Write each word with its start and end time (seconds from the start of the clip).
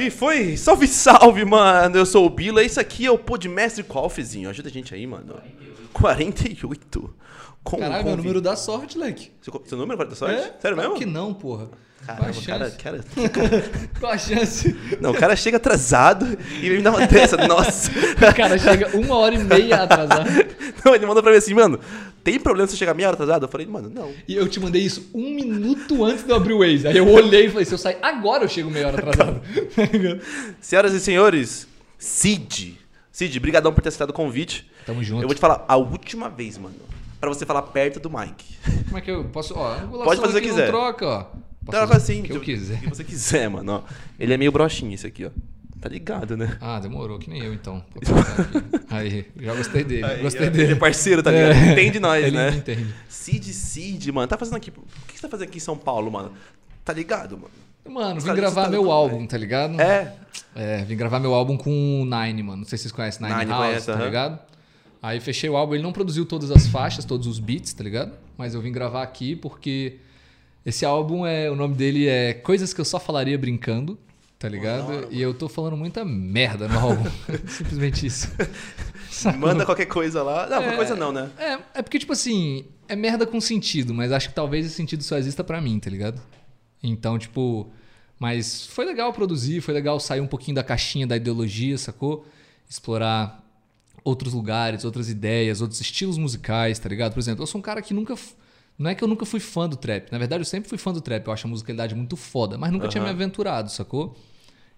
E 0.00 0.08
foi, 0.08 0.56
salve, 0.56 0.86
salve, 0.88 1.44
mano. 1.44 1.94
Eu 1.94 2.06
sou 2.06 2.24
o 2.24 2.30
Bila. 2.30 2.64
Esse 2.64 2.80
aqui 2.80 3.04
é 3.04 3.10
o 3.10 3.18
Podmestre 3.18 3.84
Colfezinho. 3.84 4.48
Ajuda 4.48 4.70
a 4.70 4.72
gente 4.72 4.94
aí, 4.94 5.06
mano. 5.06 5.34
48. 5.92 7.14
Com 7.62 7.78
Caralho, 7.78 8.04
meu 8.04 8.16
número 8.16 8.40
da 8.40 8.56
sorte, 8.56 8.96
leque. 8.96 9.30
Seu, 9.42 9.62
seu 9.66 9.76
número 9.76 10.08
da 10.08 10.14
sorte? 10.16 10.34
É? 10.36 10.54
Sério 10.60 10.76
Claro 10.76 10.80
mesmo? 10.80 10.94
que 10.96 11.04
não, 11.06 11.34
porra. 11.34 11.68
Caramba, 12.06 12.32
Qual 12.32 12.42
a 12.42 12.46
cara, 12.46 12.64
chance? 12.70 12.78
cara. 12.78 13.04
Qual 14.00 14.12
a 14.12 14.16
chance? 14.18 14.76
Não, 15.02 15.10
o 15.10 15.14
cara 15.14 15.36
chega 15.36 15.58
atrasado 15.58 16.38
e 16.62 16.70
me 16.70 16.80
dar 16.80 16.90
uma 16.92 17.06
dessa. 17.06 17.36
Nossa. 17.46 17.90
O 17.90 18.34
cara 18.34 18.56
chega 18.58 18.96
uma 18.96 19.16
hora 19.18 19.34
e 19.34 19.38
meia 19.44 19.82
atrasado. 19.82 20.30
Não, 20.82 20.94
ele 20.94 21.04
mandou 21.04 21.22
pra 21.22 21.30
mim 21.32 21.36
assim, 21.36 21.52
mano, 21.52 21.78
tem 22.24 22.40
problema 22.40 22.66
se 22.66 22.72
eu 22.74 22.78
chegar 22.78 22.94
meia 22.94 23.08
hora 23.08 23.16
atrasado? 23.16 23.44
Eu 23.44 23.48
falei, 23.50 23.66
mano, 23.66 23.90
não. 23.90 24.10
E 24.26 24.34
eu 24.34 24.48
te 24.48 24.58
mandei 24.58 24.80
isso 24.80 25.10
um 25.12 25.34
minuto 25.34 26.02
antes 26.06 26.24
de 26.24 26.30
eu 26.30 26.36
abrir 26.36 26.54
o 26.54 26.60
Waze. 26.60 26.88
Aí 26.88 26.96
eu 26.96 27.06
olhei 27.06 27.46
e 27.46 27.50
falei, 27.50 27.66
se 27.66 27.74
eu 27.74 27.78
sair 27.78 27.98
agora 28.00 28.44
eu 28.44 28.48
chego 28.48 28.70
meia 28.70 28.86
hora 28.86 28.96
atrasado. 28.96 29.42
Senhoras 30.58 30.94
e 30.94 31.00
senhores, 31.00 31.68
Cid. 31.98 32.78
Cid, 33.12 33.38
brigadão 33.40 33.74
por 33.74 33.82
ter 33.82 33.88
aceitado 33.90 34.08
o 34.08 34.14
convite. 34.14 34.69
Tamo 34.86 35.02
junto. 35.02 35.22
Eu 35.22 35.28
vou 35.28 35.34
te 35.34 35.40
falar 35.40 35.64
a 35.66 35.76
última 35.76 36.28
vez, 36.28 36.58
mano. 36.58 36.74
Pra 37.20 37.28
você 37.28 37.44
falar 37.44 37.62
perto 37.62 38.00
do 38.00 38.10
Mike. 38.10 38.56
Como 38.86 38.98
é 38.98 39.00
que 39.00 39.10
eu 39.10 39.24
posso... 39.24 39.54
Ó, 39.56 39.74
Pode 40.04 40.20
fazer 40.20 40.38
o 40.38 40.40
que 40.40 40.48
quiser. 40.48 40.68
Troca, 40.68 41.06
ó. 41.06 41.22
Posso 41.64 41.78
Troca 41.78 41.96
assim. 41.96 42.20
O 42.20 42.24
que 42.24 42.32
eu 42.32 42.40
quiser. 42.40 42.78
O 42.78 42.80
que 42.82 42.88
você 42.88 43.04
quiser, 43.04 43.48
mano. 43.50 43.72
ó. 43.72 43.92
Ele 44.18 44.32
é 44.32 44.36
meio 44.36 44.50
broxinho, 44.50 44.94
esse 44.94 45.06
aqui, 45.06 45.26
ó. 45.26 45.30
Tá 45.80 45.88
ligado, 45.88 46.36
né? 46.36 46.58
Ah, 46.60 46.78
demorou, 46.78 47.18
que 47.18 47.30
nem 47.30 47.42
eu 47.42 47.54
então. 47.54 47.82
Aí, 48.90 49.26
já 49.38 49.54
gostei 49.54 49.82
dele. 49.82 50.04
Aí, 50.04 50.22
gostei 50.22 50.50
dele. 50.50 50.64
Ele 50.64 50.72
é 50.72 50.76
parceiro, 50.76 51.22
tá 51.22 51.30
ligado? 51.30 51.52
É. 51.52 51.72
Entende 51.72 51.98
nós, 51.98 52.22
Ele 52.24 52.36
né? 52.36 52.50
entende. 52.50 52.94
Cid, 53.08 53.52
Cid, 53.52 54.12
mano. 54.12 54.28
Tá 54.28 54.36
fazendo 54.36 54.56
aqui. 54.56 54.70
O 54.70 54.82
que 55.06 55.14
você 55.16 55.22
tá 55.22 55.28
fazendo 55.28 55.48
aqui 55.48 55.56
em 55.56 55.60
São 55.60 55.76
Paulo, 55.78 56.10
mano? 56.10 56.32
Tá 56.84 56.92
ligado, 56.92 57.36
mano? 57.38 57.50
Mano, 57.88 58.20
vim 58.20 58.34
gravar 58.34 58.68
meu 58.68 58.90
álbum, 58.92 59.26
tá 59.26 59.38
ligado? 59.38 59.80
É. 59.80 60.14
É, 60.54 60.84
vim 60.84 60.96
gravar 60.96 61.18
meu 61.18 61.32
álbum 61.34 61.56
com 61.56 62.02
o 62.02 62.04
Nine, 62.04 62.42
mano. 62.42 62.58
Não 62.58 62.64
sei 62.66 62.76
se 62.76 62.82
vocês 62.82 62.92
conhecem 62.92 63.26
Nine, 63.26 63.38
Nine, 63.38 63.50
House, 63.50 63.66
conheço, 63.66 63.86
tá 63.92 64.04
ligado? 64.04 64.38
Aí 65.02 65.18
fechei 65.20 65.48
o 65.48 65.56
álbum, 65.56 65.74
ele 65.74 65.82
não 65.82 65.92
produziu 65.92 66.26
todas 66.26 66.50
as 66.50 66.66
faixas, 66.66 67.04
todos 67.04 67.26
os 67.26 67.38
beats, 67.38 67.72
tá 67.72 67.82
ligado? 67.82 68.12
Mas 68.36 68.54
eu 68.54 68.60
vim 68.60 68.70
gravar 68.70 69.02
aqui 69.02 69.34
porque 69.34 69.96
esse 70.64 70.84
álbum 70.84 71.24
é, 71.26 71.50
o 71.50 71.56
nome 71.56 71.74
dele 71.74 72.06
é 72.06 72.34
Coisas 72.34 72.74
que 72.74 72.80
eu 72.80 72.84
só 72.84 73.00
falaria 73.00 73.38
brincando, 73.38 73.98
tá 74.38 74.46
ligado? 74.48 75.08
E 75.10 75.20
eu 75.20 75.32
tô 75.32 75.48
falando 75.48 75.76
muita 75.76 76.04
merda 76.04 76.68
no 76.68 76.78
álbum. 76.78 77.04
Simplesmente 77.48 78.04
isso. 78.06 78.28
Manda 79.38 79.64
qualquer 79.64 79.86
coisa 79.86 80.22
lá. 80.22 80.42
Não, 80.48 80.56
qualquer 80.58 80.72
É. 80.72 80.76
coisa 80.76 80.94
não, 80.96 81.12
né? 81.12 81.30
É, 81.38 81.58
é 81.78 81.82
porque, 81.82 81.98
tipo 81.98 82.12
assim, 82.12 82.66
é 82.88 82.94
merda 82.94 83.26
com 83.26 83.40
sentido, 83.40 83.94
mas 83.94 84.12
acho 84.12 84.28
que 84.28 84.34
talvez 84.34 84.66
esse 84.66 84.74
sentido 84.74 85.02
só 85.02 85.16
exista 85.16 85.42
pra 85.42 85.60
mim, 85.60 85.78
tá 85.78 85.88
ligado? 85.90 86.20
Então, 86.82 87.18
tipo. 87.18 87.70
Mas 88.18 88.66
foi 88.66 88.84
legal 88.84 89.14
produzir, 89.14 89.62
foi 89.62 89.72
legal 89.72 89.98
sair 89.98 90.20
um 90.20 90.26
pouquinho 90.26 90.54
da 90.54 90.62
caixinha 90.62 91.06
da 91.06 91.16
ideologia, 91.16 91.78
sacou? 91.78 92.26
Explorar 92.68 93.42
outros 94.04 94.32
lugares, 94.32 94.84
outras 94.84 95.08
ideias, 95.08 95.60
outros 95.60 95.80
estilos 95.80 96.18
musicais, 96.18 96.78
tá 96.78 96.88
ligado? 96.88 97.12
Por 97.12 97.20
exemplo, 97.20 97.42
eu 97.42 97.46
sou 97.46 97.58
um 97.58 97.62
cara 97.62 97.80
que 97.82 97.94
nunca. 97.94 98.14
Não 98.78 98.88
é 98.88 98.94
que 98.94 99.04
eu 99.04 99.08
nunca 99.08 99.26
fui 99.26 99.40
fã 99.40 99.68
do 99.68 99.76
trap. 99.76 100.10
Na 100.10 100.18
verdade, 100.18 100.40
eu 100.40 100.46
sempre 100.46 100.68
fui 100.68 100.78
fã 100.78 100.92
do 100.92 101.00
trap. 101.00 101.26
Eu 101.26 101.32
acho 101.32 101.46
a 101.46 101.50
musicalidade 101.50 101.94
muito 101.94 102.16
foda, 102.16 102.56
mas 102.56 102.72
nunca 102.72 102.88
tinha 102.88 103.02
me 103.02 103.10
aventurado, 103.10 103.70
sacou? 103.70 104.16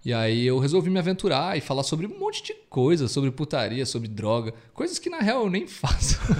E 0.05 0.11
aí 0.11 0.45
eu 0.45 0.59
resolvi 0.59 0.89
me 0.89 0.99
aventurar 0.99 1.57
e 1.57 1.61
falar 1.61 1.81
sobre 1.81 2.05
um 2.05 2.19
monte 2.19 2.43
de 2.43 2.53
coisa, 2.69 3.07
sobre 3.07 3.31
putaria, 3.31 3.85
sobre 3.85 4.09
droga, 4.09 4.53
coisas 4.73 4.99
que 4.99 5.09
na 5.09 5.19
real 5.19 5.43
eu 5.45 5.49
nem 5.49 5.65
faço. 5.65 6.19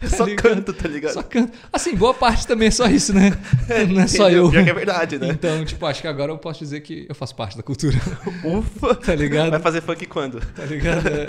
Tá 0.00 0.08
Só 0.08 0.24
ligado? 0.24 0.42
canto, 0.42 0.72
tá 0.72 0.88
ligado? 0.88 1.14
Só 1.14 1.22
canto. 1.22 1.56
Assim, 1.72 1.94
boa 1.96 2.14
parte 2.14 2.46
também 2.46 2.68
é 2.68 2.70
só 2.70 2.86
isso, 2.86 3.12
né? 3.12 3.30
Não 3.88 4.02
é 4.02 4.06
só 4.06 4.30
eu. 4.30 4.50
Pior 4.50 4.62
que 4.62 4.70
é 4.70 4.74
verdade, 4.74 5.18
né? 5.18 5.28
Então, 5.28 5.64
tipo, 5.64 5.84
acho 5.84 6.00
que 6.00 6.06
agora 6.06 6.30
eu 6.30 6.38
posso 6.38 6.60
dizer 6.60 6.80
que 6.80 7.06
eu 7.08 7.14
faço 7.14 7.34
parte 7.34 7.56
da 7.56 7.62
cultura. 7.62 7.96
Ufa. 8.44 8.94
Tá 8.94 9.14
ligado? 9.14 9.50
Vai 9.50 9.60
fazer 9.60 9.80
funk 9.80 10.06
quando? 10.06 10.40
Tá 10.54 10.64
ligado? 10.64 11.08
É. 11.08 11.28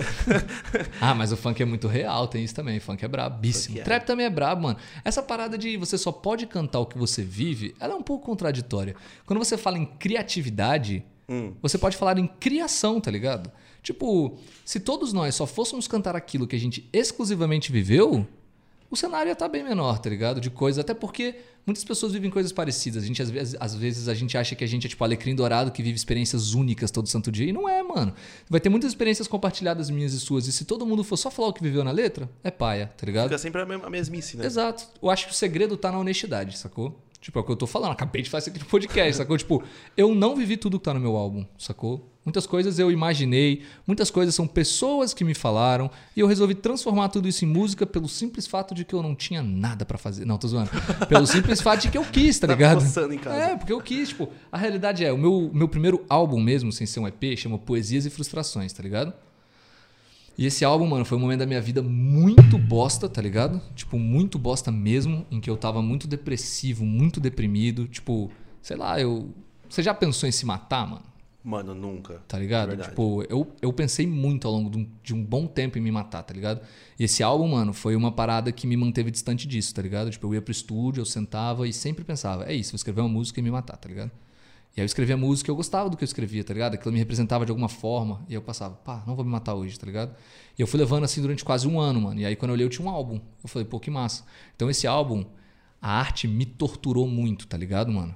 ah, 1.01 1.15
mas 1.15 1.31
o 1.31 1.37
funk 1.37 1.61
é 1.61 1.65
muito 1.65 1.87
real, 1.87 2.27
tem 2.27 2.43
isso 2.43 2.53
também. 2.53 2.79
Funk 2.79 3.03
é 3.03 3.07
brabíssimo. 3.07 3.79
É. 3.79 3.81
Trap 3.81 4.05
também 4.05 4.25
é 4.25 4.29
brabo, 4.29 4.63
mano. 4.63 4.77
Essa 5.03 5.23
parada 5.23 5.57
de 5.57 5.77
você 5.77 5.97
só 5.97 6.11
pode 6.11 6.45
cantar 6.45 6.79
o 6.79 6.85
que 6.85 6.97
você 6.97 7.23
vive, 7.23 7.73
ela 7.79 7.93
é 7.93 7.95
um 7.95 8.03
pouco 8.03 8.25
contraditória. 8.25 8.95
Quando 9.25 9.39
você 9.39 9.57
fala 9.57 9.77
em 9.77 9.85
criatividade, 9.85 11.03
Hum. 11.29 11.53
você 11.61 11.77
pode 11.77 11.97
falar 11.97 12.17
em 12.17 12.25
criação, 12.25 13.01
tá 13.01 13.11
ligado? 13.11 13.51
Tipo, 13.83 14.37
se 14.65 14.79
todos 14.79 15.11
nós 15.11 15.35
só 15.35 15.45
fôssemos 15.45 15.87
cantar 15.87 16.15
aquilo 16.15 16.47
que 16.47 16.55
a 16.55 16.59
gente 16.59 16.89
exclusivamente 16.93 17.71
viveu, 17.71 18.25
o 18.89 18.95
cenário 18.95 19.29
ia 19.29 19.33
estar 19.33 19.49
bem 19.49 19.63
menor, 19.63 19.99
tá 19.99 20.09
ligado? 20.09 20.39
De 20.39 20.49
coisas, 20.49 20.79
até 20.79 20.93
porque 20.93 21.35
muitas 21.65 21.83
pessoas 21.83 22.13
vivem 22.13 22.31
coisas 22.31 22.53
parecidas. 22.53 23.03
A 23.03 23.05
gente, 23.05 23.21
às 23.21 23.29
vezes, 23.29 23.55
às 23.59 23.75
vezes 23.75 24.07
a 24.07 24.13
gente 24.13 24.37
acha 24.37 24.55
que 24.55 24.63
a 24.63 24.67
gente 24.67 24.87
é 24.87 24.89
tipo 24.89 25.03
alecrim 25.03 25.35
dourado 25.35 25.71
que 25.71 25.83
vive 25.83 25.95
experiências 25.95 26.53
únicas 26.53 26.89
todo 26.89 27.07
santo 27.07 27.29
dia. 27.29 27.47
E 27.49 27.51
não 27.51 27.67
é, 27.67 27.83
mano. 27.83 28.13
Vai 28.49 28.61
ter 28.61 28.69
muitas 28.69 28.91
experiências 28.91 29.27
compartilhadas 29.27 29.89
minhas 29.89 30.13
e 30.13 30.19
suas. 30.19 30.47
E 30.47 30.53
se 30.53 30.63
todo 30.63 30.85
mundo 30.85 31.03
for 31.03 31.17
só 31.17 31.29
falar 31.29 31.49
o 31.49 31.53
que 31.53 31.61
viveu 31.61 31.83
na 31.83 31.91
letra, 31.91 32.29
é 32.43 32.49
paia, 32.49 32.87
tá 32.97 33.05
ligado? 33.05 33.25
Fica 33.25 33.37
sempre 33.37 33.61
a 33.61 33.89
mesmice, 33.89 34.37
né? 34.37 34.45
Exato. 34.45 34.87
Eu 35.01 35.09
acho 35.09 35.25
que 35.25 35.31
o 35.33 35.35
segredo 35.35 35.75
tá 35.75 35.91
na 35.91 35.99
honestidade, 35.99 36.57
sacou? 36.57 36.97
Tipo, 37.19 37.39
é 37.39 37.41
o 37.41 37.45
que 37.45 37.51
eu 37.51 37.55
tô 37.55 37.67
falando. 37.67 37.91
Acabei 37.91 38.21
de 38.21 38.29
fazer 38.29 38.43
isso 38.43 38.49
aqui 38.51 38.59
no 38.59 38.65
podcast, 38.69 39.15
sacou? 39.17 39.37
Tipo, 39.37 39.63
eu 39.95 40.13
não 40.13 40.35
vivi 40.35 40.55
tudo 40.55 40.77
que 40.79 40.85
tá 40.85 40.93
no 40.93 40.99
meu 40.99 41.15
álbum, 41.15 41.45
sacou? 41.57 42.13
Muitas 42.23 42.45
coisas 42.45 42.77
eu 42.77 42.91
imaginei, 42.91 43.63
muitas 43.87 44.11
coisas 44.11 44.35
são 44.35 44.45
pessoas 44.45 45.13
que 45.13 45.23
me 45.23 45.33
falaram, 45.33 45.89
e 46.15 46.19
eu 46.19 46.27
resolvi 46.27 46.53
transformar 46.53 47.07
tudo 47.07 47.27
isso 47.27 47.45
em 47.45 47.47
música 47.47 47.85
pelo 47.85 48.07
simples 48.09 48.45
fato 48.45 48.75
de 48.75 48.83
que 48.83 48.93
eu 48.93 49.01
não 49.01 49.15
tinha 49.15 49.41
nada 49.41 49.85
pra 49.85 49.97
fazer. 49.97 50.25
Não, 50.25 50.37
tô 50.37 50.47
zoando. 50.47 50.69
Pelo 51.07 51.25
simples 51.25 51.61
fato 51.61 51.83
de 51.83 51.89
que 51.89 51.97
eu 51.97 52.03
quis, 52.03 52.37
tá 52.37 52.45
Tá 52.47 52.53
ligado? 52.53 52.81
em 53.13 53.17
casa. 53.17 53.35
É, 53.37 53.55
porque 53.55 53.71
eu 53.71 53.81
quis, 53.81 54.09
tipo, 54.09 54.29
a 54.51 54.57
realidade 54.57 55.03
é, 55.05 55.11
o 55.11 55.17
meu, 55.17 55.49
meu 55.53 55.67
primeiro 55.69 56.05
álbum 56.09 56.39
mesmo, 56.39 56.71
sem 56.71 56.85
ser 56.85 56.99
um 56.99 57.07
EP, 57.07 57.37
chama 57.37 57.57
Poesias 57.57 58.05
e 58.05 58.09
Frustrações, 58.09 58.73
tá 58.73 58.83
ligado? 58.83 59.13
E 60.37 60.45
esse 60.45 60.63
álbum, 60.63 60.85
mano, 60.85 61.03
foi 61.03 61.17
um 61.17 61.21
momento 61.21 61.39
da 61.39 61.45
minha 61.47 61.61
vida 61.61 61.81
muito 61.81 62.59
bosta, 62.59 63.09
tá 63.09 63.21
ligado? 63.21 63.59
Tipo, 63.73 63.97
muito 63.97 64.37
bosta 64.37 64.71
mesmo, 64.71 65.25
em 65.31 65.41
que 65.41 65.49
eu 65.49 65.57
tava 65.57 65.81
muito 65.81 66.07
depressivo, 66.07 66.85
muito 66.85 67.19
deprimido. 67.19 67.87
Tipo, 67.87 68.29
sei 68.61 68.77
lá, 68.77 69.01
eu. 69.01 69.29
Você 69.67 69.81
já 69.81 69.93
pensou 69.93 70.29
em 70.29 70.31
se 70.31 70.45
matar, 70.45 70.87
mano? 70.87 71.03
Mano, 71.43 71.73
nunca. 71.73 72.21
Tá 72.27 72.37
ligado? 72.37 72.69
Verdade. 72.69 72.89
Tipo, 72.89 73.23
eu, 73.29 73.47
eu 73.61 73.73
pensei 73.73 74.05
muito 74.05 74.47
ao 74.47 74.53
longo 74.53 74.69
de 74.69 74.77
um, 74.77 74.87
de 75.01 75.15
um 75.15 75.23
bom 75.23 75.47
tempo 75.47 75.77
em 75.77 75.81
me 75.81 75.89
matar, 75.89 76.21
tá 76.21 76.33
ligado? 76.33 76.61
E 76.99 77.05
esse 77.05 77.23
álbum, 77.23 77.47
mano, 77.47 77.73
foi 77.73 77.95
uma 77.95 78.11
parada 78.11 78.51
que 78.51 78.67
me 78.67 78.77
manteve 78.77 79.09
distante 79.09 79.47
disso, 79.47 79.73
tá 79.73 79.81
ligado? 79.81 80.11
Tipo, 80.11 80.27
eu 80.27 80.35
ia 80.35 80.41
pro 80.41 80.51
estúdio, 80.51 81.01
eu 81.01 81.05
sentava 81.05 81.67
e 81.67 81.73
sempre 81.73 82.03
pensava, 82.03 82.45
é 82.45 82.53
isso, 82.53 82.73
vou 82.73 82.75
escrever 82.75 82.99
uma 82.99 83.09
música 83.09 83.39
e 83.39 83.43
me 83.43 83.49
matar, 83.49 83.77
tá 83.77 83.87
ligado? 83.87 84.11
E 84.77 84.79
aí 84.79 84.83
eu 84.83 84.85
escrevia 84.85 85.17
música 85.17 85.49
e 85.49 85.51
eu 85.51 85.55
gostava 85.55 85.89
do 85.89 85.97
que 85.97 86.03
eu 86.03 86.05
escrevia, 86.05 86.43
tá 86.43 86.53
ligado? 86.53 86.75
Aquilo 86.75 86.93
me 86.93 86.99
representava 86.99 87.43
de 87.43 87.51
alguma 87.51 87.67
forma. 87.67 88.23
E 88.29 88.35
eu 88.35 88.43
passava, 88.43 88.75
pá, 88.75 89.03
não 89.07 89.15
vou 89.15 89.25
me 89.25 89.31
matar 89.31 89.55
hoje, 89.55 89.77
tá 89.77 89.87
ligado? 89.87 90.15
E 90.55 90.61
eu 90.61 90.67
fui 90.67 90.79
levando 90.79 91.03
assim 91.03 91.19
durante 91.19 91.43
quase 91.43 91.67
um 91.67 91.79
ano, 91.79 91.99
mano. 91.99 92.19
E 92.19 92.25
aí 92.25 92.35
quando 92.35 92.49
eu 92.51 92.53
olhei, 92.53 92.65
eu 92.65 92.69
tinha 92.69 92.87
um 92.87 92.91
álbum. 92.91 93.19
Eu 93.43 93.49
falei, 93.49 93.67
pô, 93.67 93.79
que 93.79 93.89
massa. 93.89 94.23
Então 94.55 94.69
esse 94.69 94.85
álbum, 94.85 95.25
a 95.81 95.91
arte 95.97 96.27
me 96.27 96.45
torturou 96.45 97.07
muito, 97.07 97.47
tá 97.47 97.57
ligado, 97.57 97.91
mano? 97.91 98.13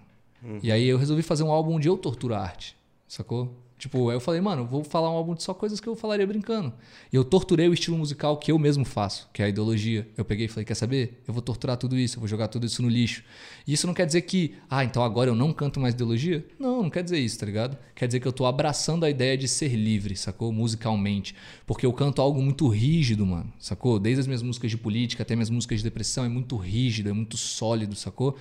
E 0.61 0.71
aí 0.71 0.87
eu 0.87 0.99
resolvi 0.99 1.23
fazer 1.23 1.41
um 1.43 1.51
álbum 1.51 1.73
onde 1.73 1.87
eu 1.89 1.97
torturo 1.97 2.35
a 2.35 2.39
arte, 2.39 2.77
sacou? 3.07 3.55
Tipo, 3.81 4.11
eu 4.11 4.19
falei, 4.19 4.39
mano, 4.39 4.63
vou 4.63 4.83
falar 4.83 5.09
um 5.09 5.15
álbum 5.15 5.33
de 5.33 5.41
só 5.41 5.55
coisas 5.55 5.79
que 5.79 5.87
eu 5.89 5.95
falaria 5.95 6.27
brincando. 6.27 6.71
E 7.11 7.15
eu 7.15 7.25
torturei 7.25 7.67
o 7.67 7.73
estilo 7.73 7.97
musical 7.97 8.37
que 8.37 8.51
eu 8.51 8.59
mesmo 8.59 8.85
faço, 8.85 9.27
que 9.33 9.41
é 9.41 9.45
a 9.45 9.49
ideologia. 9.49 10.07
Eu 10.15 10.23
peguei 10.23 10.45
e 10.45 10.47
falei, 10.47 10.63
quer 10.63 10.75
saber? 10.75 11.19
Eu 11.27 11.33
vou 11.33 11.41
torturar 11.41 11.77
tudo 11.77 11.97
isso, 11.97 12.17
eu 12.17 12.19
vou 12.19 12.27
jogar 12.27 12.47
tudo 12.47 12.67
isso 12.67 12.83
no 12.83 12.87
lixo. 12.87 13.23
E 13.65 13.73
isso 13.73 13.87
não 13.87 13.93
quer 13.95 14.05
dizer 14.05 14.21
que, 14.21 14.53
ah, 14.69 14.83
então 14.83 15.03
agora 15.03 15.31
eu 15.31 15.35
não 15.35 15.51
canto 15.51 15.79
mais 15.79 15.95
ideologia? 15.95 16.45
Não, 16.59 16.83
não 16.83 16.91
quer 16.91 17.01
dizer 17.01 17.17
isso, 17.17 17.39
tá 17.39 17.45
ligado? 17.47 17.75
Quer 17.95 18.05
dizer 18.05 18.19
que 18.19 18.27
eu 18.27 18.31
tô 18.31 18.45
abraçando 18.45 19.03
a 19.03 19.09
ideia 19.09 19.35
de 19.35 19.47
ser 19.47 19.69
livre, 19.69 20.15
sacou? 20.15 20.51
Musicalmente. 20.51 21.33
Porque 21.65 21.83
eu 21.83 21.91
canto 21.91 22.21
algo 22.21 22.39
muito 22.39 22.67
rígido, 22.67 23.25
mano, 23.25 23.51
sacou? 23.57 23.97
Desde 23.97 24.19
as 24.19 24.27
minhas 24.27 24.43
músicas 24.43 24.69
de 24.69 24.77
política 24.77 25.23
até 25.23 25.35
minhas 25.35 25.49
músicas 25.49 25.79
de 25.79 25.85
depressão, 25.85 26.23
é 26.23 26.29
muito 26.29 26.55
rígido, 26.55 27.09
é 27.09 27.13
muito 27.13 27.35
sólido, 27.35 27.95
sacou? 27.95 28.37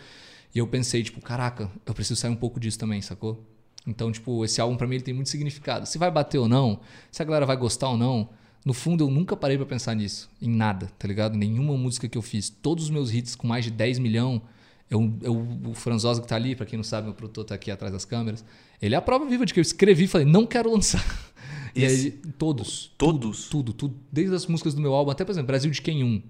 E 0.55 0.59
eu 0.59 0.67
pensei, 0.67 1.03
tipo, 1.03 1.19
caraca, 1.23 1.71
eu 1.87 1.95
preciso 1.95 2.21
sair 2.21 2.31
um 2.31 2.37
pouco 2.37 2.61
disso 2.61 2.79
também, 2.79 3.01
sacou? 3.01 3.43
Então, 3.91 4.11
tipo, 4.13 4.45
esse 4.45 4.61
álbum 4.61 4.77
pra 4.77 4.87
mim 4.87 4.95
ele 4.97 5.05
tem 5.05 5.13
muito 5.13 5.29
significado. 5.29 5.85
Se 5.87 5.99
vai 5.99 6.11
bater 6.11 6.39
ou 6.39 6.49
não, 6.49 6.81
se 7.11 7.21
a 7.21 7.25
galera 7.25 7.45
vai 7.45 7.57
gostar 7.57 7.89
ou 7.91 7.97
não, 7.99 8.29
no 8.65 8.73
fundo 8.73 9.05
eu 9.05 9.11
nunca 9.11 9.37
parei 9.37 9.57
pra 9.57 9.67
pensar 9.67 9.95
nisso, 9.95 10.31
em 10.41 10.49
nada, 10.49 10.91
tá 10.99 11.09
ligado? 11.09 11.37
Nenhuma 11.37 11.77
música 11.77 12.09
que 12.09 12.17
eu 12.17 12.23
fiz, 12.23 12.49
todos 12.49 12.85
os 12.85 12.91
meus 12.91 13.13
hits 13.13 13.35
com 13.35 13.47
mais 13.47 13.65
de 13.65 13.71
10 13.71 13.99
milhões, 13.99 14.41
eu, 14.91 15.13
eu, 15.23 15.47
o 15.67 15.75
Franzosa 15.75 16.21
que 16.21 16.27
tá 16.29 16.37
ali, 16.37 16.55
pra 16.55 16.67
quem 16.67 16.77
não 16.77 16.85
sabe, 16.85 17.07
meu 17.07 17.15
produtor 17.15 17.45
tá 17.45 17.55
aqui 17.55 17.71
atrás 17.71 17.93
das 17.93 18.05
câmeras, 18.05 18.45
ele 18.83 18.95
é 18.95 18.99
a 18.99 19.03
prova 19.03 19.25
viva 19.27 19.45
de 19.47 19.53
que 19.55 19.61
eu 19.61 19.63
escrevi 19.63 20.05
e 20.05 20.09
falei, 20.09 20.27
não 20.27 20.47
quero 20.47 20.71
lançar. 20.73 21.05
E 21.73 21.85
Esse- 21.85 22.07
aí, 22.25 22.33
todos. 22.33 22.91
Todos? 22.99 23.49
Tudo, 23.49 23.73
tudo. 23.73 23.95
Desde 24.11 24.35
as 24.35 24.45
músicas 24.49 24.75
do 24.75 24.81
meu 24.81 24.93
álbum, 24.93 25.13
até, 25.13 25.25
por 25.25 25.31
exemplo, 25.31 25.47
Brasil 25.47 25.71
de 25.71 25.81
Quem 25.81 26.03
Um. 26.03 26.21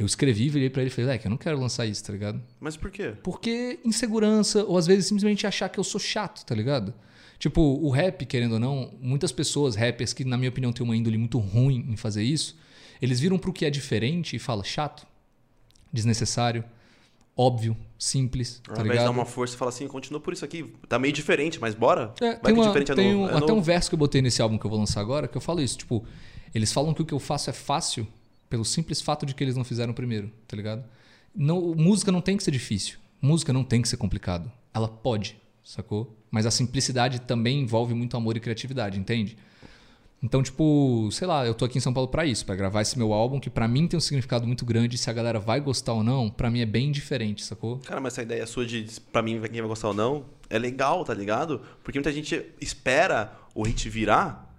Eu 0.00 0.06
escrevi, 0.06 0.48
virei 0.48 0.70
pra 0.70 0.80
ele 0.82 0.90
e 0.90 0.92
falei, 0.94 1.10
Leque, 1.10 1.26
eu 1.26 1.30
não 1.30 1.36
quero 1.36 1.60
lançar 1.60 1.84
isso, 1.84 2.02
tá 2.02 2.10
ligado? 2.12 2.40
Mas 2.58 2.74
por 2.76 2.90
quê? 2.90 3.12
Porque 3.22 3.78
insegurança, 3.84 4.64
ou 4.64 4.78
às 4.78 4.86
vezes 4.86 5.04
simplesmente 5.06 5.46
achar 5.46 5.68
que 5.68 5.78
eu 5.78 5.84
sou 5.84 6.00
chato, 6.00 6.42
tá 6.44 6.54
ligado? 6.54 6.94
Tipo, 7.38 7.60
o 7.60 7.90
rap, 7.90 8.24
querendo 8.24 8.52
ou 8.54 8.58
não, 8.58 8.92
muitas 9.00 9.30
pessoas, 9.30 9.74
rappers, 9.76 10.12
que 10.14 10.24
na 10.24 10.38
minha 10.38 10.48
opinião 10.48 10.72
têm 10.72 10.84
uma 10.84 10.96
índole 10.96 11.18
muito 11.18 11.38
ruim 11.38 11.86
em 11.90 11.96
fazer 11.96 12.22
isso, 12.22 12.56
eles 13.00 13.20
viram 13.20 13.38
pro 13.38 13.52
que 13.52 13.64
é 13.66 13.70
diferente 13.70 14.36
e 14.36 14.38
falam 14.38 14.64
chato, 14.64 15.06
desnecessário, 15.92 16.64
óbvio, 17.36 17.76
simples, 17.98 18.60
Ao 18.68 18.74
tá 18.76 18.82
invés 18.82 18.98
de 19.00 19.04
dar 19.04 19.10
uma 19.10 19.24
força 19.24 19.54
e 19.54 19.58
falar 19.58 19.68
assim, 19.70 19.86
continua 19.86 20.20
por 20.20 20.32
isso 20.32 20.44
aqui. 20.44 20.72
Tá 20.88 20.98
meio 20.98 21.12
diferente, 21.12 21.58
mas 21.60 21.74
bora. 21.74 22.14
É, 22.20 22.30
Vai 22.32 22.36
tem 22.40 22.54
que 22.54 22.60
uma- 22.60 22.66
diferente 22.68 22.92
é 22.92 22.94
tem 22.94 23.12
novo. 23.12 23.24
um- 23.24 23.26
é 23.28 23.30
até 23.36 23.40
novo. 23.40 23.54
um 23.56 23.62
verso 23.62 23.90
que 23.90 23.94
eu 23.94 23.98
botei 23.98 24.22
nesse 24.22 24.40
álbum 24.40 24.56
que 24.58 24.64
eu 24.64 24.70
vou 24.70 24.78
lançar 24.78 25.00
agora, 25.00 25.26
que 25.28 25.36
eu 25.36 25.40
falo 25.40 25.60
isso, 25.60 25.76
tipo, 25.78 26.04
eles 26.54 26.72
falam 26.72 26.94
que 26.94 27.02
o 27.02 27.04
que 27.04 27.12
eu 27.14 27.18
faço 27.18 27.50
é 27.50 27.52
fácil 27.52 28.06
pelo 28.50 28.64
simples 28.64 29.00
fato 29.00 29.24
de 29.24 29.34
que 29.34 29.42
eles 29.42 29.56
não 29.56 29.64
fizeram 29.64 29.94
primeiro, 29.94 30.30
tá 30.46 30.56
ligado? 30.56 30.84
Não, 31.34 31.74
música 31.74 32.10
não 32.10 32.20
tem 32.20 32.36
que 32.36 32.42
ser 32.42 32.50
difícil. 32.50 32.98
Música 33.22 33.52
não 33.52 33.62
tem 33.62 33.80
que 33.80 33.88
ser 33.88 33.96
complicado. 33.96 34.50
Ela 34.74 34.88
pode, 34.88 35.40
sacou? 35.62 36.16
Mas 36.30 36.44
a 36.44 36.50
simplicidade 36.50 37.20
também 37.20 37.60
envolve 37.60 37.94
muito 37.94 38.16
amor 38.16 38.36
e 38.36 38.40
criatividade, 38.40 38.98
entende? 38.98 39.38
Então, 40.22 40.42
tipo, 40.42 41.08
sei 41.12 41.26
lá, 41.26 41.46
eu 41.46 41.54
tô 41.54 41.64
aqui 41.64 41.78
em 41.78 41.80
São 41.80 41.94
Paulo 41.94 42.08
pra 42.08 42.26
isso, 42.26 42.44
pra 42.44 42.54
gravar 42.54 42.82
esse 42.82 42.98
meu 42.98 43.12
álbum, 43.12 43.40
que 43.40 43.48
pra 43.48 43.66
mim 43.66 43.86
tem 43.86 43.96
um 43.96 44.00
significado 44.00 44.46
muito 44.46 44.66
grande. 44.66 44.98
Se 44.98 45.08
a 45.08 45.12
galera 45.12 45.38
vai 45.38 45.60
gostar 45.60 45.94
ou 45.94 46.02
não, 46.02 46.28
pra 46.28 46.50
mim 46.50 46.60
é 46.60 46.66
bem 46.66 46.92
diferente, 46.92 47.42
sacou? 47.42 47.78
Cara, 47.78 48.00
mas 48.00 48.14
essa 48.14 48.22
ideia 48.22 48.46
sua 48.46 48.66
de, 48.66 48.86
pra 49.12 49.22
mim, 49.22 49.40
quem 49.40 49.60
vai 49.60 49.68
gostar 49.68 49.88
ou 49.88 49.94
não, 49.94 50.26
é 50.50 50.58
legal, 50.58 51.04
tá 51.04 51.14
ligado? 51.14 51.62
Porque 51.82 51.98
muita 51.98 52.12
gente 52.12 52.44
espera 52.60 53.32
o 53.54 53.62
hit 53.62 53.88
virar 53.88 54.52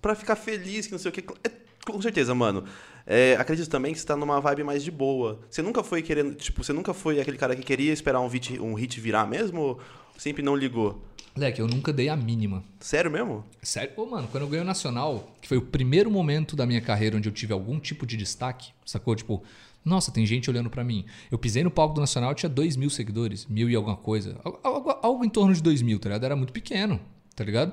pra 0.00 0.14
ficar 0.14 0.36
feliz, 0.36 0.86
que 0.86 0.92
não 0.92 0.98
sei 0.98 1.10
o 1.10 1.12
que. 1.12 1.24
É, 1.42 1.50
com 1.86 2.02
certeza, 2.02 2.34
mano. 2.34 2.64
É, 3.06 3.34
acredito 3.38 3.68
também 3.68 3.92
que 3.92 3.98
você 4.00 4.06
tá 4.06 4.16
numa 4.16 4.40
vibe 4.40 4.64
mais 4.64 4.82
de 4.84 4.90
boa. 4.90 5.40
Você 5.50 5.62
nunca 5.62 5.82
foi 5.82 6.02
querendo, 6.02 6.34
tipo, 6.34 6.62
você 6.62 6.72
nunca 6.72 6.94
foi 6.94 7.20
aquele 7.20 7.36
cara 7.36 7.56
que 7.56 7.62
queria 7.62 7.92
esperar 7.92 8.20
um 8.20 8.28
hit, 8.28 8.58
um 8.60 8.74
hit 8.74 9.00
virar 9.00 9.26
mesmo? 9.26 9.60
Ou 9.60 9.80
sempre 10.18 10.42
não 10.42 10.54
ligou? 10.56 11.02
Leque, 11.36 11.60
eu 11.62 11.66
nunca 11.66 11.92
dei 11.92 12.08
a 12.10 12.16
mínima. 12.16 12.62
Sério 12.78 13.10
mesmo? 13.10 13.42
Sério? 13.62 13.92
Pô, 13.94 14.04
mano, 14.06 14.28
quando 14.30 14.42
eu 14.44 14.48
ganhei 14.48 14.62
o 14.62 14.66
Nacional, 14.66 15.34
que 15.40 15.48
foi 15.48 15.56
o 15.56 15.62
primeiro 15.62 16.10
momento 16.10 16.54
da 16.54 16.66
minha 16.66 16.80
carreira 16.80 17.16
onde 17.16 17.28
eu 17.28 17.32
tive 17.32 17.52
algum 17.54 17.80
tipo 17.80 18.04
de 18.04 18.16
destaque, 18.18 18.70
sacou? 18.84 19.16
Tipo, 19.16 19.42
nossa, 19.84 20.12
tem 20.12 20.26
gente 20.26 20.50
olhando 20.50 20.68
pra 20.68 20.84
mim. 20.84 21.06
Eu 21.30 21.38
pisei 21.38 21.64
no 21.64 21.70
palco 21.70 21.94
do 21.94 22.00
Nacional, 22.02 22.34
tinha 22.34 22.50
dois 22.50 22.76
mil 22.76 22.90
seguidores, 22.90 23.46
mil 23.46 23.68
e 23.70 23.74
alguma 23.74 23.96
coisa. 23.96 24.38
Algo, 24.44 24.60
algo- 24.62 24.98
algo 25.02 25.24
em 25.24 25.30
torno 25.30 25.54
de 25.54 25.62
dois 25.62 25.80
mil, 25.80 25.98
tá 25.98 26.10
ligado? 26.10 26.24
Era 26.24 26.36
muito 26.36 26.52
pequeno, 26.52 27.00
tá 27.34 27.42
ligado? 27.42 27.72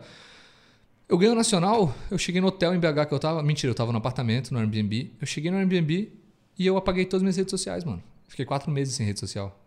Eu 1.09 1.17
ganhei 1.17 1.33
o 1.33 1.35
Nacional, 1.35 1.93
eu 2.11 2.17
cheguei 2.19 2.39
no 2.39 2.47
hotel 2.47 2.73
em 2.75 2.79
BH 2.79 3.07
que 3.07 3.13
eu 3.13 3.19
tava. 3.19 3.41
Mentira, 3.41 3.71
eu 3.71 3.75
tava 3.75 3.91
no 3.91 3.97
apartamento, 3.97 4.51
no 4.53 4.59
Airbnb. 4.59 5.11
Eu 5.19 5.25
cheguei 5.25 5.49
no 5.49 5.57
Airbnb 5.57 6.13
e 6.57 6.65
eu 6.67 6.77
apaguei 6.77 7.03
todas 7.03 7.17
as 7.17 7.23
minhas 7.23 7.35
redes 7.37 7.49
sociais, 7.49 7.83
mano. 7.83 8.01
Fiquei 8.27 8.45
quatro 8.45 8.69
meses 8.71 8.93
sem 8.93 9.05
rede 9.05 9.19
social. 9.19 9.59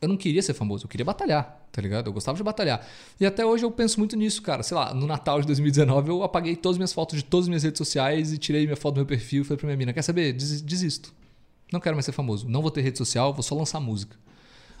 Eu 0.00 0.08
não 0.08 0.16
queria 0.16 0.40
ser 0.42 0.54
famoso, 0.54 0.86
eu 0.86 0.88
queria 0.88 1.04
batalhar, 1.04 1.68
tá 1.70 1.82
ligado? 1.82 2.06
Eu 2.06 2.12
gostava 2.14 2.36
de 2.38 2.42
batalhar. 2.42 2.84
E 3.20 3.26
até 3.26 3.44
hoje 3.44 3.62
eu 3.64 3.70
penso 3.70 3.98
muito 3.98 4.16
nisso, 4.16 4.40
cara. 4.40 4.62
Sei 4.62 4.74
lá, 4.74 4.94
no 4.94 5.06
Natal 5.06 5.38
de 5.42 5.46
2019 5.46 6.08
eu 6.08 6.22
apaguei 6.22 6.56
todas 6.56 6.76
as 6.76 6.78
minhas 6.78 6.92
fotos 6.94 7.18
de 7.18 7.24
todas 7.24 7.44
as 7.44 7.48
minhas 7.48 7.62
redes 7.62 7.76
sociais 7.76 8.32
e 8.32 8.38
tirei 8.38 8.64
minha 8.64 8.76
foto 8.76 8.94
do 8.94 8.98
meu 8.98 9.06
perfil 9.06 9.42
e 9.42 9.44
falei 9.44 9.58
pra 9.58 9.66
minha 9.66 9.76
mina: 9.76 9.92
quer 9.92 10.00
saber? 10.02 10.32
Des- 10.32 10.62
Desisto. 10.62 11.12
Não 11.70 11.78
quero 11.80 11.94
mais 11.94 12.06
ser 12.06 12.12
famoso. 12.12 12.48
Não 12.48 12.62
vou 12.62 12.70
ter 12.70 12.80
rede 12.80 12.96
social, 12.96 13.34
vou 13.34 13.42
só 13.42 13.54
lançar 13.54 13.78
música. 13.78 14.16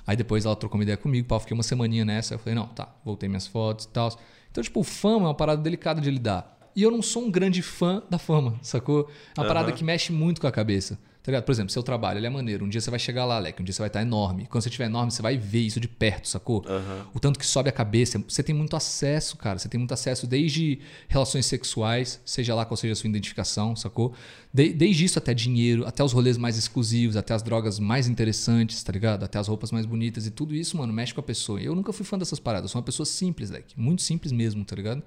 Aí 0.06 0.16
depois 0.16 0.46
ela 0.46 0.56
trocou 0.56 0.78
uma 0.78 0.82
ideia 0.84 0.96
comigo, 0.96 1.28
pá, 1.28 1.36
eu 1.36 1.40
fiquei 1.40 1.54
uma 1.54 1.62
semaninha 1.62 2.04
nessa. 2.04 2.34
Eu 2.34 2.38
falei, 2.38 2.54
não, 2.54 2.66
tá, 2.66 2.88
voltei 3.04 3.28
minhas 3.28 3.46
fotos 3.46 3.84
e 3.84 3.88
tal. 3.88 4.18
Então, 4.52 4.62
tipo, 4.62 4.82
fama 4.82 5.24
é 5.24 5.28
uma 5.28 5.34
parada 5.34 5.62
delicada 5.62 5.98
de 5.98 6.10
lidar. 6.10 6.58
E 6.76 6.82
eu 6.82 6.90
não 6.90 7.00
sou 7.00 7.24
um 7.24 7.30
grande 7.30 7.62
fã 7.62 8.02
da 8.08 8.18
fama, 8.18 8.58
sacou? 8.62 9.10
É 9.34 9.40
uma 9.40 9.46
parada 9.46 9.68
Aham. 9.68 9.76
que 9.76 9.82
mexe 9.82 10.12
muito 10.12 10.42
com 10.42 10.46
a 10.46 10.52
cabeça. 10.52 10.98
Tá 11.22 11.30
ligado? 11.30 11.44
Por 11.44 11.52
exemplo, 11.52 11.70
seu 11.72 11.84
trabalho, 11.84 12.18
ele 12.18 12.26
é 12.26 12.30
maneiro. 12.30 12.64
Um 12.64 12.68
dia 12.68 12.80
você 12.80 12.90
vai 12.90 12.98
chegar 12.98 13.24
lá, 13.24 13.38
Leque. 13.38 13.62
Um 13.62 13.64
dia 13.64 13.72
você 13.72 13.78
vai 13.78 13.86
estar 13.86 14.02
enorme. 14.02 14.46
Quando 14.50 14.60
você 14.60 14.68
estiver 14.68 14.86
enorme, 14.86 15.12
você 15.12 15.22
vai 15.22 15.38
ver 15.38 15.60
isso 15.60 15.78
de 15.78 15.86
perto, 15.86 16.26
sacou? 16.28 16.64
Aham. 16.66 17.06
O 17.14 17.20
tanto 17.20 17.38
que 17.38 17.46
sobe 17.46 17.68
a 17.68 17.72
cabeça. 17.72 18.18
Você 18.26 18.42
tem 18.42 18.52
muito 18.52 18.74
acesso, 18.74 19.36
cara. 19.36 19.56
Você 19.56 19.68
tem 19.68 19.78
muito 19.78 19.94
acesso 19.94 20.26
desde 20.26 20.80
relações 21.06 21.46
sexuais, 21.46 22.20
seja 22.24 22.56
lá 22.56 22.64
qual 22.64 22.76
seja 22.76 22.94
a 22.94 22.96
sua 22.96 23.08
identificação, 23.08 23.76
sacou? 23.76 24.12
De- 24.52 24.72
desde 24.72 25.04
isso 25.04 25.16
até 25.16 25.32
dinheiro, 25.32 25.86
até 25.86 26.02
os 26.02 26.12
rolês 26.12 26.36
mais 26.36 26.58
exclusivos, 26.58 27.16
até 27.16 27.32
as 27.34 27.42
drogas 27.42 27.78
mais 27.78 28.08
interessantes, 28.08 28.82
tá 28.82 28.90
ligado? 28.92 29.22
Até 29.22 29.38
as 29.38 29.46
roupas 29.46 29.70
mais 29.70 29.86
bonitas. 29.86 30.26
E 30.26 30.30
tudo 30.32 30.52
isso, 30.56 30.76
mano, 30.76 30.92
mexe 30.92 31.14
com 31.14 31.20
a 31.20 31.22
pessoa. 31.22 31.60
Eu 31.60 31.76
nunca 31.76 31.92
fui 31.92 32.04
fã 32.04 32.18
dessas 32.18 32.40
paradas. 32.40 32.64
Eu 32.64 32.72
sou 32.72 32.80
uma 32.80 32.84
pessoa 32.84 33.06
simples, 33.06 33.48
Leque. 33.48 33.78
Muito 33.78 34.02
simples 34.02 34.32
mesmo, 34.32 34.64
tá 34.64 34.74
ligado? 34.74 35.00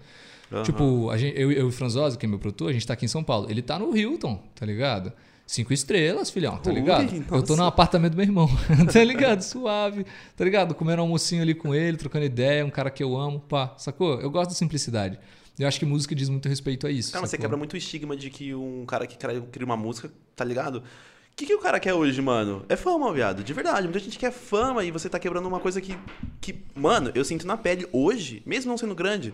Aham. 0.50 0.63
Tipo, 0.63 1.17
gente- 1.17 1.38
eu, 1.38 1.51
eu 1.51 1.65
e 1.65 1.67
o 1.67 1.71
Franzosa, 1.73 2.15
que 2.15 2.25
é 2.25 2.29
meu 2.29 2.39
produtor, 2.39 2.69
a 2.69 2.73
gente 2.73 2.88
tá 2.88 2.94
aqui 2.94 3.03
em 3.03 3.09
São 3.09 3.21
Paulo. 3.21 3.47
Ele 3.50 3.62
tá 3.62 3.77
no 3.77 3.95
Hilton, 3.97 4.41
tá 4.56 4.65
ligado? 4.65 5.12
Cinco 5.47 5.71
estrelas, 5.74 6.31
filhão, 6.31 6.57
tá 6.57 6.71
Ui, 6.71 6.75
ligado? 6.75 7.24
Eu 7.31 7.44
tô 7.44 7.56
no 7.56 7.65
apartamento 7.65 8.13
do 8.13 8.18
meu 8.18 8.25
irmão, 8.25 8.50
tá 8.92 9.03
ligado? 9.03 9.42
Suave, 9.42 10.06
tá 10.36 10.44
ligado? 10.44 10.74
Comendo 10.74 11.01
um 11.01 11.06
almocinho 11.06 11.42
ali 11.44 11.53
com 11.53 11.74
ele, 11.74 11.97
trocando 11.97 12.25
ideia, 12.25 12.65
um 12.65 12.71
cara 12.71 12.89
que 12.89 13.03
eu 13.03 13.15
amo, 13.15 13.39
pá, 13.39 13.75
sacou? 13.77 14.19
Eu 14.19 14.31
gosto 14.31 14.50
da 14.50 14.56
simplicidade. 14.56 15.19
Eu 15.57 15.68
acho 15.68 15.80
que 15.80 15.86
música 15.86 16.15
diz 16.15 16.30
muito 16.30 16.50
respeito 16.50 16.88
a 16.88 16.92
isso. 16.92 17.12
Cara, 17.12 17.21
mas 17.21 17.30
você 17.30 17.38
sacou? 17.38 17.44
quebra 17.44 17.57
muito 17.57 17.74
o 17.74 17.77
estigma 17.77 18.18
de 18.18 18.30
que 18.30 18.56
um 18.56 18.86
cara 18.86 19.06
que 19.06 19.18
cria 19.18 19.65
uma 19.65 19.77
música, 19.77 20.12
tá 20.36 20.44
ligado? 20.44 20.77
O 20.80 21.36
que, 21.36 21.45
que 21.45 21.53
o 21.53 21.59
cara 21.59 21.80
quer 21.80 21.94
hoje, 21.94 22.21
mano? 22.21 22.65
É 22.68 22.75
fama, 22.75 23.13
viado. 23.13 23.44
De 23.44 23.53
verdade. 23.53 23.83
Muita 23.83 24.00
gente 24.00 24.18
quer 24.18 24.31
fama 24.31 24.83
e 24.83 24.91
você 24.91 25.09
tá 25.09 25.19
quebrando 25.19 25.48
uma 25.48 25.59
coisa 25.59 25.81
que, 25.81 25.98
que. 26.39 26.63
Mano, 26.74 27.12
eu 27.13 27.24
sinto 27.25 27.45
na 27.45 27.57
pele 27.57 27.88
hoje, 27.91 28.41
mesmo 28.45 28.71
não 28.71 28.77
sendo 28.77 28.95
grande, 28.95 29.33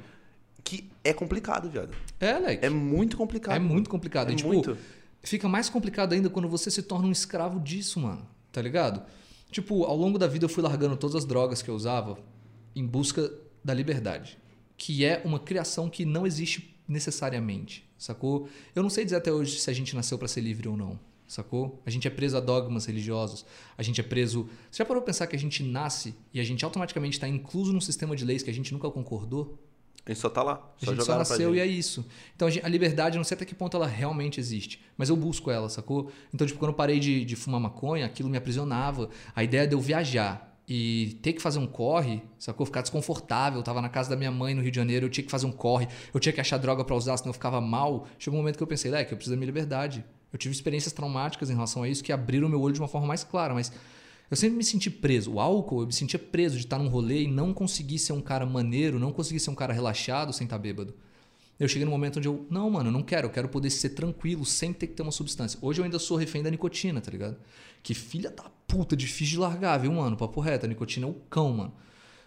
que 0.63 0.89
é 1.03 1.13
complicado, 1.13 1.69
viado. 1.69 1.93
É, 2.19 2.39
Leque. 2.39 2.65
É 2.65 2.69
muito 2.69 3.15
complicado. 3.15 3.55
É 3.55 3.59
muito 3.59 3.89
complicado. 3.89 4.29
É 4.29 4.33
E, 4.33 4.35
tipo, 4.35 4.49
muito. 4.49 4.75
Fica 5.23 5.47
mais 5.47 5.69
complicado 5.69 6.13
ainda 6.13 6.29
quando 6.29 6.49
você 6.49 6.71
se 6.71 6.81
torna 6.81 7.07
um 7.07 7.11
escravo 7.11 7.59
disso, 7.59 7.99
mano. 7.99 8.27
Tá 8.51 8.61
ligado? 8.61 9.03
Tipo, 9.51 9.83
ao 9.83 9.95
longo 9.95 10.17
da 10.17 10.27
vida 10.27 10.45
eu 10.45 10.49
fui 10.49 10.63
largando 10.63 10.97
todas 10.97 11.15
as 11.15 11.25
drogas 11.25 11.61
que 11.61 11.69
eu 11.69 11.75
usava 11.75 12.17
em 12.75 12.85
busca 12.85 13.31
da 13.63 13.73
liberdade. 13.73 14.37
Que 14.77 15.05
é 15.05 15.21
uma 15.23 15.39
criação 15.39 15.89
que 15.89 16.05
não 16.05 16.25
existe 16.25 16.75
necessariamente, 16.87 17.87
sacou? 17.97 18.49
Eu 18.75 18.81
não 18.81 18.89
sei 18.89 19.03
dizer 19.03 19.17
até 19.17 19.31
hoje 19.31 19.59
se 19.59 19.69
a 19.69 19.73
gente 19.73 19.95
nasceu 19.95 20.17
pra 20.17 20.27
ser 20.27 20.41
livre 20.41 20.67
ou 20.67 20.75
não, 20.75 20.99
sacou? 21.27 21.81
A 21.85 21.89
gente 21.89 22.07
é 22.07 22.11
preso 22.11 22.35
a 22.35 22.39
dogmas 22.39 22.85
religiosos, 22.85 23.45
a 23.77 23.83
gente 23.83 24.01
é 24.01 24.03
preso. 24.03 24.49
Você 24.69 24.79
já 24.79 24.85
parou 24.85 25.01
pra 25.01 25.07
pensar 25.07 25.27
que 25.27 25.35
a 25.35 25.39
gente 25.39 25.63
nasce 25.63 26.15
e 26.33 26.39
a 26.39 26.43
gente 26.43 26.65
automaticamente 26.65 27.17
está 27.17 27.27
incluso 27.27 27.71
num 27.71 27.81
sistema 27.81 28.15
de 28.15 28.25
leis 28.25 28.41
que 28.41 28.49
a 28.49 28.53
gente 28.53 28.73
nunca 28.73 28.89
concordou? 28.89 29.59
A 30.05 30.09
gente 30.09 30.19
só 30.19 30.29
tá 30.29 30.41
lá. 30.41 30.53
A 30.81 30.85
Só 30.85 30.91
gente 30.93 31.03
só 31.05 31.17
nasceu 31.17 31.49
gente. 31.53 31.57
e 31.57 31.59
é 31.61 31.65
isso. 31.65 32.05
Então 32.35 32.47
a, 32.47 32.51
gente- 32.51 32.65
a 32.65 32.69
liberdade, 32.69 33.17
não 33.17 33.23
sei 33.23 33.35
até 33.35 33.45
que 33.45 33.53
ponto 33.53 33.77
ela 33.77 33.85
realmente 33.87 34.39
existe, 34.39 34.81
mas 34.97 35.09
eu 35.09 35.15
busco 35.15 35.51
ela, 35.51 35.69
sacou? 35.69 36.11
Então, 36.33 36.45
tipo, 36.47 36.57
quando 36.59 36.69
eu 36.71 36.75
parei 36.75 36.99
de, 36.99 37.23
de 37.23 37.35
fumar 37.35 37.59
maconha, 37.61 38.05
aquilo 38.05 38.27
me 38.29 38.37
aprisionava. 38.37 39.09
A 39.35 39.43
ideia 39.43 39.67
de 39.67 39.73
eu 39.75 39.79
viajar 39.79 40.57
e 40.67 41.19
ter 41.21 41.33
que 41.33 41.41
fazer 41.41 41.59
um 41.59 41.67
corre, 41.67 42.23
sacou? 42.39 42.65
Ficar 42.65 42.81
desconfortável. 42.81 43.59
Eu 43.59 43.63
tava 43.63 43.79
na 43.81 43.89
casa 43.89 44.09
da 44.09 44.15
minha 44.15 44.31
mãe 44.31 44.55
no 44.55 44.61
Rio 44.61 44.71
de 44.71 44.75
Janeiro, 44.77 45.05
eu 45.05 45.09
tinha 45.09 45.23
que 45.23 45.29
fazer 45.31 45.45
um 45.45 45.51
corre, 45.51 45.87
eu 46.13 46.19
tinha 46.19 46.33
que 46.33 46.41
achar 46.41 46.57
droga 46.57 46.83
pra 46.83 46.95
usar, 46.95 47.15
senão 47.17 47.29
eu 47.29 47.33
ficava 47.33 47.61
mal. 47.61 48.07
Chegou 48.17 48.39
um 48.39 48.41
momento 48.41 48.57
que 48.57 48.63
eu 48.63 48.67
pensei, 48.67 48.89
Leque, 48.89 49.11
eu 49.13 49.17
preciso 49.17 49.35
da 49.35 49.37
minha 49.37 49.45
liberdade. 49.47 50.03
Eu 50.33 50.39
tive 50.39 50.53
experiências 50.55 50.93
traumáticas 50.93 51.49
em 51.49 51.53
relação 51.53 51.83
a 51.83 51.89
isso 51.89 52.03
que 52.03 52.11
abriram 52.11 52.47
meu 52.49 52.59
olho 52.61 52.73
de 52.73 52.79
uma 52.79 52.87
forma 52.87 53.05
mais 53.05 53.23
clara, 53.23 53.53
mas 53.53 53.71
eu 54.31 54.37
sempre 54.37 54.55
me 54.55 54.63
senti 54.63 54.89
preso. 54.89 55.33
O 55.33 55.39
álcool, 55.41 55.81
eu 55.81 55.87
me 55.87 55.93
sentia 55.93 56.17
preso 56.17 56.55
de 56.55 56.63
estar 56.63 56.79
num 56.79 56.87
rolê 56.87 57.23
e 57.23 57.27
não 57.27 57.53
conseguir 57.53 57.99
ser 57.99 58.13
um 58.13 58.21
cara 58.21 58.45
maneiro, 58.45 58.97
não 58.97 59.11
conseguir 59.11 59.41
ser 59.41 59.49
um 59.49 59.55
cara 59.55 59.73
relaxado 59.73 60.31
sem 60.31 60.45
estar 60.45 60.57
bêbado. 60.57 60.95
Eu 61.59 61.67
cheguei 61.67 61.83
num 61.83 61.91
momento 61.91 62.17
onde 62.17 62.29
eu, 62.29 62.47
não, 62.49 62.69
mano, 62.69 62.87
eu 62.87 62.93
não 62.93 63.03
quero, 63.03 63.27
eu 63.27 63.29
quero 63.29 63.49
poder 63.49 63.69
ser 63.69 63.89
tranquilo 63.89 64.45
sem 64.45 64.71
ter 64.71 64.87
que 64.87 64.93
ter 64.93 65.03
uma 65.03 65.11
substância. 65.11 65.59
Hoje 65.61 65.81
eu 65.81 65.85
ainda 65.85 65.99
sou 65.99 66.15
refém 66.15 66.41
da 66.41 66.49
nicotina, 66.49 67.01
tá 67.01 67.11
ligado? 67.11 67.37
Que 67.83 67.93
filha 67.93 68.31
da 68.31 68.43
puta, 68.65 68.95
difícil 68.95 69.33
de 69.33 69.37
largar, 69.39 69.77
viu, 69.77 69.91
mano? 69.91 70.15
Papo 70.15 70.39
reto, 70.39 70.65
a 70.65 70.69
nicotina 70.69 71.05
é 71.05 71.09
o 71.09 71.13
cão, 71.29 71.51
mano. 71.51 71.73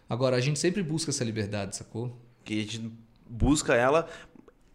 Agora, 0.09 0.37
a 0.37 0.41
gente 0.41 0.59
sempre 0.59 0.83
busca 0.83 1.11
essa 1.11 1.25
liberdade, 1.25 1.75
sacou? 1.75 2.15
Que 2.45 2.61
a 2.61 2.63
gente 2.63 2.93
busca 3.29 3.75
ela. 3.75 4.07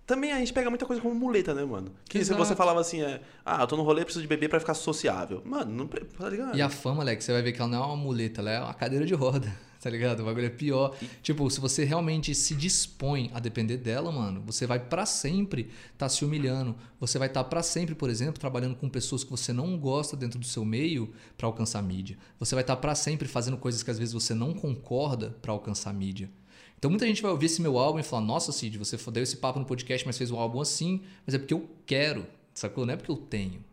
Também 0.09 0.31
a 0.31 0.39
gente 0.39 0.51
pega 0.51 0.71
muita 0.71 0.87
coisa 0.87 0.99
como 0.99 1.13
muleta, 1.13 1.53
né, 1.53 1.63
mano? 1.63 1.91
Que 2.05 2.25
se 2.25 2.33
você 2.33 2.55
falava 2.55 2.81
assim, 2.81 2.99
é, 2.99 3.21
ah, 3.45 3.61
eu 3.61 3.67
tô 3.67 3.77
no 3.77 3.83
rolê, 3.83 4.03
preciso 4.03 4.23
de 4.23 4.27
beber 4.27 4.49
pra 4.49 4.59
ficar 4.59 4.73
sociável. 4.73 5.43
Mano, 5.45 5.71
não. 5.71 5.87
Tá 5.87 6.27
ligado? 6.27 6.57
E 6.57 6.61
a 6.63 6.67
fama, 6.67 7.03
Leque, 7.03 7.23
você 7.23 7.31
vai 7.31 7.43
ver 7.43 7.51
que 7.51 7.61
ela 7.61 7.69
não 7.69 7.83
é 7.83 7.85
uma 7.85 7.95
muleta, 7.95 8.41
ela 8.41 8.49
é 8.49 8.59
uma 8.59 8.73
cadeira 8.73 9.05
de 9.05 9.13
roda, 9.13 9.55
tá 9.79 9.87
ligado? 9.87 10.21
O 10.21 10.25
bagulho 10.25 10.47
é 10.47 10.49
pior. 10.49 10.95
Tipo, 11.21 11.47
se 11.51 11.61
você 11.61 11.83
realmente 11.83 12.33
se 12.33 12.55
dispõe 12.55 13.29
a 13.35 13.39
depender 13.39 13.77
dela, 13.77 14.11
mano, 14.11 14.41
você 14.43 14.65
vai 14.65 14.79
pra 14.79 15.05
sempre 15.05 15.69
tá 15.95 16.09
se 16.09 16.25
humilhando. 16.25 16.75
Você 16.99 17.19
vai 17.19 17.27
estar 17.27 17.43
pra 17.43 17.61
sempre, 17.61 17.93
por 17.93 18.09
exemplo, 18.09 18.39
trabalhando 18.39 18.75
com 18.77 18.89
pessoas 18.89 19.23
que 19.23 19.29
você 19.29 19.53
não 19.53 19.77
gosta 19.77 20.17
dentro 20.17 20.39
do 20.39 20.45
seu 20.47 20.65
meio 20.65 21.13
pra 21.37 21.45
alcançar 21.45 21.83
mídia. 21.83 22.17
Você 22.39 22.55
vai 22.55 22.63
estar 22.63 22.77
pra 22.77 22.95
sempre 22.95 23.27
fazendo 23.27 23.57
coisas 23.57 23.83
que 23.83 23.91
às 23.91 23.99
vezes 23.99 24.15
você 24.15 24.33
não 24.33 24.55
concorda 24.55 25.37
pra 25.39 25.51
alcançar 25.51 25.93
mídia. 25.93 26.31
Então 26.79 26.89
muita 26.89 27.05
gente 27.05 27.21
vai 27.21 27.29
ouvir 27.29 27.47
esse 27.47 27.61
meu 27.61 27.77
álbum 27.77 27.99
e 27.99 28.03
falar: 28.03 28.25
Nossa, 28.25 28.53
Cid, 28.53 28.77
você 28.77 28.97
deu 29.11 29.21
esse 29.21 29.35
papo 29.35 29.59
no 29.59 29.65
podcast, 29.65 30.07
mas 30.07 30.17
fez 30.17 30.31
um 30.31 30.39
álbum 30.39 30.61
assim. 30.61 31.01
Mas 31.27 31.35
é 31.35 31.37
porque 31.37 31.53
eu 31.53 31.69
quero, 31.85 32.25
sacou? 32.53 32.85
Não 32.85 32.93
é 32.93 32.97
porque 32.97 33.11
eu 33.11 33.17
tenho. 33.17 33.63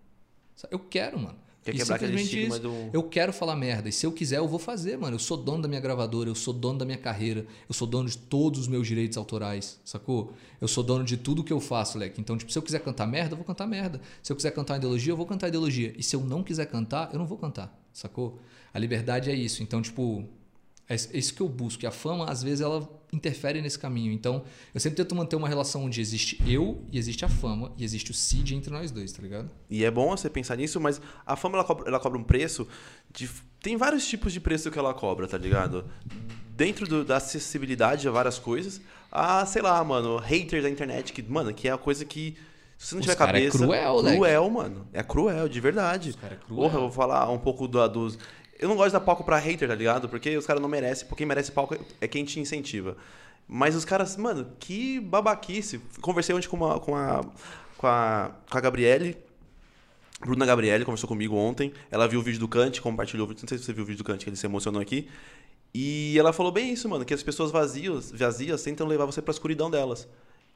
Eu 0.70 0.80
quero, 0.80 1.18
mano. 1.18 1.36
Quer 1.62 1.74
E 1.74 1.78
quebrar 1.78 1.96
aquele 1.96 2.20
estigma 2.20 2.56
isso. 2.56 2.62
do. 2.62 2.90
Eu 2.92 3.02
quero 3.04 3.32
falar 3.32 3.54
merda. 3.54 3.88
E 3.88 3.92
se 3.92 4.04
eu 4.04 4.10
quiser, 4.10 4.38
eu 4.38 4.48
vou 4.48 4.58
fazer, 4.58 4.96
mano. 4.96 5.14
Eu 5.14 5.20
sou 5.20 5.36
dono 5.36 5.62
da 5.62 5.68
minha 5.68 5.80
gravadora, 5.80 6.28
eu 6.28 6.34
sou 6.34 6.52
dono 6.52 6.80
da 6.80 6.84
minha 6.84 6.98
carreira, 6.98 7.46
eu 7.68 7.74
sou 7.74 7.86
dono 7.86 8.08
de 8.08 8.18
todos 8.18 8.60
os 8.60 8.68
meus 8.68 8.86
direitos 8.88 9.16
autorais, 9.16 9.80
sacou? 9.84 10.32
Eu 10.60 10.66
sou 10.66 10.82
dono 10.82 11.04
de 11.04 11.16
tudo 11.16 11.44
que 11.44 11.52
eu 11.52 11.60
faço, 11.60 11.98
Leque. 11.98 12.20
Então, 12.20 12.36
tipo, 12.36 12.50
se 12.50 12.58
eu 12.58 12.62
quiser 12.62 12.80
cantar 12.80 13.06
merda, 13.06 13.34
eu 13.34 13.36
vou 13.36 13.44
cantar 13.44 13.66
merda. 13.68 14.00
Se 14.22 14.32
eu 14.32 14.36
quiser 14.36 14.50
cantar 14.50 14.78
ideologia, 14.78 15.12
eu 15.12 15.16
vou 15.16 15.26
cantar 15.26 15.46
ideologia. 15.48 15.94
E 15.96 16.02
se 16.02 16.14
eu 16.16 16.20
não 16.20 16.42
quiser 16.42 16.66
cantar, 16.66 17.10
eu 17.12 17.18
não 17.18 17.26
vou 17.26 17.38
cantar, 17.38 17.76
sacou? 17.92 18.38
A 18.72 18.78
liberdade 18.78 19.30
é 19.30 19.34
isso. 19.34 19.62
Então, 19.62 19.80
tipo, 19.82 20.24
É 20.88 20.94
isso 20.94 21.34
que 21.34 21.40
eu 21.40 21.48
busco. 21.48 21.84
E 21.84 21.86
a 21.86 21.90
fama, 21.90 22.26
às 22.30 22.42
vezes, 22.42 22.60
ela 22.60 22.88
interfere 23.12 23.60
nesse 23.60 23.78
caminho. 23.78 24.12
Então, 24.12 24.44
eu 24.72 24.80
sempre 24.80 24.96
tento 24.96 25.14
manter 25.14 25.34
uma 25.36 25.48
relação 25.48 25.84
onde 25.84 26.00
existe 26.00 26.40
eu 26.46 26.84
e 26.92 26.98
existe 26.98 27.24
a 27.24 27.28
fama 27.28 27.72
e 27.76 27.84
existe 27.84 28.10
o 28.10 28.14
seed 28.14 28.52
entre 28.52 28.70
nós 28.70 28.90
dois, 28.90 29.10
tá 29.12 29.22
ligado? 29.22 29.50
E 29.68 29.84
é 29.84 29.90
bom 29.90 30.16
você 30.16 30.30
pensar 30.30 30.56
nisso, 30.56 30.80
mas 30.80 31.00
a 31.24 31.34
fama 31.34 31.56
ela 31.56 31.64
cobra, 31.64 31.88
ela 31.88 31.98
cobra 32.00 32.18
um 32.18 32.24
preço 32.24 32.68
de. 33.12 33.28
Tem 33.60 33.76
vários 33.76 34.06
tipos 34.06 34.32
de 34.32 34.40
preço 34.40 34.70
que 34.70 34.78
ela 34.78 34.94
cobra, 34.94 35.26
tá 35.26 35.38
ligado? 35.38 35.84
Dentro 36.54 36.86
do, 36.86 37.04
da 37.04 37.16
acessibilidade 37.16 38.06
a 38.06 38.10
várias 38.10 38.38
coisas, 38.38 38.80
a, 39.10 39.44
sei 39.44 39.62
lá, 39.62 39.82
mano, 39.82 40.18
haters 40.18 40.62
da 40.62 40.70
internet, 40.70 41.12
que, 41.12 41.22
mano, 41.22 41.52
que 41.52 41.68
é 41.68 41.72
a 41.72 41.78
coisa 41.78 42.04
que. 42.04 42.36
Se 42.78 42.88
você 42.88 42.94
não 42.94 43.00
Os 43.00 43.06
tiver 43.06 43.14
é 43.14 43.16
cabeça. 43.16 43.58
cruel, 43.58 43.96
cruel 43.98 44.42
leque. 44.42 44.54
mano. 44.54 44.86
É 44.92 45.02
cruel, 45.02 45.48
de 45.48 45.60
verdade. 45.60 46.10
Os 46.10 46.16
cara 46.16 46.34
é 46.34 46.36
cruel. 46.36 46.62
Porra, 46.62 46.76
eu 46.76 46.80
vou 46.82 46.90
falar 46.92 47.30
um 47.30 47.38
pouco 47.38 47.66
do, 47.66 47.88
dos. 47.88 48.18
Eu 48.58 48.68
não 48.68 48.76
gosto 48.76 48.92
dar 48.92 49.00
palco 49.00 49.24
pra 49.24 49.38
hater, 49.38 49.68
tá 49.68 49.74
ligado? 49.74 50.08
Porque 50.08 50.36
os 50.36 50.46
caras 50.46 50.62
não 50.62 50.68
merecem. 50.68 51.06
Porque 51.06 51.18
quem 51.18 51.26
merece 51.26 51.52
palco 51.52 51.76
é 52.00 52.08
quem 52.08 52.24
te 52.24 52.40
incentiva. 52.40 52.96
Mas 53.46 53.74
os 53.74 53.84
caras, 53.84 54.16
mano, 54.16 54.52
que 54.58 54.98
babaquice. 55.00 55.80
Conversei 56.00 56.34
ontem 56.34 56.48
com, 56.48 56.56
uma, 56.56 56.80
com, 56.80 56.96
a, 56.96 57.20
com, 57.76 57.86
a, 57.86 58.30
com 58.50 58.58
a 58.58 58.60
Gabriele. 58.60 59.16
Bruna 60.20 60.46
Gabriele 60.46 60.84
conversou 60.84 61.08
comigo 61.08 61.36
ontem. 61.36 61.72
Ela 61.90 62.08
viu 62.08 62.20
o 62.20 62.22
vídeo 62.22 62.40
do 62.40 62.48
Kant, 62.48 62.80
compartilhou 62.80 63.26
o 63.26 63.28
vídeo. 63.28 63.42
Não 63.42 63.48
sei 63.48 63.58
se 63.58 63.64
você 63.64 63.72
viu 63.72 63.84
o 63.84 63.86
vídeo 63.86 63.98
do 63.98 64.04
Kant, 64.04 64.24
que 64.24 64.30
ele 64.30 64.36
se 64.36 64.46
emocionou 64.46 64.80
aqui. 64.80 65.08
E 65.74 66.18
ela 66.18 66.32
falou 66.32 66.50
bem 66.50 66.72
isso, 66.72 66.88
mano, 66.88 67.04
que 67.04 67.12
as 67.12 67.22
pessoas 67.22 67.50
vazias, 67.50 68.10
vazias 68.10 68.62
tentam 68.62 68.86
levar 68.86 69.04
você 69.04 69.20
pra 69.20 69.30
escuridão 69.30 69.70
delas. 69.70 70.08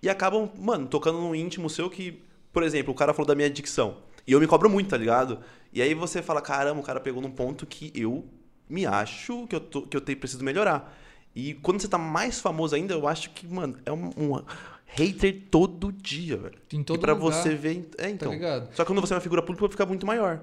E 0.02 0.08
acabam, 0.08 0.50
mano, 0.58 0.86
tocando 0.86 1.20
no 1.20 1.34
íntimo 1.34 1.68
seu 1.68 1.90
que, 1.90 2.22
por 2.52 2.62
exemplo, 2.62 2.92
o 2.92 2.96
cara 2.96 3.12
falou 3.12 3.26
da 3.26 3.34
minha 3.34 3.50
dicção. 3.50 3.98
E 4.26 4.32
eu 4.32 4.40
me 4.40 4.46
cobro 4.46 4.70
muito, 4.70 4.88
tá 4.88 4.96
ligado? 4.96 5.40
E 5.72 5.80
aí 5.80 5.94
você 5.94 6.20
fala, 6.22 6.40
caramba, 6.40 6.80
o 6.80 6.82
cara 6.82 7.00
pegou 7.00 7.22
num 7.22 7.30
ponto 7.30 7.66
que 7.66 7.92
eu 7.94 8.24
me 8.68 8.86
acho 8.86 9.46
que 9.46 9.54
eu, 9.54 9.60
tô, 9.60 9.82
que 9.82 9.96
eu 9.96 10.00
tenho, 10.00 10.18
preciso 10.18 10.44
melhorar. 10.44 10.96
E 11.34 11.54
quando 11.54 11.80
você 11.80 11.88
tá 11.88 11.98
mais 11.98 12.40
famoso 12.40 12.74
ainda, 12.74 12.94
eu 12.94 13.06
acho 13.06 13.30
que, 13.30 13.46
mano, 13.46 13.76
é 13.84 13.92
um, 13.92 14.10
um 14.16 14.42
hater 14.86 15.42
todo 15.50 15.92
dia, 15.92 16.36
velho. 16.36 16.58
Em 16.72 16.82
todo 16.82 16.96
e 16.96 17.00
pra 17.00 17.12
lugar, 17.12 17.32
você 17.32 17.54
ver. 17.54 17.88
É, 17.98 18.08
então. 18.10 18.32
ligado? 18.32 18.74
Só 18.74 18.84
que 18.84 18.92
quando 18.92 19.00
você 19.00 19.12
é 19.12 19.16
uma 19.16 19.20
figura 19.20 19.42
pública, 19.42 19.68
fica 19.68 19.86
muito 19.86 20.06
maior. 20.06 20.42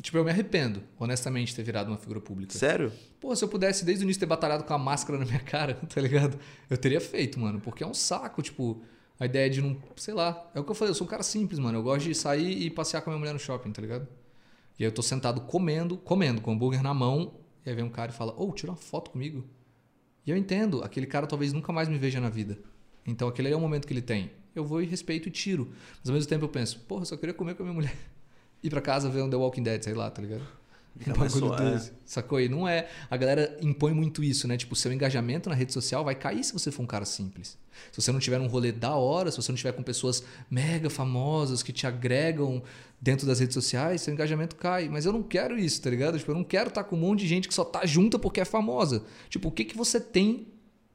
Tipo, 0.00 0.18
eu 0.18 0.24
me 0.24 0.30
arrependo, 0.30 0.80
honestamente, 0.96 1.48
de 1.48 1.56
ter 1.56 1.64
virado 1.64 1.90
uma 1.90 1.98
figura 1.98 2.20
pública. 2.20 2.56
Sério? 2.56 2.92
Pô, 3.18 3.34
se 3.34 3.44
eu 3.44 3.48
pudesse 3.48 3.84
desde 3.84 4.04
o 4.04 4.06
início 4.06 4.20
ter 4.20 4.26
batalhado 4.26 4.62
com 4.62 4.72
a 4.72 4.78
máscara 4.78 5.18
na 5.18 5.24
minha 5.24 5.40
cara, 5.42 5.74
tá 5.74 6.00
ligado? 6.00 6.38
Eu 6.70 6.76
teria 6.76 7.00
feito, 7.00 7.40
mano, 7.40 7.60
porque 7.60 7.82
é 7.82 7.86
um 7.86 7.94
saco, 7.94 8.40
tipo, 8.40 8.80
a 9.18 9.26
ideia 9.26 9.50
de 9.50 9.60
não. 9.60 9.76
Sei 9.96 10.14
lá. 10.14 10.50
É 10.54 10.60
o 10.60 10.64
que 10.64 10.70
eu 10.70 10.74
falei, 10.74 10.90
eu 10.90 10.94
sou 10.94 11.06
um 11.06 11.10
cara 11.10 11.22
simples, 11.22 11.58
mano. 11.58 11.78
Eu 11.78 11.82
gosto 11.82 12.04
de 12.06 12.14
sair 12.14 12.62
e 12.62 12.70
passear 12.70 13.02
com 13.02 13.10
a 13.10 13.12
minha 13.12 13.20
mulher 13.20 13.32
no 13.32 13.38
shopping, 13.38 13.72
tá 13.72 13.82
ligado? 13.82 14.06
E 14.78 14.84
aí 14.84 14.88
eu 14.88 14.92
tô 14.92 15.02
sentado 15.02 15.40
comendo, 15.40 15.96
comendo, 15.96 16.40
com 16.40 16.52
hambúrguer 16.52 16.82
na 16.82 16.94
mão, 16.94 17.34
e 17.66 17.70
aí 17.70 17.74
vem 17.74 17.84
um 17.84 17.90
cara 17.90 18.12
e 18.12 18.14
fala, 18.14 18.32
ô, 18.40 18.52
tira 18.52 18.70
uma 18.70 18.78
foto 18.78 19.10
comigo. 19.10 19.44
E 20.24 20.30
eu 20.30 20.36
entendo, 20.36 20.82
aquele 20.84 21.06
cara 21.06 21.26
talvez 21.26 21.52
nunca 21.52 21.72
mais 21.72 21.88
me 21.88 21.98
veja 21.98 22.20
na 22.20 22.28
vida. 22.28 22.58
Então 23.04 23.26
aquele 23.26 23.50
é 23.50 23.56
o 23.56 23.60
momento 23.60 23.86
que 23.86 23.92
ele 23.92 24.02
tem. 24.02 24.30
Eu 24.54 24.64
vou 24.64 24.80
e 24.80 24.86
respeito 24.86 25.28
e 25.28 25.30
tiro. 25.30 25.72
Mas 25.98 26.08
ao 26.08 26.14
mesmo 26.14 26.28
tempo 26.28 26.44
eu 26.44 26.48
penso, 26.48 26.78
porra, 26.80 27.02
eu 27.02 27.06
só 27.06 27.16
queria 27.16 27.34
comer 27.34 27.54
com 27.54 27.62
a 27.62 27.66
minha 27.66 27.74
mulher. 27.74 27.96
Ir 28.62 28.70
pra 28.70 28.80
casa 28.80 29.08
ver 29.08 29.22
um 29.22 29.30
The 29.30 29.36
Walking 29.36 29.62
Dead, 29.62 29.82
sei 29.82 29.94
lá, 29.94 30.10
tá 30.10 30.20
ligado? 30.20 30.46
Um 31.06 31.18
mais 31.18 31.34
bagulho 31.34 31.56
desse. 31.56 31.92
Sacou? 32.04 32.40
E 32.40 32.48
não 32.48 32.66
é. 32.66 32.88
A 33.08 33.16
galera 33.16 33.56
impõe 33.62 33.92
muito 33.92 34.22
isso, 34.22 34.48
né? 34.48 34.56
Tipo, 34.56 34.72
o 34.72 34.76
seu 34.76 34.92
engajamento 34.92 35.48
na 35.48 35.54
rede 35.54 35.72
social 35.72 36.04
vai 36.04 36.14
cair 36.14 36.42
se 36.42 36.52
você 36.52 36.70
for 36.70 36.82
um 36.82 36.86
cara 36.86 37.04
simples. 37.04 37.56
Se 37.92 38.00
você 38.02 38.10
não 38.10 38.18
tiver 38.18 38.40
um 38.40 38.48
rolê 38.48 38.72
da 38.72 38.96
hora, 38.96 39.30
se 39.30 39.36
você 39.36 39.52
não 39.52 39.56
tiver 39.56 39.72
com 39.72 39.82
pessoas 39.82 40.24
mega 40.50 40.90
famosas 40.90 41.62
que 41.62 41.72
te 41.72 41.86
agregam 41.86 42.62
dentro 43.00 43.26
das 43.26 43.38
redes 43.38 43.54
sociais, 43.54 44.02
seu 44.02 44.12
engajamento 44.12 44.56
cai. 44.56 44.88
Mas 44.88 45.06
eu 45.06 45.12
não 45.12 45.22
quero 45.22 45.56
isso, 45.56 45.80
tá 45.80 45.90
ligado? 45.90 46.18
Tipo, 46.18 46.32
eu 46.32 46.36
não 46.36 46.44
quero 46.44 46.68
estar 46.68 46.82
com 46.84 46.96
um 46.96 47.00
monte 47.00 47.20
de 47.20 47.28
gente 47.28 47.46
que 47.46 47.54
só 47.54 47.64
tá 47.64 47.86
junta 47.86 48.18
porque 48.18 48.40
é 48.40 48.44
famosa. 48.44 49.04
Tipo, 49.28 49.48
o 49.48 49.52
que, 49.52 49.64
que 49.64 49.76
você 49.76 50.00
tem 50.00 50.48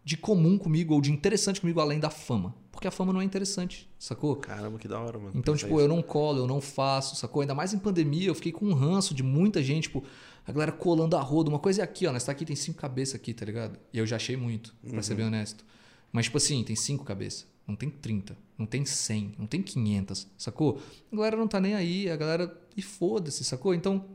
de 0.03 0.17
comum 0.17 0.57
comigo 0.57 0.93
ou 0.93 1.01
de 1.01 1.11
interessante 1.11 1.61
comigo 1.61 1.79
além 1.79 1.99
da 1.99 2.09
fama? 2.09 2.55
Porque 2.71 2.87
a 2.87 2.91
fama 2.91 3.13
não 3.13 3.21
é 3.21 3.23
interessante, 3.23 3.89
sacou? 3.97 4.35
Caramba, 4.35 4.77
que 4.77 4.87
da 4.87 4.99
hora, 4.99 5.17
mano. 5.17 5.31
Então, 5.35 5.55
tipo, 5.55 5.79
eu 5.79 5.87
não 5.87 6.01
colo, 6.01 6.39
eu 6.39 6.47
não 6.47 6.59
faço, 6.59 7.15
sacou? 7.15 7.41
Ainda 7.41 7.55
mais 7.55 7.73
em 7.73 7.79
pandemia, 7.79 8.27
eu 8.27 8.35
fiquei 8.35 8.51
com 8.51 8.65
um 8.65 8.73
ranço 8.73 9.13
de 9.13 9.23
muita 9.23 9.63
gente, 9.63 9.83
tipo, 9.83 10.03
a 10.45 10.51
galera 10.51 10.71
colando 10.71 11.15
a 11.15 11.21
roda. 11.21 11.49
Uma 11.49 11.59
coisa 11.59 11.81
é 11.81 11.83
aqui, 11.83 12.05
ó, 12.05 12.11
nós 12.11 12.23
tá 12.23 12.31
aqui, 12.31 12.45
tem 12.45 12.55
cinco 12.55 12.79
cabeças 12.79 13.15
aqui, 13.15 13.33
tá 13.33 13.45
ligado? 13.45 13.79
E 13.93 13.97
eu 13.97 14.05
já 14.05 14.17
achei 14.17 14.35
muito, 14.35 14.75
pra 14.89 15.01
ser 15.01 15.15
bem 15.15 15.25
honesto. 15.25 15.63
Mas, 16.11 16.25
tipo 16.25 16.37
assim, 16.37 16.63
tem 16.63 16.75
cinco 16.75 17.05
cabeças, 17.05 17.47
não 17.67 17.75
tem 17.75 17.89
30, 17.89 18.37
não 18.57 18.65
tem 18.65 18.85
100, 18.85 19.35
não 19.37 19.47
tem 19.47 19.61
500, 19.61 20.27
sacou? 20.37 20.81
A 21.11 21.15
galera 21.15 21.37
não 21.37 21.47
tá 21.47 21.59
nem 21.59 21.75
aí, 21.75 22.09
a 22.09 22.15
galera. 22.15 22.59
E 22.75 22.81
foda-se, 22.81 23.43
sacou? 23.43 23.73
Então, 23.73 24.05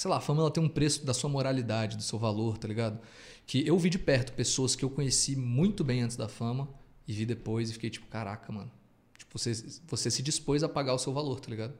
sei 0.00 0.10
lá, 0.10 0.16
a 0.16 0.20
fama 0.20 0.40
ela 0.40 0.50
tem 0.50 0.62
um 0.62 0.68
preço 0.68 1.04
da 1.04 1.12
sua 1.12 1.28
moralidade, 1.28 1.94
do 1.94 2.02
seu 2.02 2.18
valor, 2.18 2.56
tá 2.56 2.66
ligado? 2.66 2.98
Que 3.46 3.66
eu 3.66 3.78
vi 3.78 3.90
de 3.90 3.98
perto 3.98 4.32
pessoas 4.32 4.74
que 4.74 4.82
eu 4.82 4.88
conheci 4.88 5.36
muito 5.36 5.84
bem 5.84 6.00
antes 6.00 6.16
da 6.16 6.26
fama 6.26 6.66
e 7.06 7.12
vi 7.12 7.26
depois 7.26 7.68
e 7.68 7.74
fiquei 7.74 7.90
tipo, 7.90 8.06
caraca, 8.06 8.50
mano. 8.50 8.70
Tipo, 9.18 9.38
você, 9.38 9.52
você 9.86 10.10
se 10.10 10.22
dispôs 10.22 10.62
a 10.62 10.70
pagar 10.70 10.94
o 10.94 10.98
seu 10.98 11.12
valor, 11.12 11.38
tá 11.38 11.50
ligado? 11.50 11.74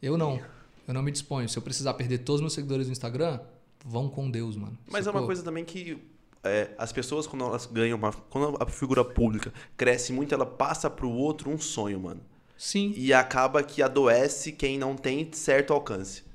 Eu 0.00 0.16
não. 0.16 0.40
Eu 0.88 0.94
não 0.94 1.02
me 1.02 1.12
disponho. 1.12 1.46
Se 1.46 1.58
eu 1.58 1.62
precisar 1.62 1.92
perder 1.92 2.20
todos 2.20 2.36
os 2.36 2.40
meus 2.40 2.54
seguidores 2.54 2.86
no 2.86 2.92
Instagram, 2.92 3.38
vão 3.84 4.08
com 4.08 4.30
Deus, 4.30 4.56
mano. 4.56 4.78
Mas 4.90 5.06
é 5.06 5.10
uma 5.10 5.26
coisa 5.26 5.42
também 5.42 5.62
que 5.62 6.02
é, 6.42 6.70
as 6.78 6.90
pessoas, 6.90 7.26
quando 7.26 7.44
elas 7.44 7.66
ganham 7.66 7.98
uma. 7.98 8.14
Quando 8.14 8.56
a 8.62 8.66
figura 8.66 9.04
pública 9.04 9.52
cresce 9.76 10.10
muito, 10.10 10.34
ela 10.34 10.46
passa 10.46 10.88
pro 10.88 11.10
outro 11.10 11.50
um 11.50 11.58
sonho, 11.58 12.00
mano. 12.00 12.22
Sim. 12.56 12.94
E 12.96 13.12
acaba 13.12 13.62
que 13.62 13.82
adoece 13.82 14.52
quem 14.52 14.78
não 14.78 14.96
tem 14.96 15.30
certo 15.34 15.74
alcance. 15.74 16.31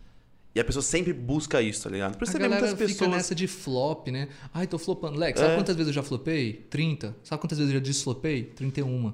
E 0.57 0.59
a 0.59 0.65
pessoa 0.65 0.81
sempre 0.81 1.13
busca 1.13 1.61
isso, 1.61 1.83
tá 1.83 1.89
ligado? 1.91 2.17
Por 2.17 2.23
isso 2.23 2.35
A 2.35 2.39
você 2.39 2.47
muitas 2.49 2.71
fica 2.71 2.87
pessoas. 2.87 3.11
nessa 3.11 3.35
de 3.35 3.45
flop, 3.45 4.07
né? 4.07 4.27
Ai, 4.51 4.65
tô 4.65 4.79
flopando. 4.79 5.19
Lex, 5.19 5.39
sabe 5.39 5.51
É. 5.53 5.55
quantas 5.55 5.75
vezes 5.75 5.89
eu 5.89 5.93
já 5.93 6.01
flopei? 6.01 6.53
30. 6.67 7.15
Sabe 7.23 7.39
quantas 7.39 7.59
vezes 7.59 7.71
eu 7.71 7.79
já 7.79 7.83
desflopei? 7.85 8.43
31. 8.43 9.13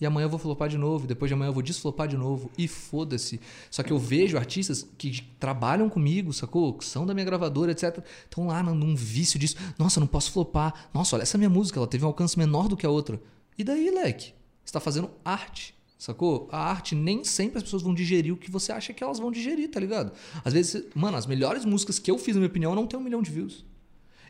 E 0.00 0.04
amanhã 0.04 0.24
eu 0.26 0.28
vou 0.28 0.38
flopar 0.38 0.68
de 0.68 0.76
novo, 0.76 1.06
depois 1.06 1.30
de 1.30 1.34
amanhã 1.34 1.48
eu 1.48 1.52
vou 1.54 1.62
desflopar 1.62 2.08
de 2.08 2.16
novo. 2.16 2.50
E 2.58 2.68
foda-se. 2.68 3.40
Só 3.70 3.82
que 3.82 3.90
eu 3.90 3.98
vejo 3.98 4.36
artistas 4.36 4.86
que 4.98 5.22
trabalham 5.38 5.88
comigo, 5.88 6.30
sacou? 6.32 6.74
Que 6.74 6.84
são 6.84 7.06
da 7.06 7.14
minha 7.14 7.24
gravadora, 7.24 7.70
etc. 7.72 8.04
Estão 8.24 8.48
lá 8.48 8.62
num- 8.62 8.94
vício 8.96 9.38
disso. 9.38 9.56
Nossa, 9.78 9.98
não 9.98 10.06
posso 10.06 10.30
flopar. 10.32 10.90
Nossa, 10.92 11.16
olha 11.16 11.22
essa 11.22 11.38
minha 11.38 11.48
música, 11.50 11.78
ela 11.78 11.86
teve 11.86 12.04
um 12.04 12.08
alcance 12.08 12.36
menor 12.38 12.68
do 12.68 12.76
que 12.76 12.84
a 12.84 12.90
outra. 12.90 13.18
E 13.56 13.64
daí, 13.64 13.90
leque? 13.90 14.34
Você 14.64 14.72
tá 14.74 14.80
fazendo 14.80 15.08
arte. 15.24 15.74
Sacou? 16.02 16.48
A 16.50 16.58
arte 16.58 16.96
nem 16.96 17.22
sempre 17.22 17.58
as 17.58 17.62
pessoas 17.62 17.80
vão 17.80 17.94
digerir 17.94 18.34
o 18.34 18.36
que 18.36 18.50
você 18.50 18.72
acha 18.72 18.92
que 18.92 19.04
elas 19.04 19.20
vão 19.20 19.30
digerir, 19.30 19.70
tá 19.70 19.78
ligado? 19.78 20.10
Às 20.44 20.52
vezes, 20.52 20.84
mano, 20.96 21.16
as 21.16 21.26
melhores 21.26 21.64
músicas 21.64 21.96
que 22.00 22.10
eu 22.10 22.18
fiz, 22.18 22.34
na 22.34 22.40
minha 22.40 22.48
opinião, 22.48 22.74
não 22.74 22.88
tem 22.88 22.98
um 22.98 23.02
milhão 23.04 23.22
de 23.22 23.30
views. 23.30 23.64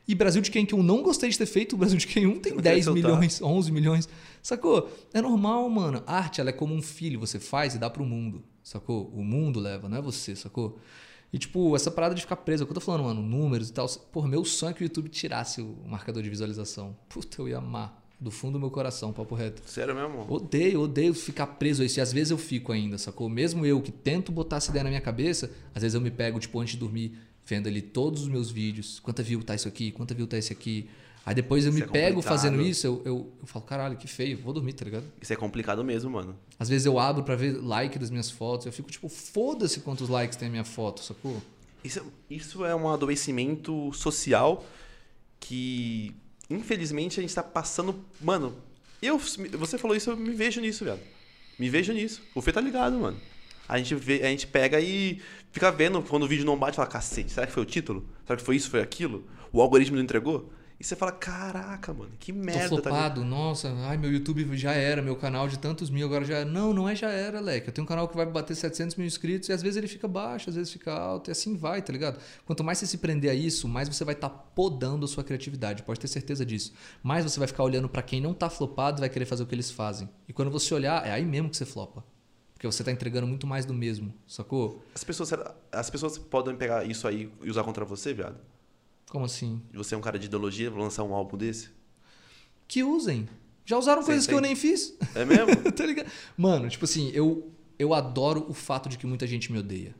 E 0.07 0.14
Brasil 0.14 0.43
de 0.43 0.50
quem 0.50 0.67
que 0.67 0.75
eu 0.75 0.83
não 0.83 1.02
gostei 1.02 1.31
de 1.31 1.38
ter 1.38 1.47
feito, 1.47 1.73
o 1.75 1.79
Brasil 1.79 1.97
de 1.97 2.07
quem 2.07 2.26
um 2.26 2.38
tem 2.38 2.52
Não 2.52 2.61
quer 2.61 2.75
10 2.75 2.85
soltar. 2.85 3.02
milhões, 3.02 3.41
11 3.41 3.73
milhões. 3.73 4.09
Sacou? 4.43 4.93
É 5.14 5.23
normal, 5.23 5.67
mano. 5.71 6.02
A 6.07 6.19
arte, 6.19 6.43
ela 6.43 6.50
é 6.50 6.52
como 6.52 6.75
um 6.75 6.83
filho, 6.83 7.19
você 7.19 7.41
faz 7.41 7.75
e 7.75 7.79
dá 7.79 7.88
pro 7.88 8.05
mundo. 8.05 8.45
Sacou? 8.62 9.11
O 9.14 9.25
mundo 9.25 9.59
leva, 9.59 9.88
não 9.88 9.97
é 9.97 10.02
você, 10.02 10.37
sacou? 10.37 10.79
E, 11.33 11.38
tipo, 11.38 11.75
essa 11.75 11.91
parada 11.91 12.14
de 12.14 12.21
ficar 12.21 12.37
preso, 12.37 12.62
é 12.62 12.64
o 12.64 12.67
que 12.67 12.73
eu 12.73 12.75
tô 12.75 12.81
falando, 12.83 13.05
mano, 13.05 13.23
números 13.23 13.71
e 13.71 13.73
tal. 13.73 13.88
Porra, 14.12 14.29
meu 14.29 14.45
sonho 14.45 14.73
é 14.73 14.75
que 14.75 14.83
o 14.83 14.85
YouTube 14.85 15.09
tirasse 15.09 15.62
o 15.62 15.75
marcador 15.87 16.23
de 16.23 16.29
visualização. 16.29 16.95
Puta, 17.09 17.41
eu 17.41 17.49
ia 17.49 17.57
amar. 17.57 18.01
Do 18.23 18.31
fundo 18.31 18.52
do 18.52 18.61
meu 18.61 18.71
coração, 18.71 19.12
papo 19.12 19.35
reto. 19.35 19.61
Sério 19.67 19.95
mesmo? 19.97 20.25
Odeio, 20.33 20.83
odeio 20.83 21.12
ficar 21.12 21.47
preso 21.47 21.83
a 21.83 21.85
isso. 21.85 21.99
E 21.99 22.00
às 22.00 22.12
vezes 22.12 22.31
eu 22.31 22.38
fico 22.38 22.71
ainda, 22.71 22.97
sacou? 22.97 23.29
Mesmo 23.29 23.67
eu 23.67 23.83
que 23.83 23.91
tento 23.91 24.31
botar 24.31 24.59
essa 24.59 24.71
ideia 24.71 24.85
na 24.85 24.91
minha 24.91 25.00
cabeça, 25.00 25.50
às 25.75 25.83
vezes 25.83 25.95
eu 25.97 26.00
me 26.00 26.11
pego, 26.11 26.38
tipo, 26.38 26.61
antes 26.61 26.75
de 26.75 26.79
dormir, 26.79 27.19
vendo 27.45 27.67
ali 27.69 27.83
todos 27.83 28.23
os 28.23 28.29
meus 28.29 28.49
vídeos. 28.49 29.00
Quanta 29.00 29.25
view 29.25 29.43
tá 29.43 29.57
isso 29.57 29.67
aqui? 29.67 29.91
Quanta 29.91 30.14
view 30.14 30.29
tá 30.29 30.38
esse 30.38 30.52
aqui? 30.52 30.88
Aí 31.26 31.35
depois 31.35 31.64
eu 31.64 31.71
Isso 31.71 31.79
me 31.81 31.85
é 31.85 31.88
pego 31.88 32.17
complicado. 32.17 32.37
fazendo 32.38 32.62
isso, 32.62 32.87
eu, 32.87 33.02
eu, 33.05 33.33
eu 33.41 33.47
falo, 33.47 33.64
caralho, 33.64 33.97
que 33.97 34.07
feio, 34.07 34.38
vou 34.38 34.52
dormir, 34.52 34.73
tá 34.75 34.85
ligado? 34.85 35.05
Isso 35.21 35.33
é 35.33 35.37
complicado 35.37 35.83
mesmo, 35.85 36.09
mano. 36.11 36.37
Às 36.59 36.69
vezes 36.69 36.85
eu 36.87 36.99
abro 37.00 37.25
pra 37.25 37.35
ver 37.37 37.61
like 37.61 37.99
das 37.99 38.11
minhas 38.11 38.31
fotos, 38.31 38.67
eu 38.67 38.73
fico 38.73 38.88
tipo, 38.91 39.09
foda-se 39.09 39.81
quantos 39.81 40.09
likes 40.09 40.37
tem 40.37 40.47
a 40.47 40.50
minha 40.50 40.64
foto, 40.64 41.00
sacou? 41.02 41.43
Isso, 41.83 42.00
isso 42.31 42.64
é 42.64 42.75
um 42.75 42.88
adoecimento 42.88 43.93
social 43.93 44.64
que, 45.38 46.14
infelizmente, 46.56 47.18
a 47.18 47.23
gente 47.23 47.35
tá 47.35 47.42
passando. 47.42 48.04
Mano, 48.21 48.56
eu, 49.00 49.18
você 49.18 49.78
falou 49.78 49.97
isso, 49.97 50.11
eu 50.11 50.16
me 50.16 50.32
vejo 50.32 50.61
nisso, 50.61 50.85
velho. 50.85 51.00
Me 51.59 51.68
vejo 51.68 51.92
nisso. 51.92 52.23
O 52.35 52.40
Fê 52.40 52.52
tá 52.52 52.61
ligado, 52.61 52.99
mano. 52.99 53.18
A 53.68 53.78
gente, 53.78 53.94
vê, 53.94 54.23
a 54.23 54.26
gente 54.28 54.47
pega 54.47 54.80
e 54.80 55.21
fica 55.50 55.71
vendo 55.71 56.02
quando 56.02 56.25
o 56.25 56.28
vídeo 56.28 56.44
não 56.44 56.59
bate, 56.59 56.76
fala, 56.76 56.88
cacete, 56.88 57.30
será 57.30 57.47
que 57.47 57.52
foi 57.52 57.62
o 57.62 57.66
título? 57.66 58.06
Será 58.26 58.37
que 58.37 58.44
foi 58.44 58.56
isso, 58.56 58.71
foi 58.71 58.80
aquilo? 58.80 59.25
O 59.52 59.61
algoritmo 59.61 59.97
não 59.97 60.02
entregou? 60.02 60.52
E 60.82 60.84
você 60.84 60.96
fala, 60.96 61.12
caraca, 61.12 61.94
mano, 61.94 62.10
que 62.18 62.32
Tô 62.32 62.40
merda. 62.40 62.58
Tá 62.58 62.66
ligado? 62.66 62.82
flopado, 62.82 63.24
nossa, 63.24 63.72
ai, 63.86 63.96
meu 63.96 64.10
YouTube 64.10 64.56
já 64.56 64.72
era, 64.72 65.00
meu 65.00 65.14
canal 65.14 65.46
de 65.46 65.56
tantos 65.56 65.88
mil 65.88 66.04
agora 66.04 66.24
já 66.24 66.38
era. 66.38 66.44
Não, 66.44 66.72
não 66.72 66.88
é 66.88 66.96
já 66.96 67.08
era, 67.08 67.38
Leque. 67.38 67.68
Eu 67.68 67.72
tenho 67.72 67.84
um 67.84 67.88
canal 67.88 68.08
que 68.08 68.16
vai 68.16 68.26
bater 68.26 68.56
700 68.56 68.96
mil 68.96 69.06
inscritos 69.06 69.48
e 69.48 69.52
às 69.52 69.62
vezes 69.62 69.76
ele 69.76 69.86
fica 69.86 70.08
baixo, 70.08 70.50
às 70.50 70.56
vezes 70.56 70.72
fica 70.72 70.92
alto 70.92 71.30
e 71.30 71.30
assim 71.30 71.56
vai, 71.56 71.80
tá 71.82 71.92
ligado? 71.92 72.18
Quanto 72.44 72.64
mais 72.64 72.78
você 72.78 72.88
se 72.88 72.98
prender 72.98 73.30
a 73.30 73.34
isso, 73.34 73.68
mais 73.68 73.88
você 73.88 74.04
vai 74.04 74.14
estar 74.14 74.28
podando 74.28 75.04
a 75.04 75.08
sua 75.08 75.22
criatividade, 75.22 75.84
pode 75.84 76.00
ter 76.00 76.08
certeza 76.08 76.44
disso. 76.44 76.72
Mais 77.00 77.22
você 77.22 77.38
vai 77.38 77.46
ficar 77.46 77.62
olhando 77.62 77.88
pra 77.88 78.02
quem 78.02 78.20
não 78.20 78.34
tá 78.34 78.50
flopado 78.50 78.98
e 78.98 79.02
vai 79.02 79.08
querer 79.08 79.24
fazer 79.24 79.44
o 79.44 79.46
que 79.46 79.54
eles 79.54 79.70
fazem. 79.70 80.08
E 80.26 80.32
quando 80.32 80.50
você 80.50 80.74
olhar, 80.74 81.06
é 81.06 81.12
aí 81.12 81.24
mesmo 81.24 81.48
que 81.48 81.56
você 81.56 81.64
flopa. 81.64 82.04
Porque 82.54 82.66
você 82.66 82.82
tá 82.82 82.90
entregando 82.90 83.28
muito 83.28 83.46
mais 83.46 83.64
do 83.64 83.72
mesmo, 83.72 84.12
sacou? 84.26 84.82
As 84.96 85.04
pessoas, 85.04 85.32
as 85.70 85.90
pessoas 85.90 86.18
podem 86.18 86.56
pegar 86.56 86.84
isso 86.84 87.06
aí 87.06 87.30
e 87.40 87.48
usar 87.48 87.62
contra 87.62 87.84
você, 87.84 88.12
viado? 88.12 88.36
Como 89.12 89.26
assim? 89.26 89.61
Você 89.75 89.95
é 89.95 89.99
um 89.99 90.00
cara 90.00 90.19
de 90.19 90.25
ideologia, 90.25 90.71
vou 90.71 90.83
lançar 90.83 91.02
um 91.02 91.12
álbum 91.12 91.37
desse? 91.37 91.69
Que 92.66 92.83
usem. 92.83 93.28
Já 93.62 93.76
usaram 93.76 94.02
coisas 94.02 94.26
que 94.26 94.33
eu 94.33 94.40
nem 94.40 94.57
fiz. 94.57 94.97
É 95.14 95.23
mesmo? 95.23 95.54
tá 95.71 95.85
ligado? 95.85 96.11
Mano, 96.35 96.66
tipo 96.71 96.87
assim, 96.87 97.11
eu, 97.12 97.52
eu 97.78 97.92
adoro 97.92 98.47
o 98.49 98.54
fato 98.54 98.88
de 98.88 98.97
que 98.97 99.07
muita 99.07 99.26
gente 99.26 99.52
me 99.52 99.59
odeia. 99.59 99.95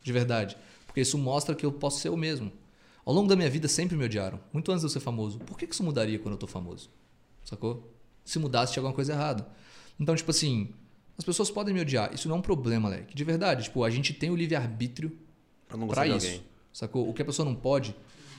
De 0.00 0.12
verdade. 0.12 0.56
Porque 0.86 1.00
isso 1.00 1.18
mostra 1.18 1.56
que 1.56 1.66
eu 1.66 1.72
posso 1.72 1.98
ser 1.98 2.06
eu 2.06 2.16
mesmo. 2.16 2.52
Ao 3.04 3.12
longo 3.12 3.28
da 3.28 3.34
minha 3.34 3.50
vida 3.50 3.66
sempre 3.66 3.96
me 3.96 4.04
odiaram. 4.04 4.38
Muito 4.52 4.70
antes 4.70 4.82
de 4.82 4.86
eu 4.86 4.90
ser 4.90 5.00
famoso. 5.00 5.40
Por 5.40 5.58
que 5.58 5.64
isso 5.64 5.82
mudaria 5.82 6.16
quando 6.16 6.34
eu 6.34 6.38
tô 6.38 6.46
famoso? 6.46 6.88
Sacou? 7.42 7.92
Se 8.24 8.38
mudasse, 8.38 8.74
tinha 8.74 8.80
alguma 8.80 8.94
coisa 8.94 9.12
errada. 9.12 9.44
Então, 9.98 10.14
tipo 10.14 10.30
assim, 10.30 10.72
as 11.18 11.24
pessoas 11.24 11.50
podem 11.50 11.74
me 11.74 11.80
odiar. 11.80 12.14
Isso 12.14 12.28
não 12.28 12.36
é 12.36 12.38
um 12.38 12.42
problema, 12.42 12.88
Leque. 12.88 13.12
De 13.12 13.24
verdade. 13.24 13.64
Tipo, 13.64 13.82
a 13.82 13.90
gente 13.90 14.14
tem 14.14 14.30
o 14.30 14.36
livre-arbítrio 14.36 15.18
Pra 15.66 15.76
não 15.76 15.88
gostar 15.88 16.02
pra 16.02 16.16
isso. 16.16 16.26
alguém. 16.28 16.42
Sacou? 16.72 17.10
O 17.10 17.12
que 17.12 17.22
a 17.22 17.24
pessoa 17.24 17.44
não 17.44 17.56
pode 17.56 17.92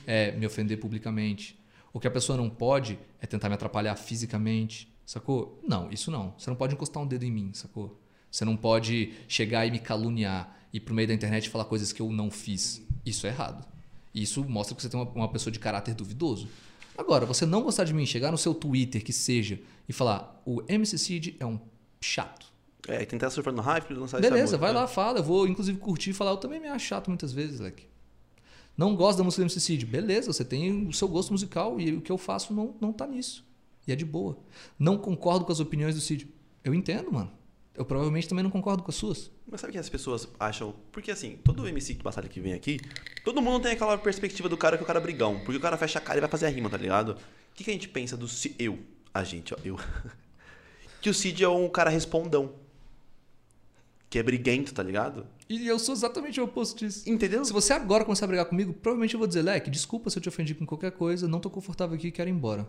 é 0.08 0.32
me 0.32 0.46
ofender 0.46 0.80
publicamente. 0.80 1.60
O 1.92 2.00
que 2.00 2.08
a 2.08 2.10
pessoa 2.10 2.36
não 2.38 2.48
pode 2.48 2.98
é 3.20 3.26
tentar 3.26 3.48
me 3.50 3.54
atrapalhar 3.54 3.94
fisicamente. 3.94 4.90
Sacou? 5.04 5.60
Não, 5.66 5.90
isso 5.92 6.10
não. 6.10 6.34
Você 6.38 6.48
não 6.48 6.56
pode 6.56 6.74
encostar 6.74 7.02
um 7.02 7.06
dedo 7.06 7.24
em 7.24 7.30
mim, 7.30 7.50
sacou? 7.52 8.00
Você 8.30 8.44
não 8.44 8.56
pode 8.56 9.12
chegar 9.28 9.66
e 9.66 9.70
me 9.70 9.78
caluniar 9.78 10.56
e 10.72 10.80
pro 10.80 10.94
meio 10.94 11.08
da 11.08 11.14
internet 11.14 11.48
falar 11.50 11.66
coisas 11.66 11.92
que 11.92 12.00
eu 12.00 12.10
não 12.10 12.30
fiz. 12.30 12.82
Isso 13.04 13.26
é 13.26 13.30
errado. 13.30 13.66
Isso 14.14 14.42
mostra 14.48 14.74
que 14.74 14.82
você 14.82 14.88
tem 14.88 14.98
uma, 14.98 15.10
uma 15.10 15.28
pessoa 15.28 15.52
de 15.52 15.58
caráter 15.58 15.94
duvidoso. 15.94 16.48
Agora, 16.96 17.24
você 17.26 17.46
não 17.46 17.62
gostar 17.62 17.84
de 17.84 17.94
mim, 17.94 18.04
chegar 18.06 18.30
no 18.30 18.38
seu 18.38 18.54
Twitter, 18.54 19.04
que 19.04 19.12
seja, 19.12 19.60
e 19.88 19.92
falar: 19.92 20.42
o 20.44 20.62
MC 20.68 20.98
Cid 20.98 21.36
é 21.38 21.46
um 21.46 21.58
chato. 22.00 22.46
É, 22.86 23.02
e 23.02 23.06
tentar 23.06 23.28
surfar 23.30 23.52
no 23.52 23.60
hype 23.62 23.92
lançar 23.92 24.20
Beleza, 24.20 24.56
vai 24.56 24.70
É. 24.70 24.74
lá, 24.74 24.86
fala. 24.86 25.18
Eu 25.18 25.22
vou, 25.24 25.46
inclusive, 25.46 25.78
curtir 25.78 26.10
e 26.10 26.12
falar. 26.12 26.32
Eu 26.32 26.36
também 26.38 26.58
me 26.60 26.68
acho 26.68 26.86
chato 26.86 27.08
muitas 27.08 27.32
vezes, 27.32 27.60
Leque. 27.60 27.86
Não 28.78 28.94
gosto 28.94 29.18
da 29.18 29.24
música 29.24 29.42
do 29.42 29.52
MC. 29.52 29.84
Beleza, 29.84 30.32
você 30.32 30.44
tem 30.44 30.86
o 30.86 30.92
seu 30.92 31.08
gosto 31.08 31.32
musical 31.32 31.80
e 31.80 31.94
o 31.94 32.00
que 32.00 32.12
eu 32.12 32.16
faço 32.16 32.54
não, 32.54 32.76
não 32.80 32.92
tá 32.92 33.08
nisso. 33.08 33.44
E 33.84 33.90
é 33.90 33.96
de 33.96 34.04
boa. 34.04 34.38
Não 34.78 34.96
concordo 34.96 35.44
com 35.44 35.50
as 35.50 35.58
opiniões 35.58 35.96
do 35.96 36.00
Cid. 36.00 36.32
Eu 36.62 36.72
entendo, 36.72 37.10
mano. 37.10 37.32
Eu 37.74 37.84
provavelmente 37.84 38.28
também 38.28 38.44
não 38.44 38.50
concordo 38.50 38.84
com 38.84 38.90
as 38.90 38.94
suas. 38.94 39.32
Mas 39.50 39.60
sabe 39.60 39.70
o 39.70 39.72
que 39.72 39.78
as 39.78 39.88
pessoas 39.88 40.28
acham? 40.38 40.74
Porque 40.92 41.10
assim, 41.10 41.38
todo 41.42 41.66
MC 41.66 41.96
que 41.96 42.04
batalha 42.04 42.28
que 42.28 42.40
vem 42.40 42.52
aqui, 42.52 42.78
todo 43.24 43.42
mundo 43.42 43.62
tem 43.62 43.72
aquela 43.72 43.98
perspectiva 43.98 44.48
do 44.48 44.56
cara 44.56 44.76
que 44.76 44.84
o 44.84 44.86
cara 44.86 45.00
é 45.00 45.02
brigão. 45.02 45.40
Porque 45.40 45.56
o 45.56 45.60
cara 45.60 45.76
fecha 45.76 45.98
a 45.98 46.02
cara 46.02 46.18
e 46.18 46.20
vai 46.20 46.30
fazer 46.30 46.46
a 46.46 46.48
rima, 46.48 46.70
tá 46.70 46.76
ligado? 46.76 47.12
O 47.12 47.54
que, 47.54 47.64
que 47.64 47.70
a 47.70 47.72
gente 47.72 47.88
pensa 47.88 48.16
do 48.16 48.28
Cid? 48.28 48.54
Eu, 48.60 48.78
a 49.12 49.24
gente, 49.24 49.54
ó, 49.54 49.56
eu. 49.64 49.76
que 51.02 51.10
o 51.10 51.14
Cid 51.14 51.42
é 51.42 51.48
um 51.48 51.68
cara 51.68 51.90
respondão. 51.90 52.54
Que 54.08 54.20
é 54.20 54.22
briguento, 54.22 54.72
tá 54.72 54.84
ligado? 54.84 55.26
E 55.48 55.66
eu 55.66 55.78
sou 55.78 55.94
exatamente 55.94 56.40
o 56.40 56.44
oposto 56.44 56.78
disso. 56.78 57.08
Entendeu? 57.08 57.44
Se 57.44 57.52
você 57.52 57.72
agora 57.72 58.04
começar 58.04 58.26
a 58.26 58.28
brigar 58.28 58.44
comigo, 58.46 58.72
provavelmente 58.74 59.14
eu 59.14 59.18
vou 59.18 59.26
dizer, 59.26 59.42
Leque, 59.42 59.70
desculpa 59.70 60.10
se 60.10 60.18
eu 60.18 60.22
te 60.22 60.28
ofendi 60.28 60.54
com 60.54 60.66
qualquer 60.66 60.92
coisa, 60.92 61.26
não 61.26 61.40
tô 61.40 61.48
confortável 61.48 61.96
aqui, 61.96 62.10
quero 62.10 62.28
ir 62.28 62.32
embora. 62.32 62.68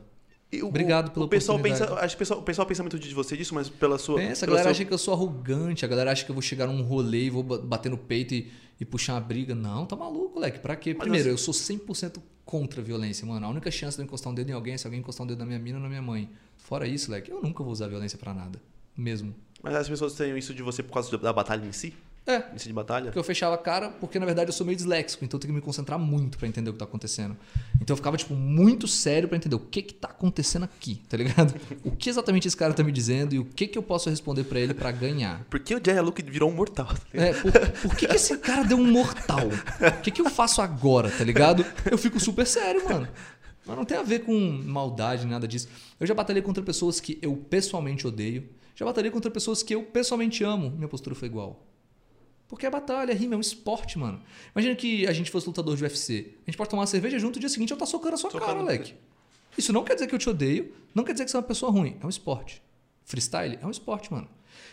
E 0.52 0.64
o- 0.64 0.68
Obrigado 0.68 1.12
pela 1.12 1.26
o 1.26 1.30
pessoal 1.30 1.60
pensa, 1.60 1.94
acho 2.00 2.16
que 2.16 2.16
o 2.16 2.20
pessoal, 2.20 2.40
o 2.40 2.44
pessoal 2.44 2.66
pensa 2.68 2.82
muito 2.82 2.98
de 2.98 3.14
você 3.14 3.36
disso, 3.38 3.54
mas 3.54 3.70
pela 3.70 3.98
sua. 4.00 4.16
Pensa, 4.18 4.46
a 4.46 4.48
galera 4.48 4.64
seu- 4.64 4.72
acha 4.72 4.86
que 4.86 4.94
eu 4.94 4.98
sou 4.98 5.14
arrogante, 5.14 5.86
a 5.86 5.88
galera 5.88 6.12
acha 6.12 6.24
que 6.26 6.32
eu 6.32 6.34
vou 6.34 6.42
chegar 6.42 6.66
num 6.68 6.82
rolê 6.82 7.26
e 7.26 7.30
vou 7.30 7.44
ba- 7.44 7.58
bater 7.60 7.90
no 7.90 7.98
peito 7.98 8.34
e, 8.34 8.50
e 8.80 8.86
puxar 8.86 9.14
uma 9.14 9.22
briga. 9.22 9.54
Não, 9.54 9.86
tá 9.86 9.96
maluco, 9.96 10.36
moleque. 10.36 10.60
Pra 10.60 10.76
quê? 10.76 10.94
Mas 10.94 11.02
Primeiro, 11.02 11.26
você- 11.26 11.34
eu 11.34 11.38
sou 11.38 11.54
100% 11.54 12.20
contra 12.46 12.82
a 12.82 12.84
violência, 12.84 13.28
mano. 13.28 13.46
A 13.46 13.50
única 13.50 13.70
chance 13.70 13.96
de 13.98 14.02
eu 14.02 14.06
encostar 14.06 14.32
um 14.32 14.36
dedo 14.36 14.50
em 14.50 14.54
alguém 14.54 14.74
é 14.74 14.78
se 14.78 14.88
alguém 14.88 15.02
encostar 15.02 15.24
um 15.24 15.28
dedo 15.28 15.38
na 15.40 15.46
minha 15.46 15.60
mina 15.60 15.78
ou 15.78 15.84
na 15.84 15.90
minha 15.90 16.02
mãe. 16.02 16.28
Fora 16.58 16.88
isso, 16.88 17.10
moleque, 17.12 17.30
eu 17.30 17.44
nunca 17.44 17.62
vou 17.62 17.72
usar 17.72 17.88
violência 17.88 18.18
pra 18.18 18.34
nada. 18.34 18.60
Mesmo. 18.98 19.36
Mas 19.62 19.76
as 19.76 19.88
pessoas 19.88 20.14
têm 20.16 20.36
isso 20.36 20.52
de 20.54 20.64
você 20.64 20.82
por 20.82 20.94
causa 20.94 21.16
da 21.18 21.32
batalha 21.32 21.66
em 21.66 21.72
si? 21.72 21.94
É, 22.30 22.44
si 22.58 22.68
de 22.68 22.74
batalha? 22.74 23.06
porque 23.06 23.18
eu 23.18 23.24
fechava 23.24 23.56
a 23.56 23.58
cara, 23.58 23.90
porque 23.90 24.20
na 24.20 24.26
verdade 24.26 24.50
eu 24.50 24.54
sou 24.54 24.66
meio 24.66 24.76
disléxico, 24.76 25.26
então 25.26 25.38
eu 25.38 25.42
tenho 25.42 25.52
que 25.52 25.56
me 25.60 25.62
concentrar 25.62 25.98
muito 25.98 26.38
pra 26.38 26.48
entender 26.48 26.70
o 26.70 26.74
que 26.74 26.80
tá 26.80 26.86
acontecendo. 26.86 27.36
Então 27.82 27.94
eu 27.94 27.98
ficava, 27.98 28.16
tipo, 28.18 28.36
muito 28.36 28.88
sério 28.88 29.28
pra 29.28 29.36
entender 29.36 29.56
o 29.56 29.60
que 29.60 29.82
que 29.82 29.94
tá 29.94 30.10
acontecendo 30.10 30.64
aqui, 30.64 31.02
tá 31.10 31.18
ligado? 31.18 31.54
O 31.84 31.96
que 31.96 32.10
exatamente 32.10 32.48
esse 32.48 32.56
cara 32.56 32.74
tá 32.74 32.84
me 32.84 32.92
dizendo 32.92 33.34
e 33.34 33.40
o 33.40 33.46
que 33.46 33.66
que 33.66 33.78
eu 33.78 33.82
posso 33.84 34.10
responder 34.10 34.44
pra 34.44 34.60
ele 34.60 34.74
pra 34.74 34.92
ganhar. 34.92 35.44
Por 35.50 35.60
que 35.60 35.74
o 35.74 35.82
Jaya 35.84 36.02
Luke 36.02 36.22
virou 36.22 36.50
um 36.50 36.54
mortal? 36.54 36.88
tá? 36.88 36.96
É, 37.14 37.34
por, 37.34 37.52
por 37.82 37.96
que, 37.96 38.08
que 38.08 38.16
esse 38.16 38.38
cara 38.38 38.64
deu 38.64 38.78
um 38.78 38.86
mortal? 38.86 39.48
O 39.48 40.02
que, 40.02 40.12
que 40.12 40.22
eu 40.22 40.30
faço 40.30 40.62
agora, 40.62 41.10
tá 41.10 41.24
ligado? 41.24 41.66
Eu 41.90 41.98
fico 41.98 42.20
super 42.20 42.46
sério, 42.46 42.88
mano. 42.88 43.08
Mas 43.66 43.78
não 43.78 43.86
tem 43.86 43.98
a 43.98 44.04
ver 44.04 44.20
com 44.20 44.34
maldade, 44.66 45.26
nada 45.26 45.48
disso. 45.48 45.68
Eu 46.00 46.08
já 46.08 46.14
batalhei 46.14 46.42
contra 46.42 46.64
pessoas 46.64 47.00
que 47.00 47.20
eu 47.22 47.36
pessoalmente 47.36 48.06
odeio. 48.08 48.50
Já 48.76 48.86
batalhei 48.86 49.12
contra 49.12 49.30
pessoas 49.30 49.62
que 49.62 49.76
eu 49.76 49.84
pessoalmente 49.84 50.44
amo. 50.44 50.72
Minha 50.72 50.88
postura 50.88 51.16
foi 51.16 51.28
igual. 51.28 51.69
Porque 52.50 52.66
é 52.66 52.70
batalha, 52.70 53.12
é 53.12 53.16
rima, 53.16 53.36
é 53.36 53.38
um 53.38 53.42
esporte, 53.42 53.98
mano. 53.98 54.20
Imagina 54.56 54.76
que 54.76 55.06
a 55.08 55.14
gente 55.14 55.30
fosse 55.30 55.46
lutador 55.46 55.78
de 55.78 55.84
UFC. 55.84 56.34
A 56.46 56.50
gente 56.50 56.58
pode 56.58 56.70
tomar 56.70 56.82
uma 56.82 56.88
cerveja 56.88 57.20
junto, 57.20 57.36
no 57.36 57.40
dia 57.40 57.48
seguinte 57.48 57.72
eu 57.72 57.78
tá 57.78 57.86
socando 57.86 58.16
a 58.16 58.18
sua 58.18 58.32
Socando. 58.32 58.48
cara, 58.48 58.60
moleque. 58.60 58.96
Isso 59.56 59.72
não 59.72 59.84
quer 59.84 59.94
dizer 59.94 60.08
que 60.08 60.16
eu 60.16 60.20
te 60.20 60.28
odeio, 60.28 60.74
não 60.94 61.04
quer 61.04 61.14
dizer 61.14 61.26
que 61.26 61.32
você 61.32 61.38
é 61.38 61.40
uma 61.40 61.46
pessoa 61.46 61.72
ruim. 61.72 61.96
É 62.02 62.06
um 62.06 62.10
esporte. 62.10 62.62
Freestyle 63.06 63.60
é 63.62 63.66
um 63.66 63.70
esporte, 63.70 64.12
mano. 64.12 64.28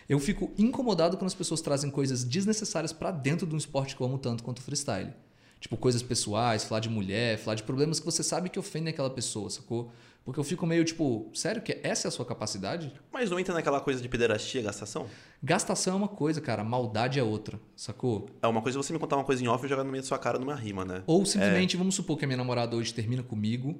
Eu 0.08 0.18
fico 0.18 0.50
incomodado 0.56 1.18
quando 1.18 1.26
as 1.26 1.34
pessoas 1.34 1.60
trazem 1.60 1.90
coisas 1.90 2.24
desnecessárias 2.24 2.92
pra 2.94 3.10
dentro 3.10 3.46
de 3.46 3.54
um 3.54 3.58
esporte 3.58 3.94
que 3.94 4.00
eu 4.00 4.06
amo 4.06 4.18
tanto 4.18 4.42
quanto 4.42 4.58
o 4.58 4.62
freestyle. 4.62 5.12
Tipo, 5.60 5.76
coisas 5.76 6.02
pessoais, 6.02 6.64
falar 6.64 6.80
de 6.80 6.88
mulher, 6.88 7.38
falar 7.38 7.56
de 7.56 7.62
problemas 7.62 7.98
que 8.00 8.06
você 8.06 8.22
sabe 8.22 8.48
que 8.48 8.58
ofendem 8.58 8.90
aquela 8.92 9.10
pessoa, 9.10 9.50
sacou? 9.50 9.90
Porque 10.26 10.40
eu 10.40 10.44
fico 10.44 10.66
meio 10.66 10.84
tipo, 10.84 11.30
sério 11.32 11.62
que 11.62 11.78
essa 11.84 12.08
é 12.08 12.08
a 12.08 12.10
sua 12.10 12.26
capacidade? 12.26 12.92
Mas 13.12 13.30
não 13.30 13.38
entra 13.38 13.54
naquela 13.54 13.80
coisa 13.80 14.02
de 14.02 14.08
pederastia, 14.08 14.60
gastação? 14.60 15.06
Gastação 15.40 15.94
é 15.94 15.96
uma 15.96 16.08
coisa, 16.08 16.40
cara, 16.40 16.64
maldade 16.64 17.20
é 17.20 17.22
outra, 17.22 17.60
sacou? 17.76 18.28
É 18.42 18.46
uma 18.48 18.60
coisa 18.60 18.76
você 18.76 18.92
me 18.92 18.98
contar 18.98 19.14
uma 19.14 19.24
coisa 19.24 19.44
em 19.44 19.46
off 19.46 19.64
e 19.64 19.68
jogar 19.68 19.84
no 19.84 19.90
meio 19.92 20.02
da 20.02 20.08
sua 20.08 20.18
cara 20.18 20.36
numa 20.36 20.56
rima, 20.56 20.84
né? 20.84 21.04
Ou 21.06 21.24
simplesmente, 21.24 21.76
vamos 21.76 21.94
supor 21.94 22.18
que 22.18 22.24
a 22.24 22.28
minha 22.28 22.36
namorada 22.36 22.74
hoje 22.74 22.92
termina 22.92 23.22
comigo 23.22 23.78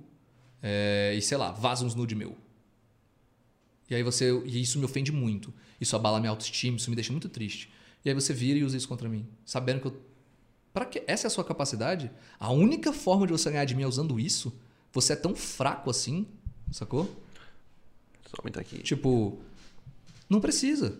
é, 0.63 1.15
e, 1.17 1.21
sei 1.21 1.37
lá, 1.37 1.51
vaza 1.51 1.85
uns 1.85 1.97
nude 1.97 2.15
meu. 2.15 2.37
E 3.91 3.97
aí 3.97 4.05
você. 4.05 4.31
E 4.45 4.63
isso 4.63 4.79
me 4.79 4.85
ofende 4.85 5.11
muito. 5.11 5.53
Isso 5.81 5.97
abala 5.97 6.21
minha 6.21 6.31
autoestima, 6.31 6.77
isso 6.77 6.91
me 6.91 6.95
deixa 6.95 7.11
muito 7.11 7.29
triste. 7.29 7.73
E 8.05 8.09
aí 8.09 8.15
você 8.15 8.33
vira 8.33 8.57
e 8.57 8.63
usa 8.63 8.77
isso 8.77 8.87
contra 8.87 9.09
mim. 9.09 9.27
Sabendo 9.45 9.81
que 9.81 9.89
eu. 9.89 10.01
Pra 10.73 10.85
que 10.85 11.03
essa 11.09 11.27
é 11.27 11.29
a 11.29 11.31
sua 11.31 11.43
capacidade? 11.43 12.09
A 12.39 12.53
única 12.53 12.93
forma 12.93 13.27
de 13.27 13.33
você 13.33 13.51
ganhar 13.51 13.65
de 13.65 13.75
mim 13.75 13.83
é 13.83 13.87
usando 13.87 14.21
isso? 14.21 14.57
Você 14.97 15.13
é 15.13 15.17
tão 15.17 15.37
fraco 15.37 15.91
assim, 15.91 16.27
sacou? 16.73 17.05
Só 18.31 18.37
aumentar 18.39 18.63
aqui. 18.63 18.79
Tipo, 18.79 19.39
não 20.27 20.41
precisa. 20.41 20.99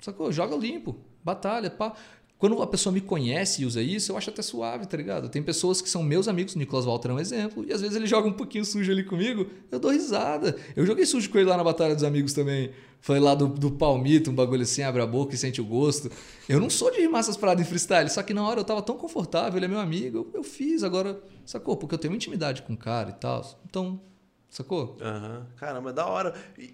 Sacou? 0.00 0.32
Joga 0.32 0.56
limpo. 0.56 0.98
Batalha, 1.22 1.70
pá. 1.70 1.94
Quando 2.38 2.62
a 2.62 2.66
pessoa 2.68 2.92
me 2.92 3.00
conhece 3.00 3.62
e 3.62 3.66
usa 3.66 3.82
isso, 3.82 4.12
eu 4.12 4.16
acho 4.16 4.30
até 4.30 4.42
suave, 4.42 4.86
tá 4.86 4.96
ligado? 4.96 5.28
Tem 5.28 5.42
pessoas 5.42 5.82
que 5.82 5.90
são 5.90 6.04
meus 6.04 6.28
amigos, 6.28 6.54
o 6.54 6.58
Nicolas 6.58 6.84
Walter 6.84 7.10
é 7.10 7.12
um 7.14 7.18
exemplo, 7.18 7.64
e 7.66 7.72
às 7.72 7.80
vezes 7.80 7.96
ele 7.96 8.06
joga 8.06 8.28
um 8.28 8.32
pouquinho 8.32 8.64
sujo 8.64 8.92
ali 8.92 9.02
comigo, 9.02 9.48
eu 9.72 9.80
dou 9.80 9.90
risada. 9.90 10.56
Eu 10.76 10.86
joguei 10.86 11.04
sujo 11.04 11.28
com 11.30 11.38
ele 11.38 11.48
lá 11.50 11.56
na 11.56 11.64
Batalha 11.64 11.94
dos 11.96 12.04
Amigos 12.04 12.32
também. 12.32 12.70
Foi 13.00 13.18
lá 13.18 13.34
do, 13.34 13.48
do 13.48 13.72
palmito, 13.72 14.30
um 14.30 14.34
bagulho 14.34 14.62
assim, 14.62 14.82
abre 14.82 15.02
a 15.02 15.06
boca 15.06 15.34
e 15.34 15.38
sente 15.38 15.60
o 15.60 15.64
gosto. 15.64 16.10
Eu 16.48 16.60
não 16.60 16.70
sou 16.70 16.90
de 16.92 17.00
rimar 17.00 17.20
essas 17.20 17.36
paradas 17.36 17.64
em 17.64 17.68
freestyle, 17.68 18.08
só 18.08 18.22
que 18.22 18.32
na 18.32 18.46
hora 18.46 18.60
eu 18.60 18.64
tava 18.64 18.82
tão 18.82 18.96
confortável, 18.96 19.58
ele 19.58 19.64
é 19.66 19.68
meu 19.68 19.80
amigo, 19.80 20.18
eu, 20.18 20.30
eu 20.34 20.42
fiz, 20.44 20.84
agora, 20.84 21.20
sacou? 21.44 21.76
Porque 21.76 21.94
eu 21.94 21.98
tenho 21.98 22.14
intimidade 22.14 22.62
com 22.62 22.72
o 22.72 22.76
cara 22.76 23.10
e 23.10 23.14
tal. 23.14 23.60
Então, 23.68 24.00
sacou? 24.48 24.96
Aham. 25.00 25.46
Caramba, 25.56 25.90
é 25.90 25.92
da 25.92 26.06
hora. 26.06 26.34
E 26.56 26.72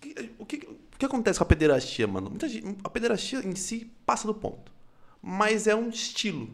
que- 0.00 0.30
o, 0.38 0.44
que, 0.44 0.56
o 0.94 0.98
que 0.98 1.04
acontece 1.06 1.38
com 1.38 1.44
a 1.44 1.46
pederastia, 1.46 2.06
mano? 2.06 2.28
Muita 2.30 2.48
gente, 2.48 2.76
a 2.84 2.88
pederastia 2.90 3.38
em 3.46 3.54
si 3.54 3.90
passa 4.04 4.26
do 4.26 4.34
ponto. 4.34 4.72
Mas 5.22 5.66
é 5.66 5.74
um 5.74 5.88
estilo. 5.88 6.50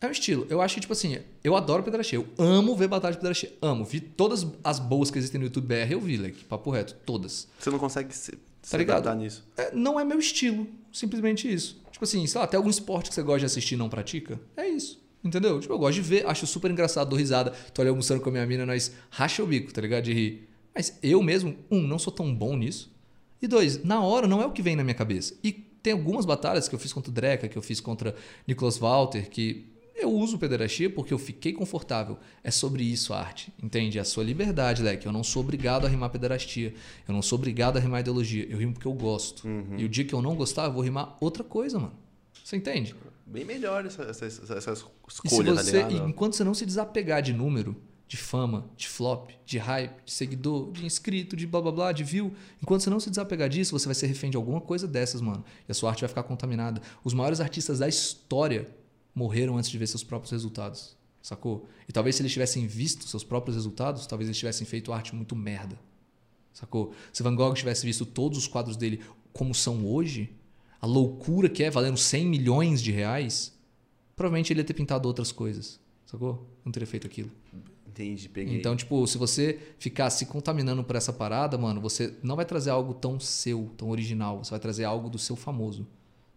É 0.00 0.06
um 0.06 0.10
estilo. 0.10 0.46
Eu 0.50 0.60
acho 0.60 0.74
que, 0.74 0.80
tipo 0.82 0.92
assim, 0.92 1.18
eu 1.42 1.56
adoro 1.56 1.82
pedrachê. 1.82 2.16
Eu 2.16 2.26
amo 2.38 2.76
ver 2.76 2.88
batalha 2.88 3.12
de 3.12 3.18
pedrachê. 3.18 3.52
Amo. 3.62 3.84
Vi 3.84 4.00
todas 4.00 4.46
as 4.62 4.78
boas 4.78 5.10
que 5.10 5.18
existem 5.18 5.38
no 5.38 5.46
YouTube 5.46 5.66
BR, 5.66 5.90
eu 5.92 6.00
vi, 6.00 6.16
like, 6.16 6.44
papo 6.44 6.70
reto. 6.70 6.94
Todas. 7.06 7.48
Você 7.58 7.70
não 7.70 7.78
consegue 7.78 8.14
se, 8.14 8.32
Tá 8.70 8.78
ligado? 8.78 9.12
nisso. 9.14 9.44
É, 9.56 9.74
não 9.74 9.98
é 9.98 10.04
meu 10.04 10.18
estilo. 10.18 10.66
Simplesmente 10.92 11.52
isso. 11.52 11.82
Tipo 11.90 12.04
assim, 12.04 12.26
sei 12.26 12.40
lá, 12.40 12.46
tem 12.46 12.56
algum 12.56 12.70
esporte 12.70 13.08
que 13.08 13.14
você 13.14 13.22
gosta 13.22 13.40
de 13.40 13.46
assistir 13.46 13.74
e 13.74 13.78
não 13.78 13.88
pratica? 13.88 14.40
É 14.56 14.68
isso. 14.68 15.02
Entendeu? 15.22 15.58
Tipo, 15.58 15.72
eu 15.74 15.78
gosto 15.78 15.94
de 15.94 16.02
ver, 16.02 16.26
acho 16.26 16.46
super 16.46 16.70
engraçado, 16.70 17.08
dou 17.08 17.18
risada. 17.18 17.50
Tô 17.72 17.80
ali 17.80 17.88
almoçando 17.88 18.20
com 18.20 18.28
a 18.28 18.32
minha 18.32 18.46
mina, 18.46 18.66
nós 18.66 18.92
racha 19.10 19.42
o 19.42 19.46
bico, 19.46 19.72
tá 19.72 19.80
ligado? 19.80 20.04
De 20.04 20.12
rir. 20.12 20.48
Mas 20.74 20.98
eu 21.02 21.22
mesmo, 21.22 21.56
um, 21.70 21.80
não 21.80 21.98
sou 21.98 22.12
tão 22.12 22.34
bom 22.34 22.56
nisso. 22.56 22.92
E 23.40 23.46
dois, 23.46 23.82
na 23.84 24.02
hora 24.02 24.26
não 24.26 24.42
é 24.42 24.46
o 24.46 24.50
que 24.52 24.60
vem 24.60 24.76
na 24.76 24.82
minha 24.84 24.94
cabeça. 24.94 25.34
E 25.42 25.64
tem 25.84 25.92
algumas 25.92 26.24
batalhas 26.24 26.66
que 26.66 26.74
eu 26.74 26.78
fiz 26.78 26.94
contra 26.94 27.10
o 27.10 27.14
Dreca, 27.14 27.46
que 27.46 27.58
eu 27.58 27.62
fiz 27.62 27.78
contra 27.78 28.16
Nicolas 28.48 28.78
Walter, 28.78 29.28
que 29.28 29.66
eu 29.94 30.10
uso 30.10 30.38
pederastia 30.38 30.88
porque 30.88 31.12
eu 31.12 31.18
fiquei 31.18 31.52
confortável. 31.52 32.16
É 32.42 32.50
sobre 32.50 32.82
isso 32.82 33.12
a 33.12 33.20
arte, 33.20 33.52
entende? 33.62 33.98
É 33.98 34.00
a 34.00 34.04
sua 34.04 34.24
liberdade, 34.24 34.82
Leque. 34.82 35.04
Eu 35.04 35.12
não 35.12 35.22
sou 35.22 35.42
obrigado 35.42 35.84
a 35.84 35.88
rimar 35.88 36.08
pederastia. 36.08 36.72
Eu 37.06 37.12
não 37.12 37.20
sou 37.20 37.38
obrigado 37.38 37.76
a 37.76 37.80
rimar 37.80 38.00
ideologia. 38.00 38.46
Eu 38.48 38.56
rimo 38.56 38.72
porque 38.72 38.88
eu 38.88 38.94
gosto. 38.94 39.46
E 39.76 39.84
o 39.84 39.88
dia 39.88 40.06
que 40.06 40.14
eu 40.14 40.22
não 40.22 40.34
gostar, 40.34 40.64
eu 40.64 40.72
vou 40.72 40.82
rimar 40.82 41.18
outra 41.20 41.44
coisa, 41.44 41.78
mano. 41.78 41.92
Você 42.42 42.56
entende? 42.56 42.94
Bem 43.26 43.44
melhor 43.44 43.84
essa, 43.84 44.04
essa, 44.04 44.24
essa, 44.24 44.54
essa 44.54 44.72
E 44.72 44.76
se 45.12 45.26
escolha, 45.26 45.54
você, 45.54 45.80
tá 45.82 45.90
e 45.90 45.92
ligado? 45.92 46.08
enquanto 46.08 46.34
você 46.34 46.44
não 46.44 46.54
se 46.54 46.64
desapegar 46.64 47.20
de 47.20 47.34
número, 47.34 47.76
de 48.06 48.16
fama, 48.16 48.70
de 48.76 48.86
flop, 48.86 49.30
de 49.44 49.58
hype, 49.58 50.04
de 50.04 50.12
seguidor, 50.12 50.70
de 50.72 50.84
inscrito, 50.84 51.34
de 51.34 51.46
blá 51.46 51.60
blá 51.60 51.72
blá, 51.72 51.92
de 51.92 52.04
view, 52.04 52.32
enquanto 52.62 52.82
você 52.82 52.90
não 52.90 53.00
se 53.00 53.10
desapegar 53.10 53.48
disso, 53.48 53.72
você 53.78 53.86
vai 53.86 53.94
ser 53.94 54.06
refém 54.06 54.30
de 54.30 54.36
alguma 54.36 54.60
coisa 54.60 54.86
dessas, 54.86 55.20
mano. 55.20 55.44
E 55.68 55.72
a 55.72 55.74
sua 55.74 55.90
arte 55.90 56.00
vai 56.00 56.08
ficar 56.08 56.22
contaminada. 56.22 56.82
Os 57.02 57.14
maiores 57.14 57.40
artistas 57.40 57.78
da 57.78 57.88
história 57.88 58.68
morreram 59.14 59.56
antes 59.56 59.70
de 59.70 59.78
ver 59.78 59.86
seus 59.86 60.04
próprios 60.04 60.32
resultados. 60.32 60.96
sacou? 61.22 61.66
E 61.88 61.92
talvez 61.92 62.16
se 62.16 62.22
eles 62.22 62.32
tivessem 62.32 62.66
visto 62.66 63.08
seus 63.08 63.24
próprios 63.24 63.56
resultados, 63.56 64.06
talvez 64.06 64.28
eles 64.28 64.38
tivessem 64.38 64.66
feito 64.66 64.92
arte 64.92 65.14
muito 65.14 65.34
merda, 65.34 65.78
sacou? 66.52 66.92
Se 67.12 67.22
Van 67.22 67.34
Gogh 67.34 67.54
tivesse 67.54 67.86
visto 67.86 68.04
todos 68.04 68.38
os 68.38 68.46
quadros 68.46 68.76
dele 68.76 69.00
como 69.32 69.54
são 69.54 69.86
hoje, 69.86 70.32
a 70.80 70.86
loucura 70.86 71.48
que 71.48 71.62
é, 71.62 71.70
valendo 71.70 71.96
100 71.96 72.26
milhões 72.26 72.82
de 72.82 72.92
reais, 72.92 73.58
provavelmente 74.14 74.52
ele 74.52 74.60
ia 74.60 74.64
ter 74.64 74.74
pintado 74.74 75.08
outras 75.08 75.32
coisas, 75.32 75.80
sacou? 76.04 76.46
Não 76.64 76.70
teria 76.70 76.86
feito 76.86 77.06
aquilo. 77.06 77.30
Entendi, 77.94 78.28
peguei. 78.28 78.58
Então, 78.58 78.74
tipo, 78.74 79.06
se 79.06 79.16
você 79.16 79.56
ficar 79.78 80.10
se 80.10 80.26
contaminando 80.26 80.82
por 80.82 80.96
essa 80.96 81.12
parada, 81.12 81.56
mano, 81.56 81.80
você 81.80 82.12
não 82.24 82.34
vai 82.34 82.44
trazer 82.44 82.70
algo 82.70 82.92
tão 82.92 83.20
seu, 83.20 83.70
tão 83.76 83.88
original. 83.88 84.42
Você 84.42 84.50
vai 84.50 84.58
trazer 84.58 84.82
algo 84.82 85.08
do 85.08 85.16
seu 85.16 85.36
famoso. 85.36 85.86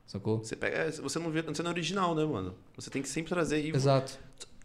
Sacou? 0.06 0.38
Você, 0.38 0.56
pega, 0.56 0.91
você 0.91 1.17
não 1.17 1.32
vê, 1.32 1.41
você 1.41 1.63
não 1.63 1.72
é 1.72 1.74
original, 1.74 2.13
né, 2.13 2.24
mano? 2.24 2.54
Você 2.76 2.91
tem 2.91 3.02
que 3.02 3.10
sempre 3.10 3.30
trazer. 3.30 3.65
E, 3.65 3.70
Exato. 3.72 4.20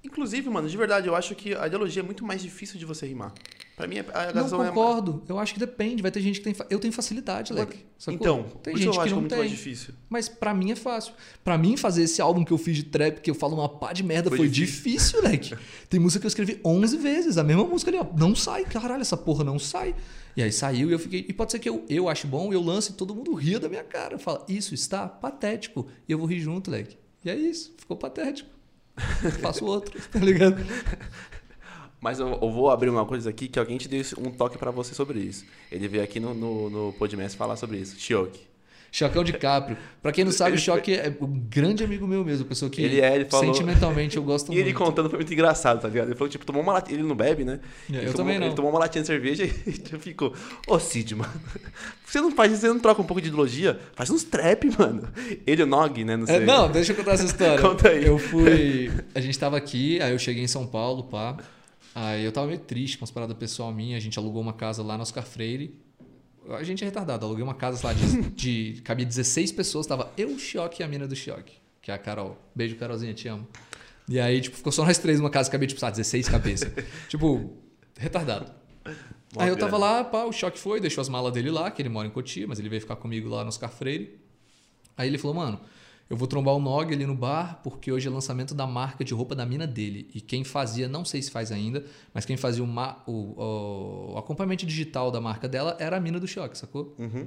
Inclusive, 0.05 0.50
mano, 0.50 0.68
de 0.68 0.76
verdade, 0.76 1.09
eu 1.09 1.16
acho 1.16 1.35
que 1.35 1.55
a 1.55 1.66
ideologia 1.66 2.02
é 2.02 2.05
muito 2.05 2.26
mais 2.26 2.42
difícil 2.42 2.78
de 2.78 2.85
você 2.85 3.07
rimar. 3.07 3.33
Pra 3.82 3.88
mim, 3.88 3.98
a 3.98 4.32
Não 4.32 4.42
razão 4.42 4.62
é. 4.64 4.68
concordo. 4.68 5.24
Eu 5.28 5.38
acho 5.40 5.54
que 5.54 5.58
depende. 5.58 6.02
Vai 6.02 6.10
ter 6.12 6.20
gente 6.20 6.38
que 6.38 6.44
tem. 6.44 6.54
fa- 6.54 6.66
Eu 6.70 6.78
tenho 6.78 6.92
facilidade, 6.94 7.52
Leque. 7.52 7.78
sacou? 7.98 8.14
Então, 8.20 8.42
tem 8.62 8.76
gente 8.76 8.96
eu 8.96 9.02
que 9.02 9.10
não 9.10 9.18
muito 9.18 9.30
tem. 9.30 9.38
mais 9.40 9.50
difícil. 9.50 9.92
Mas 10.08 10.28
pra 10.28 10.54
mim 10.54 10.70
é 10.70 10.76
fácil. 10.76 11.14
Pra 11.42 11.58
mim, 11.58 11.76
fazer 11.76 12.04
esse 12.04 12.22
álbum 12.22 12.44
que 12.44 12.52
eu 12.52 12.58
fiz 12.58 12.76
de 12.76 12.84
trap, 12.84 13.20
que 13.20 13.28
eu 13.28 13.34
falo 13.34 13.56
uma 13.56 13.68
pá 13.68 13.92
de 13.92 14.04
merda, 14.04 14.28
Foi 14.28 14.38
foi, 14.38 14.48
difícil. 14.48 15.20
difícil, 15.20 15.22
leque. 15.22 15.56
Tem 15.90 15.98
música 15.98 16.20
que 16.20 16.26
eu 16.26 16.28
escrevi 16.28 16.60
11 16.64 16.96
vezes, 16.96 17.38
a 17.38 17.42
mesma 17.42 17.64
música 17.64 17.90
ali, 17.90 17.98
ó. 17.98 18.06
Não 18.16 18.36
sai, 18.36 18.64
caralho, 18.64 19.00
essa 19.02 19.16
porra 19.16 19.42
não 19.42 19.58
sai. 19.58 19.96
E 20.36 20.42
aí 20.42 20.52
saiu 20.52 20.88
e 20.88 20.92
eu 20.92 20.98
fiquei. 20.98 21.26
E 21.28 21.32
pode 21.32 21.50
ser 21.50 21.58
que 21.58 21.68
eu, 21.68 21.84
eu 21.88 22.08
ache 22.08 22.26
bom, 22.26 22.52
eu 22.52 22.62
lance 22.62 22.92
e 22.92 22.94
todo 22.94 23.14
mundo 23.14 23.34
ria 23.34 23.58
da 23.58 23.68
minha 23.68 23.82
cara. 23.84 24.16
Fala, 24.18 24.44
isso 24.48 24.74
está 24.74 25.08
patético. 25.08 25.88
E 26.08 26.12
eu 26.12 26.18
vou 26.18 26.26
rir 26.28 26.38
junto, 26.40 26.70
leque. 26.70 26.96
E 27.24 27.30
é 27.30 27.34
isso, 27.36 27.74
ficou 27.76 27.96
patético. 27.96 28.48
Faço 29.42 29.64
outro, 29.64 30.00
tá 30.12 30.18
ligado? 30.20 30.56
Mas 32.02 32.18
eu, 32.18 32.26
eu 32.42 32.50
vou 32.50 32.68
abrir 32.68 32.90
uma 32.90 33.06
coisa 33.06 33.30
aqui 33.30 33.46
que 33.48 33.58
alguém 33.58 33.78
te 33.78 33.88
deu 33.88 34.02
um 34.18 34.30
toque 34.30 34.58
pra 34.58 34.70
você 34.72 34.92
sobre 34.94 35.20
isso. 35.20 35.44
Ele 35.70 35.86
veio 35.88 36.02
aqui 36.02 36.18
no, 36.18 36.34
no, 36.34 36.68
no 36.68 36.92
Podmess 36.94 37.34
falar 37.34 37.56
sobre 37.56 37.78
isso. 37.78 37.98
Chioque. 37.98 38.40
Chocão 38.94 39.24
DiCaprio. 39.24 39.78
Pra 40.02 40.12
quem 40.12 40.22
não 40.22 40.30
sabe, 40.32 40.54
o 40.54 40.58
Choque 40.58 40.92
é 40.94 41.08
um 41.18 41.26
grande 41.48 41.82
amigo 41.82 42.06
meu 42.06 42.22
mesmo, 42.22 42.44
pessoa 42.44 42.70
que 42.70 42.82
Ele 42.82 43.00
é, 43.00 43.14
ele 43.14 43.24
falou- 43.24 43.46
sentimentalmente 43.54 44.18
eu 44.18 44.22
gosto 44.22 44.48
E 44.52 44.54
muito. 44.54 44.66
ele 44.66 44.74
contando 44.74 45.08
foi 45.08 45.18
muito 45.20 45.32
engraçado, 45.32 45.80
tá 45.80 45.88
ligado? 45.88 46.08
Ele 46.08 46.14
falou, 46.14 46.28
tipo, 46.28 46.44
tomou 46.44 46.60
uma 46.62 46.74
latinha. 46.74 46.98
Ele 46.98 47.08
não 47.08 47.16
bebe, 47.16 47.42
né? 47.42 47.60
É, 47.90 47.96
eu 47.96 48.00
tomou, 48.00 48.12
também 48.16 48.38
não. 48.38 48.48
Ele 48.48 48.54
tomou 48.54 48.70
uma 48.70 48.80
latinha 48.80 49.00
de 49.00 49.06
cerveja 49.06 49.44
e 49.66 49.98
ficou. 49.98 50.34
Ô, 50.66 50.78
Cid, 50.78 51.14
mano. 51.14 51.32
Você 52.04 52.20
não 52.20 52.30
faz 52.32 52.52
você 52.52 52.68
não 52.68 52.78
troca 52.78 53.00
um 53.00 53.06
pouco 53.06 53.22
de 53.22 53.28
ideologia? 53.28 53.80
Faz 53.94 54.10
uns 54.10 54.24
trap, 54.24 54.66
mano. 54.78 55.08
Ele 55.46 55.62
e 55.62 55.64
o 55.64 55.66
Nog, 55.66 56.04
né? 56.04 56.14
Não 56.14 56.24
É, 56.24 56.36
sei. 56.36 56.40
não, 56.44 56.70
deixa 56.70 56.92
eu 56.92 56.96
contar 56.96 57.12
essa 57.12 57.24
história. 57.24 57.58
Conta 57.62 57.88
aí. 57.88 58.04
Eu 58.04 58.18
fui. 58.18 58.90
A 59.14 59.20
gente 59.22 59.38
tava 59.38 59.56
aqui, 59.56 59.98
aí 60.02 60.12
eu 60.12 60.18
cheguei 60.18 60.44
em 60.44 60.48
São 60.48 60.66
Paulo, 60.66 61.04
pá. 61.04 61.38
Aí 61.94 62.24
eu 62.24 62.33
tava 62.33 62.46
meio 62.46 62.59
triste 62.59 62.98
com 62.98 63.05
as 63.05 63.11
paradas 63.11 63.37
pessoal 63.37 63.72
minha. 63.72 63.96
A 63.96 64.00
gente 64.00 64.18
alugou 64.18 64.40
uma 64.40 64.52
casa 64.52 64.83
lá 64.83 64.96
no 64.96 65.02
Oscar 65.02 65.24
Freire. 65.24 65.78
A 66.48 66.62
gente 66.62 66.83
é 66.83 66.87
retardado. 66.87 67.24
Aluguei 67.24 67.44
uma 67.44 67.55
casa 67.55 67.87
lá 67.87 67.92
de. 67.92 68.31
de 68.74 68.83
cabia 68.83 69.07
16 69.07 69.52
pessoas. 69.52 69.87
Tava 69.87 70.12
eu, 70.16 70.28
o 70.31 70.38
Choque 70.38 70.83
e 70.83 70.85
a 70.85 70.88
mina 70.88 71.07
do 71.07 71.14
Choque, 71.14 71.55
que 71.81 71.90
é 71.90 71.94
a 71.94 71.98
Carol. 71.98 72.38
Beijo, 72.55 72.76
Carolzinha, 72.76 73.14
te 73.14 73.28
amo. 73.28 73.46
E 74.09 74.18
aí, 74.18 74.40
tipo, 74.40 74.57
ficou 74.57 74.72
só 74.72 74.85
nós 74.85 74.98
três 74.98 75.18
numa 75.18 75.31
casa, 75.31 75.50
cabia, 75.50 75.68
tipo, 75.68 75.81
sabe, 75.81 75.92
16 75.92 76.28
cabeças. 76.28 76.72
tipo, 77.09 77.57
retardado. 77.96 78.50
Mó 79.35 79.40
Aí 79.40 79.48
eu 79.48 79.57
tava 79.57 79.78
lá, 79.78 80.05
pá, 80.05 80.24
o 80.24 80.33
choque 80.33 80.59
foi, 80.59 80.81
deixou 80.81 81.00
as 81.00 81.09
malas 81.09 81.33
dele 81.33 81.50
lá, 81.50 81.70
que 81.70 81.81
ele 81.81 81.88
mora 81.88 82.07
em 82.07 82.11
Cotia, 82.11 82.46
mas 82.46 82.59
ele 82.59 82.68
veio 82.68 82.83
ficar 82.83 82.96
comigo 82.96 83.28
lá 83.28 83.42
no 83.42 83.48
Oscar 83.48 83.70
Freire. 83.70 84.20
Aí 84.96 85.09
ele 85.09 85.16
falou, 85.16 85.35
mano, 85.35 85.61
eu 86.12 86.16
vou 86.18 86.29
trombar 86.29 86.55
o 86.55 86.61
Nog 86.61 86.92
ali 86.92 87.07
no 87.07 87.14
bar, 87.14 87.61
porque 87.64 87.90
hoje 87.90 88.07
é 88.07 88.11
lançamento 88.11 88.55
da 88.55 88.66
marca 88.66 89.03
de 89.03 89.14
roupa 89.14 89.35
da 89.35 89.46
mina 89.46 89.66
dele. 89.66 90.11
E 90.14 90.20
quem 90.20 90.44
fazia, 90.44 90.87
não 90.87 91.05
sei 91.07 91.22
se 91.22 91.31
faz 91.31 91.51
ainda, 91.51 91.85
mas 92.12 92.27
quem 92.27 92.37
fazia 92.37 92.62
o, 92.62 92.66
o, 93.07 94.12
o- 94.12 94.18
acompanhamento 94.18 94.66
digital 94.66 95.11
da 95.11 95.20
marca 95.20 95.48
dela 95.48 95.75
era 95.81 95.96
a 95.96 96.01
mina 96.01 96.20
do 96.20 96.29
choque, 96.29 96.57
sacou? 96.59 96.94
Uhum. 96.98 97.27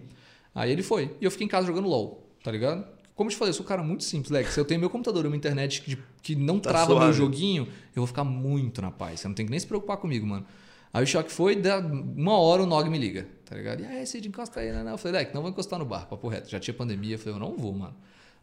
Aí 0.53 0.71
ele 0.71 0.83
foi. 0.83 1.15
E 1.19 1.25
eu 1.25 1.31
fiquei 1.31 1.45
em 1.45 1.49
casa 1.49 1.65
jogando 1.65 1.87
LOL, 1.87 2.29
tá 2.43 2.51
ligado? 2.51 2.85
Como 3.15 3.27
eu 3.29 3.31
te 3.33 3.37
falei, 3.37 3.49
eu 3.49 3.53
sou 3.55 3.65
um 3.65 3.67
cara 3.67 3.81
muito 3.81 4.03
simples, 4.03 4.29
Lex. 4.29 4.49
Se 4.53 4.59
eu 4.59 4.65
tenho 4.65 4.79
meu 4.79 4.89
computador 4.89 5.25
e 5.25 5.27
uma 5.29 5.37
internet 5.37 5.81
que, 5.81 5.97
que 6.21 6.35
não 6.35 6.59
Tá 6.59 6.69
trava 6.69 6.89
meu 6.93 6.97
suave. 6.99 7.13
joguinho, 7.17 7.63
eu 7.65 8.01
vou 8.01 8.07
ficar 8.07 8.23
muito 8.23 8.81
na 8.81 8.91
paz. 8.91 9.19
Você 9.21 9.27
não 9.27 9.33
tem 9.35 9.45
que 9.45 9.49
nem 9.51 9.59
se 9.59 9.65
preocupar 9.65 9.97
comigo, 9.97 10.27
mano. 10.27 10.45
Aí 10.93 11.03
o 11.03 11.07
choque 11.07 11.31
foi, 11.31 11.55
da 11.55 11.79
uma 11.79 12.37
hora 12.37 12.61
o 12.63 12.65
Nog 12.65 12.89
me 12.89 12.97
liga, 12.97 13.27
tá 13.45 13.55
ligado? 13.55 13.81
E 13.81 13.85
aí, 13.85 14.05
Cid, 14.05 14.27
encosta 14.27 14.59
aí, 14.59 14.71
né? 14.71 14.91
Eu 14.91 14.97
falei, 14.97 15.19
Leque, 15.19 15.33
não 15.33 15.41
vou 15.41 15.49
encostar 15.49 15.79
no 15.79 15.85
bar, 15.85 16.07
papo 16.07 16.27
reto. 16.27 16.49
Já 16.49 16.59
tinha 16.59 16.73
pandemia, 16.73 17.15
eu 17.15 17.19
falei, 17.19 17.35
eu 17.35 17.39
não 17.39 17.57
vou, 17.57 17.73
mano. 17.73 17.95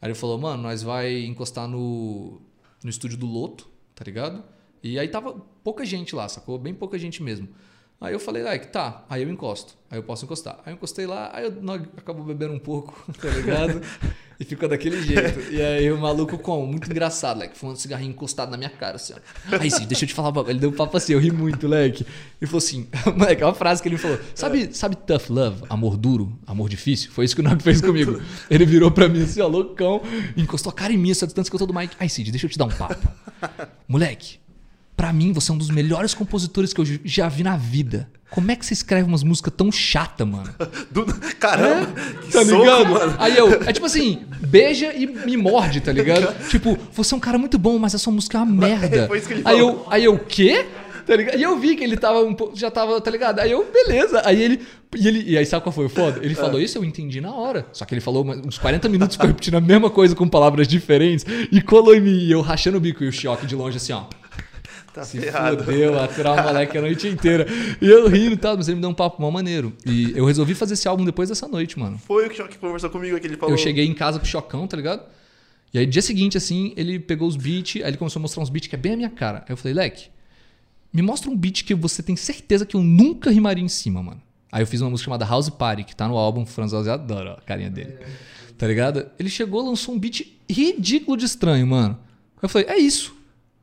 Aí 0.03 0.09
ele 0.09 0.15
falou, 0.15 0.37
mano, 0.37 0.65
nós 0.65 0.83
vai 0.83 1.25
encostar 1.25 1.69
no, 1.69 2.43
no 2.83 2.91
estúdio 2.91 3.17
do 3.17 3.25
Loto, 3.25 3.71
tá 3.95 4.05
ligado? 4.05 4.43
E 4.83 4.99
aí 4.99 5.07
tava 5.07 5.33
pouca 5.63 5.85
gente 5.85 6.13
lá, 6.17 6.29
sacou? 6.29 6.59
Bem 6.59 6.75
pouca 6.75 6.99
gente 6.99 7.23
mesmo. 7.23 7.49
Aí 8.01 8.13
eu 8.13 8.19
falei, 8.19 8.43
Leque, 8.43 8.67
tá, 8.67 9.07
aí 9.09 9.23
eu 9.23 9.31
encosto. 9.31 9.79
Aí 9.89 9.97
eu 9.97 10.03
posso 10.03 10.25
encostar. 10.25 10.59
Aí 10.67 10.73
eu 10.73 10.75
encostei 10.75 11.07
lá, 11.07 11.31
aí 11.33 11.49
Nog 11.49 11.89
acabou 11.97 12.25
bebendo 12.25 12.53
um 12.53 12.59
pouco, 12.59 13.01
tá 13.17 13.29
ligado? 13.31 13.81
E 14.43 14.45
ficou 14.45 14.69
daquele 14.69 15.01
jeito. 15.01 15.53
E 15.53 15.63
aí 15.63 15.91
o 15.91 15.99
maluco 15.99 16.37
como? 16.37 16.67
Muito 16.67 16.91
engraçado, 16.91 17.39
Leque, 17.39 17.57
fumando 17.57 17.77
cigarrinho 17.77 18.11
encostado 18.11 18.51
na 18.51 18.57
minha 18.57 18.69
cara, 18.69 18.97
assim, 18.97 19.15
ó. 19.15 19.57
Aí 19.57 19.71
sim, 19.71 19.87
deixa 19.87 20.05
eu 20.05 20.09
te 20.09 20.15
falar, 20.15 20.31
um 20.31 20.51
ele 20.51 20.59
deu 20.59 20.71
um 20.71 20.73
papo 20.73 20.97
assim, 20.97 21.13
eu 21.13 21.21
ri 21.21 21.31
muito, 21.31 21.69
Leque. 21.69 22.05
Ele 22.41 22.49
falou 22.49 22.59
assim, 22.59 22.89
moleque, 23.17 23.43
é 23.43 23.47
uma 23.47 23.55
frase 23.55 23.81
que 23.81 23.89
ele 23.89 23.97
falou. 23.97 24.19
Sabe, 24.35 24.75
sabe 24.75 24.97
tough 24.97 25.31
love, 25.31 25.63
amor 25.71 25.97
duro, 25.97 26.37
amor 26.47 26.69
difícil? 26.69 27.11
Foi 27.13 27.25
isso 27.25 27.37
que 27.37 27.41
o 27.41 27.45
Nog 27.45 27.63
fez 27.63 27.81
comigo. 27.81 28.21
Ele 28.51 28.67
virou 28.67 28.91
pra 28.91 29.09
mim 29.09 29.23
assim, 29.23 29.41
ó, 29.41 29.47
loucão, 29.47 30.03
encostou 30.37 30.71
a 30.71 30.75
cara 30.75 30.93
em 30.93 30.99
mim, 30.99 31.15
só 31.15 31.25
distância 31.25 31.49
que 31.49 31.55
eu 31.55 31.61
tô 31.61 31.67
do 31.67 31.75
Mike. 31.75 31.95
Aí, 32.01 32.09
Cid, 32.09 32.31
deixa 32.31 32.47
eu 32.47 32.51
te 32.51 32.59
dar 32.59 32.65
um 32.65 32.71
papo. 32.71 33.09
Moleque, 33.87 34.42
pra 34.97 35.13
mim 35.13 35.33
você 35.33 35.51
é 35.51 35.55
um 35.55 35.59
dos 35.59 35.71
melhores 35.71 36.15
compositores 36.15 36.73
que 36.73 36.81
eu 36.81 36.85
já 37.05 37.29
vi 37.29 37.43
na 37.43 37.57
vida. 37.57 38.09
Como 38.31 38.51
é 38.51 38.57
que 38.57 38.65
você 38.65 38.73
escreve 38.73 39.07
umas 39.07 39.23
músicas 39.23 39.53
tão 39.55 39.71
chata, 39.71 40.25
mano? 40.25 40.49
Do- 40.91 41.05
Caramba, 41.39 41.87
que 42.23 42.33
Tá 42.33 42.45
soco, 42.45 42.61
ligado? 42.63 42.89
mano. 42.91 43.15
Aí 43.19 43.37
eu, 43.37 43.53
é 43.63 43.73
tipo 43.75 43.85
assim, 43.85 44.23
beija 44.41 44.93
e 44.95 45.07
me 45.07 45.37
morde, 45.37 45.81
tá 45.83 45.93
ligado? 45.93 46.33
Tipo, 46.49 46.79
você 46.93 47.13
é 47.13 47.17
um 47.17 47.21
cara 47.21 47.37
muito 47.37 47.59
bom, 47.59 47.79
mas 47.79 47.95
a 47.95 47.99
sua 47.99 48.13
música 48.13 48.39
é 48.39 48.41
uma 48.41 48.47
merda. 48.67 49.07
Foi 49.07 49.19
isso 49.19 49.27
que 49.29 49.35
ele 49.35 49.43
aí 49.45 49.59
falou. 49.59 49.71
eu, 49.71 49.87
aí 49.91 50.05
eu, 50.05 50.19
quê? 50.19 50.65
Tá 51.07 51.15
ligado? 51.17 51.37
E 51.37 51.43
eu 51.43 51.59
vi 51.59 51.75
que 51.77 51.83
ele 51.85 51.97
tava 51.97 52.21
um 52.23 52.33
pouco, 52.33 52.57
já 52.57 52.71
tava, 52.71 52.99
tá 53.01 53.11
ligado? 53.11 53.41
Aí 53.41 53.51
eu, 53.51 53.71
beleza. 53.71 54.23
Aí 54.25 54.41
ele, 54.41 54.61
e 54.97 55.09
ele, 55.09 55.25
e 55.33 55.37
aí 55.37 55.45
sabe 55.45 55.63
qual 55.65 55.73
foi 55.73 55.85
o 55.87 55.89
foda? 55.91 56.21
Ele 56.25 56.35
falou 56.35 56.57
Ah. 56.59 56.63
isso, 56.63 56.79
eu 56.79 56.85
entendi 56.85 57.21
na 57.21 57.35
hora. 57.35 57.67
Só 57.73 57.85
que 57.85 57.93
ele 57.93 58.01
falou 58.01 58.25
uns 58.25 58.57
40 58.57 58.89
minutos, 58.89 59.17
repetindo 59.21 59.57
a 59.57 59.61
mesma 59.61 59.91
coisa 59.91 60.15
com 60.15 60.27
palavras 60.29 60.67
diferentes 60.69 61.27
e 61.51 61.61
colou 61.61 61.95
em 61.95 62.01
mim. 62.01 62.19
E 62.19 62.31
eu 62.33 62.41
rachando 62.41 62.79
o 62.79 62.81
bico 62.81 63.03
e 63.05 63.09
o 63.09 63.13
choque 63.13 63.45
de 63.47 63.55
longe 63.57 63.77
assim, 63.77 63.93
ó. 63.93 64.05
Tá 64.93 65.05
Se 65.05 65.19
ferrado. 65.19 65.65
fudeu, 65.65 65.99
aturar 65.99 66.39
o 66.39 66.43
moleque 66.43 66.77
a 66.77 66.81
noite 66.83 67.09
inteira. 67.09 67.47
E 67.81 67.89
eu 67.89 68.09
rindo 68.09 68.35
e 68.35 68.37
tal, 68.37 68.57
mas 68.57 68.69
ele 68.69 68.77
me 68.77 68.83
deu 68.83 68.91
um 68.91 68.95
papo 68.95 69.23
mó 69.23 69.31
maneiro. 69.31 69.73
E 69.87 70.13
eu 70.15 70.27
resolvi 70.27 70.55
fazer 70.55 70.75
esse 70.75 70.87
álbum 70.87 71.05
depois 71.05 71.31
dessa 71.31 71.49
noite, 71.49 71.79
mano. 71.79 71.99
Foi 71.99 72.27
o 72.27 72.31
que 72.31 72.43
que 72.43 72.59
conversou 72.59 72.91
comigo 72.91 73.17
aqui, 73.17 73.27
ele 73.27 73.37
falou. 73.37 73.55
Eu 73.55 73.59
cheguei 73.59 73.87
em 73.87 73.95
casa 73.95 74.19
com 74.19 74.25
o 74.25 74.29
Chocão, 74.29 74.67
tá 74.67 74.77
ligado? 74.77 75.03
E 75.73 75.79
aí, 75.79 75.87
dia 75.87 76.03
seguinte, 76.03 76.37
assim, 76.37 76.75
ele 76.77 76.99
pegou 76.99 77.27
os 77.27 77.37
beats, 77.37 77.77
aí 77.77 77.89
ele 77.89 77.97
começou 77.97 78.21
a 78.21 78.23
mostrar 78.23 78.43
uns 78.43 78.51
beats 78.51 78.69
que 78.69 78.75
é 78.75 78.79
bem 78.79 78.93
a 78.93 78.97
minha 78.97 79.09
cara. 79.11 79.39
Aí 79.39 79.53
eu 79.53 79.57
falei, 79.57 79.73
Leque, 79.73 80.09
me 80.93 81.01
mostra 81.01 81.31
um 81.31 81.37
beat 81.37 81.65
que 81.65 81.75
você 81.75 82.03
tem 82.03 82.15
certeza 82.15 82.67
que 82.67 82.77
eu 82.77 82.83
nunca 82.83 83.31
rimaria 83.31 83.65
em 83.65 83.69
cima, 83.69 84.03
mano. 84.03 84.21
Aí 84.51 84.63
eu 84.63 84.67
fiz 84.67 84.83
uma 84.83 84.91
música 84.91 85.07
chamada 85.07 85.25
House 85.25 85.49
Party, 85.49 85.85
que 85.85 85.97
tá 85.97 86.07
no 86.07 86.19
álbum 86.19 86.45
Franzose 86.45 86.91
adora, 86.91 87.31
ó, 87.31 87.33
a 87.39 87.41
carinha 87.41 87.71
dele. 87.71 87.97
Tá 88.59 88.67
ligado? 88.67 89.07
Ele 89.19 89.31
chegou, 89.31 89.65
lançou 89.65 89.95
um 89.95 89.99
beat 89.99 90.27
ridículo 90.49 91.17
de 91.17 91.25
estranho, 91.25 91.67
mano. 91.67 91.99
Eu 92.43 92.51
falei, 92.51 92.69
é 92.69 92.77
isso. 92.77 93.17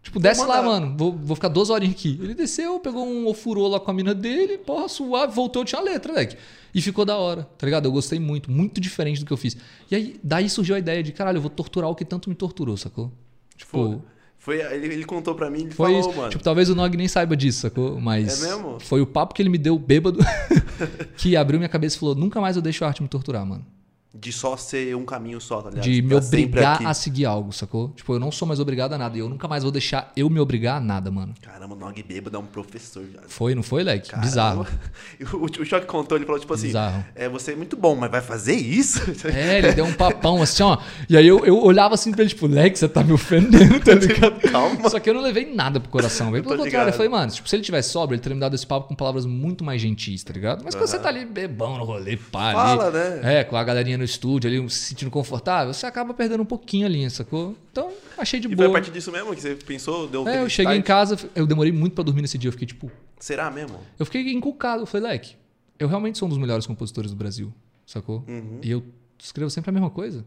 Tipo, 0.09 0.19
desce 0.19 0.43
lá, 0.43 0.61
mano. 0.63 0.95
Vou, 0.97 1.11
vou 1.11 1.35
ficar 1.35 1.49
duas 1.49 1.69
horinhas 1.69 1.93
aqui. 1.95 2.19
Ele 2.19 2.33
desceu, 2.33 2.79
pegou 2.79 3.05
um 3.07 3.27
ofurô 3.27 3.67
lá 3.67 3.79
com 3.79 3.91
a 3.91 3.93
mina 3.93 4.15
dele, 4.15 4.57
porra, 4.57 4.87
suave, 4.87 5.33
voltou, 5.35 5.63
tinha 5.63 5.79
a 5.79 5.83
letra, 5.83 6.11
leque. 6.11 6.35
E 6.73 6.81
ficou 6.81 7.05
da 7.05 7.15
hora, 7.17 7.43
tá 7.57 7.65
ligado? 7.67 7.85
Eu 7.85 7.91
gostei 7.91 8.19
muito, 8.19 8.49
muito 8.51 8.81
diferente 8.81 9.19
do 9.19 9.25
que 9.25 9.31
eu 9.31 9.37
fiz. 9.37 9.55
E 9.89 9.95
aí, 9.95 10.19
daí 10.23 10.49
surgiu 10.49 10.75
a 10.75 10.79
ideia 10.79 11.03
de, 11.03 11.11
caralho, 11.11 11.37
eu 11.37 11.41
vou 11.41 11.49
torturar 11.51 11.89
o 11.91 11.95
que 11.95 12.03
tanto 12.03 12.27
me 12.27 12.35
torturou, 12.35 12.75
sacou? 12.75 13.11
Tipo, 13.55 14.01
Foi, 14.39 14.57
foi, 14.57 14.73
ele, 14.75 14.93
ele 14.93 15.05
contou 15.05 15.35
pra 15.35 15.49
mim, 15.49 15.61
ele 15.65 15.71
foi 15.71 15.91
falou, 15.93 16.09
isso. 16.09 16.17
mano. 16.17 16.29
Tipo, 16.31 16.43
talvez 16.43 16.69
o 16.69 16.75
Nog 16.75 16.97
nem 16.97 17.07
saiba 17.07 17.37
disso, 17.37 17.61
sacou? 17.61 17.99
Mas 18.01 18.43
É 18.43 18.47
mesmo? 18.49 18.79
foi 18.79 19.01
o 19.01 19.05
papo 19.05 19.35
que 19.35 19.41
ele 19.43 19.49
me 19.49 19.57
deu 19.59 19.77
bêbado 19.77 20.19
que 21.17 21.35
abriu 21.35 21.59
minha 21.59 21.69
cabeça 21.69 21.97
e 21.97 21.99
falou: 21.99 22.15
nunca 22.15 22.41
mais 22.41 22.55
eu 22.55 22.61
deixo 22.61 22.83
a 22.83 22.87
arte 22.87 23.03
me 23.03 23.07
torturar, 23.09 23.45
mano. 23.45 23.65
De 24.11 24.33
só 24.33 24.57
ser 24.57 24.95
um 24.95 25.05
caminho 25.05 25.39
só, 25.39 25.61
tá 25.61 25.69
ligado? 25.69 25.83
De 25.83 26.01
me 26.01 26.15
obrigar 26.15 26.83
a 26.83 26.95
seguir 26.95 27.25
algo, 27.25 27.53
sacou? 27.53 27.89
Tipo, 27.89 28.13
eu 28.15 28.19
não 28.19 28.31
sou 28.31 28.47
mais 28.47 28.59
obrigado 28.59 28.93
a 28.93 28.97
nada. 28.97 29.15
E 29.15 29.19
eu 29.19 29.29
nunca 29.29 29.47
mais 29.47 29.61
vou 29.61 29.71
deixar 29.71 30.11
eu 30.17 30.27
me 30.31 30.39
obrigar 30.39 30.77
a 30.77 30.79
nada, 30.79 31.11
mano. 31.11 31.35
Caramba, 31.39 31.75
o 31.75 31.77
Nog 31.77 32.01
bêbado 32.01 32.35
é 32.35 32.39
um 32.39 32.45
professor. 32.45 33.03
já. 33.13 33.19
Foi, 33.27 33.53
não 33.53 33.61
foi, 33.61 33.83
Leque? 33.83 34.09
Caramba. 34.09 34.27
Bizarro. 34.27 34.67
O, 35.33 35.45
o 35.61 35.65
Choque 35.65 35.85
contou, 35.85 36.17
ele 36.17 36.25
falou, 36.25 36.39
tipo 36.39 36.51
assim, 36.53 36.67
Bizarro. 36.67 37.05
é, 37.13 37.29
você 37.29 37.51
é 37.51 37.55
muito 37.55 37.75
bom, 37.77 37.95
mas 37.95 38.09
vai 38.09 38.21
fazer 38.21 38.55
isso? 38.55 38.99
É, 39.29 39.59
ele 39.59 39.73
deu 39.73 39.85
um 39.85 39.93
papão 39.93 40.41
assim, 40.41 40.63
ó. 40.63 40.77
E 41.07 41.15
aí 41.15 41.27
eu, 41.27 41.45
eu 41.45 41.61
olhava 41.61 41.93
assim 41.93 42.11
pra 42.11 42.21
ele, 42.21 42.29
tipo, 42.29 42.47
Lex, 42.47 42.79
você 42.79 42.89
tá 42.89 43.03
me 43.03 43.11
ofendendo, 43.13 43.79
tá 43.79 43.93
ligado? 43.95 44.39
Calma. 44.51 44.89
Só 44.89 44.99
que 44.99 45.07
eu 45.09 45.13
não 45.13 45.21
levei 45.21 45.53
nada 45.53 45.79
pro 45.79 45.89
coração, 45.89 46.31
velho. 46.31 46.43
Pelo 46.43 46.63
contrário, 46.63 46.89
eu 46.89 46.93
falei, 46.93 47.09
mano, 47.09 47.31
tipo, 47.31 47.47
se 47.47 47.55
ele 47.55 47.61
tivesse 47.63 47.91
sóbrio, 47.91 48.15
ele 48.15 48.23
teria 48.23 48.33
me 48.35 48.41
dado 48.41 48.55
esse 48.55 48.65
papo 48.65 48.87
com 48.87 48.95
palavras 48.95 49.25
muito 49.27 49.63
mais 49.63 49.79
gentis, 49.79 50.23
tá 50.23 50.33
ligado? 50.33 50.63
Mas 50.63 50.73
quando 50.73 50.87
você 50.87 50.97
tá 50.97 51.09
ali 51.09 51.25
bebão 51.25 51.77
no 51.77 51.83
rolê, 51.83 52.17
pá, 52.17 52.53
Fala, 52.53 52.87
ali, 52.87 53.21
né? 53.21 53.39
É, 53.41 53.43
com 53.43 53.55
a 53.55 53.63
galerinha 53.63 53.98
no 53.99 54.03
estúdio 54.05 54.49
ali, 54.49 54.69
se 54.69 54.77
sentindo 54.87 55.11
confortável, 55.11 55.73
você 55.73 55.85
acaba 55.85 56.13
perdendo 56.13 56.41
um 56.41 56.45
pouquinho 56.45 56.85
a 56.85 56.89
linha, 56.89 57.09
sacou? 57.09 57.55
Então, 57.71 57.91
achei 58.17 58.39
de 58.39 58.47
E 58.47 58.49
foi 58.49 58.55
boa. 58.55 58.69
a 58.69 58.71
partir 58.71 58.91
disso 58.91 59.11
mesmo 59.11 59.35
que 59.35 59.41
você 59.41 59.55
pensou? 59.55 60.07
Deu 60.07 60.27
É, 60.27 60.41
eu 60.41 60.49
cheguei 60.49 60.75
em 60.75 60.81
casa, 60.81 61.17
eu 61.35 61.45
demorei 61.45 61.71
muito 61.71 61.93
pra 61.93 62.03
dormir 62.03 62.21
nesse 62.21 62.37
dia, 62.37 62.47
eu 62.47 62.51
fiquei 62.53 62.67
tipo, 62.67 62.91
Será 63.19 63.51
mesmo? 63.51 63.79
eu 63.99 64.05
fiquei 64.05 64.31
encucado. 64.31 64.81
Eu 64.81 64.85
falei, 64.87 65.11
leque, 65.11 65.35
eu 65.77 65.87
realmente 65.87 66.17
sou 66.17 66.25
um 66.27 66.29
dos 66.29 66.37
melhores 66.39 66.65
compositores 66.65 67.11
do 67.11 67.17
Brasil, 67.17 67.53
sacou? 67.85 68.23
Uhum. 68.27 68.59
E 68.63 68.71
eu 68.71 68.83
escrevo 69.19 69.49
sempre 69.51 69.69
a 69.69 69.73
mesma 69.73 69.89
coisa. 69.89 70.25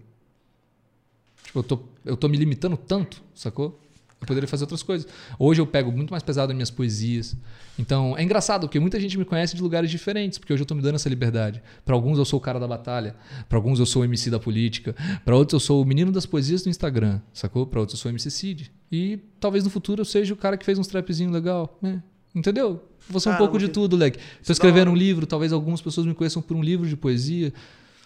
Tipo, 1.44 1.58
eu 1.58 1.62
tô, 1.62 1.80
eu 2.04 2.16
tô 2.16 2.28
me 2.28 2.36
limitando 2.36 2.76
tanto, 2.76 3.20
sacou? 3.34 3.80
Eu 4.22 4.26
poderia 4.26 4.48
fazer 4.48 4.62
outras 4.62 4.82
coisas. 4.82 5.06
Hoje 5.36 5.60
eu 5.60 5.66
pego 5.66 5.90
muito 5.90 6.10
mais 6.10 6.22
pesado 6.22 6.48
nas 6.48 6.56
minhas 6.56 6.70
poesias. 6.70 7.36
Então, 7.76 8.16
é 8.16 8.22
engraçado, 8.22 8.68
porque 8.68 8.78
muita 8.78 9.00
gente 9.00 9.18
me 9.18 9.24
conhece 9.24 9.56
de 9.56 9.62
lugares 9.62 9.90
diferentes, 9.90 10.38
porque 10.38 10.52
hoje 10.52 10.62
eu 10.62 10.66
tô 10.66 10.76
me 10.76 10.80
dando 10.80 10.94
essa 10.94 11.08
liberdade. 11.08 11.60
Para 11.84 11.94
alguns 11.94 12.18
eu 12.18 12.24
sou 12.24 12.38
o 12.38 12.42
cara 12.42 12.60
da 12.60 12.68
batalha, 12.68 13.16
para 13.48 13.58
alguns 13.58 13.80
eu 13.80 13.86
sou 13.86 14.02
o 14.02 14.04
MC 14.04 14.30
da 14.30 14.38
política, 14.38 14.94
para 15.24 15.36
outros 15.36 15.54
eu 15.54 15.60
sou 15.60 15.82
o 15.82 15.84
menino 15.84 16.12
das 16.12 16.24
poesias 16.24 16.62
do 16.62 16.68
Instagram, 16.68 17.20
sacou? 17.32 17.66
Para 17.66 17.80
outros 17.80 17.98
eu 17.98 18.02
sou 18.02 18.10
o 18.10 18.12
MC 18.12 18.30
Cid. 18.30 18.70
E 18.92 19.18
talvez 19.40 19.64
no 19.64 19.70
futuro 19.70 20.02
eu 20.02 20.04
seja 20.04 20.32
o 20.32 20.36
cara 20.36 20.56
que 20.56 20.64
fez 20.64 20.78
uns 20.78 20.86
trapzinho 20.86 21.30
legal, 21.32 21.76
né? 21.82 22.00
Entendeu? 22.32 22.80
Vou 23.08 23.20
ser 23.20 23.30
um 23.30 23.32
Cara, 23.32 23.44
pouco 23.44 23.58
de 23.58 23.68
tudo, 23.68 23.96
leque. 23.96 24.18
É 24.18 24.52
escrevendo 24.52 24.90
um 24.90 24.94
livro, 24.94 25.26
talvez 25.26 25.52
algumas 25.52 25.80
pessoas 25.82 26.06
me 26.06 26.14
conheçam 26.14 26.40
por 26.40 26.56
um 26.56 26.62
livro 26.62 26.88
de 26.88 26.96
poesia. 26.96 27.52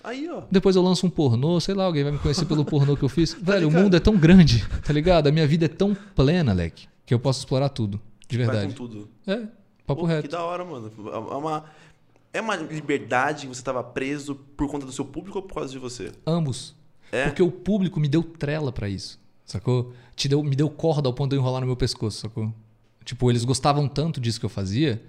Aí, 0.07 0.29
ó. 0.31 0.43
Depois 0.51 0.77
eu 0.77 0.83
lanço 0.83 1.05
um 1.07 1.11
pornô, 1.11 1.61
sei 1.61 1.75
lá, 1.75 1.85
alguém 1.85 2.05
vai 2.05 2.13
me 2.13 2.19
conhecer 2.19 2.47
pelo 2.47 2.65
pornô 2.65 2.97
que 2.97 3.03
eu 3.03 3.09
fiz. 3.09 3.35
Velho, 3.43 3.67
o 3.67 3.69
ligado? 3.71 3.83
mundo 3.83 3.97
é 3.97 4.01
tão 4.01 4.17
grande, 4.17 4.65
tá 4.85 4.93
ligado? 4.93 5.27
A 5.27 5.33
minha 5.33 5.47
vida 5.47 5.65
é 5.65 5.69
tão 5.69 5.97
plena, 6.15 6.53
leque, 6.53 6.87
que 7.05 7.13
eu 7.13 7.19
posso 7.19 7.41
explorar 7.41 7.69
tudo. 7.71 8.01
De 8.29 8.39
Vai 8.39 8.47
com 8.47 8.53
verdade. 8.53 8.75
tudo. 8.75 9.09
É, 9.27 9.37
papo 9.85 10.03
Pô, 10.03 10.07
Que 10.07 10.13
reto. 10.15 10.29
da 10.31 10.43
hora, 10.45 10.65
mano. 10.65 10.93
É 11.13 11.19
uma, 11.37 11.65
é 12.33 12.41
uma 12.41 12.57
liberdade 12.57 13.49
que 13.49 13.55
você 13.55 13.63
tava 13.63 13.83
preso 13.83 14.37
por 14.57 14.71
conta 14.71 14.87
do 14.87 14.93
seu 14.93 15.05
público 15.05 15.39
ou 15.39 15.43
por 15.45 15.55
causa 15.55 15.73
de 15.73 15.79
você? 15.79 16.13
Ambos. 16.27 16.75
É? 17.11 17.25
Porque 17.25 17.43
o 17.43 17.51
público 17.51 17.99
me 17.99 18.09
deu 18.09 18.23
trela 18.23 18.71
pra 18.73 18.89
isso, 18.89 19.19
sacou? 19.45 19.93
Te 20.15 20.29
deu, 20.29 20.43
me 20.43 20.55
deu 20.57 20.69
corda 20.71 21.09
ao 21.09 21.13
ponto 21.13 21.31
de 21.31 21.37
eu 21.37 21.41
enrolar 21.41 21.61
no 21.61 21.67
meu 21.67 21.77
pescoço, 21.77 22.21
sacou? 22.21 22.53
Tipo, 23.05 23.31
eles 23.31 23.45
gostavam 23.45 23.87
tanto 23.89 24.21
disso 24.21 24.41
que 24.41 24.47
eu 24.47 24.51
fazia 24.51 25.01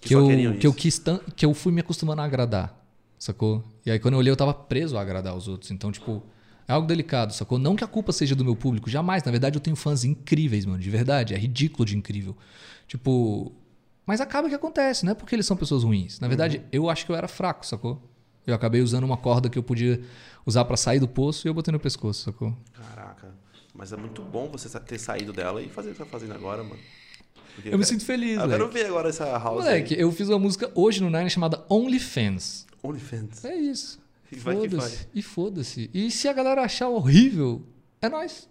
Que 0.00 0.08
que, 0.08 0.14
eu, 0.14 0.26
que 0.58 0.66
eu 0.66 0.72
quis 0.74 1.02
que 1.34 1.46
eu 1.46 1.54
fui 1.54 1.72
me 1.72 1.80
acostumando 1.80 2.20
a 2.20 2.24
agradar, 2.24 2.78
sacou? 3.18 3.64
E 3.88 3.90
aí 3.90 3.98
quando 3.98 4.14
eu 4.14 4.18
olhei 4.18 4.30
eu 4.30 4.36
tava 4.36 4.52
preso 4.52 4.98
a 4.98 5.00
agradar 5.00 5.34
os 5.34 5.48
outros. 5.48 5.70
Então, 5.70 5.90
tipo, 5.90 6.22
é 6.68 6.72
algo 6.74 6.86
delicado, 6.86 7.32
sacou? 7.32 7.58
Não 7.58 7.74
que 7.74 7.82
a 7.82 7.86
culpa 7.86 8.12
seja 8.12 8.36
do 8.36 8.44
meu 8.44 8.54
público, 8.54 8.90
jamais. 8.90 9.24
Na 9.24 9.30
verdade, 9.30 9.56
eu 9.56 9.60
tenho 9.60 9.74
fãs 9.74 10.04
incríveis, 10.04 10.66
mano, 10.66 10.78
de 10.78 10.90
verdade. 10.90 11.32
É 11.32 11.38
ridículo 11.38 11.86
de 11.86 11.96
incrível. 11.96 12.36
Tipo, 12.86 13.50
mas 14.04 14.20
acaba 14.20 14.46
que 14.46 14.54
acontece, 14.54 15.06
não 15.06 15.12
é 15.12 15.14
porque 15.14 15.34
eles 15.34 15.46
são 15.46 15.56
pessoas 15.56 15.84
ruins. 15.84 16.20
Na 16.20 16.28
verdade, 16.28 16.60
eu 16.70 16.90
acho 16.90 17.06
que 17.06 17.12
eu 17.12 17.16
era 17.16 17.26
fraco, 17.26 17.64
sacou? 17.64 18.02
Eu 18.46 18.54
acabei 18.54 18.82
usando 18.82 19.04
uma 19.04 19.16
corda 19.16 19.48
que 19.48 19.58
eu 19.58 19.62
podia 19.62 20.02
usar 20.44 20.66
pra 20.66 20.76
sair 20.76 21.00
do 21.00 21.08
poço 21.08 21.46
e 21.46 21.48
eu 21.48 21.54
botei 21.54 21.72
no 21.72 21.80
pescoço, 21.80 22.24
sacou? 22.24 22.54
Caraca. 22.74 23.34
Mas 23.74 23.90
é 23.92 23.96
muito 23.96 24.22
bom 24.22 24.50
você 24.50 24.68
ter 24.80 24.98
saído 24.98 25.32
dela 25.32 25.62
e 25.62 25.68
fazer 25.70 25.90
o 25.90 25.92
que 25.92 25.98
tá 25.98 26.04
fazendo 26.04 26.34
agora, 26.34 26.62
mano. 26.62 26.80
Porque, 27.54 27.70
Eu 27.70 27.78
me 27.78 27.86
sinto 27.86 28.04
feliz, 28.04 28.38
Eu 28.38 28.48
quero 28.48 28.68
ver 28.68 28.86
agora 28.86 29.08
essa 29.08 29.24
house 29.38 29.64
Moleque, 29.64 29.94
eu 29.98 30.12
fiz 30.12 30.28
uma 30.28 30.38
música 30.38 30.70
hoje 30.74 31.02
no 31.02 31.08
Nine 31.08 31.30
chamada 31.30 31.64
OnlyFans. 31.70 32.66
aí. 32.66 32.67
OnlyFans. 32.82 33.44
É 33.44 33.54
isso. 33.56 33.98
E 34.30 34.36
Foda-se. 34.36 35.08
E 35.14 35.22
foda-se. 35.22 35.90
E 35.94 36.10
se 36.10 36.28
a 36.28 36.32
galera 36.32 36.62
achar 36.62 36.88
horrível, 36.88 37.64
é 38.00 38.08
nóis. 38.08 38.48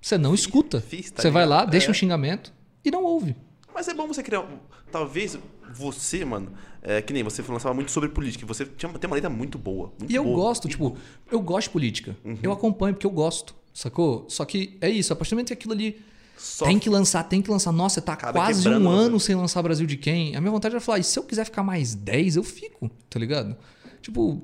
Você 0.00 0.18
não 0.18 0.34
escuta. 0.34 0.80
Tá 0.80 1.22
Você 1.22 1.30
vai 1.30 1.46
lá, 1.46 1.58
ligado? 1.60 1.70
deixa 1.70 1.86
É. 1.86 1.90
um 1.90 1.94
xingamento 1.94 2.52
e 2.84 2.90
não 2.90 3.04
ouve. 3.04 3.36
Mas 3.72 3.86
é 3.88 3.94
bom 3.94 4.06
você 4.08 4.22
criar. 4.22 4.40
um- 4.40 4.58
Talvez 4.90 5.38
você, 5.72 6.24
mano, 6.24 6.52
é, 6.82 7.00
que 7.00 7.12
nem 7.12 7.22
você 7.22 7.40
lançava 7.42 7.72
muito 7.74 7.90
sobre 7.90 8.08
política. 8.10 8.44
Você 8.44 8.66
tinha, 8.66 8.92
tem 8.92 9.08
uma 9.08 9.14
letra 9.14 9.30
muito 9.30 9.56
boa. 9.56 9.92
muito 9.98 10.10
E 10.12 10.14
eu 10.14 10.24
boa. 10.24 10.36
gosto, 10.36 10.68
tipo, 10.68 10.96
eu 11.30 11.40
gosto 11.40 11.68
de 11.68 11.72
política. 11.72 12.16
Uhum. 12.24 12.36
Eu 12.42 12.52
acompanho 12.52 12.92
porque 12.94 13.06
eu 13.06 13.10
gosto, 13.10 13.54
sacou? 13.72 14.26
Só 14.28 14.44
que 14.44 14.76
é 14.80 14.90
isso, 14.90 15.12
a 15.12 15.16
partir 15.16 15.30
do 15.30 15.36
momento 15.36 15.46
que 15.48 15.54
aquilo 15.54 15.72
ali 15.72 16.02
Só 16.36 16.64
tem 16.64 16.78
que 16.78 16.90
lançar, 16.90 17.22
tem 17.24 17.40
que 17.40 17.50
lançar. 17.50 17.70
Nossa, 17.72 18.00
tá 18.00 18.14
Acaba 18.14 18.32
quase 18.32 18.68
um 18.68 18.88
ano 18.88 19.20
sem 19.20 19.34
lançar 19.34 19.62
Brasil 19.62 19.86
de 19.86 19.96
quem? 19.96 20.34
A 20.34 20.40
minha 20.40 20.50
vontade 20.50 20.74
era 20.74 20.80
falar, 20.80 20.98
e 20.98 21.04
se 21.04 21.18
eu 21.18 21.22
quiser 21.22 21.44
ficar 21.44 21.62
mais 21.62 21.94
10, 21.94 22.36
eu 22.36 22.42
fico, 22.42 22.90
tá 23.08 23.18
ligado? 23.18 23.56
Tipo, 24.00 24.42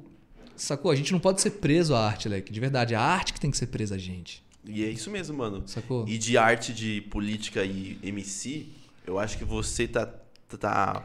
sacou? 0.57 0.91
A 0.91 0.95
gente 0.95 1.13
não 1.13 1.19
pode 1.19 1.41
ser 1.41 1.51
preso 1.53 1.95
à 1.95 2.07
arte, 2.07 2.29
Leque. 2.29 2.53
De 2.53 2.61
verdade, 2.61 2.95
é 2.95 2.97
a 2.97 3.03
arte 3.03 3.33
que 3.33 3.41
tem 3.41 3.51
que 3.51 3.57
ser 3.57 3.67
presa 3.67 3.97
a 3.97 3.99
gente, 3.99 4.43
E 4.65 4.85
é 4.85 4.91
isso 4.91 5.11
mesmo, 5.11 5.37
mano. 5.37 5.63
sacou? 5.67 6.07
E 6.07 6.19
de 6.19 6.37
arte, 6.39 6.73
de 6.73 7.01
política 7.03 7.65
e 7.65 7.99
MC, 8.03 8.67
eu 9.07 9.19
acho 9.19 9.39
que 9.39 9.45
você 9.45 9.89
tá, 9.89 10.07
tá 10.59 11.05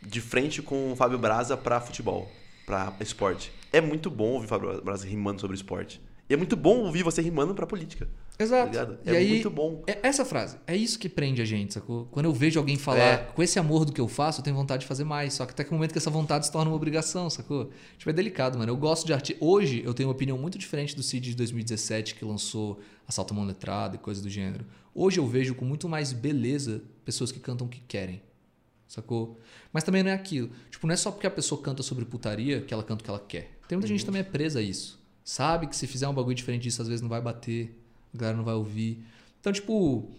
de 0.00 0.20
frente 0.20 0.60
com 0.62 0.92
o 0.92 0.96
Fábio 0.96 1.18
Braza 1.18 1.56
pra 1.56 1.80
futebol, 1.80 2.30
pra 2.66 2.92
esporte. 3.00 3.50
É 3.72 3.80
muito 3.80 4.10
bom 4.10 4.32
ouvir 4.32 4.46
o 4.46 4.48
Fábio 4.48 4.82
Braza 4.82 5.06
rimando 5.06 5.40
sobre 5.40 5.56
esporte. 5.56 6.00
E 6.28 6.34
é 6.34 6.36
muito 6.36 6.56
bom 6.56 6.80
ouvir 6.80 7.02
você 7.02 7.22
rimando 7.22 7.54
pra 7.54 7.66
política. 7.66 8.08
Exato. 8.42 8.98
É 9.04 9.16
aí, 9.16 9.28
muito 9.28 9.50
bom. 9.50 9.82
é- 9.86 9.98
essa 10.02 10.24
frase, 10.24 10.56
é 10.66 10.76
isso 10.76 10.98
que 10.98 11.08
prende 11.08 11.40
a 11.40 11.44
gente, 11.44 11.74
sacou? 11.74 12.06
Quando 12.10 12.26
eu 12.26 12.32
vejo 12.32 12.58
alguém 12.58 12.76
falar 12.76 12.98
É. 12.98 13.16
com 13.18 13.42
esse 13.42 13.58
amor 13.58 13.84
do 13.84 13.92
que 13.92 14.00
eu 14.00 14.08
faço, 14.08 14.40
eu 14.40 14.44
tenho 14.44 14.56
vontade 14.56 14.82
de 14.82 14.86
fazer 14.86 15.04
mais. 15.04 15.34
Só 15.34 15.44
que 15.46 15.52
até 15.52 15.64
que 15.64 15.70
o 15.70 15.74
momento 15.74 15.92
que 15.92 15.98
essa 15.98 16.10
vontade 16.10 16.46
se 16.46 16.52
torna 16.52 16.70
uma 16.70 16.76
obrigação, 16.76 17.28
sacou? 17.30 17.70
Tipo, 17.98 18.10
é 18.10 18.12
delicado, 18.12 18.58
mano. 18.58 18.70
Eu 18.70 18.76
gosto 18.76 19.06
de 19.06 19.12
arte. 19.12 19.36
Hoje 19.40 19.82
eu 19.84 19.94
tenho 19.94 20.08
uma 20.08 20.14
opinião 20.14 20.36
muito 20.38 20.58
diferente 20.58 20.94
do 20.96 21.02
Cid 21.02 21.30
de 21.30 21.36
2017, 21.36 22.14
que 22.14 22.24
lançou 22.24 22.80
Assalto 23.06 23.32
Mão 23.34 23.44
Letrada 23.44 23.96
e 23.96 23.98
coisa 23.98 24.22
do 24.22 24.28
gênero. 24.28 24.64
Hoje 24.94 25.18
eu 25.18 25.26
vejo 25.26 25.54
com 25.54 25.64
muito 25.64 25.88
mais 25.88 26.12
beleza 26.12 26.82
pessoas 27.04 27.32
que 27.32 27.40
cantam 27.40 27.66
o 27.66 27.70
que 27.70 27.80
querem. 27.80 28.22
Sacou? 28.86 29.38
Mas 29.72 29.84
também 29.84 30.02
não 30.02 30.10
é 30.10 30.14
aquilo. 30.14 30.50
Tipo, 30.70 30.86
não 30.86 30.92
é 30.92 30.96
só 30.96 31.10
porque 31.10 31.26
a 31.26 31.30
pessoa 31.30 31.60
canta 31.62 31.82
sobre 31.82 32.04
putaria 32.04 32.60
que 32.60 32.74
ela 32.74 32.82
canta 32.82 33.00
o 33.00 33.04
que 33.04 33.08
ela 33.10 33.18
quer. 33.20 33.58
Tem 33.66 33.76
muita 33.78 33.88
gente 33.88 34.00
que 34.00 34.06
também 34.06 34.20
é 34.20 34.24
presa 34.24 34.58
a 34.58 34.62
isso. 34.62 35.00
Sabe 35.24 35.66
que 35.66 35.74
se 35.74 35.86
fizer 35.86 36.06
um 36.08 36.12
bagulho 36.12 36.34
diferente 36.34 36.62
disso, 36.64 36.82
às 36.82 36.88
vezes 36.88 37.00
não 37.00 37.08
vai 37.08 37.20
bater, 37.22 37.74
a 38.14 38.18
galera 38.18 38.36
não 38.36 38.44
vai 38.44 38.54
ouvir. 38.54 39.04
Então, 39.40 39.52
tipo, 39.52 40.10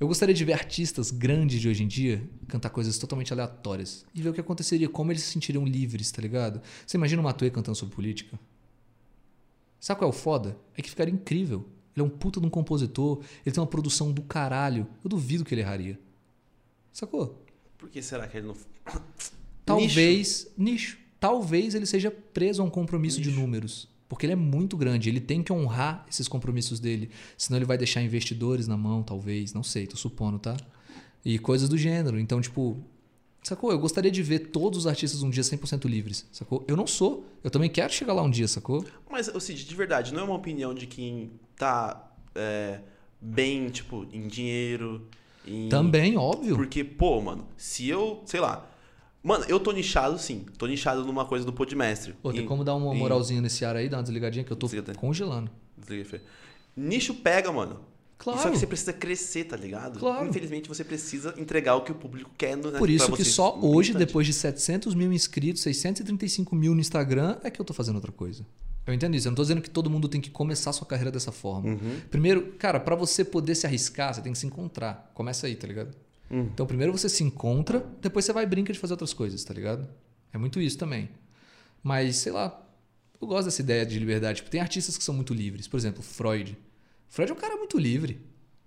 eu 0.00 0.08
gostaria 0.08 0.34
de 0.34 0.44
ver 0.44 0.54
artistas 0.54 1.10
grandes 1.10 1.60
de 1.60 1.68
hoje 1.68 1.84
em 1.84 1.86
dia 1.86 2.28
cantar 2.48 2.70
coisas 2.70 2.98
totalmente 2.98 3.32
aleatórias. 3.32 4.04
E 4.14 4.20
ver 4.20 4.30
o 4.30 4.32
que 4.32 4.40
aconteceria, 4.40 4.88
como 4.88 5.12
eles 5.12 5.22
se 5.22 5.30
sentiriam 5.30 5.64
livres, 5.64 6.10
tá 6.10 6.20
ligado? 6.20 6.60
Você 6.86 6.96
imagina 6.96 7.20
o 7.20 7.24
Matuê 7.24 7.50
cantando 7.50 7.76
sobre 7.76 7.94
política? 7.94 8.38
Sabe 9.78 9.98
qual 9.98 10.10
é 10.10 10.14
o 10.14 10.16
foda? 10.16 10.56
É 10.76 10.82
que 10.82 10.90
ficaria 10.90 11.14
incrível. 11.14 11.64
Ele 11.94 12.04
é 12.04 12.08
um 12.08 12.10
puta 12.10 12.40
de 12.40 12.46
um 12.46 12.50
compositor, 12.50 13.22
ele 13.44 13.54
tem 13.54 13.60
uma 13.60 13.66
produção 13.66 14.10
do 14.10 14.22
caralho. 14.22 14.86
Eu 15.04 15.10
duvido 15.10 15.44
que 15.44 15.54
ele 15.54 15.60
erraria. 15.60 16.00
Sacou? 16.92 17.44
Por 17.78 17.88
que 17.88 18.02
será 18.02 18.26
que 18.26 18.38
ele 18.38 18.46
não. 18.46 18.56
Talvez 19.64 20.48
nicho. 20.56 20.98
Talvez 21.20 21.74
ele 21.74 21.86
seja 21.86 22.10
preso 22.10 22.62
a 22.62 22.64
um 22.64 22.70
compromisso 22.70 23.20
de 23.20 23.30
números. 23.30 23.88
Porque 24.12 24.26
ele 24.26 24.34
é 24.34 24.36
muito 24.36 24.76
grande. 24.76 25.08
Ele 25.08 25.20
tem 25.20 25.42
que 25.42 25.50
honrar 25.50 26.04
esses 26.06 26.28
compromissos 26.28 26.78
dele. 26.78 27.08
Senão 27.34 27.56
ele 27.56 27.64
vai 27.64 27.78
deixar 27.78 28.02
investidores 28.02 28.68
na 28.68 28.76
mão, 28.76 29.02
talvez. 29.02 29.54
Não 29.54 29.62
sei, 29.62 29.86
tô 29.86 29.96
supondo, 29.96 30.38
tá? 30.38 30.54
E 31.24 31.38
coisas 31.38 31.66
do 31.66 31.78
gênero. 31.78 32.20
Então, 32.20 32.38
tipo. 32.38 32.76
Sacou? 33.42 33.72
Eu 33.72 33.78
gostaria 33.78 34.10
de 34.10 34.22
ver 34.22 34.50
todos 34.50 34.80
os 34.80 34.86
artistas 34.86 35.22
um 35.22 35.30
dia 35.30 35.42
100% 35.42 35.86
livres. 35.86 36.28
Sacou? 36.30 36.62
Eu 36.68 36.76
não 36.76 36.86
sou. 36.86 37.26
Eu 37.42 37.50
também 37.50 37.70
quero 37.70 37.90
chegar 37.90 38.12
lá 38.12 38.22
um 38.22 38.28
dia, 38.28 38.46
sacou? 38.46 38.84
Mas, 39.10 39.30
Cid, 39.42 39.64
de 39.64 39.74
verdade, 39.74 40.12
não 40.12 40.20
é 40.20 40.24
uma 40.24 40.34
opinião 40.34 40.74
de 40.74 40.86
quem 40.86 41.30
tá 41.56 42.12
é, 42.34 42.80
bem, 43.18 43.70
tipo, 43.70 44.06
em 44.12 44.28
dinheiro. 44.28 45.08
Em... 45.46 45.70
Também, 45.70 46.18
óbvio. 46.18 46.54
Porque, 46.54 46.84
pô, 46.84 47.18
mano, 47.22 47.48
se 47.56 47.88
eu, 47.88 48.22
sei 48.26 48.40
lá. 48.40 48.68
Mano, 49.22 49.44
eu 49.48 49.60
tô 49.60 49.70
nichado 49.70 50.18
sim. 50.18 50.44
Tô 50.58 50.66
nichado 50.66 51.04
numa 51.04 51.24
coisa 51.24 51.44
do 51.44 51.52
Podmestre. 51.52 52.12
Pô, 52.20 52.32
tem 52.32 52.42
Em- 52.42 52.46
como 52.46 52.64
dar 52.64 52.74
uma 52.74 52.94
em- 52.94 52.98
moralzinha 52.98 53.40
nesse 53.40 53.64
ar 53.64 53.76
aí, 53.76 53.88
dar 53.88 53.98
uma 53.98 54.02
desligadinha 54.02 54.44
que 54.44 54.52
eu 54.52 54.56
tô 54.56 54.66
Desliga, 54.66 54.94
congelando. 54.94 55.50
Desliga, 55.76 56.04
Fê. 56.04 56.20
Nicho 56.76 57.14
pega, 57.14 57.52
mano. 57.52 57.80
Claro. 58.18 58.40
Só 58.40 58.50
que 58.50 58.58
você 58.58 58.66
precisa 58.66 58.92
crescer, 58.92 59.44
tá 59.44 59.56
ligado? 59.56 59.98
Claro. 59.98 60.28
Infelizmente 60.28 60.68
você 60.68 60.84
precisa 60.84 61.34
entregar 61.36 61.74
o 61.74 61.82
que 61.82 61.90
o 61.90 61.94
público 61.94 62.30
quer 62.38 62.56
no 62.56 62.70
né, 62.70 62.78
Por 62.78 62.88
isso 62.88 63.10
que 63.12 63.24
só 63.24 63.58
hoje, 63.60 63.92
depois 63.94 64.26
de 64.26 64.32
700 64.32 64.94
mil 64.94 65.12
inscritos, 65.12 65.62
635 65.62 66.54
mil 66.54 66.72
no 66.72 66.80
Instagram, 66.80 67.36
é 67.42 67.50
que 67.50 67.60
eu 67.60 67.64
tô 67.64 67.74
fazendo 67.74 67.96
outra 67.96 68.12
coisa. 68.12 68.46
Eu 68.86 68.94
entendo 68.94 69.14
isso. 69.14 69.26
Eu 69.28 69.30
não 69.30 69.36
tô 69.36 69.42
dizendo 69.42 69.60
que 69.60 69.70
todo 69.70 69.88
mundo 69.90 70.08
tem 70.08 70.20
que 70.20 70.30
começar 70.30 70.72
sua 70.72 70.86
carreira 70.86 71.10
dessa 71.10 71.30
forma. 71.32 71.70
Uhum. 71.70 72.00
Primeiro, 72.10 72.52
cara, 72.58 72.80
pra 72.80 72.94
você 72.96 73.24
poder 73.24 73.54
se 73.54 73.66
arriscar, 73.66 74.14
você 74.14 74.20
tem 74.20 74.32
que 74.32 74.38
se 74.38 74.46
encontrar. 74.46 75.10
Começa 75.14 75.46
aí, 75.46 75.54
tá 75.56 75.66
ligado? 75.66 75.94
Uhum. 76.32 76.48
Então, 76.52 76.66
primeiro 76.66 76.90
você 76.90 77.08
se 77.08 77.22
encontra, 77.22 77.86
depois 78.00 78.24
você 78.24 78.32
vai 78.32 78.44
e 78.44 78.46
brinca 78.46 78.72
de 78.72 78.78
fazer 78.78 78.94
outras 78.94 79.12
coisas, 79.12 79.44
tá 79.44 79.52
ligado? 79.52 79.86
É 80.32 80.38
muito 80.38 80.60
isso 80.60 80.78
também. 80.78 81.10
Mas, 81.82 82.16
sei 82.16 82.32
lá, 82.32 82.58
eu 83.20 83.28
gosto 83.28 83.44
dessa 83.44 83.60
ideia 83.60 83.84
de 83.84 83.98
liberdade. 83.98 84.36
Tipo, 84.36 84.50
tem 84.50 84.60
artistas 84.60 84.96
que 84.96 85.04
são 85.04 85.14
muito 85.14 85.34
livres. 85.34 85.68
Por 85.68 85.76
exemplo, 85.76 86.02
Freud. 86.02 86.56
Freud 87.08 87.30
é 87.30 87.34
um 87.34 87.38
cara 87.38 87.56
muito 87.56 87.78
livre. 87.78 88.18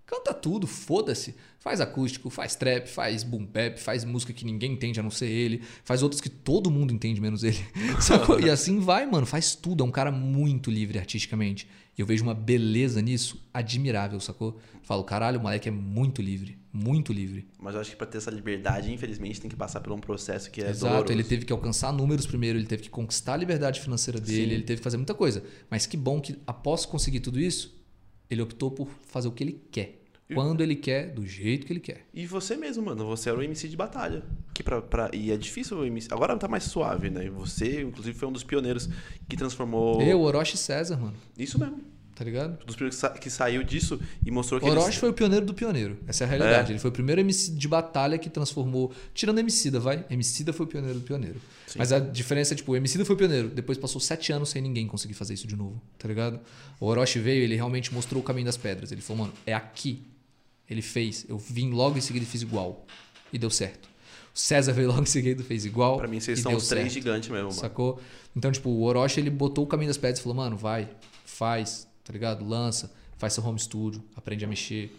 Canta 0.06 0.34
tudo, 0.34 0.68
foda-se. 0.68 1.36
Faz 1.60 1.82
acústico, 1.82 2.30
faz 2.30 2.56
trap, 2.56 2.88
faz 2.88 3.24
boom 3.24 3.44
bap, 3.44 3.80
faz 3.80 4.04
música 4.06 4.32
que 4.32 4.46
ninguém 4.46 4.74
entende 4.74 5.00
a 5.00 5.04
não 5.04 5.10
ser 5.10 5.26
ele, 5.28 5.63
faz 5.84 6.04
outras 6.04 6.22
que 6.22 6.30
todo 6.30 6.70
mundo 6.70 6.94
entende 6.94 7.20
menos 7.20 7.44
ele. 7.44 7.58
E 8.46 8.50
assim 8.50 8.80
vai, 8.80 9.06
mano, 9.08 9.26
faz 9.26 9.56
tudo. 9.56 9.84
É 9.84 9.88
um 9.88 9.91
cara 9.91 10.12
muito 10.12 10.70
livre 10.70 11.00
artisticamente. 11.00 11.68
E 11.98 12.02
eu 12.02 12.06
vejo 12.06 12.24
uma 12.24 12.36
beleza 12.36 13.02
nisso 13.02 13.44
admirável, 13.54 14.20
sacou? 14.20 14.60
Falo, 14.84 15.04
caralho, 15.04 15.39
o 15.39 15.41
moleque 15.41 15.70
é 15.70 15.72
muito 15.72 16.22
livre, 16.22 16.60
muito 16.72 17.12
livre. 17.12 17.48
Mas 17.58 17.74
eu 17.74 17.82
acho 17.82 17.91
que 17.91 17.96
pra 17.96 18.06
ter 18.06 18.18
essa 18.20 18.30
liberdade, 18.30 18.91
infelizmente, 18.91 19.41
tem 19.41 19.50
que 19.50 19.56
passar 19.56 19.80
por 19.80 19.91
um 19.94 19.98
processo 19.98 20.52
que 20.52 20.62
é 20.62 20.70
Exato, 20.70 20.91
doloroso. 20.91 21.13
ele 21.13 21.24
teve 21.24 21.46
que 21.46 21.54
alcançar 21.54 21.91
números 21.94 22.28
primeiro, 22.28 22.60
ele 22.60 22.68
teve 22.68 22.84
que 22.84 22.89
conquistar 22.89 23.34
a 23.34 23.38
liberdade 23.38 23.80
financeira 23.80 24.20
dele, 24.20 24.50
Sim. 24.50 24.54
ele 24.56 24.63
teve 24.63 24.80
que 24.80 24.84
fazer 24.84 24.98
muita 24.98 25.13
coisa. 25.15 25.44
Mas 25.70 25.88
que 25.88 25.96
bom 25.98 26.20
que 26.22 26.38
após 26.46 26.86
conseguir 26.86 27.22
tudo 27.22 27.39
isso, 27.39 27.74
ele 28.30 28.42
optou 28.42 28.72
por 28.72 28.88
fazer 29.08 29.28
o 29.28 29.32
que 29.32 29.44
ele 29.44 29.62
quer. 29.72 30.02
Quando 30.34 30.62
ele 30.62 30.76
quer, 30.76 31.12
do 31.12 31.26
jeito 31.26 31.68
que 31.68 31.74
ele 31.74 31.80
quer. 31.80 32.08
E 32.12 32.26
você 32.26 32.58
mesmo, 32.58 32.84
mano, 32.84 33.06
você 33.06 33.30
era 33.30 33.38
o 33.38 33.44
MC 33.44 33.68
de 33.68 33.78
batalha. 33.78 34.24
Que 34.56 34.64
pra, 34.64 34.82
pra, 34.82 35.12
e 35.14 35.32
é 35.32 35.38
difícil 35.38 35.78
o 35.78 35.86
MC. 35.86 36.12
Agora 36.12 36.36
tá 36.36 36.48
mais 36.48 36.64
suave, 36.64 37.12
né? 37.12 37.30
Você, 37.30 37.84
inclusive, 37.84 38.18
foi 38.18 38.28
um 38.28 38.32
dos 38.32 38.44
pioneiros 38.44 38.90
que 39.30 39.38
transformou. 39.38 40.02
Eu, 40.02 40.22
Orochi 40.22 40.58
César, 40.58 40.98
mano, 40.98 41.16
Isso 41.38 41.60
mesmo. 41.60 41.80
Tá 42.15 42.23
ligado? 42.23 42.58
Um 42.63 42.65
dos 42.65 42.75
primeiros 42.75 42.95
que, 42.95 43.01
sa- 43.01 43.10
que 43.10 43.30
saiu 43.30 43.63
disso 43.63 43.99
e 44.25 44.32
mostrou 44.32 44.60
que 44.60 44.65
Orochi 44.65 44.88
eles... 44.88 44.95
foi 44.95 45.10
o 45.10 45.13
pioneiro 45.13 45.45
do 45.45 45.54
pioneiro. 45.54 45.97
Essa 46.08 46.23
é 46.23 46.25
a 46.25 46.30
realidade. 46.30 46.69
É. 46.69 46.71
Ele 46.71 46.80
foi 46.80 46.89
o 46.89 46.93
primeiro 46.93 47.19
MC 47.21 47.51
de 47.51 47.67
batalha 47.67 48.17
que 48.17 48.30
transformou. 48.30 48.93
Tirando 49.13 49.38
Emicida, 49.39 49.80
vai? 49.80 50.06
Emicida 50.10 50.54
foi 50.54 50.65
o 50.65 50.69
pioneiro 50.69 50.99
do 50.99 51.06
pioneiro. 51.06 51.39
Sim. 51.67 51.78
Mas 51.78 51.91
a 51.91 51.99
diferença 51.99 52.54
é, 52.54 52.58
tipo, 52.58 52.71
o 52.71 52.75
Emicida 52.75 53.04
foi 53.04 53.15
o 53.15 53.17
pioneiro. 53.17 53.49
Depois 53.49 53.78
passou 53.78 53.99
sete 53.99 54.32
anos 54.32 54.49
sem 54.49 54.62
ninguém 54.62 54.88
conseguir 54.88 55.13
fazer 55.13 55.34
isso 55.34 55.45
de 55.45 55.56
novo, 55.56 55.82
tá 55.99 56.08
ligado? 56.08 56.39
O 56.80 56.86
Orochi 56.86 57.19
veio 57.19 57.43
ele 57.43 57.56
realmente 57.56 57.93
mostrou 57.93 58.21
o 58.21 58.25
caminho 58.25 58.45
das 58.45 58.58
pedras. 58.58 58.91
Ele 58.91 59.01
falou, 59.01 59.23
mano, 59.23 59.34
é 59.45 59.54
aqui. 59.54 60.01
Ele 60.69 60.82
fez. 60.82 61.25
Eu 61.28 61.38
vim 61.38 61.71
logo 61.71 61.97
em 61.97 62.01
seguida 62.01 62.23
e 62.23 62.28
fiz 62.28 62.41
igual. 62.41 62.86
E 63.34 63.38
deu 63.38 63.49
certo. 63.49 63.89
O 64.34 64.39
César 64.39 64.73
veio 64.73 64.88
logo 64.89 65.01
em 65.01 65.06
seguida 65.06 65.41
e 65.41 65.45
fez 65.45 65.65
igual. 65.65 65.97
Pra 65.97 66.08
mim, 66.08 66.19
vocês 66.19 66.39
são 66.39 66.54
os 66.54 66.67
três 66.67 66.91
gigantes 66.91 67.30
mesmo, 67.30 67.49
mano. 67.49 67.60
Sacou? 67.60 68.01
Então, 68.36 68.51
tipo, 68.51 68.69
o 68.69 68.84
Orochi 68.84 69.19
ele 69.19 69.30
botou 69.30 69.63
o 69.63 69.67
caminho 69.67 69.89
das 69.89 69.97
pedras 69.97 70.19
e 70.19 70.23
falou, 70.23 70.36
mano, 70.36 70.58
vai, 70.58 70.89
faz, 71.25 71.88
tá 72.06 72.13
ligado? 72.13 72.48
Lança, 72.48 72.94
faz 73.18 73.34
seu 73.34 73.44
home 73.44 73.60
studio, 73.60 74.02
aprende 74.15 74.46
a 74.46 74.48
mexer, 74.48 74.96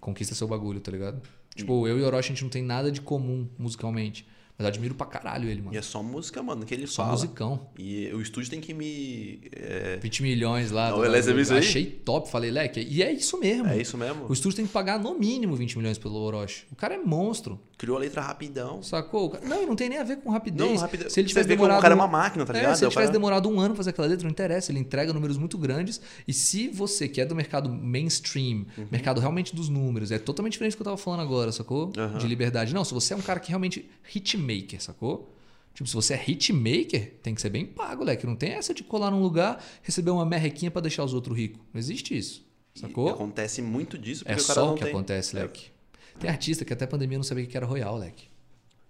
conquista 0.00 0.34
seu 0.34 0.48
bagulho, 0.48 0.80
tá 0.80 0.90
ligado? 0.90 1.20
Tipo, 1.54 1.86
eu 1.86 1.98
e 1.98 2.02
o 2.02 2.06
Orochi 2.06 2.28
a 2.30 2.34
gente 2.34 2.42
não 2.44 2.50
tem 2.50 2.62
nada 2.62 2.90
de 2.90 3.00
comum 3.02 3.46
musicalmente. 3.58 4.26
Mas 4.56 4.64
eu 4.66 4.68
admiro 4.68 4.94
pra 4.94 5.06
caralho 5.06 5.48
ele, 5.48 5.62
mano. 5.62 5.74
E 5.74 5.78
é 5.78 5.82
só 5.82 6.02
música, 6.02 6.42
mano, 6.42 6.64
que 6.66 6.74
ele 6.74 6.86
Só 6.86 7.02
fala. 7.02 7.12
musicão. 7.12 7.68
E 7.78 8.08
o 8.12 8.20
estúdio 8.20 8.50
tem 8.50 8.60
que 8.60 8.74
me... 8.74 9.40
é, 9.50 9.96
20 9.96 10.22
milhões 10.22 10.70
lá. 10.70 10.90
Não, 10.90 10.98
do- 10.98 11.10
viu 11.10 11.40
isso 11.40 11.52
aí? 11.54 11.58
Achei 11.58 11.86
top. 11.86 12.30
Falei, 12.30 12.50
leque. 12.50 12.80
E 12.80 13.02
é 13.02 13.10
isso 13.10 13.38
mesmo. 13.40 13.66
É 13.68 13.80
isso 13.80 13.96
mesmo. 13.96 14.26
O 14.28 14.32
estúdio 14.32 14.56
tem 14.56 14.66
que 14.66 14.72
pagar 14.72 14.98
no 15.00 15.18
mínimo 15.18 15.56
20 15.56 15.78
milhões 15.78 15.96
pelo 15.96 16.16
Orochi. 16.16 16.64
O 16.70 16.76
cara 16.76 16.94
é 16.94 16.98
monstro. 16.98 17.58
Criou 17.82 17.96
a 17.96 18.00
letra 18.00 18.22
rapidão. 18.22 18.80
Sacou? 18.80 19.36
Não, 19.44 19.60
e 19.64 19.66
não 19.66 19.74
tem 19.74 19.88
nem 19.88 19.98
a 19.98 20.04
ver 20.04 20.18
com 20.18 20.30
rapidez. 20.30 20.70
Não, 20.70 20.76
rapidão. 20.76 21.10
Se 21.10 21.18
ele 21.18 21.26
tivesse 21.28 21.48
demorado. 21.48 21.78
o 21.78 21.82
cara 21.82 21.92
é 21.92 21.96
uma 21.96 22.06
máquina, 22.06 22.46
tá 22.46 22.52
É, 22.52 22.58
ligado? 22.60 22.76
se 22.76 22.84
ele 22.84 22.86
É 22.86 22.90
tivesse 22.90 23.06
cara- 23.08 23.12
demorado 23.12 23.48
um 23.48 23.58
ano 23.58 23.70
pra 23.70 23.78
fazer 23.78 23.90
aquela 23.90 24.06
letra, 24.06 24.22
não 24.22 24.30
interessa. 24.30 24.70
Ele 24.70 24.78
entrega 24.78 25.12
números 25.12 25.36
muito 25.36 25.58
grandes. 25.58 26.00
E 26.28 26.32
se 26.32 26.68
você, 26.68 27.08
que 27.08 27.20
é 27.20 27.26
do 27.26 27.34
mercado 27.34 27.68
mainstream, 27.68 28.66
Uhum. 28.78 28.86
mercado 28.88 29.20
realmente 29.20 29.52
dos 29.56 29.68
números, 29.68 30.12
é 30.12 30.18
totalmente 30.20 30.52
diferente 30.52 30.74
do 30.74 30.76
que 30.76 30.82
eu 30.82 30.84
tava 30.84 30.96
falando 30.96 31.22
agora, 31.22 31.50
sacou? 31.50 31.92
Aham. 31.98 32.18
De 32.18 32.28
liberdade. 32.28 32.72
Não, 32.72 32.84
se 32.84 32.94
você 32.94 33.14
é 33.14 33.16
um 33.16 33.20
cara 33.20 33.40
que 33.40 33.48
realmente 33.48 33.90
hitmaker, 34.14 34.80
sacou? 34.80 35.34
Tipo, 35.74 35.88
se 35.88 35.94
você 35.96 36.14
é 36.14 36.24
hitmaker, 36.24 37.14
tem 37.20 37.34
que 37.34 37.40
ser 37.40 37.50
bem 37.50 37.66
pago, 37.66 38.04
leque. 38.04 38.24
Não 38.26 38.36
tem 38.36 38.50
essa 38.52 38.72
de 38.72 38.84
colar 38.84 39.10
num 39.10 39.20
lugar, 39.22 39.60
receber 39.82 40.12
uma 40.12 40.24
merrequinha 40.24 40.70
pra 40.70 40.80
deixar 40.80 41.02
os 41.02 41.12
outros 41.14 41.36
ricos. 41.36 41.60
Não 41.74 41.80
existe 41.80 42.16
isso. 42.16 42.46
E 42.76 42.80
Sacou? 42.80 43.08
acontece 43.10 43.60
muito 43.60 43.98
disso 43.98 44.22
É 44.24 44.34
o 44.34 44.36
cara 44.36 44.42
só 44.54 44.72
o 44.72 44.74
que 44.76 44.84
tem. 44.84 44.92
acontece, 44.92 45.34
leque. 45.34 45.72
Tem 46.18 46.30
artista 46.30 46.64
que 46.64 46.72
até 46.72 46.84
a 46.84 46.88
pandemia 46.88 47.18
não 47.18 47.24
sabia 47.24 47.44
o 47.44 47.46
que 47.46 47.56
era 47.56 47.66
Royal, 47.66 47.96
leque. 47.96 48.28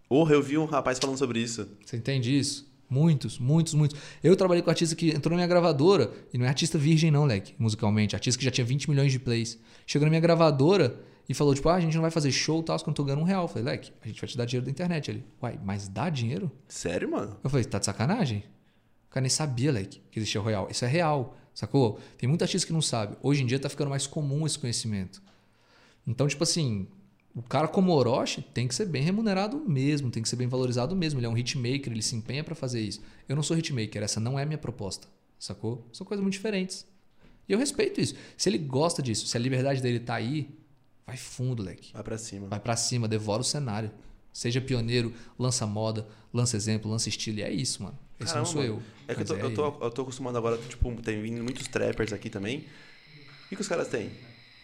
Porra, 0.09 0.35
eu 0.35 0.43
vi 0.43 0.59
um 0.59 0.67
rapaz 0.67 0.99
falando 0.99 1.17
sobre 1.17 1.41
isso. 1.41 1.67
Você 1.85 1.97
entende 1.97 2.37
isso? 2.37 2.71
Muitos, 2.89 3.39
muitos, 3.39 3.73
muitos. 3.73 3.99
Eu 4.23 4.37
trabalhei 4.37 4.63
com 4.63 4.69
artista 4.69 4.95
que 4.95 5.09
entrou 5.09 5.31
na 5.31 5.37
minha 5.37 5.47
gravadora, 5.47 6.13
e 6.35 6.37
não 6.37 6.45
é 6.45 6.49
artista 6.49 6.77
virgem, 6.77 7.11
não, 7.11 7.25
leque, 7.25 7.55
musicalmente. 7.59 8.15
Artista 8.15 8.39
que 8.39 8.45
já 8.45 8.51
tinha 8.51 8.67
20 8.67 8.91
milhões 8.91 9.11
de 9.11 9.19
plays. 9.19 9.59
Chegou 9.87 10.05
na 10.05 10.11
minha 10.11 10.21
gravadora 10.21 11.01
e 11.27 11.33
falou, 11.33 11.55
tipo, 11.55 11.71
ah, 11.71 11.77
a 11.77 11.81
gente 11.81 11.95
não 11.95 12.03
vai 12.03 12.11
fazer 12.11 12.31
show 12.31 12.61
e 12.61 12.65
tal, 12.65 12.79
quando 12.81 12.89
eu 12.89 12.95
tô 12.95 13.05
ganhando 13.05 13.23
um 13.23 13.25
real. 13.25 13.45
Eu 13.45 13.49
falei, 13.49 13.65
leque, 13.65 13.93
a 14.03 14.07
gente 14.07 14.21
vai 14.21 14.29
te 14.29 14.37
dar 14.37 14.45
dinheiro 14.45 14.67
da 14.67 14.71
internet. 14.71 15.11
Ele, 15.11 15.25
uai, 15.43 15.59
mas 15.65 15.89
dá 15.89 16.11
dinheiro? 16.11 16.53
Sério, 16.69 17.11
mano? 17.11 17.39
Eu 17.43 17.49
falei, 17.49 17.65
tá 17.65 17.79
de 17.79 17.87
sacanagem? 17.87 18.45
O 19.09 19.11
cara 19.11 19.23
nem 19.23 19.31
sabia, 19.31 19.73
leque, 19.73 20.03
que 20.11 20.19
existia 20.19 20.43
Royal. 20.43 20.69
Isso 20.71 20.85
é 20.85 20.89
real, 20.89 21.35
sacou? 21.55 21.99
Tem 22.19 22.29
muita 22.29 22.45
artista 22.45 22.67
que 22.67 22.75
não 22.75 22.83
sabe. 22.83 23.17
Hoje 23.23 23.43
em 23.43 23.47
dia 23.47 23.59
tá 23.59 23.71
ficando 23.71 23.89
mais 23.89 24.07
comum 24.07 24.45
esse 24.45 24.59
conhecimento. 24.59 25.23
Então, 26.07 26.29
tipo 26.29 26.43
assim, 26.43 26.87
o 27.35 27.43
cara 27.43 27.67
como 27.67 27.93
Orochi 27.93 28.43
tem 28.43 28.69
que 28.69 28.75
ser 28.75 28.87
bem 28.87 29.03
remunerado 29.03 29.59
mesmo, 29.67 30.11
tem 30.11 30.23
que 30.23 30.29
ser 30.29 30.37
bem 30.37 30.47
valorizado 30.47 30.95
mesmo. 30.95 31.19
Ele 31.19 31.27
é 31.27 31.29
um 31.29 31.37
hitmaker, 31.37 31.93
ele 31.93 32.03
se 32.03 32.15
empenha 32.15 32.45
pra 32.45 32.55
fazer 32.55 32.81
isso. 32.81 33.01
Eu 33.29 33.35
não 33.35 33.43
sou 33.43 33.57
hitmaker, 33.57 34.03
essa 34.03 34.21
não 34.21 34.39
é 34.39 34.43
a 34.43 34.47
minha 34.47 34.59
proposta, 34.59 35.09
sacou? 35.39 35.87
São 35.93 36.07
coisas 36.07 36.23
muito 36.23 36.35
diferentes. 36.35 36.87
E 37.49 37.53
eu 37.53 37.59
respeito 37.59 38.01
isso. 38.01 38.15
Se 38.37 38.49
ele 38.49 38.59
gosta 38.59 39.03
disso, 39.03 39.27
se 39.27 39.37
a 39.37 39.41
liberdade 39.41 39.81
dele 39.81 39.99
tá 39.99 40.15
aí, 40.15 40.51
vai 41.07 41.17
fundo, 41.17 41.63
leque. 41.63 41.93
Vai 41.93 42.03
pra 42.03 42.19
cima. 42.19 42.49
Vai 42.49 42.61
pra 42.61 42.77
cima, 42.77 43.09
devora 43.09 43.41
o 43.41 43.45
cenário. 43.45 43.91
Seja 44.33 44.61
pioneiro, 44.61 45.13
lança 45.39 45.67
moda, 45.67 46.07
lança 46.33 46.57
exemplo, 46.57 46.91
lança 46.91 47.09
estilo. 47.09 47.39
E 47.39 47.43
é 47.43 47.51
isso, 47.51 47.83
mano. 47.83 47.99
Esse 48.19 48.33
Caramba, 48.33 48.47
não 48.47 48.53
sou 48.53 48.63
eu. 48.63 48.83
É 49.09 49.15
que 49.15 49.23
eu 49.23 49.27
tô, 49.27 49.35
é 49.35 49.43
eu, 49.43 49.55
tô, 49.55 49.85
eu 49.85 49.91
tô 49.91 50.03
acostumado 50.03 50.39
agora, 50.39 50.57
tipo, 50.59 50.91
tem 51.03 51.21
vindo 51.21 51.43
muitos 51.43 51.67
trappers 51.67 52.13
aqui 52.13 52.31
também. 52.31 52.59
O 53.45 53.49
que, 53.49 53.57
que 53.57 53.63
os 53.63 53.69
caras 53.69 53.89
têm? 53.89 54.11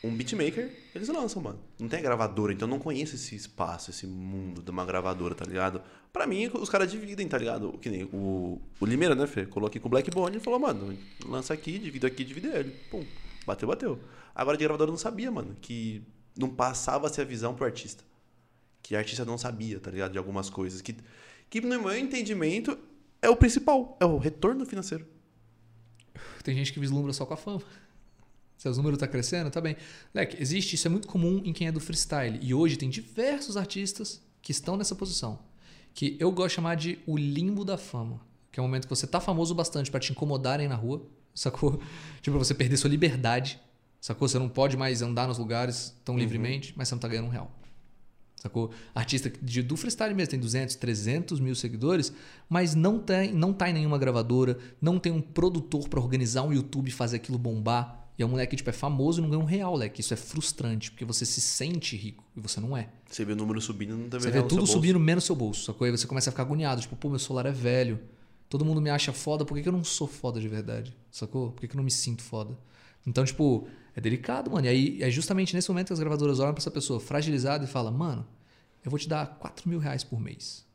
Um 0.03 0.15
beatmaker, 0.15 0.71
eles 0.95 1.09
lançam, 1.09 1.43
mano. 1.43 1.59
Não 1.79 1.89
tem 1.89 2.01
gravadora, 2.01 2.53
então 2.53 2.69
eu 2.69 2.71
não 2.71 2.79
conheço 2.79 3.17
esse 3.17 3.35
espaço, 3.35 3.91
esse 3.91 4.07
mundo 4.07 4.63
de 4.63 4.71
uma 4.71 4.85
gravadora, 4.85 5.35
tá 5.35 5.45
ligado? 5.45 5.83
Pra 6.13 6.27
mim, 6.27 6.49
os 6.55 6.69
caras 6.69 6.91
dividem, 6.91 7.27
tá 7.27 7.37
ligado? 7.37 7.77
Que 7.79 7.91
nem 7.91 8.05
o, 8.05 8.61
o 8.81 8.87
Limeira, 8.87 9.15
né, 9.15 9.27
Fê? 9.27 9.45
Colou 9.45 9.67
aqui 9.67 9.81
com 9.81 9.89
o 9.89 9.91
Black 9.91 10.09
e 10.09 10.41
falou, 10.41 10.59
mano, 10.61 10.97
lança 11.27 11.53
aqui, 11.53 11.79
divido 11.79 12.07
aqui, 12.07 12.25
divide 12.25 12.47
ele. 12.47 12.71
Pum, 12.91 13.05
bateu, 13.45 13.69
bateu. 13.69 13.99
Agora 14.35 14.57
de 14.57 14.63
gravadora 14.63 14.89
eu 14.89 14.93
não 14.93 14.99
sabia, 14.99 15.31
mano, 15.33 15.57
que 15.61 16.03
não 16.37 16.49
passava-se 16.49 17.21
a 17.21 17.25
visão 17.25 17.55
pro 17.55 17.65
artista. 17.65 18.05
Que 18.81 18.95
o 18.95 18.99
artista 18.99 19.25
não 19.25 19.37
sabia, 19.37 19.81
tá 19.81 19.91
ligado? 19.91 20.13
De 20.13 20.19
algumas 20.19 20.49
coisas. 20.49 20.81
Que, 20.81 20.97
que 21.51 21.61
no 21.61 21.69
meu 21.81 21.99
entendimento, 21.99 22.79
é 23.21 23.29
o 23.29 23.37
principal, 23.37 23.97
é 24.01 24.05
o 24.05 24.17
retorno 24.17 24.65
financeiro. 24.65 25.05
Tem 26.45 26.55
gente 26.55 26.73
que 26.73 26.79
vislumbra 26.79 27.13
só 27.13 27.27
com 27.27 27.35
a 27.35 27.37
fama. 27.37 27.63
Se 28.59 28.69
os 28.69 28.77
números 28.77 28.99
tá 28.99 29.07
crescendo, 29.07 29.51
tá 29.51 29.61
bem. 29.61 29.77
Leque, 30.13 30.37
existe, 30.43 30.75
isso 30.75 30.89
é 30.89 30.91
muito 30.91 31.07
comum 31.07 31.41
em 31.45 31.53
quem 31.53 31.69
é 31.69 31.73
do 31.73 31.79
freestyle. 31.79 32.41
E 32.43 32.53
hoje 32.53 32.77
tem 32.77 32.91
diversos 32.91 33.57
artistas 33.57 34.21
que 34.43 34.51
estão 34.51 34.77
nessa 34.77 34.97
posição. 34.97 35.39
Que 35.95 36.17
eu 36.19 36.33
gosto 36.33 36.49
de 36.49 36.55
chamar 36.57 36.75
de 36.75 36.99
o 37.07 37.17
limbo 37.17 37.65
da 37.65 37.79
fama. 37.79 38.21
Que 38.51 38.59
é 38.59 38.63
o 38.63 38.67
momento 38.67 38.89
que 38.89 38.91
você 38.91 39.07
tá 39.07 39.21
famoso 39.21 39.55
bastante 39.55 39.93
pra 39.93 40.01
te 40.01 40.11
incomodarem 40.11 40.67
na 40.67 40.75
rua, 40.75 41.07
sacou? 41.33 41.81
Tipo, 42.21 42.37
pra 42.37 42.45
você 42.45 42.53
perder 42.53 42.77
sua 42.77 42.91
liberdade, 42.91 43.61
sacou? 44.01 44.29
Você 44.29 44.41
não 44.41 44.49
pode 44.49 44.77
mais 44.77 45.03
andar 45.03 45.29
nos 45.29 45.39
lugares 45.39 45.95
tão 46.05 46.19
livremente, 46.19 46.75
mas 46.77 46.89
você 46.89 46.97
não 46.97 47.01
tá 47.01 47.07
ganhando 47.07 47.27
um 47.27 47.31
real. 47.31 47.53
Sacou? 48.35 48.71
Artista 48.93 49.31
de, 49.41 49.63
do 49.63 49.77
freestyle 49.77 50.15
mesmo 50.15 50.31
tem 50.31 50.41
200, 50.41 50.75
300 50.77 51.39
mil 51.39 51.55
seguidores, 51.55 52.13
mas 52.49 52.75
não, 52.75 52.99
tem, 52.99 53.33
não 53.33 53.53
tá 53.53 53.71
em 53.71 53.73
nenhuma 53.73 53.99
gravadora, 53.99 54.59
não 54.81 54.99
tem 54.99 55.13
um 55.13 55.21
produtor 55.21 55.89
pra 55.89 56.01
organizar 56.01 56.43
um 56.43 56.53
YouTube 56.53 56.89
e 56.89 56.93
fazer 56.93 57.17
aquilo 57.17 57.39
bombar. 57.39 58.08
E 58.19 58.23
é 58.23 58.27
um 58.27 58.31
moleque 58.31 58.51
que 58.51 58.57
tipo, 58.57 58.71
é 58.71 58.73
famoso 58.73 59.21
e 59.21 59.23
não 59.23 59.31
ganha 59.31 59.41
um 59.41 59.47
real, 59.47 59.77
leque. 59.77 60.01
Isso 60.01 60.13
é 60.13 60.17
frustrante, 60.17 60.91
porque 60.91 61.05
você 61.05 61.25
se 61.25 61.41
sente 61.41 61.97
rico 61.97 62.25
e 62.37 62.41
você 62.41 62.61
não 62.61 62.77
é. 62.77 62.89
Você 63.07 63.25
vê 63.25 63.33
o 63.33 63.37
número 63.37 63.61
subindo, 63.61 63.97
não 63.97 64.09
tá 64.09 64.19
Você 64.19 64.31
vê 64.31 64.43
tudo 64.43 64.67
subindo 64.67 64.99
menos 64.99 65.23
seu 65.23 65.37
bolso, 65.37 65.65
sacou? 65.65 65.85
Aí 65.85 65.91
você 65.93 66.07
começa 66.07 66.29
a 66.29 66.33
ficar 66.33 66.43
agoniado, 66.43 66.81
tipo, 66.81 66.97
pô, 66.97 67.09
meu 67.09 67.21
celular 67.21 67.47
é 67.47 67.53
velho. 67.53 68.01
Todo 68.49 68.65
mundo 68.65 68.81
me 68.81 68.91
acha 68.91 69.13
foda, 69.13 69.45
por 69.45 69.55
que, 69.55 69.63
que 69.63 69.69
eu 69.69 69.73
não 69.73 69.85
sou 69.85 70.09
foda 70.09 70.41
de 70.41 70.49
verdade? 70.49 70.97
Sacou? 71.13 71.53
Por 71.53 71.61
que, 71.61 71.69
que 71.69 71.75
eu 71.75 71.77
não 71.77 71.85
me 71.85 71.91
sinto 71.91 72.23
foda? 72.23 72.59
Então, 73.07 73.25
tipo, 73.25 73.69
é 73.95 74.01
delicado, 74.01 74.51
mano. 74.51 74.67
E 74.67 74.69
aí 74.69 75.03
é 75.03 75.11
justamente 75.11 75.55
nesse 75.55 75.69
momento 75.69 75.89
que 75.89 75.93
as 75.93 76.01
gravadoras 76.01 76.41
olham 76.41 76.53
pra 76.53 76.61
essa 76.61 76.71
pessoa 76.71 76.99
fragilizada 76.99 77.65
e 77.65 77.69
falam, 77.69 77.93
mano, 77.93 78.27
eu 78.85 78.91
vou 78.91 78.99
te 78.99 79.09
dar 79.09 79.39
4 79.39 79.69
mil 79.69 79.79
reais 79.79 80.03
por 80.03 80.21
mês. 80.21 80.67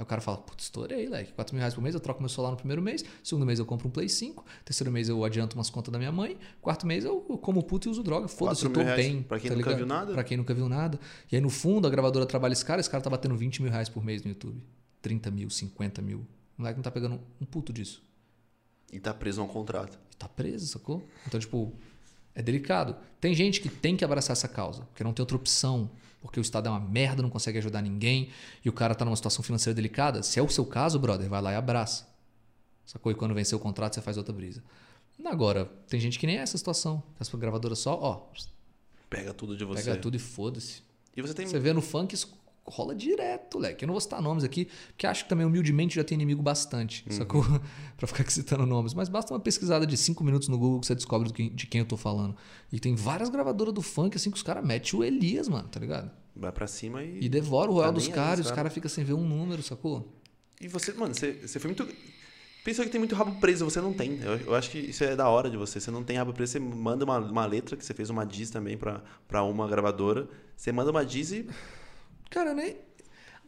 Aí 0.00 0.02
o 0.02 0.06
cara 0.06 0.22
fala, 0.22 0.38
putz, 0.38 0.64
estourei, 0.64 1.06
leque. 1.10 1.30
4 1.34 1.54
mil 1.54 1.60
reais 1.60 1.74
por 1.74 1.82
mês, 1.82 1.94
eu 1.94 2.00
troco 2.00 2.22
meu 2.22 2.28
celular 2.30 2.52
no 2.52 2.56
primeiro 2.56 2.80
mês. 2.80 3.04
Segundo 3.22 3.44
mês 3.44 3.58
eu 3.58 3.66
compro 3.66 3.86
um 3.86 3.90
Play 3.90 4.08
5. 4.08 4.42
Terceiro 4.64 4.90
mês 4.90 5.10
eu 5.10 5.22
adianto 5.22 5.56
umas 5.58 5.68
contas 5.68 5.92
da 5.92 5.98
minha 5.98 6.10
mãe. 6.10 6.38
Quarto 6.62 6.86
mês 6.86 7.04
eu 7.04 7.20
como 7.20 7.62
puto 7.62 7.86
e 7.86 7.90
uso 7.90 8.02
droga. 8.02 8.26
Foda-se, 8.26 8.64
eu 8.64 8.70
4 8.70 8.80
tô 8.82 8.86
reais 8.86 9.06
bem. 9.12 9.22
pra 9.22 9.38
quem 9.38 9.50
tá 9.50 9.56
nunca 9.56 9.68
ligado? 9.68 9.78
viu 9.78 9.86
nada. 9.86 10.12
Pra 10.14 10.24
quem 10.24 10.36
nunca 10.38 10.54
viu 10.54 10.70
nada. 10.70 10.98
E 11.30 11.36
aí 11.36 11.42
no 11.42 11.50
fundo 11.50 11.86
a 11.86 11.90
gravadora 11.90 12.24
trabalha 12.24 12.54
esse 12.54 12.64
cara, 12.64 12.80
esse 12.80 12.88
cara 12.88 13.04
tá 13.04 13.10
batendo 13.10 13.36
20 13.36 13.60
mil 13.60 13.70
reais 13.70 13.90
por 13.90 14.02
mês 14.02 14.22
no 14.22 14.30
YouTube. 14.30 14.64
30 15.02 15.30
mil, 15.30 15.50
50 15.50 16.00
mil. 16.00 16.20
O 16.56 16.62
moleque 16.62 16.78
não 16.78 16.82
tá 16.82 16.90
pegando 16.90 17.20
um 17.38 17.44
puto 17.44 17.70
disso. 17.70 18.02
E 18.90 18.98
tá 18.98 19.12
preso 19.12 19.42
a 19.42 19.44
um 19.44 19.48
contrato. 19.48 19.98
E 20.14 20.16
tá 20.16 20.26
preso, 20.26 20.66
sacou? 20.66 21.06
Então, 21.26 21.38
tipo, 21.38 21.74
é 22.34 22.40
delicado. 22.40 22.96
Tem 23.20 23.34
gente 23.34 23.60
que 23.60 23.68
tem 23.68 23.98
que 23.98 24.04
abraçar 24.04 24.32
essa 24.32 24.48
causa, 24.48 24.82
porque 24.84 25.04
não 25.04 25.12
tem 25.12 25.22
outra 25.22 25.36
opção. 25.36 25.90
Porque 26.20 26.38
o 26.38 26.42
Estado 26.42 26.68
é 26.68 26.70
uma 26.70 26.80
merda, 26.80 27.22
não 27.22 27.30
consegue 27.30 27.58
ajudar 27.58 27.80
ninguém, 27.80 28.30
e 28.64 28.68
o 28.68 28.72
cara 28.72 28.94
tá 28.94 29.04
numa 29.04 29.16
situação 29.16 29.42
financeira 29.42 29.74
delicada. 29.74 30.22
Se 30.22 30.38
é 30.38 30.42
o 30.42 30.48
seu 30.48 30.66
caso, 30.66 30.98
brother, 30.98 31.28
vai 31.28 31.40
lá 31.40 31.52
e 31.52 31.56
abraça. 31.56 32.06
Sacou? 32.84 33.10
E 33.10 33.14
quando 33.14 33.34
vencer 33.34 33.56
o 33.56 33.60
contrato, 33.60 33.94
você 33.94 34.02
faz 34.02 34.16
outra 34.16 34.32
brisa. 34.32 34.62
Agora, 35.24 35.66
tem 35.86 36.00
gente 36.00 36.18
que 36.18 36.26
nem 36.26 36.38
é 36.38 36.40
essa 36.40 36.56
situação. 36.56 37.02
As 37.18 37.28
gravadoras 37.28 37.78
só, 37.78 37.98
ó, 38.00 38.26
Pega 39.10 39.34
tudo 39.34 39.56
de 39.56 39.64
você. 39.64 39.82
Pega 39.82 40.00
tudo 40.00 40.16
e 40.16 40.20
foda-se. 40.20 40.82
E 41.16 41.20
você 41.20 41.34
tem. 41.34 41.44
Você 41.44 41.58
vê 41.58 41.72
no 41.72 41.82
funk, 41.82 42.14
isso 42.14 42.39
rola 42.70 42.94
direto, 42.94 43.58
leque. 43.58 43.84
Eu 43.84 43.86
não 43.88 43.94
vou 43.94 44.00
citar 44.00 44.22
nomes 44.22 44.44
aqui, 44.44 44.68
porque 44.88 45.06
acho 45.06 45.24
que 45.24 45.28
também 45.28 45.44
humildemente 45.46 45.96
já 45.96 46.04
tem 46.04 46.14
inimigo 46.16 46.42
bastante, 46.42 47.04
Uhum. 47.10 47.16
sacou? 47.16 47.42
pra 47.98 48.06
ficar 48.06 48.22
aqui 48.22 48.32
citando 48.32 48.64
nomes. 48.64 48.94
Mas 48.94 49.08
basta 49.08 49.32
uma 49.34 49.40
pesquisada 49.40 49.86
de 49.86 49.96
5 49.96 50.22
minutos 50.24 50.48
no 50.48 50.56
Google 50.58 50.80
que 50.80 50.86
você 50.86 50.94
descobre 50.94 51.30
de 51.30 51.66
quem 51.66 51.80
eu 51.80 51.86
tô 51.86 51.96
falando. 51.96 52.34
E 52.72 52.80
tem 52.80 52.94
várias 52.94 53.28
gravadoras 53.28 53.74
do 53.74 53.82
funk, 53.82 54.16
assim, 54.16 54.30
que 54.30 54.36
os 54.36 54.42
caras 54.42 54.64
metem 54.64 54.98
o 54.98 55.04
Elias, 55.04 55.48
mano, 55.48 55.68
tá 55.68 55.78
ligado? 55.80 56.10
Vai 56.34 56.52
pra 56.52 56.66
cima 56.66 57.02
e. 57.02 57.24
E 57.24 57.28
devora 57.28 57.70
o 57.70 57.74
royal 57.74 57.90
Tá 57.92 57.98
dos 57.98 58.08
caras 58.08 58.38
e 58.38 58.40
os 58.42 58.46
os 58.46 58.50
cara. 58.50 58.56
caras 58.56 58.72
ficam 58.72 58.88
sem 58.88 59.04
ver 59.04 59.12
um 59.14 59.26
número, 59.26 59.62
sacou? 59.62 60.16
E 60.60 60.68
você, 60.68 60.92
mano, 60.92 61.14
você, 61.14 61.32
você 61.32 61.58
foi 61.58 61.68
muito. 61.68 61.86
Pensou 62.62 62.84
que 62.84 62.90
tem 62.90 62.98
muito 62.98 63.14
rabo 63.14 63.40
preso, 63.40 63.64
você 63.64 63.80
não 63.80 63.92
tem. 63.92 64.20
Eu, 64.20 64.36
eu 64.36 64.54
acho 64.54 64.70
que 64.70 64.78
isso 64.78 65.02
é 65.02 65.16
da 65.16 65.26
hora 65.28 65.48
de 65.50 65.56
você. 65.56 65.80
Você 65.80 65.90
não 65.90 66.04
tem 66.04 66.18
rabo 66.18 66.32
preso, 66.34 66.52
você 66.52 66.58
manda 66.60 67.04
uma, 67.06 67.18
uma 67.18 67.46
letra, 67.46 67.74
que 67.74 67.84
você 67.84 67.94
fez 67.94 68.10
uma 68.10 68.24
diz 68.26 68.50
também 68.50 68.76
pra 68.76 69.42
uma 69.42 69.66
gravadora. 69.66 70.28
Você 70.56 70.70
manda 70.70 70.90
uma 70.90 71.04
diz 71.04 71.32
e. 71.32 71.46
Cara, 72.30 72.54
nem. 72.54 72.76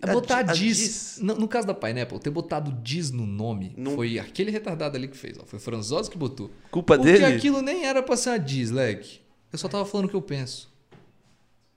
A 0.02 0.12
botar 0.12 0.42
Diz. 0.42 0.76
Diz. 0.78 1.18
No, 1.22 1.36
no 1.36 1.46
caso 1.46 1.64
da 1.66 1.72
Pineapple, 1.74 2.18
ter 2.18 2.30
botado 2.30 2.72
Diz 2.82 3.12
no 3.12 3.24
nome 3.24 3.72
Não- 3.76 3.94
foi 3.94 4.18
aquele 4.18 4.50
retardado 4.50 4.96
ali 4.96 5.06
que 5.06 5.16
fez. 5.16 5.38
Ó, 5.38 5.44
foi 5.46 5.58
o 5.58 5.62
Franzoso 5.62 6.10
que 6.10 6.18
botou. 6.18 6.50
Culpa 6.72 6.96
Porque 6.96 7.12
dele? 7.12 7.24
aquilo 7.26 7.62
nem 7.62 7.84
era 7.86 8.02
pra 8.02 8.16
ser 8.16 8.30
uma 8.30 8.38
Diz, 8.40 8.70
leque. 8.72 9.20
Eu 9.52 9.58
só 9.58 9.68
tava 9.68 9.86
falando 9.86 10.06
o 10.06 10.08
que 10.08 10.16
eu 10.16 10.22
penso. 10.22 10.72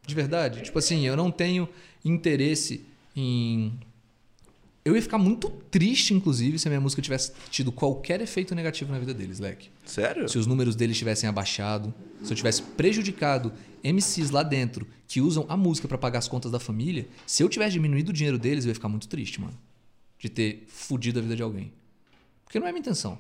De 0.08 0.16
verdade. 0.16 0.62
Tipo 0.64 0.80
assim, 0.80 1.06
eu 1.06 1.16
não 1.16 1.30
tenho 1.30 1.70
interesse 2.03 2.84
em. 3.16 3.78
Eu 4.86 4.95
ia 4.95 5.01
ficar 5.01 5.17
muito 5.17 5.49
triste, 5.49 6.13
inclusive, 6.13 6.59
se 6.59 6.67
a 6.67 6.69
minha 6.69 6.79
música 6.79 7.01
tivesse 7.01 7.31
tido 7.49 7.71
qualquer 7.71 8.21
efeito 8.21 8.53
negativo 8.53 8.91
na 8.91 8.99
vida 8.99 9.15
deles, 9.15 9.39
leque. 9.39 9.69
Sério? 9.83 10.29
Se 10.29 10.38
os 10.38 10.45
números 10.45 10.75
deles 10.75 10.95
tivessem 10.95 11.27
abaixado, 11.27 11.91
se 12.21 12.31
eu 12.31 12.38
tivesse 12.38 12.61
prejudicado 12.61 13.51
MCs 13.83 14.29
lá 14.29 14.43
dentro 14.43 14.86
que 15.07 15.19
usam 15.21 15.43
a 15.49 15.57
música 15.57 15.88
pra 15.88 15.97
pagar 15.97 16.19
as 16.19 16.27
contas 16.27 16.51
da 16.51 16.59
família, 16.59 17.07
se 17.25 17.41
eu 17.41 17.49
tivesse 17.49 17.71
diminuído 17.71 18.09
o 18.09 18.13
dinheiro 18.13 18.38
deles, 18.38 18.63
eu 18.63 18.69
ia 18.69 18.75
ficar 18.75 18.88
muito 18.88 19.07
triste, 19.07 19.41
mano. 19.41 19.57
De 20.19 20.29
ter 20.29 20.65
fudido 20.67 21.17
a 21.17 21.21
vida 21.23 21.36
de 21.36 21.41
alguém. 21.41 21.73
Porque 22.43 22.59
não 22.59 22.67
é 22.67 22.71
minha 22.71 22.81
intenção. 22.81 23.17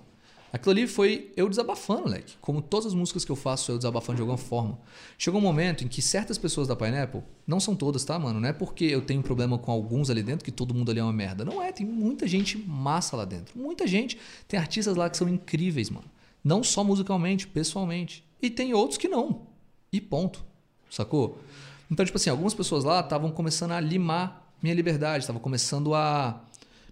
Aquilo 0.55 0.71
ali 0.71 0.87
foi 0.87 1.33
eu 1.35 1.49
desabafando, 1.49 2.07
leque. 2.07 2.37
Como 2.39 2.61
todas 2.61 2.85
as 2.85 2.93
músicas 2.93 3.25
que 3.25 3.31
eu 3.31 3.35
faço, 3.35 3.73
eu 3.73 3.77
desabafando 3.77 4.15
de 4.15 4.21
alguma 4.21 4.37
forma. 4.37 4.79
Chegou 5.17 5.41
um 5.41 5.43
momento 5.43 5.83
em 5.83 5.87
que 5.89 6.01
certas 6.01 6.37
pessoas 6.37 6.65
da 6.65 6.77
Pineapple, 6.77 7.21
não 7.45 7.59
são 7.59 7.75
todas, 7.75 8.05
tá, 8.05 8.17
mano? 8.17 8.39
Não 8.39 8.47
é 8.47 8.53
porque 8.53 8.85
eu 8.85 9.01
tenho 9.01 9.21
problema 9.21 9.57
com 9.57 9.69
alguns 9.69 10.09
ali 10.09 10.23
dentro 10.23 10.45
que 10.45 10.51
todo 10.51 10.73
mundo 10.73 10.89
ali 10.91 11.01
é 11.01 11.03
uma 11.03 11.11
merda. 11.11 11.43
Não 11.43 11.61
é, 11.61 11.73
tem 11.73 11.85
muita 11.85 12.25
gente 12.25 12.57
massa 12.57 13.17
lá 13.17 13.25
dentro. 13.25 13.59
Muita 13.59 13.85
gente. 13.85 14.17
Tem 14.47 14.57
artistas 14.57 14.95
lá 14.95 15.09
que 15.09 15.17
são 15.17 15.27
incríveis, 15.27 15.89
mano. 15.89 16.07
Não 16.41 16.63
só 16.63 16.85
musicalmente, 16.85 17.45
pessoalmente. 17.45 18.23
E 18.41 18.49
tem 18.49 18.73
outros 18.73 18.97
que 18.97 19.09
não. 19.09 19.47
E 19.91 19.99
ponto. 19.99 20.41
Sacou? 20.89 21.37
Então, 21.91 22.05
tipo 22.05 22.17
assim, 22.17 22.29
algumas 22.29 22.53
pessoas 22.53 22.85
lá 22.85 23.01
estavam 23.01 23.29
começando 23.29 23.71
a 23.71 23.81
limar 23.81 24.53
minha 24.63 24.73
liberdade, 24.73 25.25
estavam 25.25 25.41
começando 25.41 25.93
a 25.93 26.41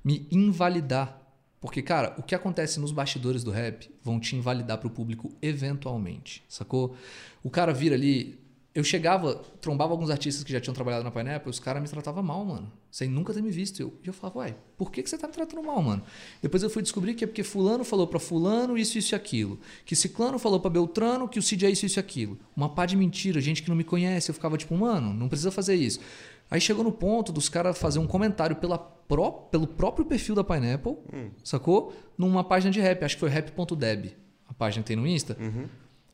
me 0.03 0.27
invalidar. 0.29 1.22
Porque, 1.63 1.81
cara, 1.81 2.13
o 2.17 2.21
que 2.21 2.35
acontece 2.35 2.77
nos 2.77 2.91
bastidores 2.91 3.41
do 3.41 3.49
rap 3.49 3.89
vão 4.03 4.19
te 4.19 4.35
invalidar 4.35 4.77
pro 4.79 4.89
público 4.89 5.31
eventualmente, 5.41 6.43
sacou? 6.45 6.93
O 7.41 7.49
cara 7.49 7.73
vira 7.73 7.95
ali. 7.95 8.37
Eu 8.75 8.83
chegava, 8.83 9.35
trombava 9.61 9.93
alguns 9.93 10.09
artistas 10.09 10.43
que 10.43 10.51
já 10.51 10.59
tinham 10.59 10.73
trabalhado 10.73 11.05
na 11.05 11.11
Pineapple, 11.11 11.49
os 11.49 11.61
caras 11.61 11.81
me 11.81 11.87
tratavam 11.87 12.21
mal, 12.21 12.43
mano. 12.43 12.69
Sem 12.91 13.07
nunca 13.07 13.33
ter 13.33 13.41
me 13.41 13.49
visto. 13.49 13.79
Eu, 13.79 13.93
e 14.03 14.07
eu 14.07 14.13
falava, 14.13 14.39
uai, 14.39 14.55
por 14.75 14.91
que, 14.91 15.01
que 15.01 15.09
você 15.09 15.17
tá 15.17 15.25
me 15.25 15.31
tratando 15.31 15.63
mal, 15.63 15.81
mano? 15.81 16.03
Depois 16.41 16.61
eu 16.63 16.69
fui 16.69 16.81
descobrir 16.81 17.13
que 17.13 17.23
é 17.23 17.27
porque 17.27 17.43
fulano 17.43 17.85
falou 17.85 18.07
pra 18.07 18.19
fulano 18.19 18.77
isso, 18.77 18.97
isso 18.97 19.13
e 19.13 19.15
aquilo. 19.15 19.57
Que 19.85 19.95
ciclano 19.95 20.37
falou 20.37 20.59
pra 20.59 20.69
Beltrano 20.69 21.29
que 21.29 21.39
o 21.39 21.41
Cid 21.41 21.65
é 21.65 21.69
isso, 21.69 21.85
isso 21.85 21.97
e 21.97 22.01
aquilo. 22.01 22.37
Uma 22.57 22.67
pá 22.67 22.85
de 22.85 22.97
mentira, 22.97 23.39
gente 23.39 23.63
que 23.63 23.69
não 23.69 23.75
me 23.77 23.85
conhece. 23.85 24.29
Eu 24.29 24.33
ficava 24.35 24.57
tipo, 24.57 24.75
mano, 24.75 25.13
não 25.13 25.29
precisa 25.29 25.49
fazer 25.49 25.75
isso. 25.75 26.01
Aí 26.53 26.61
chegou 26.61 26.83
no 26.83 26.91
ponto 26.91 27.31
dos 27.31 27.49
caras 27.49 27.79
fazer 27.79 27.97
um 27.97 28.05
comentário 28.05 28.55
pela 28.57 28.77
pró 28.77 29.31
pelo 29.31 29.65
próprio 29.65 30.05
perfil 30.05 30.35
da 30.35 30.43
Pineapple, 30.43 30.95
sacou? 31.43 31.91
Numa 32.15 32.43
página 32.43 32.71
de 32.71 32.79
rap, 32.79 33.03
acho 33.03 33.15
que 33.15 33.19
foi 33.21 33.29
rap.deb, 33.29 34.15
a 34.47 34.53
página 34.53 34.83
que 34.83 34.87
tem 34.89 34.95
no 34.95 35.07
Insta. 35.07 35.35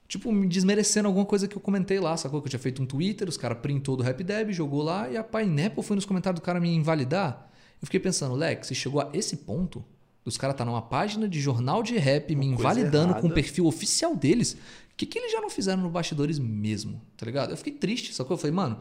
Tipo, 0.08 0.32
me 0.32 0.48
desmerecendo 0.48 1.10
alguma 1.10 1.26
coisa 1.26 1.46
que 1.46 1.58
eu 1.58 1.60
comentei 1.60 2.00
lá, 2.00 2.16
sacou? 2.16 2.42
Que 2.42 2.48
eu 2.48 2.52
tinha 2.52 2.60
feito 2.60 2.82
um 2.82 2.86
Twitter, 2.86 3.28
os 3.28 3.36
caras 3.36 3.58
printou 3.58 3.98
do 3.98 4.02
RapDeb, 4.02 4.54
jogou 4.54 4.82
lá 4.82 5.10
e 5.10 5.18
a 5.18 5.24
Pineapple 5.26 5.84
foi 5.84 5.98
nos 5.98 6.06
comentários 6.06 6.40
do 6.40 6.44
cara 6.44 6.58
me 6.58 6.74
invalidar. 6.74 7.52
Eu 7.82 7.86
fiquei 7.86 8.00
pensando, 8.00 8.34
Lex, 8.34 8.68
você 8.68 8.74
chegou 8.74 9.02
a 9.02 9.10
esse 9.12 9.36
ponto 9.36 9.84
dos 10.24 10.38
caras 10.38 10.56
tá 10.56 10.64
numa 10.64 10.82
página 10.82 11.28
de 11.28 11.42
jornal 11.42 11.84
de 11.84 11.98
rap 11.98 12.34
me 12.34 12.48
coisa 12.48 12.62
invalidando 12.62 13.16
com 13.16 13.28
o 13.28 13.34
perfil 13.34 13.66
oficial 13.66 14.16
deles. 14.16 14.54
O 14.54 14.96
que, 14.96 15.06
que 15.06 15.20
eles 15.20 15.34
já 15.34 15.42
não 15.42 15.50
fizeram 15.50 15.82
no 15.82 15.90
bastidores 15.90 16.40
mesmo, 16.40 17.02
tá 17.18 17.26
ligado? 17.26 17.52
Eu 17.52 17.58
fiquei 17.58 17.74
triste, 17.74 18.14
sacou? 18.14 18.36
Eu 18.36 18.38
falei, 18.38 18.56
mano, 18.56 18.80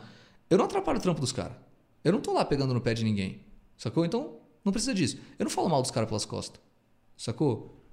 eu 0.50 0.58
não 0.58 0.64
atrapalho 0.64 0.98
o 0.98 1.02
trampo 1.02 1.20
dos 1.20 1.32
caras. 1.32 1.56
Eu 2.04 2.12
não 2.12 2.20
tô 2.20 2.32
lá 2.32 2.44
pegando 2.44 2.72
no 2.72 2.80
pé 2.80 2.94
de 2.94 3.04
ninguém, 3.04 3.40
sacou? 3.76 4.04
Então, 4.04 4.36
não 4.64 4.72
precisa 4.72 4.94
disso. 4.94 5.18
Eu 5.38 5.44
não 5.44 5.50
falo 5.50 5.68
mal 5.68 5.82
dos 5.82 5.90
caras 5.90 6.08
pelas 6.08 6.24
costas, 6.24 6.60
sacou? 7.16 7.84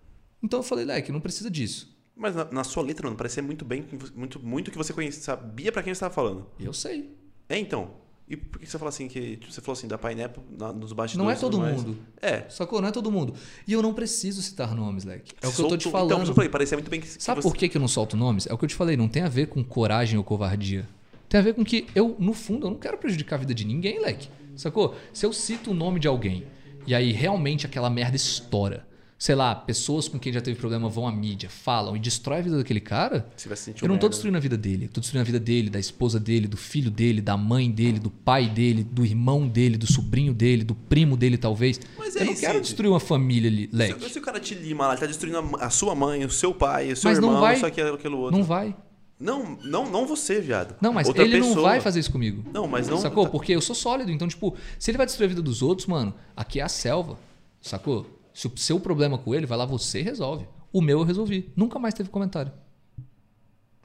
Então 0.43 0.59
eu 0.59 0.63
falei, 0.63 0.85
Leque, 0.85 1.11
não 1.11 1.19
precisa 1.19 1.49
disso. 1.49 1.93
Mas 2.15 2.35
na, 2.35 2.45
na 2.45 2.63
sua 2.63 2.83
letra, 2.83 3.05
mano, 3.07 3.17
parecia 3.17 3.41
muito 3.43 3.65
bem, 3.65 3.85
muito, 4.15 4.39
muito 4.39 4.71
que 4.71 4.77
você 4.77 4.93
conhecia, 4.93 5.21
sabia 5.21 5.71
pra 5.71 5.83
quem 5.83 5.93
você 5.93 5.99
tava 5.99 6.13
falando. 6.13 6.45
Eu 6.59 6.71
sei. 6.73 7.13
É, 7.49 7.57
então. 7.57 8.03
E 8.27 8.35
por 8.37 8.59
que 8.59 8.65
você 8.65 8.79
fala 8.79 8.89
assim 8.89 9.07
que. 9.07 9.37
tipo, 9.37 9.51
você 9.53 9.61
falou 9.61 9.73
assim, 9.77 9.87
da 9.87 9.97
Pineapple 9.99 10.41
na- 10.57 10.73
nos 10.73 10.93
bastidores. 10.93 11.15
Não 11.17 11.29
é 11.29 11.35
todo 11.35 11.59
mundo. 11.61 11.95
É. 12.21 12.47
Sacou? 12.49 12.81
Não 12.81 12.87
é 12.87 12.91
todo 12.91 13.11
mundo. 13.11 13.35
E 13.67 13.73
eu 13.73 13.81
não 13.83 13.93
preciso 13.93 14.41
citar 14.41 14.73
nomes, 14.73 15.03
Leque. 15.03 15.33
É 15.41 15.47
o 15.47 15.51
que 15.51 15.59
eu 15.61 15.65
tô 15.65 15.69
Solto- 15.69 15.77
te 15.77 15.87
Então, 15.89 15.91
falando. 15.91 16.21
isso 16.23 16.31
eu 16.31 16.35
falei, 16.35 16.49
parecia 16.49 16.75
muito 16.77 16.89
bem 16.89 17.01
que. 17.01 17.07
que 17.07 17.21
Sabe 17.21 17.41
você... 17.41 17.47
por 17.49 17.55
que, 17.55 17.69
que 17.69 17.77
eu 17.77 17.81
não 17.81 17.87
solto 17.87 18.15
nomes? 18.17 18.47
É 18.47 18.53
o 18.53 18.57
que 18.57 18.65
eu 18.65 18.69
te 18.69 18.73
falei, 18.75 18.95
não 18.97 19.07
tem 19.07 19.21
a 19.21 19.29
ver 19.29 19.47
com 19.47 19.63
coragem 19.63 20.17
ou 20.17 20.23
covardia. 20.23 20.87
Tem 21.29 21.39
a 21.39 21.43
ver 21.43 21.53
com 21.53 21.63
que 21.63 21.87
eu, 21.95 22.15
no 22.19 22.33
fundo, 22.33 22.67
eu 22.67 22.71
não 22.71 22.77
quero 22.77 22.97
prejudicar 22.97 23.35
a 23.37 23.39
vida 23.39 23.53
de 23.53 23.65
ninguém, 23.65 23.99
leque. 24.01 24.29
Sacou? 24.55 24.95
Se 25.11 25.25
eu 25.25 25.33
cito 25.33 25.71
o 25.71 25.73
nome 25.73 25.99
de 25.99 26.07
alguém 26.07 26.45
e 26.87 26.93
aí 26.95 27.11
realmente 27.11 27.65
aquela 27.65 27.89
merda 27.89 28.15
estoura, 28.15 28.87
sei 29.17 29.33
lá, 29.35 29.53
pessoas 29.55 30.07
com 30.07 30.19
quem 30.19 30.31
já 30.31 30.39
teve 30.39 30.57
problema 30.57 30.87
vão 30.87 31.07
à 31.07 31.11
mídia, 31.11 31.49
falam 31.49 31.95
e 31.95 31.99
destrói 31.99 32.39
a 32.39 32.41
vida 32.41 32.57
daquele 32.57 32.79
cara, 32.79 33.27
Você 33.35 33.47
vai 33.49 33.57
se 33.57 33.63
sentir 33.63 33.83
eu 33.83 33.87
não 33.89 33.95
tô 33.97 34.01
merda. 34.05 34.09
destruindo 34.09 34.37
a 34.37 34.39
vida 34.41 34.55
dele. 34.57 34.85
Eu 34.85 34.89
tô 34.89 35.01
destruindo 35.01 35.21
a 35.23 35.25
vida 35.25 35.39
dele, 35.39 35.69
da 35.69 35.79
esposa 35.79 36.19
dele, 36.19 36.47
do 36.47 36.55
filho 36.57 36.91
dele, 36.91 37.21
da 37.21 37.35
mãe 37.35 37.69
dele, 37.71 37.97
do 37.99 38.11
pai 38.11 38.47
dele, 38.47 38.83
do 38.83 39.03
irmão 39.05 39.47
dele, 39.47 39.77
do 39.77 39.91
sobrinho 39.91 40.33
dele, 40.33 40.63
do 40.63 40.75
primo 40.75 41.17
dele, 41.17 41.37
talvez. 41.37 41.79
Mas 41.97 42.15
eu 42.15 42.21
aí, 42.21 42.27
não 42.27 42.35
quero 42.35 42.53
Cid, 42.55 42.61
destruir 42.67 42.89
uma 42.89 42.99
família 42.99 43.49
ali, 43.49 43.69
leque. 43.73 44.03
Se, 44.03 44.09
se 44.11 44.19
o 44.19 44.21
cara 44.21 44.39
te 44.39 44.53
lima 44.53 44.85
lá, 44.85 44.93
ele 44.93 45.01
tá 45.01 45.07
destruindo 45.07 45.39
a, 45.57 45.65
a 45.65 45.69
sua 45.69 45.95
mãe, 45.95 46.23
o 46.23 46.29
seu 46.29 46.53
pai, 46.53 46.91
o 46.91 46.95
seu 46.95 47.09
Mas 47.09 47.17
irmão, 47.17 47.39
vai- 47.41 47.55
isso 47.55 47.65
aqui, 47.65 47.81
aquilo 47.81 48.19
outro. 48.19 48.37
Não 48.37 48.43
vai. 48.45 48.75
Não, 49.19 49.57
não, 49.63 49.89
não 49.89 50.05
você, 50.05 50.41
viado. 50.41 50.75
Não, 50.81 50.91
mas 50.91 51.07
Outra 51.07 51.23
ele 51.23 51.39
não 51.39 51.47
pessoa. 51.49 51.69
vai 51.69 51.79
fazer 51.81 51.99
isso 52.01 52.11
comigo. 52.11 52.43
Não, 52.53 52.67
mas 52.67 52.87
não. 52.87 52.97
Sacou? 52.97 53.25
tá- 53.25 53.29
Porque 53.31 53.53
eu 53.53 53.61
sou 53.61 53.75
sólido. 53.75 54.11
Então, 54.11 54.27
tipo, 54.27 54.55
se 54.77 54.91
ele 54.91 54.97
vai 54.97 55.05
destruir 55.05 55.25
a 55.25 55.29
vida 55.29 55.41
dos 55.41 55.61
outros, 55.61 55.87
mano, 55.87 56.13
aqui 56.35 56.59
é 56.59 56.63
a 56.63 56.67
selva. 56.69 57.17
Sacou? 57.61 58.05
Se 58.33 58.47
o 58.47 58.57
seu 58.57 58.79
problema 58.79 59.17
com 59.17 59.33
ele, 59.33 59.45
vai 59.45 59.57
lá 59.57 59.65
você 59.65 60.01
resolve. 60.01 60.45
O 60.73 60.81
meu 60.81 60.99
eu 60.99 61.05
resolvi. 61.05 61.51
Nunca 61.55 61.79
mais 61.79 61.93
teve 61.93 62.09
comentário. 62.09 62.51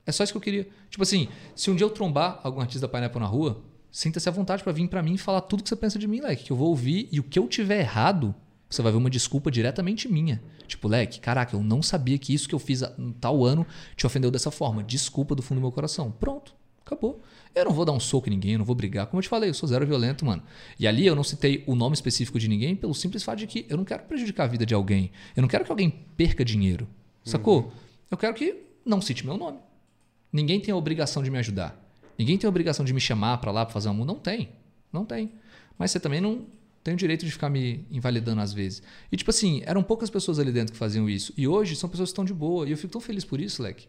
É 0.04 0.10
só 0.12 0.24
isso 0.24 0.32
que 0.32 0.36
eu 0.36 0.40
queria. 0.42 0.68
Tipo 0.88 1.02
assim, 1.04 1.28
se 1.54 1.70
um 1.70 1.76
dia 1.76 1.84
eu 1.86 1.90
trombar 1.90 2.40
algum 2.42 2.60
artista 2.60 2.86
da 2.86 2.92
Pineapple 2.92 3.20
na 3.20 3.26
rua, 3.26 3.62
sinta-se 3.92 4.28
à 4.28 4.32
vontade 4.32 4.64
pra 4.64 4.72
vir 4.72 4.88
pra 4.88 5.02
mim 5.02 5.14
e 5.14 5.18
falar 5.18 5.42
tudo 5.42 5.62
que 5.62 5.68
você 5.68 5.76
pensa 5.76 5.98
de 5.98 6.08
mim, 6.08 6.20
leque. 6.20 6.44
Que 6.44 6.50
eu 6.50 6.56
vou 6.56 6.68
ouvir 6.68 7.08
e 7.12 7.20
o 7.20 7.22
que 7.22 7.38
eu 7.38 7.46
tiver 7.46 7.78
errado, 7.78 8.34
você 8.70 8.82
vai 8.82 8.92
ver 8.92 8.98
uma 8.98 9.10
desculpa 9.10 9.50
diretamente 9.50 10.08
minha. 10.08 10.40
Tipo, 10.68 10.86
leque, 10.86 11.18
caraca, 11.18 11.56
eu 11.56 11.62
não 11.62 11.82
sabia 11.82 12.16
que 12.16 12.32
isso 12.32 12.48
que 12.48 12.54
eu 12.54 12.58
fiz 12.58 12.82
em 12.96 13.12
tal 13.12 13.44
ano 13.44 13.66
te 13.96 14.06
ofendeu 14.06 14.30
dessa 14.30 14.50
forma. 14.52 14.82
Desculpa 14.82 15.34
do 15.34 15.42
fundo 15.42 15.58
do 15.58 15.62
meu 15.62 15.72
coração. 15.72 16.12
Pronto, 16.12 16.54
acabou. 16.86 17.20
Eu 17.52 17.64
não 17.64 17.72
vou 17.72 17.84
dar 17.84 17.90
um 17.90 17.98
soco 17.98 18.28
em 18.28 18.30
ninguém, 18.30 18.52
eu 18.52 18.58
não 18.58 18.64
vou 18.64 18.76
brigar. 18.76 19.08
Como 19.08 19.18
eu 19.18 19.22
te 19.22 19.28
falei, 19.28 19.50
eu 19.50 19.54
sou 19.54 19.68
zero 19.68 19.84
violento, 19.84 20.24
mano. 20.24 20.40
E 20.78 20.86
ali 20.86 21.04
eu 21.04 21.16
não 21.16 21.24
citei 21.24 21.64
o 21.66 21.74
nome 21.74 21.94
específico 21.94 22.38
de 22.38 22.46
ninguém 22.46 22.76
pelo 22.76 22.94
simples 22.94 23.24
fato 23.24 23.38
de 23.38 23.48
que 23.48 23.66
eu 23.68 23.76
não 23.76 23.84
quero 23.84 24.04
prejudicar 24.04 24.44
a 24.44 24.46
vida 24.46 24.64
de 24.64 24.72
alguém. 24.72 25.10
Eu 25.34 25.40
não 25.40 25.48
quero 25.48 25.64
que 25.64 25.70
alguém 25.72 25.90
perca 26.16 26.44
dinheiro. 26.44 26.86
Sacou? 27.24 27.72
Eu 28.08 28.16
quero 28.16 28.34
que 28.34 28.56
não 28.86 29.00
cite 29.00 29.26
meu 29.26 29.36
nome. 29.36 29.58
Ninguém 30.32 30.60
tem 30.60 30.72
a 30.72 30.76
obrigação 30.76 31.24
de 31.24 31.30
me 31.30 31.38
ajudar. 31.38 31.76
Ninguém 32.16 32.38
tem 32.38 32.46
a 32.46 32.50
obrigação 32.50 32.84
de 32.84 32.92
me 32.92 33.00
chamar 33.00 33.38
pra 33.38 33.50
lá 33.50 33.66
pra 33.66 33.72
fazer 33.72 33.88
um 33.88 33.94
mundo. 33.94 34.06
Não 34.08 34.20
tem. 34.20 34.50
Não 34.92 35.04
tem. 35.04 35.32
Mas 35.76 35.90
você 35.90 35.98
também 35.98 36.20
não 36.20 36.46
tem 36.82 36.94
o 36.94 36.96
direito 36.96 37.24
de 37.26 37.30
ficar 37.32 37.50
me 37.50 37.84
invalidando 37.90 38.40
às 38.40 38.52
vezes. 38.52 38.82
E 39.12 39.16
tipo 39.16 39.30
assim, 39.30 39.62
eram 39.64 39.82
poucas 39.82 40.08
pessoas 40.08 40.38
ali 40.38 40.50
dentro 40.50 40.72
que 40.72 40.78
faziam 40.78 41.08
isso. 41.08 41.32
E 41.36 41.46
hoje 41.46 41.76
são 41.76 41.88
pessoas 41.88 42.08
que 42.08 42.12
estão 42.12 42.24
de 42.24 42.32
boa. 42.34 42.66
E 42.66 42.70
eu 42.70 42.76
fico 42.76 42.92
tão 42.92 43.00
feliz 43.00 43.24
por 43.24 43.40
isso, 43.40 43.62
leque. 43.62 43.86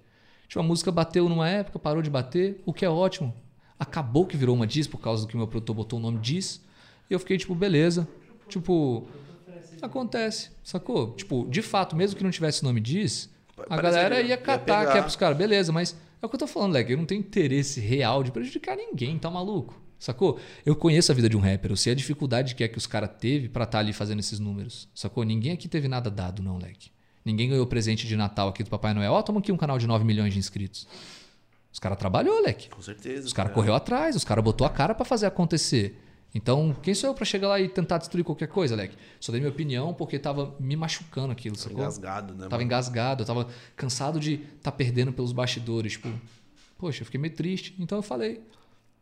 Tipo, 0.47 0.59
a 0.59 0.63
música 0.63 0.91
bateu 0.91 1.29
numa 1.29 1.47
época, 1.47 1.79
parou 1.79 2.01
de 2.01 2.09
bater, 2.09 2.61
o 2.65 2.73
que 2.73 2.83
é 2.83 2.89
ótimo. 2.89 3.33
Acabou 3.79 4.25
que 4.25 4.35
virou 4.35 4.55
uma 4.55 4.67
diz 4.67 4.87
por 4.87 4.99
causa 4.99 5.23
do 5.23 5.27
que 5.27 5.35
o 5.35 5.37
meu 5.37 5.47
produtor 5.47 5.75
botou 5.75 5.97
o 5.99 6.01
nome 6.01 6.19
diz. 6.19 6.61
E 7.09 7.13
eu 7.13 7.19
fiquei 7.19 7.37
tipo, 7.37 7.55
beleza. 7.55 8.07
Tipo, 8.49 9.07
acontece, 9.81 10.51
sacou? 10.63 11.13
Tipo, 11.13 11.47
de 11.49 11.61
fato, 11.61 11.95
mesmo 11.95 12.17
que 12.17 12.23
não 12.23 12.31
tivesse 12.31 12.63
nome 12.63 12.81
diz, 12.81 13.29
a 13.57 13.63
Parece 13.63 13.83
galera 13.83 14.21
ia 14.21 14.29
ia 14.29 14.37
catar 14.37 14.81
pegar. 14.81 14.91
que 14.91 14.97
é 14.97 15.01
pros 15.01 15.15
caras, 15.15 15.37
beleza, 15.37 15.71
mas 15.71 15.95
é 16.21 16.25
o 16.25 16.29
que 16.29 16.35
eu 16.35 16.39
tô 16.39 16.47
falando, 16.47 16.73
Leg. 16.73 16.91
Eu 16.91 16.97
não 16.97 17.05
tenho 17.05 17.19
interesse 17.19 17.79
real 17.79 18.23
de 18.23 18.31
prejudicar 18.31 18.75
ninguém, 18.75 19.17
tá 19.17 19.29
maluco? 19.29 19.81
Sacou? 20.01 20.39
Eu 20.65 20.75
conheço 20.75 21.11
a 21.11 21.15
vida 21.15 21.29
de 21.29 21.37
um 21.37 21.39
rapper, 21.39 21.71
eu 21.71 21.75
sei 21.75 21.93
a 21.93 21.95
dificuldade 21.95 22.55
que 22.55 22.63
é 22.63 22.67
que 22.67 22.75
os 22.75 22.87
caras 22.87 23.11
teve 23.19 23.47
pra 23.47 23.65
estar 23.65 23.77
ali 23.77 23.93
fazendo 23.93 24.17
esses 24.19 24.39
números. 24.39 24.89
Sacou? 24.95 25.23
Ninguém 25.23 25.51
aqui 25.51 25.67
teve 25.67 25.87
nada 25.87 26.09
dado, 26.09 26.41
não, 26.41 26.57
Leg. 26.57 26.91
Ninguém 27.23 27.47
ganhou 27.47 27.67
presente 27.67 28.07
de 28.07 28.15
Natal 28.15 28.47
aqui 28.47 28.63
do 28.63 28.69
Papai 28.71 28.95
Noel. 28.95 29.13
Ó, 29.13 29.21
toma 29.21 29.39
aqui 29.39 29.51
um 29.51 29.57
canal 29.57 29.77
de 29.77 29.85
9 29.85 30.03
milhões 30.03 30.33
de 30.33 30.39
inscritos. 30.39 30.87
Os 31.71 31.77
caras 31.77 31.99
trabalhou, 31.99 32.41
leque. 32.41 32.67
Com 32.69 32.81
certeza. 32.81 33.27
Os 33.27 33.31
caras 33.31 33.51
é. 33.51 33.53
correu 33.53 33.75
atrás, 33.75 34.15
os 34.15 34.23
caras 34.23 34.43
botou 34.43 34.65
a 34.65 34.71
cara 34.71 34.95
pra 34.95 35.05
fazer 35.05 35.27
acontecer. 35.27 35.95
Então, 36.33 36.75
quem 36.81 36.95
sou 36.95 37.11
eu 37.11 37.13
pra 37.13 37.23
chegar 37.23 37.47
lá 37.49 37.59
e 37.59 37.69
tentar 37.69 37.99
destruir 37.99 38.23
qualquer 38.23 38.47
coisa, 38.47 38.75
leque? 38.75 38.97
Só 39.19 39.31
dei 39.31 39.39
minha 39.39 39.51
opinião 39.51 39.93
porque 39.93 40.17
tava 40.17 40.55
me 40.59 40.75
machucando 40.75 41.31
aquilo, 41.31 41.55
Tava 41.55 41.63
sacou? 41.69 41.79
engasgado, 41.83 42.33
né? 42.33 42.39
Tava 42.45 42.55
mano? 42.55 42.63
engasgado, 42.63 43.21
eu 43.21 43.27
tava 43.27 43.47
cansado 43.75 44.19
de 44.19 44.41
estar 44.57 44.71
perdendo 44.71 45.13
pelos 45.13 45.31
bastidores. 45.31 45.91
Tipo, 45.91 46.09
poxa, 46.79 47.03
eu 47.03 47.05
fiquei 47.05 47.21
meio 47.21 47.35
triste. 47.35 47.75
Então 47.77 47.99
eu 47.99 48.01
falei. 48.01 48.41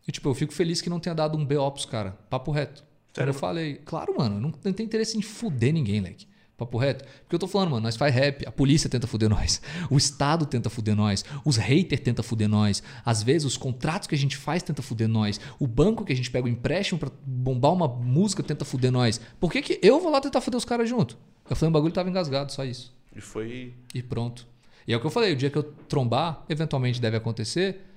E, 0.10 0.12
tipo, 0.12 0.28
eu 0.28 0.34
fico 0.34 0.52
feliz 0.52 0.82
que 0.82 0.90
não 0.90 1.00
tenha 1.00 1.14
dado 1.14 1.38
um 1.38 1.46
BO 1.46 1.70
pros 1.70 1.86
caras. 1.86 2.14
Papo 2.32 2.50
reto. 2.50 2.82
Como 2.82 2.88
Sério? 3.14 3.30
eu 3.30 3.34
falei. 3.36 3.76
Claro, 3.86 4.16
mano, 4.18 4.38
eu 4.38 4.42
não, 4.42 4.50
não 4.50 4.74
tenho 4.74 4.88
interesse 4.88 5.16
em 5.16 5.22
fuder 5.22 5.72
ninguém, 5.72 6.02
leque. 6.02 6.26
Papo 6.58 6.80
reto. 6.80 7.06
Porque 7.22 7.36
eu 7.36 7.38
tô 7.38 7.48
falando, 7.48 7.70
mano, 7.70 7.84
nós 7.84 7.96
faz 7.96 8.12
rap, 8.12 8.44
a 8.44 8.52
polícia 8.52 8.90
tenta 8.90 9.06
fuder 9.06 9.30
nós, 9.30 9.62
o 9.88 9.98
Estado 9.98 10.48
tenta 10.48 10.68
fuder 10.68 10.96
nós, 10.96 11.24
os 11.46 11.58
haters 11.58 12.02
tentam 12.02 12.24
fuder 12.24 12.50
nós, 12.50 12.82
às 13.06 13.22
vezes 13.22 13.46
os 13.46 13.56
contratos 13.56 14.08
que 14.08 14.16
a 14.16 14.18
gente 14.18 14.36
faz 14.36 14.64
tenta 14.64 14.82
fuder 14.82 15.08
nós, 15.08 15.40
o 15.60 15.68
banco 15.68 16.04
que 16.04 16.12
a 16.12 16.16
gente 16.16 16.32
pega 16.32 16.48
o 16.48 16.50
empréstimo 16.50 17.00
pra 17.00 17.12
bombar 17.24 17.72
uma 17.72 17.88
música 17.88 18.42
tenta 18.42 18.66
fuder 18.66 18.92
nós. 18.92 19.22
Por 19.40 19.52
que, 19.52 19.62
que 19.62 19.80
eu 19.84 20.00
vou 20.02 20.12
lá 20.12 20.20
tentar 20.20 20.42
fuder 20.42 20.58
os 20.58 20.66
caras 20.66 20.90
junto? 20.90 21.20
Eu 21.48 21.56
falei, 21.56 21.70
um 21.70 21.74
bagulho 21.74 21.94
tava 21.94 22.10
engasgado, 22.10 22.52
só 22.52 22.66
isso. 22.66 22.92
E 23.16 23.22
foi. 23.22 23.76
E 23.94 24.02
pronto. 24.02 24.48
E 24.88 24.92
é 24.94 24.98
o 24.98 25.00
que 25.00 25.06
eu 25.06 25.12
falei, 25.12 25.34
o 25.34 25.36
dia 25.36 25.52
que 25.52 25.58
eu 25.58 25.64
trombar, 25.64 26.44
eventualmente 26.50 27.00
deve 27.00 27.16
acontecer, 27.16 27.89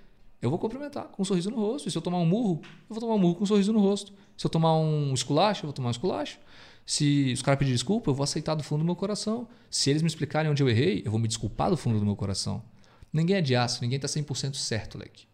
eu 0.43 0.51
vou 0.51 0.59
cumprimentar 0.59 1.05
com 1.05 1.23
um 1.23 1.25
sorriso 1.25 1.51
no 1.51 1.57
rosto. 1.57 1.89
E 1.89 1.91
se 1.91 1.97
eu 1.97 2.03
tomar 2.03 2.19
um 2.19 2.27
murro, 2.27 2.61
eu 2.65 2.95
vou 2.95 3.01
tomar 3.01 3.15
um 3.15 3.19
murro 3.19 3.37
com 3.37 3.45
um 3.45 3.47
sorriso 3.47 3.73
no 3.73 3.79
rosto. 3.81 4.13
Se 4.37 4.45
eu 4.45 4.51
tomar 4.51 4.77
um 4.77 5.15
esculacho, 5.15 5.61
eu 5.65 5.69
vou 5.69 5.73
tomar 5.73 5.89
um 5.89 5.93
esculacho. 5.93 6.39
Se 6.85 7.33
os 7.33 7.41
caras 7.43 7.59
pedirem 7.59 7.75
desculpa, 7.77 8.11
eu 8.11 8.15
vou 8.15 8.25
aceitar 8.25 8.55
do 8.57 8.63
fundo 8.65 8.81
do 8.81 8.85
meu 8.85 8.97
coração. 8.97 9.47
Se 9.71 9.89
eles 9.89 10.03
me 10.03 10.09
explicarem 10.09 10.51
onde 10.51 10.63
eu 10.63 10.69
errei, 10.69 11.01
eu 11.05 11.11
vou 11.13 11.21
me 11.21 11.29
desculpar 11.29 11.71
do 11.71 11.77
fundo 11.77 11.99
do 11.99 12.05
meu 12.05 12.17
coração. 12.17 12.63
Ninguém 13.13 13.37
é 13.37 13.41
de 13.41 13.55
aço, 13.55 13.81
ninguém 13.83 14.01
tá 14.01 14.09
100% 14.09 14.55
certo, 14.55 14.99
leque. 14.99 15.27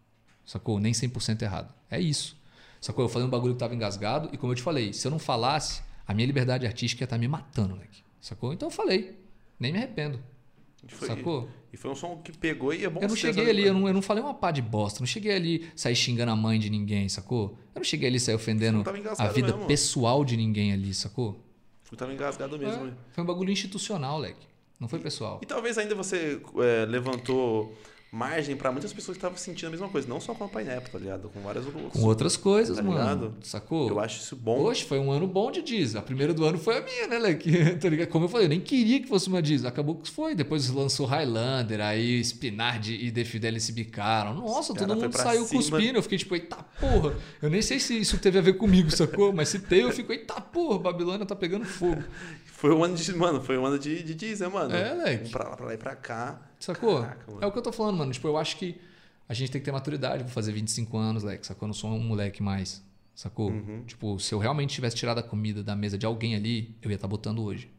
Sacou? 0.44 0.78
Nem 0.78 0.92
100% 0.92 1.40
errado. 1.42 1.72
É 1.90 1.98
isso. 2.00 2.36
Sacou? 2.80 3.04
Eu 3.04 3.08
falei 3.08 3.26
um 3.26 3.30
bagulho 3.30 3.54
que 3.54 3.60
tava 3.60 3.74
engasgado 3.74 4.28
e 4.32 4.36
como 4.36 4.52
eu 4.52 4.56
te 4.56 4.62
falei, 4.62 4.92
se 4.92 5.06
eu 5.06 5.10
não 5.10 5.18
falasse, 5.18 5.82
a 6.06 6.12
minha 6.12 6.26
liberdade 6.26 6.66
artística 6.66 7.02
ia 7.02 7.06
estar 7.06 7.18
me 7.18 7.26
matando, 7.28 7.74
leque. 7.76 8.02
Sacou? 8.20 8.52
Então 8.52 8.68
eu 8.68 8.72
falei. 8.72 9.18
Nem 9.58 9.72
me 9.72 9.78
arrependo. 9.78 10.20
foi- 10.86 11.08
Sacou? 11.08 11.48
E 11.72 11.76
foi 11.76 11.90
um 11.90 11.94
som 11.94 12.20
que 12.22 12.32
pegou 12.36 12.72
e 12.72 12.84
é 12.84 12.88
bom 12.88 13.00
Eu 13.00 13.08
não 13.08 13.16
cheguei 13.16 13.50
ali, 13.50 13.66
eu 13.66 13.74
não, 13.74 13.86
eu 13.88 13.94
não 13.94 14.02
falei 14.02 14.22
uma 14.22 14.34
pá 14.34 14.50
de 14.50 14.62
bosta. 14.62 15.00
Não 15.00 15.06
cheguei 15.06 15.34
ali 15.34 15.68
sair 15.76 15.94
xingando 15.94 16.32
a 16.32 16.36
mãe 16.36 16.58
de 16.58 16.70
ninguém, 16.70 17.08
sacou? 17.08 17.58
Eu 17.74 17.80
não 17.80 17.84
cheguei 17.84 18.08
ali 18.08 18.18
sair 18.18 18.34
ofendendo 18.34 18.82
a 19.18 19.28
vida 19.28 19.48
mesmo. 19.48 19.66
pessoal 19.66 20.24
de 20.24 20.36
ninguém 20.36 20.72
ali, 20.72 20.94
sacou? 20.94 21.44
Eu 21.90 21.96
tava 21.96 22.12
engasgado 22.12 22.58
mesmo. 22.58 22.86
É, 22.86 22.92
foi 23.12 23.24
um 23.24 23.26
bagulho 23.26 23.50
institucional, 23.50 24.18
leque. 24.18 24.46
Não 24.78 24.88
foi 24.88 24.98
pessoal. 24.98 25.40
E 25.42 25.46
talvez 25.46 25.76
ainda 25.76 25.94
você 25.94 26.40
é, 26.58 26.86
levantou 26.86 27.76
margem 28.10 28.56
pra 28.56 28.72
muitas 28.72 28.92
pessoas 28.92 29.16
que 29.16 29.18
estavam 29.18 29.36
sentindo 29.36 29.68
a 29.68 29.70
mesma 29.70 29.88
coisa. 29.88 30.08
Não 30.08 30.18
só 30.20 30.34
com 30.34 30.44
a 30.44 30.48
Pineapple, 30.48 30.90
tá 30.90 30.98
ligado? 30.98 31.28
Com 31.28 31.40
várias 31.40 31.66
outras. 31.66 31.92
Com 31.92 32.02
outras 32.04 32.36
coisas, 32.36 32.76
Tá 32.76 32.82
mano. 32.82 32.98
ligado? 32.98 33.34
Sacou? 33.42 33.88
Eu 33.88 34.00
acho 34.00 34.20
isso 34.20 34.34
bom. 34.34 34.58
Poxa, 34.58 34.86
foi 34.86 34.98
um 34.98 35.10
ano 35.12 35.26
bom 35.26 35.50
de 35.50 35.60
Diz. 35.62 35.94
A 35.94 36.00
primeira 36.02 36.32
do 36.32 36.44
ano 36.44 36.58
foi 36.58 36.78
a 36.78 36.80
minha, 36.82 37.06
né, 37.06 37.18
Leque? 37.18 37.50
Tá 37.78 37.88
ligado? 37.88 38.08
Como 38.08 38.24
eu 38.24 38.28
falei, 38.28 38.46
eu 38.46 38.50
nem 38.50 38.60
queria 38.60 39.00
que 39.00 39.06
fosse 39.08 39.28
uma 39.28 39.42
Diz. 39.42 39.64
Acabou 39.64 39.96
que 39.96 40.10
foi. 40.10 40.34
Depois 40.34 40.68
lançou 40.70 41.06
Highlander, 41.06 41.80
aí 41.80 42.18
Spinard 42.24 42.92
e 42.94 43.10
The 43.10 43.24
Fidelis 43.24 43.64
se 43.64 43.72
bicaram. 43.72 44.34
Nossa, 44.34 44.72
Os 44.72 44.78
todo 44.78 44.96
mundo 44.96 45.16
saiu 45.16 45.44
cima. 45.44 45.60
cuspindo. 45.60 45.98
Eu 45.98 46.02
fiquei 46.02 46.18
tipo, 46.18 46.34
eita 46.34 46.56
porra. 46.80 47.14
Eu 47.42 47.50
nem 47.50 47.60
sei 47.60 47.78
se 47.78 47.98
isso 47.98 48.16
teve 48.18 48.38
a 48.38 48.42
ver 48.42 48.54
comigo, 48.54 48.90
sacou? 48.90 49.32
Mas 49.32 49.50
se 49.50 49.58
teve, 49.58 49.82
eu 49.82 49.92
fico, 49.92 50.12
eita 50.12 50.40
porra, 50.40 50.78
Babilônia 50.78 51.26
tá 51.26 51.36
pegando 51.36 51.64
fogo. 51.64 52.02
Foi 52.58 52.74
um 52.74 52.82
ano 52.82 52.96
de. 52.96 53.14
Mano, 53.14 53.40
foi 53.40 53.56
um 53.56 53.64
ano 53.64 53.78
de, 53.78 54.02
de 54.02 54.14
Diz, 54.16 54.40
né, 54.40 54.48
mano? 54.48 54.74
É, 54.74 54.92
moleque. 54.92 55.28
Um 55.28 55.30
pra 55.30 55.48
lá, 55.48 55.56
pra 55.56 55.66
lá 55.66 55.74
e 55.74 55.76
pra 55.76 55.94
cá. 55.94 56.40
Sacou? 56.58 57.02
Caraca, 57.02 57.32
é 57.40 57.46
o 57.46 57.52
que 57.52 57.58
eu 57.58 57.62
tô 57.62 57.72
falando, 57.72 57.96
mano. 57.98 58.12
Tipo, 58.12 58.28
eu 58.28 58.36
acho 58.36 58.56
que 58.56 58.80
a 59.28 59.34
gente 59.34 59.50
tem 59.50 59.60
que 59.60 59.64
ter 59.64 59.72
maturidade 59.72 60.24
pra 60.24 60.32
fazer 60.32 60.52
25 60.52 60.96
anos, 60.96 61.22
Leque. 61.22 61.46
Sacou? 61.46 61.66
Eu 61.66 61.68
não 61.68 61.74
sou 61.74 61.90
um 61.90 62.00
moleque 62.00 62.42
mais. 62.42 62.82
Sacou? 63.14 63.50
Uhum. 63.50 63.82
Tipo, 63.84 64.18
se 64.18 64.32
eu 64.32 64.38
realmente 64.38 64.74
tivesse 64.74 64.96
tirado 64.96 65.18
a 65.18 65.22
comida 65.22 65.62
da 65.62 65.74
mesa 65.74 65.98
de 65.98 66.06
alguém 66.06 66.34
ali, 66.34 66.76
eu 66.80 66.90
ia 66.90 66.94
estar 66.94 67.08
botando 67.08 67.42
hoje. 67.42 67.70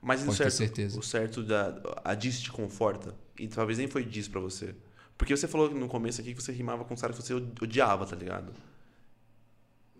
Mas 0.00 0.22
o 0.22 0.26
Pode 0.26 0.36
certo, 0.36 0.52
certeza. 0.52 0.98
o 0.98 1.02
certo 1.02 1.42
da. 1.42 1.80
A 2.04 2.14
Diz 2.14 2.40
te 2.40 2.52
conforta. 2.52 3.14
E 3.38 3.48
talvez 3.48 3.78
nem 3.78 3.88
foi 3.88 4.04
Diz 4.04 4.28
pra 4.28 4.40
você. 4.40 4.74
Porque 5.18 5.36
você 5.36 5.48
falou 5.48 5.70
no 5.70 5.88
começo 5.88 6.20
aqui 6.20 6.34
que 6.34 6.42
você 6.42 6.52
rimava 6.52 6.84
com 6.84 6.94
os 6.94 7.00
caras 7.00 7.16
que 7.16 7.22
você 7.22 7.34
odiava, 7.34 8.06
tá 8.06 8.14
ligado? 8.14 8.52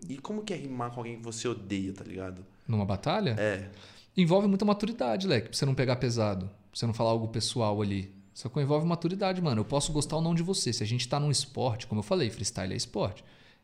E 0.07 0.17
como 0.17 0.43
que 0.43 0.53
é 0.53 0.55
rimar 0.55 0.91
com 0.91 0.99
alguém 0.99 1.17
que 1.17 1.23
você 1.23 1.47
odeia, 1.47 1.91
tá 1.93 2.03
ligado? 2.03 2.45
Numa 2.67 2.85
batalha? 2.85 3.35
É. 3.37 3.69
Envolve 4.15 4.47
muita 4.47 4.63
maturidade, 4.63 5.27
Leque, 5.27 5.49
pra 5.49 5.57
você 5.57 5.65
não 5.65 5.75
pegar 5.75 5.95
pesado. 5.97 6.45
Pra 6.45 6.55
você 6.73 6.85
não 6.85 6.93
falar 6.93 7.11
algo 7.11 7.27
pessoal 7.27 7.81
ali. 7.81 8.15
Sacou? 8.37 8.61
Envolve 8.61 8.85
maturidade, 8.85 9.41
mano. 9.41 9.61
Eu 9.61 9.65
posso 9.65 9.91
gostar 9.91 10.15
ou 10.15 10.21
não 10.21 10.35
de 10.35 10.43
você. 10.43 10.71
Se 10.71 10.83
a 10.83 10.85
gente 10.85 11.07
tá 11.07 11.19
num 11.19 11.31
esporte, 11.31 11.87
como 11.87 12.01
eu 12.01 12.03
falei, 12.03 12.29
freestyle 12.29 12.71
é 12.71 12.77
esporte. 12.77 13.23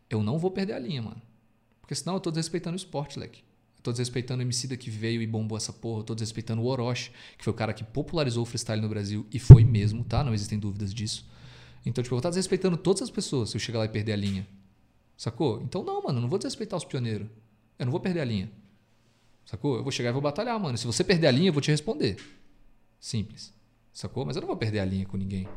Eu 0.09 0.23
não 0.23 0.39
vou 0.39 0.49
perder 0.49 0.73
a 0.73 0.79
linha, 0.79 0.99
mano. 0.99 1.21
Porque 1.79 1.93
senão 1.93 2.15
eu 2.15 2.19
tô 2.19 2.31
desrespeitando 2.31 2.73
o 2.73 2.77
esporte, 2.77 3.19
Leque. 3.19 3.43
Eu 3.77 3.83
tô 3.83 3.91
desrespeitando 3.91 4.39
o 4.39 4.43
Emicida 4.43 4.75
que 4.75 4.89
veio 4.89 5.21
e 5.21 5.27
bombou 5.27 5.59
essa 5.59 5.71
porra. 5.71 5.99
Eu 5.99 6.03
tô 6.03 6.15
desrespeitando 6.15 6.63
o 6.63 6.65
Orochi, 6.65 7.11
que 7.37 7.43
foi 7.43 7.53
o 7.53 7.55
cara 7.55 7.71
que 7.71 7.83
popularizou 7.83 8.41
o 8.41 8.45
freestyle 8.47 8.81
no 8.81 8.89
Brasil. 8.89 9.27
E 9.31 9.37
foi 9.37 9.63
mesmo, 9.63 10.03
tá? 10.03 10.23
Não 10.23 10.33
existem 10.33 10.57
dúvidas 10.57 10.91
disso. 10.91 11.23
Então, 11.85 12.03
tipo, 12.03 12.15
eu 12.15 12.17
vou 12.17 12.21
estar 12.21 12.29
desrespeitando 12.29 12.75
todas 12.75 13.03
as 13.03 13.11
pessoas 13.11 13.51
se 13.51 13.55
eu 13.55 13.59
chegar 13.59 13.77
lá 13.77 13.85
e 13.85 13.89
perder 13.89 14.13
a 14.13 14.17
linha. 14.17 14.47
Sacou? 15.15 15.61
Então, 15.61 15.83
não, 15.83 16.01
mano. 16.01 16.17
Eu 16.17 16.21
não 16.23 16.29
vou 16.29 16.39
desrespeitar 16.39 16.77
os 16.77 16.83
pioneiros. 16.83 17.27
Eu 17.77 17.85
não 17.85 17.91
vou 17.91 18.01
perder 18.01 18.21
a 18.21 18.25
linha. 18.25 18.51
Sacou? 19.45 19.75
Eu 19.75 19.83
vou 19.83 19.91
chegar 19.91 20.09
e 20.09 20.13
vou 20.13 20.21
batalhar, 20.21 20.59
mano. 20.59 20.79
Se 20.79 20.87
você 20.87 21.03
perder 21.03 21.27
a 21.27 21.31
linha, 21.31 21.49
eu 21.49 21.53
vou 21.53 21.61
te 21.61 21.69
responder. 21.69 22.17
Simples. 22.99 23.53
Sacou? 23.93 24.25
Mas 24.25 24.35
eu 24.35 24.41
não 24.41 24.47
vou 24.47 24.57
perder 24.57 24.79
a 24.79 24.85
linha 24.85 25.05
com 25.05 25.15
ninguém. 25.17 25.47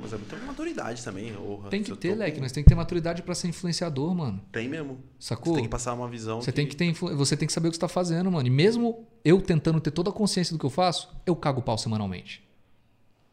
Mas 0.00 0.12
é 0.12 0.16
muita 0.16 0.36
maturidade 0.38 1.02
também, 1.04 1.36
orra. 1.36 1.70
Tem 1.70 1.82
que 1.82 1.94
ter, 1.96 2.12
tô 2.12 2.18
Leque. 2.18 2.40
Nós 2.40 2.50
tem 2.52 2.62
que 2.64 2.68
ter 2.68 2.74
maturidade 2.74 3.22
pra 3.22 3.34
ser 3.34 3.48
influenciador, 3.48 4.14
mano. 4.14 4.40
Tem 4.50 4.68
mesmo. 4.68 4.98
Sacou? 5.20 5.52
Você 5.52 5.58
tem 5.60 5.64
que 5.64 5.70
passar 5.70 5.92
uma 5.94 6.08
visão. 6.08 6.40
Você 6.40 6.50
tem 6.52 6.66
que 6.66 6.74
ter 6.76 6.84
influ- 6.84 7.16
você 7.16 7.36
tem 7.36 7.46
que 7.46 7.52
saber 7.52 7.68
o 7.68 7.70
que 7.70 7.76
você 7.76 7.80
tá 7.80 7.88
fazendo, 7.88 8.30
mano. 8.30 8.46
E 8.46 8.50
mesmo 8.50 9.06
eu 9.24 9.40
tentando 9.40 9.80
ter 9.80 9.90
toda 9.92 10.10
a 10.10 10.12
consciência 10.12 10.52
do 10.52 10.58
que 10.58 10.66
eu 10.66 10.70
faço, 10.70 11.08
eu 11.24 11.34
cago 11.36 11.60
o 11.60 11.62
pau 11.62 11.78
semanalmente. 11.78 12.42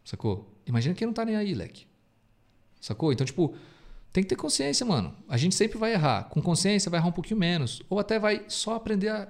Sacou? 0.05 0.51
Imagina 0.65 0.95
quem 0.95 1.05
não 1.07 1.13
tá 1.13 1.25
nem 1.25 1.35
aí, 1.35 1.53
leque. 1.53 1.85
Sacou? 2.79 3.11
Então, 3.11 3.25
tipo, 3.25 3.53
tem 4.13 4.23
que 4.23 4.29
ter 4.29 4.35
consciência, 4.35 4.85
mano. 4.85 5.15
A 5.27 5.37
gente 5.37 5.55
sempre 5.55 5.77
vai 5.77 5.93
errar. 5.93 6.25
Com 6.29 6.41
consciência 6.41 6.89
vai 6.91 6.99
errar 6.99 7.09
um 7.09 7.13
pouquinho 7.13 7.39
menos. 7.39 7.81
Ou 7.89 7.99
até 7.99 8.19
vai 8.19 8.45
só 8.47 8.75
aprender 8.75 9.09
a 9.09 9.27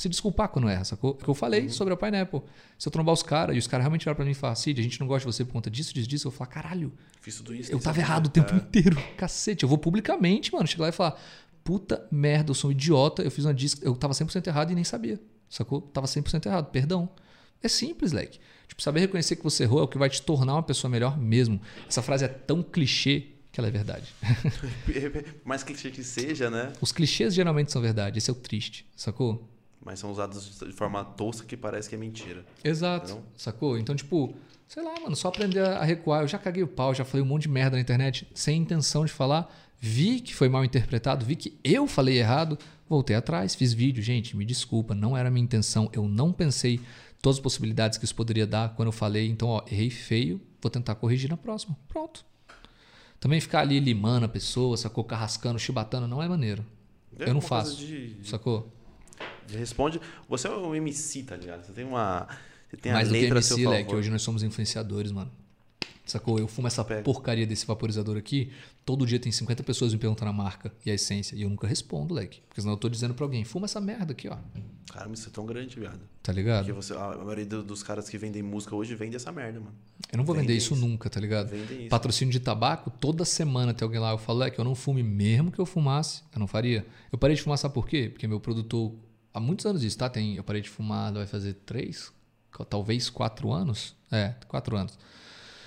se 0.00 0.08
desculpar 0.08 0.48
quando 0.48 0.68
erra, 0.68 0.84
sacou? 0.84 1.14
Porque 1.14 1.28
eu 1.28 1.34
falei 1.34 1.62
Uhum. 1.64 1.70
sobre 1.70 1.92
a 1.92 1.96
Pineapple. 1.96 2.40
Se 2.78 2.86
eu 2.86 2.92
trombar 2.92 3.12
os 3.12 3.22
caras 3.22 3.56
e 3.56 3.58
os 3.58 3.66
caras 3.66 3.82
realmente 3.84 4.08
olhar 4.08 4.14
pra 4.14 4.24
mim 4.24 4.30
e 4.30 4.34
falar, 4.34 4.54
Cid, 4.54 4.80
a 4.80 4.82
gente 4.84 5.00
não 5.00 5.06
gosta 5.08 5.28
de 5.28 5.34
você 5.36 5.44
por 5.44 5.52
conta 5.52 5.68
disso, 5.68 5.92
disso, 5.92 6.08
disso, 6.08 6.28
eu 6.28 6.30
vou 6.30 6.38
falar, 6.38 6.48
caralho, 6.50 6.92
Fiz 7.20 7.36
tudo 7.36 7.52
isso. 7.54 7.72
eu 7.72 7.78
isso, 7.78 7.84
tava 7.84 7.98
errado 7.98 8.26
o 8.26 8.30
tempo 8.30 8.54
É. 8.54 8.56
inteiro. 8.56 8.96
Cacete, 9.16 9.64
eu 9.64 9.68
vou 9.68 9.76
publicamente, 9.76 10.52
mano, 10.52 10.66
chegar 10.68 10.84
lá 10.84 10.88
e 10.90 10.92
falar: 10.92 11.20
puta 11.64 12.06
merda, 12.12 12.50
eu 12.50 12.54
sou 12.54 12.68
um 12.68 12.72
idiota, 12.72 13.22
eu 13.22 13.30
fiz 13.30 13.44
uma 13.44 13.52
disco, 13.52 13.84
eu 13.84 13.94
tava 13.96 14.14
100% 14.14 14.46
errado 14.46 14.70
e 14.70 14.74
nem 14.76 14.84
sabia. 14.84 15.20
Sacou? 15.50 15.80
Tava 15.80 16.06
100% 16.06 16.46
errado, 16.46 16.70
perdão. 16.70 17.08
É 17.62 17.66
simples, 17.68 18.12
leque. 18.12 18.38
Tipo, 18.68 18.80
saber 18.80 19.00
reconhecer 19.00 19.34
que 19.34 19.42
você 19.42 19.64
errou 19.64 19.80
é 19.80 19.82
o 19.82 19.88
que 19.88 19.98
vai 19.98 20.08
te 20.08 20.22
tornar 20.22 20.52
uma 20.54 20.62
pessoa 20.62 20.88
melhor 20.90 21.18
mesmo. 21.18 21.60
Essa 21.88 22.02
frase 22.02 22.24
é 22.24 22.28
tão 22.28 22.62
clichê 22.62 23.28
que 23.50 23.58
ela 23.58 23.66
é 23.66 23.70
verdade. 23.72 24.06
Mais 25.44 25.62
clichê 25.64 25.90
que 25.90 26.04
seja, 26.04 26.48
né? 26.50 26.72
Os 26.80 26.92
clichês 26.92 27.34
geralmente 27.34 27.72
são 27.72 27.80
verdade, 27.82 28.18
esse 28.18 28.30
é 28.30 28.32
o 28.32 28.36
triste, 28.36 28.86
sacou? 28.94 29.48
Mas 29.84 29.98
são 30.00 30.10
usados 30.10 30.58
de 30.58 30.72
forma 30.72 31.04
tosca 31.04 31.46
que 31.46 31.56
parece 31.56 31.88
que 31.88 31.94
é 31.94 31.98
mentira. 31.98 32.44
Exato. 32.64 33.14
Não? 33.14 33.22
Sacou? 33.36 33.78
Então, 33.78 33.94
tipo, 33.94 34.34
sei 34.66 34.82
lá, 34.82 34.92
mano, 35.00 35.14
só 35.16 35.28
aprender 35.28 35.60
a 35.64 35.82
recuar. 35.84 36.22
Eu 36.22 36.28
já 36.28 36.38
caguei 36.38 36.62
o 36.62 36.68
pau, 36.68 36.94
já 36.94 37.04
falei 37.04 37.24
um 37.24 37.28
monte 37.28 37.42
de 37.42 37.48
merda 37.48 37.76
na 37.76 37.80
internet 37.80 38.26
sem 38.34 38.60
intenção 38.60 39.04
de 39.04 39.12
falar. 39.12 39.48
Vi 39.80 40.20
que 40.20 40.34
foi 40.34 40.48
mal 40.48 40.64
interpretado, 40.64 41.24
vi 41.24 41.36
que 41.36 41.56
eu 41.62 41.86
falei 41.86 42.18
errado, 42.18 42.58
voltei 42.88 43.14
atrás, 43.14 43.54
fiz 43.54 43.72
vídeo. 43.72 44.02
Gente, 44.02 44.36
me 44.36 44.44
desculpa, 44.44 44.94
não 44.94 45.16
era 45.16 45.28
a 45.28 45.30
minha 45.30 45.44
intenção. 45.44 45.88
Eu 45.92 46.08
não 46.08 46.32
pensei 46.32 46.80
todas 47.22 47.36
as 47.36 47.42
possibilidades 47.42 47.96
que 47.96 48.04
isso 48.04 48.14
poderia 48.14 48.46
dar 48.46 48.74
quando 48.74 48.88
eu 48.88 48.92
falei. 48.92 49.28
Então, 49.28 49.48
ó, 49.48 49.62
errei 49.70 49.88
feio, 49.90 50.40
vou 50.60 50.70
tentar 50.70 50.96
corrigir 50.96 51.30
na 51.30 51.36
próxima. 51.36 51.78
Pronto. 51.88 52.24
Também 53.20 53.40
ficar 53.40 53.60
ali 53.60 53.78
limando 53.80 54.26
a 54.26 54.28
pessoa, 54.28 54.76
sacou? 54.76 55.04
Carrascando, 55.04 55.58
chibatando, 55.58 56.06
não 56.08 56.20
é 56.22 56.28
maneiro. 56.28 56.64
É 57.18 57.28
Eu 57.28 57.34
não 57.34 57.40
faço. 57.40 57.76
De, 57.76 58.14
de- 58.14 58.28
Sacou? 58.28 58.72
De 59.46 59.56
responde. 59.56 60.00
Você 60.28 60.46
é 60.48 60.50
um 60.50 60.74
MC, 60.74 61.22
tá 61.22 61.36
ligado? 61.36 61.64
Você 61.64 61.72
tem 61.72 61.84
uma. 61.84 62.26
Você 62.70 62.76
tem 62.76 62.92
a 62.92 63.02
que 63.02 63.08
letra 63.10 63.38
a 63.38 63.42
seu 63.42 63.56
MC, 63.56 63.64
favor. 63.64 63.78
Leque, 63.78 63.94
hoje 63.94 64.10
nós 64.10 64.22
somos 64.22 64.42
influenciadores, 64.42 65.10
mano. 65.12 65.30
Sacou? 66.04 66.38
Eu 66.38 66.48
fumo 66.48 66.66
essa 66.66 66.82
Pega. 66.82 67.02
porcaria 67.02 67.46
desse 67.46 67.66
vaporizador 67.66 68.16
aqui. 68.16 68.50
Todo 68.82 69.04
dia 69.06 69.18
tem 69.18 69.30
50 69.30 69.62
pessoas 69.62 69.92
me 69.92 69.98
perguntando 69.98 70.30
a 70.30 70.32
marca 70.32 70.72
e 70.86 70.90
a 70.90 70.94
essência. 70.94 71.36
E 71.36 71.42
eu 71.42 71.50
nunca 71.50 71.66
respondo, 71.66 72.14
Leque. 72.14 72.40
Porque 72.48 72.62
senão 72.62 72.72
eu 72.72 72.78
tô 72.78 72.88
dizendo 72.88 73.12
pra 73.12 73.26
alguém, 73.26 73.44
fuma 73.44 73.66
essa 73.66 73.78
merda 73.78 74.12
aqui, 74.12 74.26
ó. 74.26 74.38
Caramba, 74.90 75.12
isso 75.14 75.28
é 75.28 75.30
tão 75.32 75.44
grande, 75.44 75.78
viado. 75.78 76.00
Tá 76.22 76.32
ligado? 76.32 76.60
Porque 76.64 76.72
você, 76.72 76.94
a 76.94 77.14
maioria 77.18 77.44
do- 77.44 77.62
dos 77.62 77.82
caras 77.82 78.08
que 78.08 78.16
vendem 78.16 78.42
música 78.42 78.74
hoje 78.74 78.94
vende 78.94 79.16
essa 79.16 79.30
merda, 79.30 79.60
mano. 79.60 79.74
Eu 80.10 80.16
não 80.16 80.24
vou 80.24 80.34
vender 80.34 80.46
Vendem 80.46 80.56
isso, 80.56 80.72
isso. 80.72 80.86
nunca, 80.86 81.10
tá 81.10 81.20
ligado? 81.20 81.50
Vendem 81.50 81.80
isso. 81.80 81.88
Patrocínio 81.90 82.32
de 82.32 82.40
tabaco, 82.40 82.90
toda 82.90 83.22
semana 83.26 83.74
tem 83.74 83.84
alguém 83.84 84.00
lá. 84.00 84.10
Eu 84.12 84.18
falo, 84.18 84.38
Leque, 84.38 84.58
eu 84.58 84.64
não 84.64 84.74
fume 84.74 85.02
mesmo 85.02 85.52
que 85.52 85.58
eu 85.58 85.66
fumasse. 85.66 86.22
Eu 86.32 86.38
não 86.40 86.46
faria. 86.46 86.86
Eu 87.12 87.18
parei 87.18 87.36
de 87.36 87.42
fumar, 87.42 87.58
sabe 87.58 87.74
por 87.74 87.86
quê? 87.86 88.08
Porque 88.10 88.26
meu 88.26 88.40
produtor, 88.40 88.94
há 89.38 89.40
muitos 89.40 89.64
anos 89.66 89.82
isso, 89.82 89.96
tá? 89.96 90.08
Tem, 90.08 90.34
eu 90.36 90.44
parei 90.44 90.60
de 90.60 90.68
fumar, 90.68 91.12
vai 91.12 91.26
fazer 91.26 91.54
três, 91.64 92.12
talvez 92.68 93.08
quatro 93.08 93.52
anos. 93.52 93.94
É, 94.10 94.34
quatro 94.46 94.76
anos. 94.76 94.98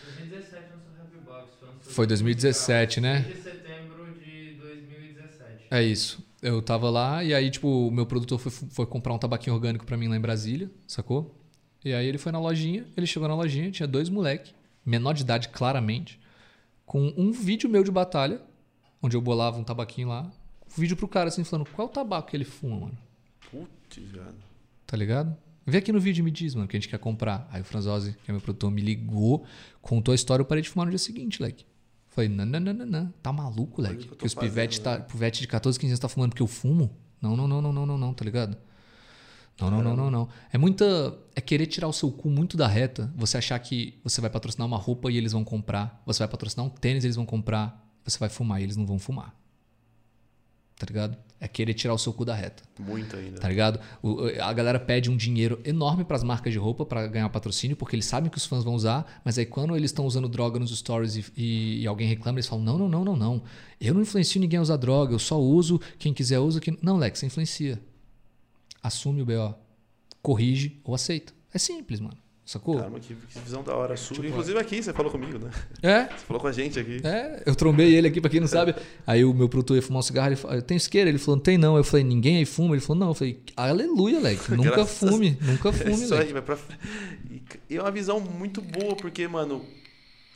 2017 0.04 0.70
lançou 0.72 0.96
Happy 1.02 1.18
Box, 1.18 1.56
foi 1.60 1.70
Foi 1.80 2.08
2017, 2.08 3.00
né? 3.02 3.22
De 3.22 3.38
setembro 3.38 4.14
de 4.14 4.30
2017. 4.64 5.68
É 5.72 5.82
isso. 5.82 6.24
Eu 6.42 6.62
tava 6.62 6.90
lá 6.90 7.24
e 7.24 7.34
aí, 7.34 7.50
tipo, 7.50 7.68
o 7.88 7.92
meu 7.92 8.06
produtor 8.06 8.40
foi, 8.40 8.52
foi 8.52 8.86
comprar 8.86 9.14
um 9.14 9.18
tabaquinho 9.18 9.56
orgânico 9.56 9.86
pra 9.86 9.96
mim 9.98 10.08
lá 10.08 10.16
em 10.18 10.22
Brasília, 10.22 10.70
sacou? 10.88 11.36
E 11.86 11.94
aí 11.94 12.06
ele 12.08 12.18
foi 12.18 12.32
na 12.32 12.40
lojinha, 12.40 12.86
ele 12.98 13.06
chegou 13.08 13.28
na 13.28 13.36
lojinha, 13.36 13.72
tinha 13.72 13.88
dois 13.88 14.10
moleque, 14.10 14.54
menor 14.86 15.14
de 15.14 15.22
idade 15.24 15.50
claramente, 15.50 16.20
com 16.86 17.14
um 17.18 17.32
vídeo 17.32 17.70
meu 17.70 17.84
de 17.84 17.92
batalha, 17.92 18.42
onde 19.02 19.16
eu 19.16 19.22
bolava 19.22 19.60
um 19.60 19.64
tabaquinho 19.64 20.10
lá, 20.10 20.24
um 20.24 20.82
vídeo 20.82 20.98
pro 20.98 21.08
cara 21.08 21.30
assim, 21.30 21.44
falando, 21.44 21.68
qual 21.70 21.88
é 21.88 21.92
o 21.92 21.94
tabaco 21.94 22.30
que 22.30 22.38
ele 22.38 22.46
fuma, 22.46 22.82
mano? 22.82 22.98
Putz, 23.52 23.98
velho. 24.10 24.34
Tá 24.88 24.98
ligado? 24.98 25.36
Vê 25.66 25.78
aqui 25.78 25.92
no 25.92 26.00
vídeo 26.00 26.22
e 26.22 26.24
me 26.24 26.32
diz, 26.32 26.56
mano, 26.56 26.68
que 26.68 26.76
a 26.76 26.80
gente 26.80 26.90
quer 26.90 26.98
comprar. 26.98 27.48
Aí 27.52 27.62
o 27.62 27.66
Franzose, 27.66 28.16
que 28.24 28.32
é 28.32 28.34
meu 28.34 28.42
produtor, 28.42 28.72
me 28.72 28.82
ligou, 28.82 29.46
contou 29.82 30.12
a 30.12 30.16
história, 30.16 30.42
eu 30.42 30.46
parei 30.46 30.64
de 30.64 30.70
fumar 30.70 30.86
no 30.86 30.92
dia 30.92 30.98
seguinte, 30.98 31.42
leque. 31.42 31.66
Falei, 32.10 32.30
não, 32.30 32.46
não, 32.46 32.60
não, 32.60 32.74
não, 32.74 32.86
não. 32.86 33.14
Tá 33.22 33.32
maluco, 33.32 33.82
leque? 33.82 34.08
que 34.08 34.16
Que 34.16 34.26
os 34.26 34.34
pivetes 34.34 34.80
fazendo, 34.80 35.00
tá, 35.00 35.06
pivete 35.06 35.42
de 35.42 35.48
14, 35.48 35.80
15 35.80 35.92
anos 35.92 36.00
tá 36.00 36.10
fumando 36.10 36.32
porque 36.32 36.42
eu 36.42 36.48
fumo? 36.48 36.90
Não, 37.22 37.38
não, 37.38 37.48
não, 37.48 37.62
não, 37.62 37.72
não, 37.72 37.86
não, 37.86 37.98
não, 37.98 38.14
tá 38.14 38.26
ligado? 38.26 38.58
Não, 39.60 39.70
não, 39.70 39.82
não, 39.82 39.96
não, 39.96 40.12
não. 40.12 40.30
É 40.52 40.58
muita. 40.58 41.18
É 41.36 41.42
querer 41.42 41.68
tirar 41.68 41.88
o 41.88 41.94
seu 41.94 42.12
cu 42.12 42.30
muito 42.30 42.58
da 42.58 42.68
reta. 42.68 43.14
Você 43.16 43.38
achar 43.38 43.60
que 43.60 44.00
você 44.04 44.20
vai 44.20 44.30
patrocinar 44.30 44.68
uma 44.68 44.78
roupa 44.78 45.12
e 45.12 45.18
eles 45.18 45.34
vão 45.34 45.44
comprar. 45.44 46.02
Você 46.06 46.20
vai 46.20 46.28
patrocinar 46.28 46.66
um 46.66 46.70
tênis 46.70 47.04
e 47.04 47.08
eles 47.08 47.16
vão 47.16 47.26
comprar. 47.26 47.88
Você 48.04 48.18
vai 48.18 48.30
fumar 48.30 48.60
e 48.60 48.64
eles 48.64 48.76
não 48.76 48.88
vão 48.88 48.98
fumar. 48.98 49.36
Tá 50.78 50.86
ligado? 50.88 51.16
É 51.44 51.48
querer 51.48 51.74
tirar 51.74 51.96
o 51.96 51.98
seu 51.98 52.14
cu 52.14 52.24
da 52.24 52.36
reta. 52.36 52.62
Muito 52.80 53.16
ainda. 53.18 53.40
Tá 53.42 53.50
ligado? 53.50 53.80
O- 54.04 54.20
a 54.40 54.54
galera 54.54 54.80
pede 54.80 55.10
um 55.10 55.18
dinheiro 55.18 55.60
enorme 55.66 56.04
pras 56.06 56.24
marcas 56.24 56.54
de 56.54 56.60
roupa 56.60 56.86
pra 56.86 57.08
ganhar 57.08 57.28
patrocínio, 57.30 57.76
porque 57.76 57.96
eles 57.96 58.06
sabem 58.06 58.30
que 58.30 58.38
os 58.38 58.46
fãs 58.46 58.64
vão 58.64 58.76
usar, 58.76 59.20
mas 59.26 59.40
aí 59.40 59.46
quando 59.48 59.76
eles 59.76 59.90
estão 59.90 60.06
usando 60.06 60.30
droga 60.30 60.60
nos 60.60 60.70
stories 60.78 61.16
e, 61.16 61.26
e- 61.36 61.82
e 61.82 61.88
alguém 61.88 62.08
reclama, 62.08 62.38
eles 62.38 62.46
falam: 62.48 62.64
não, 62.64 62.78
não, 62.78 62.88
não, 62.88 63.04
não, 63.04 63.16
não. 63.16 63.44
Eu 63.80 63.96
não 63.96 64.02
influencio 64.02 64.40
ninguém 64.40 64.60
a 64.60 64.62
usar 64.62 64.78
droga, 64.78 65.16
eu 65.16 65.20
só 65.20 65.42
uso, 65.42 65.82
quem 65.98 66.14
quiser 66.14 66.38
usa. 66.38 66.60
Quem... 66.62 66.78
Não, 66.80 66.98
Lex, 66.98 67.18
você 67.18 67.26
influencia. 67.26 67.82
Assume 68.84 69.24
o 69.24 69.26
BO. 69.26 69.56
Corrige 70.22 70.80
ou 70.84 70.94
aceita. 70.94 71.34
É 71.52 71.58
simples, 71.58 72.00
mano. 72.00 72.18
Sacou? 72.44 72.78
Caramba, 72.78 73.00
que, 73.00 73.14
que 73.16 73.40
visão 73.40 73.64
da 73.64 73.74
hora 73.76 73.96
sua. 73.96 74.16
Tipo, 74.16 74.28
Inclusive 74.28 74.58
aqui, 74.60 74.82
você 74.84 74.92
falou 74.92 75.12
comigo, 75.12 75.38
né? 75.40 75.52
É, 75.82 76.06
Você 76.18 76.26
falou 76.26 76.42
com 76.42 76.48
a 76.48 76.52
gente 76.52 76.80
aqui. 76.80 77.00
É, 77.04 77.44
eu 77.46 77.56
trombei 77.56 77.94
ele 77.96 78.08
aqui, 78.08 78.20
pra 78.20 78.30
quem 78.30 78.40
não 78.42 78.48
sabe. 78.48 78.76
Aí 79.08 79.24
o 79.24 79.34
meu 79.34 79.48
produtor 79.48 79.76
ia 79.78 79.82
fumar 79.82 80.00
um 80.00 80.04
cigarro, 80.04 80.30
ele 80.30 80.36
falou, 80.36 80.62
tem 80.62 80.76
isqueira? 80.76 81.08
Ele 81.10 81.18
falou, 81.20 81.36
não 81.38 81.44
tem 81.44 81.58
não. 81.58 81.78
Eu 81.78 81.84
falei, 81.84 82.04
ninguém 82.04 82.38
aí 82.38 82.46
fuma? 82.46 82.74
Ele 82.74 82.82
falou, 82.82 83.00
não. 83.00 83.08
Eu 83.10 83.14
falei, 83.14 83.40
aleluia, 83.56 84.20
Leque. 84.20 84.52
Nunca 84.52 84.72
Graças- 84.72 84.98
fume, 85.12 85.38
nunca 85.42 85.70
É 85.70 85.72
fume, 85.72 85.94
isso 86.04 86.14
aí, 86.16 86.34
vai 86.34 86.42
pra... 86.42 86.58
E 87.70 87.78
é 87.78 87.82
uma 87.82 87.92
visão 87.92 88.20
muito 88.20 88.60
boa, 88.62 88.96
porque, 88.96 89.28
mano, 89.28 89.64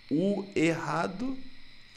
o 0.10 0.46
errado 0.56 1.36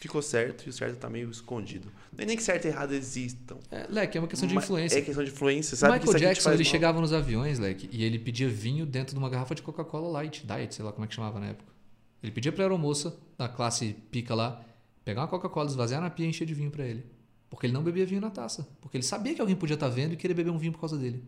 ficou 0.00 0.22
certo 0.22 0.64
e 0.66 0.70
o 0.70 0.72
certo 0.72 0.96
tá 0.98 1.08
meio 1.10 1.30
escondido. 1.30 1.92
Não 2.18 2.24
é 2.24 2.26
nem 2.26 2.36
que 2.36 2.42
certo 2.42 2.64
e 2.64 2.68
errado 2.68 2.92
existam. 2.92 3.58
É, 3.70 3.86
Leque, 3.88 4.18
é 4.18 4.20
uma 4.20 4.26
questão 4.26 4.48
de 4.48 4.52
mas 4.52 4.64
influência. 4.64 4.98
É 4.98 5.02
questão 5.02 5.22
de 5.22 5.30
influência, 5.30 5.76
sabe? 5.76 6.00
que 6.00 6.06
Michael 6.06 6.18
te 6.18 6.20
Jackson, 6.20 6.50
ele 6.50 6.64
mal. 6.64 6.70
chegava 6.72 7.00
nos 7.00 7.12
aviões, 7.12 7.60
Leque, 7.60 7.88
e 7.92 8.02
ele 8.02 8.18
pedia 8.18 8.48
vinho 8.48 8.84
dentro 8.84 9.14
de 9.14 9.18
uma 9.20 9.30
garrafa 9.30 9.54
de 9.54 9.62
Coca-Cola 9.62 10.08
Light, 10.08 10.44
Diet, 10.44 10.74
sei 10.74 10.84
lá 10.84 10.90
como 10.90 11.04
é 11.04 11.08
que 11.08 11.14
chamava 11.14 11.38
na 11.38 11.46
época. 11.46 11.72
Ele 12.20 12.32
pedia 12.32 12.50
pra 12.50 12.64
aeromoça, 12.64 13.16
da 13.38 13.48
classe 13.48 13.94
pica 14.10 14.34
lá, 14.34 14.60
pegar 15.04 15.20
uma 15.20 15.28
Coca-Cola, 15.28 15.68
esvaziar 15.68 16.00
na 16.00 16.10
pia 16.10 16.26
e 16.26 16.28
encher 16.30 16.44
de 16.44 16.54
vinho 16.54 16.72
pra 16.72 16.84
ele. 16.84 17.06
Porque 17.48 17.66
ele 17.66 17.72
não 17.72 17.84
bebia 17.84 18.04
vinho 18.04 18.20
na 18.20 18.30
taça. 18.30 18.68
Porque 18.80 18.96
ele 18.96 19.04
sabia 19.04 19.32
que 19.32 19.40
alguém 19.40 19.54
podia 19.54 19.74
estar 19.74 19.88
vendo 19.88 20.14
e 20.14 20.16
querer 20.16 20.34
beber 20.34 20.50
um 20.50 20.58
vinho 20.58 20.72
por 20.72 20.80
causa 20.80 20.98
dele. 20.98 21.22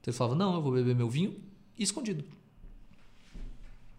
Então 0.00 0.10
ele 0.10 0.16
falava, 0.16 0.34
não, 0.34 0.56
eu 0.56 0.60
vou 0.60 0.72
beber 0.72 0.96
meu 0.96 1.08
vinho 1.08 1.40
escondido. 1.78 2.24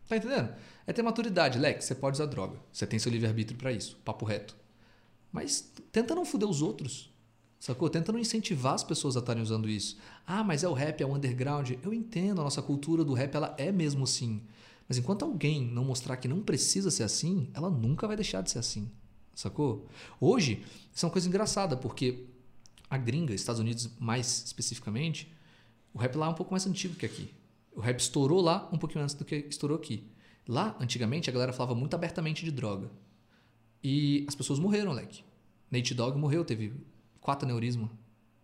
Tá 0.10 0.18
entendendo? 0.18 0.54
É 0.86 0.92
ter 0.92 1.02
maturidade, 1.02 1.58
Leque, 1.58 1.84
você 1.86 1.96
pode 1.96 2.16
usar 2.16 2.26
droga. 2.26 2.58
Você 2.72 2.86
tem 2.86 3.00
seu 3.00 3.12
livre-arbítrio 3.12 3.58
pra 3.58 3.72
isso, 3.72 3.98
papo 4.04 4.26
reto. 4.26 4.56
Mas 5.38 5.72
tenta 5.92 6.16
não 6.16 6.26
fuder 6.26 6.50
os 6.50 6.64
outros. 6.64 7.14
Sacou? 7.60 7.92
Tenta 7.92 8.12
não 8.12 8.20
incentivar 8.20 8.74
as 8.74 8.84
pessoas 8.84 9.16
a 9.16 9.20
estarem 9.20 9.44
usando 9.44 9.70
isso. 9.70 9.96
Ah, 10.26 10.44
mas 10.44 10.64
é 10.64 10.68
o 10.68 10.74
rap, 10.74 11.00
é 11.00 11.06
o 11.06 11.14
underground. 11.14 11.74
Eu 11.84 11.94
entendo, 11.94 12.42
a 12.42 12.44
nossa 12.44 12.60
cultura 12.60 13.06
do 13.06 13.14
rap 13.14 13.36
ela 13.36 13.54
é 13.56 13.72
mesmo 13.72 14.04
assim. 14.06 14.42
Mas 14.88 14.98
enquanto 14.98 15.22
alguém 15.22 15.64
não 15.64 15.86
mostrar 15.86 16.18
que 16.18 16.28
não 16.28 16.42
precisa 16.42 16.90
ser 16.90 17.04
assim, 17.04 17.52
ela 17.54 17.70
nunca 17.70 18.08
vai 18.08 18.16
deixar 18.16 18.42
de 18.42 18.50
ser 18.50 18.58
assim. 18.58 18.90
Sacou? 19.36 19.86
Hoje, 20.20 20.66
isso 20.92 21.06
é 21.06 21.08
uma 21.08 21.12
coisa 21.12 21.28
engraçada, 21.28 21.78
porque 21.78 22.26
a 22.90 22.98
gringa, 22.98 23.32
Estados 23.36 23.62
Unidos 23.62 23.92
mais 24.00 24.44
especificamente, 24.44 25.32
o 25.94 26.00
rap 26.00 26.16
lá 26.16 26.26
é 26.26 26.30
um 26.30 26.34
pouco 26.34 26.52
mais 26.52 26.66
antigo 26.66 26.96
que 26.96 27.06
aqui. 27.06 27.32
O 27.76 27.80
rap 27.80 28.00
estourou 28.00 28.42
lá 28.42 28.68
um 28.74 28.78
pouquinho 28.80 29.04
antes 29.04 29.14
do 29.14 29.24
que 29.24 29.36
estourou 29.36 29.78
aqui. 29.78 30.04
Lá, 30.48 30.76
antigamente, 30.80 31.30
a 31.30 31.34
galera 31.34 31.54
falava 31.54 31.76
muito 31.76 31.94
abertamente 31.94 32.44
de 32.44 32.50
droga. 32.50 32.90
E 33.84 34.26
as 34.28 34.36
pessoas 34.36 34.60
morreram, 34.60 34.92
leque. 34.92 35.27
Nate 35.70 35.94
Dogg 35.94 36.18
morreu, 36.18 36.46
teve 36.46 36.74
quatro 37.20 37.46
aneurisma. 37.46 37.90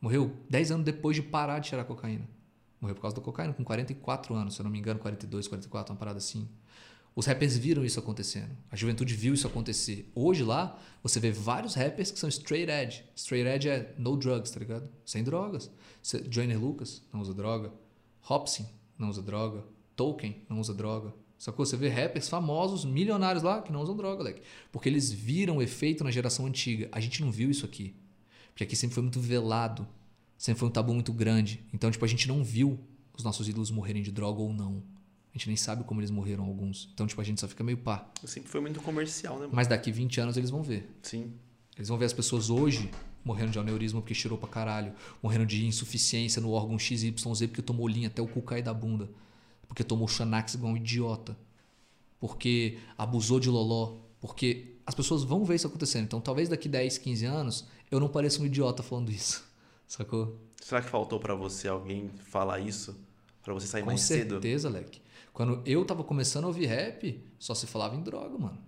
Morreu 0.01 0.35
10 0.49 0.71
anos 0.71 0.85
depois 0.85 1.15
de 1.15 1.21
parar 1.21 1.59
de 1.59 1.69
cheirar 1.69 1.85
cocaína. 1.85 2.27
Morreu 2.81 2.95
por 2.95 3.01
causa 3.01 3.15
da 3.15 3.21
cocaína, 3.21 3.53
com 3.53 3.63
44 3.63 4.35
anos, 4.35 4.55
se 4.55 4.61
eu 4.61 4.65
não 4.65 4.71
me 4.71 4.77
engano, 4.77 4.99
42, 4.99 5.47
44, 5.47 5.93
uma 5.93 5.97
parada 5.97 6.17
assim. 6.17 6.49
Os 7.15 7.25
rappers 7.27 7.55
viram 7.55 7.85
isso 7.85 7.99
acontecendo. 7.99 8.57
A 8.71 8.75
juventude 8.75 9.13
viu 9.13 9.35
isso 9.35 9.45
acontecer. 9.45 10.11
Hoje 10.15 10.43
lá, 10.43 10.77
você 11.01 11.19
vê 11.19 11.31
vários 11.31 11.75
rappers 11.75 12.09
que 12.09 12.19
são 12.19 12.27
straight 12.27 12.71
edge. 12.71 13.05
Straight 13.15 13.47
edge 13.47 13.69
é 13.69 13.93
no 13.97 14.17
drugs, 14.17 14.51
tá 14.51 14.59
ligado? 14.59 14.89
Sem 15.05 15.23
drogas. 15.23 15.69
Joyner 16.29 16.59
Lucas 16.59 17.03
não 17.13 17.21
usa 17.21 17.33
droga. 17.33 17.71
Hobson 18.21 18.65
não 18.97 19.09
usa 19.09 19.21
droga. 19.21 19.63
Tolkien 19.95 20.43
não 20.49 20.59
usa 20.59 20.73
droga. 20.73 21.13
Sacou? 21.43 21.65
Você 21.65 21.75
vê 21.75 21.89
rappers 21.89 22.29
famosos, 22.29 22.85
milionários 22.85 23.43
lá, 23.43 23.61
que 23.61 23.69
não 23.69 23.81
usam 23.81 23.97
droga, 23.97 24.23
leque. 24.23 24.41
Porque 24.71 24.87
eles 24.87 25.11
viram 25.11 25.57
o 25.57 25.61
efeito 25.61 26.01
na 26.01 26.09
geração 26.09 26.45
antiga. 26.45 26.87
A 26.89 27.01
gente 27.01 27.21
não 27.21 27.29
viu 27.29 27.51
isso 27.51 27.65
aqui. 27.65 27.93
Porque 28.51 28.63
aqui 28.63 28.77
sempre 28.77 28.93
foi 28.93 29.03
muito 29.03 29.19
velado. 29.19 29.85
Sempre 30.37 30.61
foi 30.61 30.69
um 30.69 30.71
tabu 30.71 30.93
muito 30.93 31.11
grande. 31.11 31.61
Então, 31.73 31.91
tipo, 31.91 32.05
a 32.05 32.07
gente 32.07 32.29
não 32.29 32.45
viu 32.45 32.79
os 33.13 33.25
nossos 33.25 33.45
ídolos 33.49 33.71
morrerem 33.71 34.01
de 34.01 34.09
droga 34.09 34.39
ou 34.39 34.53
não. 34.53 34.81
A 35.35 35.37
gente 35.37 35.47
nem 35.47 35.57
sabe 35.57 35.83
como 35.83 35.99
eles 35.99 36.09
morreram 36.09 36.45
alguns. 36.45 36.89
Então, 36.93 37.05
tipo, 37.05 37.19
a 37.19 37.25
gente 37.25 37.41
só 37.41 37.47
fica 37.49 37.61
meio 37.61 37.77
pá. 37.77 38.09
Sempre 38.23 38.49
foi 38.49 38.61
muito 38.61 38.79
comercial, 38.81 39.33
né? 39.33 39.41
mano? 39.41 39.53
Mas 39.53 39.67
daqui 39.67 39.91
20 39.91 40.21
anos 40.21 40.37
eles 40.37 40.49
vão 40.49 40.63
ver. 40.63 40.89
Sim. 41.01 41.33
Eles 41.75 41.89
vão 41.89 41.97
ver 41.97 42.05
as 42.05 42.13
pessoas 42.13 42.49
hoje 42.49 42.89
morrendo 43.21 43.51
de 43.51 43.59
aneurisma 43.59 43.99
porque 43.99 44.13
cheirou 44.13 44.37
pra 44.37 44.47
caralho. 44.47 44.93
Morrendo 45.21 45.45
de 45.45 45.65
insuficiência 45.65 46.41
no 46.41 46.51
órgão 46.51 46.79
XYZ 46.79 47.11
porque 47.47 47.61
tomou 47.61 47.85
linha 47.85 48.07
até 48.07 48.21
o 48.21 48.27
cu 48.27 48.41
cair 48.41 48.63
da 48.63 48.73
bunda. 48.73 49.09
Porque 49.73 49.83
tomou 49.83 50.07
Xanax 50.07 50.53
igual 50.53 50.71
um 50.71 50.77
idiota. 50.77 51.35
Porque 52.19 52.77
abusou 52.95 53.39
de 53.39 53.49
loló. 53.49 53.97
Porque 54.21 54.75
as 54.85 54.93
pessoas 54.93 55.23
vão 55.23 55.43
ver 55.43 55.55
isso 55.55 55.65
acontecendo. 55.65 56.03
Então 56.03 56.21
talvez 56.21 56.47
daqui 56.47 56.69
10, 56.69 56.99
15 56.99 57.25
anos 57.25 57.67
eu 57.89 57.99
não 57.99 58.07
pareça 58.07 58.39
um 58.39 58.45
idiota 58.45 58.83
falando 58.83 59.09
isso. 59.09 59.43
Sacou? 59.87 60.39
Será 60.61 60.79
que 60.79 60.89
faltou 60.89 61.19
pra 61.19 61.33
você 61.33 61.67
alguém 61.67 62.11
falar 62.19 62.59
isso? 62.59 62.95
Pra 63.41 63.51
você 63.51 63.65
sair 63.65 63.81
Com 63.81 63.87
mais 63.87 64.01
cedo? 64.01 64.35
certeza, 64.35 64.69
Leque. 64.69 65.01
Quando 65.33 65.63
eu 65.65 65.83
tava 65.83 66.03
começando 66.03 66.43
a 66.43 66.47
ouvir 66.47 66.67
rap, 66.67 67.19
só 67.39 67.55
se 67.55 67.65
falava 67.65 67.95
em 67.95 68.01
droga, 68.03 68.37
mano. 68.37 68.59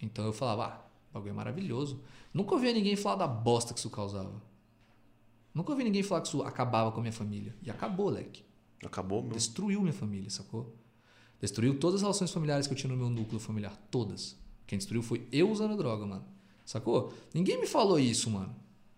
Então 0.00 0.24
eu 0.24 0.32
falava, 0.32 0.64
ah, 0.64 0.80
o 1.10 1.14
bagulho 1.14 1.32
é 1.32 1.34
maravilhoso. 1.34 2.00
Nunca 2.32 2.54
ouvi 2.54 2.72
ninguém 2.72 2.96
falar 2.96 3.16
da 3.16 3.26
bosta 3.26 3.74
que 3.74 3.78
isso 3.78 3.90
causava. 3.90 4.42
Nunca 5.52 5.70
ouvi 5.70 5.84
ninguém 5.84 6.02
falar 6.02 6.22
que 6.22 6.28
isso 6.28 6.42
acabava 6.42 6.90
com 6.92 6.98
a 6.98 7.02
minha 7.02 7.12
família. 7.12 7.54
E 7.62 7.70
acabou, 7.70 8.08
Leque. 8.08 8.42
Acabou, 8.84 9.22
meu. 9.22 9.32
Destruiu 9.32 9.80
minha 9.80 9.92
família, 9.92 10.30
sacou? 10.30 10.74
Destruiu 11.40 11.78
todas 11.78 11.96
as 11.96 12.02
relações 12.02 12.30
familiares 12.30 12.66
que 12.66 12.72
eu 12.72 12.76
tinha 12.76 12.92
no 12.92 12.96
meu 12.96 13.08
núcleo 13.08 13.40
familiar. 13.40 13.76
Todas. 13.90 14.36
Quem 14.66 14.78
destruiu 14.78 15.02
foi 15.02 15.26
eu 15.32 15.50
usando 15.50 15.76
droga, 15.76 16.06
mano. 16.06 16.24
Sacou? 16.64 17.12
Ninguém 17.34 17.60
me 17.60 17.66
falou 17.66 17.98
isso, 17.98 18.30
mano. 18.30 18.54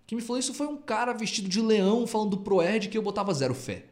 Quem 0.06 0.16
me 0.16 0.22
falou 0.22 0.38
isso 0.38 0.52
foi 0.52 0.66
um 0.66 0.76
cara 0.76 1.12
vestido 1.12 1.48
de 1.48 1.60
leão 1.60 2.06
falando 2.06 2.30
do 2.30 2.38
Proerd 2.38 2.88
que 2.88 2.98
eu 2.98 3.02
botava 3.02 3.32
zero 3.32 3.54
fé. 3.54 3.86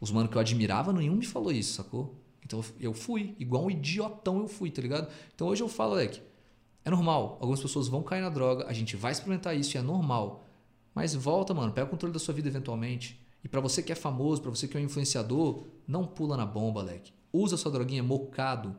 Os 0.00 0.10
mano 0.10 0.28
que 0.28 0.36
eu 0.36 0.40
admirava, 0.40 0.92
nenhum 0.92 1.16
me 1.16 1.26
falou 1.26 1.50
isso, 1.52 1.74
sacou? 1.74 2.14
Então 2.44 2.64
eu 2.78 2.94
fui, 2.94 3.34
igual 3.38 3.64
um 3.64 3.70
idiotão 3.70 4.40
eu 4.40 4.48
fui, 4.48 4.70
tá 4.70 4.80
ligado? 4.80 5.10
Então 5.34 5.48
hoje 5.48 5.62
eu 5.62 5.68
falo, 5.68 5.94
Leque, 5.94 6.22
é 6.84 6.90
normal. 6.90 7.38
Algumas 7.40 7.60
pessoas 7.60 7.88
vão 7.88 8.02
cair 8.02 8.20
na 8.20 8.28
droga, 8.28 8.66
a 8.66 8.72
gente 8.72 8.96
vai 8.96 9.12
experimentar 9.12 9.56
isso 9.56 9.76
e 9.76 9.78
é 9.78 9.82
normal. 9.82 10.46
Mas 10.94 11.14
volta, 11.14 11.52
mano, 11.52 11.72
pega 11.72 11.86
o 11.86 11.90
controle 11.90 12.12
da 12.12 12.18
sua 12.18 12.34
vida 12.34 12.48
eventualmente. 12.48 13.20
E 13.42 13.48
pra 13.48 13.60
você 13.60 13.82
que 13.82 13.92
é 13.92 13.94
famoso, 13.94 14.42
pra 14.42 14.50
você 14.50 14.68
que 14.68 14.76
é 14.76 14.80
um 14.80 14.84
influenciador, 14.84 15.66
não 15.86 16.06
pula 16.06 16.36
na 16.36 16.46
bomba, 16.46 16.82
Leque. 16.82 17.12
Usa 17.32 17.56
sua 17.56 17.72
droguinha 17.72 18.02
mocado. 18.02 18.76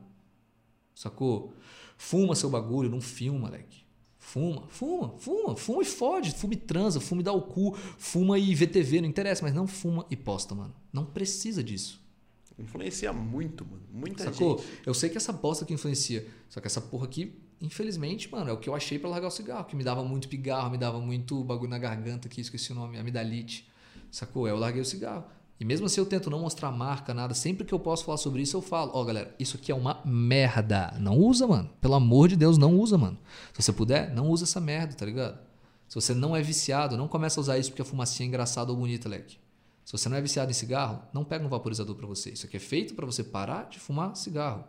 Sacou? 0.93 1.53
Fuma 1.97 2.35
seu 2.35 2.49
bagulho, 2.49 2.89
não 2.89 3.01
filma, 3.01 3.49
Leque. 3.49 3.81
Fuma, 4.19 4.67
fuma, 4.67 5.17
fuma, 5.17 5.55
fuma 5.55 5.81
e 5.81 5.85
fode, 5.85 6.31
fuma 6.31 6.53
e 6.53 6.57
transa, 6.57 6.99
fuma 6.99 7.21
e 7.21 7.23
dá 7.23 7.33
o 7.33 7.41
cu, 7.41 7.75
fuma 7.97 8.37
e 8.37 8.53
vê 8.53 8.67
TV, 8.67 9.01
não 9.01 9.09
interessa, 9.09 9.41
mas 9.41 9.53
não 9.53 9.65
fuma 9.65 10.05
e 10.11 10.15
posta, 10.15 10.53
mano. 10.53 10.75
Não 10.93 11.03
precisa 11.03 11.63
disso. 11.63 11.99
Influencia 12.57 13.11
muito, 13.11 13.65
mano. 13.65 13.81
Muita 13.91 14.25
Sacou? 14.25 14.59
gente. 14.59 14.69
Eu 14.85 14.93
sei 14.93 15.09
que 15.09 15.17
essa 15.17 15.33
bosta 15.33 15.65
que 15.65 15.73
influencia. 15.73 16.27
Só 16.49 16.61
que 16.61 16.67
essa 16.67 16.79
porra 16.79 17.05
aqui, 17.05 17.35
infelizmente, 17.59 18.31
mano, 18.31 18.51
é 18.51 18.53
o 18.53 18.57
que 18.57 18.69
eu 18.69 18.75
achei 18.75 18.99
pra 18.99 19.09
largar 19.09 19.27
o 19.27 19.31
cigarro. 19.31 19.65
Que 19.65 19.75
me 19.75 19.83
dava 19.83 20.03
muito 20.03 20.29
pigarro, 20.29 20.69
me 20.69 20.77
dava 20.77 20.99
muito 20.99 21.43
bagulho 21.43 21.69
na 21.69 21.79
garganta 21.79 22.27
aqui, 22.27 22.41
esqueci 22.41 22.71
o 22.71 22.75
nome, 22.75 22.99
amidalite. 22.99 23.67
Sacou? 24.11 24.47
Eu 24.47 24.57
larguei 24.57 24.81
o 24.81 24.85
cigarro. 24.85 25.23
E 25.59 25.63
mesmo 25.63 25.85
assim 25.85 26.01
eu 26.01 26.05
tento 26.05 26.29
não 26.29 26.39
mostrar 26.39 26.71
marca, 26.71 27.13
nada. 27.13 27.33
Sempre 27.33 27.65
que 27.65 27.73
eu 27.73 27.79
posso 27.79 28.03
falar 28.03 28.17
sobre 28.17 28.41
isso, 28.41 28.57
eu 28.57 28.61
falo. 28.61 28.91
Ó, 28.93 29.03
galera, 29.03 29.33
isso 29.39 29.57
aqui 29.57 29.71
é 29.71 29.75
uma 29.75 30.01
merda. 30.03 30.93
Não 30.99 31.17
usa, 31.17 31.45
mano. 31.45 31.69
Pelo 31.79 31.93
amor 31.93 32.27
de 32.27 32.35
Deus, 32.35 32.57
não 32.57 32.75
usa, 32.79 32.97
mano. 32.97 33.17
Se 33.53 33.61
você 33.61 33.71
puder, 33.71 34.13
não 34.13 34.27
usa 34.27 34.43
essa 34.43 34.59
merda, 34.59 34.95
tá 34.95 35.05
ligado? 35.05 35.39
Se 35.87 35.95
você 35.95 36.13
não 36.13 36.35
é 36.35 36.41
viciado, 36.41 36.97
não 36.97 37.07
começa 37.07 37.39
a 37.39 37.41
usar 37.41 37.57
isso 37.59 37.69
porque 37.69 37.83
a 37.83 37.85
fumacinha 37.85 38.25
é 38.25 38.27
engraçada 38.27 38.71
ou 38.71 38.77
bonita, 38.77 39.07
leque. 39.07 39.37
Se 39.85 39.91
você 39.91 40.09
não 40.09 40.17
é 40.17 40.21
viciado 40.21 40.49
em 40.49 40.53
cigarro, 40.53 41.01
não 41.13 41.23
pega 41.23 41.45
um 41.45 41.49
vaporizador 41.49 41.95
para 41.95 42.07
você. 42.07 42.31
Isso 42.31 42.45
aqui 42.45 42.57
é 42.57 42.59
feito 42.59 42.95
para 42.95 43.05
você 43.05 43.23
parar 43.23 43.69
de 43.69 43.79
fumar 43.79 44.15
cigarro. 44.15 44.63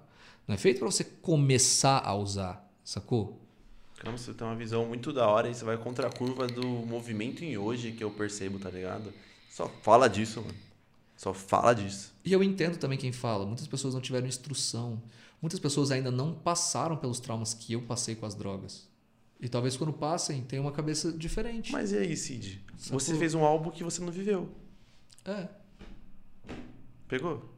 Não 0.47 0.55
é 0.55 0.59
feito 0.59 0.80
para 0.80 0.90
você 0.90 1.05
começar 1.05 2.03
a 2.05 2.14
usar, 2.14 2.68
sacou? 2.84 3.40
Caramba, 3.97 4.18
você 4.18 4.34
tem 4.34 4.47
uma 4.47 4.57
visão 4.57 4.84
muito 4.84 5.12
da 5.12 5.26
hora 5.28 5.49
e 5.49 5.55
você 5.55 5.64
vai 5.64 5.78
contra 5.78 6.09
a 6.09 6.11
curva 6.11 6.49
do 6.49 6.66
movimento 6.66 7.45
em 7.45 7.57
hoje 7.57 7.93
que 7.93 8.03
eu 8.03 8.11
percebo, 8.11 8.59
tá 8.59 8.68
ligado? 8.68 9.12
Só 9.53 9.68
fala 9.82 10.09
disso, 10.09 10.40
mano. 10.40 10.55
Só 11.14 11.34
fala 11.34 11.74
disso. 11.74 12.14
E 12.24 12.32
eu 12.32 12.42
entendo 12.42 12.78
também 12.78 12.96
quem 12.96 13.12
fala. 13.12 13.44
Muitas 13.44 13.66
pessoas 13.66 13.92
não 13.92 14.00
tiveram 14.00 14.26
instrução. 14.26 15.03
Muitas 15.42 15.61
pessoas 15.61 15.90
ainda 15.90 16.11
não 16.11 16.32
passaram 16.32 16.96
pelos 16.96 17.20
traumas 17.20 17.53
que 17.53 17.74
eu 17.74 17.82
passei 17.82 18.14
com 18.14 18.24
as 18.24 18.34
drogas. 18.34 18.88
E 19.38 19.50
talvez 19.50 19.76
quando 19.76 19.92
passem, 19.92 20.42
tenham 20.42 20.64
uma 20.64 20.72
cabeça 20.72 21.12
diferente. 21.12 21.70
Mas 21.70 21.92
e 21.92 21.98
aí, 21.98 22.16
Cid? 22.16 22.64
Você 22.90 23.14
fez 23.14 23.34
um 23.34 23.44
álbum 23.44 23.70
que 23.70 23.84
você 23.84 24.00
não 24.00 24.11
viveu. 24.11 24.48
É, 25.26 25.48
Pegou? 27.07 27.53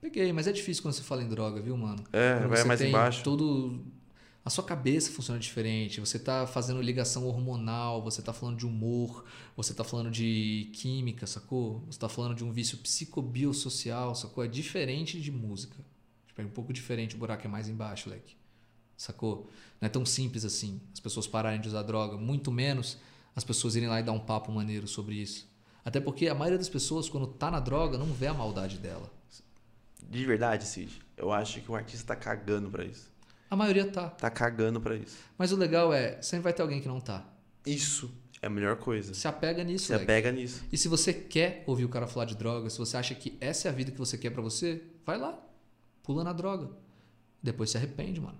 peguei, 0.00 0.32
mas 0.32 0.46
é 0.46 0.52
difícil 0.52 0.82
quando 0.82 0.94
você 0.94 1.02
fala 1.02 1.22
em 1.22 1.28
droga, 1.28 1.60
viu, 1.60 1.76
mano? 1.76 2.02
É, 2.10 2.38
Quando 2.38 2.48
vai 2.48 2.64
mais 2.64 2.80
tem 2.80 2.88
embaixo. 2.88 3.22
Todo 3.22 3.84
a 4.44 4.50
sua 4.50 4.62
cabeça 4.62 5.10
funciona 5.10 5.40
diferente. 5.40 6.00
Você 6.00 6.18
tá 6.18 6.46
fazendo 6.46 6.82
ligação 6.82 7.26
hormonal, 7.26 8.02
você 8.02 8.20
tá 8.20 8.32
falando 8.32 8.58
de 8.58 8.66
humor, 8.66 9.24
você 9.56 9.72
tá 9.72 9.82
falando 9.82 10.10
de 10.10 10.70
química, 10.74 11.26
sacou? 11.26 11.82
Você 11.86 11.98
tá 11.98 12.08
falando 12.08 12.34
de 12.34 12.44
um 12.44 12.52
vício 12.52 12.76
psicobiosocial, 12.78 14.14
sacou? 14.14 14.44
É 14.44 14.48
diferente 14.48 15.18
de 15.18 15.32
música. 15.32 15.76
Tipo, 16.26 16.42
é 16.42 16.44
um 16.44 16.50
pouco 16.50 16.72
diferente, 16.72 17.14
o 17.14 17.18
buraco 17.18 17.46
é 17.46 17.48
mais 17.48 17.68
embaixo, 17.68 18.10
leque. 18.10 18.36
Sacou? 18.96 19.50
Não 19.80 19.86
é 19.86 19.88
tão 19.88 20.04
simples 20.04 20.44
assim. 20.44 20.80
As 20.92 21.00
pessoas 21.00 21.26
pararem 21.26 21.60
de 21.60 21.68
usar 21.68 21.82
droga, 21.82 22.18
muito 22.18 22.52
menos 22.52 22.98
as 23.34 23.44
pessoas 23.44 23.74
irem 23.74 23.88
lá 23.88 23.98
e 23.98 24.02
dar 24.02 24.12
um 24.12 24.20
papo 24.20 24.52
maneiro 24.52 24.86
sobre 24.86 25.16
isso. 25.16 25.48
Até 25.84 26.00
porque 26.00 26.28
a 26.28 26.34
maioria 26.34 26.58
das 26.58 26.68
pessoas, 26.68 27.08
quando 27.08 27.26
tá 27.26 27.50
na 27.50 27.60
droga, 27.60 27.98
não 27.98 28.06
vê 28.06 28.26
a 28.26 28.34
maldade 28.34 28.78
dela. 28.78 29.10
De 30.02 30.24
verdade, 30.24 30.64
Cid, 30.66 31.00
eu 31.16 31.32
acho 31.32 31.60
que 31.60 31.70
o 31.70 31.74
artista 31.74 32.14
tá 32.14 32.16
cagando 32.20 32.70
pra 32.70 32.84
isso. 32.84 33.13
A 33.54 33.56
maioria 33.56 33.86
tá. 33.88 34.10
Tá 34.10 34.28
cagando 34.28 34.80
pra 34.80 34.96
isso. 34.96 35.16
Mas 35.38 35.52
o 35.52 35.56
legal 35.56 35.92
é, 35.94 36.20
sempre 36.20 36.42
vai 36.42 36.52
ter 36.52 36.60
alguém 36.60 36.80
que 36.80 36.88
não 36.88 37.00
tá. 37.00 37.24
Isso 37.64 38.10
é 38.42 38.48
a 38.48 38.50
melhor 38.50 38.74
coisa. 38.78 39.14
Se 39.14 39.28
apega 39.28 39.62
nisso, 39.62 39.86
Você 39.86 39.92
leque. 39.92 40.06
pega 40.06 40.32
nisso. 40.32 40.64
E 40.72 40.76
se 40.76 40.88
você 40.88 41.12
quer 41.14 41.62
ouvir 41.64 41.84
o 41.84 41.88
cara 41.88 42.08
falar 42.08 42.24
de 42.26 42.34
droga, 42.34 42.68
se 42.68 42.76
você 42.78 42.96
acha 42.96 43.14
que 43.14 43.38
essa 43.40 43.68
é 43.68 43.70
a 43.70 43.72
vida 43.72 43.92
que 43.92 43.96
você 43.98 44.18
quer 44.18 44.30
pra 44.30 44.42
você, 44.42 44.82
vai 45.06 45.16
lá. 45.18 45.40
Pula 46.02 46.24
na 46.24 46.32
droga. 46.32 46.68
Depois 47.40 47.70
se 47.70 47.76
arrepende, 47.76 48.20
mano. 48.20 48.36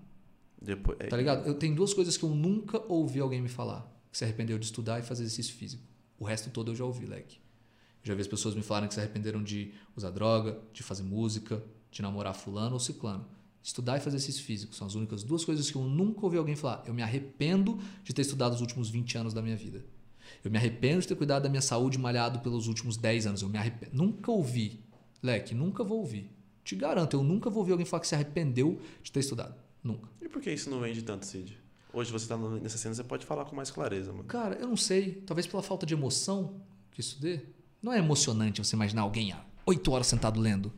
Depois, 0.60 0.98
é, 0.98 1.06
Tá 1.06 1.16
ligado? 1.16 1.46
Eu 1.46 1.54
tenho 1.54 1.76
duas 1.76 1.94
coisas 1.94 2.16
que 2.16 2.24
eu 2.24 2.30
nunca 2.30 2.82
ouvi 2.88 3.20
alguém 3.20 3.40
me 3.40 3.48
falar. 3.48 3.88
Que 4.10 4.18
se 4.18 4.24
arrependeu 4.24 4.58
de 4.58 4.64
estudar 4.66 4.98
e 4.98 5.02
fazer 5.04 5.22
exercício 5.22 5.54
físico. 5.54 5.84
O 6.18 6.24
resto 6.24 6.50
todo 6.50 6.72
eu 6.72 6.74
já 6.74 6.84
ouvi, 6.84 7.06
leque. 7.06 7.38
Já 8.02 8.16
vi 8.16 8.20
as 8.20 8.26
pessoas 8.26 8.56
me 8.56 8.62
falarem 8.64 8.88
que 8.88 8.94
se 8.94 9.00
arrependeram 9.00 9.44
de 9.44 9.72
usar 9.94 10.10
droga, 10.10 10.58
de 10.72 10.82
fazer 10.82 11.04
música, 11.04 11.62
de 11.88 12.02
namorar 12.02 12.34
fulano 12.34 12.74
ou 12.74 12.80
ciclano. 12.80 13.24
Estudar 13.64 13.96
e 13.96 14.00
fazer 14.00 14.16
exercício 14.18 14.44
físico 14.44 14.74
são 14.74 14.86
as 14.86 14.94
únicas 14.94 15.22
duas 15.24 15.42
coisas 15.42 15.70
que 15.70 15.76
eu 15.76 15.82
nunca 15.84 16.20
ouvi 16.26 16.36
alguém 16.36 16.54
falar. 16.54 16.82
Eu 16.86 16.92
me 16.92 17.00
arrependo 17.02 17.78
de 18.02 18.12
ter 18.12 18.20
estudado 18.20 18.52
os 18.52 18.60
últimos 18.60 18.90
20 18.90 19.16
anos 19.16 19.32
da 19.32 19.40
minha 19.40 19.56
vida. 19.56 19.82
Eu 20.44 20.50
me 20.50 20.58
arrependo 20.58 21.00
de 21.00 21.08
ter 21.08 21.14
cuidado 21.16 21.44
da 21.44 21.48
minha 21.48 21.62
saúde 21.62 21.96
malhado 21.98 22.40
pelos 22.40 22.68
últimos 22.68 22.98
10 22.98 23.26
anos. 23.26 23.40
Eu 23.40 23.48
me 23.48 23.56
arrependo. 23.56 23.96
Nunca 23.96 24.30
ouvi. 24.30 24.80
Leque, 25.22 25.54
nunca 25.54 25.82
vou 25.82 26.00
ouvir. 26.00 26.30
Te 26.62 26.76
garanto, 26.76 27.16
eu 27.16 27.22
nunca 27.22 27.48
vou 27.48 27.60
ouvir 27.60 27.72
alguém 27.72 27.86
falar 27.86 28.00
que 28.02 28.06
se 28.06 28.14
arrependeu 28.14 28.78
de 29.02 29.10
ter 29.10 29.20
estudado. 29.20 29.54
Nunca. 29.82 30.10
E 30.20 30.28
por 30.28 30.42
que 30.42 30.50
isso 30.52 30.68
não 30.68 30.80
vende 30.80 31.00
tanto, 31.02 31.24
Cid? 31.24 31.58
Hoje 31.90 32.12
você 32.12 32.26
tá 32.26 32.36
no- 32.36 32.60
nessa 32.60 32.76
cena, 32.76 32.94
você 32.94 33.04
pode 33.04 33.24
falar 33.24 33.46
com 33.46 33.56
mais 33.56 33.70
clareza, 33.70 34.12
mano. 34.12 34.24
Cara, 34.24 34.56
eu 34.56 34.68
não 34.68 34.76
sei. 34.76 35.22
Talvez 35.26 35.46
pela 35.46 35.62
falta 35.62 35.86
de 35.86 35.94
emoção 35.94 36.60
que 36.90 37.00
isso 37.00 37.18
dê. 37.18 37.40
Não 37.82 37.92
é 37.94 37.98
emocionante 37.98 38.62
você 38.62 38.76
imaginar 38.76 39.02
alguém 39.02 39.32
há 39.32 39.42
8 39.64 39.90
horas 39.90 40.06
sentado 40.06 40.38
lendo. 40.38 40.70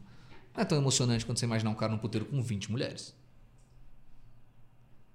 Não 0.57 0.63
é 0.63 0.65
tão 0.65 0.79
emocionante 0.79 1.27
quando 1.27 1.39
você 1.39 1.45
imaginar 1.45 1.71
um 1.71 1.75
cara 1.75 1.93
num 1.93 1.99
puteiro 1.99 2.25
com 2.25 2.43
20 2.43 2.71
mulheres. 2.71 3.15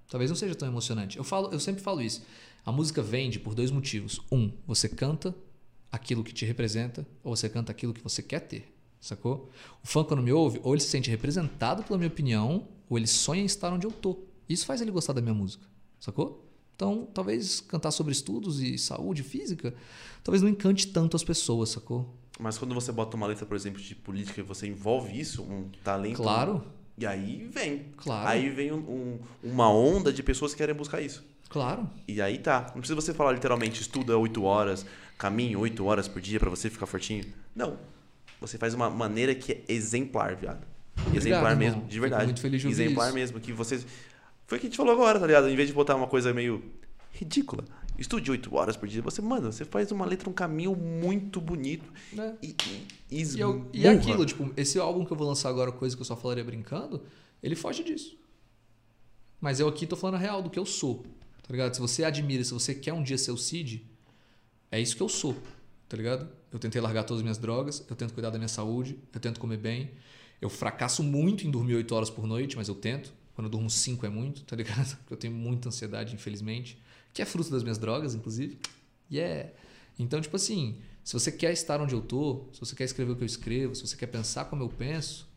Talvez 0.07 0.29
não 0.29 0.37
seja 0.37 0.53
tão 0.53 0.67
emocionante. 0.67 1.17
Eu, 1.17 1.23
falo, 1.23 1.51
eu 1.51 1.59
sempre 1.59 1.81
falo 1.81 2.01
isso. 2.01 2.21
A 2.63 2.71
música 2.71 3.01
vende 3.01 3.39
por 3.39 3.55
dois 3.55 3.71
motivos. 3.71 4.21
Um, 4.31 4.51
você 4.67 4.87
canta 4.87 5.33
aquilo 5.91 6.23
que 6.23 6.31
te 6.31 6.45
representa, 6.45 7.07
ou 7.23 7.35
você 7.35 7.49
canta 7.49 7.71
aquilo 7.71 7.93
que 7.93 8.03
você 8.03 8.21
quer 8.21 8.41
ter. 8.41 8.71
Sacou? 8.99 9.49
O 9.83 9.87
fã, 9.87 10.03
quando 10.03 10.21
me 10.21 10.31
ouve, 10.31 10.59
ou 10.63 10.75
ele 10.75 10.81
se 10.81 10.89
sente 10.89 11.09
representado 11.09 11.81
pela 11.83 11.97
minha 11.97 12.07
opinião, 12.07 12.67
ou 12.87 12.97
ele 12.97 13.07
sonha 13.07 13.41
em 13.41 13.45
estar 13.45 13.73
onde 13.73 13.87
eu 13.87 13.91
tô. 13.91 14.19
Isso 14.47 14.65
faz 14.65 14.79
ele 14.79 14.91
gostar 14.91 15.13
da 15.13 15.21
minha 15.21 15.33
música. 15.33 15.65
Sacou? 15.99 16.47
Então, 16.75 17.07
talvez 17.13 17.61
cantar 17.61 17.91
sobre 17.91 18.11
estudos 18.11 18.59
e 18.59 18.77
saúde 18.77 19.23
física, 19.23 19.73
talvez 20.23 20.43
não 20.43 20.49
encante 20.49 20.87
tanto 20.87 21.15
as 21.15 21.23
pessoas, 21.23 21.69
sacou? 21.69 22.20
Mas 22.39 22.57
quando 22.57 22.73
você 22.73 22.91
bota 22.91 23.15
uma 23.15 23.27
letra, 23.27 23.45
por 23.45 23.55
exemplo, 23.55 23.81
de 23.81 23.93
política 23.93 24.39
e 24.39 24.43
você 24.43 24.67
envolve 24.67 25.17
isso, 25.19 25.43
um 25.43 25.69
talento. 25.83 26.17
Claro, 26.17 26.63
E 26.97 27.05
aí 27.05 27.47
vem. 27.51 27.85
claro, 27.97 28.27
Aí 28.27 28.49
vem 28.49 28.71
um- 28.71 28.77
um- 28.77 29.19
uma 29.43 29.69
onda 29.71 30.11
de 30.11 30.21
pessoas 30.23 30.51
que 30.53 30.57
querem 30.57 30.73
buscar 30.75 31.01
isso. 31.01 31.23
claro. 31.49 31.87
E 32.07 32.21
aí 32.21 32.37
tá. 32.37 32.61
Não 32.73 32.79
precisa 32.81 32.95
você 32.95 33.13
falar 33.13 33.33
literalmente, 33.33 33.81
estuda 33.81 34.17
8 34.17 34.43
horas, 34.43 34.85
caminhe 35.17 35.55
8 35.55 35.85
horas 35.85 36.07
por 36.07 36.21
dia 36.21 36.39
pra 36.39 36.49
você 36.49 36.69
ficar 36.69 36.85
fortinho. 36.85 37.25
Não. 37.55 37.77
Você 38.39 38.57
faz 38.57 38.73
uma 38.73 38.89
maneira 38.89 39.35
que 39.35 39.51
é 39.51 39.61
exemplar, 39.67 40.35
viado. 40.35 40.65
exemplar 41.13 41.51
irmão. 41.51 41.57
mesmo, 41.57 41.81
de 41.81 41.89
Fico 41.89 42.01
verdade. 42.01 42.25
muito 42.25 42.41
feliz 42.41 42.61
de 42.61 42.67
exemplar 42.69 43.07
isso. 43.07 43.15
mesmo. 43.15 43.39
Que 43.39 43.51
você. 43.53 43.83
Foi 44.47 44.57
o 44.57 44.61
que 44.61 44.67
a 44.67 44.69
gente 44.69 44.77
falou 44.77 44.93
agora, 44.93 45.19
tá 45.19 45.27
ligado? 45.27 45.47
Em 45.49 45.55
vez 45.55 45.67
de 45.67 45.73
botar 45.75 45.95
uma 45.95 46.07
coisa 46.07 46.33
meio 46.33 46.63
ridícula. 47.13 47.63
Estude 47.97 48.31
8 48.31 48.53
horas 48.55 48.75
por 48.75 48.87
dia. 48.87 49.01
Você, 49.01 49.21
mano, 49.21 49.51
você 49.51 49.63
faz 49.63 49.91
uma 49.91 50.05
letra, 50.05 50.29
um 50.29 50.33
caminho 50.33 50.75
muito 50.75 51.39
bonito. 51.39 51.91
né? 52.13 52.35
E, 52.41 52.55
e, 53.11 53.21
e 53.37 53.39
eu- 53.39 53.69
e 53.73 53.85
é 53.85 53.89
aquilo, 53.99 54.25
tipo, 54.25 54.51
esse 54.57 54.79
álbum 54.79 55.05
que 55.05 55.11
eu 55.13 55.17
vou 55.17 55.27
lançar 55.27 55.49
agora, 55.49 55.71
coisa 55.71 55.95
que 55.95 56.01
eu 56.01 56.05
só 56.05 56.15
falaria 56.15 56.43
brincando, 56.43 57.03
ele 57.43 57.55
foge 57.55 57.83
disso. 57.83 58.17
Mas 59.39 59.59
eu 59.59 59.67
aqui 59.67 59.85
tô 59.87 59.95
falando 59.95 60.15
a 60.15 60.19
real 60.19 60.41
do 60.41 60.49
que 60.49 60.59
eu 60.59 60.65
sou, 60.65 61.03
tá 61.43 61.51
ligado? 61.51 61.73
Se 61.73 61.79
você 61.81 62.03
admira, 62.03 62.43
se 62.43 62.53
você 62.53 62.73
quer 62.75 62.93
um 62.93 63.01
dia 63.03 63.17
ser 63.17 63.31
o 63.31 63.37
Cid, 63.37 63.85
é 64.71 64.79
isso 64.79 64.95
que 64.95 65.01
eu 65.01 65.09
sou, 65.09 65.35
tá 65.89 65.97
ligado? 65.97 66.27
Eu 66.51 66.59
tentei 66.59 66.79
largar 66.81 67.03
todas 67.03 67.19
as 67.19 67.23
minhas 67.23 67.37
drogas, 67.37 67.83
eu 67.89 67.95
tento 67.95 68.13
cuidar 68.13 68.29
da 68.29 68.37
minha 68.37 68.47
saúde, 68.47 68.97
eu 69.13 69.19
tento 69.19 69.39
comer 69.39 69.57
bem. 69.57 69.91
Eu 70.39 70.49
fracasso 70.49 71.01
muito 71.03 71.45
em 71.45 71.51
dormir 71.51 71.75
8 71.75 71.93
horas 71.95 72.09
por 72.09 72.25
noite, 72.27 72.55
mas 72.55 72.67
eu 72.67 72.75
tento. 72.75 73.13
Quando 73.35 73.45
eu 73.45 73.51
durmo 73.51 73.69
5 73.69 74.05
é 74.05 74.09
muito, 74.09 74.43
tá 74.43 74.55
ligado? 74.55 74.95
Porque 74.99 75.13
eu 75.13 75.17
tenho 75.17 75.33
muita 75.33 75.69
ansiedade, 75.69 76.13
infelizmente. 76.13 76.79
Que 77.13 77.21
é 77.21 77.25
fruto 77.25 77.49
das 77.51 77.63
minhas 77.63 77.77
drogas, 77.77 78.15
inclusive. 78.15 78.57
E 79.09 79.19
é. 79.19 79.55
Então, 79.99 80.21
tipo 80.21 80.35
assim, 80.35 80.79
se 81.03 81.13
você 81.13 81.31
quer 81.31 81.51
estar 81.51 81.81
onde 81.81 81.93
eu 81.93 82.01
tô, 82.01 82.45
se 82.53 82.59
você 82.59 82.75
quer 82.75 82.85
escrever 82.85 83.11
o 83.11 83.15
que 83.15 83.23
eu 83.23 83.25
escrevo, 83.27 83.75
se 83.75 83.85
você 83.85 83.95
quer 83.97 84.07
pensar 84.07 84.45
como 84.45 84.63
eu 84.63 84.69
penso, 84.69 85.27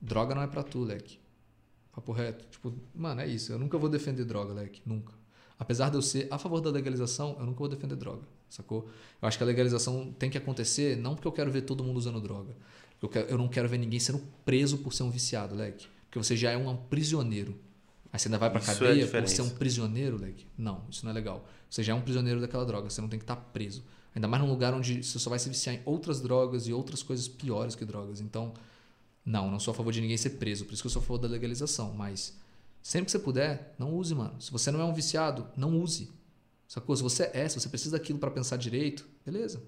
droga 0.00 0.34
não 0.34 0.42
é 0.42 0.46
pra 0.46 0.62
tu, 0.62 0.80
leque. 0.82 1.18
Papo 1.92 2.12
reto. 2.12 2.46
Tipo, 2.50 2.74
mano, 2.94 3.20
é 3.20 3.26
isso. 3.26 3.52
Eu 3.52 3.58
nunca 3.58 3.76
vou 3.78 3.88
defender 3.88 4.24
droga, 4.24 4.52
leque. 4.54 4.80
Nunca. 4.84 5.12
Apesar 5.58 5.90
de 5.90 5.96
eu 5.96 6.02
ser 6.02 6.26
a 6.30 6.38
favor 6.38 6.60
da 6.60 6.70
legalização, 6.70 7.36
eu 7.38 7.46
nunca 7.46 7.58
vou 7.60 7.68
defender 7.68 7.94
droga, 7.94 8.22
sacou? 8.48 8.88
Eu 9.20 9.28
acho 9.28 9.36
que 9.38 9.44
a 9.44 9.46
legalização 9.46 10.12
tem 10.18 10.28
que 10.28 10.36
acontecer 10.36 10.96
não 10.96 11.14
porque 11.14 11.28
eu 11.28 11.32
quero 11.32 11.52
ver 11.52 11.62
todo 11.62 11.84
mundo 11.84 11.98
usando 11.98 12.20
droga. 12.20 12.56
Eu, 13.00 13.08
quero- 13.08 13.28
eu 13.28 13.38
não 13.38 13.46
quero 13.48 13.68
ver 13.68 13.78
ninguém 13.78 14.00
sendo 14.00 14.20
preso 14.44 14.78
por 14.78 14.92
ser 14.92 15.04
um 15.04 15.10
viciado, 15.10 15.54
leque. 15.54 15.86
Porque 16.06 16.18
você 16.18 16.36
já 16.36 16.50
é 16.50 16.56
um 16.56 16.76
prisioneiro. 16.76 17.56
Aí 18.12 18.18
você 18.18 18.28
ainda 18.28 18.38
vai 18.38 18.50
pra 18.50 18.60
Isso 18.60 18.70
é 18.70 18.74
cadeia 18.74 18.94
por 18.94 19.04
diferença. 19.06 19.36
ser 19.36 19.42
um 19.42 19.50
prisioneiro, 19.50 20.18
leque. 20.18 20.46
Não, 20.56 20.84
isso 20.90 21.04
não 21.04 21.10
é 21.10 21.14
legal. 21.14 21.48
Você 21.70 21.82
já 21.82 21.92
é 21.92 21.96
um 21.96 22.02
prisioneiro 22.02 22.40
daquela 22.40 22.64
droga, 22.66 22.90
você 22.90 23.00
não 23.00 23.08
tem 23.08 23.18
que 23.18 23.24
estar 23.24 23.36
preso. 23.36 23.82
Ainda 24.14 24.28
mais 24.28 24.42
num 24.42 24.50
lugar 24.50 24.74
onde 24.74 25.02
você 25.02 25.18
só 25.18 25.30
vai 25.30 25.38
se 25.38 25.48
viciar 25.48 25.74
em 25.76 25.80
outras 25.86 26.20
drogas 26.20 26.66
e 26.66 26.72
outras 26.72 27.02
coisas 27.02 27.26
piores 27.26 27.74
que 27.74 27.84
drogas. 27.86 28.20
Então, 28.20 28.52
não, 29.24 29.50
não 29.50 29.58
sou 29.58 29.72
a 29.72 29.74
favor 29.74 29.90
de 29.92 30.00
ninguém 30.02 30.18
ser 30.18 30.30
preso. 30.30 30.66
Por 30.66 30.74
isso 30.74 30.82
que 30.82 30.86
eu 30.86 30.90
sou 30.90 31.00
a 31.00 31.02
favor 31.02 31.18
da 31.18 31.28
legalização. 31.28 31.94
Mas 31.94 32.36
sempre 32.82 33.06
que 33.06 33.12
você 33.12 33.18
puder, 33.18 33.74
não 33.78 33.94
use, 33.94 34.14
mano. 34.14 34.38
Se 34.40 34.52
você 34.52 34.70
não 34.70 34.80
é 34.80 34.84
um 34.84 34.92
viciado, 34.92 35.46
não 35.56 35.80
use. 35.80 36.10
Sacou? 36.68 36.94
Se 36.94 37.02
você 37.02 37.30
é, 37.32 37.48
se 37.48 37.58
você 37.58 37.68
precisa 37.70 37.96
daquilo 37.96 38.18
pra 38.18 38.30
pensar 38.30 38.56
direito, 38.58 39.06
beleza. 39.24 39.62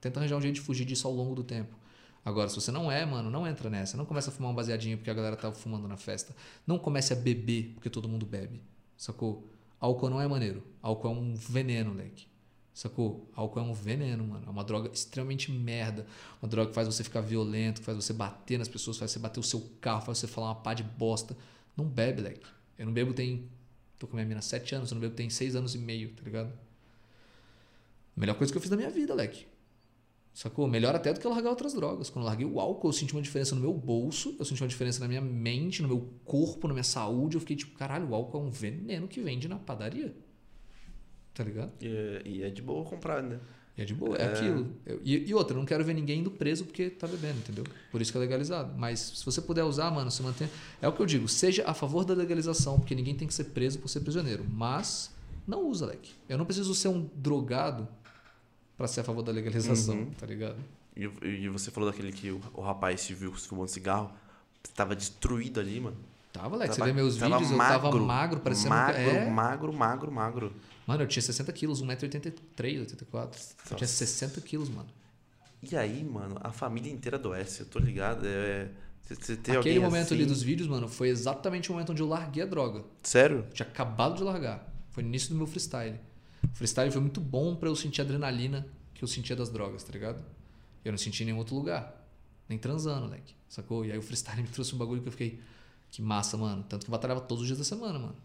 Tenta 0.00 0.20
arranjar 0.20 0.36
um 0.36 0.40
jeito 0.40 0.56
de 0.56 0.60
fugir 0.60 0.84
disso 0.84 1.08
ao 1.08 1.12
longo 1.12 1.34
do 1.34 1.42
tempo. 1.42 1.76
Agora, 2.24 2.48
se 2.48 2.54
você 2.54 2.70
não 2.70 2.90
é, 2.90 3.06
mano, 3.06 3.30
não 3.30 3.46
entra 3.46 3.70
nessa. 3.70 3.96
Não 3.96 4.04
começa 4.04 4.30
a 4.30 4.32
fumar 4.32 4.52
um 4.52 4.54
baseadinho 4.54 4.98
porque 4.98 5.10
a 5.10 5.14
galera 5.14 5.36
tá 5.36 5.50
fumando 5.52 5.88
na 5.88 5.96
festa. 5.96 6.34
Não 6.66 6.78
comece 6.78 7.12
a 7.12 7.16
beber 7.16 7.72
porque 7.74 7.88
todo 7.88 8.08
mundo 8.08 8.26
bebe. 8.26 8.60
Sacou? 8.96 9.48
Álcool 9.80 10.10
não 10.10 10.20
é 10.20 10.26
maneiro. 10.26 10.62
Álcool 10.82 11.08
é 11.08 11.10
um 11.10 11.34
veneno, 11.34 11.94
leque. 11.94 12.26
Sacou? 12.74 13.28
Álcool 13.34 13.60
é 13.60 13.62
um 13.62 13.72
veneno, 13.72 14.24
mano. 14.24 14.44
É 14.46 14.50
uma 14.50 14.62
droga 14.62 14.90
extremamente 14.92 15.50
merda. 15.50 16.06
Uma 16.42 16.48
droga 16.48 16.68
que 16.68 16.74
faz 16.74 16.86
você 16.86 17.02
ficar 17.02 17.20
violento, 17.20 17.80
que 17.80 17.84
faz 17.84 17.96
você 17.96 18.12
bater 18.12 18.58
nas 18.58 18.68
pessoas, 18.68 18.96
faz 18.98 19.10
você 19.10 19.18
bater 19.18 19.40
o 19.40 19.42
seu 19.42 19.68
carro, 19.80 20.02
faz 20.02 20.18
você 20.18 20.26
falar 20.26 20.48
uma 20.48 20.54
pá 20.56 20.74
de 20.74 20.82
bosta. 20.82 21.36
Não 21.76 21.84
bebe, 21.84 22.22
leque. 22.22 22.46
Eu 22.78 22.86
não 22.86 22.92
bebo 22.92 23.12
tem. 23.12 23.48
Tô 23.98 24.06
com 24.06 24.14
minha 24.14 24.26
mina 24.26 24.38
há 24.38 24.42
sete 24.42 24.74
anos, 24.74 24.90
eu 24.90 24.94
não 24.94 25.00
bebo 25.00 25.14
tem 25.14 25.28
seis 25.28 25.56
anos 25.56 25.74
e 25.74 25.78
meio, 25.78 26.10
tá 26.10 26.22
ligado? 26.22 26.52
Melhor 28.14 28.34
coisa 28.34 28.52
que 28.52 28.56
eu 28.56 28.60
fiz 28.60 28.70
da 28.70 28.76
minha 28.76 28.90
vida, 28.90 29.14
leque. 29.14 29.46
Sacou? 30.38 30.68
Melhor 30.68 30.94
até 30.94 31.12
do 31.12 31.18
que 31.18 31.26
eu 31.26 31.32
largar 31.32 31.50
outras 31.50 31.74
drogas. 31.74 32.08
Quando 32.10 32.24
eu 32.24 32.28
larguei 32.28 32.46
o 32.46 32.60
álcool, 32.60 32.86
eu 32.90 32.92
senti 32.92 33.12
uma 33.12 33.20
diferença 33.20 33.56
no 33.56 33.60
meu 33.60 33.72
bolso, 33.72 34.36
eu 34.38 34.44
senti 34.44 34.62
uma 34.62 34.68
diferença 34.68 35.00
na 35.00 35.08
minha 35.08 35.20
mente, 35.20 35.82
no 35.82 35.88
meu 35.88 36.08
corpo, 36.24 36.68
na 36.68 36.74
minha 36.74 36.84
saúde. 36.84 37.34
Eu 37.34 37.40
fiquei 37.40 37.56
tipo, 37.56 37.76
caralho, 37.76 38.08
o 38.08 38.14
álcool 38.14 38.38
é 38.38 38.40
um 38.42 38.48
veneno 38.48 39.08
que 39.08 39.20
vende 39.20 39.48
na 39.48 39.56
padaria. 39.58 40.14
Tá 41.34 41.42
ligado? 41.42 41.72
E, 41.80 41.88
é- 41.88 42.22
e 42.24 42.42
é 42.44 42.50
de 42.50 42.62
boa 42.62 42.84
comprar, 42.84 43.20
né? 43.20 43.40
E 43.76 43.82
é 43.82 43.84
de 43.84 43.92
boa, 43.94 44.16
é, 44.16 44.26
aquilo. 44.26 44.70
Eu- 44.86 45.00
e, 45.04 45.28
e 45.28 45.34
outra, 45.34 45.54
eu 45.56 45.58
não 45.58 45.66
quero 45.66 45.84
ver 45.84 45.94
ninguém 45.94 46.20
indo 46.20 46.30
preso 46.30 46.64
porque 46.64 46.88
tá 46.88 47.08
bebendo, 47.08 47.38
entendeu? 47.40 47.64
Por 47.90 48.00
isso 48.00 48.12
que 48.12 48.18
é 48.18 48.20
legalizado. 48.20 48.78
Mas 48.78 49.00
se 49.00 49.24
você 49.24 49.40
puder 49.40 49.64
usar, 49.64 49.90
mano, 49.90 50.08
se 50.08 50.22
mantenha. 50.22 50.50
É 50.80 50.86
o 50.86 50.92
que 50.92 51.02
eu 51.02 51.06
digo, 51.06 51.26
seja 51.26 51.64
a 51.66 51.74
favor 51.74 52.04
da 52.04 52.14
legalização, 52.14 52.78
porque 52.78 52.94
ninguém 52.94 53.16
tem 53.16 53.26
que 53.26 53.34
ser 53.34 53.46
preso 53.46 53.80
por 53.80 53.88
ser 53.88 54.02
prisioneiro. 54.02 54.44
Mas 54.48 55.12
não 55.44 55.66
usa, 55.68 55.86
Leque. 55.86 56.12
Eu 56.28 56.38
não 56.38 56.44
preciso 56.44 56.72
ser 56.76 56.86
um 56.86 57.10
drogado 57.16 57.88
pra 58.78 58.86
ser 58.88 59.00
a 59.00 59.04
favor 59.04 59.22
da 59.22 59.30
legalização, 59.32 59.96
Uhum. 59.96 60.10
tá 60.12 60.24
ligado? 60.24 60.56
E, 60.96 61.02
e 61.22 61.48
você 61.50 61.70
falou 61.70 61.90
daquele 61.90 62.10
que 62.12 62.30
o, 62.30 62.40
o 62.54 62.60
rapaz 62.62 63.02
se 63.02 63.12
viu 63.12 63.32
fumando 63.32 63.68
cigarro, 63.68 64.10
tava 64.74 64.96
destruído 64.96 65.60
ali, 65.60 65.78
mano. 65.80 65.96
Tava. 66.32 66.56
Você 66.58 66.68
Tava- 66.68 66.84
vê 66.86 66.92
meus 66.92 67.16
tava 67.16 67.38
vídeos, 67.38 67.50
eu 67.52 67.58
tava 67.58 67.90
magro, 68.00 68.40
parecendo. 68.40 68.68
magro, 68.70 69.00
é. 69.00 69.30
magro, 69.30 69.72
magro, 69.72 70.12
magro. 70.12 70.52
Mano, 70.86 71.02
eu 71.02 71.06
tinha 71.08 71.22
60 71.22 71.52
quilos, 71.52 71.82
1,83m, 71.82 72.80
84 72.80 73.40
Eu 73.40 73.76
tinha 73.76 73.80
Nossa. 73.80 73.86
60 73.86 74.40
quilos, 74.40 74.68
mano. 74.68 74.88
E 75.62 75.76
aí, 75.76 76.04
mano, 76.04 76.36
a 76.40 76.52
família 76.52 76.92
inteira 76.92 77.16
adoece, 77.16 77.60
eu 77.60 77.66
tô 77.66 77.78
ligado. 77.78 78.24
É, 78.26 78.68
você, 79.02 79.14
você 79.14 79.36
tem 79.36 79.56
Aquele 79.56 79.80
momento 79.80 80.12
ali 80.14 80.22
assim- 80.22 80.32
dos 80.32 80.42
vídeos, 80.42 80.68
mano, 80.68 80.86
foi 80.88 81.08
exatamente 81.08 81.70
o 81.70 81.72
momento 81.72 81.90
onde 81.92 82.02
eu 82.02 82.06
larguei 82.08 82.42
a 82.42 82.46
droga. 82.46 82.84
Sério? 83.02 83.38
Eu 83.38 83.52
tinha 83.52 83.66
acabado 83.68 84.16
de 84.16 84.22
largar. 84.22 84.66
Foi 84.90 85.02
no 85.02 85.08
início 85.08 85.30
do 85.30 85.36
meu 85.36 85.46
freestyle. 85.46 85.98
O 86.52 86.56
freestyle 86.56 86.90
foi 86.90 87.00
muito 87.00 87.20
bom 87.20 87.54
pra 87.54 87.68
eu 87.68 87.76
sentir 87.76 88.00
a 88.00 88.04
adrenalina 88.04 88.66
que 88.94 89.04
eu 89.04 89.08
sentia 89.08 89.36
das 89.36 89.48
drogas, 89.48 89.84
tá 89.84 89.92
ligado? 89.92 90.22
Eu 90.84 90.92
não 90.92 90.98
senti 90.98 91.22
em 91.22 91.26
nenhum 91.26 91.38
outro 91.38 91.54
lugar. 91.54 91.94
Nem 92.48 92.58
transando, 92.58 93.06
moleque. 93.06 93.34
Sacou? 93.48 93.84
E 93.84 93.92
aí 93.92 93.98
o 93.98 94.02
freestyle 94.02 94.40
me 94.42 94.48
trouxe 94.48 94.74
um 94.74 94.78
bagulho 94.78 95.02
que 95.02 95.08
eu 95.08 95.12
fiquei. 95.12 95.40
Que 95.90 96.02
massa, 96.02 96.36
mano. 96.36 96.64
Tanto 96.68 96.84
que 96.84 96.90
eu 96.90 96.92
batalhava 96.92 97.20
todos 97.20 97.42
os 97.42 97.46
dias 97.46 97.58
da 97.58 97.64
semana, 97.64 97.98
mano. 97.98 98.16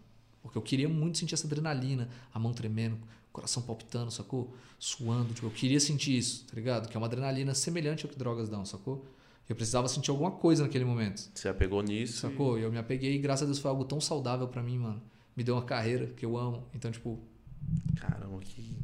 Porque 0.42 0.58
eu 0.58 0.62
queria 0.62 0.88
muito 0.88 1.16
sentir 1.16 1.34
essa 1.34 1.46
adrenalina, 1.46 2.08
a 2.32 2.38
mão 2.38 2.52
tremendo, 2.52 2.96
o 2.96 3.32
coração 3.32 3.62
palpitando, 3.62 4.10
sacou? 4.10 4.54
Suando. 4.78 5.32
Tipo, 5.32 5.46
eu 5.46 5.50
queria 5.50 5.80
sentir 5.80 6.18
isso, 6.18 6.44
tá 6.44 6.54
ligado? 6.54 6.88
Que 6.88 6.96
é 6.96 6.98
uma 6.98 7.06
adrenalina 7.06 7.54
semelhante 7.54 8.04
ao 8.04 8.10
que 8.10 8.18
drogas 8.18 8.48
dão, 8.48 8.64
sacou? 8.64 9.06
Eu 9.48 9.56
precisava 9.56 9.88
sentir 9.88 10.10
alguma 10.10 10.30
coisa 10.30 10.62
naquele 10.62 10.84
momento. 10.84 11.30
Você 11.34 11.48
apegou 11.48 11.82
nisso. 11.82 12.20
Sacou? 12.20 12.58
E 12.58 12.62
eu 12.62 12.70
me 12.70 12.78
apeguei 12.78 13.14
e 13.14 13.18
graças 13.18 13.42
a 13.42 13.46
Deus 13.46 13.58
foi 13.58 13.70
algo 13.70 13.84
tão 13.84 14.00
saudável 14.00 14.48
pra 14.48 14.62
mim, 14.62 14.78
mano. 14.78 15.02
Me 15.36 15.42
deu 15.42 15.54
uma 15.54 15.64
carreira 15.64 16.06
que 16.08 16.24
eu 16.24 16.36
amo. 16.36 16.66
Então, 16.74 16.90
tipo, 16.90 17.18
Caramba, 17.96 18.38
que, 18.40 18.76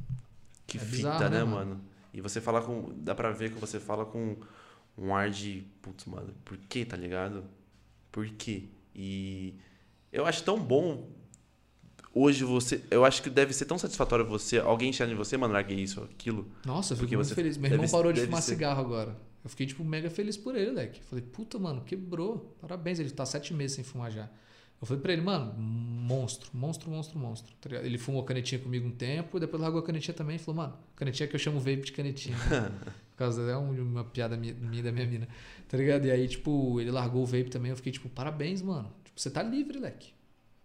que 0.66 0.78
É 0.78 0.80
fita, 0.80 0.96
bizarro, 0.96 1.20
né, 1.24 1.30
né, 1.30 1.44
mano? 1.44 1.56
mano? 1.70 1.80
E 2.12 2.20
você 2.20 2.40
fala 2.40 2.60
com. 2.62 2.92
Dá 2.96 3.14
pra 3.14 3.30
ver 3.30 3.52
que 3.52 3.58
você 3.60 3.78
fala 3.78 4.04
com 4.04 4.36
um 4.98 5.14
ar 5.14 5.30
de. 5.30 5.64
Putz, 5.82 6.04
mano, 6.06 6.32
por 6.44 6.56
quê, 6.56 6.84
tá 6.84 6.96
ligado? 6.96 7.44
Por 8.10 8.26
quê? 8.30 8.64
E 8.94 9.54
eu 10.12 10.26
acho 10.26 10.42
tão 10.42 10.58
bom. 10.58 11.08
Hoje 12.12 12.42
você. 12.42 12.82
Eu 12.90 13.04
acho 13.04 13.22
que 13.22 13.30
deve 13.30 13.52
ser 13.52 13.64
tão 13.66 13.78
satisfatório 13.78 14.26
você. 14.26 14.58
Alguém 14.58 14.92
chegar 14.92 15.12
em 15.12 15.14
você, 15.14 15.36
mano, 15.36 15.52
larguei 15.54 15.78
isso, 15.78 16.02
aquilo. 16.02 16.50
nossa, 16.64 16.94
eu 16.94 16.98
fico 16.98 17.14
muito 17.14 17.28
você 17.28 17.34
feliz. 17.36 17.56
Meu 17.56 17.70
deve- 17.70 17.82
irmão 17.84 17.90
parou 17.98 18.12
de 18.12 18.22
fumar 18.22 18.42
ser- 18.42 18.54
cigarro 18.54 18.80
agora. 18.80 19.16
Eu 19.44 19.48
fiquei, 19.48 19.66
tipo, 19.66 19.82
mega 19.84 20.10
feliz 20.10 20.36
por 20.36 20.54
ele, 20.56 20.72
leque. 20.72 21.00
Falei, 21.04 21.24
puta, 21.24 21.58
mano, 21.58 21.80
quebrou. 21.82 22.54
Parabéns, 22.60 22.98
ele 22.98 23.10
tá 23.10 23.24
sete 23.24 23.54
meses 23.54 23.76
sem 23.76 23.84
fumar 23.84 24.10
já. 24.10 24.28
Eu 24.80 24.86
falei 24.86 25.02
pra 25.02 25.12
ele, 25.12 25.20
mano, 25.22 25.52
monstro, 25.58 26.48
monstro, 26.54 26.90
monstro, 26.90 27.18
monstro. 27.18 27.52
Tá 27.60 27.76
ele 27.76 27.98
fumou 27.98 28.22
canetinha 28.24 28.58
comigo 28.60 28.88
um 28.88 28.90
tempo, 28.90 29.38
depois 29.38 29.60
largou 29.60 29.80
a 29.80 29.82
canetinha 29.84 30.14
também 30.14 30.36
e 30.36 30.38
falou, 30.38 30.62
mano, 30.62 30.74
canetinha 30.96 31.28
que 31.28 31.34
eu 31.34 31.38
chamo 31.40 31.58
vape 31.58 31.82
de 31.82 31.92
canetinha. 31.92 32.36
né? 32.36 32.70
Por 33.12 33.16
causa 33.18 33.42
é 33.42 33.56
um- 33.58 33.70
uma 33.82 34.04
piada 34.04 34.36
minha, 34.38 34.54
minha 34.54 34.80
e 34.80 34.82
da 34.82 34.90
minha 34.90 35.06
mina. 35.06 35.28
Tá 35.68 35.76
ligado? 35.76 36.06
E 36.06 36.10
aí, 36.10 36.26
tipo, 36.26 36.80
ele 36.80 36.90
largou 36.90 37.22
o 37.22 37.26
vape 37.26 37.50
também. 37.50 37.70
Eu 37.70 37.76
fiquei, 37.76 37.92
tipo, 37.92 38.08
parabéns, 38.08 38.62
mano. 38.62 38.90
Tipo, 39.04 39.20
você 39.20 39.28
tá 39.30 39.42
livre, 39.42 39.78
leque. 39.78 40.14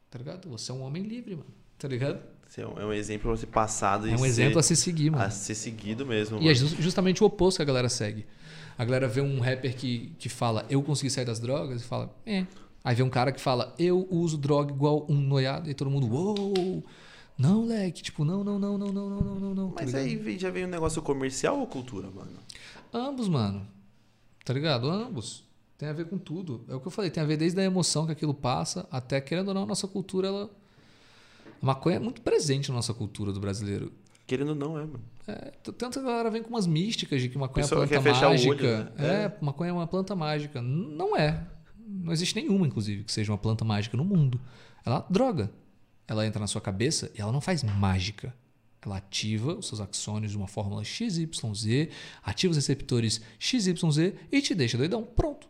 Tá 0.10 0.18
ligado? 0.18 0.48
Você 0.50 0.72
é 0.72 0.74
um 0.74 0.82
homem 0.84 1.04
livre, 1.04 1.36
mano. 1.36 1.50
Tá 1.78 1.90
ligado? 1.90 2.20
É 2.58 2.66
um, 2.66 2.92
é 2.94 2.98
exemplo 2.98 3.24
pra 3.30 3.32
você 3.38 3.46
passado 3.46 4.08
e 4.08 4.12
É 4.12 4.16
um 4.16 4.20
ser- 4.20 4.28
exemplo 4.28 4.60
a 4.60 4.64
se 4.64 4.76
seguir, 4.78 5.10
mano. 5.10 5.24
a 5.26 5.30
ser 5.30 5.56
seguido 5.56 6.06
mesmo. 6.06 6.38
E 6.38 6.40
é 6.40 6.44
mano. 6.44 6.56
jus- 6.56 6.72
justamente 6.80 7.22
o 7.22 7.28
oposto 7.28 7.58
que 7.58 7.64
a 7.64 7.66
galera 7.66 7.90
segue. 7.90 8.26
A 8.78 8.86
galera 8.86 9.10
vê 9.10 9.20
um 9.20 9.42
rapper 9.42 9.76
que, 9.76 10.14
que 10.18 10.30
fala, 10.30 10.66
eu 10.70 10.82
consegui 10.82 11.10
sair 11.10 11.26
das 11.26 11.40
drogas, 11.42 11.82
e 11.82 11.86
fala, 11.86 12.16
é. 12.26 12.46
Aí 12.86 12.94
vê 12.96 13.02
um 13.04 13.10
cara 13.10 13.32
que 13.32 13.42
fala, 13.42 13.74
eu 13.80 14.08
uso 14.12 14.38
droga 14.38 14.72
igual 14.72 15.08
um 15.10 15.16
noiado, 15.16 15.68
e 15.70 15.74
todo 15.74 15.90
mundo, 15.90 16.08
uou! 16.08 16.84
Não, 17.38 17.66
leque, 17.66 18.04
tipo, 18.04 18.24
não, 18.24 18.44
não, 18.44 18.60
não, 18.60 18.78
não, 18.78 18.94
não, 18.94 19.10
não, 19.10 19.22
não, 19.22 19.36
não, 19.40 19.56
não. 19.56 19.70
tá 19.72 19.82
Mas 19.84 19.88
ligado? 19.94 20.06
aí 20.08 20.16
vem- 20.16 20.38
já 20.40 20.50
vem 20.52 20.66
um 20.66 20.70
negócio 20.70 21.02
comercial 21.02 21.60
ou 21.60 21.66
cultura, 21.68 22.08
mano? 22.12 22.30
Ambos, 22.94 23.28
mano. 23.28 23.68
Tá 24.46 24.54
ligado? 24.54 24.88
Ambos. 24.90 25.44
Tem 25.78 25.90
a 25.90 25.94
ver 25.94 26.06
com 26.06 26.18
tudo. 26.18 26.64
É 26.70 26.76
o 26.76 26.80
que 26.80 26.88
eu 26.88 26.92
falei, 26.92 27.10
tem 27.10 27.22
a 27.22 27.26
ver 27.26 27.36
desde 27.38 27.60
a 27.60 27.64
emoção 27.64 28.06
que 28.06 28.12
aquilo 28.12 28.34
passa, 28.36 28.88
até, 28.92 29.20
querendo 29.20 29.48
ou 29.50 29.54
não, 29.56 29.64
a 29.64 29.66
nossa 29.66 29.88
cultura, 29.88 30.28
ela. 30.28 30.50
A 31.62 31.66
maconha 31.66 31.96
é 31.98 32.00
muito 32.00 32.22
presente 32.22 32.70
na 32.70 32.76
nossa 32.76 32.94
cultura 32.94 33.34
do 33.34 33.40
brasileiro. 33.40 33.92
Querendo 34.28 34.50
ou 34.50 34.56
não, 34.56 34.78
é, 34.78 34.82
mano. 34.86 35.02
É, 35.28 35.52
tanto 35.78 36.00
que 36.00 36.06
a 36.06 36.10
galera 36.10 36.30
vem 36.30 36.42
com 36.44 36.50
umas 36.50 36.68
místicas 36.68 37.20
de 37.22 37.30
que 37.30 37.38
maconha 37.38 37.66
é 37.66 37.68
planta 37.68 38.00
o 38.00 38.00
olho, 38.00 38.30
mágica. 38.30 38.84
né? 38.98 39.14
É, 39.26 39.44
maconha 39.44 39.72
é 39.72 39.74
uma 39.74 39.88
planta 39.88 40.16
mágica. 40.16 40.62
Não 40.62 41.18
é. 41.18 41.46
Não 41.86 42.12
existe 42.12 42.36
nenhuma, 42.36 42.66
inclusive, 42.66 43.04
que 43.04 43.12
seja 43.12 43.32
uma 43.32 43.38
planta 43.38 43.64
mágica 43.64 43.96
no 43.96 44.04
mundo. 44.04 44.40
Ela 44.86 45.06
droga. 45.10 45.52
Ela 46.08 46.26
entra 46.26 46.40
na 46.40 46.48
sua 46.48 46.62
cabeça 46.62 47.12
e 47.16 47.22
ela 47.22 47.32
não 47.32 47.42
faz 47.42 47.64
mágica. 47.64 48.34
Ela 48.82 48.98
ativa 48.98 49.56
os 49.56 49.68
seus 49.68 49.82
axônios 49.82 50.32
de 50.32 50.38
uma 50.38 50.48
fórmula 50.48 50.84
XYZ, 50.84 51.28
ativa 52.24 52.52
os 52.52 52.58
receptores 52.58 53.22
XYZ 53.40 54.14
e 54.32 54.42
te 54.42 54.54
deixa 54.54 54.78
doidão. 54.78 55.04
Pronto. 55.04 55.48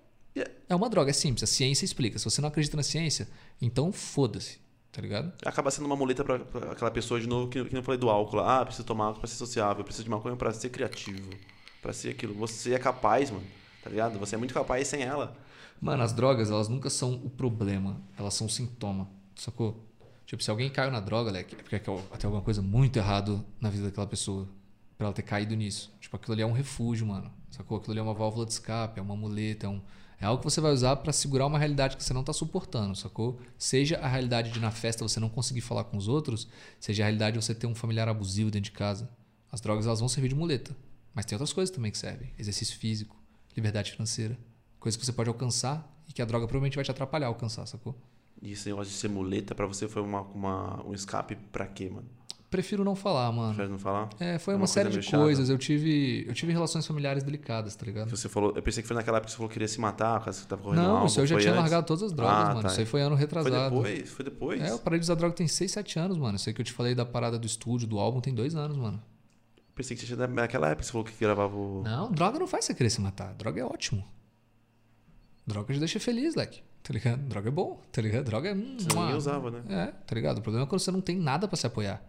É 0.67 0.75
uma 0.75 0.89
droga, 0.89 1.09
é 1.09 1.13
simples. 1.13 1.43
A 1.43 1.47
ciência 1.47 1.85
explica. 1.85 2.17
Se 2.17 2.25
você 2.25 2.41
não 2.41 2.49
acredita 2.49 2.75
na 2.75 2.83
ciência, 2.83 3.27
então 3.61 3.91
foda-se. 3.91 4.59
Tá 4.91 5.01
ligado? 5.01 5.33
Acaba 5.45 5.69
sendo 5.69 5.85
uma 5.85 5.95
muleta 5.95 6.23
pra 6.23 6.35
aquela 6.71 6.89
pessoa 6.89 7.19
de 7.19 7.27
novo 7.27 7.49
que, 7.49 7.63
que 7.65 7.75
não 7.75 7.83
falei 7.83 7.99
do 7.99 8.09
álcool. 8.09 8.39
Ah, 8.39 8.63
preciso 8.65 8.85
tomar 8.85 9.07
álcool 9.07 9.19
pra 9.19 9.27
ser 9.27 9.35
sociável, 9.35 9.83
preciso 9.83 10.05
de 10.05 10.09
maconha 10.09 10.37
pra 10.37 10.53
ser 10.53 10.69
criativo, 10.69 11.29
pra 11.81 11.91
ser 11.91 12.11
aquilo. 12.11 12.33
Você 12.35 12.73
é 12.73 12.79
capaz, 12.79 13.29
mano. 13.29 13.45
Tá 13.83 13.89
ligado? 13.89 14.17
Você 14.19 14.35
é 14.35 14.37
muito 14.37 14.53
capaz 14.53 14.87
sem 14.87 15.03
ela. 15.03 15.37
Mano, 15.81 16.03
as 16.03 16.13
drogas, 16.13 16.49
elas 16.49 16.67
nunca 16.67 16.89
são 16.89 17.13
o 17.23 17.29
problema. 17.29 18.01
Elas 18.17 18.33
são 18.33 18.47
o 18.47 18.49
sintoma. 18.49 19.09
Sacou? 19.35 19.85
Tipo, 20.25 20.43
se 20.43 20.49
alguém 20.49 20.69
caiu 20.69 20.91
na 20.91 20.99
droga, 20.99 21.31
leque, 21.31 21.55
é 21.55 21.57
porque 21.57 21.79
tem 21.79 21.93
alguma 22.23 22.41
coisa 22.41 22.61
muito 22.61 22.97
errado 22.97 23.45
na 23.61 23.69
vida 23.69 23.85
daquela 23.85 24.07
pessoa. 24.07 24.47
Pra 24.97 25.07
ela 25.07 25.13
ter 25.13 25.21
caído 25.21 25.55
nisso. 25.55 25.93
Tipo, 25.99 26.15
aquilo 26.15 26.33
ali 26.33 26.41
é 26.41 26.45
um 26.45 26.53
refúgio, 26.53 27.05
mano. 27.05 27.31
Sacou? 27.51 27.77
Aquilo 27.77 27.91
ali 27.91 27.99
é 27.99 28.03
uma 28.03 28.13
válvula 28.13 28.45
de 28.45 28.53
escape, 28.53 28.99
é 28.99 29.03
uma 29.03 29.15
muleta, 29.15 29.67
é, 29.67 29.69
um, 29.69 29.81
é 30.19 30.25
algo 30.25 30.39
que 30.39 30.49
você 30.49 30.59
vai 30.59 30.71
usar 30.71 30.95
pra 30.97 31.13
segurar 31.13 31.45
uma 31.45 31.59
realidade 31.59 31.95
que 31.95 32.03
você 32.03 32.13
não 32.13 32.23
tá 32.23 32.33
suportando, 32.33 32.95
sacou? 32.95 33.39
Seja 33.57 33.97
a 33.99 34.07
realidade 34.07 34.51
de 34.51 34.59
na 34.59 34.71
festa 34.71 35.07
você 35.07 35.19
não 35.19 35.29
conseguir 35.29 35.61
falar 35.61 35.83
com 35.83 35.97
os 35.97 36.07
outros, 36.07 36.47
seja 36.79 37.03
a 37.03 37.05
realidade 37.05 37.37
de 37.37 37.45
você 37.45 37.53
ter 37.53 37.67
um 37.67 37.75
familiar 37.75 38.07
abusivo 38.07 38.49
dentro 38.49 38.71
de 38.71 38.77
casa. 38.77 39.09
As 39.51 39.61
drogas, 39.61 39.85
elas 39.85 39.99
vão 39.99 40.09
servir 40.09 40.29
de 40.29 40.35
muleta. 40.35 40.75
Mas 41.13 41.25
tem 41.25 41.35
outras 41.35 41.53
coisas 41.53 41.73
também 41.73 41.91
que 41.91 41.97
servem. 41.97 42.33
Exercício 42.37 42.77
físico, 42.77 43.15
liberdade 43.55 43.91
financeira. 43.91 44.37
Coisa 44.85 44.99
que 44.99 45.03
você 45.03 45.11
pode 45.11 45.27
alcançar 45.29 45.83
e 46.07 46.13
que 46.13 46.21
a 46.21 46.25
droga 46.25 46.45
provavelmente 46.45 46.75
vai 46.75 46.85
te 46.85 46.91
atrapalhar 46.91 47.25
a 47.25 47.29
alcançar, 47.29 47.65
sacou? 47.65 47.95
E 48.39 48.51
esse 48.51 48.69
negócio 48.69 48.91
de 48.93 48.95
ser 48.99 49.07
muleta 49.07 49.55
pra 49.55 49.65
você 49.65 49.87
foi 49.87 49.99
uma, 50.03 50.21
uma, 50.21 50.85
um 50.85 50.93
escape 50.93 51.35
pra 51.51 51.65
quê, 51.65 51.89
mano? 51.89 52.07
Prefiro 52.51 52.83
não 52.83 52.95
falar, 52.95 53.31
mano. 53.31 53.55
Prefere 53.55 53.71
não 53.71 53.79
falar? 53.79 54.09
É, 54.19 54.37
foi 54.37 54.53
uma, 54.53 54.59
uma 54.61 54.67
série 54.67 54.89
de 54.91 55.09
coisas. 55.09 55.49
Eu 55.49 55.57
tive, 55.57 56.23
eu 56.27 56.35
tive 56.35 56.51
relações 56.53 56.85
familiares 56.85 57.23
delicadas, 57.23 57.75
tá 57.75 57.83
ligado? 57.83 58.11
Que 58.11 58.15
você 58.15 58.29
falou, 58.29 58.53
eu 58.55 58.61
pensei 58.61 58.83
que 58.83 58.87
foi 58.87 58.95
naquela 58.95 59.17
época 59.17 59.25
que 59.25 59.31
você 59.31 59.37
falou 59.37 59.49
que 59.49 59.53
queria 59.53 59.67
se 59.67 59.81
matar, 59.81 60.23
caso 60.23 60.41
você 60.41 60.45
tava 60.45 60.61
correndo 60.61 60.83
Não, 60.83 60.91
algo. 60.97 61.07
isso 61.07 61.19
eu 61.19 61.25
já 61.25 61.33
foi 61.33 61.41
tinha 61.41 61.53
antes? 61.53 61.63
largado 61.63 61.87
todas 61.87 62.03
as 62.03 62.11
drogas, 62.13 62.35
Ah, 62.37 62.47
mano. 62.49 62.61
tá. 62.61 62.67
Isso 62.67 62.79
aí 62.81 62.85
foi 62.85 63.01
ano 63.01 63.15
Foi 63.15 63.19
retrasado. 63.21 63.75
depois? 63.75 64.09
Foi 64.11 64.23
depois? 64.23 64.61
É, 64.61 64.69
eu 64.69 64.77
parei 64.77 64.99
de 64.99 65.03
usar 65.05 65.15
droga 65.15 65.33
tem 65.33 65.47
6, 65.47 65.71
7 65.71 65.97
anos, 65.97 66.15
mano. 66.19 66.35
Isso 66.35 66.47
aí 66.47 66.53
que 66.53 66.61
eu 66.61 66.65
te 66.65 66.71
falei 66.71 66.93
da 66.93 67.03
parada 67.07 67.39
do 67.39 67.47
estúdio, 67.47 67.87
do 67.87 67.97
álbum, 67.97 68.21
tem 68.21 68.35
dois 68.35 68.53
anos, 68.55 68.77
mano. 68.77 69.01
Pensei 69.73 69.97
que 69.97 70.05
você 70.05 70.13
tinha 70.15 70.27
naquela 70.27 70.67
época 70.67 70.81
que 70.81 70.85
você 70.85 70.91
falou 70.91 71.03
que 71.03 71.13
gravava 71.19 71.55
o. 71.57 71.81
Não, 71.83 72.11
droga 72.11 72.37
não 72.37 72.45
faz 72.47 72.65
você 72.65 72.75
querer 72.75 72.91
se 72.91 73.01
matar. 73.01 73.33
Droga 73.33 73.59
é 73.59 73.65
ótimo. 73.65 74.05
Droga 75.45 75.73
te 75.73 75.79
deixa 75.79 75.99
feliz, 75.99 76.35
leque. 76.35 76.61
Tá 76.83 76.93
ligado? 76.93 77.21
Droga 77.27 77.47
é 77.49 77.51
bom, 77.51 77.81
tá 77.91 78.01
ligado? 78.01 78.25
Droga 78.25 78.49
é. 78.49 78.53
hum, 78.53 78.77
Você 78.79 78.93
uma- 78.95 79.15
usava, 79.15 79.49
né? 79.51 79.63
É, 79.69 79.85
tá 79.87 80.13
ligado? 80.15 80.37
O 80.39 80.41
problema 80.41 80.65
é 80.65 80.69
quando 80.69 80.79
você 80.81 80.91
não 80.91 81.01
tem 81.01 81.15
nada 81.17 81.47
pra 81.47 81.57
se 81.57 81.65
apoiar. 81.65 82.03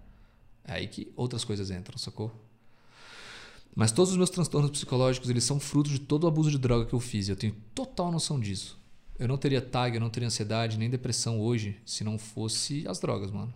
É 0.64 0.74
aí 0.74 0.88
que 0.88 1.12
outras 1.16 1.44
coisas 1.44 1.70
entram, 1.70 1.96
sacou? 1.98 2.30
Mas 3.74 3.92
todos 3.92 4.10
os 4.10 4.16
meus 4.16 4.30
transtornos 4.30 4.70
psicológicos, 4.70 5.28
eles 5.30 5.44
são 5.44 5.60
fruto 5.60 5.90
de 5.90 5.98
todo 5.98 6.24
o 6.24 6.26
abuso 6.26 6.50
de 6.50 6.58
droga 6.58 6.86
que 6.86 6.94
eu 6.94 7.00
fiz. 7.00 7.28
Eu 7.28 7.36
tenho 7.36 7.54
total 7.74 8.10
noção 8.10 8.40
disso. 8.40 8.78
Eu 9.18 9.28
não 9.28 9.36
teria 9.38 9.60
tag, 9.62 9.94
eu 9.94 10.00
não 10.00 10.10
teria 10.10 10.26
ansiedade, 10.26 10.78
nem 10.78 10.90
depressão 10.90 11.40
hoje, 11.40 11.80
se 11.86 12.02
não 12.04 12.18
fosse 12.18 12.86
as 12.88 12.98
drogas, 12.98 13.30
mano. 13.30 13.52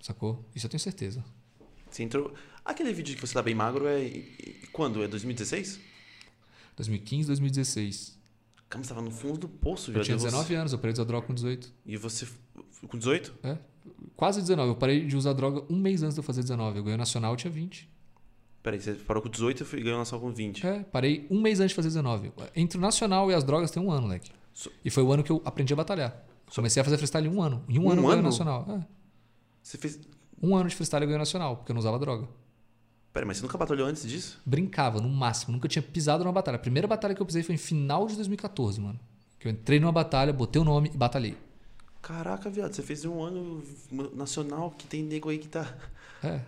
Sacou? 0.00 0.44
Isso 0.54 0.66
eu 0.66 0.70
tenho 0.70 0.80
certeza. 0.80 1.24
Você 1.90 2.02
entrou. 2.02 2.32
Aquele 2.64 2.92
vídeo 2.92 3.14
que 3.14 3.20
você 3.20 3.34
tá 3.34 3.42
bem 3.42 3.54
magro 3.54 3.86
é. 3.86 4.08
Quando? 4.72 5.02
É 5.02 5.08
2016? 5.08 5.80
2015, 6.76 7.26
2016. 7.28 8.17
Cara, 8.68 8.84
você 8.84 8.88
tava 8.90 9.00
no 9.02 9.10
fundo 9.10 9.38
do 9.38 9.48
poço, 9.48 9.90
Eu 9.90 9.94
velho. 9.94 10.04
tinha 10.04 10.18
Você- 10.18 10.26
19 10.26 10.54
anos, 10.54 10.72
eu 10.72 10.78
parei 10.78 10.92
de 10.92 11.00
usar 11.00 11.06
droga 11.08 11.26
com 11.26 11.34
18. 11.34 11.72
E 11.86 11.96
você. 11.96 12.26
Com 12.86 12.98
18? 12.98 13.34
É, 13.42 13.56
quase 14.16 14.40
19. 14.40 14.70
Eu 14.70 14.76
parei 14.76 15.06
de 15.06 15.16
usar 15.16 15.32
droga 15.32 15.64
um 15.72 15.76
mês 15.78 16.02
antes 16.02 16.14
de 16.14 16.20
eu 16.20 16.24
fazer 16.24 16.42
19. 16.42 16.78
Eu 16.78 16.82
ganhei 16.84 16.94
o 16.96 16.98
nacional, 16.98 17.32
eu 17.32 17.36
tinha 17.36 17.50
20. 17.50 17.88
Peraí, 18.62 18.80
você 18.80 18.92
parou 18.94 19.22
com 19.22 19.28
18 19.30 19.64
e 19.76 19.82
ganhou 19.82 19.98
nacional 19.98 20.26
com 20.28 20.32
20. 20.34 20.66
É, 20.66 20.82
parei 20.82 21.26
um 21.30 21.40
mês 21.40 21.60
antes 21.60 21.70
de 21.70 21.74
fazer 21.76 21.88
19. 21.88 22.32
Entre 22.54 22.76
o 22.76 22.80
nacional 22.80 23.30
e 23.30 23.34
as 23.34 23.42
drogas 23.44 23.70
tem 23.70 23.82
um 23.82 23.90
ano, 23.90 24.02
moleque. 24.02 24.30
So- 24.52 24.70
E 24.84 24.90
foi 24.90 25.02
o 25.02 25.12
ano 25.12 25.22
que 25.22 25.32
eu 25.32 25.40
aprendi 25.44 25.72
a 25.72 25.76
batalhar. 25.76 26.24
Comecei 26.54 26.80
a 26.80 26.84
fazer 26.84 26.96
freestyle 26.98 27.28
um 27.28 27.40
ano. 27.40 27.64
Em 27.68 27.78
um, 27.78 27.84
Um 27.86 27.90
ano 27.90 28.00
eu 28.00 28.06
ganhei 28.06 28.18
ano? 28.18 28.28
nacional. 28.28 28.66
É. 28.68 28.86
Você 29.62 29.78
fez. 29.78 29.98
Um 30.42 30.54
ano 30.56 30.68
de 30.68 30.74
freestyle 30.74 31.02
eu 31.04 31.06
ganhei 31.08 31.18
nacional, 31.18 31.56
porque 31.56 31.72
eu 31.72 31.74
não 31.74 31.80
usava 31.80 31.98
droga. 31.98 32.28
Peraí, 33.12 33.26
mas 33.26 33.38
você 33.38 33.42
nunca 33.42 33.58
batalhou 33.58 33.86
antes 33.86 34.06
disso? 34.06 34.40
Brincava, 34.44 35.00
no 35.00 35.08
máximo. 35.08 35.52
Nunca 35.52 35.68
tinha 35.68 35.82
pisado 35.82 36.24
numa 36.24 36.32
batalha. 36.32 36.56
A 36.56 36.58
primeira 36.58 36.86
batalha 36.86 37.14
que 37.14 37.22
eu 37.22 37.26
pisei 37.26 37.42
foi 37.42 37.54
em 37.54 37.58
final 37.58 38.06
de 38.06 38.14
2014, 38.16 38.80
mano. 38.80 39.00
Que 39.38 39.48
eu 39.48 39.52
entrei 39.52 39.80
numa 39.80 39.92
batalha, 39.92 40.32
botei 40.32 40.60
o 40.60 40.64
nome 40.64 40.90
e 40.94 40.96
batalhei. 40.96 41.36
Caraca, 42.02 42.48
viado, 42.48 42.72
você 42.74 42.82
fez 42.82 43.04
um 43.04 43.22
ano 43.22 43.62
nacional 44.14 44.70
que 44.70 44.86
tem 44.86 45.02
nego 45.02 45.28
aí 45.28 45.38
que 45.38 45.48
tá. 45.48 45.74
É. 46.22 46.40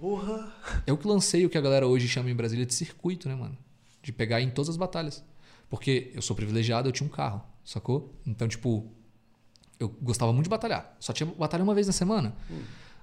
Porra! 0.00 0.52
Eu 0.86 0.96
que 0.96 1.06
lancei 1.06 1.44
o 1.46 1.50
que 1.50 1.56
a 1.56 1.60
galera 1.60 1.86
hoje 1.86 2.06
chama 2.08 2.30
em 2.30 2.34
Brasília 2.34 2.66
de 2.66 2.74
circuito, 2.74 3.28
né, 3.28 3.34
mano? 3.34 3.56
De 4.02 4.12
pegar 4.12 4.40
em 4.40 4.50
todas 4.50 4.70
as 4.70 4.76
batalhas. 4.76 5.24
Porque 5.68 6.12
eu 6.14 6.22
sou 6.22 6.36
privilegiado, 6.36 6.88
eu 6.88 6.92
tinha 6.92 7.06
um 7.06 7.10
carro, 7.10 7.42
sacou? 7.64 8.14
Então, 8.26 8.46
tipo, 8.46 8.90
eu 9.78 9.88
gostava 10.00 10.32
muito 10.32 10.44
de 10.44 10.50
batalhar. 10.50 10.94
Só 11.00 11.12
tinha 11.12 11.26
batalha 11.26 11.64
uma 11.64 11.74
vez 11.74 11.86
na 11.86 11.92
semana. 11.92 12.34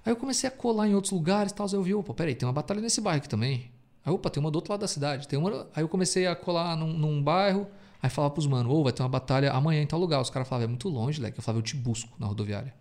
Aí 0.05 0.11
eu 0.11 0.15
comecei 0.15 0.47
a 0.47 0.51
colar 0.51 0.87
em 0.87 0.95
outros 0.95 1.11
lugares 1.11 1.51
e 1.51 1.55
tal. 1.55 1.67
Aí 1.67 1.73
eu 1.73 1.83
vi, 1.83 1.93
opa, 1.93 2.13
peraí, 2.13 2.35
tem 2.35 2.47
uma 2.47 2.53
batalha 2.53 2.81
nesse 2.81 2.99
bairro 2.99 3.19
aqui 3.19 3.29
também. 3.29 3.71
Aí, 4.05 4.11
opa, 4.11 4.29
tem 4.29 4.41
uma 4.41 4.51
do 4.51 4.55
outro 4.57 4.71
lado 4.73 4.81
da 4.81 4.87
cidade. 4.87 5.27
Tem 5.27 5.39
uma... 5.39 5.67
Aí 5.73 5.83
eu 5.83 5.87
comecei 5.87 6.27
a 6.27 6.35
colar 6.35 6.75
num, 6.75 6.91
num 6.91 7.23
bairro. 7.23 7.67
Aí 8.01 8.09
falava 8.09 8.33
pros 8.33 8.45
mano, 8.45 8.69
ô, 8.69 8.83
vai 8.83 8.91
ter 8.91 9.01
uma 9.01 9.07
batalha 9.07 9.51
amanhã 9.53 9.81
em 9.81 9.87
tal 9.87 9.99
lugar. 9.99 10.19
Os 10.19 10.29
caras 10.29 10.47
falavam, 10.47 10.65
é 10.65 10.67
muito 10.67 10.89
longe, 10.89 11.21
leque. 11.21 11.39
Eu 11.39 11.43
falava, 11.43 11.59
eu 11.59 11.63
te 11.63 11.75
busco 11.77 12.13
na 12.19 12.27
rodoviária. 12.27 12.73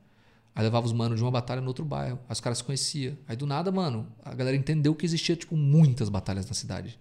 Aí 0.55 0.65
levava 0.65 0.85
os 0.85 0.93
manos 0.93 1.17
de 1.17 1.25
uma 1.25 1.31
batalha 1.31 1.61
no 1.61 1.69
outro 1.69 1.85
bairro. 1.85 2.19
Aí 2.29 2.33
os 2.33 2.41
caras 2.41 2.59
se 2.59 2.65
conheciam. 2.65 3.17
Aí 3.29 3.37
do 3.37 3.47
nada, 3.47 3.71
mano, 3.71 4.07
a 4.25 4.35
galera 4.35 4.57
entendeu 4.57 4.95
que 4.95 5.07
existia, 5.07 5.37
tipo, 5.37 5.57
muitas 5.57 6.09
batalhas 6.09 6.47
na 6.47 6.55
cidade. 6.55 6.99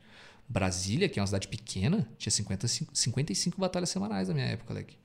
Brasília, 0.47 1.09
que 1.09 1.19
é 1.19 1.21
uma 1.21 1.27
cidade 1.27 1.47
pequena, 1.47 2.07
tinha 2.17 2.31
55, 2.31 2.91
55 2.95 3.59
batalhas 3.59 3.89
semanais 3.89 4.27
na 4.27 4.33
minha 4.33 4.45
época, 4.45 4.73
leque. 4.73 4.97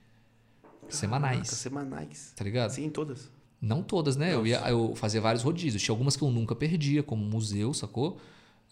Caraca, 0.63 0.97
Semanais. 0.97 1.49
semanais. 1.49 2.33
Tá 2.37 2.45
ligado? 2.45 2.71
Sim, 2.71 2.91
todas. 2.91 3.31
Não 3.61 3.83
todas, 3.83 4.17
né? 4.17 4.35
Eu, 4.35 4.47
ia, 4.47 4.59
eu 4.69 4.95
fazia 4.95 5.21
vários 5.21 5.43
rodízios. 5.43 5.83
Tinha 5.83 5.93
algumas 5.93 6.17
que 6.17 6.23
eu 6.23 6.31
nunca 6.31 6.55
perdia, 6.55 7.03
como 7.03 7.25
museu, 7.25 7.73
sacou? 7.73 8.19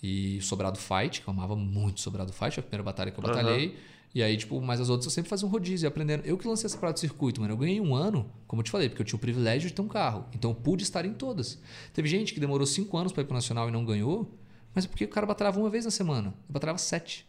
E 0.03 0.41
Sobrado 0.43 0.79
Fight, 0.79 1.23
que 1.23 1.29
eu 1.29 1.33
amava 1.33 1.57
muito 1.57 2.01
Sobrado 2.01 2.33
Fight, 2.33 2.55
foi 2.55 2.61
a 2.61 2.63
primeira 2.63 2.83
batalha 2.83 3.11
que 3.11 3.19
eu 3.19 3.23
batalhei. 3.23 3.77
E 4.15 4.23
aí, 4.23 4.37
tipo, 4.37 4.61
mas 4.61 4.81
as 4.81 4.89
outras 4.89 5.07
eu 5.07 5.11
sempre 5.11 5.29
fazia 5.29 5.49
um 5.49 5.51
rodízio, 5.51 5.89
aprendendo. 5.89 6.25
Eu 6.25 6.39
que 6.39 6.47
lancei 6.47 6.67
essa 6.67 6.79
parada 6.79 6.95
de 6.95 7.01
circuito, 7.01 7.41
mano. 7.41 7.53
Eu 7.53 7.57
ganhei 7.57 7.81
um 7.81 7.97
ano, 7.97 8.31
como 8.47 8.61
eu 8.61 8.65
te 8.65 8.71
falei, 8.71 8.89
porque 8.89 9.03
eu 9.03 9.07
tinha 9.07 9.17
o 9.17 9.21
privilégio 9.21 9.69
de 9.69 9.75
ter 9.75 9.83
um 9.83 9.89
carro. 9.89 10.27
Então 10.33 10.53
eu 10.53 10.55
pude 10.55 10.85
estar 10.85 11.05
em 11.05 11.13
todas. 11.13 11.59
Teve 11.93 12.09
gente 12.09 12.33
que 12.33 12.39
demorou 12.39 12.65
cinco 12.67 12.97
anos 12.97 13.13
para 13.13 13.23
ir 13.23 13.25
pro 13.25 13.35
Nacional 13.35 13.69
e 13.69 13.73
não 13.73 13.85
ganhou, 13.85 14.33
mas 14.73 14.85
é 14.85 14.89
porque 14.89 15.05
o 15.05 15.09
cara 15.09 15.27
batalhava 15.27 15.59
uma 15.59 15.69
vez 15.69 15.85
na 15.85 15.91
semana. 15.91 16.29
Eu 16.29 16.53
batalhava 16.53 16.79
sete. 16.79 17.27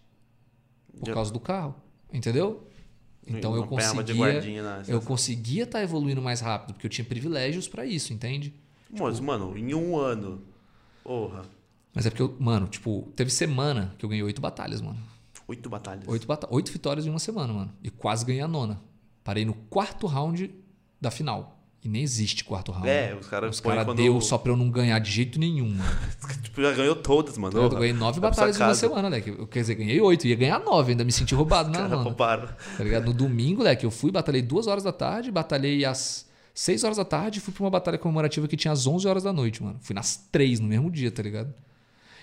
Por 1.00 1.08
Já- 1.08 1.14
causa 1.14 1.34
do 1.34 1.40
carro. 1.40 1.76
Entendeu? 2.14 2.68
Então 3.28 3.56
eu 3.56 3.66
conseguia. 3.66 4.62
na 4.62 4.84
Eu 4.88 5.02
conseguia 5.02 5.64
estar 5.64 5.82
evoluindo 5.82 6.22
mais 6.22 6.42
rápido, 6.42 6.74
porque 6.74 6.86
eu 6.86 6.92
tinha 6.92 7.06
privilégios 7.06 7.68
pra 7.68 7.86
isso, 7.86 8.14
entende? 8.14 8.54
Mas, 8.92 9.20
mano, 9.20 9.58
em 9.58 9.74
um 9.74 9.98
ano. 9.98 10.42
Porra. 11.04 11.44
Mas 11.94 12.06
é 12.06 12.10
porque 12.10 12.22
eu, 12.22 12.36
mano, 12.40 12.68
tipo, 12.68 13.12
teve 13.16 13.30
semana 13.30 13.94
que 13.98 14.06
eu 14.06 14.10
ganhei 14.10 14.24
oito 14.24 14.42
batalhas, 14.42 14.82
mano. 14.82 15.00
Oito 15.48 15.70
batalhas. 15.70 16.08
Oito, 16.08 16.26
bata 16.26 16.48
oito 16.52 16.72
vitórias 16.72 17.06
em 17.06 17.10
uma 17.10 17.20
semana, 17.20 17.54
mano. 17.54 17.74
E 17.84 17.90
quase 17.90 18.26
ganhei 18.26 18.42
a 18.42 18.48
nona. 18.48 18.82
Parei 19.24 19.46
no 19.46 19.54
quarto 19.54 20.08
round 20.08 20.54
da 21.00 21.12
final. 21.12 21.55
E 21.86 21.88
nem 21.88 22.02
existe 22.02 22.44
quarto 22.44 22.72
round. 22.72 22.90
É, 22.90 23.16
os 23.20 23.28
caras 23.28 23.52
Os 23.52 23.60
caras 23.62 23.86
quando- 23.86 23.98
deu 23.98 24.20
só 24.20 24.40
pra 24.40 24.52
eu 24.52 24.58
não 24.58 24.72
ganhar 24.72 24.98
de 24.98 25.12
jeito 25.12 25.38
nenhum, 25.40 25.70
mano. 25.70 25.84
Tipo, 26.42 26.60
já 26.64 26.72
ganhou 26.72 26.96
todas, 26.96 27.38
mano. 27.38 27.56
Eu 27.56 27.70
ganhei 27.70 27.94
nove 27.94 28.20
pra 28.20 28.32
batalhas 28.32 28.60
em 28.60 28.64
uma 28.64 28.74
semana, 28.74 29.08
leque. 29.08 29.30
Eu, 29.30 29.46
quer 29.46 29.60
dizer, 29.60 29.76
ganhei 29.76 30.02
oito. 30.02 30.26
Ia 30.26 30.36
ganhar 30.36 30.60
nove, 30.60 30.92
ainda 30.94 31.04
me 31.04 31.12
senti 31.12 31.36
roubado, 31.36 31.70
né, 31.70 31.78
Cara, 31.78 31.90
mano? 31.90 32.04
roubaram. 32.04 32.48
Tá 32.76 32.84
ligado? 32.84 33.06
No 33.06 33.14
domingo, 33.14 33.62
leque, 33.62 33.86
eu 33.86 33.92
fui, 33.92 34.10
batalhei 34.12 34.42
duas 34.42 34.66
horas 34.66 34.84
da 34.84 34.92
tarde, 34.92 35.30
batalhei 35.32 35.86
às 35.86 36.26
6 36.56 36.84
horas 36.84 36.98
da 36.98 37.06
tarde 37.06 37.38
e 37.38 37.42
fui 37.42 37.54
pra 37.54 37.64
uma 37.64 37.70
batalha 37.70 37.98
comemorativa 38.00 38.48
que 38.48 38.58
tinha 38.58 38.72
às 38.72 38.88
11 38.88 39.08
horas 39.08 39.22
da 39.22 39.32
noite, 39.32 39.62
mano. 39.62 39.78
Fui 39.82 39.94
nas 39.94 40.16
três 40.32 40.60
no 40.60 40.68
mesmo 40.68 40.90
dia, 40.90 41.12
tá 41.12 41.22
ligado? 41.22 41.54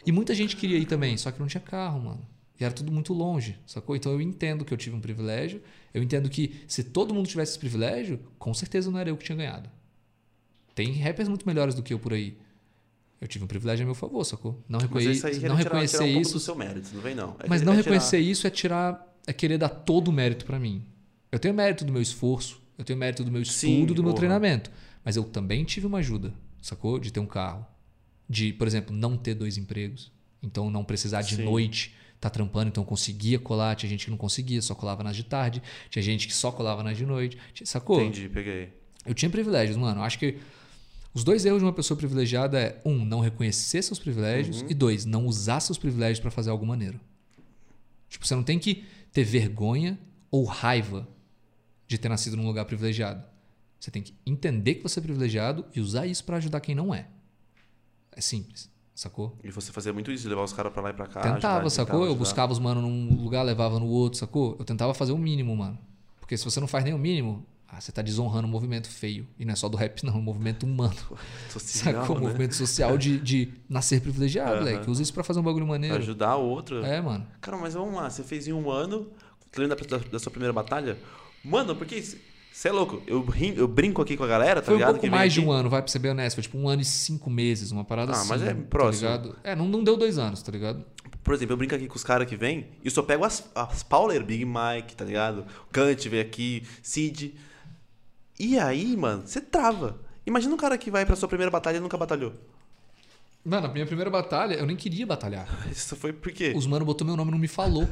E 0.04 0.10
muita 0.10 0.34
gente 0.34 0.56
queria 0.56 0.78
ir 0.78 0.86
também, 0.86 1.16
só 1.16 1.30
que 1.30 1.38
não 1.38 1.46
tinha 1.46 1.60
carro, 1.60 2.00
mano. 2.00 2.20
E 2.62 2.64
era 2.64 2.72
tudo 2.72 2.92
muito 2.92 3.12
longe, 3.12 3.58
sacou? 3.66 3.96
Então 3.96 4.12
eu 4.12 4.20
entendo 4.20 4.64
que 4.64 4.72
eu 4.72 4.78
tive 4.78 4.94
um 4.94 5.00
privilégio. 5.00 5.60
Eu 5.92 6.00
entendo 6.00 6.30
que 6.30 6.62
se 6.68 6.84
todo 6.84 7.12
mundo 7.12 7.26
tivesse 7.26 7.50
esse 7.50 7.58
privilégio, 7.58 8.20
com 8.38 8.54
certeza 8.54 8.88
não 8.88 9.00
era 9.00 9.10
eu 9.10 9.16
que 9.16 9.24
tinha 9.24 9.34
ganhado. 9.34 9.68
Tem 10.72 10.92
rappers 10.92 11.28
muito 11.28 11.44
melhores 11.44 11.74
do 11.74 11.82
que 11.82 11.92
eu 11.92 11.98
por 11.98 12.12
aí. 12.12 12.38
Eu 13.20 13.26
tive 13.26 13.44
um 13.44 13.48
privilégio 13.48 13.82
a 13.82 13.86
meu 13.86 13.96
favor, 13.96 14.22
sacou? 14.22 14.62
Não, 14.68 14.78
reconhe... 14.78 15.10
isso 15.10 15.26
aí 15.26 15.34
não 15.40 15.40
tirar, 15.40 15.54
reconhecer 15.56 16.04
tirar 16.04 16.18
um 16.18 16.20
isso 16.20 16.38
seu 16.38 16.54
mérito, 16.54 16.90
não 16.94 17.02
vem 17.02 17.16
não. 17.16 17.36
É 17.40 17.48
mas 17.48 17.62
não 17.62 17.72
é 17.72 17.76
reconhecer 17.76 18.18
tirar- 18.18 18.30
isso 18.30 18.46
é 18.46 18.50
tirar, 18.50 19.16
é 19.26 19.32
querer 19.32 19.58
dar 19.58 19.68
todo 19.68 20.06
o 20.06 20.12
mérito 20.12 20.44
pra 20.44 20.56
mim. 20.60 20.84
Eu 21.32 21.40
tenho 21.40 21.52
mérito 21.52 21.84
do 21.84 21.92
meu 21.92 22.00
esforço, 22.00 22.62
eu 22.78 22.84
tenho 22.84 22.96
mérito 22.96 23.24
do 23.24 23.32
meu 23.32 23.42
estudo, 23.42 23.58
Sim, 23.58 23.86
do 23.86 23.94
meu 23.94 24.04
porra. 24.04 24.14
treinamento, 24.14 24.70
mas 25.04 25.16
eu 25.16 25.24
também 25.24 25.64
tive 25.64 25.86
uma 25.88 25.98
ajuda, 25.98 26.32
sacou? 26.60 27.00
De 27.00 27.12
ter 27.12 27.18
um 27.18 27.26
carro, 27.26 27.66
de, 28.28 28.52
por 28.52 28.68
exemplo, 28.68 28.94
não 28.94 29.16
ter 29.16 29.34
dois 29.34 29.58
empregos, 29.58 30.12
então 30.40 30.70
não 30.70 30.84
precisar 30.84 31.22
de 31.22 31.34
Sim. 31.34 31.44
noite 31.44 31.94
tá 32.22 32.30
trampando, 32.30 32.68
então 32.68 32.84
conseguia 32.84 33.36
colar, 33.36 33.74
tinha 33.74 33.90
gente 33.90 34.04
que 34.04 34.10
não 34.12 34.16
conseguia, 34.16 34.62
só 34.62 34.76
colava 34.76 35.02
nas 35.02 35.16
de 35.16 35.24
tarde, 35.24 35.60
tinha 35.90 36.00
gente 36.00 36.28
que 36.28 36.32
só 36.32 36.52
colava 36.52 36.80
nas 36.80 36.96
de 36.96 37.04
noite, 37.04 37.36
sacou? 37.64 38.00
Entendi, 38.00 38.28
peguei. 38.28 38.72
Eu 39.04 39.12
tinha 39.12 39.28
privilégios, 39.28 39.76
mano. 39.76 40.00
Acho 40.02 40.20
que 40.20 40.38
os 41.12 41.24
dois 41.24 41.44
erros 41.44 41.58
de 41.58 41.64
uma 41.64 41.72
pessoa 41.72 41.98
privilegiada 41.98 42.60
é 42.60 42.80
um, 42.84 43.04
não 43.04 43.18
reconhecer 43.18 43.82
seus 43.82 43.98
privilégios 43.98 44.62
Uhum. 44.62 44.68
e 44.70 44.74
dois, 44.74 45.04
não 45.04 45.26
usar 45.26 45.58
seus 45.58 45.76
privilégios 45.76 46.20
pra 46.20 46.30
fazer 46.30 46.50
algo 46.50 46.64
maneiro. 46.64 47.00
Tipo, 48.08 48.24
você 48.24 48.36
não 48.36 48.44
tem 48.44 48.56
que 48.58 48.84
ter 49.12 49.24
vergonha 49.24 49.98
ou 50.30 50.44
raiva 50.44 51.08
de 51.88 51.98
ter 51.98 52.08
nascido 52.08 52.36
num 52.36 52.46
lugar 52.46 52.64
privilegiado. 52.66 53.24
Você 53.80 53.90
tem 53.90 54.00
que 54.00 54.14
entender 54.24 54.76
que 54.76 54.82
você 54.84 55.00
é 55.00 55.02
privilegiado 55.02 55.66
e 55.74 55.80
usar 55.80 56.06
isso 56.06 56.22
pra 56.22 56.36
ajudar 56.36 56.60
quem 56.60 56.72
não 56.74 56.94
é. 56.94 57.08
É 58.14 58.20
simples, 58.20 58.70
sacou? 58.94 59.36
E 59.42 59.50
você 59.50 59.72
fazia 59.72 59.92
muito 59.92 60.10
isso, 60.10 60.28
levar 60.28 60.42
os 60.44 60.52
caras 60.52 60.72
pra 60.72 60.82
lá 60.82 60.90
e 60.90 60.92
pra 60.92 61.06
cá. 61.06 61.20
ajudar, 61.20 61.34
Tentava, 61.36 61.54
tentava 61.56 61.70
sacou? 61.70 62.00
Eu 62.00 62.04
ajudar. 62.06 62.18
buscava 62.18 62.52
os 62.52 62.58
mano 62.58 62.80
num 62.82 63.22
lugar, 63.22 63.42
levava 63.42 63.78
no 63.78 63.86
outro, 63.86 64.18
sacou? 64.18 64.56
Eu 64.58 64.64
tentava 64.64 64.92
fazer 64.94 65.12
o 65.12 65.18
mínimo, 65.18 65.56
mano. 65.56 65.78
Porque 66.20 66.36
se 66.36 66.44
você 66.44 66.60
não 66.60 66.66
faz 66.68 66.84
nem 66.84 66.94
o 66.94 66.98
mínimo, 66.98 67.44
ah, 67.68 67.80
você 67.80 67.90
tá 67.90 68.02
desonrando 68.02 68.46
um 68.46 68.50
movimento 68.50 68.88
feio. 68.88 69.26
E 69.38 69.44
não 69.44 69.52
é 69.52 69.56
só 69.56 69.68
do 69.68 69.76
rap, 69.76 70.02
não, 70.06 70.12
é 70.14 70.16
um 70.16 70.22
movimento 70.22 70.64
humano. 70.64 70.94
Social, 71.50 71.94
Sacou? 71.94 72.16
Um 72.16 72.20
né? 72.20 72.26
movimento 72.26 72.54
social 72.54 72.96
de, 72.98 73.18
de 73.18 73.52
nascer 73.68 74.00
privilegiado, 74.00 74.50
Aham. 74.52 74.58
moleque. 74.60 74.90
Usa 74.90 75.02
isso 75.02 75.12
pra 75.14 75.24
fazer 75.24 75.40
um 75.40 75.42
bagulho 75.42 75.64
Pra 75.64 75.72
maneiro. 75.74 75.96
ajudar 75.96 76.36
o 76.36 76.44
outro. 76.48 76.84
É, 76.84 77.00
mano. 77.00 77.26
Cara, 77.40 77.56
mas 77.56 77.74
vamos 77.74 77.94
lá, 77.94 78.08
você 78.10 78.22
fez 78.22 78.46
em 78.46 78.52
um 78.52 78.70
ano, 78.70 79.10
lembra 79.56 79.76
da, 79.76 79.96
da- 79.98 80.04
da 80.08 80.18
sua 80.18 80.30
primeira 80.30 80.52
batalha? 80.52 80.96
Mano, 81.44 81.74
porque 81.74 82.02
você 82.52 82.68
é 82.68 82.72
louco, 82.72 83.02
eu, 83.06 83.26
eu 83.56 83.66
brinco 83.66 84.00
aqui 84.02 84.16
com 84.16 84.24
a 84.24 84.26
galera, 84.26 84.60
tá 84.60 84.66
Foi 84.66 84.74
um 84.74 84.76
ligado? 84.76 84.88
pouco 84.90 85.00
que 85.00 85.10
vem 85.10 85.18
mais 85.18 85.32
de 85.32 85.40
aqui. 85.40 85.48
um 85.48 85.52
ano, 85.52 85.68
vai 85.70 85.80
pra 85.82 85.90
ser 85.90 85.98
bem 85.98 86.10
honesto. 86.10 86.36
Foi 86.36 86.42
tipo 86.42 86.58
um 86.58 86.68
ano 86.68 86.82
e 86.82 86.84
cinco 86.84 87.28
meses, 87.30 87.70
uma 87.72 87.84
parada 87.84 88.12
Ah, 88.12 88.16
assim. 88.16 88.28
mas 88.28 88.42
é 88.42 88.54
tá 88.54 88.60
próximo. 88.68 89.08
ligado? 89.08 89.36
É, 89.42 89.56
não, 89.56 89.66
não 89.66 89.82
deu 89.82 89.96
dois 89.96 90.18
anos, 90.18 90.42
tá 90.42 90.52
ligado? 90.52 90.84
Por 91.24 91.34
exemplo, 91.34 91.52
eu 91.54 91.56
brinco 91.56 91.74
aqui 91.74 91.86
com 91.86 91.94
os 91.96 92.04
caras 92.04 92.28
que 92.28 92.36
vêm 92.36 92.66
e 92.84 92.90
só 92.90 93.02
pego 93.02 93.24
as, 93.24 93.48
as 93.54 93.82
Pauler, 93.82 94.24
Big 94.24 94.44
Mike, 94.44 94.94
tá 94.96 95.04
ligado? 95.04 95.44
Kant 95.70 96.08
veio 96.08 96.22
aqui, 96.22 96.64
Cid. 96.82 97.34
E 98.38 98.58
aí, 98.58 98.96
mano, 98.96 99.22
você 99.26 99.40
trava. 99.40 100.00
Imagina 100.26 100.52
um 100.54 100.56
cara 100.58 100.76
que 100.76 100.90
vai 100.90 101.06
pra 101.06 101.14
sua 101.16 101.28
primeira 101.28 101.50
batalha 101.50 101.76
e 101.76 101.80
nunca 101.80 101.96
batalhou. 101.96 102.32
Mano, 103.44 103.66
a 103.66 103.72
minha 103.72 103.86
primeira 103.86 104.08
batalha, 104.10 104.54
eu 104.54 104.66
nem 104.66 104.76
queria 104.76 105.06
batalhar. 105.06 105.48
Isso 105.70 105.96
foi 105.96 106.12
por 106.12 106.30
quê? 106.32 106.52
Os 106.54 106.66
mano 106.66 106.84
botou 106.84 107.04
meu 107.06 107.16
nome 107.16 107.30
e 107.30 107.32
não 107.32 107.38
me 107.38 107.48
falou. 107.48 107.88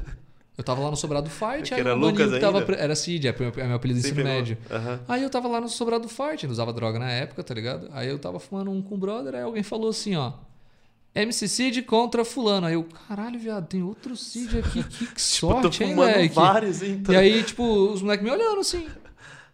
Eu 0.60 0.64
tava 0.64 0.82
lá 0.82 0.90
no 0.90 0.96
Sobrado 0.96 1.30
Fight, 1.30 1.68
Que 1.68 1.74
aí 1.74 1.80
era 1.80 1.94
o 1.94 1.98
maninho 1.98 2.12
Lucas 2.12 2.34
que 2.34 2.38
tava. 2.40 2.58
ainda? 2.58 2.66
pre- 2.66 2.76
Era 2.82 2.94
Cid, 2.94 3.26
é 3.28 3.34
meu, 3.38 3.52
é 3.56 3.66
meu 3.66 3.76
apelido 3.76 3.98
do 3.98 4.02
Sim, 4.02 4.10
ensino 4.12 4.24
médio. 4.24 4.58
Aham. 4.70 5.00
Aí 5.08 5.22
eu 5.22 5.30
tava 5.30 5.48
lá 5.48 5.58
no 5.60 5.68
Sobrado 5.70 6.06
Fight, 6.06 6.44
não 6.44 6.52
usava 6.52 6.70
droga 6.72 6.98
na 6.98 7.10
época, 7.10 7.42
tá 7.42 7.54
ligado? 7.54 7.88
Aí 7.92 8.08
eu 8.08 8.18
tava 8.18 8.38
fumando 8.38 8.70
um 8.70 8.82
com 8.82 8.94
o 8.94 8.98
brother, 8.98 9.34
aí 9.34 9.40
alguém 9.42 9.62
falou 9.62 9.88
assim, 9.88 10.16
ó. 10.16 10.34
MC 11.14 11.48
Cid 11.48 11.82
contra 11.82 12.24
fulano. 12.24 12.66
Aí 12.66 12.74
eu, 12.74 12.84
caralho, 13.08 13.38
viado, 13.38 13.66
tem 13.66 13.82
outro 13.82 14.14
Cid 14.16 14.58
aqui, 14.58 14.82
que, 14.84 15.06
Tipo, 15.06 15.20
sorte, 15.20 15.82
hein, 15.82 15.90
fumando 15.90 16.10
moleque? 16.12 16.34
vários, 16.34 16.82
então. 16.82 17.14
E 17.14 17.18
aí, 17.18 17.42
tipo, 17.42 17.64
os 17.64 18.02
moleques 18.02 18.24
me 18.24 18.30
olhando 18.30 18.60
assim. 18.60 18.86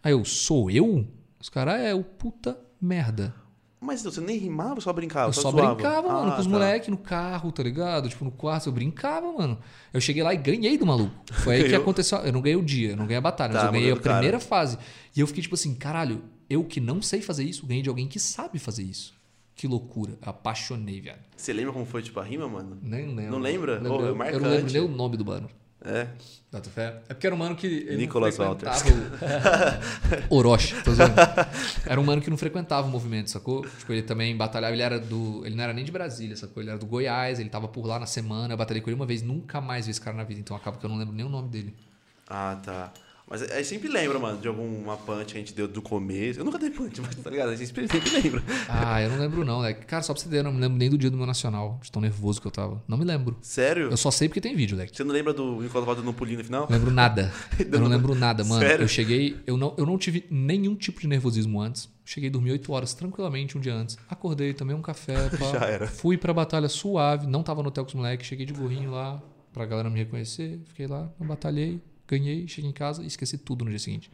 Aí 0.03 0.11
eu, 0.11 0.25
sou 0.25 0.69
eu? 0.69 1.07
Os 1.39 1.47
caras, 1.49 1.79
é, 1.81 1.95
o 1.95 2.03
puta 2.03 2.59
merda. 2.81 3.33
Mas 3.79 4.01
você 4.01 4.19
nem 4.19 4.37
rimava, 4.37 4.81
só 4.81 4.91
brincava? 4.91 5.29
Eu 5.29 5.33
só 5.33 5.51
zoava? 5.51 5.75
brincava, 5.75 6.07
mano, 6.07 6.31
Ah, 6.31 6.35
com 6.35 6.39
os 6.41 6.47
tá. 6.47 6.51
moleques 6.51 6.89
no 6.89 6.97
carro, 6.97 7.51
tá 7.51 7.61
ligado? 7.61 8.09
Tipo, 8.09 8.25
no 8.25 8.31
quarto, 8.31 8.67
eu 8.69 8.73
brincava, 8.73 9.31
mano. 9.31 9.57
Eu 9.93 10.01
cheguei 10.01 10.23
lá 10.23 10.33
e 10.33 10.37
ganhei 10.37 10.77
do 10.79 10.85
maluco. 10.85 11.13
Foi 11.43 11.57
aí 11.57 11.63
que 11.69 11.75
aconteceu. 11.75 12.17
Eu 12.19 12.33
não 12.33 12.41
ganhei 12.41 12.55
o 12.57 12.63
dia, 12.63 12.89
eu 12.91 12.97
não 12.97 13.05
ganhei 13.05 13.17
a 13.19 13.21
batalha, 13.21 13.53
Tá, 13.53 13.57
mas 13.59 13.65
eu 13.67 13.71
ganhei 13.73 13.91
a 13.91 13.95
cara. 13.97 14.15
primeira 14.15 14.39
fase. 14.39 14.77
E 15.15 15.19
eu 15.19 15.27
fiquei 15.27 15.43
tipo 15.43 15.53
assim, 15.53 15.75
caralho, 15.75 16.23
eu 16.49 16.63
que 16.63 16.79
não 16.79 17.01
sei 17.03 17.21
fazer 17.21 17.43
isso, 17.43 17.67
ganhei 17.67 17.83
de 17.83 17.89
alguém 17.89 18.07
que 18.07 18.19
sabe 18.19 18.57
fazer 18.57 18.83
isso. 18.83 19.13
Que 19.55 19.67
loucura. 19.67 20.13
Eu 20.23 20.29
apaixonei, 20.29 20.99
viado. 20.99 21.19
Você 21.35 21.53
lembra 21.53 21.71
como 21.73 21.85
foi, 21.85 22.01
tipo, 22.01 22.19
a 22.19 22.23
rima, 22.23 22.47
mano? 22.47 22.77
Nem 22.81 23.07
lembro. 23.15 23.31
Não 23.31 23.39
lembra? 23.39 23.73
Eu, 23.73 23.81
lembro- 23.81 24.17
Ô, 24.19 24.23
é 24.23 24.33
eu 24.33 24.39
não 24.39 24.49
lembro 24.49 24.71
nem 24.73 24.81
o 24.81 24.87
nome 24.87 25.17
do 25.17 25.25
mano. 25.25 25.49
É. 25.87 26.07
Bota 26.51 26.69
fé. 26.69 27.01
É 27.09 27.13
porque 27.13 27.27
era 27.27 27.35
um 27.35 27.39
mano 27.39 27.55
que. 27.55 27.67
Ele 27.67 27.97
Nicolas 27.97 28.37
não 28.37 28.57
frequentava 28.57 28.89
o... 30.29 30.35
Orochi, 30.37 30.81
tô 30.81 30.93
zoando. 30.93 31.13
Era 31.85 31.99
um 31.99 32.03
mano 32.03 32.21
que 32.21 32.29
não 32.29 32.37
frequentava 32.37 32.87
o 32.87 32.89
movimento, 32.89 33.29
sacou? 33.29 33.67
Tipo, 33.67 33.91
ele 33.91 34.01
também 34.01 34.35
batalhava, 34.35 34.73
ele 34.73 34.81
era 34.81 34.99
do. 34.99 35.45
Ele 35.45 35.55
não 35.55 35.63
era 35.63 35.73
nem 35.73 35.83
de 35.83 35.91
Brasília, 35.91 36.37
sacou? 36.37 36.63
Ele 36.63 36.69
era 36.69 36.79
do 36.79 36.85
Goiás, 36.85 37.39
ele 37.39 37.49
tava 37.49 37.67
por 37.67 37.85
lá 37.85 37.99
na 37.99 38.05
semana, 38.05 38.53
eu 38.53 38.57
batalhei 38.57 38.81
com 38.81 38.89
ele 38.89 38.95
uma 38.95 39.05
vez, 39.05 39.21
nunca 39.21 39.59
mais 39.59 39.85
vi 39.85 39.91
esse 39.91 39.99
cara 39.99 40.15
na 40.15 40.23
vida, 40.23 40.39
então 40.39 40.55
acaba 40.55 40.77
que 40.77 40.85
eu 40.85 40.89
não 40.89 40.97
lembro 40.97 41.13
nem 41.13 41.25
o 41.25 41.29
nome 41.29 41.49
dele. 41.49 41.75
Ah, 42.29 42.57
tá. 42.63 42.93
Mas 43.29 43.41
aí 43.51 43.63
sempre 43.65 43.89
lembra, 43.89 44.17
mano, 44.17 44.39
de 44.39 44.47
alguma 44.47 44.95
punch 44.95 45.25
que 45.33 45.37
a 45.37 45.39
gente 45.41 45.53
deu 45.53 45.67
do 45.67 45.81
começo. 45.81 46.39
Eu 46.39 46.45
nunca 46.45 46.57
dei 46.57 46.69
punch, 46.69 46.99
mas 47.01 47.13
tá 47.15 47.29
ligado? 47.29 47.49
A 47.49 47.55
gente 47.55 47.67
sempre, 47.67 47.87
sempre 47.87 48.09
lembra. 48.09 48.41
Ah, 48.69 49.01
eu 49.01 49.09
não 49.09 49.19
lembro 49.19 49.43
não, 49.43 49.61
né? 49.61 49.73
Cara, 49.73 50.01
só 50.01 50.13
pra 50.13 50.21
você 50.23 50.29
ter, 50.29 50.37
eu 50.37 50.43
não 50.43 50.53
me 50.53 50.61
lembro 50.61 50.77
nem 50.77 50.89
do 50.89 50.97
dia 50.97 51.11
do 51.11 51.17
meu 51.17 51.25
nacional, 51.25 51.77
de 51.83 51.91
tão 51.91 52.01
nervoso 52.01 52.39
que 52.39 52.47
eu 52.47 52.51
tava. 52.51 52.81
Não 52.87 52.97
me 52.97 53.03
lembro. 53.03 53.37
Sério? 53.41 53.89
Eu 53.89 53.97
só 53.97 54.09
sei 54.11 54.29
porque 54.29 54.39
tem 54.39 54.55
vídeo, 54.55 54.77
Leque. 54.77 54.95
Você 54.95 55.03
não 55.03 55.11
lembra 55.13 55.33
do 55.33 55.61
Nicolas 55.61 55.85
Valdo 55.85 56.03
no 56.03 56.13
pulinho 56.13 56.37
no 56.39 56.45
final? 56.45 56.67
Lembro 56.69 56.89
nada. 56.89 57.33
Eu 57.59 57.79
não 57.79 57.87
lembro 57.87 58.15
nada, 58.15 58.43
mano. 58.45 58.61
Sério? 58.61 58.83
Eu 58.83 58.87
cheguei, 58.87 59.35
eu 59.45 59.57
não, 59.57 59.73
eu 59.77 59.85
não 59.85 59.97
tive 59.97 60.25
nenhum 60.29 60.75
tipo 60.75 61.01
de 61.01 61.07
nervosismo 61.07 61.59
antes. 61.61 61.89
Cheguei 62.05 62.29
a 62.29 62.31
dormir 62.31 62.51
8 62.51 62.71
horas 62.71 62.93
tranquilamente 62.93 63.57
um 63.57 63.61
dia 63.61 63.73
antes. 63.73 63.97
Acordei, 64.09 64.53
tomei 64.53 64.73
um 64.75 64.81
café, 64.81 65.29
pá, 65.37 65.51
Já 65.59 65.65
era. 65.65 65.87
fui 65.87 66.17
pra 66.17 66.33
batalha 66.33 66.69
suave, 66.69 67.27
não 67.27 67.43
tava 67.43 67.61
no 67.61 67.67
hotel 67.67 67.83
com 67.83 67.89
os 67.89 67.95
moleques, 67.95 68.25
cheguei 68.25 68.45
de 68.45 68.53
gorrinho 68.53 68.91
lá 68.91 69.21
pra 69.51 69.65
galera 69.65 69.89
me 69.89 69.97
reconhecer, 69.99 70.61
fiquei 70.67 70.87
lá, 70.87 71.09
eu 71.19 71.25
batalhei, 71.25 71.81
ganhei, 72.07 72.47
cheguei 72.47 72.69
em 72.69 72.73
casa 72.73 73.03
e 73.03 73.07
esqueci 73.07 73.37
tudo 73.37 73.63
no 73.65 73.69
dia 73.69 73.79
seguinte. 73.79 74.09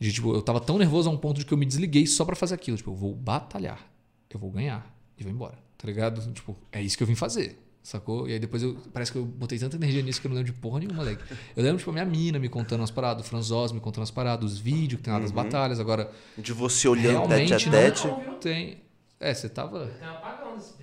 De, 0.00 0.12
tipo, 0.12 0.34
eu 0.34 0.42
tava 0.42 0.60
tão 0.60 0.78
nervoso 0.78 1.08
a 1.08 1.12
um 1.12 1.16
ponto 1.16 1.38
de 1.38 1.46
que 1.46 1.52
eu 1.54 1.58
me 1.58 1.64
desliguei 1.66 2.06
só 2.06 2.24
pra 2.24 2.34
fazer 2.34 2.54
aquilo. 2.54 2.76
Tipo, 2.76 2.90
eu 2.90 2.94
vou 2.96 3.14
batalhar, 3.14 3.86
eu 4.30 4.38
vou 4.38 4.50
ganhar 4.50 4.84
e 5.18 5.22
vou 5.22 5.32
embora, 5.32 5.56
tá 5.78 5.86
ligado? 5.86 6.32
Tipo, 6.32 6.56
é 6.72 6.82
isso 6.82 6.96
que 6.96 7.02
eu 7.02 7.06
vim 7.06 7.14
fazer. 7.14 7.58
Sacou? 7.84 8.28
E 8.28 8.32
aí 8.32 8.38
depois 8.38 8.62
eu. 8.62 8.76
Parece 8.92 9.10
que 9.10 9.18
eu 9.18 9.24
botei 9.24 9.58
tanta 9.58 9.74
energia 9.76 10.02
nisso 10.02 10.20
que 10.20 10.26
eu 10.26 10.28
não 10.28 10.36
lembro 10.36 10.52
de 10.52 10.58
porra 10.58 10.78
nenhuma, 10.78 10.98
moleque. 10.98 11.22
Eu 11.56 11.64
lembro, 11.64 11.78
tipo, 11.78 11.90
a 11.90 11.92
minha 11.92 12.04
mina 12.04 12.38
me 12.38 12.48
contando 12.48 12.78
umas 12.80 12.92
paradas, 12.92 13.26
o 13.26 13.28
Franzós 13.28 13.72
me 13.72 13.80
contando 13.80 14.02
umas 14.02 14.10
paradas, 14.10 14.52
os 14.52 14.58
vídeos 14.58 14.98
que 15.00 15.04
tem 15.04 15.12
lá 15.12 15.18
das 15.18 15.32
batalhas. 15.32 15.80
Agora, 15.80 16.10
De 16.38 16.52
você 16.52 16.86
olhando 16.86 17.28
tete 17.28 17.28
realmente 17.28 17.54
a 17.54 17.70
tete. 17.70 18.06
não 18.06 18.38
tem. 18.38 18.82
É, 19.18 19.34
você 19.34 19.48
tava. 19.48 19.84
Um 19.84 19.88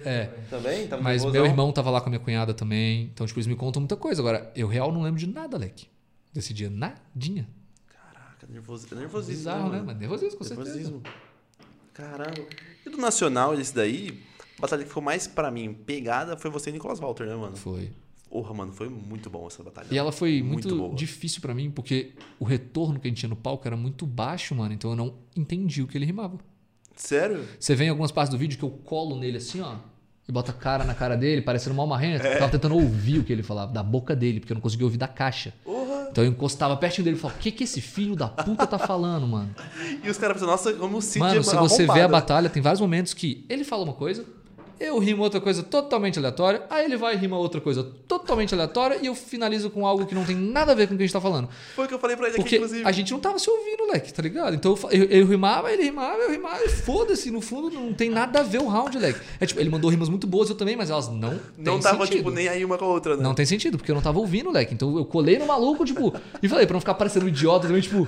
É. 0.04 0.26
também. 0.50 0.88
Tá 0.88 0.98
Mas 0.98 1.24
nervosão? 1.24 1.32
meu 1.32 1.46
irmão 1.46 1.72
tava 1.72 1.90
lá 1.90 2.02
com 2.02 2.08
a 2.08 2.10
minha 2.10 2.20
cunhada 2.20 2.54
também. 2.54 3.04
Então, 3.14 3.26
tipo, 3.26 3.40
eles 3.40 3.48
me 3.48 3.56
contam 3.56 3.82
muita 3.82 3.96
coisa. 3.96 4.22
Agora, 4.22 4.52
eu 4.56 4.68
real 4.68 4.92
não 4.92 5.02
lembro 5.02 5.20
de 5.20 5.28
nada, 5.28 5.58
Leque. 5.58 5.88
Desse 6.34 6.54
dia, 6.54 6.70
nadinha. 6.70 7.48
Caraca, 7.88 8.48
nervoso, 8.48 8.88
nervosismo. 8.96 9.38
Bizarro, 9.38 9.70
né? 9.70 9.84
Mas 9.86 9.98
nervosismo, 9.98 10.38
com 10.38 10.44
certeza. 10.44 10.70
Nervosismo. 10.70 11.04
Caramba. 11.94 12.46
E 12.86 12.90
do 12.90 12.98
Nacional, 12.98 13.54
esse 13.54 13.74
daí, 13.74 14.24
a 14.58 14.62
batalha 14.62 14.84
que 14.84 14.88
ficou 14.90 15.04
mais 15.04 15.28
pra 15.28 15.52
mim 15.52 15.74
pegada 15.74 16.38
foi 16.38 16.50
você 16.50 16.70
e 16.70 16.74
Nicolas 16.74 17.00
Walter, 17.00 17.26
né, 17.26 17.36
mano? 17.36 17.58
Foi. 17.58 17.92
Porra, 18.30 18.54
mano, 18.54 18.72
foi 18.72 18.88
muito 18.88 19.28
bom 19.30 19.48
essa 19.48 19.64
batalha. 19.64 19.88
E 19.90 19.98
ela 19.98 20.12
foi 20.12 20.44
muito, 20.44 20.76
boa. 20.76 20.94
difícil 20.94 21.42
pra 21.42 21.54
mim, 21.54 21.72
porque 21.72 22.14
o 22.40 22.46
retorno 22.46 23.00
que 23.00 23.08
a 23.08 23.10
gente 23.10 23.18
tinha 23.20 23.30
no 23.30 23.36
palco 23.36 23.68
era 23.68 23.76
muito 23.76 24.06
baixo, 24.06 24.54
mano. 24.54 24.72
Então 24.72 24.92
eu 24.92 24.96
não 24.96 25.16
entendi 25.36 25.82
o 25.82 25.88
que 25.88 25.98
ele 25.98 26.06
rimava. 26.06 26.38
Sério? 27.00 27.46
Você 27.58 27.74
vê 27.76 27.86
em 27.86 27.90
algumas 27.90 28.12
partes 28.12 28.30
do 28.30 28.38
vídeo 28.38 28.58
que 28.58 28.64
eu 28.64 28.70
colo 28.70 29.16
nele 29.16 29.38
assim, 29.38 29.62
ó. 29.62 29.76
E 30.28 30.32
bota 30.32 30.52
a 30.52 30.54
cara 30.54 30.84
na 30.84 30.94
cara 30.94 31.16
dele, 31.16 31.42
parecendo 31.42 31.76
mal 31.76 31.88
marrento. 31.88 32.24
É. 32.28 32.36
Eu 32.36 32.40
tava 32.40 32.52
tentando 32.52 32.76
ouvir 32.76 33.20
o 33.20 33.24
que 33.24 33.34
ele 33.34 33.42
falava, 33.42 33.72
da 33.72 33.82
boca 33.82 34.16
dele, 34.16 34.40
porque 34.40 34.52
eu 34.52 34.56
não 34.56 34.62
conseguia 34.62 34.86
ouvir 34.86 34.98
da 34.98 35.08
caixa. 35.08 35.54
Porra. 35.64 36.10
Então 36.12 36.24
eu 36.24 36.30
encostava 36.30 36.76
pertinho 36.76 37.06
dele 37.06 37.18
e 37.18 37.20
falava, 37.20 37.40
o 37.40 37.42
que 37.42 37.52
que 37.52 37.64
esse 37.64 37.82
filho 37.82 38.16
da 38.16 38.28
puta 38.28 38.68
tá 38.68 38.78
falando, 38.78 39.26
mano? 39.26 39.50
E 40.04 40.10
os 40.10 40.18
caras 40.18 40.36
pensam, 40.36 40.50
nossa, 40.50 40.74
como 40.74 40.98
o 40.98 41.02
Cid 41.02 41.20
Mano, 41.20 41.40
é 41.40 41.44
se 41.44 41.56
você 41.56 41.88
vê 41.88 42.02
a 42.02 42.08
batalha, 42.08 42.50
tem 42.50 42.62
vários 42.62 42.82
momentos 42.82 43.14
que 43.14 43.46
ele 43.50 43.64
fala 43.64 43.84
uma 43.84 43.94
coisa, 43.94 44.26
eu 44.80 44.98
rimo 45.00 45.22
outra 45.24 45.42
coisa 45.42 45.62
totalmente 45.64 46.18
aleatória, 46.18 46.64
aí 46.70 46.86
ele 46.86 46.96
vai 46.98 47.16
e 47.16 47.18
rima 47.18 47.38
outra 47.38 47.60
coisa 47.60 47.84
totalmente 48.08 48.54
aleatória 48.54 48.98
e 49.02 49.08
eu 49.08 49.16
finalizo 49.16 49.70
com 49.70 49.86
algo 49.86 50.06
que 50.06 50.16
não 50.16 50.24
tem 50.24 50.36
nada 50.36 50.72
a 50.72 50.76
ver 50.76 50.88
com 50.88 50.94
o 50.94 50.98
que 50.98 51.04
a 51.04 51.06
gente 51.06 51.14
tá 51.14 51.20
falando. 51.22 51.50
Foi 51.76 51.86
o 51.86 51.88
que 51.88 51.94
eu 51.94 52.00
falei 52.00 52.16
pra 52.16 52.28
ele 52.28 52.36
aqui, 52.36 52.42
Porque 52.44 52.56
inclusive. 52.58 52.86
a 52.88 52.92
gente 52.92 53.12
não 53.12 53.20
tava 53.20 53.38
se 53.40 53.50
ouvindo, 53.50 53.92
leque, 53.92 54.14
tá 54.14 54.22
ligado? 54.22 54.56
Então 54.56 54.78
eu, 54.92 55.02
eu, 55.02 55.06
eu 55.22 55.26
rimava, 55.28 55.72
ele 55.72 55.84
rimava, 55.84 56.18
eu 56.20 56.32
rimava, 56.32 56.64
e 56.64 56.70
foda-se, 56.70 57.30
no 57.32 57.42
fundo 57.42 57.70
não 57.70 57.94
tem 57.94 58.10
nada 58.10 58.40
a 58.40 58.44
ver 58.44 58.60
o 58.62 58.68
round, 58.68 58.98
leque. 58.98 59.20
É 59.40 59.46
tipo, 59.46 59.60
ele 59.60 59.70
mandou 59.70 59.90
rimas 59.90 60.10
muito 60.10 60.26
boas, 60.26 60.50
eu 60.50 60.56
também, 60.56 60.76
mas 60.76 60.90
elas 60.90 61.08
não 61.10 61.40
Não 61.58 61.80
tava, 61.80 62.06
sentido. 62.06 62.18
tipo, 62.18 62.32
nem 62.32 62.48
aí 62.48 62.64
uma 62.64 62.78
com 62.78 62.86
a 62.86 62.88
outra, 62.88 63.18
né? 63.18 63.24
Não 63.24 63.34
tem 63.34 63.46
sentido, 63.46 63.78
porque 63.78 63.92
eu 63.92 63.96
não 63.96 64.02
tava 64.02 64.20
ouvindo, 64.20 64.50
leque. 64.52 64.74
Então 64.74 64.98
eu 64.98 65.06
colei 65.06 65.38
no 65.38 65.46
maluco, 65.46 65.84
tipo, 65.86 66.14
e 66.42 66.48
falei, 66.48 66.66
pra 66.66 66.74
não 66.74 66.80
ficar 66.80 66.94
parecendo 66.94 67.26
um 67.26 67.30
idiota 67.30 67.68
também, 67.68 67.82
tipo. 67.82 68.08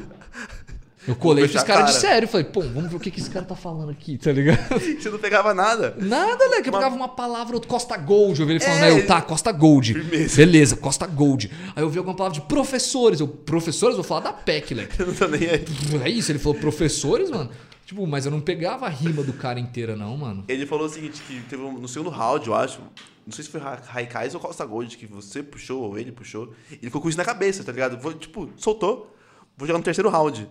Eu 1.08 1.16
colei 1.16 1.48
fechar 1.48 1.60
fiz 1.60 1.68
cara, 1.68 1.84
de 1.86 1.94
sério. 1.94 2.28
Falei, 2.28 2.46
pô, 2.46 2.62
vamos 2.62 2.90
ver 2.92 2.96
o 2.96 3.00
que, 3.00 3.10
que 3.10 3.20
esse 3.20 3.30
cara 3.30 3.44
tá 3.46 3.56
falando 3.56 3.90
aqui, 3.90 4.18
tá 4.18 4.32
ligado? 4.32 4.60
Você 5.00 5.10
não 5.10 5.18
pegava 5.18 5.54
nada. 5.54 5.96
Nada, 6.00 6.44
leque. 6.50 6.70
Eu 6.70 6.74
Uma- 6.74 6.80
pegava 6.80 6.96
uma 6.96 7.08
palavra, 7.10 7.56
outro 7.56 7.68
Costa 7.70 7.98
Gold. 7.98 8.40
Eu 8.40 8.46
vi 8.46 8.54
ele 8.54 8.60
falando, 8.60 8.84
É, 8.84 8.92
eu, 8.92 9.08
tá, 9.08 9.22
Costa 9.22 9.52
Gold. 9.52 9.94
Firmeza. 9.94 10.36
Beleza, 10.38 10.76
Costa 10.76 11.08
Gold. 11.08 11.52
Aí 11.76 11.82
eu 11.84 11.90
vi 11.90 11.98
alguma 11.98 12.16
palavra 12.16 12.40
de 12.40 12.46
professores. 12.46 13.20
Eu, 13.20 13.28
professores, 13.28 13.98
eu 13.98 14.04
vou 14.04 14.08
falar 14.08 14.22
da 14.22 14.34
PEC, 14.34 14.74
leque. 14.76 15.00
Eu 15.00 15.08
não 15.08 15.14
tô 15.16 15.28
nem 15.28 15.50
aí. 15.50 15.66
É 16.04 16.10
isso, 16.10 16.32
ele 16.32 16.40
falou 16.40 16.60
professores, 16.60 17.30
mano. 17.32 17.50
Tipo, 17.86 18.06
mas 18.08 18.26
eu 18.26 18.32
não 18.32 18.40
pegava 18.40 18.86
a 18.86 18.90
rima 18.90 19.22
do 19.24 19.34
cara 19.34 19.60
inteira, 19.60 19.96
não, 19.98 20.16
mano. 20.16 20.46
Ele 20.48 20.66
falou 20.66 20.86
o 20.86 20.90
seguinte, 20.90 21.22
que 21.28 21.42
teve 21.50 21.62
um, 21.62 21.74
no 21.74 21.88
segundo 21.90 22.10
round, 22.10 22.48
eu 22.48 22.54
acho, 22.56 22.80
não 23.26 23.34
sei 23.34 23.44
se 23.44 23.50
foi 23.50 23.60
Ra- 23.60 23.82
Raikais 23.86 24.34
ou 24.34 24.40
Costa 24.40 24.64
Gold, 24.66 24.96
que 24.96 25.06
você 25.06 25.44
puxou 25.44 25.82
ou 25.82 25.98
ele 26.00 26.10
puxou, 26.12 26.54
ele 26.72 26.80
ficou 26.84 27.02
com 27.02 27.10
isso 27.10 27.18
na 27.18 27.26
cabeça, 27.26 27.64
tá 27.66 27.72
ligado? 27.74 28.00
Foi, 28.00 28.14
tipo, 28.14 28.50
soltou, 28.56 29.14
vou 29.58 29.68
jogar 29.68 29.78
no 29.80 29.84
terceiro 29.84 30.10
round. 30.10 30.48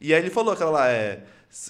E 0.00 0.14
aí 0.14 0.20
ele 0.20 0.30
falou 0.30 0.52
aquela 0.52 0.70
lá, 0.70 0.88
é... 0.88 1.22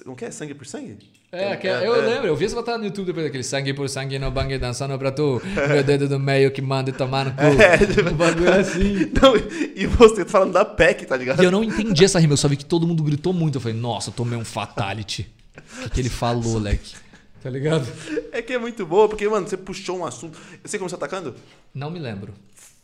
Não 0.05 0.15
quer 0.15 0.31
sangue 0.31 0.55
por 0.55 0.67
sangue? 0.67 0.99
É, 1.33 1.57
que 1.57 1.67
eu 1.69 2.01
lembro, 2.05 2.27
eu 2.27 2.35
vi 2.35 2.45
essa 2.45 2.57
batalha 2.57 2.79
no 2.79 2.87
YouTube 2.87 3.07
depois 3.07 3.25
daquele 3.25 3.45
sangue 3.45 3.73
por 3.73 3.89
sangue 3.89 4.19
no 4.19 4.33
bang 4.33 4.59
dançando 4.59 4.99
pra 4.99 5.13
tu, 5.13 5.41
meu 5.69 5.83
dedo 5.85 6.09
do 6.09 6.19
meio 6.19 6.51
que 6.51 6.61
manda 6.61 6.91
e 6.91 6.93
tomar 6.93 7.25
no 7.25 7.31
cu. 7.31 7.41
Um 8.11 8.17
bagulho 8.17 8.53
assim. 8.53 9.11
Não, 9.23 9.37
e 9.77 9.87
você 9.87 10.25
tá 10.25 10.31
falando 10.31 10.53
da 10.53 10.65
PEC, 10.65 11.07
tá 11.07 11.17
ligado? 11.17 11.41
E 11.41 11.45
eu 11.45 11.53
não 11.53 11.63
entendi 11.63 12.05
essa 12.05 12.19
rima, 12.19 12.33
eu 12.33 12.37
só 12.37 12.49
vi 12.49 12.57
que 12.57 12.65
todo 12.65 12.85
mundo 12.85 13.05
gritou 13.05 13.33
muito. 13.33 13.57
Eu 13.57 13.61
falei, 13.61 13.77
nossa, 13.77 14.11
eu 14.11 14.15
tomei 14.15 14.37
um 14.37 14.45
fatality. 14.45 15.31
O 15.57 15.83
que, 15.83 15.91
que 15.91 16.01
ele 16.01 16.09
falou, 16.09 16.59
leque? 16.59 16.97
Tá 17.41 17.49
ligado? 17.49 17.87
É 18.33 18.43
que 18.43 18.53
é 18.53 18.59
muito 18.59 18.85
boa, 18.85 19.09
porque, 19.09 19.29
mano, 19.29 19.49
você 19.49 19.57
puxou 19.57 19.99
um 19.99 20.05
assunto... 20.05 20.37
Você 20.65 20.79
começou 20.79 20.97
atacando? 20.97 21.37
Não 21.73 21.91
me 21.91 22.01
lembro. 22.01 22.35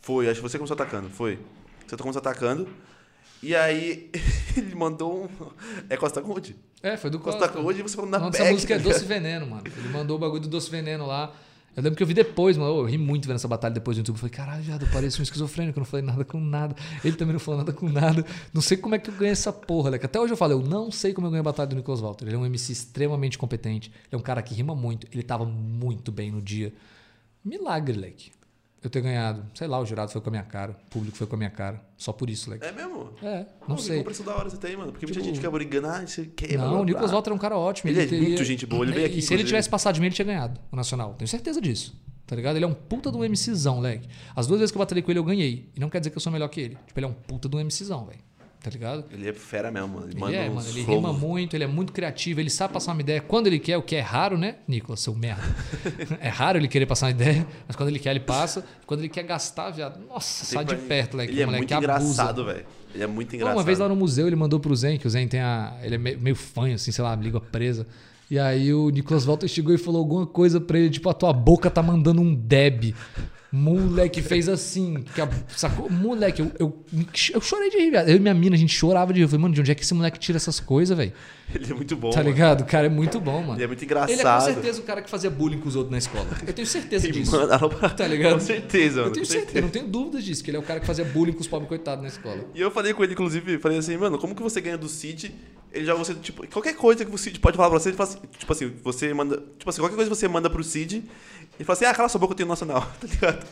Foi, 0.01 0.27
acho 0.29 0.39
que 0.39 0.49
você 0.49 0.57
começou 0.57 0.73
atacando, 0.73 1.09
foi. 1.09 1.37
Você 1.85 1.97
começou 1.97 2.21
atacando, 2.21 2.67
e 3.41 3.55
aí 3.55 4.09
ele 4.55 4.75
mandou 4.75 5.25
um... 5.25 5.29
É 5.89 5.97
Costa 5.97 6.21
Gold? 6.21 6.55
É, 6.81 6.95
foi 6.95 7.09
do 7.09 7.19
Costa 7.19 7.47
Costa. 7.47 7.61
Gold 7.61 7.79
e 7.79 7.83
você 7.83 7.97
da 7.97 8.19
nome 8.19 8.31
PEC. 8.31 8.39
dessa 8.39 8.51
música 8.51 8.73
é 8.73 8.77
ligado? 8.77 8.93
Doce 8.93 9.05
Veneno, 9.05 9.47
mano. 9.47 9.63
Ele 9.65 9.89
mandou 9.89 10.17
o 10.17 10.19
bagulho 10.19 10.41
do 10.41 10.47
Doce 10.47 10.69
Veneno 10.69 11.05
lá. 11.05 11.33
Eu 11.75 11.83
lembro 11.83 11.95
que 11.95 12.01
eu 12.01 12.07
vi 12.07 12.13
depois, 12.15 12.57
mano. 12.57 12.79
Eu 12.79 12.85
ri 12.85 12.97
muito 12.97 13.27
vendo 13.27 13.35
essa 13.35 13.47
batalha 13.47 13.73
depois 13.73 13.95
no 13.95 14.01
YouTube. 14.01 14.15
Eu 14.15 14.19
falei, 14.19 14.33
caralho, 14.33 14.63
viado, 14.63 14.83
eu 14.83 14.91
pareço 14.91 15.19
um 15.19 15.23
esquizofrênico. 15.23 15.77
Eu 15.77 15.81
não 15.81 15.85
falei 15.85 16.03
nada 16.03 16.25
com 16.25 16.39
nada. 16.39 16.75
Ele 17.03 17.15
também 17.15 17.33
não 17.33 17.39
falou 17.39 17.59
nada 17.59 17.71
com 17.71 17.87
nada. 17.87 18.25
Não 18.51 18.61
sei 18.61 18.77
como 18.77 18.95
é 18.95 18.99
que 18.99 19.11
eu 19.11 19.13
ganhei 19.13 19.31
essa 19.31 19.53
porra, 19.53 19.91
Leque. 19.91 20.05
Até 20.05 20.19
hoje 20.19 20.33
eu 20.33 20.37
falo, 20.37 20.53
eu 20.53 20.61
não 20.61 20.91
sei 20.91 21.13
como 21.13 21.27
eu 21.27 21.31
ganhei 21.31 21.41
a 21.41 21.43
batalha 21.43 21.67
do 21.67 21.75
Nicolas 21.75 21.99
Walter. 21.99 22.25
Ele 22.25 22.35
é 22.35 22.39
um 22.39 22.45
MC 22.47 22.71
extremamente 22.71 23.37
competente. 23.37 23.89
Ele 23.89 24.07
é 24.13 24.17
um 24.17 24.21
cara 24.21 24.41
que 24.41 24.55
rima 24.55 24.73
muito. 24.73 25.07
Ele 25.11 25.21
tava 25.21 25.45
muito 25.45 26.11
bem 26.11 26.31
no 26.31 26.41
dia. 26.41 26.73
Milagre, 27.45 27.95
Leque. 27.95 28.31
Eu 28.83 28.89
ter 28.91 29.01
ganhado. 29.01 29.43
Sei 29.55 29.67
lá, 29.67 29.79
o 29.79 29.85
jurado 29.85 30.11
foi 30.11 30.21
com 30.21 30.29
a 30.29 30.31
minha 30.31 30.43
cara. 30.43 30.71
O 30.87 30.89
público 30.91 31.17
foi 31.17 31.25
com 31.25 31.35
a 31.35 31.37
minha 31.37 31.49
cara. 31.49 31.81
Só 31.97 32.13
por 32.13 32.29
isso, 32.29 32.49
Leque. 32.49 32.63
É 32.65 32.71
mesmo? 32.71 33.11
É, 33.23 33.45
não 33.67 33.75
que 33.75 33.81
sei. 33.81 33.97
compreensão 33.97 34.25
da 34.25 34.35
hora 34.35 34.49
você 34.49 34.57
tem, 34.57 34.77
mano. 34.77 34.91
Porque 34.91 35.05
muita 35.05 35.19
Tipo, 35.19 35.25
gente 35.25 35.35
fica 35.39 35.51
brigando, 35.51 35.87
ah, 35.87 36.05
você 36.05 36.25
quer. 36.27 36.57
Não, 36.57 36.81
o 36.81 36.85
Nicolas 36.85 37.11
Walter 37.11 37.31
é 37.31 37.33
um 37.33 37.37
cara 37.39 37.57
ótimo. 37.57 37.89
Ele 37.89 38.01
é 38.01 38.05
teria- 38.05 38.27
muito 38.29 38.43
gente 38.43 38.65
boa, 38.67 38.85
ele 38.85 38.93
veio 38.93 39.05
aqui, 39.07 39.17
E 39.17 39.21
se 39.21 39.33
ele 39.33 39.43
tivesse 39.43 39.67
passado 39.69 39.95
de 39.95 39.99
mim, 40.01 40.07
ele 40.07 40.15
tinha 40.15 40.25
ganhado 40.25 40.59
o 40.71 40.75
Nacional. 40.75 41.15
Tenho 41.15 41.27
certeza 41.27 41.59
disso. 41.59 41.99
Tá 42.27 42.35
ligado? 42.35 42.55
Ele 42.57 42.65
é 42.65 42.67
um 42.67 42.73
puta 42.73 43.09
do 43.09 43.19
MCzão, 43.19 43.79
leque. 43.79 44.07
As 44.35 44.45
duas 44.47 44.59
vezes 44.59 44.71
que 44.71 44.77
eu 44.77 44.79
batalhei 44.79 45.01
com 45.01 45.09
ele, 45.11 45.19
eu 45.19 45.23
ganhei. 45.23 45.71
E 45.75 45.79
não 45.79 45.89
quer 45.89 45.99
dizer 45.99 46.09
que 46.11 46.17
eu 46.17 46.21
sou 46.21 46.31
melhor 46.31 46.47
que 46.49 46.59
ele. 46.61 46.77
Tipo, 46.85 46.99
ele 46.99 47.05
é 47.05 47.09
um 47.09 47.13
puta 47.13 47.47
do 47.49 47.57
MCzão, 47.57 48.05
velho. 48.05 48.19
Tá 48.61 48.71
ligado? 48.71 49.05
Ele 49.11 49.29
é 49.29 49.33
fera 49.33 49.71
mesmo, 49.71 49.87
mano. 49.89 50.07
Ele, 50.09 50.23
Ele 50.23 50.35
é, 50.35 50.49
mano. 50.49 50.67
Ele 50.67 50.81
rima 50.81 51.13
muito, 51.13 51.55
ele 51.55 51.63
é 51.63 51.67
muito 51.67 51.93
criativo, 51.93 52.39
ele 52.39 52.49
sabe 52.49 52.73
passar 52.73 52.91
uma 52.91 53.01
ideia 53.01 53.21
quando 53.21 53.47
ele 53.47 53.59
quer, 53.59 53.77
o 53.77 53.81
que 53.81 53.95
é 53.95 54.01
raro, 54.01 54.37
né, 54.37 54.55
Nicolas, 54.67 54.99
seu 54.99 55.15
merda? 55.15 55.43
é 56.19 56.27
raro 56.27 56.57
ele 56.57 56.67
querer 56.67 56.85
passar 56.85 57.05
uma 57.05 57.11
ideia, 57.11 57.47
mas 57.67 57.75
quando 57.75 57.89
ele 57.89 57.99
quer, 57.99 58.09
ele 58.09 58.19
passa. 58.19 58.65
Quando 58.85 59.01
ele 59.01 59.09
quer 59.09 59.23
gastar, 59.23 59.69
viado, 59.69 59.99
nossa, 60.07 60.45
Tem 60.45 60.55
sai 60.55 60.65
de 60.65 60.75
perto, 60.75 61.15
leque. 61.15 61.33
Ele 61.33 61.41
é 61.41 61.45
moleque 61.45 61.61
muito 61.61 61.83
engraçado, 61.83 62.45
velho. 62.45 62.65
Ele 62.93 63.03
é 63.03 63.07
muito 63.07 63.35
engraçado. 63.35 63.57
Uma 63.57 63.63
vez 63.63 63.79
lá 63.79 63.87
no 63.87 63.95
museu 63.95 64.27
ele 64.27 64.35
mandou 64.35 64.59
pro 64.59 64.75
Zen, 64.75 64.97
que 64.97 65.05
o 65.05 65.09
Zen 65.09 65.27
tem 65.27 65.39
a. 65.39 65.77
Ele 65.83 65.95
é 65.95 65.97
meio, 65.97 66.35
fanho, 66.35 66.75
assim, 66.75 66.91
sei 66.91 67.03
lá, 67.03 67.15
língua 67.15 67.39
presa. 67.39 67.85
E 68.29 68.37
aí 68.37 68.73
o 68.73 68.89
Nicolas 68.89 69.23
Walter 69.23 69.47
chegou 69.47 69.73
e 69.73 69.77
falou 69.77 69.99
alguma 69.99 70.25
coisa 70.25 70.59
pra 70.59 70.77
ele, 70.77 70.89
tipo, 70.89 71.09
a 71.09 71.13
tua 71.13 71.31
boca 71.31 71.69
tá 71.69 71.81
mandando 71.81 72.21
um 72.21 72.35
deb. 72.35 72.93
Moleque 73.51 74.21
fez 74.21 74.49
assim, 74.49 75.03
que 75.15 75.21
a- 75.21 75.29
sacou? 75.55 75.89
Moleque, 75.89 76.41
eu, 76.41 76.51
eu, 76.59 76.85
eu 77.33 77.39
chorei 77.41 77.69
de 77.69 77.77
rir, 77.77 77.91
viado. 77.91 78.09
Eu 78.09 78.17
e 78.17 78.19
minha 78.19 78.33
mina, 78.33 78.55
a 78.55 78.59
gente 78.59 78.73
chorava 78.75 79.13
de 79.13 79.19
rir. 79.19 79.23
Eu 79.25 79.29
falei, 79.29 79.41
mano, 79.41 79.53
de 79.53 79.61
onde 79.61 79.71
é 79.71 79.75
que 79.75 79.83
esse 79.83 79.93
moleque 79.93 80.19
tira 80.19 80.35
essas 80.35 80.59
coisas, 80.59 80.97
velho? 80.97 81.13
Ele 81.55 81.71
é 81.71 81.73
muito 81.73 81.95
bom. 81.95 82.09
Tá 82.09 82.17
mano. 82.17 82.29
ligado? 82.29 82.61
O 82.61 82.65
cara 82.65 82.87
é 82.87 82.89
muito 82.89 83.21
bom, 83.21 83.39
mano. 83.41 83.55
Ele 83.55 83.63
é 83.63 83.67
muito 83.67 83.81
Ele 83.83 83.93
é 83.93 83.95
com 83.95 84.11
engraçado. 84.11 84.43
certeza 84.53 84.81
o 84.81 84.83
cara 84.83 85.01
que 85.01 85.09
fazia 85.09 85.29
bullying 85.29 85.59
com 85.59 85.69
os 85.69 85.75
outros 85.77 85.91
na 85.91 85.97
escola. 85.97 86.27
Eu 86.45 86.51
tenho 86.53 86.67
certeza 86.67 87.07
E 87.09 87.11
disso. 87.11 87.31
manda 87.31 87.55
ela 87.55 87.69
pra- 87.69 87.89
Tá 87.89 88.05
ligado? 88.05 88.33
Com 88.33 88.39
certeza, 88.41 88.97
mano. 88.97 89.07
Eu 89.09 89.13
tenho 89.13 89.25
com 89.25 89.31
certeza, 89.31 89.57
eu 89.57 89.61
não 89.61 89.69
tenho 89.69 89.87
dúvidas 89.87 90.25
disso, 90.25 90.43
que 90.43 90.49
ele 90.49 90.57
é 90.57 90.59
o 90.59 90.63
cara 90.63 90.81
que 90.81 90.85
fazia 90.85 91.05
bullying 91.05 91.31
com 91.31 91.39
os 91.39 91.47
pobres 91.47 91.69
coitados 91.69 92.01
na 92.01 92.09
escola. 92.09 92.43
E 92.53 92.59
eu 92.59 92.69
falei 92.69 92.93
com 92.93 93.01
ele, 93.03 93.13
inclusive, 93.13 93.59
falei 93.59 93.77
assim, 93.77 93.95
mano, 93.95 94.17
como 94.17 94.35
que 94.35 94.43
você 94.43 94.59
ganha 94.59 94.77
do 94.77 94.89
Cid 94.89 95.33
ele 95.73 95.85
joga 95.85 95.99
você, 95.99 96.13
tipo, 96.15 96.47
qualquer 96.47 96.75
coisa 96.75 97.05
que 97.05 97.13
o 97.13 97.17
Cid 97.17 97.39
pode 97.39 97.55
falar 97.57 97.69
pra 97.69 97.77
você, 97.77 97.89
ele 97.89 97.97
fala 97.97 98.09
assim, 98.09 98.19
tipo 98.39 98.51
assim, 98.51 98.71
você 98.83 99.13
manda, 99.13 99.43
tipo 99.59 99.69
assim, 99.69 99.79
qualquer 99.81 99.95
coisa 99.95 100.09
que 100.09 100.15
você 100.15 100.27
manda 100.27 100.49
pro 100.49 100.63
Cid, 100.63 101.03
ele 101.59 101.65
fala 101.65 101.75
assim, 101.75 101.85
ah, 101.85 101.93
cala 101.93 102.07
sua 102.09 102.19
boca, 102.19 102.33
eu 102.33 102.37
tenho 102.37 102.49
nacional, 102.49 102.81
tá 103.01 103.07
ligado? 103.07 103.45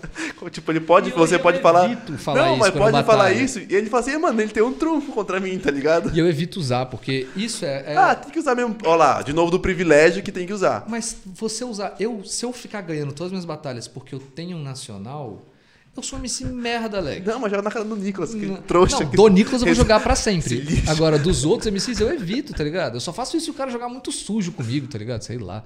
Tipo, 0.51 0.71
ele 0.71 0.79
pode, 0.79 1.09
eu- 1.09 1.17
você 1.17 1.35
eu 1.35 1.39
pode 1.39 1.59
falar, 1.61 1.89
falar 2.19 2.45
não, 2.47 2.57
mas 2.57 2.69
pode 2.71 3.03
falar 3.03 3.31
isso, 3.33 3.59
e 3.59 3.67
ele 3.75 3.89
fala 3.89 4.01
assim, 4.03 4.17
mano, 4.17 4.39
ele 4.41 4.51
tem 4.51 4.61
um 4.63 4.73
trunfo 4.73 5.11
contra 5.11 5.39
mim, 5.39 5.57
tá 5.57 5.71
ligado? 5.71 6.11
E 6.13 6.19
eu 6.19 6.27
evito 6.27 6.59
usar, 6.59 6.85
porque 6.85 7.27
isso 7.35 7.65
é. 7.65 7.83
é- 7.93 7.97
Ah, 7.97 8.13
tem 8.15 8.31
que 8.31 8.39
usar 8.39 8.53
mesmo, 8.55 8.75
ó 8.85 8.95
lá, 8.95 9.21
de 9.21 9.33
novo 9.33 9.49
do 9.51 9.59
privilégio 9.59 10.21
que 10.21 10.31
tem 10.31 10.45
que 10.45 10.53
usar. 10.53 10.85
Mas 10.87 11.17
você 11.25 11.63
usar. 11.65 11.95
Eu, 11.99 12.23
se 12.23 12.45
eu 12.45 12.53
ficar 12.53 12.81
ganhando 12.81 13.09
todas 13.11 13.25
as 13.27 13.31
minhas 13.31 13.45
batalhas 13.45 13.87
porque 13.87 14.13
eu 14.13 14.19
tenho 14.19 14.55
um 14.57 14.61
nacional, 14.63 15.43
eu 15.97 16.03
sou 16.03 16.19
MC 16.19 16.45
merda, 16.45 16.97
Alex. 16.97 17.25
Não, 17.25 17.39
mas 17.39 17.49
joga 17.49 17.63
na 17.63 17.71
cara 17.71 17.85
do 17.85 17.95
Nicolas, 17.95 18.35
que 18.35 18.45
Não, 18.45 18.57
trouxa. 18.57 18.99
não, 18.99 19.09
que- 19.09 19.15
do 19.17 19.27
Nicolas 19.29 19.61
eu 19.61 19.65
vou 19.67 19.73
jogar 19.75 19.99
pra 20.01 20.13
Esse 20.13 20.23
sempre. 20.23 20.83
Agora, 20.87 21.17
dos 21.17 21.43
outros 21.45 21.71
MCs 21.71 21.99
eu 22.01 22.13
evito, 22.13 22.53
tá 22.53 22.63
ligado? 22.63 22.95
Eu 22.97 22.99
só 22.99 23.11
faço 23.13 23.35
isso 23.37 23.45
se 23.45 23.51
o 23.51 23.53
cara 23.53 23.71
jogar 23.71 23.87
muito 23.89 24.11
sujo 24.11 24.51
comigo, 24.51 24.87
tá 24.87 24.97
ligado? 24.97 25.21
Sei 25.23 25.37
lá. 25.37 25.63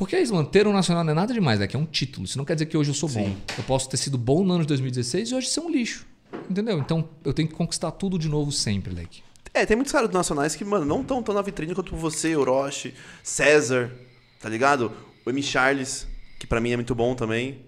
Porque 0.00 0.16
é 0.16 0.22
isso, 0.22 0.34
mano. 0.34 0.48
Ter 0.48 0.66
um 0.66 0.72
nacional 0.72 1.04
não 1.04 1.10
é 1.12 1.14
nada 1.14 1.34
demais, 1.34 1.60
né? 1.60 1.66
Que 1.66 1.76
é 1.76 1.78
um 1.78 1.84
título. 1.84 2.24
Isso 2.24 2.38
não 2.38 2.44
quer 2.46 2.54
dizer 2.54 2.64
que 2.66 2.76
hoje 2.76 2.88
eu 2.90 2.94
sou 2.94 3.06
bom. 3.08 3.22
Sim. 3.26 3.36
Eu 3.58 3.64
posso 3.64 3.86
ter 3.88 3.98
sido 3.98 4.16
bom 4.16 4.42
no 4.42 4.54
ano 4.54 4.62
de 4.62 4.68
2016 4.68 5.30
e 5.30 5.34
hoje 5.34 5.48
ser 5.48 5.60
um 5.60 5.70
lixo. 5.70 6.06
Entendeu? 6.48 6.78
Então 6.78 7.06
eu 7.22 7.34
tenho 7.34 7.46
que 7.46 7.54
conquistar 7.54 7.90
tudo 7.90 8.18
de 8.18 8.26
novo 8.28 8.50
sempre, 8.50 8.94
Leque. 8.94 9.22
É, 9.52 9.66
tem 9.66 9.76
muitos 9.76 9.92
caras 9.92 10.08
nacionais 10.10 10.56
que, 10.56 10.64
mano, 10.64 10.86
não 10.86 11.02
estão 11.02 11.22
tão 11.22 11.34
na 11.34 11.42
vitrine 11.42 11.74
quanto 11.74 11.94
você, 11.94 12.34
Orochi, 12.34 12.94
César, 13.22 13.92
tá 14.40 14.48
ligado? 14.48 14.90
O 15.26 15.30
M. 15.30 15.42
Charles, 15.42 16.06
que 16.38 16.46
pra 16.46 16.60
mim 16.60 16.70
é 16.70 16.76
muito 16.76 16.94
bom 16.94 17.14
também. 17.14 17.60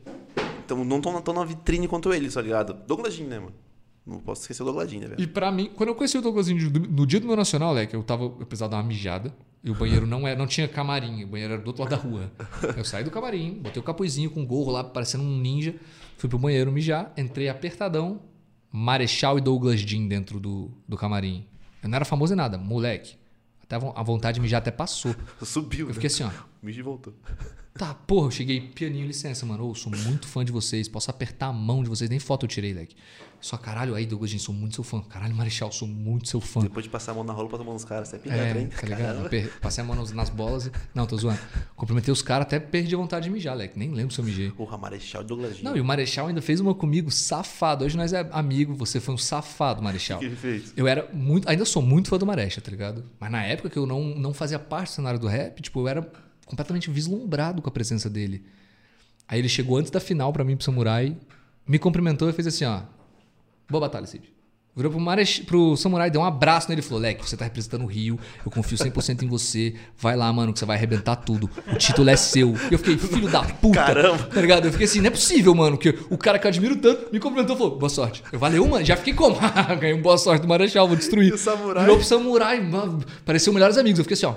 Então 0.65 0.83
não 0.85 0.97
estão 0.97 1.21
tão 1.21 1.35
na 1.35 1.45
vitrine 1.45 1.87
quanto 1.87 2.13
eles, 2.15 2.33
tá 2.35 2.41
ligado? 2.41 2.73
Douglas 2.87 3.13
Jean, 3.15 3.27
né, 3.27 3.39
mano? 3.41 3.53
Não 4.07 4.21
posso 4.21 4.41
esquecer 4.41 4.63
o 4.63 4.65
Douglas 4.67 4.91
Jean, 4.91 5.01
né, 5.01 5.07
velho? 5.09 5.21
E 5.23 5.27
pra 5.27 5.53
mim, 5.53 5.71
quando 5.77 5.91
eu 5.91 5.95
conheci 5.95 6.17
o 6.17 6.23
Douglasinho 6.23 6.71
do- 6.71 6.81
no 6.89 7.07
dia 7.07 7.21
do 7.21 7.27
meu 7.27 7.37
nacional, 7.37 7.75
Leque, 7.75 7.95
eu 7.95 8.03
tava. 8.03 8.25
Eu 8.25 8.31
precisava 8.47 8.71
dar 8.71 8.77
uma 8.79 8.85
mijada. 8.89 9.35
E 9.65 9.71
o 9.71 9.75
banheiro 9.75 10.07
não, 10.07 10.27
era, 10.27 10.37
não 10.37 10.47
tinha 10.47 10.67
camarim, 10.67 11.23
o 11.23 11.27
banheiro 11.29 11.55
era 11.55 11.63
do 11.63 11.67
outro 11.69 11.83
lado 11.83 11.91
da 11.91 11.97
rua. 11.97 12.33
Eu 12.77 12.85
saí 12.85 13.05
do 13.05 13.11
camarim, 13.13 13.61
botei 13.63 13.81
o 13.81 13.85
capuzinho 13.85 14.29
com 14.31 14.43
o 14.43 14.47
gorro 14.47 14.73
lá, 14.73 14.83
parecendo 14.83 15.23
um 15.23 15.39
ninja. 15.39 15.75
Fui 16.17 16.29
pro 16.29 16.39
banheiro 16.39 16.73
mijar, 16.73 17.13
entrei 17.17 17.49
apertadão, 17.49 18.21
Marechal 18.73 19.39
e 19.39 19.41
Douglas 19.41 19.81
Jean 19.81 20.09
dentro 20.09 20.41
do, 20.41 20.71
do 20.89 20.97
camarim. 20.97 21.47
Eu 21.83 21.89
não 21.89 21.97
era 21.97 22.05
famoso 22.05 22.33
em 22.33 22.37
nada, 22.37 22.59
moleque. 22.59 23.17
Até 23.63 23.77
a 23.77 24.03
vontade 24.03 24.37
de 24.37 24.41
mijar 24.41 24.59
até 24.59 24.71
passou. 24.71 25.15
Subiu, 25.43 25.81
Eu 25.81 25.89
né? 25.89 25.95
fiquei 25.95 26.09
assim, 26.09 26.25
ó. 26.25 26.31
Miji 26.63 26.83
voltou. 26.83 27.13
Tá, 27.75 27.95
porra, 27.95 28.27
eu 28.27 28.31
cheguei 28.31 28.61
pianinho, 28.61 29.07
licença, 29.07 29.47
mano. 29.47 29.67
Ô, 29.71 29.75
sou 29.75 29.91
muito 29.91 30.27
fã 30.29 30.45
de 30.45 30.53
vocês. 30.53 30.89
Posso 30.89 31.11
apertar 31.11 31.47
a 31.47 31.53
mão 31.55 31.83
de 31.83 31.89
vocês? 31.89 32.11
Nem 32.11 32.19
foto 32.19 32.45
eu 32.45 32.49
tirei, 32.49 32.75
leque. 32.75 32.95
Só 33.41 33.57
caralho, 33.57 33.95
aí, 33.95 34.05
Douglas, 34.05 34.31
gente, 34.31 34.43
sou 34.43 34.55
muito 34.55 34.75
seu 34.75 34.85
fã. 34.85 35.01
Caralho, 35.01 35.35
Marechal, 35.35 35.73
sou 35.73 35.89
muito 35.89 36.29
seu 36.29 36.39
fã. 36.39 36.61
Depois 36.61 36.85
de 36.85 36.91
passar 36.91 37.13
a 37.13 37.15
mão 37.15 37.25
na 37.25 37.33
rola, 37.33 37.49
passar 37.49 37.63
a 37.63 37.65
mão 37.65 37.73
nos 37.73 37.85
caras. 37.87 38.09
Você 38.09 38.17
é 38.17 38.19
pilantra, 38.19 38.45
É, 38.59 38.61
hein? 38.61 38.69
tá 38.79 38.87
ligado? 38.87 39.21
Eu 39.25 39.31
per- 39.31 39.59
Passei 39.59 39.83
a 39.83 39.87
mão 39.87 39.97
nas- 39.97 40.13
nas 40.13 40.29
bolas 40.29 40.67
e. 40.67 40.73
Não, 40.95 41.07
tô 41.07 41.17
zoando. 41.17 41.39
Cumprimentei 41.75 42.13
os 42.13 42.21
caras, 42.21 42.47
até 42.47 42.61
perdi 42.61 42.95
a 42.95 42.99
vontade 42.99 43.25
de 43.25 43.31
mijar, 43.31 43.57
leque. 43.57 43.79
Nem 43.79 43.91
lembro 43.91 44.13
se 44.15 44.21
eu 44.21 44.25
mijei. 44.27 44.51
Porra, 44.51 44.77
Marechal 44.77 45.23
e 45.23 45.25
Douglas. 45.25 45.63
Não, 45.63 45.75
e 45.75 45.81
o 45.81 45.85
Marechal 45.85 46.27
ainda 46.27 46.43
fez 46.43 46.61
uma 46.61 46.75
comigo, 46.75 47.11
safado. 47.11 47.87
Hoje 47.87 47.97
nós 47.97 48.13
é 48.13 48.29
amigo, 48.33 48.75
você 48.75 49.01
foi 49.01 49.15
um 49.15 49.19
safado, 49.19 49.83
Marechal. 49.83 50.19
O 50.19 50.21
que 50.21 50.27
ele 50.27 50.37
fez? 50.37 50.75
Eu 50.77 50.87
era 50.87 51.09
muito. 51.15 51.49
Ainda 51.49 51.65
sou 51.65 51.81
muito 51.81 52.11
fã 52.11 52.19
do 52.19 52.27
Marecha, 52.27 52.61
tá 52.61 52.71
ligado? 52.71 53.03
Mas 53.19 53.33
na 53.33 53.43
época 53.47 53.71
que 53.71 53.79
eu 53.79 53.87
não, 53.87 54.15
não 54.15 54.35
fazia 54.35 54.59
parte 54.59 54.91
do 54.91 54.95
cenário 54.97 55.19
do 55.19 55.27
rap, 55.27 55.63
tipo, 55.63 55.81
eu 55.81 55.89
era 55.89 56.13
completamente 56.47 56.91
vislumbrado 56.91 57.63
com 57.63 57.69
a 57.69 57.73
presença 57.73 58.09
dele. 58.11 58.45
Aí 59.27 59.39
ele 59.39 59.49
chegou 59.49 59.77
antes 59.77 59.91
da 59.91 60.01
final 60.01 60.33
pra 60.33 60.45
mim, 60.45 60.57
pro 60.57 60.65
Samurai, 60.65 61.17
me 61.67 61.79
cumprimentou 61.79 62.29
e 62.29 62.33
fez 62.33 62.47
assim, 62.47 62.65
ó. 62.65 62.83
Boa 63.69 63.81
batalha, 63.81 64.07
Cid. 64.07 64.33
Virou 64.75 64.91
pro, 64.91 64.99
Marech... 64.99 65.43
pro 65.43 65.77
Samurai, 65.77 66.11
deu 66.11 66.23
um 66.23 66.25
abraço 66.25 66.67
nele 66.71 66.81
e 66.81 66.83
falou: 66.83 66.99
Leque, 66.99 67.29
você 67.29 67.37
tá 67.37 67.45
representando 67.45 67.83
o 67.83 67.87
Rio, 67.87 68.19
eu 68.45 68.51
confio 68.51 68.79
100% 68.79 69.23
em 69.23 69.27
você. 69.29 69.75
Vai 69.99 70.17
lá, 70.17 70.33
mano, 70.33 70.51
que 70.51 70.59
você 70.59 70.65
vai 70.65 70.79
arrebentar 70.79 71.17
tudo. 71.17 71.51
O 71.71 71.77
título 71.77 72.09
é 72.09 72.17
seu. 72.17 72.55
E 72.71 72.73
eu 72.73 72.79
fiquei, 72.79 72.97
filho 72.97 73.31
da 73.31 73.43
puta. 73.43 73.85
Caramba. 73.85 74.25
Tá 74.25 74.41
ligado? 74.41 74.65
Eu 74.65 74.73
fiquei 74.73 74.87
assim, 74.87 75.01
não 75.01 75.09
é 75.09 75.11
possível, 75.11 75.55
mano, 75.55 75.77
que 75.77 75.91
o 76.09 76.17
cara 76.17 76.39
que 76.39 76.47
eu 76.47 76.49
admiro 76.49 76.77
tanto 76.77 77.13
me 77.13 77.21
cumprimentou 77.21 77.55
e 77.55 77.59
falou: 77.59 77.79
boa 77.79 77.91
sorte. 77.91 78.25
Eu 78.33 78.39
valeu, 78.39 78.67
mano, 78.67 78.83
já 78.83 78.97
fiquei 78.97 79.13
como? 79.13 79.37
Ganhei 79.79 79.95
um 79.95 80.01
boa 80.01 80.17
sorte 80.17 80.41
do 80.41 80.49
Marechal, 80.49 80.89
vou 80.89 80.97
destruir. 80.97 81.29
E 81.29 81.35
o 81.35 81.39
Samurai? 81.39 81.83
Virou 81.83 81.99
pro 81.99 82.07
Samurai, 82.07 82.61
mano, 82.63 83.05
pareceu 83.27 83.53
melhores 83.53 83.77
amigos. 83.77 83.99
Eu 83.99 84.05
fiquei 84.05 84.15
assim, 84.15 84.27
ó. 84.27 84.35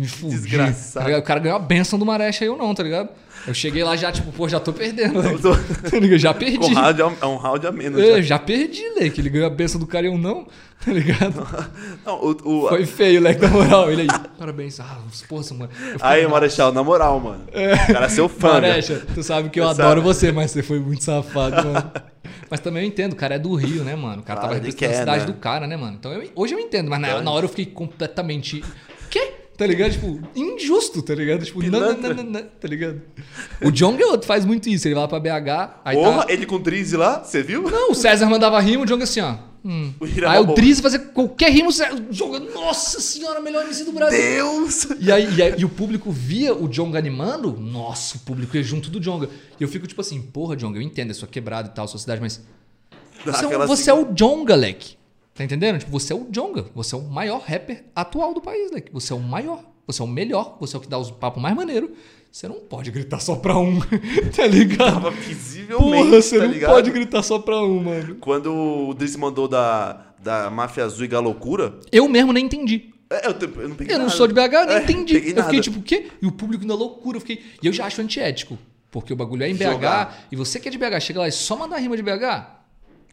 Me 0.00 0.08
fudi. 0.08 0.34
Desgraçado. 0.34 1.10
Tá 1.10 1.18
o 1.18 1.22
cara 1.22 1.40
ganhou 1.40 1.56
a 1.56 1.60
benção 1.60 1.98
do 1.98 2.06
Marechal 2.06 2.46
e 2.46 2.50
eu 2.50 2.56
não, 2.56 2.74
tá 2.74 2.82
ligado? 2.82 3.08
Eu 3.46 3.54
cheguei 3.54 3.82
lá 3.82 3.96
já, 3.96 4.12
tipo, 4.12 4.30
pô, 4.32 4.46
já 4.48 4.60
tô 4.60 4.70
perdendo. 4.72 5.22
né? 5.22 5.32
Eu 5.32 5.38
tô- 5.40 5.54
Tá? 5.56 6.18
Já 6.18 6.34
perdi. 6.34 6.58
Com 6.58 6.74
round 6.74 7.00
é 7.00 7.26
um 7.26 7.36
round 7.36 7.66
a 7.66 7.72
menos. 7.72 7.98
É, 8.00 8.16
já. 8.16 8.20
já 8.22 8.38
perdi, 8.38 8.82
Leque. 8.98 9.20
Ele 9.20 9.30
ganhou 9.30 9.46
a 9.46 9.50
benção 9.50 9.80
do 9.80 9.86
cara 9.86 10.06
e 10.06 10.10
eu 10.10 10.18
não, 10.18 10.46
tá 10.84 10.92
ligado? 10.92 11.46
Não, 12.04 12.16
o, 12.22 12.64
o- 12.64 12.68
Foi 12.68 12.84
feio, 12.84 13.20
Leque, 13.20 13.40
na 13.40 13.48
moral. 13.48 13.90
Ele 13.90 14.02
aí, 14.02 14.08
parabéns. 14.38 14.78
Ah, 14.80 14.98
porra, 15.28 15.42
mano. 15.54 15.70
Eu 15.92 15.96
Aí. 16.02 16.26
Marechal, 16.26 16.70
na 16.72 16.82
moral, 16.84 17.18
mano. 17.18 17.44
O 17.88 17.92
cara 17.92 18.06
é 18.06 18.08
seu 18.10 18.28
fã, 18.28 18.60
né? 18.60 18.68
Marecha, 18.68 19.02
tu 19.14 19.22
sabe 19.22 19.48
que 19.48 19.58
eu 19.58 19.64
Eu 19.64 19.70
adoro 19.70 19.88
sabe. 19.88 20.00
você, 20.02 20.32
mas 20.32 20.50
você 20.50 20.62
foi 20.62 20.78
muito 20.78 21.02
safado, 21.02 21.56
mano. 21.66 21.90
Mas 22.50 22.60
também 22.60 22.82
eu 22.82 22.88
entendo, 22.88 23.12
o 23.12 23.16
cara 23.16 23.36
é 23.36 23.38
do 23.38 23.54
Rio, 23.54 23.84
né, 23.84 23.94
mano? 23.96 24.20
O 24.20 24.24
cara 24.24 24.40
Claro, 24.40 24.40
tava 24.40 24.54
representando 24.54 24.90
a 24.90 24.98
cidade 24.98 25.20
né? 25.20 25.26
do 25.26 25.34
cara, 25.34 25.66
né, 25.66 25.76
mano? 25.76 25.96
Então 25.98 26.12
eu- 26.12 26.28
hoje 26.34 26.52
eu 26.54 26.58
entendo, 26.58 26.90
mas 26.90 27.00
na, 27.00 27.08
Claro. 27.08 27.24
na 27.24 27.30
hora 27.30 27.44
eu 27.44 27.48
fiquei 27.48 27.66
completamente. 27.66 28.62
Tá 29.60 29.66
ligado? 29.66 29.92
Tipo, 29.92 30.18
injusto, 30.34 31.02
tá 31.02 31.14
ligado? 31.14 31.44
Tipo, 31.44 31.62
não, 31.62 31.68
não, 31.68 31.80
não, 31.80 31.94
Pilantra. 31.96 32.14
não, 32.14 32.24
não, 32.30 32.42
tá 32.42 32.66
ligado? 32.66 33.02
O 33.62 33.70
Jong 33.70 34.02
é 34.02 34.06
outro, 34.06 34.26
faz 34.26 34.46
muito 34.46 34.70
isso. 34.70 34.88
Ele 34.88 34.94
vai 34.94 35.02
lá 35.02 35.08
pra 35.08 35.20
BH, 35.20 35.80
aí 35.84 35.96
Porra, 35.96 36.24
tá. 36.26 36.32
ele 36.32 36.46
com 36.46 36.58
Drizzy 36.58 36.96
lá, 36.96 37.22
você 37.22 37.42
viu? 37.42 37.64
Não, 37.70 37.90
o 37.90 37.94
César 37.94 38.24
mandava 38.30 38.58
rima, 38.58 38.84
o 38.84 38.86
Jong 38.86 39.02
assim, 39.02 39.20
ó. 39.20 39.34
Hum. 39.62 39.92
O 40.00 40.06
Aí 40.26 40.40
o. 40.40 40.54
Drizzy 40.54 40.80
fazia 40.80 40.98
qualquer 40.98 41.52
rima, 41.52 41.68
o 41.68 41.72
César- 41.72 41.94
o 41.94 42.10
Jong, 42.10 42.38
nossa 42.54 42.98
senhora, 43.00 43.38
melhor 43.42 43.66
MC 43.66 43.84
do 43.84 43.92
Brasil. 43.92 44.18
Deus! 44.18 44.88
E 44.98 45.12
aí, 45.12 45.34
e 45.34 45.42
aí- 45.42 45.54
e 45.58 45.64
o 45.66 45.68
público 45.68 46.10
via 46.10 46.54
o 46.54 46.66
Jonga 46.66 46.98
animando, 46.98 47.52
nossa, 47.60 48.16
o 48.16 48.20
público 48.20 48.56
ia 48.56 48.62
junto 48.62 48.88
do 48.88 48.98
Jonga. 48.98 49.28
E 49.58 49.62
eu 49.62 49.68
fico 49.68 49.86
tipo 49.86 50.00
assim, 50.00 50.22
porra, 50.22 50.56
Jonga, 50.56 50.78
eu 50.78 50.82
entendo, 50.82 51.10
é 51.10 51.12
sua 51.12 51.28
quebrada 51.28 51.68
e 51.68 51.74
tal, 51.74 51.86
sua 51.86 52.00
cidade, 52.00 52.18
mas. 52.22 52.42
Você, 53.26 53.44
é, 53.44 53.66
você 53.66 53.90
é 53.90 53.94
o 53.94 54.06
Jonga, 54.14 54.54
leque. 54.54 54.96
Tá 55.34 55.44
entendendo? 55.44 55.78
Tipo, 55.78 55.90
você 55.92 56.12
é 56.12 56.16
o 56.16 56.26
Jonga. 56.30 56.66
Você 56.74 56.94
é 56.94 56.98
o 56.98 57.02
maior 57.02 57.40
rapper 57.40 57.84
atual 57.94 58.34
do 58.34 58.40
país, 58.40 58.70
leque. 58.72 58.92
Você 58.92 59.12
é 59.12 59.16
o 59.16 59.20
maior. 59.20 59.62
Você 59.86 60.02
é 60.02 60.04
o 60.04 60.08
melhor. 60.08 60.56
Você 60.60 60.76
é 60.76 60.78
o 60.78 60.82
que 60.82 60.88
dá 60.88 60.98
os 60.98 61.10
papos 61.10 61.42
mais 61.42 61.54
maneiro. 61.56 61.92
Você 62.30 62.46
não 62.46 62.60
pode 62.60 62.90
gritar 62.92 63.18
só 63.18 63.34
pra 63.34 63.58
um, 63.58 63.80
tá 64.36 64.46
ligado? 64.46 64.92
Tava 64.94 65.10
visivelmente, 65.10 66.04
Porra, 66.04 66.22
você 66.22 66.38
tá 66.38 66.44
não 66.44 66.52
ligado? 66.52 66.70
pode 66.70 66.90
gritar 66.92 67.22
só 67.24 67.38
pra 67.40 67.60
um, 67.60 67.82
mano. 67.82 68.14
Quando 68.20 68.54
o 68.54 68.94
Drizzy 68.94 69.18
mandou 69.18 69.48
da, 69.48 70.14
da 70.22 70.48
Máfia 70.48 70.84
Azul 70.84 71.04
e 71.04 71.08
Galocura, 71.08 71.80
Eu 71.90 72.08
mesmo 72.08 72.32
nem 72.32 72.44
entendi. 72.44 72.90
é, 73.10 73.26
eu, 73.26 73.32
eu 73.62 73.68
não 73.68 73.74
peguei 73.74 73.94
Eu 73.94 73.98
não 73.98 74.06
nada. 74.06 74.16
sou 74.16 74.28
de 74.28 74.34
BH, 74.34 74.38
eu 74.54 74.66
nem 74.66 74.76
É, 74.76 74.82
entendi. 74.82 75.14
Eu 75.16 75.20
fiquei 75.22 75.34
nada. 75.34 75.60
tipo, 75.60 75.80
o 75.80 75.82
quê? 75.82 76.06
E 76.22 76.26
o 76.26 76.30
público 76.30 76.64
na 76.64 76.74
loucura. 76.74 77.16
Eu 77.16 77.20
fiquei... 77.20 77.42
E 77.60 77.66
eu 77.66 77.72
já 77.72 77.86
acho 77.86 78.00
antiético. 78.00 78.56
Porque 78.92 79.12
o 79.12 79.16
bagulho 79.16 79.42
é 79.42 79.48
em 79.48 79.54
BH. 79.56 79.64
Jogar. 79.64 80.26
E 80.30 80.36
você 80.36 80.60
que 80.60 80.68
é 80.68 80.70
de 80.70 80.78
BH, 80.78 81.00
chega 81.00 81.18
lá 81.20 81.26
e 81.26 81.32
só 81.32 81.56
manda 81.56 81.76
rima 81.78 81.96
de 81.96 82.02
BH. 82.02 82.59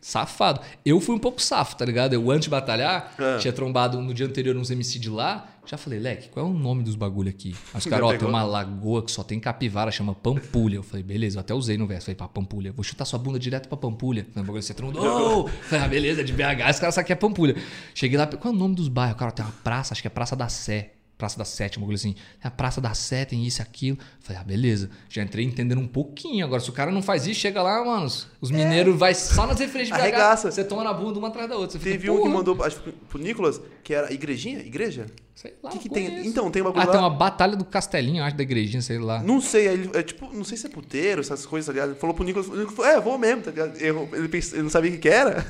Safado. 0.02 0.62
Eu 0.86 1.00
fui 1.02 1.16
um 1.16 1.20
pouco 1.20 1.42
safo, 1.42 1.76
tá 1.76 1.84
ligado? 1.86 2.14
Eu, 2.14 2.30
antes 2.32 2.44
de 2.46 2.50
batalhar, 2.50 3.14
É. 3.20 3.38
tinha 3.38 3.52
trombado 3.52 4.02
no 4.02 4.14
dia 4.14 4.26
anterior 4.26 4.56
uns 4.56 4.70
MC 4.72 5.00
de 5.00 5.10
lá. 5.10 5.48
Já 5.66 5.76
falei, 5.78 6.00
Leque, 6.00 6.30
qual 6.30 6.46
é 6.46 6.50
o 6.50 6.54
nome 6.54 6.82
dos 6.82 6.96
bagulho 6.96 7.30
aqui? 7.30 7.54
Aí 7.74 7.80
os 7.80 7.84
Já 7.84 7.90
caras, 7.90 8.06
ó, 8.06 8.18
tem 8.18 8.26
uma 8.28 8.42
lagoa 8.44 9.04
que 9.04 9.12
só 9.12 9.22
tem 9.22 9.38
capivara, 9.38 9.92
chama 9.92 10.16
Pampulha. 10.16 10.76
Eu 10.78 10.84
falei, 10.84 11.04
beleza, 11.04 11.38
eu 11.38 11.42
até 11.42 11.54
usei 11.54 11.78
no 11.78 11.86
verso. 11.86 12.06
Falei, 12.06 12.16
pá, 12.16 12.26
Pampulha. 12.28 12.72
Vou 12.72 12.84
chutar 12.84 13.04
sua 13.04 13.20
bunda 13.20 13.38
direto 13.38 13.68
pra 13.68 13.78
Pampulha. 13.78 14.26
Aí 14.34 14.42
o 14.42 14.46
bagulho 14.46 14.64
você 14.64 14.74
trombou. 14.74 15.50
Falei, 15.50 15.84
ah, 15.86 15.88
beleza, 15.90 16.24
de 16.24 16.32
BH, 16.32 16.70
os 16.72 16.80
caras 16.80 16.96
sabem 16.96 17.06
que 17.08 17.12
é 17.14 17.16
Pampulha. 17.16 17.56
Cheguei 17.94 18.18
lá, 18.18 18.26
qual 18.28 18.54
é 18.54 18.56
o 18.56 18.60
nome 18.60 18.76
dos 18.76 18.88
bairros? 18.88 19.18
Cara, 19.20 19.32
tem 19.32 19.44
uma 19.44 19.52
praça, 19.62 19.94
acho 19.94 20.02
que 20.02 20.08
é 20.08 20.12
Praça 20.12 20.38
da 20.38 20.48
Sé. 20.48 20.94
Praça 21.18 21.38
da 21.38 21.46
Sete, 21.46 21.80
um 21.80 21.82
bagulho 21.82 21.96
assim. 21.96 22.14
A 22.44 22.52
Praça 22.52 22.80
da 22.80 22.94
Sé, 22.94 23.26
tem 23.26 23.44
isso 23.46 23.60
e 23.60 23.64
aquilo. 23.64 23.98
Falei, 24.20 24.40
ah, 24.42 24.44
beleza. 24.44 24.90
Já 25.10 25.24
entrei 25.24 25.44
entendendo 25.44 25.80
um 25.82 25.88
pouquinho. 25.88 26.46
Agora, 26.46 26.62
se 26.62 26.70
o 26.70 26.74
cara 26.74 26.92
não 26.92 27.02
faz 27.02 27.26
isso, 27.26 27.40
chega 27.40 27.62
lá, 27.64 27.84
mano. 27.84 28.06
Os 28.40 28.52
mineiros 28.52 28.96
vai 28.98 29.16
só 29.16 29.48
nas 29.48 29.58
referências 29.60 29.98
de 29.98 30.04
BH. 30.04 30.14
Arregaça. 30.16 30.52
Você 30.52 30.64
toma 30.64 30.84
na 30.84 30.94
bunda 30.94 31.18
uma 31.18 31.30
atrás 31.30 31.50
da 31.50 31.56
outra. 31.56 31.72
Você 31.72 31.80
fica, 31.80 31.92
Teve 31.92 32.10
um 32.12 32.22
que 32.22 32.30
mandou, 32.30 32.64
acho 32.64 32.80
pro 33.10 33.18
Nicolas, 33.20 33.60
que 33.84 33.94
era 33.94 34.14
igrejinha? 34.14 34.60
Igreja? 34.60 35.08
Sei 35.34 35.54
lá, 35.64 35.70
O 35.70 35.74
que, 35.74 35.80
que 35.80 35.90
tem? 35.90 36.26
Então, 36.28 36.50
tem 36.52 36.62
um 36.62 36.66
bagulho 36.66 36.84
Ah, 36.84 36.86
lá. 36.86 36.92
tem 36.92 37.02
uma 37.02 37.10
batalha 37.10 37.56
do 37.56 37.66
Castelinho, 37.66 38.24
acho, 38.24 38.36
da 38.36 38.44
igrejinha, 38.44 38.82
sei 38.82 38.98
lá. 39.00 39.22
Não 39.24 39.40
sei, 39.42 39.68
ele, 39.68 39.90
é 39.94 40.02
tipo, 40.04 40.32
não 40.34 40.44
sei 40.44 40.58
se 40.58 40.66
é 40.68 40.70
puteiro, 40.70 41.22
essas 41.22 41.46
coisas, 41.46 41.66
tá 41.68 41.74
ligado? 41.74 41.96
Falou 42.00 42.16
pro 42.16 42.24
Nicolas, 42.26 42.48
o 42.48 42.56
Nicolas 42.56 42.76
falou, 42.76 42.92
é, 42.92 43.00
vou 43.02 43.18
mesmo, 43.18 43.42
tá 43.44 43.52
ligado? 43.52 43.76
Eu- 43.78 44.10
ele, 44.14 44.28
pens- 44.28 44.54
ele 44.54 44.64
não 44.64 44.70
sabia 44.70 44.90
o 44.90 44.94
que 44.94 45.00
que 45.00 45.10
era, 45.10 45.46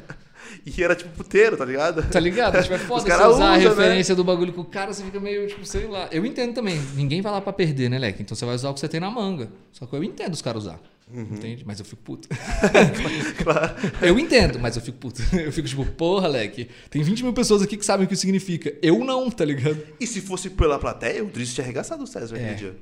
e 0.65 0.83
era 0.83 0.95
tipo 0.95 1.09
puteiro, 1.11 1.55
tá 1.57 1.65
ligado? 1.65 2.03
Tá 2.09 2.19
ligado? 2.19 2.61
Tipo, 2.61 2.75
é 2.75 2.77
foda 2.77 3.01
você 3.01 3.13
usar 3.13 3.23
a 3.25 3.29
usa, 3.29 3.39
né? 3.39 3.57
referência 3.57 4.15
do 4.15 4.23
bagulho 4.23 4.53
com 4.53 4.61
o 4.61 4.65
cara, 4.65 4.93
você 4.93 5.03
fica 5.03 5.19
meio, 5.19 5.47
tipo, 5.47 5.65
sei 5.65 5.87
lá. 5.87 6.07
Eu 6.11 6.25
entendo 6.25 6.53
também. 6.53 6.79
Ninguém 6.95 7.21
vai 7.21 7.31
lá 7.31 7.41
pra 7.41 7.53
perder, 7.53 7.89
né, 7.89 7.97
Leque? 7.97 8.21
Então 8.21 8.35
você 8.35 8.45
vai 8.45 8.55
usar 8.55 8.69
o 8.69 8.73
que 8.73 8.79
você 8.79 8.87
tem 8.87 8.99
na 8.99 9.09
manga. 9.09 9.49
Só 9.71 9.85
que 9.85 9.95
eu 9.95 10.03
entendo 10.03 10.33
os 10.33 10.41
caras 10.41 10.63
usar. 10.63 10.79
Uhum. 11.13 11.21
Entende? 11.21 11.63
Mas 11.65 11.79
eu 11.79 11.85
fico 11.85 12.01
puto. 12.03 12.27
Eu 14.01 14.19
entendo, 14.19 14.59
mas 14.59 14.75
eu 14.75 14.81
fico 14.81 14.97
puto. 14.97 15.21
Eu 15.39 15.51
fico 15.53 15.67
tipo, 15.67 15.85
porra, 15.85 16.27
Leque. 16.27 16.69
Tem 16.89 17.01
20 17.01 17.23
mil 17.23 17.31
pessoas 17.33 17.61
aqui 17.61 17.77
que 17.77 17.85
sabem 17.85 18.05
o 18.05 18.09
que 18.09 18.15
significa. 18.15 18.73
Eu 18.81 18.99
não, 19.05 19.29
tá 19.31 19.45
ligado? 19.45 19.81
E 19.99 20.05
se 20.05 20.19
fosse 20.19 20.49
pela 20.49 20.77
plateia, 20.77 21.23
o 21.23 21.27
Drizzy 21.27 21.55
tinha 21.55 21.63
arregaçado 21.63 22.03
o 22.03 22.07
César 22.07 22.37
É. 22.37 22.53
dia. 22.55 22.75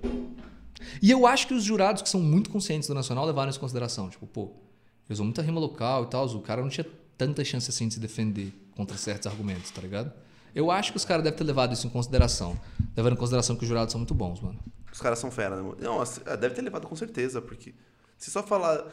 E 1.01 1.11
eu 1.11 1.27
acho 1.27 1.47
que 1.47 1.53
os 1.53 1.63
jurados 1.63 2.01
que 2.01 2.09
são 2.09 2.19
muito 2.19 2.49
conscientes 2.49 2.87
do 2.87 2.95
Nacional 2.95 3.25
levaram 3.25 3.49
isso 3.49 3.59
em 3.59 3.61
consideração. 3.61 4.09
Tipo, 4.09 4.25
pô, 4.25 4.43
ele 4.43 5.13
usou 5.13 5.25
muita 5.25 5.41
rima 5.41 5.59
local 5.59 6.03
e 6.03 6.07
tal, 6.07 6.25
o 6.25 6.41
cara 6.41 6.61
não 6.61 6.69
tinha 6.69 6.85
tanta 7.17 7.43
chance 7.43 7.69
assim 7.69 7.87
de 7.87 7.95
se 7.95 7.99
defender 7.99 8.53
contra 8.75 8.97
certos 8.97 9.27
argumentos, 9.27 9.71
tá 9.71 9.81
ligado? 9.81 10.11
Eu 10.53 10.71
acho 10.71 10.91
que 10.91 10.97
os 10.97 11.03
caras 11.05 11.23
devem 11.23 11.37
ter 11.37 11.43
levado 11.43 11.73
isso 11.73 11.85
em 11.85 11.89
consideração. 11.89 12.59
Levando 12.95 13.13
em 13.13 13.17
consideração 13.17 13.55
que 13.55 13.63
os 13.63 13.67
jurados 13.67 13.91
são 13.91 13.99
muito 13.99 14.13
bons, 14.13 14.39
mano. 14.39 14.57
Os 14.91 15.01
caras 15.01 15.19
são 15.19 15.29
fera, 15.29 15.55
né? 15.57 15.61
mano? 15.61 15.77
Não, 15.79 16.01
ah, 16.01 16.35
deve 16.35 16.55
ter 16.55 16.61
levado 16.61 16.87
com 16.87 16.95
certeza, 16.95 17.41
porque. 17.41 17.73
Se 18.17 18.31
só 18.31 18.41
falar. 18.41 18.85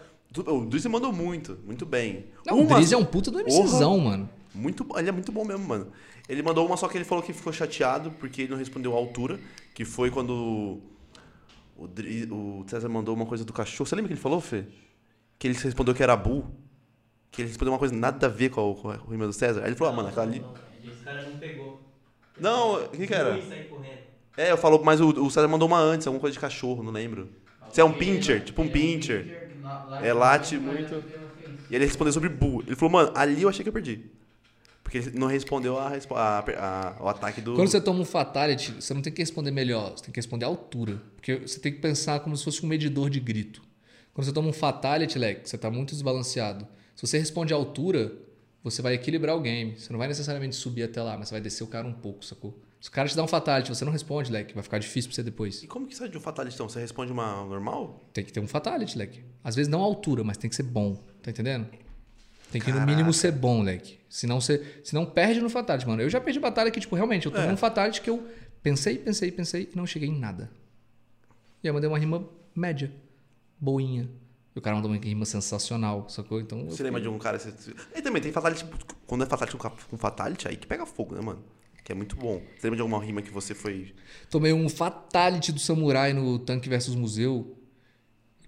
O 0.46 0.64
Drizzy 0.64 0.88
mandou 0.88 1.12
muito, 1.12 1.58
muito 1.64 1.84
bem. 1.86 2.26
Não, 2.46 2.58
o 2.58 2.62
Uma- 2.62 2.76
Drizzy 2.76 2.94
é 2.94 2.96
um 2.98 3.04
puta 3.04 3.30
do 3.30 3.38
MCzão, 3.38 3.98
mano. 3.98 4.28
Muito, 4.54 4.86
ele 4.96 5.08
é 5.08 5.12
muito 5.12 5.30
bom 5.30 5.44
mesmo, 5.44 5.66
mano. 5.66 5.92
Ele 6.28 6.42
mandou 6.42 6.66
uma 6.66 6.76
só 6.76 6.88
que 6.88 6.96
ele 6.98 7.04
falou 7.04 7.22
que 7.22 7.32
ficou 7.32 7.52
chateado 7.52 8.10
porque 8.12 8.42
ele 8.42 8.50
não 8.50 8.56
respondeu 8.58 8.92
à 8.94 8.96
altura, 8.96 9.38
que 9.74 9.84
foi 9.84 10.10
quando 10.10 10.80
o, 11.76 11.86
Dri- 11.86 12.28
o 12.30 12.64
César 12.66 12.88
mandou 12.88 13.14
uma 13.14 13.26
coisa 13.26 13.44
do 13.44 13.52
cachorro. 13.52 13.86
Você 13.86 13.94
lembra 13.94 14.08
que 14.08 14.14
ele 14.14 14.20
falou, 14.20 14.40
Fê? 14.40 14.64
Que 15.38 15.46
ele 15.48 15.54
respondeu 15.58 15.94
que 15.94 16.02
era 16.02 16.16
Bull. 16.16 16.46
Que 17.32 17.42
ele 17.42 17.48
respondeu 17.48 17.72
uma 17.72 17.78
coisa 17.78 17.94
nada 17.94 18.26
a 18.26 18.30
ver 18.30 18.50
com, 18.50 18.60
o- 18.70 18.74
com 18.76 18.90
a 18.90 18.96
rima 19.10 19.26
do 19.26 19.32
César. 19.32 19.62
Aí 19.62 19.68
ele 19.68 19.74
falou, 19.76 19.92
ah, 19.92 19.96
mano, 19.96 20.08
aquela 20.10 20.24
ali. 20.26 20.46
Esse 20.86 21.02
cara 21.02 21.20
não 21.22 21.32
pegou. 21.32 21.82
Não, 22.38 22.84
o 22.84 22.88
que, 22.90 23.06
que 23.06 23.14
era? 23.14 23.30
Luiz 23.36 23.48
sair 23.48 23.64
correndo. 23.64 23.96
É, 24.36 24.50
eu 24.52 24.56
falo, 24.56 24.82
mas 24.84 25.00
o, 25.00 25.08
o 25.08 25.30
César 25.30 25.48
mandou 25.48 25.66
uma 25.66 25.78
antes, 25.80 26.06
alguma 26.06 26.20
coisa 26.20 26.34
de 26.34 26.38
cachorro, 26.40 26.82
não 26.82 26.92
lembro. 26.92 27.28
Você 27.68 27.80
é 27.80 27.84
um 27.84 27.92
pincher, 27.92 28.44
tipo 28.44 28.60
um 28.62 28.68
pincher. 28.68 29.38
É, 29.98 30.12
late 30.12 30.58
muito. 30.58 31.02
E 31.70 31.74
ele 31.74 31.84
respondeu 31.86 32.12
sobre 32.12 32.28
Bull. 32.28 32.62
Ele 32.66 32.76
falou, 32.76 32.92
mano, 32.92 33.12
ali 33.14 33.42
eu 33.42 33.48
achei 33.48 33.62
que 33.62 33.68
eu 33.68 33.72
perdi. 33.72 34.10
Porque 34.82 34.98
ele 34.98 35.18
não 35.18 35.26
respondeu 35.26 35.78
a, 35.78 35.88
a- 35.88 36.38
a- 36.38 36.96
o 37.02 37.08
ataque 37.08 37.40
do. 37.40 37.54
Quando 37.54 37.68
você 37.68 37.80
toma 37.80 38.00
um 38.00 38.04
fatality, 38.04 38.72
você 38.72 38.92
não 38.92 39.00
tem 39.00 39.12
que 39.12 39.22
responder 39.22 39.50
melhor, 39.50 39.92
você 39.96 40.04
tem 40.04 40.12
que 40.12 40.18
responder 40.18 40.44
a 40.44 40.48
altura. 40.48 41.00
Porque 41.16 41.36
você 41.36 41.58
tem 41.58 41.72
que 41.72 41.78
pensar 41.78 42.20
como 42.20 42.36
se 42.36 42.44
fosse 42.44 42.62
um 42.64 42.68
medidor 42.68 43.08
de 43.08 43.20
grito. 43.20 43.62
Quando 44.12 44.26
você 44.26 44.32
toma 44.32 44.48
um 44.48 44.52
fatality, 44.52 45.18
leque, 45.18 45.48
você 45.48 45.56
tá 45.56 45.70
muito 45.70 45.90
desbalanceado. 45.92 46.66
Se 46.94 47.06
você 47.06 47.18
responde 47.18 47.52
a 47.52 47.56
altura, 47.56 48.12
você 48.62 48.80
vai 48.82 48.94
equilibrar 48.94 49.36
o 49.36 49.40
game. 49.40 49.78
Você 49.78 49.92
não 49.92 49.98
vai 49.98 50.08
necessariamente 50.08 50.54
subir 50.56 50.82
até 50.84 51.02
lá, 51.02 51.16
mas 51.18 51.28
você 51.28 51.34
vai 51.34 51.40
descer 51.40 51.64
o 51.64 51.66
cara 51.66 51.86
um 51.86 51.92
pouco, 51.92 52.24
sacou? 52.24 52.58
Se 52.80 52.88
o 52.88 52.92
cara 52.92 53.08
te 53.08 53.14
dá 53.16 53.22
um 53.22 53.28
fatality, 53.28 53.68
você 53.68 53.84
não 53.84 53.92
responde, 53.92 54.30
leque, 54.32 54.54
vai 54.54 54.62
ficar 54.62 54.78
difícil 54.78 55.08
pra 55.08 55.14
você 55.14 55.22
depois. 55.22 55.62
E 55.62 55.66
como 55.68 55.86
que 55.86 55.96
sai 55.96 56.08
de 56.08 56.18
um 56.18 56.20
fatality 56.20 56.54
então? 56.56 56.68
Você 56.68 56.80
responde 56.80 57.12
uma 57.12 57.44
normal? 57.44 58.04
Tem 58.12 58.24
que 58.24 58.32
ter 58.32 58.40
um 58.40 58.46
fatality, 58.48 58.98
leque. 58.98 59.22
Às 59.44 59.54
vezes 59.54 59.70
não 59.70 59.80
a 59.80 59.84
altura, 59.84 60.24
mas 60.24 60.36
tem 60.36 60.50
que 60.50 60.56
ser 60.56 60.64
bom. 60.64 60.96
Tá 61.22 61.30
entendendo? 61.30 61.68
Tem 62.50 62.60
que 62.60 62.68
no 62.68 62.74
Caraca. 62.78 62.90
mínimo 62.90 63.12
ser 63.12 63.30
bom, 63.32 63.62
leque. 63.62 63.98
Senão 64.08 64.40
você 64.40 64.80
senão 64.84 65.06
perde 65.06 65.40
no 65.40 65.48
fatality, 65.48 65.86
mano. 65.88 66.02
Eu 66.02 66.10
já 66.10 66.20
perdi 66.20 66.40
batalha 66.40 66.70
que, 66.72 66.80
tipo, 66.80 66.94
realmente, 66.96 67.26
eu 67.26 67.32
tomei 67.32 67.48
É. 67.48 67.52
um 67.52 67.56
fatality 67.56 68.00
que 68.02 68.10
eu 68.10 68.26
pensei, 68.62 68.98
pensei, 68.98 69.30
pensei 69.30 69.70
e 69.72 69.76
não 69.76 69.86
cheguei 69.86 70.08
em 70.08 70.18
nada. 70.18 70.50
E 71.62 71.68
eu 71.68 71.72
mandei 71.72 71.88
uma 71.88 71.98
rima 71.98 72.28
média, 72.54 72.92
boinha. 73.60 74.08
E 74.54 74.58
o 74.58 74.62
cara 74.62 74.76
mandou 74.76 74.90
uma 74.90 74.98
rima 74.98 75.24
sensacional, 75.24 76.06
sacou? 76.08 76.40
Então. 76.40 76.66
Você 76.66 76.82
lembra 76.82 77.00
de 77.00 77.08
um 77.08 77.18
cara. 77.18 77.38
E 77.96 78.02
também 78.02 78.20
tem 78.20 78.30
fatality. 78.32 78.64
tipo, 78.64 78.96
Quando 79.06 79.24
é 79.24 79.26
fatality 79.26 79.56
com 79.56 79.96
fatality, 79.96 80.46
aí 80.46 80.56
que 80.56 80.66
pega 80.66 80.84
fogo, 80.84 81.14
né, 81.14 81.22
mano? 81.22 81.42
Que 81.82 81.92
é 81.92 81.94
muito 81.94 82.14
bom. 82.14 82.40
Você 82.56 82.66
lembra 82.66 82.76
de 82.76 82.82
alguma 82.82 83.02
rima 83.02 83.22
que 83.22 83.30
você 83.30 83.54
foi. 83.54 83.94
Tomei 84.30 84.52
um 84.52 84.68
fatality 84.68 85.52
do 85.52 85.58
samurai 85.58 86.12
no 86.12 86.38
Tanque 86.38 86.68
versus 86.68 86.94
Museu. 86.94 87.56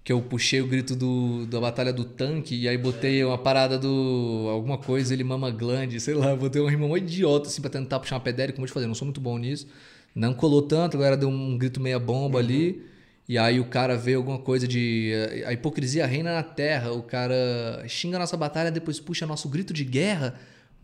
Que 0.03 0.13
eu 0.13 0.21
puxei 0.21 0.61
o 0.61 0.67
grito 0.67 0.95
do, 0.95 1.47
da 1.47 1.59
batalha 1.59 1.91
do 1.91 2.05
tanque 2.05 2.55
e 2.55 2.69
aí 2.69 2.77
botei 2.77 3.23
uma 3.23 3.39
parada 3.39 3.77
do. 3.79 4.47
alguma 4.51 4.77
coisa, 4.77 5.11
ele 5.11 5.23
mama 5.23 5.49
glande, 5.49 5.99
sei 5.99 6.13
lá, 6.13 6.35
botei 6.35 6.61
uma 6.61 6.69
rima 6.69 6.87
muito 6.87 7.11
idiota 7.11 7.47
assim 7.47 7.59
pra 7.59 7.71
tentar 7.71 7.99
puxar 7.99 8.17
uma 8.17 8.21
pedéria, 8.21 8.53
como 8.53 8.65
eu 8.65 8.67
te 8.67 8.73
falei, 8.73 8.85
eu 8.85 8.89
não 8.89 8.93
sou 8.93 9.07
muito 9.07 9.19
bom 9.19 9.35
nisso. 9.39 9.67
Não 10.13 10.35
colou 10.35 10.61
tanto, 10.61 10.95
a 10.95 10.99
galera 10.99 11.17
deu 11.17 11.27
um 11.27 11.57
grito 11.57 11.81
meia 11.81 11.97
bomba 11.97 12.37
ali. 12.37 12.85
E 13.27 13.37
aí 13.37 13.59
o 13.59 13.65
cara 13.65 13.97
vê 13.97 14.13
alguma 14.13 14.37
coisa 14.37 14.67
de. 14.67 15.11
A 15.45 15.53
hipocrisia 15.53 16.05
reina 16.05 16.33
na 16.33 16.43
terra. 16.43 16.91
O 16.91 17.01
cara 17.01 17.83
xinga 17.87 18.17
a 18.17 18.19
nossa 18.19 18.37
batalha, 18.37 18.71
depois 18.71 18.99
puxa 18.99 19.25
nosso 19.25 19.49
grito 19.49 19.73
de 19.73 19.83
guerra. 19.83 20.35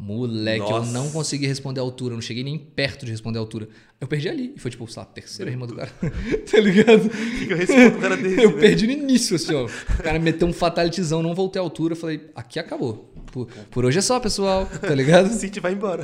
Moleque, 0.02 0.64
eu 0.64 0.80
Nossa. 0.80 0.92
não 0.92 1.12
consegui 1.12 1.46
responder 1.46 1.80
a 1.80 1.84
altura, 1.84 2.14
eu 2.14 2.16
não 2.16 2.24
cheguei 2.24 2.44
nem 2.44 2.58
perto 2.58 3.06
de 3.06 3.12
responder 3.12 3.38
a 3.38 3.42
altura. 3.42 3.70
Eu 4.00 4.08
perdi 4.08 4.30
ali. 4.30 4.52
E 4.56 4.60
foi 4.60 4.72
tipo, 4.72 4.88
sei 4.88 5.00
lá, 5.00 5.04
a 5.04 5.06
terceira 5.06 5.52
rima 5.52 5.68
do 5.68 5.76
cara. 5.76 5.92
tá 6.52 6.60
ligado? 6.60 7.08
Que 7.08 7.54
eu 7.54 7.58
respondo 7.58 8.00
cara 8.00 8.18
desse? 8.18 8.42
Eu 8.42 8.52
né? 8.56 8.60
perdi 8.60 8.88
no 8.88 8.94
início, 8.94 9.36
assim, 9.36 9.54
ó. 9.54 9.66
O 9.66 10.04
cara 10.04 10.18
meteu 10.18 10.48
um 10.48 10.54
fatalityzão, 10.54 11.22
não 11.22 11.36
voltei 11.36 11.60
à 11.60 11.64
altura. 11.64 11.96
Falei, 11.96 12.32
aqui 12.36 12.58
acabou. 12.58 13.14
Por, 13.32 13.48
por 13.70 13.86
hoje 13.86 14.00
é 14.00 14.02
só, 14.02 14.20
pessoal. 14.20 14.66
Tá 14.66 14.96
ligado? 14.96 15.28
O 15.28 15.34
City 15.38 15.60
vai 15.60 15.74
embora. 15.74 16.04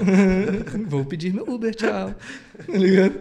Vou 0.87 1.03
pedir 1.03 1.33
meu 1.33 1.49
Uber, 1.49 1.73
tchau. 1.73 2.13
Tá 2.67 2.77
ligado? 2.77 3.19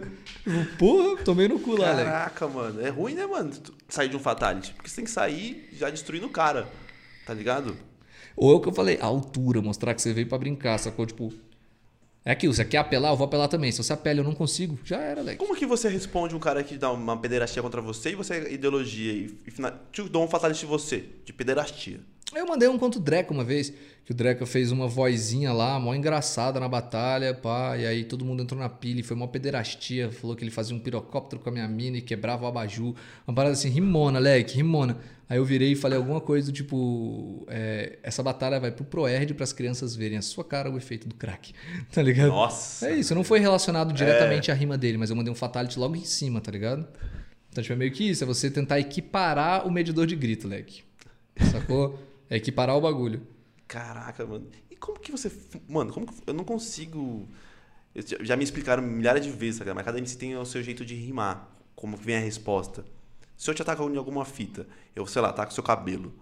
Porra, 0.77 1.23
tomei 1.23 1.47
no 1.47 1.59
cu 1.59 1.75
lá, 1.75 1.91
Alex. 1.91 2.09
Caraca, 2.09 2.47
mano. 2.47 2.81
É 2.81 2.89
ruim, 2.89 3.13
né, 3.13 3.25
mano? 3.25 3.51
Sair 3.89 4.09
de 4.09 4.15
um 4.15 4.19
fatality. 4.19 4.73
Porque 4.73 4.89
você 4.89 4.97
tem 4.97 5.05
que 5.05 5.11
sair 5.11 5.69
já 5.73 5.89
destruindo 5.89 6.27
o 6.27 6.29
cara. 6.29 6.67
Tá 7.25 7.33
ligado? 7.33 7.75
Ou 8.35 8.53
é 8.53 8.55
o 8.55 8.59
que 8.59 8.69
eu 8.69 8.73
falei, 8.73 8.97
a 9.01 9.05
altura, 9.05 9.61
mostrar 9.61 9.93
que 9.93 10.01
você 10.01 10.13
veio 10.13 10.27
pra 10.27 10.37
brincar, 10.37 10.77
sacou? 10.77 11.05
Tipo, 11.05 11.33
é 12.23 12.31
aquilo, 12.31 12.53
você 12.53 12.63
quer 12.63 12.77
apelar, 12.77 13.11
eu 13.11 13.15
vou 13.15 13.25
apelar 13.25 13.47
também. 13.47 13.71
Se 13.71 13.83
você 13.83 13.93
apela 13.93 14.19
eu 14.19 14.23
não 14.23 14.35
consigo, 14.35 14.77
já 14.83 14.97
era, 14.97 15.21
Alex. 15.21 15.37
Como 15.39 15.55
que 15.55 15.65
você 15.65 15.89
responde 15.89 16.35
um 16.35 16.39
cara 16.39 16.63
que 16.63 16.77
dá 16.77 16.91
uma 16.91 17.17
pederastia 17.17 17.63
contra 17.63 17.81
você 17.81 18.11
e 18.11 18.15
você 18.15 18.35
é 18.35 18.53
ideologia 18.53 19.11
e, 19.11 19.37
e 19.47 19.51
te 19.91 20.03
dou 20.03 20.23
um 20.23 20.27
fatality 20.27 20.59
de 20.59 20.65
você, 20.65 21.05
de 21.25 21.33
pederastia? 21.33 21.99
Eu 22.35 22.45
mandei 22.45 22.67
um 22.67 22.77
contra 22.77 22.99
o 22.99 23.03
Dreca 23.03 23.31
uma 23.33 23.43
vez, 23.43 23.71
que 24.03 24.11
o 24.11 24.13
Dreca 24.13 24.45
fez 24.45 24.71
uma 24.71 24.87
vozinha 24.87 25.53
lá, 25.53 25.79
mó 25.79 25.95
engraçada 25.95 26.59
na 26.59 26.67
batalha, 26.67 27.33
pá, 27.33 27.77
e 27.77 27.85
aí 27.85 28.03
todo 28.03 28.25
mundo 28.25 28.43
entrou 28.43 28.59
na 28.59 28.67
pilha, 28.67 28.99
e 28.99 29.03
foi 29.03 29.15
mó 29.15 29.27
pederastia, 29.27 30.11
falou 30.11 30.35
que 30.35 30.43
ele 30.43 30.51
fazia 30.51 30.75
um 30.75 30.79
pirocóptero 30.79 31.41
com 31.41 31.49
a 31.49 31.51
minha 31.51 31.67
mina 31.67 31.97
e 31.97 32.01
quebrava 32.01 32.43
o 32.43 32.47
abajur, 32.47 32.93
uma 33.25 33.33
parada 33.33 33.53
assim, 33.53 33.69
rimona, 33.69 34.19
leque, 34.19 34.57
rimona. 34.57 34.97
Aí 35.29 35.37
eu 35.37 35.45
virei 35.45 35.71
e 35.71 35.75
falei 35.75 35.97
alguma 35.97 36.21
coisa 36.21 36.51
do 36.51 36.53
tipo, 36.53 37.45
é, 37.49 37.97
essa 38.03 38.21
batalha 38.21 38.59
vai 38.59 38.71
pro 38.71 38.85
Proerd 38.85 39.33
para 39.33 39.43
as 39.43 39.51
crianças 39.51 39.95
verem 39.95 40.17
a 40.17 40.21
sua 40.21 40.43
cara, 40.43 40.69
o 40.69 40.77
efeito 40.77 41.07
do 41.07 41.15
crack, 41.15 41.53
tá 41.91 42.01
ligado? 42.01 42.29
Nossa. 42.29 42.89
É 42.89 42.95
isso, 42.95 43.15
não 43.15 43.23
foi 43.23 43.39
relacionado 43.39 43.93
diretamente 43.93 44.51
à 44.51 44.53
rima 44.53 44.77
dele, 44.77 44.97
mas 44.97 45.09
eu 45.09 45.15
mandei 45.15 45.31
um 45.31 45.35
fatality 45.35 45.79
logo 45.79 45.95
em 45.95 46.05
cima, 46.05 46.41
tá 46.41 46.51
ligado? 46.51 46.85
Então, 47.49 47.61
tipo, 47.61 47.73
é 47.73 47.77
meio 47.77 47.91
que 47.91 48.09
isso, 48.09 48.23
é 48.23 48.27
você 48.27 48.51
tentar 48.51 48.79
equiparar 48.79 49.65
o 49.65 49.71
medidor 49.71 50.05
de 50.05 50.15
grito, 50.15 50.47
leque. 50.47 50.83
Sacou? 51.51 52.06
É 52.29 52.35
equiparar 52.37 52.75
o 52.75 52.81
bagulho. 52.81 53.21
Caraca, 53.67 54.25
mano. 54.25 54.47
E 54.69 54.75
como 54.75 54.99
que 54.99 55.11
você. 55.11 55.31
Mano, 55.67 55.91
como 55.93 56.05
que. 56.07 56.13
Eu 56.25 56.33
não 56.33 56.43
consigo. 56.43 57.27
já- 58.21 58.35
me 58.35 58.43
explicaram 58.43 58.83
milhares 58.83 59.23
de 59.23 59.31
vezes, 59.31 59.57
tá 59.59 59.63
ligado? 59.63 59.75
Mas 59.75 59.85
cada 59.85 59.97
MC 59.97 60.17
tem 60.17 60.35
o 60.37 60.45
seu 60.45 60.61
jeito 60.61 60.85
de 60.85 60.93
rimar. 60.95 61.49
Como 61.75 61.97
que 61.97 62.03
vem 62.05 62.15
a 62.15 62.19
resposta. 62.19 62.85
Se 63.35 63.49
eu 63.49 63.53
te 63.55 63.61
atacar 63.61 63.87
em 63.89 63.97
alguma 63.97 64.25
fita, 64.25 64.67
eu, 64.95 65.05
sei 65.05 65.21
lá, 65.21 65.29
ataco 65.29 65.53
seu 65.53 65.63
cabelo. 65.63 66.13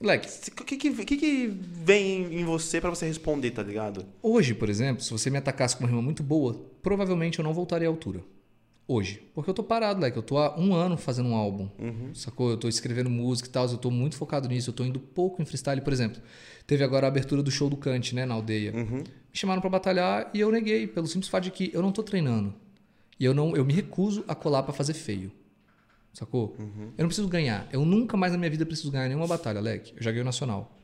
Leque, 0.00 0.28
O 0.60 0.64
que, 0.64 0.76
que, 0.76 1.04
que, 1.04 1.16
que 1.16 1.46
vem 1.48 2.40
em 2.40 2.44
você 2.44 2.80
pra 2.80 2.90
você 2.90 3.06
responder, 3.06 3.52
tá 3.52 3.62
ligado? 3.62 4.04
hoje, 4.22 4.52
por 4.52 4.68
exemplo, 4.68 5.02
se 5.02 5.10
você 5.10 5.30
me 5.30 5.38
atacasse 5.38 5.76
com 5.76 5.84
uma 5.84 5.88
rima 5.88 6.02
muito 6.02 6.22
boa, 6.22 6.60
provavelmente 6.82 7.38
eu 7.38 7.44
não 7.44 7.54
voltaria 7.54 7.86
à 7.88 7.90
altura. 7.90 8.20
Hoje. 8.86 9.22
Porque 9.34 9.48
eu 9.48 9.54
tô 9.54 9.62
parado, 9.62 10.00
Leque. 10.00 10.16
Eu 10.16 10.22
tô 10.22 10.36
há 10.36 10.58
um 10.58 10.74
ano 10.74 10.96
fazendo 10.96 11.30
um 11.30 11.34
álbum. 11.34 11.70
Sacou? 12.14 12.50
Eu 12.50 12.56
tô 12.56 12.68
escrevendo 12.68 13.08
música 13.08 13.48
e 13.48 13.52
tal. 13.52 13.66
Eu 13.66 13.78
tô 13.78 13.90
muito 13.90 14.16
focado 14.16 14.46
nisso. 14.48 14.70
Eu 14.70 14.74
tô 14.74 14.84
indo 14.84 15.00
pouco 15.00 15.40
em 15.40 15.44
freestyle, 15.44 15.80
por 15.80 15.92
exemplo. 15.92 16.20
Teve 16.66 16.84
agora 16.84 17.06
a 17.06 17.08
abertura 17.08 17.42
do 17.42 17.50
show 17.50 17.70
do 17.70 17.76
Kant, 17.76 18.14
né, 18.14 18.26
na 18.26 18.34
aldeia. 18.34 18.72
Me 18.72 19.04
chamaram 19.32 19.60
pra 19.60 19.70
batalhar 19.70 20.30
e 20.34 20.40
eu 20.40 20.50
neguei, 20.52 20.86
pelo 20.86 21.06
simples 21.06 21.28
fato 21.28 21.44
de 21.44 21.50
que 21.50 21.70
eu 21.72 21.80
não 21.82 21.92
tô 21.92 22.02
treinando. 22.02 22.54
E 23.18 23.24
eu 23.24 23.32
não, 23.32 23.56
eu 23.56 23.64
me 23.64 23.72
recuso 23.72 24.24
a 24.28 24.34
colar 24.34 24.62
pra 24.62 24.72
fazer 24.72 24.92
feio. 24.94 25.30
Sacou? 26.12 26.54
Eu 26.96 27.02
não 27.02 27.06
preciso 27.08 27.26
ganhar. 27.28 27.66
Eu 27.72 27.84
nunca 27.84 28.16
mais 28.16 28.32
na 28.32 28.38
minha 28.38 28.50
vida 28.50 28.64
preciso 28.66 28.90
ganhar 28.90 29.08
nenhuma 29.08 29.26
batalha, 29.26 29.60
Leque. 29.60 29.94
Eu 29.96 30.02
já 30.02 30.10
ganhei 30.10 30.22
o 30.22 30.24
nacional. 30.24 30.78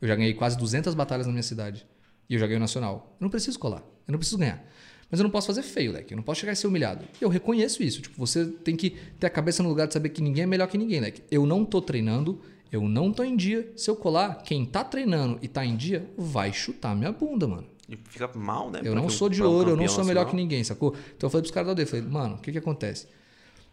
Eu 0.00 0.08
já 0.08 0.14
ganhei 0.14 0.34
quase 0.34 0.58
200 0.58 0.94
batalhas 0.94 1.26
na 1.26 1.32
minha 1.32 1.42
cidade. 1.42 1.86
E 2.28 2.34
eu 2.34 2.40
já 2.40 2.46
ganhei 2.46 2.58
o 2.58 2.60
nacional. 2.60 3.16
Eu 3.20 3.24
não 3.24 3.30
preciso 3.30 3.58
colar. 3.58 3.82
Eu 4.06 4.12
não 4.12 4.18
preciso 4.18 4.36
ganhar. 4.36 4.62
Mas 5.10 5.20
eu 5.20 5.24
não 5.24 5.30
posso 5.30 5.46
fazer 5.46 5.62
feio, 5.62 5.92
Leque. 5.92 6.12
Eu 6.12 6.16
não 6.16 6.22
posso 6.24 6.40
chegar 6.40 6.52
e 6.52 6.56
ser 6.56 6.66
humilhado. 6.66 7.04
Eu 7.20 7.28
reconheço 7.28 7.82
isso. 7.82 8.02
Tipo, 8.02 8.18
você 8.18 8.44
tem 8.44 8.74
que 8.74 8.90
ter 9.20 9.26
a 9.26 9.30
cabeça 9.30 9.62
no 9.62 9.68
lugar 9.68 9.86
de 9.86 9.92
saber 9.92 10.08
que 10.08 10.20
ninguém 10.20 10.44
é 10.44 10.46
melhor 10.46 10.66
que 10.66 10.76
ninguém, 10.76 11.00
Leque. 11.00 11.22
Eu 11.30 11.46
não 11.46 11.64
tô 11.64 11.80
treinando. 11.80 12.40
Eu 12.72 12.82
não 12.88 13.12
tô 13.12 13.22
em 13.22 13.36
dia. 13.36 13.70
Se 13.76 13.88
eu 13.88 13.94
colar, 13.94 14.42
quem 14.42 14.64
tá 14.64 14.82
treinando 14.82 15.38
e 15.40 15.46
tá 15.48 15.64
em 15.64 15.76
dia 15.76 16.10
vai 16.16 16.52
chutar 16.52 16.96
minha 16.96 17.12
bunda, 17.12 17.46
mano. 17.46 17.66
E 17.88 17.96
fica 17.96 18.28
mal, 18.34 18.68
né? 18.70 18.80
Eu 18.82 18.94
não 18.96 19.08
sou 19.08 19.28
de 19.28 19.38
pra 19.38 19.48
um 19.48 19.52
ouro, 19.52 19.70
eu 19.70 19.76
não 19.76 19.86
sou 19.86 20.04
melhor 20.04 20.24
nacional. 20.24 20.30
que 20.30 20.36
ninguém, 20.36 20.64
sacou? 20.64 20.94
Então 21.16 21.28
eu 21.28 21.30
falei 21.30 21.42
pros 21.42 21.52
caras 21.52 21.66
da 21.66 21.70
aldeia, 21.70 21.86
falei, 21.86 22.04
mano, 22.04 22.34
o 22.34 22.38
que 22.38 22.50
que 22.50 22.58
acontece? 22.58 23.06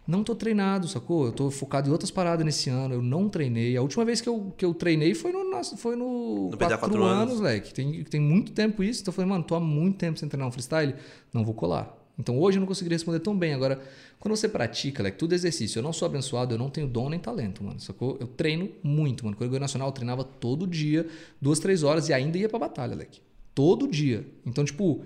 Não 0.05 0.23
tô 0.23 0.35
treinado, 0.35 0.87
sacou? 0.87 1.27
Eu 1.27 1.31
tô 1.31 1.49
focado 1.49 1.87
em 1.87 1.91
outras 1.91 2.11
paradas 2.11 2.45
nesse 2.45 2.69
ano, 2.69 2.95
eu 2.95 3.01
não 3.01 3.29
treinei. 3.29 3.77
A 3.77 3.81
última 3.81 4.03
vez 4.03 4.19
que 4.19 4.27
eu, 4.27 4.53
que 4.57 4.65
eu 4.65 4.73
treinei 4.73 5.13
foi 5.13 5.31
no, 5.31 5.63
foi 5.77 5.95
no, 5.95 6.49
No 6.51 6.57
quatro 6.57 6.77
quatro 6.77 7.03
anos. 7.03 7.31
anos, 7.31 7.39
leque. 7.39 7.73
Tem, 7.73 8.03
tem 8.03 8.19
muito 8.19 8.51
tempo 8.51 8.83
isso. 8.83 9.01
Então 9.01 9.11
eu 9.11 9.15
falei, 9.15 9.29
mano, 9.29 9.43
tô 9.45 9.55
há 9.55 9.61
muito 9.61 9.97
tempo 9.97 10.19
sem 10.19 10.27
treinar 10.27 10.47
um 10.47 10.51
freestyle, 10.51 10.93
não 11.33 11.45
vou 11.45 11.53
colar. 11.53 11.97
Então 12.19 12.37
hoje 12.37 12.57
eu 12.57 12.59
não 12.59 12.67
conseguiria 12.67 12.95
responder 12.95 13.19
tão 13.21 13.35
bem. 13.35 13.53
Agora, 13.53 13.81
quando 14.19 14.35
você 14.35 14.47
pratica, 14.49 15.01
leque, 15.01 15.17
tudo 15.17 15.31
é 15.31 15.35
exercício. 15.35 15.79
Eu 15.79 15.83
não 15.83 15.93
sou 15.93 16.05
abençoado, 16.05 16.53
eu 16.53 16.59
não 16.59 16.69
tenho 16.69 16.87
dom 16.87 17.09
nem 17.09 17.19
talento, 17.19 17.63
mano, 17.63 17.79
sacou? 17.79 18.17
Eu 18.19 18.27
treino 18.27 18.69
muito, 18.83 19.23
mano. 19.23 19.37
Quando 19.37 19.53
eu 19.53 19.59
nacional, 19.59 19.87
eu 19.87 19.93
treinava 19.93 20.23
todo 20.23 20.67
dia, 20.67 21.07
duas, 21.41 21.59
três 21.59 21.81
horas 21.81 22.09
e 22.09 22.13
ainda 22.13 22.37
ia 22.37 22.49
pra 22.49 22.59
batalha, 22.59 22.93
leque. 22.93 23.21
Todo 23.55 23.87
dia. 23.87 24.27
Então, 24.45 24.63
tipo, 24.65 25.03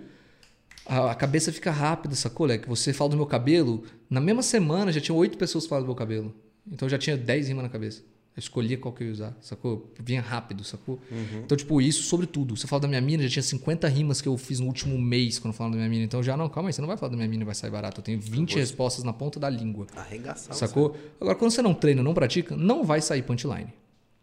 a, 0.85 1.11
a 1.11 1.15
cabeça 1.15 1.51
fica 1.51 1.71
rápida, 1.71 2.15
sacou, 2.15 2.45
leque? 2.45 2.67
Você 2.67 2.91
fala 2.93 3.11
do 3.11 3.17
meu 3.17 3.25
cabelo, 3.25 3.83
na 4.09 4.19
mesma 4.21 4.41
semana 4.41 4.91
já 4.91 5.01
tinha 5.01 5.15
oito 5.15 5.37
pessoas 5.37 5.65
falando 5.65 5.85
do 5.85 5.87
meu 5.87 5.95
cabelo. 5.95 6.33
Então 6.71 6.85
eu 6.85 6.89
já 6.89 6.97
tinha 6.97 7.15
dez 7.17 7.47
rimas 7.47 7.63
na 7.63 7.69
cabeça. 7.69 8.01
Eu 8.35 8.39
escolhia 8.39 8.77
qual 8.77 8.93
que 8.93 9.01
eu 9.03 9.07
ia 9.07 9.13
usar, 9.13 9.35
sacou? 9.41 9.91
Vinha 9.99 10.21
rápido, 10.21 10.63
sacou? 10.63 10.99
Uhum. 11.11 11.41
Então, 11.43 11.57
tipo, 11.57 11.81
isso 11.81 12.03
sobre 12.03 12.27
tudo. 12.27 12.55
Você 12.55 12.67
fala 12.67 12.81
da 12.83 12.87
minha 12.87 13.01
mina, 13.01 13.23
já 13.23 13.29
tinha 13.29 13.41
50 13.41 13.87
rimas 13.87 14.21
que 14.21 14.27
eu 14.27 14.37
fiz 14.37 14.59
no 14.59 14.67
último 14.67 14.95
mês 14.95 15.39
quando 15.39 15.53
eu 15.53 15.57
falava 15.57 15.73
da 15.75 15.77
minha 15.79 15.89
mina. 15.89 16.03
Então 16.03 16.21
já, 16.21 16.37
não, 16.37 16.47
calma 16.47 16.69
aí, 16.69 16.73
você 16.73 16.79
não 16.79 16.87
vai 16.87 16.97
falar 16.97 17.09
da 17.09 17.15
minha 17.17 17.27
mina 17.27 17.41
e 17.41 17.45
vai 17.45 17.55
sair 17.55 17.71
barato. 17.71 17.99
Eu 17.99 18.03
tenho 18.03 18.19
20 18.21 18.51
vou- 18.51 18.59
respostas 18.59 19.03
na 19.03 19.11
ponta 19.11 19.39
da 19.39 19.49
língua. 19.49 19.87
Arregaçar. 19.95 20.53
Sacou? 20.55 20.95
Agora, 21.19 21.35
quando 21.35 21.49
você 21.49 21.63
não 21.63 21.73
treina, 21.73 22.03
não 22.03 22.13
pratica, 22.13 22.55
não 22.55 22.83
vai 22.83 23.01
sair 23.01 23.23
punchline. 23.23 23.73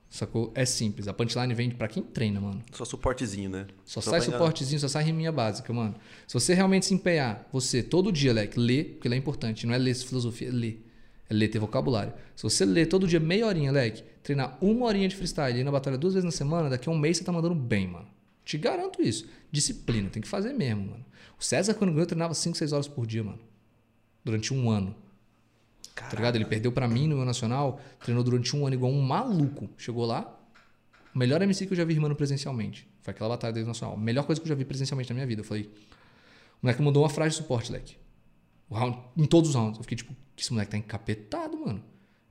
Sacou? 0.08 0.52
É 0.54 0.64
simples. 0.64 1.08
A 1.08 1.12
punchline 1.12 1.52
vem 1.54 1.70
pra 1.70 1.88
quem 1.88 2.02
treina, 2.02 2.40
mano. 2.40 2.62
Só 2.72 2.84
suportezinho, 2.84 3.50
né? 3.50 3.66
Só 3.84 4.00
Só 4.00 4.10
sai 4.12 4.20
suportezinho, 4.20 4.80
só 4.80 4.86
sai 4.86 5.04
riminha 5.04 5.32
básica, 5.32 5.72
mano. 5.72 5.96
Se 6.26 6.34
você 6.34 6.54
realmente 6.54 6.86
se 6.86 6.94
empenhar, 6.94 7.48
você 7.52 7.82
todo 7.82 8.12
dia, 8.12 8.32
Leque, 8.32 8.58
lê, 8.58 8.84
porque 8.84 9.08
lê 9.08 9.16
é 9.16 9.18
importante. 9.18 9.66
Não 9.66 9.74
é 9.74 9.78
ler 9.78 9.94
filosofia, 9.94 10.48
é 10.48 10.52
ler. 10.52 10.86
É 11.28 11.34
ler, 11.34 11.48
ter 11.48 11.58
vocabulário. 11.58 12.12
Se 12.36 12.42
você 12.42 12.64
ler 12.64 12.86
todo 12.86 13.08
dia 13.08 13.18
meia 13.18 13.46
horinha, 13.46 13.72
Leque, 13.72 14.04
treinar 14.22 14.56
uma 14.60 14.86
horinha 14.86 15.08
de 15.08 15.16
freestyle 15.16 15.56
e 15.56 15.60
ir 15.60 15.64
na 15.64 15.72
batalha 15.72 15.98
duas 15.98 16.14
vezes 16.14 16.24
na 16.24 16.30
semana, 16.30 16.70
daqui 16.70 16.88
a 16.88 16.92
um 16.92 16.98
mês 16.98 17.16
você 17.16 17.24
tá 17.24 17.32
mandando 17.32 17.54
bem, 17.54 17.88
mano. 17.88 18.06
Te 18.44 18.58
garanto 18.58 19.02
isso. 19.02 19.26
Disciplina, 19.50 20.10
tem 20.10 20.22
que 20.22 20.28
fazer 20.28 20.52
mesmo, 20.52 20.90
mano. 20.90 21.04
O 21.40 21.42
César, 21.42 21.74
quando 21.74 21.92
ganhou, 21.92 22.06
treinava 22.06 22.34
5, 22.34 22.56
6 22.56 22.72
horas 22.72 22.86
por 22.86 23.06
dia, 23.06 23.24
mano. 23.24 23.40
Durante 24.22 24.52
um 24.54 24.70
ano. 24.70 24.94
Tá 25.94 26.02
Caraca. 26.02 26.16
ligado? 26.16 26.36
Ele 26.36 26.44
perdeu 26.44 26.72
pra 26.72 26.88
mim 26.88 27.06
no 27.08 27.16
meu 27.16 27.24
nacional, 27.24 27.80
treinou 28.00 28.22
durante 28.24 28.54
um 28.56 28.66
ano 28.66 28.74
igual 28.74 28.92
um 28.92 29.00
maluco. 29.00 29.68
Chegou 29.76 30.04
lá, 30.04 30.38
melhor 31.14 31.40
MC 31.42 31.66
que 31.66 31.72
eu 31.72 31.76
já 31.76 31.84
vi 31.84 31.94
rimando 31.94 32.16
presencialmente. 32.16 32.88
Foi 33.02 33.12
aquela 33.12 33.28
batalha 33.30 33.52
dele 33.52 33.66
nacional. 33.66 33.96
Melhor 33.96 34.24
coisa 34.24 34.40
que 34.40 34.46
eu 34.46 34.48
já 34.48 34.54
vi 34.54 34.64
presencialmente 34.64 35.10
na 35.10 35.14
minha 35.14 35.26
vida. 35.26 35.40
Eu 35.42 35.44
falei, 35.44 35.64
o 35.64 36.66
moleque 36.66 36.82
mandou 36.82 37.02
uma 37.02 37.08
frase 37.10 37.30
de 37.30 37.36
suporte, 37.36 37.70
leque. 37.70 37.96
O 38.68 38.74
round, 38.74 38.98
em 39.16 39.26
todos 39.26 39.50
os 39.50 39.56
rounds. 39.56 39.78
Eu 39.78 39.82
fiquei 39.82 39.96
tipo, 39.96 40.14
esse 40.36 40.52
moleque 40.52 40.70
tá 40.70 40.78
encapetado, 40.78 41.56
mano. 41.58 41.82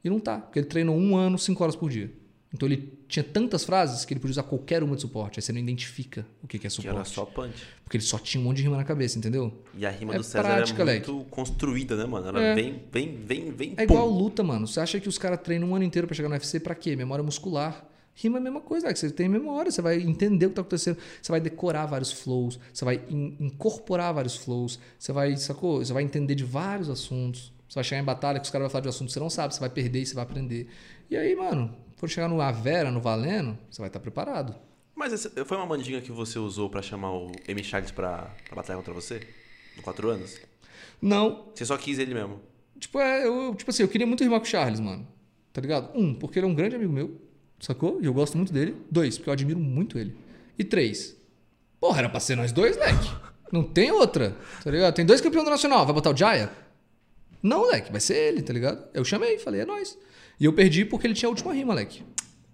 E 0.03 0.09
não 0.09 0.19
tá, 0.19 0.39
porque 0.39 0.59
ele 0.59 0.67
treinou 0.67 0.97
um 0.97 1.15
ano, 1.15 1.37
cinco 1.37 1.63
horas 1.63 1.75
por 1.75 1.89
dia. 1.89 2.11
Então 2.53 2.67
ele 2.67 2.77
tinha 3.13 3.23
tantas 3.23 3.63
frases 3.63 4.03
que 4.05 4.13
ele 4.13 4.19
podia 4.19 4.31
usar 4.31 4.43
qualquer 4.43 4.81
uma 4.81 4.95
de 4.95 5.01
suporte. 5.01 5.37
Aí 5.39 5.43
você 5.43 5.51
não 5.53 5.59
identifica 5.59 6.25
o 6.41 6.47
que 6.47 6.57
que 6.57 6.65
é 6.65 6.69
Que 6.69 6.87
era 6.87 7.03
suporte. 7.05 7.09
só 7.13 7.25
punch. 7.25 7.63
Porque 7.83 7.97
ele 7.97 8.03
só 8.03 8.17
tinha 8.17 8.41
um 8.41 8.45
monte 8.45 8.57
de 8.57 8.63
rima 8.63 8.75
na 8.77 8.83
cabeça, 8.83 9.17
entendeu? 9.19 9.53
E 9.77 9.85
a 9.85 9.89
rima 9.91 10.15
É 10.15 10.17
do 10.17 10.23
César 10.23 10.43
prática, 10.43 10.83
Leque. 10.83 11.11
muito 11.11 11.29
construída, 11.29 11.95
né, 11.95 12.05
mano? 12.05 12.27
Ela 12.29 12.41
É. 12.41 12.55
vem, 12.55 12.81
vem, 12.91 13.17
vem, 13.23 13.51
vem. 13.51 13.73
É 13.77 13.85
pum. 13.85 13.93
igual 13.93 14.09
luta, 14.09 14.41
mano. 14.43 14.65
Você 14.67 14.79
acha 14.79 14.99
que 14.99 15.07
os 15.07 15.17
caras 15.17 15.39
treinam 15.41 15.69
um 15.69 15.75
ano 15.75 15.83
inteiro 15.85 16.07
pra 16.07 16.15
chegar 16.15 16.27
no 16.27 16.33
UFC 16.35 16.59
pra 16.59 16.73
quê? 16.73 16.95
Memória 16.95 17.23
muscular. 17.23 17.87
Rima 18.15 18.37
é 18.37 18.41
a 18.41 18.43
mesma 18.43 18.61
coisa, 18.61 18.87
é 18.87 18.93
que 18.93 18.99
você 18.99 19.09
tem 19.09 19.27
memória, 19.27 19.71
você 19.71 19.81
vai 19.81 19.99
entender 19.99 20.45
o 20.45 20.49
que 20.49 20.55
tá 20.55 20.61
acontecendo, 20.61 20.97
você 21.21 21.31
vai 21.31 21.41
decorar 21.41 21.87
vários 21.87 22.11
flows, 22.11 22.59
você 22.71 22.85
vai 22.85 23.01
in- 23.09 23.35
incorporar 23.39 24.13
vários 24.13 24.35
flows, 24.35 24.77
você 24.99 25.11
vai, 25.11 25.35
sacou? 25.37 25.83
Você 25.83 25.91
vai 25.93 26.03
entender 26.03 26.35
de 26.35 26.43
vários 26.43 26.89
assuntos. 26.89 27.51
Você 27.67 27.75
vai 27.75 27.83
chegar 27.83 28.01
em 28.01 28.05
batalha 28.05 28.39
que 28.39 28.45
os 28.45 28.51
caras 28.51 28.65
vão 28.65 28.69
falar 28.71 28.81
de 28.81 28.87
um 28.87 28.89
assunto 28.91 29.07
que 29.07 29.13
você 29.13 29.19
não 29.19 29.31
sabe, 29.31 29.55
você 29.55 29.59
vai 29.59 29.69
perder 29.69 30.01
e 30.01 30.05
você 30.05 30.13
vai 30.13 30.23
aprender. 30.25 30.67
E 31.09 31.17
aí, 31.17 31.35
mano, 31.35 31.75
quando 32.03 32.11
chegar 32.11 32.27
no 32.27 32.41
Avera, 32.41 32.91
no 32.91 32.99
Valendo, 32.99 33.57
você 33.71 33.79
vai 33.81 33.87
estar 33.87 34.01
preparado. 34.01 34.53
Mas 34.93 35.13
essa- 35.13 35.45
foi 35.45 35.55
uma 35.55 35.65
mandinga 35.65 36.01
que 36.01 36.11
você 36.11 36.37
usou 36.37 36.69
pra 36.69 36.81
chamar 36.81 37.13
o 37.13 37.31
M. 37.47 37.63
Charles 37.63 37.91
pra, 37.91 38.29
pra 38.45 38.57
batalhar 38.57 38.77
contra 38.77 38.93
você? 38.93 39.21
Com 39.77 39.81
4 39.81 40.09
anos? 40.09 40.37
Não, 41.01 41.47
Você 41.55 41.63
só 41.65 41.77
quis 41.77 41.99
ele 41.99 42.13
mesmo. 42.13 42.41
Tipo, 42.77 42.99
é, 42.99 43.25
eu, 43.25 43.55
tipo 43.55 43.71
assim, 43.71 43.83
eu 43.83 43.87
queria 43.87 44.05
muito 44.05 44.21
rimar 44.21 44.41
com 44.41 44.45
o 44.45 44.49
Charles, 44.49 44.81
mano. 44.81 45.07
Tá 45.53 45.61
ligado? 45.61 45.97
Um, 45.97 46.13
porque 46.13 46.39
ele 46.39 46.45
é 46.45 46.49
um 46.49 46.53
grande 46.53 46.75
amigo 46.75 46.91
meu, 46.91 47.21
sacou? 47.57 48.01
E 48.01 48.05
eu 48.05 48.13
gosto 48.13 48.35
muito 48.35 48.51
dele. 48.51 48.75
Dois, 48.91 49.17
porque 49.17 49.29
eu 49.29 49.33
admiro 49.33 49.59
muito 49.59 49.97
ele. 49.97 50.13
E 50.59 50.63
três, 50.65 51.15
porra, 51.79 51.99
era 51.99 52.09
pra 52.09 52.19
ser 52.19 52.35
nós 52.35 52.51
dois, 52.51 52.75
leque. 52.75 53.09
Não 53.49 53.63
tem 53.63 53.91
outra, 53.91 54.35
tá 54.61 54.69
ligado? 54.69 54.93
Tem 54.93 55.05
dois 55.05 55.21
campeões 55.21 55.45
do 55.45 55.51
nacional, 55.51 55.85
vai 55.85 55.93
botar 55.93 56.09
o 56.11 56.17
Jaya? 56.17 56.51
Não, 57.41 57.65
leque, 57.65 57.91
vai 57.91 58.01
ser 58.01 58.15
ele, 58.17 58.41
tá 58.41 58.51
ligado? 58.51 58.87
Eu 58.93 59.05
chamei, 59.05 59.37
falei, 59.39 59.61
é 59.61 59.65
nós. 59.65 59.97
E 60.39 60.45
eu 60.45 60.53
perdi 60.53 60.85
porque 60.85 61.07
ele 61.07 61.13
tinha 61.13 61.27
a 61.27 61.31
última 61.31 61.53
rima, 61.53 61.73
leque. 61.73 62.03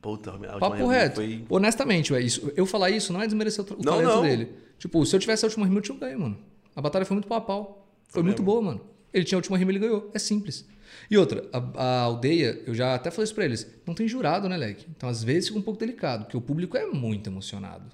Puta, 0.02 0.32
a 0.32 0.34
última 0.34 0.60
Papo 0.60 0.76
rima 0.76 0.94
reto. 0.94 1.16
foi. 1.16 1.46
Honestamente, 1.50 2.14
ué, 2.14 2.22
isso, 2.22 2.52
eu 2.56 2.66
falar 2.66 2.90
isso 2.90 3.12
não 3.12 3.22
é 3.22 3.26
desmerecer 3.26 3.66
o, 3.66 3.70
Não, 3.84 3.94
talento 3.94 4.08
não. 4.10 4.22
dele. 4.22 4.50
Tipo, 4.78 5.06
se 5.06 5.16
eu 5.16 5.20
tivesse 5.20 5.44
a 5.46 5.48
última 5.48 5.66
rima, 5.66 5.80
eu 5.80 5.82
tinha 5.82 5.98
ganho, 5.98 6.20
mano. 6.20 6.38
A 6.76 6.82
batalha 6.82 7.06
foi 7.06 7.16
muito 7.16 7.28
pau 7.28 7.38
a 7.38 7.42
pau. 7.42 7.88
Foi, 8.08 8.14
Foi 8.14 8.24
muito 8.24 8.42
boa, 8.42 8.62
mano. 8.62 8.82
Ele 9.14 9.26
tinha 9.26 9.36
a 9.38 9.40
última 9.40 9.58
rima, 9.58 9.72
ele 9.72 9.80
ganhou. 9.80 10.10
É 10.14 10.20
simples. 10.20 10.66
E 11.10 11.18
outra, 11.18 11.46
a, 11.52 11.84
a 11.84 12.00
aldeia, 12.02 12.62
eu 12.66 12.74
já 12.74 12.96
até 12.96 13.12
falei 13.12 13.26
isso 13.26 13.36
pra 13.36 13.46
eles, 13.46 13.68
não 13.86 13.94
tem 13.94 14.08
jurado, 14.08 14.48
né, 14.48 14.56
Leque? 14.58 14.86
Então, 14.96 15.10
às 15.10 15.24
vezes, 15.24 15.48
fica 15.48 15.60
um 15.60 15.62
pouco 15.62 15.80
delicado, 15.80 16.24
porque 16.26 16.38
o 16.38 16.42
público 16.42 16.78
é 16.78 16.86
muito 16.86 17.30
emocionado. 17.30 17.86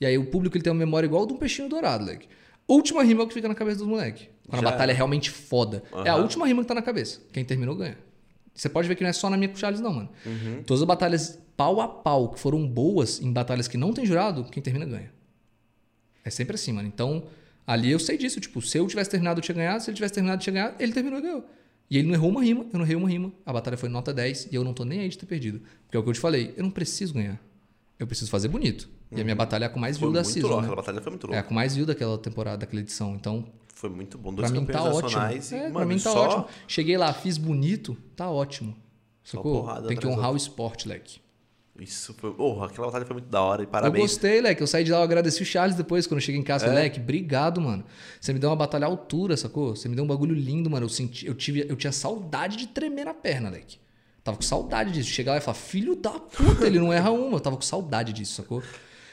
E 0.00 0.06
aí, 0.06 0.16
o 0.16 0.26
público 0.26 0.56
ele 0.56 0.64
tem 0.64 0.72
uma 0.72 0.78
memória 0.78 1.06
igual 1.06 1.26
de 1.26 1.32
um 1.32 1.36
peixinho 1.36 1.68
dourado, 1.68 2.04
Leque. 2.04 2.28
Última 2.66 3.02
rima 3.02 3.22
é 3.22 3.24
o 3.24 3.28
que 3.28 3.34
fica 3.34 3.48
na 3.48 3.54
cabeça 3.54 3.78
dos 3.78 3.86
moleques. 3.86 4.26
Quando 4.48 4.62
Já 4.62 4.68
a 4.68 4.70
batalha 4.70 4.92
é 4.92 4.94
realmente 4.94 5.30
foda. 5.30 5.82
É 6.04 6.08
a 6.08 6.16
última 6.16 6.46
rima 6.46 6.62
que 6.62 6.68
tá 6.68 6.74
na 6.74 6.82
cabeça. 6.82 7.20
Quem 7.32 7.44
terminou, 7.44 7.74
ganha. 7.76 7.98
Você 8.54 8.68
pode 8.68 8.86
ver 8.86 8.94
que 8.94 9.02
não 9.02 9.10
é 9.10 9.12
só 9.12 9.28
na 9.28 9.36
minha 9.36 9.48
com 9.48 9.56
o 9.56 9.58
Charles, 9.58 9.80
não, 9.80 9.92
mano. 9.92 10.08
Uhum. 10.24 10.62
Todas 10.64 10.80
as 10.82 10.86
batalhas 10.86 11.38
pau 11.56 11.80
a 11.80 11.88
pau 11.88 12.30
que 12.30 12.38
foram 12.38 12.66
boas 12.66 13.20
em 13.20 13.32
batalhas 13.32 13.66
que 13.68 13.76
não 13.76 13.92
tem 13.92 14.06
jurado, 14.06 14.44
quem 14.44 14.62
termina 14.62 14.84
ganha. 14.86 15.10
É 16.24 16.30
sempre 16.30 16.54
assim, 16.54 16.72
mano. 16.72 16.88
Então, 16.88 17.24
ali 17.66 17.90
eu 17.90 17.98
sei 17.98 18.16
disso. 18.16 18.40
Tipo, 18.40 18.62
se 18.62 18.78
eu 18.78 18.86
tivesse 18.86 19.10
terminado, 19.10 19.40
eu 19.40 19.42
tinha 19.42 19.54
ganhado. 19.54 19.82
Se 19.82 19.90
ele 19.90 19.96
tivesse 19.96 20.14
terminado, 20.14 20.40
eu 20.40 20.42
tinha 20.44 20.54
ganhado. 20.54 20.74
Ele 20.78 20.92
terminou 20.92 21.18
e 21.18 21.22
ganhou. 21.22 21.44
E 21.90 21.98
ele 21.98 22.08
não 22.08 22.14
errou 22.14 22.30
uma 22.30 22.42
rima, 22.42 22.64
eu 22.72 22.78
não 22.78 22.84
errei 22.84 22.96
uma 22.96 23.08
rima. 23.08 23.30
A 23.44 23.52
batalha 23.52 23.76
foi 23.76 23.88
nota 23.90 24.12
10 24.12 24.48
e 24.50 24.54
eu 24.54 24.64
não 24.64 24.72
tô 24.72 24.84
nem 24.84 25.00
aí 25.00 25.08
de 25.08 25.18
ter 25.18 25.26
perdido. 25.26 25.60
Porque 25.84 25.96
é 25.96 26.00
o 26.00 26.02
que 26.02 26.08
eu 26.08 26.14
te 26.14 26.20
falei, 26.20 26.54
eu 26.56 26.62
não 26.62 26.70
preciso 26.70 27.12
ganhar. 27.12 27.38
Eu 27.98 28.06
preciso 28.06 28.30
fazer 28.30 28.48
bonito. 28.48 28.88
E 29.12 29.20
a 29.20 29.24
minha 29.24 29.36
batalha 29.36 29.64
é 29.64 29.66
a 29.66 29.70
com 29.70 29.78
mais 29.78 29.98
Foi 29.98 30.08
view 30.08 30.14
da 30.14 30.24
season, 30.24 30.48
louco. 30.48 30.62
né? 30.62 30.66
Aquela 30.68 30.76
batalha 30.82 31.00
foi 31.02 31.10
muito 31.10 31.26
É 31.26 31.28
louca. 31.28 31.40
a 31.40 31.42
com 31.42 31.54
mais 31.54 31.74
view 31.76 31.84
daquela 31.86 32.16
temporada, 32.18 32.56
daquela 32.58 32.80
edição. 32.80 33.14
Então, 33.14 33.46
Foi 33.84 33.90
muito 33.90 34.16
bom. 34.16 34.32
Pra 34.34 34.48
Dois 34.48 34.50
mim 34.50 34.64
tá 34.64 34.72
campeões 34.72 34.96
ótimo. 34.96 35.02
nacionais 35.02 35.52
e, 35.52 35.54
É, 35.56 35.60
pra 35.60 35.70
mano, 35.70 35.86
mim 35.86 35.96
tá 35.96 36.10
só... 36.10 36.24
ótimo. 36.26 36.46
Cheguei 36.66 36.96
lá, 36.96 37.12
fiz 37.12 37.36
bonito, 37.36 37.94
tá 38.16 38.30
ótimo. 38.30 38.74
Sacou? 39.22 39.68
Tem 39.86 39.94
que 39.94 40.06
honrar 40.06 40.32
o 40.32 40.36
esporte, 40.36 40.88
leque. 40.88 41.20
Isso 41.78 42.14
foi... 42.14 42.32
Porra, 42.32 42.66
aquela 42.68 42.86
batalha 42.86 43.04
foi 43.04 43.12
muito 43.14 43.28
da 43.28 43.42
hora 43.42 43.60
e 43.60 43.64
Eu 43.64 43.68
parabéns. 43.68 44.12
gostei, 44.12 44.40
leque. 44.40 44.62
Eu 44.62 44.66
saí 44.66 44.84
de 44.84 44.90
lá, 44.90 44.98
eu 44.98 45.02
agradeci 45.02 45.42
o 45.42 45.44
Charles 45.44 45.76
depois, 45.76 46.06
quando 46.06 46.18
eu 46.18 46.24
cheguei 46.24 46.40
em 46.40 46.44
casa. 46.44 46.64
É? 46.64 46.72
Leque, 46.72 46.98
obrigado, 46.98 47.60
mano. 47.60 47.84
Você 48.18 48.32
me 48.32 48.38
deu 48.38 48.48
uma 48.48 48.56
batalha 48.56 48.86
à 48.86 48.88
altura, 48.88 49.36
sacou? 49.36 49.76
Você 49.76 49.86
me 49.86 49.94
deu 49.94 50.02
um 50.04 50.06
bagulho 50.06 50.34
lindo, 50.34 50.70
mano. 50.70 50.86
Eu, 50.86 50.88
senti, 50.88 51.26
eu, 51.26 51.34
tive, 51.34 51.66
eu 51.68 51.76
tinha 51.76 51.92
saudade 51.92 52.56
de 52.56 52.68
tremer 52.68 53.04
na 53.04 53.12
perna, 53.12 53.50
leque. 53.50 53.76
Tava 54.22 54.38
com 54.38 54.42
saudade 54.42 54.92
disso. 54.92 55.10
Chegar 55.10 55.32
lá 55.32 55.38
e 55.38 55.40
falar, 55.42 55.56
filho 55.56 55.94
da 55.94 56.12
puta, 56.12 56.66
ele 56.66 56.78
não 56.78 56.90
erra 56.90 57.10
uma. 57.10 57.36
Eu 57.36 57.40
tava 57.40 57.56
com 57.56 57.62
saudade 57.62 58.14
disso, 58.14 58.32
sacou? 58.34 58.62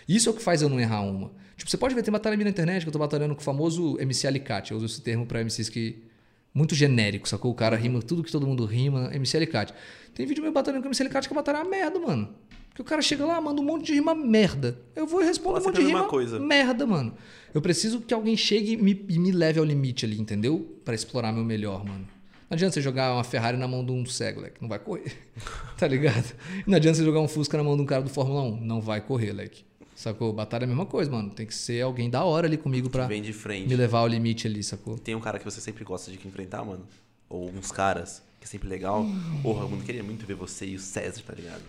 Isso 0.07 0.29
é 0.29 0.31
o 0.31 0.35
que 0.35 0.41
faz 0.41 0.61
eu 0.61 0.69
não 0.69 0.79
errar 0.79 1.01
uma. 1.01 1.31
Tipo, 1.61 1.69
você 1.69 1.77
pode 1.77 1.93
ver, 1.93 2.01
tem 2.01 2.11
batalha 2.11 2.35
minha 2.35 2.45
na 2.45 2.49
internet 2.49 2.81
que 2.81 2.87
eu 2.87 2.91
tô 2.91 2.97
batalhando 2.97 3.35
com 3.35 3.41
o 3.41 3.43
famoso 3.43 3.95
MC 3.99 4.25
Alicate. 4.25 4.71
Eu 4.71 4.77
uso 4.77 4.87
esse 4.87 4.99
termo 4.99 5.27
pra 5.27 5.41
MCs 5.43 5.69
que. 5.69 6.03
Muito 6.51 6.73
genérico, 6.73 7.29
sacou? 7.29 7.51
O 7.51 7.53
cara 7.53 7.75
rima 7.75 8.01
tudo 8.01 8.23
que 8.23 8.31
todo 8.31 8.47
mundo 8.47 8.65
rima, 8.65 9.11
MC 9.13 9.37
Alicate. 9.37 9.71
Tem 10.15 10.25
vídeo 10.25 10.41
meu 10.41 10.51
batalhando 10.51 10.81
com 10.81 10.87
o 10.87 10.89
MC 10.89 11.03
Alicate 11.03 11.27
que 11.27 11.33
a 11.33 11.35
batalha 11.35 11.57
é 11.57 11.61
uma 11.61 11.69
merda, 11.69 11.99
mano. 11.99 12.29
Que 12.73 12.81
o 12.81 12.83
cara 12.83 12.99
chega 13.03 13.23
lá, 13.27 13.39
manda 13.39 13.61
um 13.61 13.63
monte 13.63 13.85
de 13.85 13.93
rima 13.93 14.15
merda. 14.15 14.75
Eu 14.95 15.05
vou 15.05 15.21
e 15.21 15.25
respondo 15.25 15.61
Fala 15.61 15.65
um 15.65 15.67
monte 15.67 15.81
de 15.81 15.87
rima 15.87 16.07
coisa. 16.07 16.39
merda, 16.39 16.87
mano. 16.87 17.13
Eu 17.53 17.61
preciso 17.61 18.01
que 18.01 18.11
alguém 18.11 18.35
chegue 18.35 18.71
e 18.71 18.77
me, 18.77 19.05
e 19.07 19.19
me 19.19 19.31
leve 19.31 19.59
ao 19.59 19.65
limite 19.65 20.03
ali, 20.03 20.19
entendeu? 20.19 20.79
Pra 20.83 20.95
explorar 20.95 21.31
meu 21.31 21.45
melhor, 21.45 21.85
mano. 21.85 22.07
Não 22.49 22.55
adianta 22.55 22.73
você 22.73 22.81
jogar 22.81 23.13
uma 23.13 23.23
Ferrari 23.23 23.55
na 23.55 23.67
mão 23.67 23.85
de 23.85 23.91
um 23.91 24.03
cego, 24.03 24.41
leque. 24.41 24.59
Não 24.59 24.67
vai 24.67 24.79
correr. 24.79 25.15
tá 25.77 25.87
ligado? 25.87 26.35
Não 26.65 26.75
adianta 26.75 26.97
você 26.97 27.05
jogar 27.05 27.19
um 27.19 27.27
Fusca 27.27 27.55
na 27.55 27.63
mão 27.63 27.75
de 27.77 27.83
um 27.83 27.85
cara 27.85 28.01
do 28.01 28.09
Fórmula 28.09 28.41
1. 28.41 28.61
Não 28.61 28.81
vai 28.81 28.99
correr, 28.99 29.31
leque. 29.31 29.63
Sacou? 30.01 30.33
Batalha 30.33 30.63
é 30.63 30.65
a 30.65 30.67
mesma 30.67 30.87
coisa, 30.87 31.11
mano. 31.11 31.29
Tem 31.29 31.45
que 31.45 31.53
ser 31.53 31.79
alguém 31.81 32.09
da 32.09 32.23
hora 32.23 32.47
ali 32.47 32.57
comigo 32.57 32.89
pra 32.89 33.05
Vem 33.05 33.21
de 33.21 33.31
frente. 33.31 33.69
me 33.69 33.75
levar 33.75 33.99
ao 33.99 34.07
limite 34.07 34.47
ali, 34.47 34.63
sacou? 34.63 34.97
Tem 34.97 35.13
um 35.13 35.19
cara 35.19 35.37
que 35.37 35.45
você 35.45 35.61
sempre 35.61 35.83
gosta 35.83 36.09
de 36.09 36.17
enfrentar, 36.27 36.65
mano? 36.65 36.87
Ou 37.29 37.51
uns 37.51 37.71
caras, 37.71 38.23
que 38.39 38.45
é 38.45 38.47
sempre 38.47 38.67
legal. 38.67 39.05
Porra, 39.43 39.67
mano, 39.67 39.83
queria 39.83 40.01
muito 40.01 40.25
ver 40.25 40.33
você 40.33 40.65
e 40.65 40.75
o 40.75 40.79
César, 40.79 41.21
tá 41.21 41.35
ligado? 41.35 41.61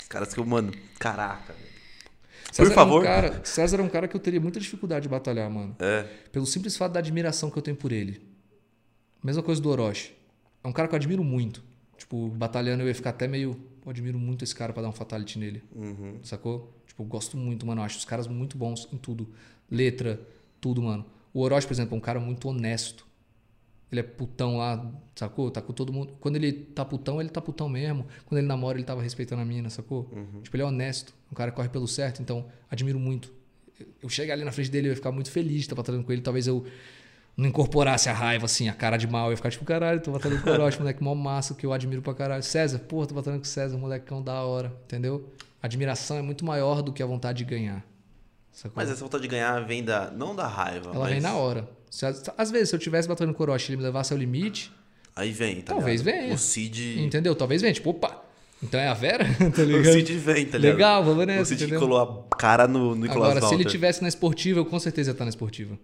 Os 0.00 0.08
caras 0.08 0.34
que 0.34 0.40
eu, 0.40 0.44
mano, 0.44 0.72
caraca, 0.98 1.52
velho. 1.52 1.76
César 2.50 2.74
favor. 2.74 3.04
É 3.04 3.08
um 3.08 3.12
cara, 3.12 3.40
César 3.44 3.78
é 3.78 3.82
um 3.84 3.88
cara 3.88 4.08
que 4.08 4.16
eu 4.16 4.20
teria 4.20 4.40
muita 4.40 4.58
dificuldade 4.58 5.04
de 5.04 5.08
batalhar, 5.08 5.48
mano. 5.48 5.76
É. 5.78 6.02
Pelo 6.32 6.44
simples 6.44 6.76
fato 6.76 6.90
da 6.90 6.98
admiração 6.98 7.50
que 7.52 7.56
eu 7.56 7.62
tenho 7.62 7.76
por 7.76 7.92
ele. 7.92 8.20
Mesma 9.22 9.44
coisa 9.44 9.60
do 9.62 9.70
Orochi. 9.70 10.12
É 10.64 10.66
um 10.66 10.72
cara 10.72 10.88
que 10.88 10.94
eu 10.94 10.96
admiro 10.96 11.22
muito. 11.22 11.62
Tipo, 11.96 12.30
batalhando 12.30 12.82
eu 12.82 12.88
ia 12.88 12.94
ficar 12.96 13.10
até 13.10 13.28
meio. 13.28 13.56
Eu 13.84 13.90
admiro 13.90 14.18
muito 14.18 14.42
esse 14.42 14.54
cara 14.54 14.72
pra 14.72 14.82
dar 14.82 14.88
um 14.88 14.92
fatality 14.92 15.38
nele. 15.38 15.62
Uhum. 15.72 16.18
Sacou? 16.24 16.74
Tipo, 16.96 17.02
eu 17.02 17.06
gosto 17.06 17.36
muito, 17.36 17.66
mano. 17.66 17.82
Eu 17.82 17.84
acho 17.84 17.98
os 17.98 18.04
caras 18.06 18.26
muito 18.26 18.56
bons 18.56 18.88
em 18.90 18.96
tudo. 18.96 19.28
Letra, 19.70 20.18
tudo, 20.60 20.80
mano. 20.82 21.04
O 21.34 21.40
Orochi, 21.42 21.66
por 21.66 21.74
exemplo, 21.74 21.94
é 21.94 21.98
um 21.98 22.00
cara 22.00 22.18
muito 22.18 22.48
honesto. 22.48 23.04
Ele 23.92 24.00
é 24.00 24.02
putão 24.02 24.56
lá, 24.56 24.90
sacou? 25.14 25.50
Tá 25.50 25.60
com 25.60 25.72
todo 25.72 25.92
mundo. 25.92 26.14
Quando 26.20 26.36
ele 26.36 26.52
tá 26.52 26.84
putão, 26.84 27.20
ele 27.20 27.28
tá 27.28 27.40
putão 27.40 27.68
mesmo. 27.68 28.06
Quando 28.24 28.38
ele 28.38 28.46
namora, 28.46 28.78
ele 28.78 28.84
tava 28.84 29.02
respeitando 29.02 29.42
a 29.42 29.44
mina, 29.44 29.68
sacou? 29.70 30.10
Tipo, 30.42 30.56
ele 30.56 30.62
é 30.62 30.66
honesto. 30.66 31.14
Um 31.30 31.34
cara 31.34 31.50
que 31.50 31.56
corre 31.56 31.68
pelo 31.68 31.86
certo, 31.86 32.20
então 32.22 32.46
admiro 32.70 32.98
muito. 32.98 33.30
Eu- 34.02 34.08
chegar 34.08 34.32
ali 34.34 34.42
na 34.44 34.50
frente 34.50 34.70
dele, 34.70 34.88
eu 34.88 34.92
ia 34.92 34.96
ficar 34.96 35.12
muito 35.12 35.30
feliz 35.30 35.52
de 35.52 35.60
estar 35.60 35.74
batalhando 35.74 36.02
com 36.04 36.10
ele. 36.12 36.22
Talvez 36.22 36.46
eu 36.46 36.64
não 37.36 37.46
incorporasse 37.48 38.08
a 38.08 38.12
raiva, 38.14 38.46
assim, 38.46 38.68
a 38.68 38.72
cara 38.72 38.96
de 38.96 39.06
mal. 39.06 39.26
Eu 39.26 39.32
ia 39.32 39.36
ficar 39.36 39.50
tipo, 39.50 39.64
caralho, 39.64 40.00
tô 40.00 40.10
batalhando 40.10 40.42
com 40.42 40.50
o 40.50 40.52
Orochi, 40.54 40.78
moleque 40.78 41.02
mó 41.04 41.14
massa, 41.14 41.54
que 41.54 41.64
eu 41.66 41.72
admiro 41.72 42.00
pra 42.02 42.14
caralho. 42.14 42.42
César, 42.42 42.78
porra, 42.80 43.06
tô 43.06 43.14
batalhando 43.14 43.42
com 43.42 43.46
o 43.46 43.48
César, 43.48 43.76
molecão 43.76 44.20
da 44.22 44.42
hora, 44.42 44.72
entendeu? 44.86 45.28
A 45.66 45.68
admiração 45.68 46.16
é 46.16 46.22
muito 46.22 46.44
maior 46.44 46.80
do 46.80 46.92
que 46.92 47.02
a 47.02 47.06
vontade 47.06 47.38
de 47.38 47.44
ganhar. 47.44 47.84
Sacou? 48.52 48.74
Mas 48.76 48.88
essa 48.88 49.00
vontade 49.02 49.22
de 49.22 49.28
ganhar 49.28 49.58
vem 49.66 49.82
da. 49.82 50.12
Não 50.12 50.32
da 50.34 50.46
raiva. 50.46 50.90
Ela 50.90 51.00
mas... 51.00 51.10
vem 51.10 51.20
na 51.20 51.34
hora. 51.34 51.68
Se, 51.90 52.06
às 52.38 52.50
vezes, 52.52 52.68
se 52.68 52.76
eu 52.76 52.78
tivesse 52.78 53.08
batalhando 53.08 53.36
com 53.36 53.42
o 53.42 53.46
Orochi 53.46 53.66
e 53.66 53.68
ele 53.72 53.78
me 53.78 53.82
levasse 53.82 54.12
ao 54.12 54.18
limite, 54.18 54.72
Aí 55.16 55.32
vem, 55.32 55.62
tá 55.62 55.72
Talvez 55.74 56.02
ligado? 56.02 56.20
venha. 56.22 56.34
O 56.34 56.38
Cid. 56.38 57.00
entendeu? 57.00 57.34
Talvez 57.34 57.62
venha, 57.62 57.74
tipo, 57.74 57.90
opa, 57.90 58.22
Então 58.62 58.78
é 58.78 58.86
a 58.86 58.94
Vera, 58.94 59.24
tá 59.54 59.62
O 59.62 59.64
ligado? 59.64 59.94
Cid 59.94 60.12
vem, 60.18 60.46
tá 60.46 60.56
ligado? 60.58 60.74
Legal, 60.76 61.04
vamos 61.04 61.22
O 61.24 61.26
nessa, 61.26 61.44
Cid 61.46 61.62
entendeu? 61.64 61.80
colou 61.80 61.98
a 62.30 62.36
cara 62.36 62.68
no 62.68 62.94
Nicolas 62.94 63.30
Agora, 63.30 63.40
se 63.40 63.46
ele 63.54 63.64
Walter. 63.64 63.70
tivesse 63.70 64.02
na 64.02 64.08
esportiva, 64.08 64.60
eu 64.60 64.64
com 64.66 64.78
certeza 64.78 65.10
ia 65.10 65.12
estar 65.12 65.24
na 65.24 65.30
esportiva. 65.30 65.76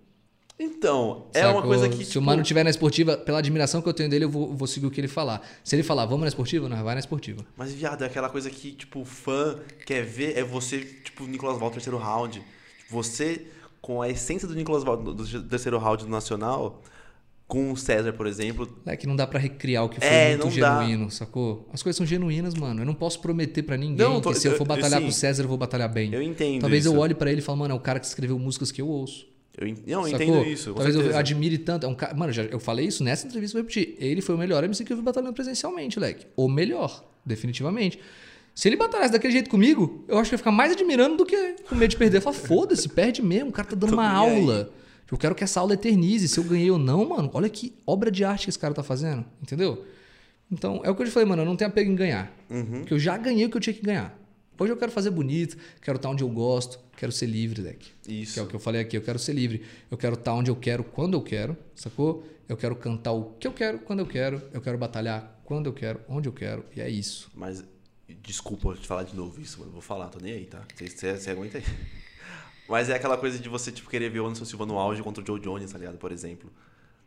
Então, 0.64 1.26
é 1.34 1.46
uma 1.46 1.62
coisa 1.62 1.88
que, 1.88 2.04
Se 2.04 2.12
tipo... 2.12 2.18
o 2.20 2.22
mano 2.22 2.42
tiver 2.42 2.62
na 2.64 2.70
esportiva, 2.70 3.16
pela 3.16 3.38
admiração 3.38 3.82
que 3.82 3.88
eu 3.88 3.92
tenho 3.94 4.08
dele, 4.08 4.24
eu 4.24 4.30
vou, 4.30 4.54
vou 4.54 4.66
seguir 4.68 4.86
o 4.86 4.90
que 4.90 5.00
ele 5.00 5.08
falar. 5.08 5.46
Se 5.64 5.74
ele 5.74 5.82
falar, 5.82 6.04
vamos 6.06 6.20
na 6.22 6.28
esportiva, 6.28 6.68
não, 6.68 6.82
vai 6.84 6.94
na 6.94 7.00
esportiva. 7.00 7.44
Mas, 7.56 7.72
viado, 7.72 8.02
é 8.02 8.06
aquela 8.06 8.28
coisa 8.28 8.48
que, 8.50 8.72
tipo, 8.72 9.00
o 9.00 9.04
fã 9.04 9.58
quer 9.86 10.04
ver 10.04 10.36
é 10.38 10.44
você, 10.44 10.78
tipo, 10.80 11.24
o 11.24 11.26
Nicolas 11.26 11.58
Walter 11.58 11.74
terceiro 11.74 11.98
round. 11.98 12.42
Você, 12.90 13.46
com 13.80 14.00
a 14.02 14.08
essência 14.08 14.46
do 14.46 14.54
Nicolas 14.54 14.84
Walter 14.84 15.12
do 15.12 15.42
terceiro 15.44 15.78
round 15.78 16.04
do 16.04 16.10
Nacional, 16.10 16.82
com 17.48 17.70
o 17.70 17.76
César, 17.76 18.12
por 18.14 18.26
exemplo, 18.26 18.66
É 18.86 18.96
que 18.96 19.06
não 19.06 19.14
dá 19.14 19.26
pra 19.26 19.38
recriar 19.38 19.84
o 19.84 19.88
que 19.88 19.98
foi 20.00 20.08
É, 20.08 20.28
muito 20.36 20.46
não 20.48 20.56
dá. 20.60 20.80
genuíno, 20.80 21.10
sacou? 21.10 21.68
As 21.72 21.82
coisas 21.82 21.96
são 21.98 22.06
genuínas, 22.06 22.54
mano. 22.54 22.80
Eu 22.80 22.86
não 22.86 22.94
posso 22.94 23.20
prometer 23.20 23.62
pra 23.62 23.76
ninguém 23.76 23.96
Não, 23.96 24.20
tô- 24.22 24.30
que 24.30 24.38
se 24.38 24.48
eu 24.48 24.52
for 24.52 24.60
eu- 24.62 24.66
batalhar 24.66 25.00
sim. 25.00 25.06
com 25.06 25.10
o 25.10 25.12
César, 25.12 25.42
eu 25.42 25.48
vou 25.48 25.58
batalhar 25.58 25.92
bem. 25.92 26.12
eu 26.14 26.22
entendo 26.22 26.60
Talvez 26.62 26.86
isso. 26.86 26.94
eu 26.94 26.98
olhe 26.98 27.14
pra 27.14 27.30
ele 27.30 27.40
e 27.40 27.44
fale, 27.44 27.58
mano, 27.58 27.74
é 27.74 27.76
o 27.76 27.80
cara 27.80 28.00
que 28.00 28.06
escreveu 28.06 28.38
músicas 28.38 28.72
que 28.72 28.80
eu 28.80 28.88
ouço. 28.88 29.26
Eu, 29.58 29.66
en- 29.66 29.76
não, 29.86 30.08
eu 30.08 30.14
entendo 30.14 30.44
isso, 30.46 30.72
Talvez 30.72 30.94
eu 30.94 31.00
certeza. 31.02 31.18
admire 31.20 31.58
tanto. 31.58 31.84
É 31.86 31.88
um. 31.88 31.96
Mano, 32.16 32.32
já, 32.32 32.42
eu 32.44 32.58
falei 32.58 32.86
isso 32.86 33.04
nessa 33.04 33.26
entrevista, 33.26 33.56
vou 33.58 33.62
repetir. 33.62 33.94
Ele 33.98 34.20
foi 34.22 34.34
o 34.34 34.38
melhor 34.38 34.64
MC 34.64 34.84
que 34.84 34.92
eu 34.92 34.96
vi 34.96 35.02
batalhando 35.02 35.32
presencialmente, 35.34 36.00
leque. 36.00 36.26
O 36.36 36.48
melhor, 36.48 37.04
definitivamente. 37.24 37.98
Se 38.54 38.68
ele 38.68 38.76
batalhasse 38.76 39.12
daquele 39.12 39.32
jeito 39.32 39.48
comigo, 39.50 40.04
eu 40.08 40.18
acho 40.18 40.28
que 40.30 40.34
eu 40.34 40.36
ia 40.36 40.38
ficar 40.38 40.52
mais 40.52 40.72
admirando 40.72 41.16
do 41.16 41.24
que 41.26 41.56
com 41.68 41.74
medo 41.74 41.90
de 41.90 41.96
perder. 41.96 42.18
Eu 42.18 42.22
falo, 42.22 42.36
foda-se, 42.36 42.88
perde 42.88 43.22
mesmo. 43.22 43.50
O 43.50 43.52
cara 43.52 43.68
tá 43.68 43.76
dando 43.76 43.92
uma 43.94 44.08
aula. 44.10 44.70
Eu 45.10 45.18
quero 45.18 45.34
que 45.34 45.44
essa 45.44 45.60
aula 45.60 45.74
eternize. 45.74 46.26
Se 46.28 46.38
eu 46.38 46.44
ganhei 46.44 46.70
ou 46.70 46.78
não, 46.78 47.06
mano, 47.06 47.30
olha 47.34 47.48
que 47.48 47.74
obra 47.86 48.10
de 48.10 48.24
arte 48.24 48.44
que 48.44 48.50
esse 48.50 48.58
cara 48.58 48.72
tá 48.72 48.82
fazendo. 48.82 49.22
Entendeu? 49.42 49.84
Então, 50.50 50.80
é 50.84 50.90
o 50.90 50.94
que 50.94 51.02
eu 51.02 51.06
te 51.06 51.12
falei, 51.12 51.28
mano, 51.28 51.42
eu 51.42 51.46
não 51.46 51.56
tenho 51.56 51.70
apego 51.70 51.90
em 51.90 51.94
ganhar. 51.94 52.30
Uhum. 52.50 52.80
Porque 52.80 52.94
eu 52.94 52.98
já 52.98 53.16
ganhei 53.18 53.44
o 53.46 53.50
que 53.50 53.56
eu 53.56 53.60
tinha 53.60 53.74
que 53.74 53.82
ganhar. 53.82 54.18
Hoje 54.58 54.72
eu 54.72 54.76
quero 54.76 54.92
fazer 54.92 55.10
bonito, 55.10 55.56
quero 55.80 55.96
estar 55.96 56.08
onde 56.08 56.22
eu 56.22 56.28
gosto, 56.28 56.78
quero 56.96 57.10
ser 57.10 57.26
livre, 57.26 57.62
leque. 57.62 57.90
Isso. 58.06 58.34
Que 58.34 58.40
é 58.40 58.42
o 58.42 58.46
que 58.46 58.54
eu 58.54 58.60
falei 58.60 58.80
aqui, 58.80 58.96
eu 58.96 59.02
quero 59.02 59.18
ser 59.18 59.32
livre. 59.32 59.64
Eu 59.90 59.96
quero 59.96 60.14
estar 60.14 60.34
onde 60.34 60.50
eu 60.50 60.56
quero, 60.56 60.84
quando 60.84 61.14
eu 61.14 61.22
quero, 61.22 61.56
sacou? 61.74 62.24
Eu 62.48 62.56
quero 62.56 62.76
cantar 62.76 63.12
o 63.12 63.32
que 63.40 63.46
eu 63.46 63.52
quero, 63.52 63.78
quando 63.78 64.00
eu 64.00 64.06
quero. 64.06 64.42
Eu 64.52 64.60
quero 64.60 64.76
batalhar 64.76 65.40
quando 65.44 65.66
eu 65.66 65.72
quero, 65.72 66.00
onde 66.08 66.28
eu 66.28 66.32
quero. 66.32 66.64
E 66.76 66.80
é 66.80 66.88
isso. 66.88 67.30
Mas, 67.34 67.64
desculpa 68.22 68.74
te 68.74 68.86
falar 68.86 69.04
de 69.04 69.16
novo 69.16 69.40
isso, 69.40 69.58
mano. 69.58 69.70
Eu 69.70 69.74
vou 69.74 69.82
falar, 69.82 70.08
tô 70.08 70.18
nem 70.18 70.34
aí, 70.34 70.44
tá? 70.44 70.62
Você, 70.76 71.16
você, 71.16 71.30
aguenta 71.30 71.58
aí. 71.58 71.64
Mas 72.68 72.88
é 72.88 72.94
aquela 72.94 73.16
coisa 73.16 73.38
de 73.38 73.48
você, 73.48 73.72
tipo, 73.72 73.88
querer 73.88 74.10
ver 74.10 74.20
o 74.20 74.26
Anderson 74.26 74.44
Silva 74.44 74.66
no 74.66 74.78
auge 74.78 75.02
contra 75.02 75.22
o 75.22 75.26
Joe 75.26 75.40
Jones, 75.40 75.72
tá 75.72 75.78
ligado? 75.78 75.98
Por 75.98 76.12
exemplo. 76.12 76.50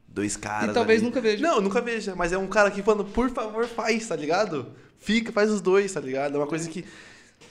Dois 0.08 0.38
caras. 0.38 0.72
E 0.72 0.74
talvez 0.74 1.00
ali. 1.00 1.08
nunca 1.08 1.22
veja. 1.22 1.42
Não, 1.42 1.62
nunca 1.62 1.82
veja. 1.82 2.16
Mas 2.16 2.32
é 2.32 2.38
um 2.38 2.48
cara 2.48 2.70
que, 2.70 2.82
mano, 2.82 3.06
por 3.06 3.30
favor, 3.32 3.66
faz, 3.66 4.08
tá 4.08 4.16
ligado? 4.16 4.74
Fica, 5.00 5.32
faz 5.32 5.52
os 5.52 5.62
dois, 5.62 5.92
tá 5.92 6.00
ligado? 6.00 6.36
É 6.36 6.38
uma 6.38 6.48
coisa 6.48 6.70
que. 6.70 6.86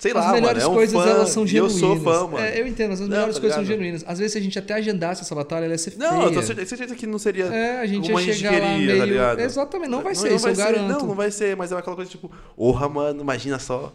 Sei 0.05 0.12
as 0.12 0.24
lá, 0.26 0.32
melhores 0.32 0.62
mano. 0.62 0.68
É 0.68 0.70
um 0.70 0.74
coisas, 0.74 1.02
fã, 1.02 1.09
elas 1.09 1.31
são 1.31 1.43
e 1.47 1.56
eu 1.56 1.68
genuínas. 1.68 1.81
sou 1.81 1.97
fã, 2.01 2.26
mano. 2.26 2.39
É, 2.44 2.60
eu 2.60 2.66
entendo, 2.66 2.93
as 2.93 3.01
Não, 3.01 3.09
melhores 3.09 3.35
tá 3.36 3.40
coisas 3.40 3.56
são 3.56 3.64
genuínas. 3.64 4.05
Às 4.06 4.18
vezes, 4.18 4.32
se 4.32 4.39
a 4.39 4.40
gente 4.43 4.59
até 4.59 4.74
agendasse 4.74 5.22
essa 5.22 5.35
batalha, 5.35 5.64
ela 5.64 5.72
ia 5.74 5.78
ser 5.78 5.93
feia. 5.93 6.10
Não, 6.10 6.22
eu 6.24 6.32
tô 6.35 6.43
certeza, 6.43 6.94
que 6.94 7.06
não 7.06 7.18
seria. 7.18 7.47
É, 7.47 7.81
a 7.81 7.86
gente 7.86 8.06
como 8.10 8.20
ia 8.20 8.32
chegar 8.35 8.52
lá 8.52 8.59
queria, 8.59 8.76
meio... 8.86 8.98
tá 8.98 9.05
ligado? 9.06 9.40
Exatamente, 9.40 9.90
não 9.90 10.02
vai 10.02 10.14
ser, 10.14 10.35
isso 10.35 10.47
eu 10.48 10.55
garanto. 10.56 10.89
Não, 11.01 11.06
não 11.09 11.14
vai 11.14 11.31
ser, 11.31 11.56
mas 11.56 11.72
é 11.72 11.76
aquela 11.76 11.97
coisa 11.97 12.10
tipo, 12.10 12.31
porra, 12.56 12.89
mano, 12.89 13.20
imagina 13.22 13.59
só. 13.59 13.93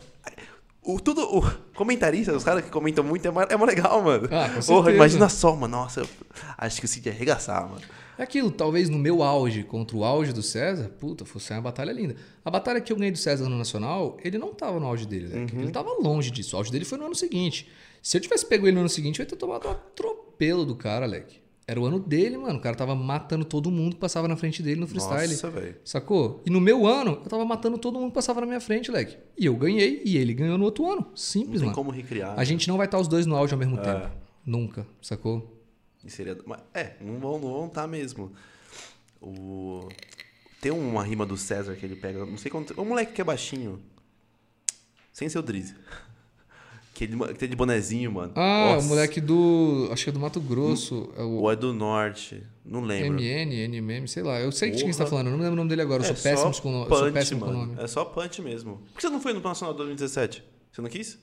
O, 0.81 0.99
tudo, 0.99 1.21
o 1.21 1.43
comentarista, 1.75 2.33
os 2.33 2.43
caras 2.43 2.63
que 2.63 2.71
comentam 2.71 3.03
muito, 3.03 3.27
é, 3.27 3.29
mó- 3.29 3.43
é 3.47 3.55
legal, 3.65 4.01
mano. 4.01 4.27
Ah, 4.31 4.49
Porra, 4.65 4.91
imagina 4.91 5.29
só, 5.29 5.55
mano. 5.55 5.77
Nossa, 5.77 5.99
eu 5.99 6.07
acho 6.57 6.79
que 6.79 6.85
o 6.85 6.87
Cid 6.87 7.07
ia 7.09 7.13
arregaçar, 7.13 7.61
mano. 7.69 7.81
É 8.19 8.23
aquilo, 8.23 8.51
talvez 8.51 8.89
no 8.89 8.99
meu 8.99 9.23
auge 9.23 9.63
contra 9.63 9.95
o 9.95 10.03
auge 10.03 10.33
do 10.33 10.43
César, 10.43 10.89
puta, 10.99 11.23
fosse 11.23 11.53
uma 11.53 11.61
batalha 11.61 11.91
linda. 11.93 12.17
A 12.43 12.51
batalha 12.51 12.81
que 12.81 12.91
eu 12.91 12.97
ganhei 12.97 13.13
do 13.13 13.17
César 13.17 13.47
no 13.47 13.57
Nacional, 13.57 14.17
ele 14.21 14.37
não 14.37 14.53
tava 14.53 14.77
no 14.77 14.85
auge 14.87 15.05
dele, 15.07 15.27
né? 15.29 15.47
Uhum. 15.53 15.61
Ele 15.61 15.71
tava 15.71 15.89
longe 16.01 16.29
disso. 16.29 16.55
O 16.55 16.59
auge 16.59 16.69
dele 16.69 16.83
foi 16.83 16.97
no 16.97 17.05
ano 17.05 17.15
seguinte. 17.15 17.69
Se 18.03 18.17
eu 18.17 18.21
tivesse 18.21 18.45
pego 18.45 18.65
ele 18.67 18.73
no 18.73 18.81
ano 18.81 18.89
seguinte, 18.89 19.19
eu 19.19 19.23
ia 19.23 19.29
ter 19.29 19.37
tomado 19.37 19.69
um 19.69 19.71
atropelo 19.71 20.65
do 20.65 20.75
cara, 20.75 21.05
Leque. 21.05 21.39
Era 21.65 21.79
o 21.79 21.85
ano 21.85 21.97
dele, 21.97 22.35
mano. 22.35 22.59
O 22.59 22.61
cara 22.61 22.75
tava 22.75 22.93
matando 22.93 23.45
todo 23.45 23.71
mundo 23.71 23.93
que 23.93 24.01
passava 24.01 24.27
na 24.27 24.35
frente 24.35 24.61
dele 24.61 24.81
no 24.81 24.87
freestyle. 24.87 25.29
Nossa, 25.31 25.49
velho. 25.49 25.75
Sacou? 25.85 26.41
E 26.45 26.49
no 26.49 26.59
meu 26.59 26.85
ano, 26.85 27.11
eu 27.11 27.29
tava 27.29 27.45
matando 27.45 27.77
todo 27.77 27.97
mundo 27.99 28.09
que 28.09 28.15
passava 28.15 28.41
na 28.41 28.47
minha 28.47 28.59
frente, 28.59 28.91
Leque. 28.91 29.15
E 29.37 29.45
eu 29.45 29.55
ganhei, 29.55 30.01
e 30.03 30.17
ele 30.17 30.33
ganhou 30.33 30.57
no 30.57 30.65
outro 30.65 30.91
ano. 30.91 31.05
Não 31.09 31.15
Simples, 31.15 31.59
tem 31.61 31.67
mano. 31.67 31.73
como 31.73 31.89
recriar. 31.91 32.33
A 32.37 32.43
gente 32.43 32.67
não 32.67 32.75
vai 32.75 32.85
estar 32.87 32.99
os 32.99 33.07
dois 33.07 33.25
no 33.25 33.35
auge 33.35 33.53
ao 33.53 33.59
mesmo 33.59 33.77
É. 33.79 33.81
tempo. 33.81 34.09
Nunca, 34.45 34.85
sacou? 35.01 35.58
E 36.03 36.09
seria... 36.09 36.37
mas, 36.45 36.59
É, 36.73 36.93
não 37.01 37.19
vão 37.19 37.39
não 37.39 37.51
vão 37.53 37.67
estar 37.67 37.87
mesmo. 37.87 38.31
O... 39.21 39.87
Tem 40.61 40.71
uma 40.71 41.03
rima 41.03 41.25
do 41.25 41.37
César 41.37 41.75
que 41.75 41.85
ele 41.85 41.95
pega, 41.95 42.25
não 42.25 42.37
sei 42.37 42.51
quanto. 42.51 42.79
Um 42.79 42.85
moleque 42.85 43.13
que 43.13 43.21
é 43.21 43.23
baixinho. 43.23 43.81
Sem 45.11 45.27
ser 45.29 45.39
o 45.39 45.41
Drizzy. 45.43 45.75
Que 46.91 47.05
ele 47.05 47.15
que 47.27 47.33
tem 47.35 47.47
de 47.47 47.55
bonezinho, 47.55 48.11
mano. 48.11 48.33
Ah, 48.35 48.73
Nossa. 48.73 48.85
o 48.85 48.89
moleque 48.89 49.21
do. 49.21 49.87
Acho 49.89 50.03
que 50.03 50.09
é 50.09 50.11
do 50.13 50.19
Mato 50.19 50.41
Grosso. 50.41 51.09
É 51.15 51.21
o 51.21 51.29
Ou 51.35 51.49
é 51.51 51.55
do 51.55 51.71
norte. 51.71 52.43
Não 52.65 52.81
lembro. 52.81 53.13
MN, 53.21 53.53
NMM, 53.69 54.05
sei 54.05 54.21
lá. 54.21 54.37
Eu 54.41 54.51
sei 54.51 54.69
de 54.71 54.83
quem 54.83 54.91
você 54.91 54.97
tá 54.99 55.05
Porra. 55.05 55.19
falando, 55.21 55.27
eu 55.27 55.31
não 55.31 55.39
lembro 55.39 55.53
o 55.53 55.55
nome 55.55 55.69
dele 55.69 55.81
agora. 55.81 56.03
Eu 56.03 56.11
É 56.11 56.13
sou 56.13 56.21
péssimo 56.21 56.61
com 56.61 56.71
nome. 56.73 56.91
Eu 56.91 56.97
sou 56.97 57.11
péssimo 57.13 57.39
com 57.39 57.45
mano. 57.45 57.57
nome. 57.67 57.81
É 57.81 57.87
só 57.87 58.03
punch 58.03 58.41
mesmo. 58.41 58.79
Por 58.91 58.95
que 58.95 59.01
você 59.03 59.09
não 59.09 59.21
foi 59.21 59.31
no 59.31 59.39
Nacional 59.39 59.73
2017? 59.77 60.43
Você 60.73 60.81
não 60.81 60.89
quis? 60.89 61.17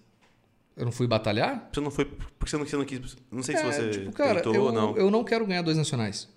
Eu 0.76 0.84
não 0.84 0.92
fui 0.92 1.06
batalhar? 1.06 1.70
Você 1.72 1.80
não 1.80 1.90
foi. 1.90 2.04
Por 2.04 2.44
que 2.44 2.50
você 2.50 2.56
não, 2.58 2.66
você 2.66 2.76
não 2.76 2.84
quis? 2.84 3.16
Não 3.30 3.42
sei 3.42 3.56
se 3.56 3.62
É, 3.62 3.72
você 3.72 3.90
tipo, 3.90 4.12
cara, 4.12 4.36
tentou 4.36 4.54
eu, 4.54 4.62
ou 4.64 4.72
não. 4.72 4.96
eu 4.96 5.10
não 5.10 5.24
quero 5.24 5.46
ganhar 5.46 5.62
dois 5.62 5.76
nacionais. 5.76 6.28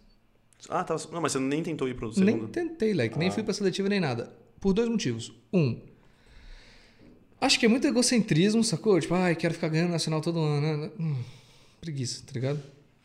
Ah, 0.70 0.84
tá. 0.84 0.96
Não, 1.12 1.22
mas 1.22 1.34
você 1.34 1.40
nem 1.40 1.62
tentou 1.62 1.88
ir 1.90 1.94
pro 1.96 2.08
Nem 2.08 2.16
segundo. 2.36 2.48
tentei, 2.48 2.94
Leque. 2.94 3.16
Ah. 3.16 3.20
Nem 3.20 3.32
fui 3.32 3.44
pra 3.44 3.54
seletiva 3.54 3.90
nem 3.90 4.00
nada. 4.00 4.32
Por 4.62 4.74
dois 4.74 4.88
motivos. 4.90 5.34
Um. 5.54 5.82
Acho 7.42 7.60
que 7.60 7.66
é 7.66 7.70
muito 7.70 7.88
egocentrismo, 7.88 8.64
sacou? 8.64 9.00
Tipo, 9.00 9.14
ai, 9.16 9.36
quero 9.36 9.54
ficar 9.54 9.70
ganhando 9.70 9.92
nacional 9.92 10.20
todo 10.22 10.40
ano. 10.40 10.78
né? 10.86 10.92
Hum, 11.00 11.16
preguiça, 11.80 12.24
tá 12.26 12.32
ligado? 12.34 12.62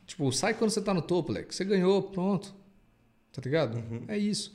Tipo, 0.06 0.30
sai 0.32 0.54
quando 0.54 0.70
você 0.70 0.80
tá 0.82 0.92
no 0.92 1.02
topo, 1.02 1.32
Leque. 1.32 1.54
Você 1.54 1.64
ganhou, 1.64 2.02
pronto. 2.02 2.54
Tá 3.32 3.40
ligado? 3.44 3.76
Uhum. 3.76 4.02
É 4.08 4.18
isso. 4.18 4.52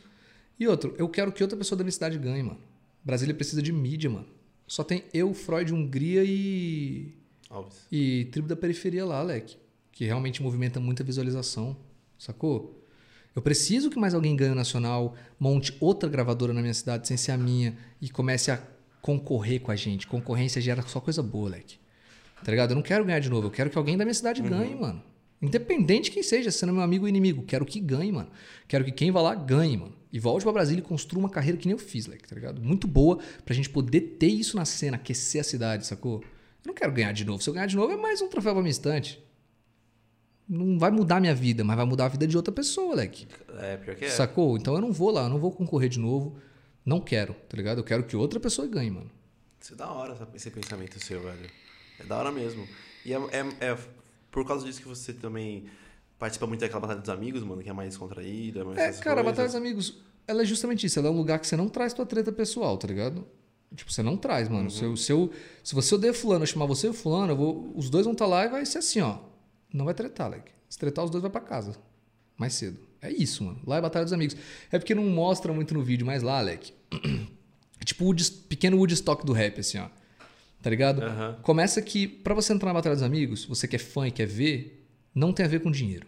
E 0.59 0.67
outro, 0.67 0.93
eu 0.97 1.07
quero 1.09 1.31
que 1.31 1.41
outra 1.43 1.57
pessoa 1.57 1.77
da 1.77 1.83
minha 1.83 1.91
cidade 1.91 2.17
ganhe, 2.17 2.43
mano. 2.43 2.59
Brasília 3.03 3.33
precisa 3.33 3.61
de 3.61 3.71
mídia, 3.71 4.09
mano. 4.09 4.27
Só 4.69 4.83
tem 4.83 5.03
eu, 5.11 5.33
Freud, 5.33 5.73
Hungria 5.73 6.23
e. 6.23 7.11
Alves. 7.49 7.87
E 7.91 8.25
tribo 8.25 8.47
da 8.47 8.55
periferia 8.55 9.03
lá, 9.03 9.21
Leque. 9.23 9.57
Que 9.91 10.05
realmente 10.05 10.43
movimenta 10.43 10.79
muita 10.79 11.03
visualização. 11.03 11.75
Sacou? 12.19 12.85
Eu 13.35 13.41
preciso 13.41 13.89
que 13.89 13.99
mais 13.99 14.13
alguém 14.13 14.35
ganhe 14.35 14.51
o 14.51 14.55
nacional, 14.55 15.15
monte 15.39 15.75
outra 15.79 16.07
gravadora 16.07 16.53
na 16.53 16.61
minha 16.61 16.73
cidade 16.73 17.07
sem 17.07 17.17
ser 17.17 17.31
a 17.31 17.37
minha 17.37 17.75
e 17.99 18.09
comece 18.09 18.51
a 18.51 18.61
concorrer 19.01 19.59
com 19.59 19.71
a 19.71 19.75
gente. 19.75 20.05
Concorrência 20.05 20.61
gera 20.61 20.83
só 20.83 20.99
coisa 20.99 21.23
boa, 21.23 21.49
Leque. 21.49 21.77
Tá 22.43 22.51
ligado? 22.51 22.71
Eu 22.71 22.75
não 22.75 22.83
quero 22.83 23.03
ganhar 23.03 23.19
de 23.19 23.29
novo. 23.29 23.47
Eu 23.47 23.51
quero 23.51 23.71
que 23.71 23.77
alguém 23.77 23.97
da 23.97 24.05
minha 24.05 24.13
cidade 24.13 24.41
ganhe, 24.41 24.75
mano. 24.75 25.01
Independente 25.41 26.05
de 26.05 26.11
quem 26.11 26.21
seja, 26.21 26.51
sendo 26.51 26.73
meu 26.73 26.83
amigo 26.83 27.05
ou 27.05 27.09
inimigo. 27.09 27.43
Quero 27.43 27.65
que 27.65 27.79
ganhe, 27.79 28.11
mano. 28.11 28.29
Quero 28.67 28.85
que 28.85 28.91
quem 28.91 29.09
vá 29.09 29.21
lá 29.21 29.33
ganhe, 29.33 29.77
mano. 29.77 29.95
E 30.11 30.19
volte 30.19 30.43
pra 30.43 30.51
Brasília 30.51 30.81
e 30.81 30.83
construa 30.83 31.19
uma 31.19 31.29
carreira 31.29 31.57
que 31.57 31.67
nem 31.67 31.73
eu 31.73 31.77
fiz, 31.79 32.07
Leque, 32.07 32.27
tá 32.27 32.33
ligado? 32.35 32.59
Muito 32.61 32.87
boa 32.87 33.19
pra 33.45 33.53
gente 33.53 33.69
poder 33.69 34.01
ter 34.19 34.27
isso 34.27 34.55
na 34.57 34.65
cena, 34.65 34.97
aquecer 34.97 35.41
a 35.41 35.43
cidade, 35.43 35.85
sacou? 35.85 36.21
Eu 36.21 36.67
não 36.69 36.73
quero 36.73 36.91
ganhar 36.91 37.11
de 37.11 37.23
novo. 37.25 37.41
Se 37.43 37.49
eu 37.49 37.53
ganhar 37.53 37.67
de 37.67 37.75
novo, 37.75 37.93
é 37.93 37.97
mais 37.97 38.21
um 38.21 38.27
troféu 38.27 38.53
pra 38.53 38.61
minha 38.61 38.71
estante. 38.71 39.23
Não 40.47 40.79
vai 40.79 40.89
mudar 40.89 41.17
a 41.17 41.19
minha 41.19 41.35
vida, 41.35 41.63
mas 41.63 41.77
vai 41.77 41.85
mudar 41.85 42.05
a 42.05 42.09
vida 42.09 42.25
de 42.25 42.35
outra 42.35 42.51
pessoa, 42.51 42.95
Leque. 42.95 43.27
É, 43.59 43.77
pior 43.77 43.95
que 43.95 44.05
é. 44.05 44.09
Sacou? 44.09 44.57
Então 44.57 44.73
eu 44.73 44.81
não 44.81 44.91
vou 44.91 45.11
lá, 45.11 45.23
eu 45.23 45.29
não 45.29 45.37
vou 45.37 45.51
concorrer 45.51 45.89
de 45.89 45.99
novo. 45.99 46.35
Não 46.83 46.99
quero, 46.99 47.35
tá 47.47 47.55
ligado? 47.55 47.77
Eu 47.77 47.83
quero 47.83 48.03
que 48.03 48.15
outra 48.15 48.39
pessoa 48.39 48.67
ganhe, 48.67 48.89
mano. 48.89 49.11
Isso 49.61 49.73
é 49.73 49.75
da 49.75 49.91
hora, 49.91 50.17
esse 50.33 50.49
pensamento 50.49 50.99
seu, 51.03 51.21
velho. 51.21 51.49
É 51.99 52.03
da 52.03 52.17
hora 52.17 52.31
mesmo. 52.31 52.67
E 53.05 53.13
é, 53.13 53.17
é- 53.17 53.67
é 53.71 53.77
por 54.31 54.47
causa 54.47 54.65
disso 54.65 54.81
que 54.81 54.87
você 54.87 55.13
também 55.13 55.65
participa 56.19 56.45
muito 56.45 56.59
daquela 56.61 56.81
batalha 56.81 56.99
dos 56.99 57.09
amigos, 57.09 57.41
mano, 57.43 57.63
que 57.63 57.69
é 57.69 57.73
mais 57.73 57.97
contraída, 57.97 58.63
mais 58.65 58.77
É, 58.77 58.91
cara, 59.01 59.21
a 59.21 59.23
coisas. 59.23 59.25
Batalha 59.25 59.47
dos 59.47 59.55
Amigos, 59.55 59.97
ela 60.27 60.41
é 60.43 60.45
justamente 60.45 60.85
isso. 60.85 60.99
Ela 60.99 61.07
é 61.07 61.11
um 61.11 61.17
lugar 61.17 61.39
que 61.39 61.47
você 61.47 61.55
não 61.55 61.67
traz 61.69 61.93
tua 61.93 62.05
treta 62.05 62.31
pessoal, 62.31 62.77
tá 62.77 62.87
ligado? 62.87 63.25
Tipo, 63.75 63.91
você 63.91 64.03
não 64.03 64.17
traz, 64.17 64.49
mano. 64.49 64.69
Se, 64.69 64.83
eu, 64.83 64.97
se, 64.97 65.11
eu- 65.11 65.31
se 65.63 65.73
você 65.73 65.95
odeia 65.95 66.13
fulano, 66.13 66.43
eu 66.43 66.47
chamar 66.47 66.65
você 66.65 66.87
e 66.87 66.89
o 66.89 66.93
fulano, 66.93 67.35
vou, 67.35 67.71
os 67.75 67.89
dois 67.89 68.03
vão 68.05 68.13
estar 68.13 68.25
lá 68.25 68.45
e 68.45 68.49
vai 68.49 68.65
ser 68.65 68.79
assim, 68.79 68.99
ó. 69.01 69.17
Não 69.73 69.85
vai 69.85 69.93
tretar, 69.93 70.29
Leque. 70.29 70.51
Se 70.67 70.77
tretar, 70.77 71.05
os 71.05 71.11
dois 71.11 71.21
vai 71.21 71.31
pra 71.31 71.41
casa. 71.41 71.75
Mais 72.37 72.53
cedo. 72.53 72.79
É 73.01 73.11
isso, 73.11 73.43
mano. 73.43 73.59
Lá 73.65 73.77
é 73.77 73.81
Batalha 73.81 74.03
dos 74.05 74.13
Amigos. 74.13 74.35
É 74.71 74.77
porque 74.79 74.93
não 74.95 75.03
mostra 75.03 75.53
muito 75.53 75.73
no 75.73 75.81
vídeo, 75.83 76.05
mas 76.05 76.21
lá, 76.23 76.41
Leque. 76.41 76.73
É 77.81 77.85
tipo 77.85 78.11
o 78.11 78.13
pequeno 78.49 78.75
Woodstock 78.75 79.25
do 79.25 79.31
rap, 79.31 79.57
assim, 79.61 79.77
ó. 79.77 79.87
Tá 80.61 80.69
ligado? 80.69 81.01
Aham. 81.01 81.39
Começa 81.41 81.81
que, 81.81 82.05
pra 82.09 82.33
você 82.33 82.51
entrar 82.51 82.67
na 82.67 82.73
Batalha 82.73 82.93
dos 82.95 83.03
Amigos, 83.03 83.45
você 83.45 83.69
que 83.69 83.77
é 83.77 83.79
fã 83.79 84.05
e 84.05 84.11
quer 84.11 84.25
ver, 84.27 84.78
não 85.13 85.33
tem 85.33 85.45
a 85.45 85.49
ver 85.49 85.61
com 85.61 85.71
dinheiro. 85.71 86.07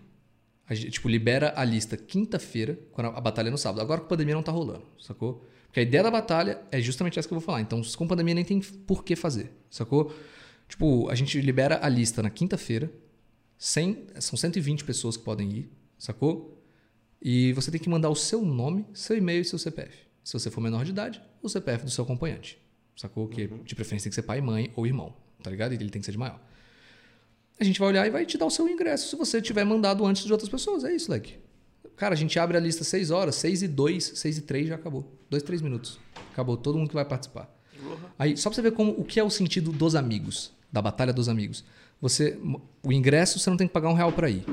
A 0.68 0.74
gente, 0.74 0.92
tipo, 0.92 1.10
libera 1.10 1.54
a 1.56 1.64
lista 1.66 1.98
quinta-feira, 1.98 2.80
quando 2.92 3.08
a 3.08 3.22
batalha 3.22 3.50
é 3.50 3.52
no 3.52 3.58
sábado. 3.58 3.82
Agora 3.82 4.00
que 4.00 4.06
a 4.06 4.10
pandemia 4.10 4.36
não 4.36 4.44
tá 4.44 4.52
rolando, 4.52 4.86
sacou? 5.00 5.46
Porque 5.66 5.80
a 5.80 5.84
ideia 5.84 6.04
da 6.04 6.12
batalha 6.12 6.62
é 6.72 6.82
justamente 6.82 7.18
essa 7.18 7.28
que 7.28 7.34
eu 7.34 7.40
vou 7.40 7.46
falar. 7.46 7.62
Então, 7.62 7.82
com 7.98 8.08
pandemia 8.08 8.36
nem 8.36 8.46
tem 8.46 8.60
por 8.60 9.04
que 9.04 9.16
fazer, 9.16 9.52
sacou? 9.70 10.14
Tipo, 10.68 11.10
a 11.10 11.16
gente 11.16 11.40
libera 11.42 11.80
a 11.82 11.90
lista 11.90 12.24
na 12.24 12.30
quinta-feira, 12.30 12.92
100 13.58 14.08
são 14.20 14.38
120 14.38 14.84
pessoas 14.86 15.18
que 15.18 15.24
podem 15.24 15.50
ir, 15.52 15.72
sacou? 15.98 16.58
E 17.22 17.54
você 17.54 17.70
tem 17.70 17.80
que 17.80 17.90
mandar 17.90 18.10
o 18.10 18.16
seu 18.16 18.42
nome, 18.42 18.86
seu 18.94 19.18
e-mail 19.18 19.42
e 19.42 19.46
seu 19.46 19.60
CPF. 19.60 19.96
Se 20.24 20.34
você 20.34 20.50
for 20.50 20.62
menor 20.62 20.84
de 20.86 20.92
idade, 20.92 21.22
o 21.42 21.50
CPF 21.50 21.86
do 21.86 21.92
seu 21.92 22.04
acompanhante. 22.04 22.58
Sacou? 22.96 23.28
Que 23.28 23.48
de 23.48 23.76
preferência 23.76 24.06
tem 24.06 24.12
que 24.12 24.16
ser 24.16 24.24
pai, 24.24 24.42
mãe 24.42 24.72
ou 24.76 24.86
irmão, 24.86 25.16
tá 25.42 25.50
ligado? 25.50 25.74
E 25.74 25.76
ele 25.76 25.90
tem 25.90 26.02
que 26.02 26.06
ser 26.06 26.12
de 26.12 26.18
maior. 26.18 26.40
A 27.62 27.64
gente 27.64 27.80
vai 27.80 27.90
olhar 27.90 28.08
e 28.08 28.10
vai 28.10 28.26
te 28.26 28.40
dar 28.40 28.48
o 28.48 28.50
seu 28.50 28.68
ingresso 28.68 29.08
se 29.08 29.16
você 29.16 29.40
tiver 29.40 29.64
mandado 29.64 30.04
antes 30.04 30.26
de 30.26 30.32
outras 30.32 30.50
pessoas. 30.50 30.84
É 30.84 30.92
isso, 30.92 31.12
leque. 31.12 31.36
Cara, 31.96 32.16
a 32.16 32.18
gente 32.18 32.40
abre 32.40 32.58
a 32.58 32.60
lista 32.60 32.84
6 32.84 33.12
horas, 33.12 33.36
6 33.36 33.62
e 33.62 33.68
2, 33.68 34.14
6 34.16 34.38
e 34.40 34.42
3 34.42 34.68
já 34.70 34.76
acabou. 34.76 35.16
2, 35.30 35.44
3 35.44 35.62
minutos. 35.62 36.00
Acabou 36.34 36.58
todo 36.58 36.80
mundo 36.80 36.88
que 36.88 36.96
vai 36.96 37.06
participar. 37.06 37.56
Aí, 38.18 38.36
só 38.36 38.50
pra 38.50 38.56
você 38.56 38.64
ver 38.64 38.72
como, 38.72 38.94
o 38.94 39.04
que 39.04 39.20
é 39.20 39.24
o 39.24 39.30
sentido 39.30 39.72
dos 39.72 39.94
amigos, 39.94 40.52
da 40.72 40.82
batalha 40.82 41.14
dos 41.14 41.30
amigos. 41.30 41.64
Você, 42.02 42.36
o 42.82 42.92
ingresso, 42.92 43.38
você 43.38 43.48
não 43.52 43.58
tem 43.58 43.68
que 43.68 43.74
pagar 43.74 43.90
um 43.90 43.94
real 43.94 44.12
pra 44.12 44.28
ir. 44.28 44.44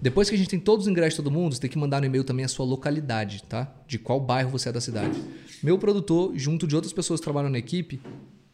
Depois 0.00 0.30
que 0.30 0.34
a 0.34 0.38
gente 0.38 0.48
tem 0.48 0.58
todos 0.58 0.86
os 0.86 0.90
ingressos 0.90 1.18
de 1.18 1.24
todo 1.24 1.30
mundo, 1.30 1.54
você 1.54 1.60
tem 1.60 1.68
que 1.68 1.76
mandar 1.76 2.00
no 2.00 2.06
e-mail 2.06 2.24
também 2.24 2.46
a 2.46 2.48
sua 2.48 2.64
localidade, 2.64 3.42
tá? 3.42 3.70
De 3.86 3.98
qual 3.98 4.18
bairro 4.18 4.48
você 4.48 4.70
é 4.70 4.72
da 4.72 4.80
cidade. 4.80 5.22
Meu 5.62 5.78
produtor, 5.78 6.32
junto 6.34 6.66
de 6.66 6.74
outras 6.74 6.94
pessoas 6.94 7.20
que 7.20 7.24
trabalham 7.24 7.50
na 7.50 7.58
equipe, 7.58 8.00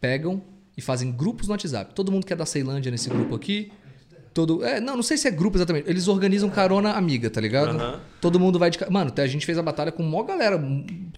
pegam 0.01 0.43
e 0.81 0.83
fazem 0.83 1.13
grupos 1.13 1.47
no 1.47 1.53
WhatsApp. 1.53 1.95
Todo 1.95 2.11
mundo 2.11 2.25
que 2.25 2.33
é 2.33 2.37
da 2.37 2.47
Ceilândia 2.47 2.91
nesse 2.91 3.11
grupo 3.11 3.35
aqui. 3.35 3.71
Todo, 4.33 4.65
é, 4.65 4.81
não, 4.81 4.97
não 4.97 5.03
sei 5.03 5.19
se 5.19 5.29
é 5.29 5.31
grupo 5.31 5.59
exatamente. 5.59 5.91
Eles 5.91 6.09
organizam 6.09 6.49
carona 6.49 6.93
amiga, 6.93 7.29
tá 7.29 7.39
ligado? 7.39 7.77
Aham. 7.77 8.01
Todo 8.19 8.41
mundo 8.41 8.59
vai 8.59 8.71
de. 8.71 8.79
Mano, 8.89 9.11
até 9.11 9.23
a 9.23 9.27
gente 9.27 9.45
fez 9.45 9.59
a 9.59 9.63
batalha 9.63 9.93
com 9.93 10.03
mó 10.03 10.23
galera. 10.23 10.59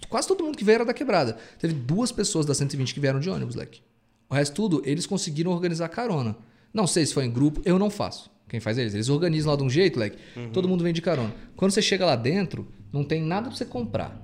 Quase 0.08 0.26
todo 0.26 0.42
mundo 0.42 0.58
que 0.58 0.64
veio 0.64 0.76
era 0.76 0.84
da 0.84 0.92
quebrada. 0.92 1.36
Teve 1.60 1.74
duas 1.74 2.10
pessoas 2.10 2.44
da 2.44 2.54
120 2.54 2.92
que 2.92 2.98
vieram 2.98 3.20
de 3.20 3.30
ônibus, 3.30 3.54
leque. 3.54 3.82
O 4.28 4.34
resto 4.34 4.54
tudo, 4.54 4.82
eles 4.84 5.06
conseguiram 5.06 5.52
organizar 5.52 5.88
carona. 5.88 6.34
Não 6.74 6.86
sei 6.86 7.06
se 7.06 7.14
foi 7.14 7.24
em 7.24 7.30
grupo, 7.30 7.62
eu 7.64 7.78
não 7.78 7.88
faço. 7.88 8.30
Quem 8.48 8.58
faz 8.58 8.76
eles? 8.78 8.94
Eles 8.94 9.08
organizam 9.08 9.52
lá 9.52 9.56
de 9.56 9.62
um 9.62 9.70
jeito, 9.70 10.00
leque. 10.00 10.18
Todo 10.52 10.68
mundo 10.68 10.82
vem 10.82 10.92
de 10.92 11.00
carona. 11.00 11.32
Quando 11.54 11.70
você 11.70 11.82
chega 11.82 12.04
lá 12.04 12.16
dentro, 12.16 12.66
não 12.92 13.04
tem 13.04 13.22
nada 13.22 13.48
pra 13.48 13.56
você 13.56 13.64
comprar. 13.64 14.20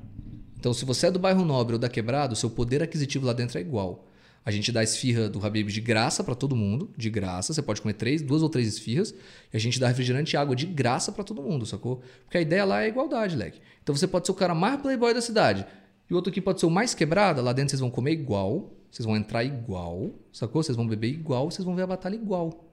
Então, 0.58 0.74
se 0.74 0.84
você 0.84 1.06
é 1.06 1.10
do 1.10 1.18
bairro 1.20 1.44
Nobre 1.44 1.74
ou 1.74 1.78
da 1.78 1.88
Quebrada, 1.88 2.32
o 2.32 2.36
seu 2.36 2.50
poder 2.50 2.82
aquisitivo 2.82 3.26
lá 3.26 3.32
dentro 3.32 3.58
é 3.58 3.60
igual. 3.60 4.08
A 4.44 4.50
gente 4.50 4.72
dá 4.72 4.82
esfirra 4.82 5.28
do 5.28 5.44
Habib 5.44 5.68
de 5.68 5.80
graça 5.80 6.24
pra 6.24 6.34
todo 6.34 6.56
mundo, 6.56 6.90
de 6.96 7.10
graça. 7.10 7.52
Você 7.52 7.60
pode 7.60 7.82
comer 7.82 7.94
três, 7.94 8.22
duas 8.22 8.42
ou 8.42 8.48
três 8.48 8.66
esfirras. 8.66 9.14
E 9.52 9.56
a 9.56 9.60
gente 9.60 9.78
dá 9.78 9.88
refrigerante 9.88 10.34
e 10.34 10.36
água 10.36 10.56
de 10.56 10.66
graça 10.66 11.12
pra 11.12 11.22
todo 11.22 11.42
mundo, 11.42 11.66
sacou? 11.66 12.02
Porque 12.24 12.38
a 12.38 12.40
ideia 12.40 12.64
lá 12.64 12.82
é 12.82 12.88
igualdade, 12.88 13.36
leque. 13.36 13.60
Então 13.82 13.94
você 13.94 14.06
pode 14.06 14.26
ser 14.26 14.32
o 14.32 14.34
cara 14.34 14.54
mais 14.54 14.80
playboy 14.80 15.12
da 15.12 15.20
cidade. 15.20 15.66
E 16.08 16.12
o 16.12 16.16
outro 16.16 16.30
aqui 16.30 16.40
pode 16.40 16.60
ser 16.60 16.66
o 16.66 16.70
mais 16.70 16.94
quebrada. 16.94 17.42
Lá 17.42 17.52
dentro 17.52 17.70
vocês 17.70 17.80
vão 17.80 17.90
comer 17.90 18.12
igual. 18.12 18.72
Vocês 18.90 19.04
vão 19.04 19.16
entrar 19.16 19.44
igual, 19.44 20.12
sacou? 20.32 20.62
Vocês 20.62 20.74
vão 20.74 20.86
beber 20.86 21.08
igual. 21.08 21.50
Vocês 21.50 21.64
vão 21.64 21.76
ver 21.76 21.82
a 21.82 21.86
batalha 21.86 22.14
igual. 22.14 22.64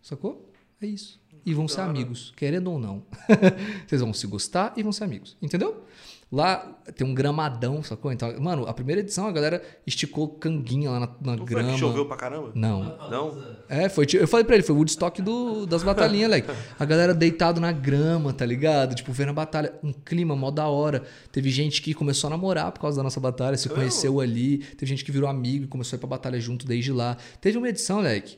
Sacou? 0.00 0.50
É 0.80 0.86
isso. 0.86 1.20
E 1.44 1.54
vão 1.54 1.68
ser 1.68 1.82
amigos, 1.82 2.32
querendo 2.36 2.70
ou 2.70 2.78
não. 2.78 3.02
Vocês 3.86 4.00
vão 4.00 4.12
se 4.12 4.26
gostar 4.26 4.72
e 4.76 4.82
vão 4.82 4.92
ser 4.92 5.04
amigos. 5.04 5.36
Entendeu? 5.40 5.84
Lá 6.30 6.58
tem 6.94 7.06
um 7.06 7.14
gramadão, 7.14 7.82
sacou? 7.82 8.12
Então, 8.12 8.38
mano, 8.38 8.66
a 8.66 8.74
primeira 8.74 9.00
edição 9.00 9.26
a 9.26 9.32
galera 9.32 9.62
esticou 9.86 10.28
canguinha 10.28 10.90
lá 10.90 11.00
na, 11.00 11.06
na 11.06 11.36
Não 11.36 11.38
foi 11.38 11.46
grama. 11.46 11.72
que 11.72 11.78
choveu 11.78 12.04
pra 12.04 12.18
caramba? 12.18 12.52
Não. 12.54 12.82
Não? 13.10 13.42
É, 13.66 13.88
foi. 13.88 14.06
Eu 14.12 14.28
falei 14.28 14.44
pra 14.44 14.54
ele, 14.54 14.62
foi 14.62 14.74
o 14.74 14.78
Woodstock 14.78 15.22
do, 15.22 15.64
das 15.64 15.82
batalhinhas, 15.82 16.30
leque. 16.30 16.50
A 16.78 16.84
galera 16.84 17.14
deitado 17.14 17.62
na 17.62 17.72
grama, 17.72 18.30
tá 18.34 18.44
ligado? 18.44 18.94
Tipo, 18.94 19.10
vendo 19.10 19.30
a 19.30 19.32
batalha. 19.32 19.72
Um 19.82 19.90
clima 19.90 20.36
mó 20.36 20.50
da 20.50 20.68
hora. 20.68 21.02
Teve 21.32 21.48
gente 21.48 21.80
que 21.80 21.94
começou 21.94 22.28
a 22.28 22.30
namorar 22.32 22.72
por 22.72 22.80
causa 22.80 22.98
da 22.98 23.02
nossa 23.02 23.18
batalha, 23.20 23.56
se 23.56 23.70
conheceu 23.70 24.20
ali. 24.20 24.58
Teve 24.58 24.86
gente 24.86 25.06
que 25.06 25.10
virou 25.10 25.30
amigo 25.30 25.64
e 25.64 25.68
começou 25.68 25.96
a 25.96 25.98
ir 25.98 26.00
pra 26.00 26.08
batalha 26.10 26.38
junto 26.38 26.66
desde 26.66 26.92
lá. 26.92 27.16
Teve 27.40 27.56
uma 27.56 27.70
edição, 27.70 28.00
leque, 28.00 28.36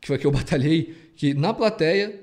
que 0.00 0.08
foi 0.08 0.18
que 0.18 0.26
eu 0.26 0.32
batalhei, 0.32 1.12
que 1.14 1.32
na 1.32 1.54
plateia 1.54 2.20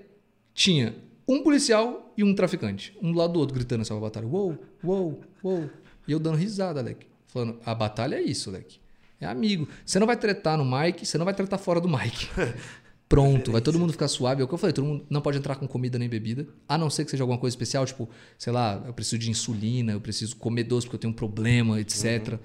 tinha 0.53 0.93
um 1.27 1.43
policial 1.43 2.13
e 2.17 2.23
um 2.23 2.33
traficante. 2.33 2.97
Um 3.01 3.11
do 3.11 3.17
lado 3.17 3.33
do 3.33 3.39
outro, 3.39 3.53
gritando 3.53 3.81
essa 3.81 3.93
batalha. 3.95 4.25
Uou, 4.27 4.57
uou, 4.83 5.21
uou. 5.43 5.69
E 6.07 6.11
eu 6.11 6.19
dando 6.19 6.37
risada, 6.37 6.81
leque. 6.81 7.05
Falando, 7.27 7.59
a 7.65 7.75
batalha 7.75 8.15
é 8.15 8.21
isso, 8.21 8.49
leque. 8.49 8.79
É 9.19 9.25
amigo. 9.25 9.67
Você 9.85 9.99
não 9.99 10.07
vai 10.07 10.15
tretar 10.15 10.57
no 10.57 10.65
mic, 10.65 11.05
você 11.05 11.17
não 11.17 11.25
vai 11.25 11.33
tretar 11.33 11.59
fora 11.59 11.81
do 11.81 11.89
mic. 11.89 12.29
Pronto, 13.09 13.53
vai 13.53 13.61
todo 13.61 13.79
mundo 13.79 13.93
ficar 13.93 14.07
suave. 14.07 14.41
É 14.41 14.45
o 14.45 14.47
que 14.47 14.53
eu 14.53 14.57
falei, 14.57 14.73
todo 14.73 14.85
mundo 14.85 15.05
não 15.09 15.21
pode 15.21 15.37
entrar 15.37 15.55
com 15.55 15.67
comida 15.67 15.97
nem 15.97 16.09
bebida, 16.09 16.47
a 16.67 16.77
não 16.77 16.89
ser 16.89 17.05
que 17.05 17.11
seja 17.11 17.23
alguma 17.23 17.39
coisa 17.39 17.53
especial, 17.53 17.85
tipo, 17.85 18.09
sei 18.37 18.51
lá, 18.51 18.83
eu 18.85 18.93
preciso 18.93 19.17
de 19.17 19.29
insulina, 19.29 19.93
eu 19.93 20.01
preciso 20.01 20.35
comer 20.35 20.63
doce 20.65 20.85
porque 20.85 20.95
eu 20.95 20.99
tenho 20.99 21.11
um 21.11 21.15
problema, 21.15 21.79
etc. 21.79 21.95
Se 21.95 22.39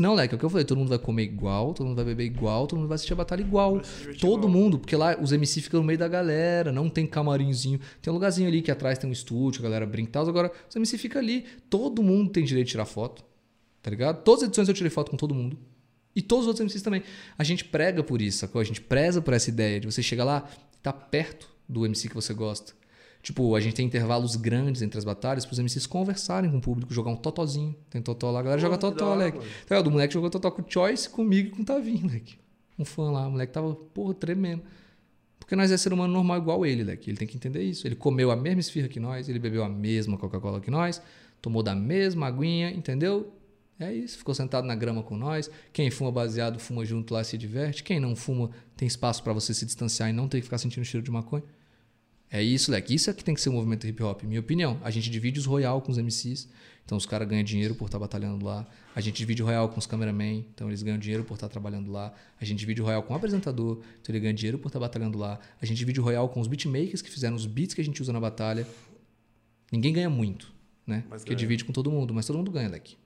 não, 0.00 0.14
leque, 0.14 0.34
é 0.34 0.36
o 0.36 0.38
que 0.38 0.44
eu 0.44 0.50
falei, 0.50 0.64
todo 0.64 0.78
mundo 0.78 0.88
vai 0.88 0.98
comer 0.98 1.24
igual, 1.24 1.74
todo 1.74 1.86
mundo 1.86 1.96
vai 1.96 2.06
beber 2.06 2.24
igual, 2.24 2.66
todo 2.66 2.78
mundo 2.78 2.88
vai 2.88 2.94
assistir 2.94 3.12
a 3.12 3.16
batalha 3.16 3.42
igual. 3.42 3.80
Todo 4.18 4.46
igual. 4.46 4.48
mundo, 4.48 4.78
porque 4.78 4.96
lá 4.96 5.16
os 5.20 5.30
MC 5.30 5.60
ficam 5.60 5.80
no 5.80 5.86
meio 5.86 5.98
da 5.98 6.08
galera, 6.08 6.72
não 6.72 6.88
tem 6.88 7.06
camarinzinho. 7.06 7.78
Tem 8.00 8.10
um 8.10 8.14
lugarzinho 8.14 8.48
ali 8.48 8.62
que 8.62 8.70
atrás 8.70 8.98
tem 8.98 9.08
um 9.08 9.12
estúdio, 9.12 9.60
a 9.60 9.62
galera 9.64 9.86
brinca 9.86 10.08
e 10.08 10.12
tal. 10.12 10.26
Agora, 10.26 10.50
os 10.68 10.74
MC 10.74 10.96
fica 10.96 11.18
ali, 11.18 11.44
todo 11.68 12.02
mundo 12.02 12.30
tem 12.30 12.44
direito 12.44 12.66
de 12.66 12.72
tirar 12.72 12.86
foto, 12.86 13.22
tá 13.82 13.90
ligado? 13.90 14.22
Todas 14.22 14.42
as 14.42 14.48
edições 14.48 14.68
eu 14.68 14.74
tirei 14.74 14.90
foto 14.90 15.10
com 15.10 15.16
todo 15.16 15.34
mundo. 15.34 15.58
E 16.16 16.22
todos 16.22 16.44
os 16.44 16.48
outros 16.48 16.64
MCs 16.64 16.82
também. 16.82 17.02
A 17.36 17.42
gente 17.42 17.64
prega 17.64 18.02
por 18.02 18.22
isso, 18.22 18.38
sacou? 18.38 18.60
A 18.60 18.64
gente 18.64 18.80
preza 18.80 19.20
por 19.20 19.34
essa 19.34 19.50
ideia 19.50 19.80
de 19.80 19.86
você 19.86 20.02
chegar 20.02 20.24
lá 20.24 20.48
e 20.72 20.78
tá 20.78 20.92
perto 20.92 21.48
do 21.68 21.84
MC 21.84 22.08
que 22.08 22.14
você 22.14 22.32
gosta. 22.32 22.72
Tipo, 23.24 23.56
a 23.56 23.60
gente 23.60 23.74
tem 23.74 23.86
intervalos 23.86 24.36
grandes 24.36 24.82
entre 24.82 24.98
as 24.98 25.04
batalhas 25.04 25.46
pros 25.46 25.58
MCs 25.58 25.86
conversarem 25.86 26.50
com 26.50 26.58
o 26.58 26.60
público, 26.60 26.92
jogar 26.92 27.10
um 27.10 27.16
totozinho. 27.16 27.74
Tem 27.88 28.02
totó 28.02 28.30
lá, 28.30 28.40
a 28.40 28.42
galera 28.42 28.60
joga 28.60 28.76
Porra, 28.76 28.92
que 28.92 28.98
totó, 28.98 29.10
moleque. 29.12 29.38
mano. 29.38 29.50
Tá 29.66 29.74
ligado? 29.74 29.86
O 29.86 29.90
moleque 29.90 30.12
jogou 30.12 30.28
totó 30.28 30.50
com 30.50 30.60
o 30.60 30.64
Choice, 30.68 31.08
comigo 31.08 31.48
e 31.48 31.50
com 31.50 31.62
o 31.62 31.64
Tavinho, 31.64 32.02
moleque. 32.02 32.36
Um 32.78 32.84
fã 32.84 33.10
lá, 33.10 33.26
o 33.26 33.30
moleque 33.30 33.50
tava, 33.50 33.74
porra, 33.74 34.12
tremendo. 34.12 34.62
Porque 35.38 35.56
nós 35.56 35.70
é 35.72 35.76
ser 35.78 35.94
humano 35.94 36.12
normal 36.12 36.36
igual 36.36 36.66
ele, 36.66 36.82
moleque. 36.84 37.08
Ele 37.08 37.16
tem 37.16 37.26
que 37.26 37.34
entender 37.34 37.62
isso. 37.62 37.86
Ele 37.88 37.94
comeu 37.96 38.30
a 38.30 38.36
mesma 38.36 38.60
esfirra 38.60 38.88
que 38.88 39.00
nós, 39.00 39.26
ele 39.26 39.38
bebeu 39.38 39.64
a 39.64 39.70
mesma 39.70 40.18
Coca-Cola 40.18 40.60
que 40.60 40.70
nós, 40.70 41.00
tomou 41.40 41.62
da 41.62 41.74
mesma 41.74 42.26
aguinha, 42.26 42.70
entendeu? 42.72 43.32
É 43.80 43.90
isso, 43.90 44.18
ficou 44.18 44.34
sentado 44.34 44.66
na 44.66 44.74
grama 44.74 45.02
com 45.02 45.16
nós. 45.16 45.50
Quem 45.72 45.90
fuma 45.90 46.12
baseado, 46.12 46.58
fuma 46.58 46.84
junto 46.84 47.14
lá 47.14 47.22
e 47.22 47.24
se 47.24 47.38
diverte. 47.38 47.82
Quem 47.82 47.98
não 47.98 48.14
fuma, 48.14 48.50
tem 48.76 48.86
espaço 48.86 49.22
pra 49.22 49.32
você 49.32 49.54
se 49.54 49.64
distanciar 49.64 50.10
e 50.10 50.12
não 50.12 50.28
ter 50.28 50.38
que 50.38 50.44
ficar 50.44 50.58
sentindo 50.58 50.84
cheiro 50.84 51.02
de 51.02 51.10
maconha. 51.10 51.42
É 52.34 52.42
isso, 52.42 52.72
leque. 52.72 52.92
Isso 52.92 53.08
é 53.08 53.12
que 53.14 53.22
tem 53.22 53.32
que 53.32 53.40
ser 53.40 53.48
o 53.48 53.52
movimento 53.52 53.86
hip 53.86 54.02
hop, 54.02 54.24
minha 54.24 54.40
opinião. 54.40 54.76
A 54.82 54.90
gente 54.90 55.08
divide 55.08 55.38
os 55.38 55.46
royal 55.46 55.80
com 55.80 55.92
os 55.92 55.98
MCs, 55.98 56.48
então 56.84 56.98
os 56.98 57.06
caras 57.06 57.28
ganham 57.28 57.44
dinheiro 57.44 57.76
por 57.76 57.84
estar 57.84 57.96
batalhando 57.96 58.44
lá. 58.44 58.66
A 58.92 59.00
gente 59.00 59.14
divide 59.14 59.40
o 59.40 59.46
royal 59.46 59.68
com 59.68 59.78
os 59.78 59.86
cameramen, 59.86 60.44
então 60.52 60.66
eles 60.66 60.82
ganham 60.82 60.98
dinheiro 60.98 61.22
por 61.22 61.34
estar 61.34 61.48
trabalhando 61.48 61.92
lá. 61.92 62.12
A 62.40 62.44
gente 62.44 62.58
divide 62.58 62.82
o 62.82 62.84
royal 62.84 63.04
com 63.04 63.12
o 63.12 63.16
apresentador, 63.16 63.78
então 64.00 64.12
ele 64.12 64.18
ganha 64.18 64.34
dinheiro 64.34 64.58
por 64.58 64.66
estar 64.66 64.80
batalhando 64.80 65.16
lá. 65.16 65.38
A 65.62 65.64
gente 65.64 65.78
divide 65.78 66.00
o 66.00 66.02
royal 66.02 66.28
com 66.28 66.40
os 66.40 66.48
beatmakers 66.48 67.00
que 67.00 67.08
fizeram 67.08 67.36
os 67.36 67.46
beats 67.46 67.72
que 67.72 67.80
a 67.80 67.84
gente 67.84 68.02
usa 68.02 68.12
na 68.12 68.18
batalha. 68.18 68.66
Ninguém 69.70 69.92
ganha 69.92 70.10
muito, 70.10 70.52
né? 70.84 71.04
Mas 71.08 71.22
Porque 71.22 71.30
ganha. 71.30 71.38
divide 71.38 71.64
com 71.64 71.72
todo 71.72 71.88
mundo, 71.88 72.12
mas 72.12 72.26
todo 72.26 72.34
mundo 72.36 72.50
ganha, 72.50 72.68
leque. 72.68 72.96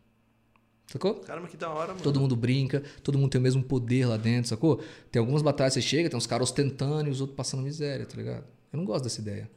Sacou? 0.86 1.16
Caramba, 1.16 1.48
que 1.48 1.56
da 1.58 1.68
hora, 1.68 1.88
mano. 1.88 2.00
Todo 2.02 2.18
mundo 2.18 2.34
brinca, 2.34 2.82
todo 3.02 3.18
mundo 3.18 3.30
tem 3.30 3.38
o 3.38 3.44
mesmo 3.44 3.62
poder 3.62 4.06
lá 4.06 4.16
dentro, 4.16 4.48
sacou? 4.48 4.82
Tem 5.12 5.20
algumas 5.20 5.42
batalhas 5.42 5.74
que 5.74 5.82
você 5.82 5.86
chega, 5.86 6.08
tem 6.08 6.16
uns 6.16 6.26
caras 6.26 6.48
ostentando 6.48 7.10
e 7.10 7.12
os 7.12 7.20
outros 7.20 7.36
passando 7.36 7.62
miséria, 7.62 8.06
tá 8.06 8.16
ligado? 8.16 8.56
Eu 8.72 8.76
não 8.76 8.84
gosto 8.84 9.04
dessa 9.04 9.20
ideia. 9.20 9.44
Da 9.44 9.48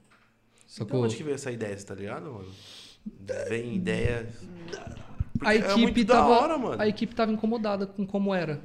Sacou? 0.68 1.04
onde 1.04 1.16
que 1.16 1.24
veio 1.24 1.36
essa 1.36 1.52
ideia, 1.52 1.78
você 1.78 1.86
tá 1.86 1.96
ligado, 1.96 2.32
mano? 2.32 2.52
Vem 3.50 3.76
ideia. 3.76 4.30
Porque 5.34 5.48
A 5.48 5.56
é 5.56 5.58
equipe, 5.58 5.82
muito 5.82 6.06
tava, 6.06 6.30
hora, 6.30 6.82
a 6.82 6.88
equipe 6.88 7.16
tava 7.16 7.32
incomodada 7.32 7.88
com 7.88 8.06
como 8.06 8.34
era. 8.34 8.62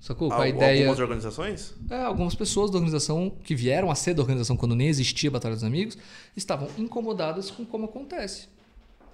Sacou? 0.00 0.28
Com 0.28 0.34
a 0.40 0.48
ideia. 0.48 0.80
Algumas 0.80 1.00
organizações? 1.00 1.74
É, 1.90 2.02
algumas 2.02 2.34
pessoas 2.34 2.70
da 2.70 2.76
organização 2.78 3.30
que 3.42 3.54
vieram 3.54 3.90
a 3.90 3.94
ser 3.94 4.14
da 4.14 4.22
organização 4.22 4.56
quando 4.56 4.74
nem 4.74 4.88
existia 4.88 5.30
a 5.30 5.32
Batalha 5.32 5.54
dos 5.54 5.64
Amigos 5.64 5.96
estavam 6.36 6.68
incomodadas 6.78 7.50
com 7.50 7.64
como 7.64 7.86
acontece. 7.86 8.48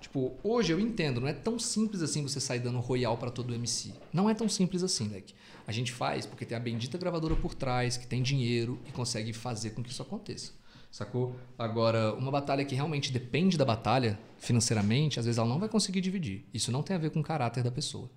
Tipo, 0.00 0.32
hoje 0.42 0.72
eu 0.72 0.80
entendo, 0.80 1.20
não 1.20 1.28
é 1.28 1.32
tão 1.32 1.58
simples 1.58 2.02
assim 2.02 2.22
você 2.22 2.40
sair 2.40 2.58
dando 2.58 2.80
royal 2.80 3.16
pra 3.16 3.30
todo 3.30 3.54
MC. 3.54 3.92
Não 4.12 4.28
é 4.28 4.34
tão 4.34 4.48
simples 4.48 4.82
assim, 4.82 5.08
leque. 5.08 5.34
A 5.66 5.70
gente 5.70 5.92
faz 5.92 6.26
porque 6.26 6.44
tem 6.44 6.56
a 6.56 6.60
bendita 6.60 6.98
gravadora 6.98 7.36
por 7.36 7.54
trás, 7.54 7.96
que 7.96 8.06
tem 8.06 8.20
dinheiro 8.20 8.80
e 8.86 8.90
consegue 8.90 9.32
fazer 9.32 9.70
com 9.70 9.82
que 9.82 9.90
isso 9.90 10.02
aconteça. 10.02 10.52
Sacou? 10.92 11.34
Agora, 11.58 12.12
uma 12.12 12.30
batalha 12.30 12.62
que 12.66 12.74
realmente 12.74 13.10
depende 13.10 13.56
da 13.56 13.64
batalha 13.64 14.18
financeiramente, 14.38 15.18
às 15.18 15.24
vezes 15.24 15.38
ela 15.38 15.48
não 15.48 15.58
vai 15.58 15.68
conseguir 15.68 16.02
dividir. 16.02 16.44
Isso 16.52 16.70
não 16.70 16.82
tem 16.82 16.94
a 16.94 16.98
ver 16.98 17.08
com 17.10 17.20
o 17.20 17.22
caráter 17.22 17.64
da 17.64 17.70
pessoa. 17.70 18.10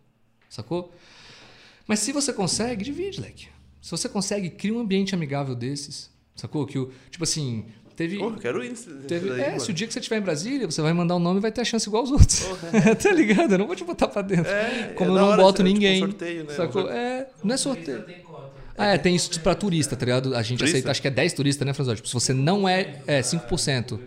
Sacou? 0.50 0.94
Mas 1.88 2.00
se 2.00 2.12
você 2.12 2.34
consegue, 2.34 2.84
divide, 2.84 3.22
leque. 3.22 3.48
Se 3.82 3.92
você 3.92 4.10
consegue, 4.10 4.50
cria 4.50 4.74
um 4.74 4.80
ambiente 4.80 5.16
amigável 5.16 5.56
desses. 5.56 6.12
Sacou? 6.36 6.66
Que 6.66 6.78
o, 6.78 6.92
tipo 7.10 7.24
assim, 7.24 7.66
teve. 7.96 8.18
Porra, 8.18 8.38
quero 8.40 8.60
nesse 8.60 8.90
teve 9.08 9.30
daí, 9.30 9.42
é, 9.42 9.48
mano. 9.52 9.60
se 9.62 9.72
o 9.72 9.74
dia 9.74 9.88
que 9.88 9.94
você 9.94 10.00
estiver 10.00 10.18
em 10.18 10.22
Brasília, 10.22 10.70
você 10.70 10.82
vai 10.82 10.92
mandar 10.92 11.16
um 11.16 11.20
nome 11.20 11.40
e 11.40 11.42
vai 11.42 11.54
ter 11.54 11.62
a 11.62 11.66
chance 11.66 11.88
igual 11.88 12.02
aos 12.04 12.12
outros. 12.12 12.44
tá 13.02 13.12
ligado? 13.14 13.54
Eu 13.54 13.60
não 13.60 13.68
vou 13.68 13.76
te 13.76 13.86
botar 13.86 14.10
pra 14.10 14.22
dentro. 14.22 14.52
É, 14.52 14.94
Como 14.96 15.12
é 15.18 15.22
eu 15.22 15.28
não 15.28 15.38
boto 15.38 15.62
é 15.62 15.66
tipo 15.66 15.70
um 15.70 15.74
ninguém. 15.74 16.00
sorteio, 16.00 16.44
né? 16.44 16.54
Sacou? 16.54 16.82
Sorteio. 16.82 17.00
É, 17.00 17.30
não 17.42 17.56
é 17.56 17.58
sorteio. 17.58 18.04
Tem 18.04 18.20
cota. 18.22 18.55
Ah, 18.78 18.88
é, 18.88 18.98
tem 18.98 19.16
isso 19.16 19.40
pra 19.40 19.56
turista, 19.56 19.96
tá 19.96 20.06
ligado? 20.06 20.36
A 20.36 20.42
gente 20.42 20.58
Turista? 20.60 20.78
aceita, 20.78 20.92
acho 20.92 21.02
que 21.02 21.08
é 21.08 21.12
10 21.12 21.34
turistas, 21.34 21.66
né, 21.66 21.74
Franzó? 21.74 21.96
Tipo, 21.96 22.08
se 22.08 22.14
você 22.14 22.34
não 22.34 22.68
é, 22.68 23.02
é 23.08 23.22
5%. 23.22 24.00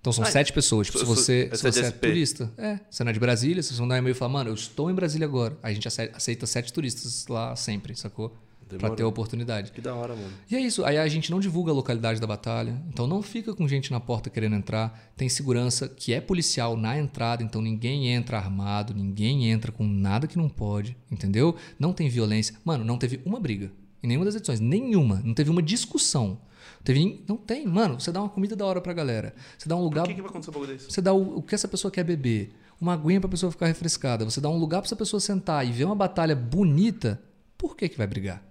Então 0.00 0.12
são 0.12 0.24
Ah, 0.24 0.30
7 0.30 0.52
pessoas. 0.52 0.86
Tipo, 0.86 1.00
se 1.00 1.04
você, 1.04 1.50
se 1.52 1.62
você 1.62 1.80
é 1.80 1.90
turista, 1.90 2.50
é. 2.56 2.78
Você 2.88 3.04
não 3.04 3.10
é 3.10 3.12
de 3.12 3.20
Brasília, 3.20 3.62
vocês 3.62 3.78
vão 3.78 3.86
dar 3.86 3.96
um 3.96 3.98
e-mail 3.98 4.12
e 4.12 4.14
falar, 4.16 4.32
mano, 4.32 4.50
eu 4.50 4.54
estou 4.54 4.90
em 4.90 4.94
Brasília 4.94 5.26
agora. 5.26 5.56
Aí 5.62 5.72
a 5.72 5.74
gente 5.74 5.86
ace- 5.86 6.10
aceita 6.14 6.46
7 6.46 6.72
turistas 6.72 7.26
lá 7.28 7.54
sempre, 7.56 7.94
sacou? 7.96 8.34
Pra 8.68 8.78
Demorou. 8.78 8.96
ter 8.96 9.02
a 9.02 9.06
oportunidade. 9.08 9.72
Que 9.72 9.80
da 9.80 9.94
hora, 9.94 10.14
mano. 10.14 10.30
E 10.50 10.56
é 10.56 10.60
isso. 10.60 10.84
Aí 10.84 10.98
a 10.98 11.08
gente 11.08 11.30
não 11.30 11.40
divulga 11.40 11.72
a 11.72 11.74
localidade 11.74 12.20
da 12.20 12.26
batalha. 12.26 12.80
Então 12.88 13.06
não 13.06 13.22
fica 13.22 13.54
com 13.54 13.66
gente 13.66 13.90
na 13.90 14.00
porta 14.00 14.28
querendo 14.28 14.56
entrar. 14.56 15.12
Tem 15.16 15.28
segurança 15.28 15.88
que 15.88 16.12
é 16.12 16.20
policial 16.20 16.76
na 16.76 16.98
entrada. 16.98 17.42
Então 17.42 17.62
ninguém 17.62 18.08
entra 18.08 18.36
armado. 18.36 18.94
Ninguém 18.94 19.50
entra 19.50 19.72
com 19.72 19.84
nada 19.86 20.26
que 20.26 20.36
não 20.36 20.48
pode. 20.48 20.96
Entendeu? 21.10 21.56
Não 21.78 21.92
tem 21.92 22.08
violência. 22.08 22.54
Mano, 22.64 22.84
não 22.84 22.98
teve 22.98 23.20
uma 23.24 23.40
briga. 23.40 23.72
Em 24.02 24.08
nenhuma 24.08 24.24
das 24.24 24.34
edições. 24.34 24.60
Nenhuma. 24.60 25.20
Não 25.24 25.34
teve 25.34 25.50
uma 25.50 25.62
discussão. 25.62 26.38
Teve, 26.84 27.24
não 27.26 27.36
tem. 27.36 27.66
Mano, 27.66 28.00
você 28.00 28.12
dá 28.12 28.20
uma 28.20 28.28
comida 28.28 28.54
da 28.54 28.64
hora 28.64 28.80
pra 28.80 28.92
galera. 28.92 29.34
Você 29.56 29.68
dá 29.68 29.76
um 29.76 29.82
lugar. 29.82 30.02
Por 30.02 30.08
que, 30.08 30.14
que 30.14 30.22
vai 30.22 30.30
acontecer 30.30 30.56
um 30.56 30.66
desse? 30.66 30.90
Você 30.90 31.00
dá 31.00 31.12
o, 31.12 31.38
o 31.38 31.42
que 31.42 31.54
essa 31.54 31.68
pessoa 31.68 31.90
quer 31.90 32.04
beber, 32.04 32.52
uma 32.80 32.94
aguinha 32.94 33.20
pra 33.20 33.28
pessoa 33.28 33.50
ficar 33.50 33.66
refrescada, 33.66 34.24
você 34.24 34.40
dá 34.40 34.48
um 34.48 34.56
lugar 34.56 34.80
pra 34.80 34.86
essa 34.86 34.96
pessoa 34.96 35.20
sentar 35.20 35.66
e 35.66 35.72
ver 35.72 35.84
uma 35.84 35.94
batalha 35.94 36.34
bonita, 36.34 37.20
por 37.56 37.76
que 37.76 37.88
que 37.88 37.98
vai 37.98 38.06
brigar? 38.06 38.42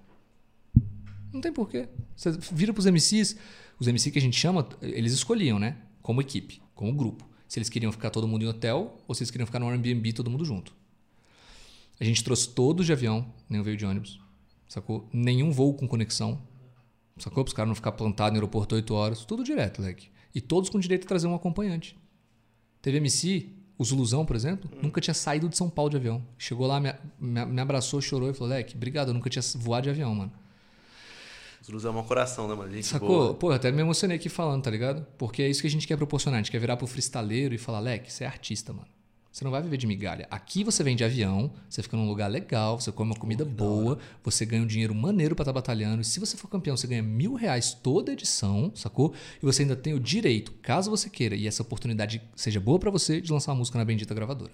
Não 1.32 1.42
tem 1.42 1.52
porquê. 1.52 1.88
Você 2.16 2.32
vira 2.52 2.74
pros 2.74 2.86
MCs, 2.86 3.36
os 3.80 3.88
MCs 3.88 4.12
que 4.12 4.20
a 4.20 4.22
gente 4.22 4.38
chama, 4.38 4.68
eles 4.82 5.14
escolhiam, 5.14 5.60
né? 5.60 5.78
Como 6.02 6.22
equipe, 6.22 6.62
como 6.74 6.94
grupo. 6.94 7.28
Se 7.48 7.60
eles 7.60 7.70
queriam 7.70 7.92
ficar 7.92 8.10
todo 8.10 8.28
mundo 8.28 8.44
em 8.44 8.48
hotel 8.48 8.98
ou 9.08 9.16
se 9.16 9.24
eles 9.24 9.32
queriam 9.32 9.46
ficar 9.46 9.60
no 9.60 9.70
Airbnb 9.70 10.14
todo 10.14 10.30
mundo 10.30 10.44
junto. 10.44 10.76
A 12.00 12.04
gente 12.04 12.24
trouxe 12.24 12.50
todos 12.50 12.86
de 12.86 12.94
avião, 12.94 13.26
nenhum 13.50 13.64
veio 13.64 13.78
de 13.78 13.86
ônibus, 13.86 14.20
sacou? 14.68 15.10
Nenhum 15.12 15.52
voo 15.52 15.74
com 15.74 15.88
conexão, 15.88 16.42
sacou? 17.18 17.44
Para 17.44 17.50
os 17.50 17.54
caras 17.54 17.68
não 17.70 17.76
ficar 17.76 17.92
plantados 17.94 18.34
no 18.34 18.38
aeroporto 18.38 18.76
8 18.76 18.94
horas, 18.94 19.26
tudo 19.26 19.44
direto, 19.44 19.82
leque. 19.82 20.10
E 20.36 20.42
todos 20.42 20.70
com 20.70 20.80
direito 20.80 21.06
a 21.06 21.08
trazer 21.08 21.28
um 21.28 21.34
acompanhante. 21.34 21.98
Teve 22.82 22.98
MC, 22.98 23.50
o 23.78 23.84
Zuluzão, 23.84 24.26
por 24.26 24.36
exemplo, 24.36 24.70
nunca 24.82 25.02
tinha 25.02 25.14
saído 25.14 25.50
de 25.50 25.58
São 25.58 25.70
Paulo 25.70 25.90
de 25.90 25.98
avião. 25.98 26.24
Chegou 26.38 26.68
lá, 26.68 26.80
me, 26.80 26.94
me, 27.20 27.46
me 27.46 27.62
abraçou, 27.62 28.02
chorou 28.02 28.30
e 28.30 28.34
falou: 28.34 28.50
Leque, 28.50 28.76
obrigado, 28.76 29.10
eu 29.10 29.14
nunca 29.14 29.30
tinha 29.30 29.44
voado 29.56 29.84
de 29.84 29.90
avião, 29.90 30.14
mano. 30.14 30.32
Os 31.68 31.74
Luz 31.74 31.84
é 31.84 31.90
um 31.90 32.02
coração, 32.02 32.48
né, 32.48 32.56
mano? 32.56 32.72
Gente 32.72 32.88
Sacou? 32.88 33.10
boa. 33.10 33.34
Pô, 33.34 33.52
eu 33.52 33.56
até 33.56 33.70
me 33.74 33.82
emocionei 33.82 34.16
aqui 34.16 34.30
falando, 34.30 34.64
tá 34.64 34.72
ligado? 34.72 35.06
Porque 35.18 35.42
é 35.42 35.50
isso 35.50 35.60
que 35.60 35.68
a 35.68 35.70
gente 35.70 35.86
quer 35.86 35.98
proporcionar. 35.98 36.40
A 36.40 36.42
gente 36.42 36.50
quer 36.52 36.60
virar 36.60 36.78
pro 36.78 36.88
freestaleiro 36.88 37.54
e 37.54 37.58
falar, 37.58 37.82
Leque, 37.82 38.12
você 38.12 38.24
é 38.24 38.28
artista, 38.28 38.72
mano. 38.72 38.88
Você 39.30 39.44
não 39.44 39.52
vai 39.52 39.62
viver 39.62 39.76
de 39.76 39.86
migalha. 39.86 40.26
Aqui 40.32 40.64
você 40.64 40.82
vem 40.82 40.96
de 40.96 41.04
avião, 41.04 41.52
você 41.70 41.84
fica 41.84 41.98
num 41.98 42.08
lugar 42.08 42.28
legal, 42.28 42.80
você 42.80 42.90
come 42.90 43.12
uma 43.12 43.20
comida 43.20 43.44
boa, 43.44 44.00
você 44.24 44.46
ganha 44.46 44.64
um 44.64 44.66
dinheiro 44.66 44.96
maneiro 44.96 45.36
pra 45.36 45.44
estar 45.44 45.54
batalhando. 45.54 46.02
E 46.02 46.06
se 46.06 46.22
você 46.22 46.38
for 46.38 46.48
campeão, 46.48 46.76
você 46.78 46.88
ganha 46.88 47.04
mil 47.04 47.36
reais 47.36 47.74
toda 47.74 48.14
edição, 48.14 48.72
sacou? 48.74 49.14
E 49.44 49.46
você 49.46 49.64
ainda 49.64 49.76
tem 49.76 49.94
o 49.94 50.00
direito, 50.00 50.54
caso 50.62 50.90
você 50.90 51.10
queira, 51.10 51.36
e 51.36 51.46
essa 51.46 51.62
oportunidade 51.62 52.22
seja 52.36 52.60
boa 52.62 52.80
pra 52.80 52.90
você, 52.90 53.20
de 53.22 53.32
lançar 53.32 53.52
uma 53.52 53.60
música 53.60 53.78
na 53.78 53.86
Bendita 53.86 54.16
Gravadora. 54.16 54.54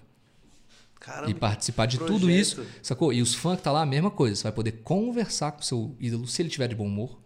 Caramba. 1.00 1.30
E 1.30 1.34
participar 1.34 1.86
de 1.86 1.98
projeto. 1.98 2.18
tudo 2.18 2.30
isso, 2.30 2.64
sacou? 2.82 3.12
E 3.12 3.20
os 3.20 3.34
fãs 3.34 3.58
que 3.58 3.64
tá 3.64 3.70
lá, 3.70 3.82
a 3.82 3.86
mesma 3.86 4.10
coisa. 4.10 4.36
Você 4.36 4.42
vai 4.44 4.52
poder 4.52 4.72
conversar 4.82 5.52
com 5.52 5.60
o 5.60 5.64
seu 5.64 5.96
ídolo 6.00 6.26
se 6.26 6.40
ele 6.40 6.48
tiver 6.48 6.68
de 6.68 6.74
bom 6.74 6.86
humor, 6.86 7.20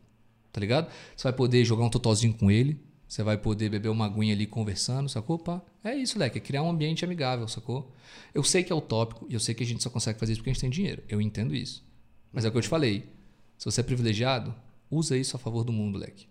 tá 0.53 0.61
ligado? 0.61 0.91
Você 1.17 1.25
vai 1.25 1.33
poder 1.33 1.65
jogar 1.65 1.85
um 1.85 1.91
totozinho 1.91 2.35
com 2.35 2.51
ele, 2.51 2.81
você 3.07 3.23
vai 3.23 3.39
poder 3.39 3.71
beber 3.71 3.89
uma 3.89 4.07
aguinha 4.07 4.35
ali 4.35 4.47
conversando, 4.47 5.09
sacou? 5.09 5.39
Pá. 5.39 5.63
É 5.83 5.95
isso, 5.95 6.19
Leque, 6.19 6.39
é 6.39 6.41
criar 6.41 6.63
um 6.63 6.71
ambiente 6.71 7.05
amigável, 7.05 7.47
sacou? 7.49 7.93
Eu 8.35 8.43
sei 8.43 8.63
que 8.63 8.73
é 8.73 8.77
utópico 8.77 9.27
e 9.29 9.35
eu 9.35 9.41
sei 9.41 9.55
que 9.55 9.63
a 9.63 9.67
gente 9.67 9.83
só 9.83 9.89
consegue 9.89 10.19
fazer 10.19 10.33
isso 10.33 10.41
porque 10.41 10.51
a 10.51 10.53
gente 10.53 10.61
tem 10.61 10.71
dinheiro. 10.71 11.03
Eu 11.09 11.21
entendo 11.21 11.55
isso. 11.55 11.85
Mas 12.33 12.45
é 12.45 12.49
o 12.49 12.53
que 12.53 12.59
eu 12.59 12.63
te 12.63 12.69
falei. 12.69 13.09
Se 13.57 13.65
você 13.65 13.81
é 13.81 13.85
privilegiado, 13.85 14.55
usa 14.91 15.17
isso 15.17 15.37
a 15.37 15.39
favor 15.39 15.65
do 15.65 15.73
mundo, 15.73 15.99
Leque. 15.99 16.27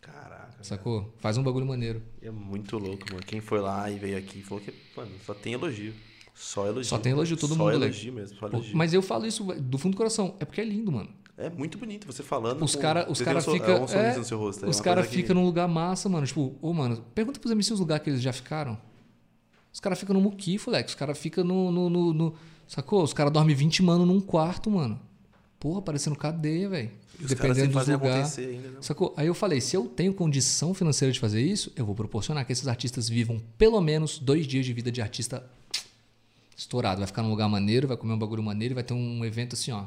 Caraca. 0.00 0.62
Sacou? 0.62 1.14
Faz 1.18 1.36
um 1.36 1.42
bagulho 1.42 1.66
maneiro. 1.66 2.02
É 2.20 2.30
muito 2.30 2.78
louco, 2.78 3.04
mano. 3.10 3.24
Quem 3.24 3.40
foi 3.40 3.60
lá 3.60 3.90
e 3.90 3.98
veio 3.98 4.16
aqui 4.16 4.42
falou 4.42 4.62
que, 4.62 4.72
mano, 4.96 5.10
só 5.24 5.34
tem 5.34 5.52
elogio. 5.52 5.92
Só 6.42 6.66
elogio. 6.66 6.84
Só 6.84 6.98
tem 6.98 7.12
elogio, 7.12 7.36
todo 7.36 7.54
só 7.54 7.64
mundo, 7.64 7.72
elogio 7.84 8.12
mesmo, 8.12 8.36
só 8.36 8.46
elogio. 8.48 8.76
Mas 8.76 8.92
eu 8.92 9.00
falo 9.00 9.26
isso 9.26 9.44
do 9.44 9.78
fundo 9.78 9.92
do 9.92 9.96
coração. 9.96 10.34
É 10.40 10.44
porque 10.44 10.60
é 10.60 10.64
lindo, 10.64 10.90
mano. 10.90 11.08
É 11.38 11.48
muito 11.48 11.78
bonito 11.78 12.06
você 12.06 12.22
falando. 12.22 12.62
Os 12.64 12.74
caras 12.76 13.06
os 13.08 13.20
cara 13.20 13.38
um 13.38 13.42
ficam. 13.42 13.76
é 13.76 13.80
um 13.80 13.88
sorriso 13.88 14.18
no 14.18 14.24
seu 14.24 14.38
rosto. 14.38 14.64
é 14.66 14.68
os 14.68 14.80
caras 14.80 15.04
coisa 15.06 15.10
que- 15.16 15.22
ficam 15.22 15.34
num 15.36 15.44
lugar 15.44 15.68
massa, 15.68 16.08
mano. 16.08 16.26
Tipo, 16.26 16.54
ô, 16.60 16.72
mano, 16.72 17.02
pergunta 17.14 17.38
pros 17.40 17.52
MCs 17.52 17.70
os 17.74 17.80
lugares 17.80 18.02
que 18.04 18.10
eles 18.10 18.20
já 18.20 18.32
ficaram. 18.32 18.76
Os 19.72 19.80
caras 19.80 19.98
ficam 19.98 20.14
no 20.14 20.20
muquifo, 20.20 20.70
Lex. 20.70 20.90
Os 20.90 20.94
caras 20.96 21.16
ficam 21.16 21.44
no, 21.44 21.70
no, 21.72 21.88
no- 21.88 22.12
no- 22.12 22.34
Sacou? 22.66 23.02
Os 23.02 23.12
caras 23.12 23.32
dormem 23.32 23.54
20 23.54 23.82
mano 23.82 24.04
num 24.04 24.20
quarto, 24.20 24.70
mano. 24.70 25.00
Porra, 25.58 25.80
parecendo 25.80 26.16
cadeia, 26.16 26.68
velho. 26.68 26.90
Dependendo 27.18 27.72
dos 27.78 27.86
lugares. 27.88 28.36
né? 28.36 28.60
Sacou? 28.80 29.14
Aí 29.16 29.26
eu 29.28 29.34
falei, 29.34 29.60
se 29.60 29.76
eu 29.76 29.84
tenho 29.86 30.12
condição 30.12 30.74
financeira 30.74 31.12
de 31.12 31.20
fazer 31.20 31.40
isso, 31.40 31.70
eu 31.76 31.86
vou 31.86 31.94
proporcionar 31.94 32.44
que 32.44 32.52
esses 32.52 32.66
artistas 32.66 33.08
vivam 33.08 33.40
pelo 33.56 33.80
menos 33.80 34.18
dois 34.18 34.46
dias 34.46 34.66
de 34.66 34.72
vida 34.72 34.90
de 34.90 35.00
artista 35.00 35.48
estourado. 36.56 36.98
Vai 36.98 37.06
ficar 37.06 37.22
num 37.22 37.30
lugar 37.30 37.48
maneiro, 37.48 37.88
vai 37.88 37.96
comer 37.96 38.12
um 38.14 38.18
bagulho 38.18 38.42
maneiro 38.42 38.72
e 38.72 38.76
vai 38.76 38.84
ter 38.84 38.94
um 38.94 39.24
evento 39.24 39.54
assim, 39.54 39.72
ó, 39.72 39.84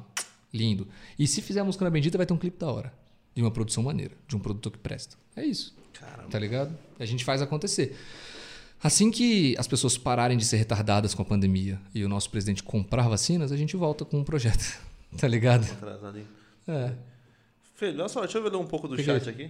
lindo. 0.54 0.88
E 1.18 1.28
se 1.28 1.42
fizer 1.42 1.60
a 1.62 1.64
música 1.64 1.84
na 1.86 1.92
Bendita, 1.92 2.18
vai 2.18 2.26
ter 2.26 2.34
um 2.34 2.38
clipe 2.38 2.58
da 2.58 2.72
hora. 2.72 2.94
De 3.34 3.42
uma 3.42 3.52
produção 3.52 3.84
maneira, 3.84 4.14
de 4.28 4.36
um 4.36 4.40
produtor 4.40 4.72
que 4.72 4.78
presta. 4.78 5.18
É 5.36 5.44
isso, 5.44 5.76
Caramba. 5.94 6.30
tá 6.30 6.40
ligado? 6.40 6.78
A 6.98 7.06
gente 7.06 7.26
faz 7.26 7.42
acontecer. 7.42 7.98
Assim 8.82 9.12
que 9.12 9.56
as 9.58 9.68
pessoas 9.68 9.98
pararem 9.98 10.38
de 10.38 10.46
ser 10.46 10.58
retardadas 10.58 11.14
com 11.14 11.22
a 11.22 11.26
pandemia 11.26 11.80
e 11.94 12.04
o 12.06 12.08
nosso 12.10 12.30
presidente 12.30 12.64
comprar 12.64 13.08
vacinas, 13.10 13.52
a 13.52 13.58
gente 13.58 13.76
volta 13.76 14.06
com 14.06 14.20
um 14.20 14.24
projeto. 14.24 14.80
Tá 15.18 15.30
ligado? 15.30 15.64
Atrasado, 15.64 16.18
hein? 16.18 16.28
É. 16.68 16.92
Filho, 17.76 18.00
olha 18.00 18.10
só, 18.10 18.20
deixa 18.22 18.38
eu 18.38 18.44
ler 18.44 18.58
um 18.58 18.66
pouco 18.68 18.86
do 18.86 18.98
Que 18.98 19.04
que 19.04 19.06
chat 19.10 19.30
aqui. 19.30 19.50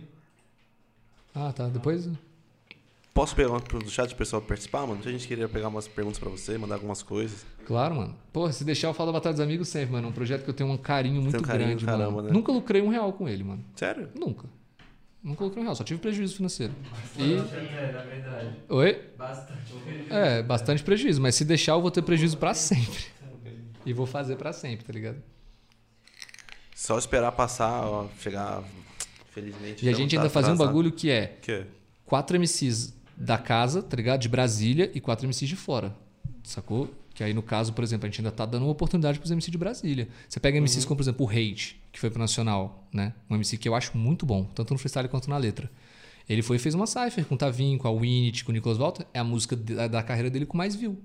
Ah, 1.34 1.52
tá. 1.52 1.68
Depois. 1.68 2.08
Posso 3.16 3.34
pegar 3.34 3.48
uma 3.52 3.62
do 3.62 3.90
chat 3.90 4.10
pro 4.10 4.18
pessoal 4.18 4.42
participar, 4.42 4.86
mano? 4.86 5.00
A 5.06 5.10
gente 5.10 5.26
queria 5.26 5.48
pegar 5.48 5.70
umas 5.70 5.88
perguntas 5.88 6.20
pra 6.20 6.30
você, 6.30 6.58
mandar 6.58 6.76
algumas 6.76 7.02
coisas. 7.02 7.46
Claro, 7.66 7.96
mano. 7.96 8.14
Porra, 8.34 8.52
se 8.52 8.66
deixar 8.66 8.90
eu 8.90 8.94
falo 8.94 9.10
da 9.14 9.20
Batalha 9.20 9.32
dos 9.32 9.40
Amigos 9.40 9.70
sempre, 9.70 9.94
mano. 9.94 10.08
É 10.08 10.10
um 10.10 10.14
projeto 10.14 10.44
que 10.44 10.50
eu 10.50 10.54
tenho 10.54 10.70
um 10.70 10.76
carinho 10.76 11.22
muito 11.22 11.38
um 11.38 11.42
carinho 11.42 11.70
grande, 11.70 11.86
do 11.86 11.90
caramba, 11.90 12.12
mano. 12.12 12.28
né? 12.28 12.34
Nunca 12.34 12.52
lucrei 12.52 12.82
um 12.82 12.90
real 12.90 13.14
com 13.14 13.30
ele, 13.30 13.42
mano. 13.46 13.64
Sério? 13.74 14.10
Nunca. 14.20 14.50
Nunca 15.24 15.46
lucrei 15.46 15.62
um 15.62 15.64
real, 15.64 15.74
só 15.78 15.86
tive 15.86 16.02
prejuízo 16.02 16.36
financeiro. 16.36 16.74
E. 17.18 17.36
É, 17.36 17.92
na 17.94 18.02
verdade. 18.02 18.56
Oi? 18.68 19.02
Bastante. 19.18 19.62
É, 20.10 20.44
bastante 20.44 20.84
prejuízo, 20.84 21.22
mas 21.22 21.36
se 21.36 21.46
deixar 21.46 21.72
eu 21.72 21.82
vou 21.82 21.92
ter 21.92 22.02
prejuízo 22.02 22.38
pra 22.38 22.54
sempre. 22.54 23.06
E 23.86 23.94
vou 23.94 24.06
fazer 24.06 24.36
pra 24.36 24.52
sempre, 24.52 24.84
tá 24.84 24.92
ligado? 24.92 25.24
Só 26.76 26.98
esperar 26.98 27.32
passar, 27.32 27.88
ó, 27.88 28.10
chegar. 28.20 28.62
Felizmente. 29.30 29.86
E 29.86 29.88
a 29.88 29.92
não 29.94 29.98
gente 30.00 30.16
tá 30.16 30.22
ainda 30.22 30.30
fazia 30.30 30.52
um 30.52 30.58
bagulho 30.58 30.92
que 30.92 31.10
é 31.10 31.28
Que? 31.42 31.64
quatro 32.06 32.38
MCs 32.38 32.94
da 33.18 33.38
casa, 33.38 33.82
tá 33.82 33.96
ligado? 33.96 34.22
De 34.22 34.30
Brasília 34.30 34.92
e 34.94 35.00
quatro 35.00 35.26
MCs 35.28 35.50
de 35.50 35.56
fora. 35.56 35.96
Sacou? 36.44 36.90
Que 37.14 37.24
aí, 37.24 37.34
no 37.34 37.42
caso, 37.42 37.72
por 37.74 37.84
exemplo, 37.84 38.06
a 38.06 38.10
gente 38.10 38.20
ainda 38.20 38.32
tá 38.32 38.46
dando 38.46 38.64
uma 38.64 38.72
oportunidade 38.72 39.18
pros 39.20 39.32
MCs 39.32 39.52
de 39.52 39.58
Brasília. 39.58 40.08
Você 40.28 40.40
pega 40.40 40.58
MCs 40.60 40.84
como, 40.86 40.98
por 40.98 41.04
exemplo, 41.04 41.26
o 41.26 41.30
Hate, 41.30 41.82
que 41.92 42.00
foi 42.00 42.10
pro 42.10 42.20
Nacional, 42.20 42.86
né? 42.92 43.14
Um 43.30 43.36
MC 43.36 43.58
que 43.58 43.70
eu 43.70 43.74
acho 43.76 43.98
muito 43.98 44.26
bom, 44.26 44.44
tanto 44.54 44.74
no 44.74 44.78
freestyle 44.78 45.08
quanto 45.08 45.30
na 45.30 45.38
letra. 45.38 45.72
Ele 46.28 46.42
foi 46.42 46.58
e 46.58 46.60
fez 46.60 46.76
uma 46.76 46.86
cypher 46.88 47.24
com 47.26 47.36
o 47.36 47.38
Tavinho, 47.38 47.78
com 47.78 47.88
a 47.88 47.92
Winit, 47.92 48.44
com 48.44 48.52
o 48.52 48.54
Nicolas 48.54 48.78
Walter. 48.78 49.06
É 49.14 49.20
a 49.20 49.24
música 49.24 49.56
de- 49.56 49.76
da 49.88 50.04
carreira 50.04 50.30
dele 50.30 50.46
com 50.46 50.58
mais 50.58 50.76
view. 50.76 51.00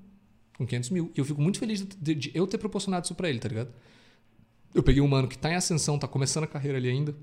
Com 0.59 0.67
500 0.67 0.91
mil. 0.91 1.13
E 1.15 1.19
eu 1.21 1.25
fico 1.25 1.41
muito 1.41 1.59
feliz 1.59 1.81
de, 1.81 1.87
de- 1.97 2.15
de 2.15 2.31
eu 2.35 2.47
ter 2.47 2.59
proporcionado 2.59 3.05
isso 3.05 3.15
pra 3.15 3.29
ele, 3.29 3.39
tá 3.39 3.49
ligado? 3.49 3.69
Eu 4.75 4.83
peguei 4.83 5.01
um 5.03 5.07
mano 5.09 5.29
que 5.29 5.37
tá 5.39 5.51
em 5.51 5.55
ascensão, 5.55 5.99
tá 5.99 6.09
começando 6.09 6.45
a 6.45 6.47
carreira 6.47 6.79
ali 6.79 6.89
ainda. 6.89 7.15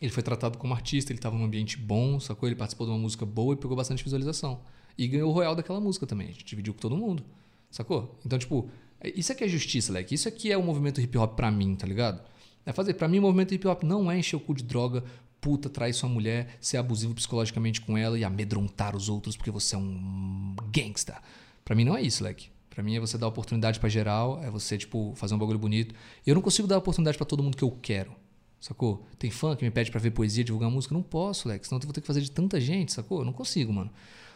Ele 0.00 0.10
foi 0.10 0.22
tratado 0.22 0.58
como 0.58 0.74
artista, 0.74 1.10
ele 1.10 1.18
estava 1.18 1.36
num 1.36 1.44
ambiente 1.44 1.78
bom, 1.78 2.20
sacou? 2.20 2.48
Ele 2.48 2.56
participou 2.56 2.86
de 2.86 2.92
uma 2.92 2.98
música 2.98 3.24
boa 3.24 3.54
e 3.54 3.56
pegou 3.56 3.76
bastante 3.76 4.04
visualização. 4.04 4.60
E 4.98 5.06
ganhou 5.08 5.30
o 5.30 5.32
royal 5.32 5.54
daquela 5.54 5.80
música 5.80 6.06
também. 6.06 6.28
A 6.28 6.30
gente 6.32 6.44
dividiu 6.44 6.74
com 6.74 6.80
todo 6.80 6.96
mundo, 6.96 7.22
sacou? 7.70 8.18
Então, 8.24 8.38
tipo, 8.38 8.68
é- 9.00 9.10
isso 9.18 9.32
aqui 9.32 9.44
é 9.44 9.48
justiça, 9.48 9.92
Leque. 9.92 10.14
Isso 10.14 10.28
aqui 10.28 10.52
é 10.52 10.56
o 10.56 10.62
movimento 10.62 11.00
hip 11.00 11.16
hop 11.16 11.34
pra 11.34 11.50
mim, 11.50 11.74
tá 11.74 11.86
ligado? 11.86 12.20
É 12.64 12.72
fazer. 12.72 12.94
Pra 12.94 13.08
mim, 13.08 13.18
o 13.18 13.22
movimento 13.22 13.54
hip 13.54 13.66
hop 13.66 13.82
não 13.84 14.10
é 14.10 14.18
encher 14.18 14.36
o 14.36 14.40
cu 14.40 14.54
de 14.54 14.64
droga, 14.64 15.02
puta, 15.40 15.68
trair 15.70 15.94
sua 15.94 16.08
mulher, 16.08 16.56
ser 16.60 16.76
abusivo 16.76 17.14
psicologicamente 17.14 17.80
com 17.80 17.96
ela 17.96 18.18
e 18.18 18.24
amedrontar 18.24 18.96
os 18.96 19.08
outros 19.08 19.36
porque 19.36 19.50
você 19.50 19.76
é 19.76 19.78
um 19.78 20.54
gangsta. 20.72 21.22
Pra 21.64 21.74
mim, 21.74 21.84
não 21.84 21.96
é 21.96 22.02
isso, 22.02 22.22
Leque. 22.24 22.48
Pra 22.68 22.82
mim 22.82 22.96
é 22.96 23.00
você 23.00 23.16
dar 23.16 23.28
oportunidade 23.28 23.80
pra 23.80 23.88
geral, 23.88 24.42
é 24.42 24.50
você, 24.50 24.76
tipo, 24.76 25.14
fazer 25.16 25.34
um 25.34 25.38
bagulho 25.38 25.58
bonito. 25.58 25.94
E 26.26 26.28
eu 26.30 26.34
não 26.34 26.42
consigo 26.42 26.68
dar 26.68 26.76
oportunidade 26.76 27.16
pra 27.16 27.24
todo 27.26 27.42
mundo 27.42 27.56
que 27.56 27.64
eu 27.64 27.70
quero. 27.80 28.12
Sacou? 28.60 29.06
Tem 29.18 29.30
fã 29.30 29.54
que 29.54 29.64
me 29.64 29.70
pede 29.70 29.90
pra 29.90 30.00
ver 30.00 30.10
poesia, 30.10 30.42
divulgar 30.42 30.70
música. 30.70 30.94
Não 30.94 31.02
posso, 31.02 31.48
Lex. 31.48 31.68
Senão 31.68 31.78
eu 31.80 31.84
vou 31.86 31.92
ter 31.92 32.00
que 32.00 32.06
fazer 32.06 32.20
de 32.20 32.30
tanta 32.30 32.60
gente, 32.60 32.92
sacou? 32.92 33.20
Eu 33.20 33.24
não 33.24 33.32
consigo, 33.32 33.72
mano. 33.72 33.90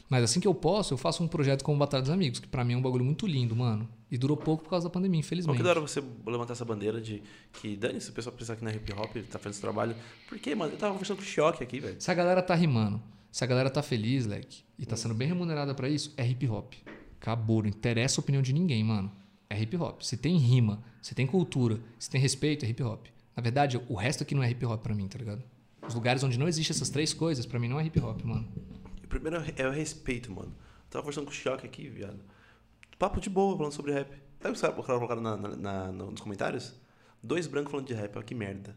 Mas 0.08 0.24
assim 0.24 0.40
que 0.40 0.48
eu 0.48 0.54
posso, 0.54 0.92
eu 0.92 0.98
faço 0.98 1.22
um 1.22 1.28
projeto 1.28 1.62
como 1.62 1.78
Batalha 1.78 2.02
dos 2.02 2.10
Amigos, 2.10 2.40
que 2.40 2.48
pra 2.48 2.64
mim 2.64 2.74
é 2.74 2.76
um 2.76 2.82
bagulho 2.82 3.04
muito 3.04 3.26
lindo, 3.28 3.54
mano. 3.54 3.88
E 4.10 4.18
durou 4.18 4.36
pouco 4.36 4.64
por 4.64 4.70
causa 4.70 4.88
da 4.88 4.90
pandemia, 4.90 5.20
Qual 5.20 5.24
infelizmente. 5.26 5.56
que 5.56 5.62
da 5.62 5.70
hora 5.70 5.80
você 5.80 6.02
levantar 6.26 6.52
essa 6.54 6.64
bandeira 6.64 7.00
de 7.00 7.22
que 7.52 7.76
dane-se 7.76 8.10
o 8.10 8.12
pessoal 8.12 8.34
pensar 8.34 8.56
que 8.56 8.64
não 8.64 8.72
é 8.72 8.74
hip 8.74 8.92
hop, 8.92 9.16
tá 9.30 9.38
fazendo 9.38 9.52
esse 9.52 9.60
trabalho. 9.60 9.94
Por 10.28 10.36
quê, 10.40 10.52
mano? 10.52 10.72
Eu 10.72 10.78
tava 10.78 10.92
conversando 10.94 11.18
com 11.18 11.22
o 11.22 11.26
Choque 11.26 11.62
aqui, 11.62 11.78
velho. 11.78 11.94
Se 12.00 12.10
a 12.10 12.14
galera 12.14 12.42
tá 12.42 12.56
rimando, 12.56 13.00
se 13.30 13.44
a 13.44 13.46
galera 13.46 13.70
tá 13.70 13.82
feliz, 13.82 14.26
Leque, 14.26 14.64
e 14.76 14.84
tá 14.84 14.96
sendo 14.96 15.14
bem 15.14 15.28
remunerada 15.28 15.72
pra 15.76 15.88
isso, 15.88 16.12
é 16.16 16.26
hip 16.28 16.44
hop. 16.48 16.72
Acabou, 17.20 17.62
não 17.62 17.68
interessa 17.68 18.20
a 18.20 18.22
opinião 18.22 18.42
de 18.42 18.52
ninguém, 18.52 18.82
mano. 18.82 19.12
É 19.48 19.60
hip 19.60 19.76
hop. 19.76 20.02
Se 20.02 20.16
tem 20.16 20.36
rima, 20.38 20.82
se 21.00 21.14
tem 21.14 21.24
cultura, 21.26 21.78
se 22.00 22.10
tem 22.10 22.20
respeito, 22.20 22.64
é 22.64 22.68
hip 22.68 22.82
hop. 22.82 23.06
Na 23.36 23.42
verdade, 23.42 23.80
o 23.88 23.94
resto 23.94 24.22
aqui 24.22 24.34
não 24.34 24.42
é 24.42 24.50
hip 24.50 24.64
hop 24.66 24.82
pra 24.82 24.94
mim, 24.94 25.06
tá 25.08 25.18
ligado? 25.18 25.42
Os 25.86 25.94
lugares 25.94 26.22
onde 26.22 26.38
não 26.38 26.46
existem 26.48 26.74
essas 26.74 26.90
três 26.90 27.12
coisas, 27.14 27.46
pra 27.46 27.58
mim 27.58 27.68
não 27.68 27.78
é 27.80 27.84
hip 27.86 27.98
hop, 28.00 28.22
mano. 28.24 28.46
O 29.02 29.06
primeiro 29.08 29.42
é 29.56 29.66
o 29.66 29.70
respeito, 29.70 30.30
mano. 30.32 30.48
Eu 30.50 30.90
tava 30.90 31.02
conversando 31.02 31.24
com 31.24 31.30
o 31.30 31.34
Choque 31.34 31.66
aqui, 31.66 31.88
viado. 31.88 32.18
Papo 32.98 33.20
de 33.20 33.30
boa, 33.30 33.56
falando 33.56 33.72
sobre 33.72 33.92
rap. 33.92 34.08
Sabe 34.40 34.50
o 34.50 34.52
que 34.52 34.52
os 34.52 34.60
caras 34.60 34.84
colocaram 34.86 35.20
na, 35.22 35.36
na- 35.36 35.92
nos 35.92 36.20
comentários? 36.20 36.74
Dois 37.22 37.46
brancos 37.46 37.70
falando 37.70 37.86
de 37.86 37.94
rap, 37.94 38.16
ó, 38.18 38.22
que 38.22 38.34
merda. 38.34 38.76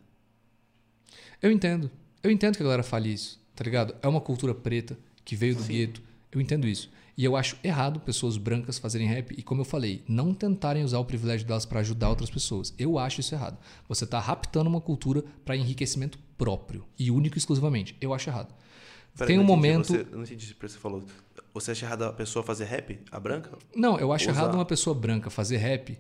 Eu 1.42 1.52
entendo. 1.52 1.90
Eu 2.22 2.32
entendo 2.32 2.56
que 2.56 2.62
a 2.62 2.66
galera 2.66 2.84
fale 2.84 3.12
isso, 3.14 3.42
tá 3.56 3.64
ligado? 3.64 3.96
É 4.02 4.08
uma 4.08 4.22
cultura 4.22 4.54
preta 4.56 4.98
que 5.26 5.36
veio 5.36 5.56
do 5.56 5.62
Sim. 5.64 5.74
gueto. 5.74 6.02
Eu 6.32 6.40
entendo 6.42 6.68
isso. 6.68 6.90
E 7.16 7.24
eu 7.24 7.36
acho 7.36 7.56
errado 7.64 8.00
pessoas 8.00 8.38
brancas 8.38 8.80
fazerem 8.80 9.08
rap 9.08 9.36
e, 9.38 9.44
como 9.44 9.62
eu 9.62 9.66
falei, 9.66 10.04
não 10.08 10.34
tentarem 10.34 10.84
usar 10.84 10.98
o 11.00 11.06
privilégio 11.06 11.46
delas 11.46 11.66
para 11.66 11.80
ajudar 11.80 12.10
outras 12.10 12.30
pessoas. 12.30 12.74
Eu 12.78 12.98
acho 12.98 13.20
isso 13.20 13.36
errado. 13.36 13.58
Você 13.88 14.06
tá 14.06 14.20
raptando 14.20 14.68
uma 14.70 14.82
cultura 14.82 15.24
para 15.46 15.56
enriquecimento 15.56 16.18
próprio 16.38 16.84
e 16.98 17.12
único 17.12 17.38
e 17.38 17.40
exclusivamente. 17.40 17.96
Eu 18.02 18.14
acho 18.14 18.30
errado. 18.30 18.54
Pera, 19.16 19.28
Tem 19.28 19.38
um 19.38 19.44
momento. 19.44 19.88
Você, 19.88 20.08
eu 20.12 20.18
não 20.18 20.24
entendi 20.24 20.52
o 20.52 20.56
que 20.56 20.68
você 20.68 20.80
falou. 20.80 21.04
Você 21.54 21.72
acha 21.72 21.86
errado 21.86 22.04
a 22.06 22.14
pessoa 22.14 22.44
fazer 22.44 22.66
rap? 22.66 23.00
A 23.12 23.20
branca? 23.20 23.52
Não, 23.76 24.00
eu 24.00 24.12
acho 24.12 24.28
errado 24.30 24.56
uma 24.56 24.66
pessoa 24.66 24.96
branca 24.96 25.30
fazer 25.30 25.58
rap 25.58 25.98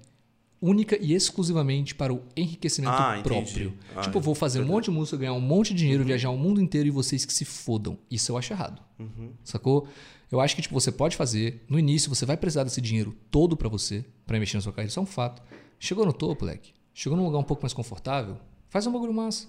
única 0.60 0.98
e 1.00 1.14
exclusivamente 1.14 1.94
para 1.94 2.14
o 2.14 2.24
enriquecimento 2.38 2.94
Ah, 2.94 3.20
próprio. 3.22 3.74
Ah, 3.96 4.02
tipo, 4.02 4.18
eu 4.18 4.22
vou 4.22 4.34
fazer 4.34 4.62
um 4.62 4.66
monte 4.66 4.86
de 4.86 4.92
música, 4.92 5.18
ganhar 5.18 5.34
um 5.34 5.42
monte 5.42 5.74
de 5.74 5.80
dinheiro, 5.80 6.06
viajar 6.06 6.30
o 6.30 6.38
mundo 6.38 6.62
inteiro 6.62 6.88
e 6.88 6.92
vocês 6.92 7.26
que 7.26 7.34
se 7.34 7.44
fodam. 7.44 7.98
Isso 8.10 8.32
eu 8.32 8.38
acho 8.38 8.54
errado. 8.54 8.82
Uhum. 8.98 9.34
Sacou? 9.44 9.88
Eu 10.34 10.42
acho 10.42 10.56
que 10.56 10.64
tipo, 10.64 10.74
você 10.74 10.92
pode 10.92 11.16
fazer, 11.16 11.64
no 11.70 11.78
início 11.78 12.10
você 12.10 12.26
vai 12.26 12.36
precisar 12.36 12.64
desse 12.64 12.82
dinheiro 12.82 13.16
todo 13.30 13.56
para 13.56 13.70
você, 13.70 14.04
para 14.26 14.36
investir 14.36 14.58
na 14.58 14.64
sua 14.64 14.74
carreira, 14.74 14.90
isso 14.90 15.00
é 15.00 15.04
um 15.04 15.06
fato. 15.06 15.44
Chegou 15.80 16.08
no 16.08 16.12
topo, 16.12 16.44
moleque. 16.44 16.74
Chegou 16.92 17.16
num 17.16 17.24
lugar 17.24 17.38
um 17.38 17.44
pouco 17.44 17.62
mais 17.62 17.72
confortável, 17.72 18.40
faz 18.68 18.88
um 18.88 18.92
bagulho 18.92 19.14
massa. 19.14 19.48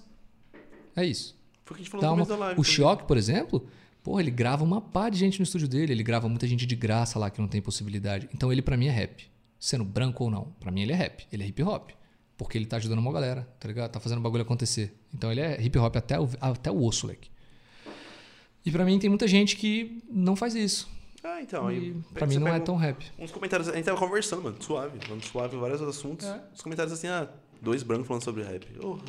É 0.95 1.03
isso. 1.03 1.35
Foi 1.63 1.73
o 1.73 1.75
que 1.77 1.81
a 1.81 1.83
gente 1.83 1.89
falou 1.89 2.01
Dá 2.03 2.09
no 2.09 2.15
uma... 2.17 2.25
da 2.27 2.35
live. 2.35 2.61
O. 2.61 2.63
Choque, 2.63 3.03
por 3.05 3.17
exemplo, 3.17 3.65
porra, 4.03 4.21
ele 4.21 4.29
grava 4.29 4.63
uma 4.63 4.79
pá 4.79 5.09
de 5.09 5.17
gente 5.17 5.39
no 5.39 5.43
estúdio 5.43 5.67
dele, 5.67 5.91
ele 5.91 6.03
grava 6.03 6.29
muita 6.29 6.45
gente 6.45 6.67
de 6.67 6.75
graça 6.75 7.17
lá 7.17 7.31
que 7.31 7.41
não 7.41 7.47
tem 7.47 7.63
possibilidade. 7.63 8.29
Então 8.31 8.53
ele 8.53 8.61
pra 8.61 8.77
mim 8.77 8.85
é 8.85 8.91
rap. 8.91 9.27
Sendo 9.59 9.83
branco 9.83 10.23
ou 10.23 10.29
não, 10.29 10.53
pra 10.59 10.69
mim 10.69 10.83
ele 10.83 10.91
é 10.91 10.95
rap, 10.95 11.25
ele 11.31 11.41
é 11.41 11.47
hip 11.47 11.63
hop. 11.63 11.89
Porque 12.37 12.59
ele 12.59 12.67
tá 12.67 12.77
ajudando 12.77 12.99
uma 12.99 13.11
galera, 13.11 13.51
tá 13.59 13.67
ligado? 13.67 13.89
Tá 13.89 13.99
fazendo 13.99 14.19
o 14.19 14.21
bagulho 14.21 14.43
acontecer. 14.43 14.95
Então 15.11 15.31
ele 15.31 15.41
é 15.41 15.59
hip 15.59 15.79
hop 15.79 15.95
até 15.95 16.19
o, 16.19 16.29
até 16.39 16.69
o 16.69 16.83
osso, 16.83 17.07
moleque. 17.07 17.31
E 18.65 18.71
pra 18.71 18.83
mim 18.83 18.97
tem 18.97 19.09
muita 19.09 19.27
gente 19.27 19.55
que 19.55 20.01
não 20.09 20.35
faz 20.35 20.55
isso. 20.55 20.89
Ah, 21.23 21.41
então. 21.41 21.67
Aí, 21.67 21.89
E 21.89 22.13
pra 22.13 22.27
mim 22.27 22.37
não 22.37 22.47
é 22.47 22.59
tão 22.59 22.75
rap. 22.75 23.05
Uns 23.17 23.31
comentários. 23.31 23.69
A 23.69 23.75
gente 23.75 23.85
tava 23.85 23.97
conversando, 23.97 24.41
mano, 24.41 24.57
suave. 24.59 24.99
Falando 25.05 25.23
suave 25.23 25.57
vários 25.57 25.81
assuntos. 25.81 26.25
É. 26.27 26.41
Os 26.53 26.61
comentários 26.61 26.93
assim, 26.93 27.07
ah, 27.07 27.27
dois 27.61 27.83
brancos 27.83 28.07
falando 28.07 28.23
sobre 28.23 28.43
rap. 28.43 28.65
Porra. 28.79 29.03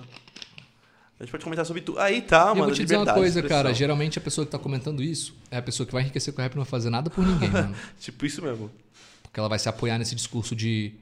A 1.18 1.24
gente 1.24 1.30
pode 1.30 1.44
comentar 1.44 1.64
sobre 1.64 1.80
tudo. 1.80 1.98
Aí 1.98 2.20
tá, 2.20 2.38
e 2.38 2.40
eu 2.40 2.46
mano. 2.56 2.64
vou 2.66 2.74
te 2.74 2.82
dizer 2.82 2.98
uma 2.98 3.14
coisa, 3.14 3.42
cara. 3.42 3.72
Geralmente 3.72 4.18
a 4.18 4.22
pessoa 4.22 4.44
que 4.44 4.52
tá 4.52 4.58
comentando 4.58 5.02
isso 5.02 5.34
é 5.50 5.56
a 5.56 5.62
pessoa 5.62 5.86
que 5.86 5.92
vai 5.92 6.02
enriquecer 6.02 6.34
com 6.34 6.40
o 6.40 6.42
rap 6.42 6.52
e 6.52 6.56
não 6.56 6.64
vai 6.64 6.70
fazer 6.70 6.90
nada 6.90 7.08
por 7.08 7.26
ninguém, 7.26 7.48
mano. 7.50 7.74
Tipo 7.98 8.26
isso 8.26 8.42
mesmo. 8.42 8.70
Porque 9.22 9.40
ela 9.40 9.48
vai 9.48 9.58
se 9.58 9.68
apoiar 9.68 9.98
nesse 9.98 10.14
discurso 10.14 10.54
de 10.54 10.92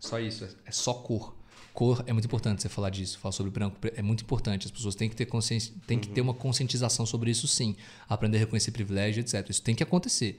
só 0.00 0.18
isso, 0.18 0.44
é 0.66 0.72
só 0.72 0.94
cor. 0.94 1.32
Cor 1.72 2.02
é 2.06 2.12
muito 2.12 2.26
importante 2.26 2.60
você 2.62 2.68
falar 2.68 2.90
disso, 2.90 3.18
falar 3.18 3.32
sobre 3.32 3.50
branco, 3.50 3.76
é 3.96 4.02
muito 4.02 4.22
importante. 4.22 4.66
As 4.66 4.70
pessoas 4.70 4.94
têm 4.94 5.08
que 5.08 5.16
ter 5.16 5.26
consciência, 5.26 5.72
têm 5.86 5.98
que 5.98 6.08
ter 6.08 6.20
uma 6.20 6.34
conscientização 6.34 7.06
sobre 7.06 7.30
isso 7.30 7.48
sim, 7.48 7.74
aprender 8.08 8.36
a 8.36 8.40
reconhecer 8.40 8.70
privilégio, 8.72 9.20
etc. 9.20 9.48
Isso 9.48 9.62
tem 9.62 9.74
que 9.74 9.82
acontecer. 9.82 10.38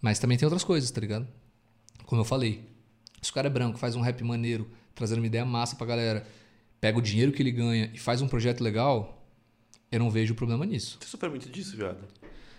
Mas 0.00 0.18
também 0.18 0.38
tem 0.38 0.46
outras 0.46 0.64
coisas, 0.64 0.90
tá 0.90 1.00
ligado? 1.00 1.28
Como 2.06 2.20
eu 2.20 2.24
falei, 2.24 2.64
se 3.20 3.30
o 3.30 3.34
cara 3.34 3.46
é 3.48 3.50
branco, 3.50 3.78
faz 3.78 3.94
um 3.94 4.00
rap 4.00 4.22
maneiro, 4.24 4.68
trazendo 4.94 5.18
uma 5.18 5.26
ideia 5.26 5.44
massa 5.44 5.76
pra 5.76 5.86
galera, 5.86 6.26
pega 6.80 6.98
o 6.98 7.02
dinheiro 7.02 7.32
que 7.32 7.42
ele 7.42 7.52
ganha 7.52 7.90
e 7.94 7.98
faz 7.98 8.20
um 8.22 8.26
projeto 8.28 8.60
legal, 8.62 9.24
eu 9.90 9.98
não 10.00 10.10
vejo 10.10 10.34
problema 10.34 10.64
nisso. 10.66 10.98
Você 11.00 11.08
sofreu 11.08 11.30
muito 11.30 11.48
disso, 11.48 11.76
viado? 11.76 11.98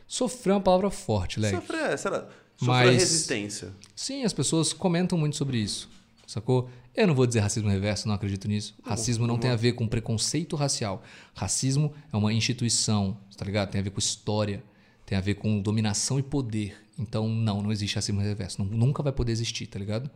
Sofrer 0.08 0.52
é 0.52 0.56
uma 0.56 0.62
palavra 0.62 0.90
forte, 0.90 1.40
Leque. 1.40 1.56
Sofrer, 1.56 1.98
sei 1.98 2.12
lá. 2.12 2.20
Sofrer 2.56 2.68
Mas- 2.68 2.94
resistência. 2.94 3.74
Sim, 3.96 4.24
as 4.24 4.32
pessoas 4.34 4.72
comentam 4.72 5.18
muito 5.18 5.36
sobre 5.36 5.58
isso, 5.58 5.90
sacou? 6.34 6.70
Eu 6.96 7.08
não 7.08 7.16
vou 7.16 7.26
dizer 7.26 7.40
racismo 7.40 7.70
reverso, 7.70 8.08
não 8.08 8.16
acredito 8.16 8.48
nisso. 8.48 8.76
Racismo 8.84 9.28
não 9.28 9.38
tem 9.38 9.52
a 9.52 9.56
ver 9.56 9.74
com 9.74 9.88
preconceito 9.88 10.56
racial. 10.56 11.04
Racismo 11.34 11.94
é 12.12 12.18
uma 12.18 12.34
instituição, 12.34 13.18
tá 13.38 13.46
ligado? 13.46 13.72
Tem 13.72 13.80
a 13.80 13.84
ver 13.84 13.92
com 13.92 14.00
história, 14.00 14.64
tem 15.06 15.18
a 15.18 15.22
ver 15.22 15.36
com 15.36 15.62
dominação 15.62 16.20
e 16.20 16.24
poder. 16.24 16.76
Então, 16.98 17.28
não, 17.28 17.62
não 17.62 17.72
existe 17.72 17.96
racismo 17.96 18.22
reverso. 18.22 18.64
Nunca 18.64 19.02
vai 19.02 19.12
poder 19.12 19.32
existir, 19.32 19.68
tá 19.68 19.80
ligado? 19.80 20.10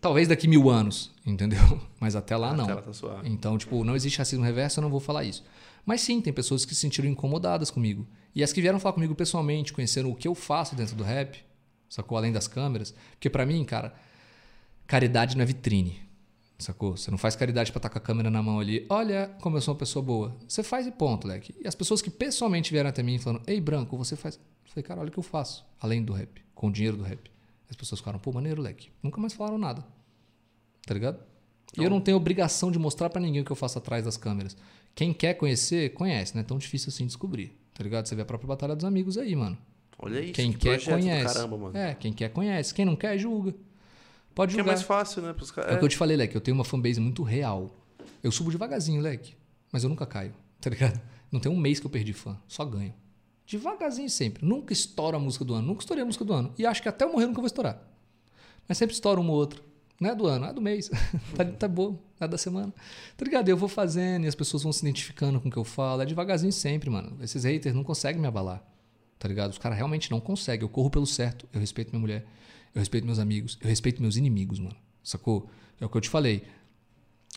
Talvez 0.00 0.28
daqui 0.28 0.46
mil 0.46 0.68
anos, 0.68 1.10
entendeu? 1.24 1.80
Mas 1.98 2.14
até 2.14 2.36
lá 2.36 2.54
não. 2.54 2.64
Até 2.64 2.82
tá 2.82 2.92
suave. 2.92 3.28
Então, 3.28 3.56
tipo, 3.56 3.84
não 3.84 3.96
existe 3.96 4.18
racismo 4.18 4.44
reverso, 4.44 4.78
eu 4.78 4.82
não 4.82 4.90
vou 4.90 5.00
falar 5.00 5.24
isso. 5.24 5.44
Mas 5.84 6.00
sim, 6.00 6.20
tem 6.20 6.32
pessoas 6.32 6.64
que 6.64 6.74
se 6.74 6.80
sentiram 6.80 7.08
incomodadas 7.08 7.70
comigo. 7.70 8.06
E 8.34 8.42
as 8.42 8.52
que 8.52 8.60
vieram 8.60 8.78
falar 8.78 8.92
comigo 8.94 9.14
pessoalmente, 9.14 9.72
conheceram 9.72 10.10
o 10.10 10.14
que 10.14 10.28
eu 10.28 10.34
faço 10.34 10.74
dentro 10.74 10.96
do 10.96 11.04
rap, 11.04 11.38
sacou? 11.88 12.18
Além 12.18 12.32
das 12.32 12.48
câmeras. 12.48 12.94
Porque 13.12 13.30
pra 13.30 13.46
mim, 13.46 13.64
cara, 13.64 13.94
caridade 14.86 15.40
é 15.40 15.44
vitrine, 15.44 16.00
sacou? 16.58 16.96
Você 16.96 17.10
não 17.10 17.18
faz 17.18 17.36
caridade 17.36 17.72
pra 17.72 17.78
estar 17.78 17.88
com 17.88 17.98
a 17.98 18.00
câmera 18.00 18.30
na 18.30 18.42
mão 18.42 18.60
ali. 18.60 18.86
Olha 18.88 19.30
como 19.40 19.56
eu 19.56 19.60
sou 19.60 19.74
uma 19.74 19.78
pessoa 19.78 20.04
boa. 20.04 20.36
Você 20.46 20.62
faz 20.62 20.86
e 20.86 20.90
ponto, 20.92 21.26
leque. 21.26 21.54
E 21.62 21.68
as 21.68 21.74
pessoas 21.74 22.00
que 22.00 22.10
pessoalmente 22.10 22.70
vieram 22.70 22.90
até 22.90 23.02
mim 23.02 23.18
falando, 23.18 23.42
ei, 23.46 23.60
Branco, 23.60 23.96
você 23.96 24.16
faz... 24.16 24.36
Eu 24.36 24.70
falei, 24.70 24.82
cara, 24.82 25.00
olha 25.00 25.08
o 25.08 25.12
que 25.12 25.18
eu 25.18 25.22
faço, 25.22 25.64
além 25.80 26.02
do 26.02 26.12
rap, 26.12 26.42
com 26.54 26.68
o 26.68 26.72
dinheiro 26.72 26.96
do 26.96 27.04
rap. 27.04 27.30
As 27.68 27.76
pessoas 27.76 28.00
ficaram, 28.00 28.18
pô, 28.18 28.32
maneiro, 28.32 28.60
leque. 28.60 28.90
Nunca 29.02 29.20
mais 29.20 29.32
falaram 29.32 29.58
nada. 29.58 29.84
Tá 30.86 30.94
ligado? 30.94 31.18
E 31.78 31.82
eu 31.82 31.90
não 31.90 32.00
tenho 32.00 32.16
obrigação 32.16 32.70
de 32.70 32.78
mostrar 32.78 33.10
pra 33.10 33.20
ninguém 33.20 33.42
o 33.42 33.44
que 33.44 33.50
eu 33.50 33.56
faço 33.56 33.78
atrás 33.78 34.04
das 34.04 34.16
câmeras. 34.16 34.56
Quem 34.94 35.12
quer 35.12 35.34
conhecer, 35.34 35.92
conhece, 35.92 36.34
não 36.34 36.42
é 36.42 36.44
tão 36.44 36.56
difícil 36.56 36.90
assim 36.90 37.06
descobrir. 37.06 37.58
Tá 37.72 37.82
ligado? 37.82 38.06
Você 38.06 38.14
vê 38.14 38.22
a 38.22 38.24
própria 38.24 38.46
Batalha 38.46 38.76
dos 38.76 38.84
Amigos 38.84 39.18
aí, 39.18 39.34
mano. 39.34 39.58
Olha 39.98 40.20
isso. 40.20 40.34
Quem 40.34 40.52
que 40.52 40.58
quer, 40.58 40.84
conhece. 40.84 41.34
Caramba, 41.34 41.56
mano. 41.56 41.76
É, 41.76 41.94
quem 41.94 42.12
quer, 42.12 42.28
conhece. 42.28 42.72
Quem 42.72 42.84
não 42.84 42.94
quer, 42.94 43.18
julga. 43.18 43.54
Pode 44.34 44.54
Que 44.54 44.60
é 44.60 44.64
mais 44.64 44.82
fácil, 44.82 45.22
né? 45.22 45.32
Pros 45.32 45.50
caras. 45.50 45.72
É 45.72 45.74
o 45.74 45.78
que 45.78 45.84
eu 45.84 45.88
te 45.88 45.96
falei, 45.96 46.16
Leque. 46.16 46.34
Eu 46.34 46.40
tenho 46.40 46.56
uma 46.56 46.64
fanbase 46.64 47.00
muito 47.00 47.22
real. 47.22 47.70
Eu 48.22 48.32
subo 48.32 48.50
devagarzinho, 48.50 49.00
Leque. 49.00 49.34
Mas 49.70 49.84
eu 49.84 49.88
nunca 49.88 50.06
caio, 50.06 50.34
tá 50.60 50.70
ligado? 50.70 51.00
Não 51.30 51.40
tem 51.40 51.50
um 51.50 51.56
mês 51.56 51.80
que 51.80 51.86
eu 51.86 51.90
perdi 51.90 52.12
fã. 52.12 52.38
Só 52.46 52.64
ganho. 52.64 52.94
Devagarzinho 53.46 54.08
sempre. 54.08 54.44
Nunca 54.44 54.72
estouro 54.72 55.16
a 55.16 55.20
música 55.20 55.44
do 55.44 55.54
ano. 55.54 55.66
Nunca 55.66 55.82
estourei 55.82 56.02
a 56.02 56.06
música 56.06 56.24
do 56.24 56.32
ano. 56.32 56.54
E 56.58 56.64
acho 56.64 56.82
que 56.82 56.88
até 56.88 57.04
eu 57.04 57.12
morrer 57.12 57.26
nunca 57.26 57.40
vou 57.40 57.46
estourar. 57.46 57.80
Mas 58.66 58.78
sempre 58.78 58.94
estouro 58.94 59.20
uma 59.20 59.32
ou 59.32 59.38
outra. 59.38 59.60
Não 60.00 60.10
é 60.10 60.14
do 60.14 60.26
ano, 60.26 60.46
é 60.46 60.52
do 60.52 60.60
mês. 60.60 60.90
tá, 61.36 61.44
tá 61.44 61.68
bom, 61.68 61.98
é 62.18 62.26
da 62.26 62.38
semana. 62.38 62.72
Tá 63.16 63.24
ligado? 63.24 63.48
Eu 63.48 63.56
vou 63.56 63.68
fazendo 63.68 64.24
e 64.24 64.28
as 64.28 64.34
pessoas 64.34 64.62
vão 64.62 64.72
se 64.72 64.84
identificando 64.84 65.40
com 65.40 65.48
o 65.48 65.50
que 65.50 65.56
eu 65.56 65.64
falo. 65.64 66.02
É 66.02 66.06
devagarzinho 66.06 66.52
sempre, 66.52 66.90
mano. 66.90 67.16
Esses 67.20 67.44
haters 67.44 67.74
não 67.74 67.84
conseguem 67.84 68.20
me 68.20 68.26
abalar. 68.26 68.62
Tá 69.18 69.28
ligado? 69.28 69.50
Os 69.50 69.58
caras 69.58 69.76
realmente 69.76 70.10
não 70.10 70.20
conseguem. 70.20 70.62
Eu 70.62 70.68
corro 70.68 70.90
pelo 70.90 71.06
certo. 71.06 71.48
Eu 71.52 71.60
respeito 71.60 71.90
minha 71.90 72.00
mulher. 72.00 72.26
Eu 72.74 72.80
respeito 72.80 73.04
meus 73.04 73.18
amigos. 73.18 73.58
Eu 73.60 73.68
respeito 73.68 74.02
meus 74.02 74.16
inimigos, 74.16 74.58
mano. 74.58 74.76
Sacou? 75.02 75.48
É 75.80 75.84
o 75.86 75.88
que 75.88 75.96
eu 75.96 76.00
te 76.00 76.08
falei. 76.08 76.44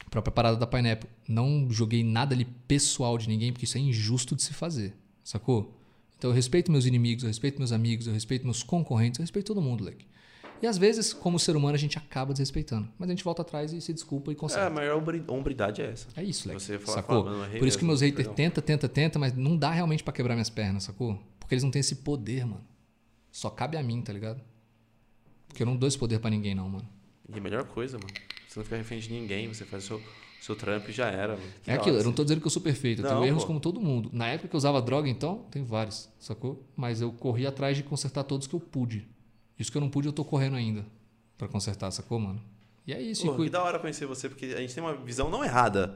A 0.06 0.10
própria 0.10 0.32
parada 0.32 0.58
da 0.58 0.66
Pineapple. 0.68 1.10
Não 1.28 1.68
joguei 1.70 2.04
nada 2.04 2.34
ali 2.34 2.46
pessoal 2.68 3.18
de 3.18 3.28
ninguém, 3.28 3.52
porque 3.52 3.66
isso 3.66 3.78
é 3.78 3.82
injusto 3.82 4.36
de 4.36 4.44
se 4.44 4.54
fazer. 4.54 4.94
Sacou? 5.24 5.74
Então 6.18 6.32
eu 6.32 6.36
respeito 6.36 6.72
meus 6.72 6.86
inimigos, 6.86 7.24
eu 7.24 7.28
respeito 7.28 7.60
meus 7.60 7.72
amigos, 7.72 8.08
eu 8.08 8.14
respeito 8.14 8.44
meus 8.44 8.64
concorrentes, 8.64 9.20
eu 9.20 9.24
respeito 9.24 9.48
todo 9.48 9.62
mundo, 9.62 9.84
leque. 9.84 10.06
E 10.60 10.66
às 10.66 10.76
vezes, 10.76 11.14
como 11.14 11.38
ser 11.38 11.56
humano, 11.56 11.76
a 11.76 11.78
gente 11.78 12.00
acaba 12.00 12.34
desrespeitando. 12.34 12.90
Mas 12.98 13.08
a 13.08 13.12
gente 13.12 13.24
volta 13.24 13.44
atrás 13.44 13.72
e 13.72 13.80
se 13.80 13.94
desculpa 13.94 14.32
e 14.32 14.38
É, 14.56 14.62
a 14.66 14.70
maior 14.72 14.98
hombri- 14.98 15.24
hombridade 15.28 15.84
é 15.84 15.92
essa. 15.92 16.08
É, 16.16 16.24
isso, 16.24 16.48
leque. 16.48 16.60
Você 16.64 16.80
fala, 16.80 16.98
sacou? 16.98 17.18
fala, 17.24 17.30
"Mano, 17.32 17.44
eu 17.44 17.48
errei 17.50 17.60
Por 17.60 17.68
isso 17.68 17.78
que 17.78 17.86
meus 17.86 18.02
haters 18.02 18.16
perdão." 18.28 18.34
tenta, 18.34 18.62
tenta, 18.64 18.90
tenta, 18.90 19.20
mas 19.20 19.36
não 19.36 19.56
dá 19.56 19.70
realmente 19.70 20.04
pra 20.04 20.12
quebrar 20.12 20.34
minhas 20.34 20.50
pernas, 20.50 20.86
sacou? 20.86 21.22
Porque 21.40 21.54
eles 21.54 21.64
não 21.64 21.70
têm 21.70 21.82
esse 21.82 21.98
poder, 21.98 22.44
mano. 22.48 22.64
Só 23.32 23.52
cabe 23.52 23.78
a 23.78 23.84
mim, 23.84 24.02
tá 24.02 24.12
ligado? 24.12 24.42
Porque 25.58 25.64
eu 25.64 25.66
não 25.66 25.76
dou 25.76 25.88
esse 25.88 25.98
poder 25.98 26.20
pra 26.20 26.30
ninguém, 26.30 26.54
não, 26.54 26.70
mano. 26.70 26.88
E 27.34 27.36
a 27.36 27.42
melhor 27.42 27.64
coisa, 27.64 27.98
mano. 27.98 28.14
Você 28.48 28.60
não 28.60 28.64
fica 28.64 28.78
refém 28.78 29.00
de 29.00 29.12
ninguém, 29.12 29.48
você 29.48 29.66
faz 29.66 29.86
o 29.86 29.88
seu, 29.88 30.02
seu 30.40 30.56
trampo 30.56 30.92
e 30.92 30.94
já 30.94 31.08
era, 31.08 31.30
mano. 31.36 31.52
Que 31.64 31.72
É 31.72 31.74
aquilo, 31.74 31.96
hora, 31.96 32.04
eu 32.04 32.06
não 32.06 32.14
tô 32.14 32.22
dizendo 32.24 32.42
que 32.42 32.46
eu 32.46 32.52
sou 32.52 32.62
perfeito, 32.62 33.02
eu 33.02 33.04
Não, 33.04 33.22
tenho 33.22 33.26
erros 33.26 33.42
pô. 33.42 33.48
como 33.48 33.60
todo 33.60 33.82
mundo. 33.82 34.12
Na 34.14 34.28
época 34.28 34.50
que 34.50 34.56
eu 34.56 34.58
usava 34.60 34.80
droga, 34.80 35.10
então, 35.10 35.48
tem 35.50 35.64
vários, 35.64 36.12
sacou? 36.20 36.64
Mas 36.76 37.02
eu 37.02 37.12
corri 37.12 37.48
atrás 37.48 37.76
de 37.76 37.82
consertar 37.82 38.24
todos 38.24 38.46
que 38.46 38.54
eu 38.54 38.60
pude. 38.60 39.08
Isso 39.58 39.72
que 39.72 39.78
eu 39.80 39.82
não 39.82 39.90
pude, 39.90 40.08
eu 40.08 40.14
tô 40.14 40.24
correndo 40.24 40.56
ainda 40.56 40.86
pra 41.40 41.48
consertar, 41.48 41.90
sacou, 41.90 42.20
mano? 42.20 42.40
E 42.86 42.94
é 42.94 43.02
isso, 43.02 43.26
Pô, 43.26 43.42
e 43.42 43.46
que 43.46 43.50
da 43.50 43.64
hora 43.64 43.80
conhecer 43.80 44.06
você, 44.06 44.30
porque 44.30 44.54
a 44.56 44.62
gente 44.62 44.76
tem 44.76 44.84
uma 44.84 44.94
visão 44.94 45.28
não 45.28 45.44
errada, 45.44 45.96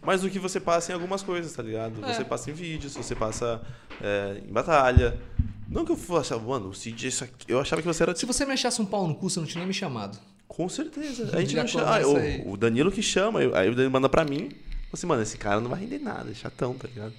mas 0.00 0.22
do 0.22 0.30
que 0.30 0.38
você 0.38 0.58
passa 0.58 0.90
em 0.90 0.94
algumas 0.94 1.22
coisas, 1.22 1.52
tá 1.52 1.62
ligado? 1.62 2.02
É. 2.02 2.14
Você 2.14 2.24
passa 2.24 2.50
em 2.50 2.54
vídeos, 2.54 2.94
você 2.94 3.14
passa 3.14 3.60
é, 4.00 4.40
em 4.42 4.50
batalha. 4.50 5.20
Não 5.68 5.84
que 5.84 5.92
eu 5.92 5.96
fosse, 5.96 6.34
mano, 6.36 6.68
o 6.68 6.74
Cid, 6.74 7.06
isso 7.06 7.24
aqui, 7.24 7.46
eu 7.48 7.60
achava 7.60 7.80
que 7.80 7.88
você 7.88 8.02
era 8.02 8.14
Se 8.14 8.26
você 8.26 8.44
me 8.44 8.52
achasse 8.52 8.80
um 8.82 8.86
pau 8.86 9.06
no 9.06 9.14
cu, 9.14 9.30
você 9.30 9.40
não 9.40 9.46
tinha 9.46 9.60
nem 9.60 9.68
me 9.68 9.74
chamado. 9.74 10.18
Com 10.46 10.68
certeza. 10.68 11.30
A 11.36 11.40
gente 11.40 11.52
Já 11.52 11.62
não 11.62 11.68
chama. 11.68 11.96
ah, 11.96 12.06
o, 12.06 12.52
o 12.52 12.56
Danilo 12.56 12.92
que 12.92 13.02
chama, 13.02 13.40
aí 13.40 13.68
o 13.70 13.74
Danilo 13.74 13.90
manda 13.90 14.08
pra 14.08 14.24
mim. 14.24 14.50
Assim, 14.92 15.06
mano, 15.06 15.22
esse 15.22 15.38
cara 15.38 15.60
não 15.60 15.70
vai 15.70 15.80
render 15.80 15.98
nada, 15.98 16.30
é 16.30 16.34
chatão, 16.34 16.74
tá 16.74 16.86
ligado? 16.86 17.14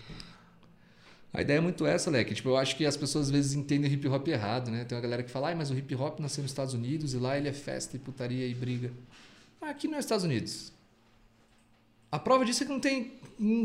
A 1.33 1.41
ideia 1.41 1.57
é 1.57 1.61
muito 1.61 1.83
essa, 1.87 2.11
Leque. 2.11 2.35
Tipo, 2.35 2.49
eu 2.49 2.57
acho 2.57 2.75
que 2.75 2.85
as 2.85 2.95
pessoas 2.95 3.25
às 3.25 3.31
vezes 3.31 3.53
entendem 3.53 3.89
o 3.89 3.93
hip 3.93 4.07
hop 4.07 4.27
errado, 4.27 4.69
né? 4.69 4.83
Tem 4.85 4.95
uma 4.95 5.01
galera 5.01 5.23
que 5.23 5.31
fala, 5.31 5.47
ai, 5.47 5.55
mas 5.55 5.71
o 5.71 5.75
hip 5.75 5.95
hop 5.95 6.19
nasceu 6.19 6.43
nos 6.43 6.51
Estados 6.51 6.75
Unidos 6.75 7.15
e 7.15 7.17
lá 7.17 7.35
ele 7.35 7.47
é 7.49 7.53
festa 7.53 7.95
e 7.95 7.99
putaria 7.99 8.45
e 8.45 8.53
briga. 8.53 8.91
Ah, 9.59 9.69
aqui 9.71 9.87
não 9.87 9.95
é 9.95 9.99
Estados 9.99 10.25
Unidos. 10.25 10.72
A 12.13 12.19
prova 12.19 12.45
disso 12.45 12.61
é 12.61 12.67
que 12.67 12.71
não 12.71 12.79
tem 12.79 13.13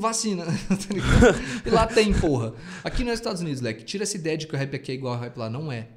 vacina, 0.00 0.46
tá 0.66 0.94
ligado? 0.94 1.66
E 1.66 1.68
lá 1.68 1.86
tem, 1.86 2.18
porra. 2.18 2.54
Aqui 2.82 3.04
não 3.04 3.10
é 3.10 3.14
Estados 3.14 3.42
Unidos, 3.42 3.60
Leque. 3.60 3.84
Tira 3.84 4.04
essa 4.04 4.16
ideia 4.16 4.38
de 4.38 4.46
que 4.46 4.54
o 4.54 4.58
rap 4.58 4.74
aqui 4.74 4.90
é 4.90 4.94
igual 4.94 5.12
ao 5.12 5.20
rap 5.20 5.36
lá. 5.36 5.50
Não 5.50 5.70
é. 5.70 5.88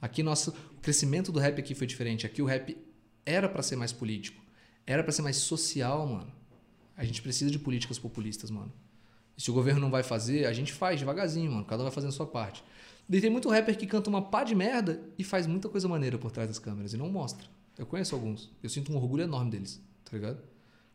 Aqui 0.00 0.20
nosso, 0.20 0.50
o 0.50 0.80
crescimento 0.80 1.30
do 1.30 1.38
rap 1.38 1.60
aqui 1.60 1.76
foi 1.76 1.86
diferente. 1.86 2.26
Aqui 2.26 2.42
o 2.42 2.44
rap 2.44 2.76
era 3.24 3.48
pra 3.48 3.62
ser 3.62 3.76
mais 3.76 3.92
político. 3.92 4.42
Era 4.84 5.04
pra 5.04 5.12
ser 5.12 5.22
mais 5.22 5.36
social, 5.36 6.04
mano. 6.04 6.32
A 6.96 7.04
gente 7.04 7.22
precisa 7.22 7.52
de 7.52 7.58
políticas 7.60 8.00
populistas, 8.00 8.50
mano. 8.50 8.72
E 9.38 9.40
se 9.40 9.52
o 9.52 9.54
governo 9.54 9.80
não 9.80 9.88
vai 9.88 10.02
fazer, 10.02 10.46
a 10.46 10.52
gente 10.52 10.72
faz 10.72 10.98
devagarzinho, 10.98 11.52
mano. 11.52 11.64
Cada 11.64 11.82
um 11.82 11.84
vai 11.84 11.94
fazendo 11.94 12.10
a 12.10 12.14
sua 12.14 12.26
parte. 12.26 12.64
E 13.08 13.20
tem 13.20 13.30
muito 13.30 13.48
rapper 13.48 13.78
que 13.78 13.86
canta 13.86 14.10
uma 14.10 14.22
pá 14.22 14.42
de 14.42 14.56
merda 14.56 15.00
e 15.16 15.22
faz 15.22 15.46
muita 15.46 15.68
coisa 15.68 15.86
maneira 15.86 16.18
por 16.18 16.32
trás 16.32 16.48
das 16.48 16.58
câmeras 16.58 16.94
e 16.94 16.96
não 16.96 17.08
mostra. 17.08 17.46
Eu 17.78 17.86
conheço 17.86 18.12
alguns. 18.12 18.50
Eu 18.60 18.68
sinto 18.68 18.92
um 18.92 18.96
orgulho 18.96 19.22
enorme 19.22 19.52
deles, 19.52 19.80
tá 20.04 20.16
ligado? 20.16 20.51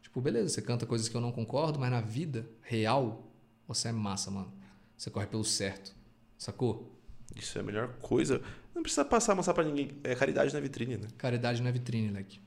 Tipo, 0.07 0.21
beleza, 0.21 0.49
você 0.49 0.61
canta 0.61 0.85
coisas 0.85 1.07
que 1.09 1.15
eu 1.15 1.21
não 1.21 1.31
concordo, 1.31 1.77
mas 1.79 1.91
na 1.91 2.01
vida 2.01 2.49
real, 2.61 3.31
você 3.67 3.89
é 3.89 3.91
massa, 3.91 4.31
mano. 4.31 4.51
Você 4.97 5.11
corre 5.11 5.27
pelo 5.27 5.43
certo. 5.43 5.93
Sacou? 6.37 6.97
Isso 7.35 7.57
é 7.57 7.61
a 7.61 7.63
melhor 7.63 7.93
coisa. 7.99 8.41
Não 8.73 8.81
precisa 8.81 9.05
passar, 9.05 9.35
mostrar 9.35 9.53
pra 9.53 9.63
ninguém. 9.63 9.91
É 10.03 10.15
caridade 10.15 10.53
na 10.53 10.59
vitrine, 10.59 10.97
né? 10.97 11.07
Caridade 11.17 11.61
na 11.61 11.69
vitrine, 11.69 12.09
leque. 12.09 12.39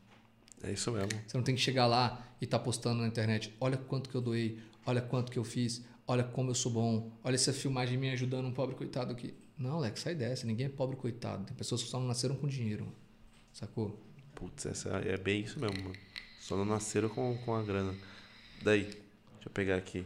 É 0.63 0.73
isso 0.73 0.91
mesmo. 0.91 1.11
Você 1.27 1.37
não 1.37 1.45
tem 1.45 1.55
que 1.55 1.61
chegar 1.61 1.87
lá 1.87 2.27
e 2.41 2.47
tá 2.47 2.59
postando 2.59 3.03
na 3.03 3.07
internet. 3.07 3.55
Olha 3.61 3.77
quanto 3.77 4.09
que 4.09 4.15
eu 4.15 4.21
doei, 4.21 4.59
olha 4.85 5.01
quanto 5.01 5.31
que 5.31 5.39
eu 5.39 5.45
fiz, 5.45 5.85
olha 6.07 6.25
como 6.25 6.51
eu 6.51 6.55
sou 6.55 6.73
bom, 6.73 7.13
olha 7.23 7.35
essa 7.35 7.53
filmagem 7.53 7.97
minha 7.97 8.13
ajudando 8.13 8.47
um 8.47 8.53
pobre 8.53 8.75
coitado 8.75 9.13
aqui. 9.13 9.35
Não, 9.57 9.79
Lex, 9.79 10.01
sai 10.01 10.15
dessa. 10.15 10.47
Ninguém 10.47 10.67
é 10.67 10.69
pobre 10.71 10.97
coitado. 10.97 11.45
Tem 11.45 11.55
pessoas 11.55 11.83
que 11.83 11.89
só 11.89 12.01
não 12.01 12.07
nasceram 12.07 12.35
com 12.35 12.49
dinheiro, 12.49 12.85
mano. 12.85 12.97
Sacou? 13.53 14.01
Putz, 14.35 14.67
essa 14.67 14.89
é 14.89 15.17
bem 15.17 15.43
isso 15.43 15.61
mesmo, 15.61 15.83
mano. 15.83 15.97
Só 16.51 16.57
não 16.57 16.65
nasceram 16.65 17.09
com, 17.09 17.39
com 17.45 17.55
a 17.55 17.63
grana. 17.63 17.95
Daí, 18.65 18.83
deixa 18.83 18.97
eu 19.47 19.51
pegar 19.55 19.77
aqui. 19.77 20.05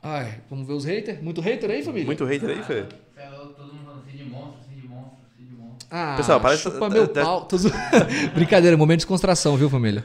Ai, 0.00 0.40
vamos 0.48 0.64
ver 0.64 0.74
os 0.74 0.84
haters? 0.84 1.20
Muito 1.20 1.40
hater 1.40 1.68
aí, 1.68 1.82
família? 1.82 2.06
Muito 2.06 2.24
hater 2.24 2.50
aí, 2.50 2.62
Fê? 2.62 2.84
Todo 2.84 3.74
mundo 3.74 3.84
falando 3.84 4.04
Cid 4.08 4.22
monstro, 4.30 4.60
Cid 4.68 4.86
monstro, 4.86 5.16
Cid 5.36 5.52
monstro. 5.56 5.88
Ah, 5.90 6.14
Pessoal, 6.16 6.40
parece- 6.40 6.62
chupa 6.62 6.88
meu 6.88 7.08
pau. 7.08 7.48
Brincadeira, 8.32 8.76
momento 8.76 9.00
de 9.00 9.06
descontração, 9.06 9.56
viu, 9.56 9.68
família? 9.68 10.04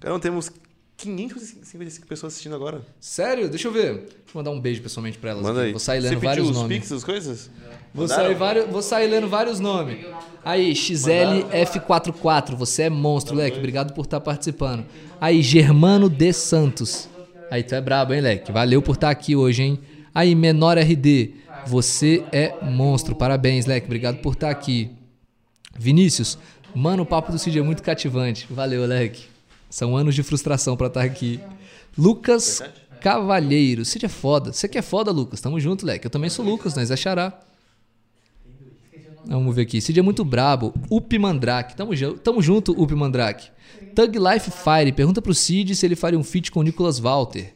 Caramba, 0.00 0.18
temos 0.20 0.50
555 0.96 2.04
pessoas 2.08 2.32
assistindo 2.32 2.56
agora. 2.56 2.82
Sério? 2.98 3.48
Deixa 3.48 3.68
eu 3.68 3.72
ver. 3.72 3.94
Deixa 3.94 4.10
eu 4.10 4.34
mandar 4.34 4.50
um 4.50 4.60
beijo 4.60 4.82
pessoalmente 4.82 5.18
pra 5.18 5.30
elas. 5.30 5.42
Manda 5.44 5.60
aqui. 5.60 5.66
aí. 5.66 5.72
Vou 5.72 5.78
sair 5.78 6.00
Você 6.02 6.08
lendo 6.08 6.14
pediu 6.16 6.28
vários 6.28 6.48
os 6.50 6.56
nomes. 6.56 6.78
pix, 6.78 6.90
as 6.90 7.04
coisas? 7.04 7.48
Vou 7.94 8.08
sair, 8.08 8.34
vários, 8.34 8.66
vou 8.66 8.82
sair 8.82 9.06
lendo 9.06 9.28
vários 9.28 9.60
nomes. 9.60 10.04
Aí, 10.44 10.72
XLF44, 10.72 12.56
você 12.56 12.82
é 12.82 12.90
monstro, 12.90 13.36
Leque. 13.36 13.56
Obrigado 13.56 13.94
por 13.94 14.04
estar 14.04 14.20
participando. 14.20 14.84
Aí, 15.20 15.40
Germano 15.40 16.10
de 16.10 16.32
Santos. 16.32 17.08
Aí, 17.48 17.62
tu 17.62 17.72
é 17.76 17.80
brabo, 17.80 18.12
hein, 18.12 18.20
Leque? 18.20 18.50
Valeu 18.50 18.82
por 18.82 18.96
estar 18.96 19.10
aqui 19.10 19.36
hoje, 19.36 19.62
hein? 19.62 19.78
Aí, 20.12 20.34
Menor 20.34 20.76
RD, 20.76 21.34
você 21.68 22.24
é 22.32 22.56
monstro. 22.62 23.14
Parabéns, 23.14 23.64
Leque. 23.64 23.86
Obrigado 23.86 24.18
por 24.18 24.32
estar 24.32 24.50
aqui. 24.50 24.90
Vinícius, 25.78 26.36
mano, 26.74 27.04
o 27.04 27.06
papo 27.06 27.30
do 27.30 27.38
Cid 27.38 27.60
é 27.60 27.62
muito 27.62 27.80
cativante. 27.80 28.44
Valeu, 28.50 28.84
Leque. 28.86 29.26
São 29.70 29.96
anos 29.96 30.16
de 30.16 30.24
frustração 30.24 30.76
pra 30.76 30.88
estar 30.88 31.02
aqui. 31.02 31.38
Lucas 31.96 32.60
Cavalheiro. 33.00 33.84
Cid 33.84 34.06
é 34.06 34.08
foda. 34.08 34.52
Você 34.52 34.66
que 34.66 34.78
é 34.78 34.82
foda, 34.82 35.12
Lucas. 35.12 35.40
Tamo 35.40 35.60
junto, 35.60 35.86
Leque. 35.86 36.06
Eu 36.06 36.10
também 36.10 36.28
sou 36.28 36.44
Lucas, 36.44 36.74
nós 36.74 36.90
é 36.90 36.96
xará. 36.96 37.38
Vamos 39.26 39.54
ver 39.54 39.62
aqui. 39.62 39.80
Cid 39.80 39.98
é 39.98 40.02
muito 40.02 40.24
brabo. 40.24 40.74
Up 40.90 41.18
Mandrake. 41.18 41.76
Tamo, 41.76 41.92
tamo 42.22 42.42
junto, 42.42 42.72
Up 42.80 42.94
Mandrake. 42.94 43.48
Thug 43.94 44.18
Life 44.18 44.50
Fire. 44.50 44.92
Pergunta 44.92 45.22
pro 45.22 45.34
Cid 45.34 45.74
se 45.74 45.86
ele 45.86 45.96
faria 45.96 46.18
um 46.18 46.24
feat 46.24 46.50
com 46.50 46.60
o 46.60 46.62
Nicolas 46.62 46.98
Walter. 46.98 47.52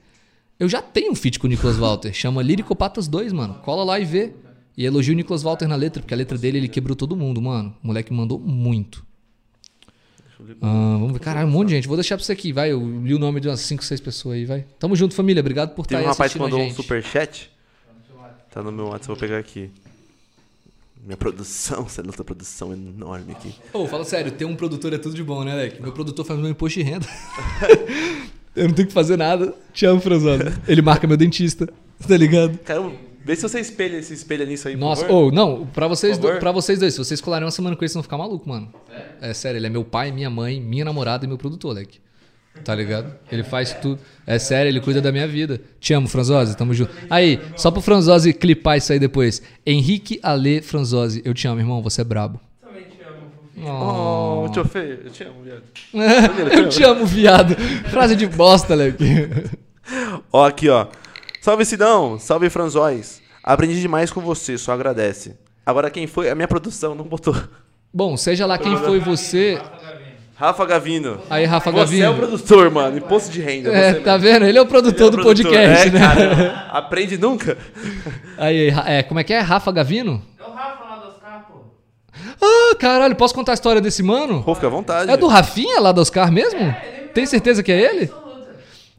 Eu 0.58 0.68
já 0.68 0.82
tenho 0.82 1.12
um 1.12 1.14
feat 1.14 1.38
com 1.38 1.46
o 1.46 1.50
Nicolas 1.50 1.76
Walter. 1.76 2.12
Chama 2.12 2.42
Liricopatas 2.42 3.06
2, 3.06 3.32
mano. 3.32 3.54
Cola 3.62 3.84
lá 3.84 4.00
e 4.00 4.04
vê. 4.04 4.32
E 4.76 4.84
elogia 4.84 5.12
o 5.12 5.16
Nicolas 5.16 5.42
Walter 5.42 5.66
na 5.66 5.74
letra, 5.76 6.00
porque 6.00 6.14
a 6.14 6.16
letra 6.16 6.38
dele 6.38 6.58
ele 6.58 6.68
quebrou 6.68 6.94
todo 6.96 7.16
mundo, 7.16 7.42
mano. 7.42 7.74
O 7.82 7.86
moleque 7.88 8.12
mandou 8.12 8.38
muito. 8.38 9.04
Ah, 10.62 10.96
vamos 10.98 11.12
ver. 11.12 11.18
Caralho, 11.18 11.48
um 11.48 11.50
monte 11.50 11.68
de 11.68 11.74
gente. 11.74 11.88
Vou 11.88 11.96
deixar 11.96 12.16
pra 12.16 12.24
você 12.24 12.32
aqui, 12.32 12.52
vai. 12.52 12.70
Eu 12.70 12.80
li 13.00 13.12
o 13.12 13.18
nome 13.18 13.40
de 13.40 13.48
umas 13.48 13.60
5, 13.60 13.84
6 13.84 14.00
pessoas 14.00 14.36
aí, 14.36 14.44
vai. 14.44 14.64
Tamo 14.78 14.94
junto, 14.94 15.14
família. 15.14 15.40
Obrigado 15.40 15.74
por 15.74 15.82
estar 15.82 15.96
Teve 15.96 16.02
aí 16.02 16.06
um 16.06 16.10
rapaz 16.10 16.32
que 16.32 16.38
a 16.38 16.42
mandou 16.42 16.60
um 16.60 16.64
gente. 16.64 16.76
superchat. 16.76 17.50
Tá 18.52 18.62
no 18.62 18.70
meu 18.72 18.86
WhatsApp, 18.86 19.08
vou 19.08 19.16
pegar 19.16 19.38
aqui. 19.38 19.70
Minha 21.08 21.16
produção, 21.16 21.84
essa 21.88 22.02
outra 22.06 22.22
produção 22.22 22.70
enorme 22.70 23.32
aqui. 23.32 23.54
Ô, 23.72 23.86
fala 23.86 24.04
sério, 24.04 24.30
ter 24.30 24.44
um 24.44 24.54
produtor 24.54 24.92
é 24.92 24.98
tudo 24.98 25.14
de 25.14 25.24
bom, 25.24 25.42
né, 25.42 25.54
Leque? 25.54 25.80
Meu 25.80 25.90
produtor 25.90 26.22
faz 26.22 26.38
meu 26.38 26.50
imposto 26.50 26.78
de 26.80 26.84
renda. 26.84 27.06
eu 28.54 28.68
não 28.68 28.74
tenho 28.74 28.88
que 28.88 28.92
fazer 28.92 29.16
nada. 29.16 29.54
Te 29.72 29.86
amo, 29.86 30.02
Franzosa. 30.02 30.52
Ele 30.68 30.82
marca 30.82 31.06
meu 31.06 31.16
dentista. 31.16 31.66
Tá 32.06 32.14
ligado? 32.14 32.58
Cara, 32.58 32.92
vê 33.24 33.34
se 33.34 33.40
você 33.40 33.58
espelha, 33.58 34.02
se 34.02 34.12
espelha 34.12 34.44
nisso 34.44 34.68
aí, 34.68 34.76
Nossa, 34.76 35.10
ou 35.10 35.32
não, 35.32 35.64
pra 35.66 35.88
vocês, 35.88 36.18
do, 36.18 36.28
pra 36.38 36.52
vocês 36.52 36.78
dois, 36.78 36.92
se 36.92 36.98
vocês 36.98 37.22
colarem 37.22 37.46
uma 37.46 37.50
semana 37.50 37.74
com 37.74 37.82
ele, 37.82 37.88
vocês 37.88 37.94
vão 37.94 38.02
ficar 38.02 38.18
maluco, 38.18 38.46
mano. 38.46 38.70
É 39.18 39.32
sério, 39.32 39.56
ele 39.56 39.66
é 39.66 39.70
meu 39.70 39.84
pai, 39.84 40.12
minha 40.12 40.28
mãe, 40.28 40.60
minha 40.60 40.84
namorada 40.84 41.24
e 41.24 41.28
meu 41.28 41.38
produtor, 41.38 41.74
Leque. 41.74 42.00
Tá 42.64 42.74
ligado? 42.74 43.14
Ele 43.30 43.42
faz 43.42 43.72
tudo. 43.74 43.98
É 44.26 44.38
sério, 44.38 44.68
ele 44.68 44.80
cuida 44.80 45.00
da 45.00 45.10
minha 45.10 45.26
vida. 45.26 45.60
Te 45.80 45.94
amo, 45.94 46.08
Franzose, 46.08 46.56
tamo 46.56 46.74
junto. 46.74 46.92
Aí, 47.08 47.40
só 47.56 47.70
pro 47.70 47.80
Franzose 47.80 48.32
clipar 48.32 48.76
isso 48.76 48.92
aí 48.92 48.98
depois. 48.98 49.42
Henrique 49.64 50.20
Ale 50.22 50.60
Franzose, 50.60 51.22
eu 51.24 51.32
te 51.32 51.46
amo, 51.48 51.60
irmão, 51.60 51.82
você 51.82 52.02
é 52.02 52.04
brabo. 52.04 52.40
Também 52.60 52.84
te 52.84 53.00
amo. 53.02 54.44
Oh, 54.46 54.48
tio 54.50 54.64
Fê, 54.64 55.00
eu 55.04 55.10
te 55.10 55.24
amo, 55.24 55.42
viado. 55.42 55.62
eu 56.52 56.68
te 56.68 56.82
amo, 56.84 57.06
viado. 57.06 57.54
Frase 57.90 58.14
de 58.14 58.26
bosta, 58.26 58.74
Leque. 58.74 59.04
Ó, 60.32 60.44
aqui, 60.46 60.68
ó. 60.68 60.86
Salve, 61.40 61.64
Sidão. 61.64 62.18
Salve, 62.18 62.50
Franzóis. 62.50 63.22
Aprendi 63.42 63.80
demais 63.80 64.12
com 64.12 64.20
você, 64.20 64.58
só 64.58 64.72
agradece. 64.72 65.36
Agora, 65.64 65.90
quem 65.90 66.06
foi? 66.06 66.28
A 66.28 66.34
minha 66.34 66.48
produção 66.48 66.94
não 66.94 67.04
botou. 67.04 67.34
Bom, 67.92 68.16
seja 68.16 68.44
lá 68.44 68.58
quem 68.58 68.76
foi 68.76 69.00
você. 69.00 69.58
Rafa 70.38 70.64
Gavino. 70.64 71.10
Rafa 71.10 71.18
Gavino. 71.18 71.20
Aí, 71.30 71.44
Rafa 71.44 71.70
Você 71.72 71.78
Gavino. 71.78 72.04
é 72.04 72.10
o 72.10 72.14
produtor, 72.14 72.70
mano. 72.70 72.96
Imposto 72.98 73.30
de 73.30 73.40
renda. 73.40 73.70
É, 73.72 73.94
você 73.94 74.00
tá 74.00 74.12
mesmo. 74.18 74.32
vendo? 74.32 74.46
Ele 74.46 74.58
é 74.58 74.60
o 74.60 74.64
é 74.64 74.68
produtor 74.68 75.08
o 75.08 75.10
do 75.10 75.18
produtor. 75.20 75.50
podcast, 75.52 75.88
É, 75.88 75.90
né? 75.90 75.98
cara, 75.98 76.66
aprende 76.70 77.18
nunca? 77.18 77.58
Aí, 78.38 78.72
é, 78.86 79.02
como 79.02 79.18
é 79.18 79.24
que 79.24 79.32
é? 79.32 79.40
Rafa 79.40 79.72
Gavino? 79.72 80.22
É 80.38 80.44
o 80.48 80.52
Rafa 80.52 80.84
lá 80.84 80.96
dos 80.98 81.16
carros, 81.20 81.44
pô. 81.48 81.60
Ah, 82.40 82.76
caralho, 82.76 83.16
posso 83.16 83.34
contar 83.34 83.52
a 83.52 83.54
história 83.54 83.80
desse 83.80 84.02
mano? 84.02 84.42
Pô, 84.44 84.54
fica 84.54 84.68
à 84.68 84.70
vontade. 84.70 85.10
É 85.10 85.16
do 85.16 85.26
Rafinha 85.26 85.80
lá 85.80 85.90
da 85.90 86.00
Oscar 86.02 86.30
mesmo? 86.30 86.60
ele 86.60 87.08
Tem 87.12 87.26
certeza 87.26 87.60
que 87.62 87.72
é 87.72 87.80
ele? 87.80 88.04
Absoluta. 88.04 88.28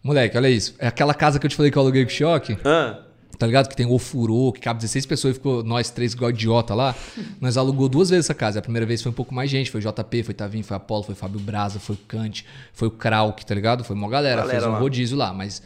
Moleque, 0.03 0.38
olha 0.38 0.49
isso. 0.49 0.76
É 0.78 0.88
aquela 0.88 1.14
casa 1.14 1.40
que 1.40 1.45
eu 1.45 1.49
te 1.49 1.56
falei 1.56 1.72
que 1.72 1.78
eu 1.78 1.82
aluguei 1.82 2.03
com 2.03 2.10
choque. 2.11 2.57
Ah, 2.66 2.98
Tá 3.40 3.48
ligado? 3.48 3.70
Que 3.70 3.76
tem 3.76 3.86
ofurô, 3.86 4.52
que 4.52 4.60
cabe 4.60 4.82
16 4.82 5.06
pessoas 5.06 5.32
e 5.32 5.38
ficou 5.38 5.64
nós 5.64 5.90
três 5.90 6.11
igual 6.11 6.30
idiota 6.30 6.76
lá. 6.76 6.94
Nós 7.40 7.56
alugou 7.56 7.88
duas 7.88 8.10
vezes 8.10 8.26
essa 8.26 8.34
casa. 8.34 8.60
A 8.60 8.61
primeira 8.61 8.86
vez 8.86 9.02
foi 9.02 9.14
um 9.14 9.16
pouco 9.16 9.34
mais 9.34 9.49
gente. 9.49 9.72
Foi 9.72 9.80
JP, 9.80 10.24
foi 10.24 10.34
Tavinho, 10.34 10.64
foi 10.64 10.76
Apolo, 10.76 11.03
foi 11.03 11.16
Fábio 11.16 11.40
Braza, 11.40 11.80
foi 11.80 11.95
o 11.95 11.99
Kant, 11.99 12.45
foi 12.74 12.90
o 12.90 12.91
Krauk, 12.91 13.45
tá 13.45 13.56
ligado? 13.56 13.86
Foi 13.86 13.95
uma 13.95 14.10
galera. 14.10 14.41
Galera 14.41 14.60
fez 14.60 14.70
um 14.70 14.74
lá. 14.74 14.80
rodízio 14.80 15.18
lá. 15.18 15.34
Mas 15.34 15.61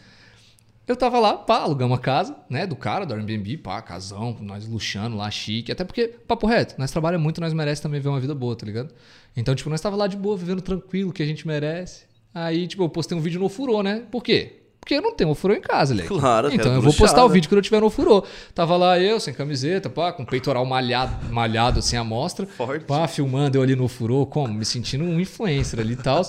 eu 0.87 0.95
tava 0.95 1.19
lá, 1.19 1.33
pá, 1.33 1.61
alugamos 1.61 1.97
a 1.97 2.01
casa, 2.01 2.35
né? 2.47 2.67
Do 2.67 2.75
cara, 2.75 3.07
do 3.07 3.13
Airbnb, 3.15 3.57
pá, 3.57 3.81
casão, 3.81 4.37
nós 4.39 4.67
luxando 4.67 5.17
lá, 5.17 5.31
chique. 5.31 5.71
Até 5.71 5.83
porque, 5.83 6.09
papo 6.27 6.45
reto, 6.45 6.75
nós 6.77 6.91
trabalhamos 6.91 7.23
muito, 7.23 7.41
nós 7.41 7.53
merecemos 7.53 7.79
também 7.79 7.99
ver 7.99 8.09
uma 8.09 8.19
vida 8.19 8.35
boa, 8.35 8.55
tá 8.55 8.67
ligado? 8.67 8.93
Então, 9.35 9.55
tipo, 9.55 9.69
nós 9.69 9.81
tava 9.81 9.95
lá 9.95 10.05
de 10.05 10.15
boa, 10.15 10.37
vivendo 10.37 10.61
tranquilo, 10.61 11.11
que 11.11 11.23
a 11.23 11.25
gente 11.25 11.47
merece. 11.47 12.03
Aí, 12.35 12.67
tipo, 12.67 12.83
eu 12.83 12.89
postei 12.89 13.17
um 13.17 13.21
vídeo 13.21 13.39
no 13.39 13.47
ofurô, 13.47 13.81
né? 13.81 14.03
Por 14.11 14.21
quê? 14.21 14.62
Porque 14.83 14.95
eu 14.95 15.01
não 15.01 15.15
tenho 15.15 15.29
ofurô 15.29 15.53
em 15.53 15.61
casa, 15.61 15.93
Leque. 15.93 16.09
Claro, 16.09 16.53
Então 16.53 16.73
eu 16.73 16.81
vou 16.81 16.93
postar 16.93 17.23
o 17.23 17.29
vídeo 17.29 17.47
quando 17.47 17.59
eu 17.59 17.63
tiver 17.63 17.79
no 17.79 17.85
ofurô. 17.85 18.21
Tava 18.53 18.75
lá 18.75 18.99
eu, 18.99 19.17
sem 19.17 19.33
camiseta, 19.33 19.89
pá, 19.89 20.11
com 20.11 20.23
o 20.23 20.25
peitoral 20.25 20.65
malhado, 20.65 21.31
malhado 21.31 21.79
assim, 21.79 21.95
à 21.95 22.03
mostra. 22.03 22.45
Forte. 22.45 22.83
Pá, 22.83 23.07
filmando 23.07 23.57
eu 23.57 23.61
ali 23.61 23.77
no 23.77 23.85
ofurô, 23.85 24.25
como? 24.25 24.53
Me 24.53 24.65
sentindo 24.65 25.05
um 25.05 25.21
influencer 25.21 25.79
ali 25.79 25.93
e 25.93 25.95
tal. 25.95 26.21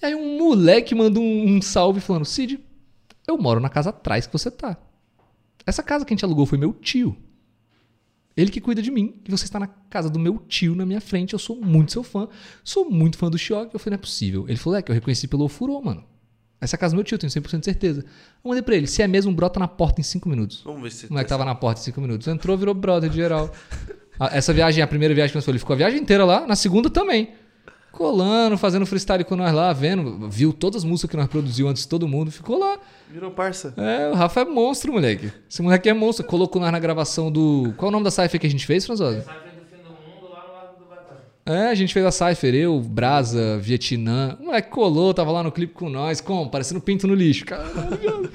e 0.00 0.06
aí 0.06 0.14
um 0.14 0.38
moleque 0.38 0.94
mandou 0.94 1.20
um, 1.20 1.56
um 1.56 1.60
salve 1.60 2.00
falando, 2.00 2.24
Cid, 2.24 2.60
eu 3.26 3.36
moro 3.36 3.58
na 3.58 3.68
casa 3.68 3.90
atrás 3.90 4.24
que 4.24 4.32
você 4.32 4.52
tá. 4.52 4.76
Essa 5.66 5.82
casa 5.82 6.04
que 6.04 6.12
a 6.12 6.14
gente 6.14 6.24
alugou 6.24 6.46
foi 6.46 6.56
meu 6.56 6.72
tio. 6.74 7.16
Ele 8.36 8.52
que 8.52 8.60
cuida 8.60 8.80
de 8.80 8.90
mim. 8.92 9.20
E 9.26 9.30
você 9.32 9.46
está 9.46 9.58
na 9.58 9.66
casa 9.66 10.08
do 10.08 10.18
meu 10.20 10.38
tio 10.38 10.76
na 10.76 10.86
minha 10.86 11.00
frente. 11.00 11.32
Eu 11.32 11.40
sou 11.40 11.56
muito 11.56 11.90
seu 11.90 12.04
fã. 12.04 12.28
Sou 12.62 12.88
muito 12.88 13.18
fã 13.18 13.28
do 13.28 13.38
Choque. 13.38 13.74
Eu 13.74 13.80
falei, 13.80 13.96
não 13.96 14.00
é 14.00 14.02
possível. 14.02 14.44
Ele 14.46 14.56
falou, 14.58 14.78
é 14.78 14.82
que 14.82 14.92
eu 14.92 14.94
reconheci 14.94 15.26
pelo 15.26 15.44
ofurô, 15.44 15.80
mano. 15.82 16.04
Essa 16.64 16.76
casa 16.76 16.94
é 16.94 16.96
meu 16.96 17.04
tio, 17.04 17.18
tenho 17.18 17.30
100% 17.30 17.58
de 17.60 17.64
certeza. 17.64 18.00
Eu 18.00 18.48
mandei 18.48 18.62
pra 18.62 18.74
ele, 18.74 18.86
se 18.86 19.02
é 19.02 19.06
mesmo, 19.06 19.32
brota 19.32 19.60
na 19.60 19.68
porta 19.68 20.00
em 20.00 20.04
5 20.04 20.28
minutos. 20.28 20.62
vamos 20.64 20.82
ver 20.82 20.90
se... 20.90 21.06
O 21.06 21.10
moleque 21.10 21.28
tava 21.28 21.44
na 21.44 21.54
porta 21.54 21.80
em 21.80 21.84
5 21.84 22.00
minutos. 22.00 22.26
Entrou, 22.26 22.56
virou 22.56 22.74
brother 22.74 23.08
de 23.08 23.16
geral. 23.16 23.50
Essa 24.32 24.52
viagem, 24.52 24.82
a 24.82 24.86
primeira 24.86 25.14
viagem 25.14 25.32
que 25.32 25.36
nós 25.36 25.44
foi, 25.44 25.52
ele 25.52 25.58
ficou 25.58 25.74
a 25.74 25.76
viagem 25.76 26.00
inteira 26.00 26.24
lá. 26.24 26.46
Na 26.46 26.56
segunda 26.56 26.88
também. 26.88 27.32
Colando, 27.92 28.58
fazendo 28.58 28.84
freestyle 28.86 29.22
com 29.24 29.36
nós 29.36 29.52
lá, 29.52 29.72
vendo. 29.72 30.28
Viu 30.28 30.52
todas 30.52 30.82
as 30.82 30.84
músicas 30.84 31.10
que 31.10 31.16
nós 31.16 31.28
produzimos 31.28 31.70
antes 31.70 31.82
de 31.84 31.88
todo 31.88 32.08
mundo. 32.08 32.30
Ficou 32.30 32.58
lá. 32.58 32.78
Virou 33.10 33.30
parça. 33.30 33.72
É, 33.76 34.10
o 34.10 34.14
Rafa 34.14 34.40
é 34.40 34.44
monstro, 34.44 34.92
moleque. 34.92 35.32
Esse 35.48 35.62
moleque 35.62 35.88
é 35.88 35.94
monstro. 35.94 36.26
Colocou 36.26 36.60
nós 36.60 36.72
na 36.72 36.78
gravação 36.80 37.30
do. 37.30 37.72
Qual 37.76 37.88
é 37.88 37.90
o 37.90 37.92
nome 37.92 38.04
da 38.04 38.10
cypher 38.10 38.40
que 38.40 38.46
a 38.46 38.50
gente 38.50 38.66
fez, 38.66 38.84
Franzosa? 38.84 39.22
Sai 39.22 39.34
do 39.34 39.64
fim 39.66 39.82
do 39.82 39.90
mundo 39.90 40.32
lá 40.32 40.44
no 40.46 40.52
lado 40.54 40.78
do 40.78 40.84
Batalha. 40.86 41.20
É, 41.46 41.66
a 41.68 41.74
gente 41.74 41.92
fez 41.92 42.06
a 42.06 42.10
Cypher, 42.10 42.54
eu, 42.54 42.80
Brasa, 42.80 43.58
Vietnã. 43.58 44.36
O 44.40 44.46
moleque 44.46 44.70
colou, 44.70 45.12
tava 45.12 45.30
lá 45.30 45.42
no 45.42 45.52
clipe 45.52 45.74
com 45.74 45.90
nós, 45.90 46.20
como? 46.20 46.48
Parecendo 46.50 46.80
pinto 46.80 47.06
no 47.06 47.14
lixo. 47.14 47.44
Caralho, 47.44 47.96
viado. 48.00 48.30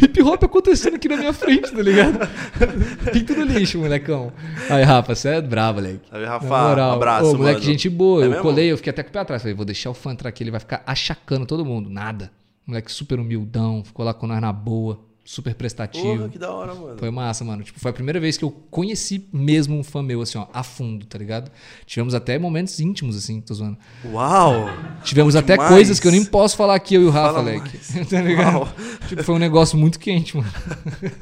Hip 0.00 0.22
hop 0.22 0.42
acontecendo 0.44 0.94
aqui 0.94 1.08
na 1.08 1.16
minha 1.16 1.32
frente, 1.32 1.72
tá 1.72 1.82
ligado? 1.82 2.18
pinto 3.12 3.34
no 3.34 3.42
lixo, 3.44 3.78
molecão. 3.78 4.32
Aí, 4.70 4.84
Rafa, 4.84 5.14
você 5.14 5.28
é 5.30 5.40
bravo, 5.42 5.80
moleque. 5.80 6.00
Aí, 6.12 6.22
Na 6.22 6.28
Rafa, 6.28 6.46
moral. 6.46 6.92
abraço, 6.94 7.30
Ô, 7.34 7.36
moleque, 7.38 7.60
mano. 7.60 7.72
gente 7.72 7.88
boa. 7.90 8.22
É 8.22 8.26
eu 8.26 8.30
mesmo? 8.30 8.42
colei, 8.44 8.70
eu 8.70 8.76
fiquei 8.76 8.90
até 8.90 9.02
com 9.02 9.10
o 9.10 9.12
pé 9.12 9.18
atrás. 9.18 9.42
Falei, 9.42 9.54
vou 9.54 9.64
deixar 9.66 9.90
o 9.90 9.94
fã 9.94 10.12
entrar 10.12 10.28
aqui, 10.28 10.44
ele 10.44 10.50
vai 10.52 10.60
ficar 10.60 10.82
achacando 10.86 11.44
todo 11.44 11.64
mundo. 11.64 11.90
Nada. 11.90 12.30
Moleque 12.64 12.92
super 12.92 13.18
humildão, 13.18 13.82
ficou 13.84 14.04
lá 14.04 14.14
com 14.14 14.26
nós 14.28 14.40
na 14.40 14.52
boa, 14.52 15.00
super 15.24 15.54
prestativo. 15.54 16.16
Porra, 16.16 16.28
que 16.28 16.38
da 16.38 16.50
hora, 16.50 16.74
mano. 16.74 16.98
Foi 16.98 17.10
massa, 17.10 17.44
mano. 17.44 17.62
Tipo, 17.62 17.78
foi 17.78 17.90
a 17.90 17.94
primeira 17.94 18.18
vez 18.18 18.36
que 18.36 18.44
eu 18.44 18.50
conheci 18.70 19.28
mesmo 19.32 19.78
um 19.78 19.84
fã 19.84 20.02
meu, 20.02 20.20
assim, 20.20 20.38
ó, 20.38 20.46
a 20.52 20.62
fundo, 20.62 21.06
tá 21.06 21.16
ligado? 21.18 21.50
Tivemos 21.86 22.14
até 22.14 22.38
momentos 22.38 22.80
íntimos, 22.80 23.16
assim, 23.16 23.40
tô 23.40 23.54
zoando. 23.54 23.78
Uau! 24.04 24.68
Tivemos 25.04 25.36
até 25.36 25.54
demais. 25.54 25.70
coisas 25.70 26.00
que 26.00 26.08
eu 26.08 26.12
nem 26.12 26.24
posso 26.24 26.56
falar 26.56 26.74
aqui, 26.74 26.94
eu 26.94 27.02
e 27.02 27.06
o 27.06 27.10
Rafa, 27.10 27.40
Leque. 27.40 27.78
tá 28.10 28.20
ligado? 28.20 28.56
Uau. 28.56 28.68
Tipo, 29.08 29.22
foi 29.22 29.34
um 29.34 29.38
negócio 29.38 29.78
muito 29.78 29.98
quente, 29.98 30.36
mano. 30.36 30.52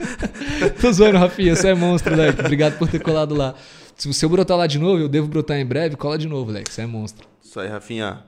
tô 0.81 0.93
zoando, 0.93 1.19
Rafinha, 1.19 1.55
você 1.55 1.69
é 1.69 1.75
monstro, 1.75 2.15
Leque. 2.17 2.41
Obrigado 2.41 2.79
por 2.79 2.89
ter 2.89 3.01
colado 3.01 3.35
lá. 3.35 3.55
Se 3.97 4.09
você 4.09 4.27
brotar 4.27 4.57
lá 4.57 4.67
de 4.67 4.79
novo, 4.79 5.03
eu 5.03 5.09
devo 5.09 5.29
brotar 5.29 5.59
em 5.59 5.67
breve, 5.67 5.95
cola 5.97 6.17
de 6.17 6.27
novo, 6.27 6.51
Leque. 6.51 6.73
Você 6.73 6.83
é 6.83 6.87
monstro. 6.87 7.29
Isso 7.43 7.61
aí, 7.61 7.69
Rafinha. 7.69 8.25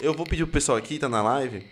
Eu 0.00 0.12
vou 0.12 0.26
pedir 0.26 0.44
pro 0.44 0.52
pessoal 0.52 0.76
aqui, 0.76 0.98
tá 0.98 1.08
na 1.08 1.22
live. 1.22 1.64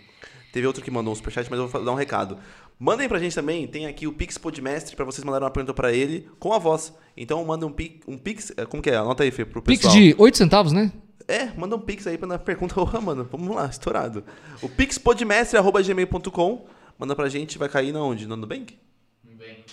Teve 0.51 0.65
outro 0.65 0.81
que 0.81 0.89
mandou 0.89 1.11
um 1.11 1.15
superchat, 1.15 1.49
mas 1.49 1.59
eu 1.59 1.67
vou 1.67 1.83
dar 1.83 1.91
um 1.91 1.95
recado. 1.95 2.37
Mandem 2.79 3.09
pra 3.09 3.17
gente 3.17 3.33
também, 3.33 3.65
tem 3.67 3.87
aqui 3.87 4.05
o 4.05 4.13
Pix 4.13 4.37
Podmestre 4.37 4.95
pra 4.95 5.03
vocês 5.03 5.23
mandarem 5.23 5.45
uma 5.45 5.51
pergunta 5.51 5.73
pra 5.73 5.91
ele 5.91 6.29
com 6.39 6.53
a 6.53 6.59
voz. 6.59 6.93
Então 7.15 7.43
manda 7.43 7.65
um 7.65 7.71
Pix, 7.71 7.99
um 8.07 8.17
Pix, 8.17 8.53
é, 8.55 8.65
como 8.65 8.83
que 8.83 8.89
é? 8.91 8.95
Anota 8.95 9.23
aí, 9.23 9.31
Fê, 9.31 9.45
pro 9.45 9.61
Pix 9.63 9.81
pessoal. 9.81 9.95
de 9.95 10.15
8 10.17 10.37
centavos, 10.37 10.71
né? 10.71 10.91
É, 11.27 11.47
manda 11.57 11.75
um 11.75 11.79
Pix 11.79 12.05
aí 12.05 12.17
pra 12.17 12.27
na 12.27 12.37
pergunta. 12.39 12.79
Ô, 12.79 13.01
mano, 13.01 13.27
vamos 13.31 13.55
lá, 13.55 13.65
estourado. 13.65 14.23
O 14.61 14.69
pixpodmestre.gmail.com 14.69 16.65
Manda 16.99 17.15
pra 17.15 17.29
gente, 17.29 17.57
vai 17.59 17.69
cair 17.69 17.91
na 17.91 18.01
onde? 18.01 18.27
No 18.27 18.35
Nubank? 18.35 18.75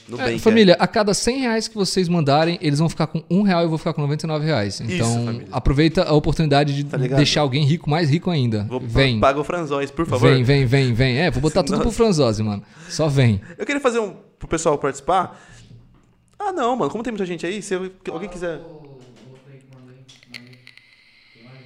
Nubank, 0.08 0.34
É, 0.34 0.38
família, 0.38 0.76
a 0.78 0.86
cada 0.86 1.14
100 1.14 1.40
reais 1.40 1.68
que 1.68 1.74
vocês 1.74 2.08
mandarem, 2.08 2.58
eles 2.60 2.78
vão 2.78 2.88
ficar 2.88 3.06
com 3.06 3.22
um 3.30 3.42
real 3.42 3.62
e 3.62 3.64
eu 3.64 3.68
vou 3.68 3.78
ficar 3.78 3.92
com 3.92 4.02
99 4.02 4.44
reais. 4.44 4.80
Então, 4.80 5.24
família. 5.24 5.48
aproveita 5.50 6.02
a 6.04 6.12
oportunidade 6.12 6.74
de 6.74 6.84
Tá 6.84 6.96
deixar 6.96 7.40
alguém 7.40 7.64
rico, 7.64 7.88
mais 7.88 8.10
rico 8.10 8.30
ainda. 8.30 8.64
Vou, 8.68 8.80
vem, 8.80 9.18
Paga 9.20 9.40
o 9.40 9.44
franzóis, 9.44 9.90
por 9.90 10.06
favor. 10.06 10.30
vem, 10.30 10.42
vem, 10.44 10.66
vem, 10.66 10.92
vem. 10.92 11.18
É, 11.18 11.30
vou 11.30 11.40
botar 11.40 11.62
tudo 11.64 11.80
pro 11.80 11.90
Franzose, 11.90 12.42
mano. 12.42 12.62
Só 12.88 13.08
vem. 13.08 13.40
Eu 13.58 13.64
queria 13.64 13.80
fazer 13.80 13.98
um 13.98 14.14
pro 14.38 14.48
pessoal 14.48 14.76
participar. 14.78 15.40
Ah, 16.38 16.52
não, 16.52 16.76
mano. 16.76 16.90
Como 16.90 17.02
tem 17.02 17.12
muita 17.12 17.24
gente 17.24 17.46
aí, 17.46 17.62
se 17.62 17.74
alguém 18.10 18.28
quiser. 18.28 18.60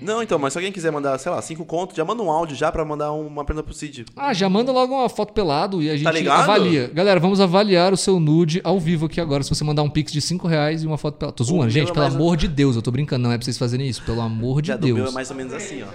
Não, 0.01 0.23
então, 0.23 0.39
mas 0.39 0.53
se 0.53 0.59
alguém 0.59 0.71
quiser 0.71 0.93
mandar, 0.93 1.19
sei 1.19 1.31
lá, 1.33 1.43
cinco 1.43 1.65
contos, 1.65 1.97
já 1.97 2.05
manda 2.05 2.23
um 2.23 2.31
áudio 2.31 2.55
já 2.57 2.71
pra 2.71 2.85
mandar 2.85 3.11
uma 3.13 3.45
pergunta 3.45 3.65
pro 3.65 3.75
Cid. 3.75 4.07
Ah, 4.17 4.33
já 4.33 4.49
manda 4.49 4.71
logo 4.71 4.95
uma 4.95 5.09
foto 5.09 5.33
pelado 5.33 5.83
e 5.83 5.91
a 5.91 5.95
gente 5.97 6.05
Tá 6.05 6.13
ligado? 6.13 6.43
avalia. 6.43 6.89
Galera, 6.95 7.19
vamos 7.19 7.41
avaliar 7.41 7.93
o 7.93 7.97
seu 7.97 8.21
nude 8.21 8.61
ao 8.63 8.79
vivo 8.79 9.07
aqui 9.07 9.21
agora. 9.21 9.43
Se 9.43 9.51
você 9.51 9.65
mandar 9.65 9.83
um 9.83 9.91
pix 9.91 10.13
de 10.13 10.21
5 10.21 10.47
reais 10.47 10.83
e 10.85 10.87
uma 10.87 10.97
foto 10.97 11.17
pelada. 11.19 11.37
Tô 11.37 11.43
zoando, 11.43 11.71
gente, 11.71 11.91
é 11.91 11.95
pelo 11.95 12.07
amor 12.07 12.37
de 12.37 12.47
Deus. 12.47 12.77
Eu 12.77 12.83
tô 12.83 12.91
brincando, 12.93 13.25
não 13.25 13.33
é 13.33 13.37
pra 13.39 13.45
vocês 13.45 13.59
fazerem 13.59 13.89
isso. 13.89 14.03
Pelo 14.05 14.21
amor 14.21 14.63
de 14.63 14.69
Já 14.69 14.77
do 14.77 14.87
meu 14.87 14.97
Deus. 14.97 15.11
é 15.11 15.13
mais 15.13 15.31
ou 15.31 15.37
menos 15.37 15.53
assim, 15.53 15.83
ó. 15.83 15.87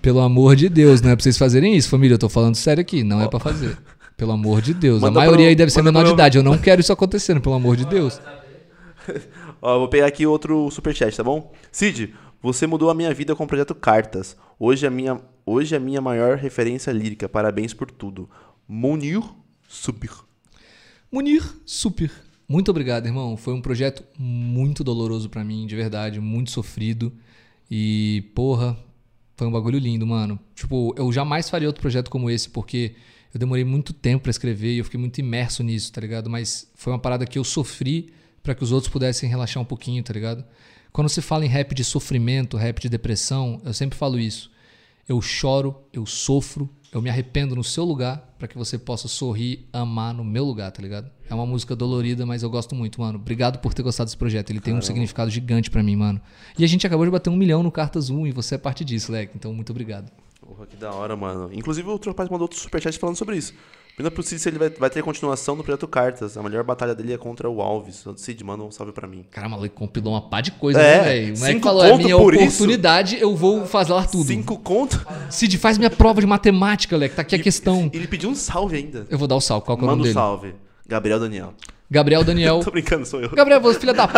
Pelo 0.00 0.20
amor 0.20 0.56
de 0.56 0.68
Deus, 0.68 1.00
não 1.00 1.10
é 1.10 1.16
pra 1.16 1.22
vocês 1.22 1.38
fazerem 1.38 1.76
isso, 1.76 1.88
família. 1.88 2.14
Eu 2.14 2.18
tô 2.18 2.28
falando 2.28 2.56
sério 2.56 2.80
aqui, 2.80 3.02
não 3.04 3.20
é 3.22 3.28
pra 3.28 3.38
fazer. 3.38 3.78
Pelo 4.16 4.32
amor 4.32 4.60
de 4.60 4.74
Deus. 4.74 5.00
Manda 5.00 5.18
a 5.18 5.22
maioria 5.22 5.44
pro- 5.46 5.48
aí 5.50 5.54
deve 5.54 5.70
ser 5.70 5.82
menor 5.82 6.00
de 6.00 6.06
pro- 6.06 6.14
idade. 6.14 6.38
Eu 6.38 6.42
não 6.44 6.58
quero 6.58 6.80
isso 6.80 6.92
acontecendo, 6.92 7.40
pelo 7.40 7.54
amor 7.54 7.76
de 7.76 7.86
Deus. 7.86 8.20
Ó, 9.62 9.78
vou 9.78 9.88
pegar 9.88 10.06
aqui 10.06 10.26
outro 10.26 10.70
superchat, 10.70 11.16
tá 11.16 11.22
bom? 11.24 11.52
Cid, 11.70 12.12
você 12.42 12.66
mudou 12.66 12.90
a 12.90 12.94
minha 12.94 13.14
vida 13.14 13.36
com 13.36 13.44
o 13.44 13.46
projeto 13.46 13.74
Cartas. 13.74 14.36
Hoje 14.58 14.84
é 14.84 14.90
minha, 14.90 15.20
hoje 15.46 15.74
é 15.74 15.78
minha 15.78 16.00
maior 16.00 16.36
referência 16.36 16.90
lírica. 16.90 17.28
Parabéns 17.28 17.72
por 17.72 17.90
tudo. 17.90 18.28
Munir 18.66 19.22
Subir. 19.72 20.10
Munir, 21.10 21.42
super. 21.64 22.10
Muito 22.46 22.70
obrigado, 22.70 23.06
irmão. 23.06 23.38
Foi 23.38 23.54
um 23.54 23.60
projeto 23.62 24.04
muito 24.18 24.84
doloroso 24.84 25.30
pra 25.30 25.42
mim, 25.42 25.66
de 25.66 25.74
verdade, 25.74 26.20
muito 26.20 26.50
sofrido. 26.50 27.10
E, 27.70 28.30
porra, 28.34 28.76
foi 29.34 29.46
um 29.46 29.50
bagulho 29.50 29.78
lindo, 29.78 30.06
mano. 30.06 30.38
Tipo, 30.54 30.94
eu 30.98 31.10
jamais 31.10 31.48
faria 31.48 31.66
outro 31.66 31.80
projeto 31.80 32.10
como 32.10 32.28
esse, 32.28 32.50
porque 32.50 32.94
eu 33.32 33.40
demorei 33.40 33.64
muito 33.64 33.94
tempo 33.94 34.24
pra 34.24 34.30
escrever 34.30 34.74
e 34.74 34.78
eu 34.78 34.84
fiquei 34.84 35.00
muito 35.00 35.18
imerso 35.18 35.62
nisso, 35.62 35.90
tá 35.90 36.02
ligado? 36.02 36.28
Mas 36.28 36.70
foi 36.74 36.92
uma 36.92 36.98
parada 36.98 37.24
que 37.24 37.38
eu 37.38 37.44
sofri 37.44 38.12
pra 38.42 38.54
que 38.54 38.62
os 38.62 38.72
outros 38.72 38.92
pudessem 38.92 39.26
relaxar 39.26 39.62
um 39.62 39.66
pouquinho, 39.66 40.02
tá 40.02 40.12
ligado? 40.12 40.44
Quando 40.92 41.08
se 41.08 41.22
fala 41.22 41.46
em 41.46 41.48
rap 41.48 41.74
de 41.74 41.82
sofrimento, 41.84 42.56
rap 42.56 42.78
de 42.78 42.88
depressão, 42.88 43.60
eu 43.64 43.72
sempre 43.72 43.98
falo 43.98 44.18
isso. 44.18 44.50
Eu 45.08 45.22
choro, 45.22 45.74
eu 45.90 46.04
sofro, 46.04 46.68
eu 46.92 47.00
me 47.00 47.08
arrependo 47.08 47.56
no 47.56 47.64
seu 47.64 47.82
lugar 47.82 48.34
pra 48.38 48.46
que 48.46 48.58
você 48.58 48.78
possa 48.78 49.08
sorrir, 49.08 49.66
amar 49.72 50.12
no 50.12 50.22
meu 50.22 50.44
lugar, 50.44 50.70
tá 50.70 50.82
ligado? 50.82 51.10
É 51.30 51.34
uma 51.34 51.46
música 51.46 51.74
dolorida, 51.74 52.26
mas 52.26 52.42
eu 52.42 52.50
gosto 52.50 52.74
muito, 52.74 53.00
mano. 53.00 53.18
Obrigado 53.18 53.58
por 53.58 53.72
ter 53.72 53.82
gostado 53.82 54.08
desse 54.08 54.18
projeto. 54.18 54.50
Ele 54.50 54.60
tem 54.60 54.74
um 54.74 54.82
significado 54.82 55.30
gigante 55.30 55.70
pra 55.70 55.82
mim, 55.82 55.96
mano. 55.96 56.20
E 56.58 56.64
a 56.64 56.68
gente 56.68 56.86
acabou 56.86 57.06
de 57.06 57.10
bater 57.10 57.30
um 57.30 57.36
milhão 57.36 57.62
no 57.62 57.72
Cartas 57.72 58.10
1 58.10 58.26
e 58.26 58.32
você 58.32 58.56
é 58.56 58.58
parte 58.58 58.84
disso, 58.84 59.10
Leque. 59.10 59.32
Então, 59.34 59.54
muito 59.54 59.70
obrigado. 59.70 60.12
Porra, 60.42 60.66
que 60.66 60.76
da 60.76 60.92
hora, 60.92 61.16
mano. 61.16 61.48
Inclusive, 61.54 61.88
o 61.88 61.92
outro 61.92 62.10
rapaz 62.10 62.28
mandou 62.28 62.44
outro 62.44 62.60
superchat 62.60 62.98
falando 62.98 63.16
sobre 63.16 63.38
isso. 63.38 63.54
Pergunta 63.96 64.14
pro 64.14 64.22
Cid 64.22 64.40
se 64.40 64.48
ele 64.48 64.58
vai, 64.58 64.70
vai 64.70 64.88
ter 64.88 65.02
continuação 65.02 65.54
do 65.56 65.62
projeto 65.62 65.86
Cartas. 65.86 66.36
A 66.38 66.42
melhor 66.42 66.64
batalha 66.64 66.94
dele 66.94 67.12
é 67.12 67.18
contra 67.18 67.48
o 67.48 67.60
Alves. 67.60 68.04
Cid, 68.16 68.42
manda 68.42 68.64
um 68.64 68.70
salve 68.70 68.90
pra 68.92 69.06
mim. 69.06 69.24
Caramba, 69.30 69.56
moleque 69.56 69.74
compilou 69.74 70.14
uma 70.14 70.22
pá 70.30 70.40
de 70.40 70.50
coisa, 70.52 70.80
É, 70.80 70.96
né, 70.98 71.04
velho? 71.04 71.34
O 71.34 71.38
moleque 71.38 71.52
cinco 71.54 71.64
falou, 71.66 71.84
é 71.84 71.96
minha 71.98 72.16
por 72.16 72.34
isso? 72.34 72.44
oportunidade, 72.44 73.18
eu 73.20 73.36
vou 73.36 73.66
fazer 73.66 73.92
lá 73.92 74.04
tudo. 74.06 74.24
Cinco 74.24 74.58
conto? 74.58 75.04
Cid, 75.30 75.58
faz 75.58 75.76
minha 75.76 75.90
prova 75.90 76.20
de 76.22 76.26
matemática, 76.26 76.96
Leque. 76.96 77.14
Tá 77.16 77.22
aqui 77.22 77.34
a 77.34 77.38
questão. 77.38 77.90
E 77.92 77.96
ele 77.96 78.06
pediu 78.08 78.30
um 78.30 78.34
salve 78.34 78.76
ainda. 78.76 79.06
Eu 79.10 79.18
vou 79.18 79.28
dar 79.28 79.36
o 79.36 79.40
salve. 79.40 79.66
Qual 79.66 79.76
que 79.76 79.82
é 79.82 79.86
o 79.86 79.86
Manda 79.86 79.96
nome 79.98 80.00
um 80.00 80.04
dele? 80.04 80.14
salve. 80.14 80.54
Gabriel 80.88 81.20
Daniel. 81.20 81.54
Gabriel 81.90 82.24
Daniel. 82.24 82.60
Tô 82.64 82.70
brincando, 82.70 83.04
sou 83.04 83.20
eu. 83.20 83.28
Gabriel, 83.30 83.60
você 83.60 83.78
filha 83.78 83.92
da. 83.92 84.08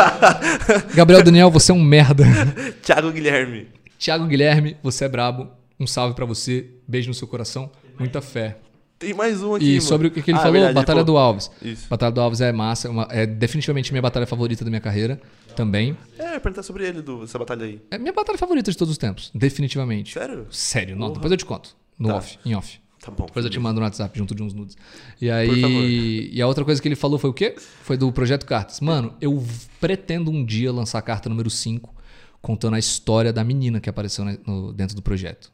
Gabriel 0.94 1.22
Daniel, 1.24 1.50
você 1.50 1.72
é 1.72 1.74
um 1.74 1.82
merda. 1.82 2.24
Thiago 2.80 3.10
Guilherme. 3.10 3.66
Thiago 3.98 4.24
Guilherme, 4.26 4.76
você 4.82 5.04
é 5.06 5.08
brabo. 5.08 5.48
Um 5.80 5.86
salve 5.86 6.14
pra 6.14 6.24
você. 6.24 6.70
Beijo 6.86 7.08
no 7.08 7.14
seu 7.14 7.26
coração. 7.26 7.70
Muita 7.98 8.20
fé. 8.20 8.58
Tem 9.04 9.14
mais 9.14 9.42
um 9.42 9.54
aqui, 9.54 9.64
E 9.66 9.68
mano. 9.70 9.80
sobre 9.82 10.08
o 10.08 10.10
que, 10.10 10.22
que 10.22 10.30
ele 10.30 10.38
Ah, 10.38 10.40
falou, 10.42 10.52
verdade, 10.54 10.74
Batalha 10.74 11.04
do 11.04 11.16
Alves. 11.16 11.50
Isso. 11.62 11.86
Batalha 11.88 12.12
do 12.12 12.20
Alves 12.20 12.40
é 12.40 12.52
massa. 12.52 12.88
é 12.88 12.90
uma- 12.90 13.08
é 13.10 13.26
definitivamente 13.26 13.92
minha 13.92 14.02
batalha 14.02 14.26
favorita 14.26 14.64
da 14.64 14.70
minha 14.70 14.80
carreira. 14.80 15.20
Também. 15.56 15.96
É, 16.18 16.30
eu 16.30 16.32
ia 16.34 16.40
perguntar 16.40 16.62
sobre 16.64 16.86
ele, 16.86 17.00
do, 17.00 17.22
essa 17.22 17.38
batalha 17.38 17.64
aí. 17.64 17.80
É 17.90 17.96
minha 17.98 18.12
batalha 18.12 18.36
favorita 18.38 18.70
de 18.70 18.76
todos 18.76 18.90
os 18.92 18.98
tempos. 18.98 19.30
Definitivamente. 19.34 20.12
Sério? 20.12 20.46
Sério, 20.50 20.96
não, 20.96 21.12
depois 21.12 21.30
eu 21.30 21.36
te 21.36 21.44
conto. 21.44 21.76
No 21.98 22.08
Tá. 22.08 22.16
off, 22.16 22.38
em 22.44 22.54
off. 22.56 22.80
Tá 23.00 23.10
bom. 23.10 23.26
Depois 23.26 23.44
eu 23.44 23.50
te 23.50 23.60
mando 23.60 23.78
no 23.78 23.84
WhatsApp 23.86 24.18
junto 24.18 24.34
de 24.34 24.42
uns 24.42 24.52
nudes. 24.54 24.76
E 25.20 25.30
aí. 25.30 26.30
E 26.32 26.40
a 26.42 26.46
outra 26.48 26.64
coisa 26.64 26.80
que 26.80 26.88
ele 26.88 26.96
falou 26.96 27.18
foi 27.18 27.28
o 27.30 27.34
quê? 27.34 27.54
Foi 27.82 27.96
do 27.96 28.10
Projeto 28.10 28.46
Cartas. 28.46 28.80
Mano, 28.80 29.14
eu 29.20 29.44
pretendo 29.80 30.30
um 30.30 30.44
dia 30.44 30.72
lançar 30.72 30.98
a 30.98 31.02
carta 31.02 31.28
número 31.28 31.50
5, 31.50 31.94
contando 32.40 32.74
a 32.74 32.78
história 32.78 33.32
da 33.32 33.44
menina 33.44 33.78
que 33.80 33.88
apareceu 33.90 34.24
né, 34.24 34.38
no- 34.46 34.72
dentro 34.72 34.96
do 34.96 35.02
projeto. 35.02 35.52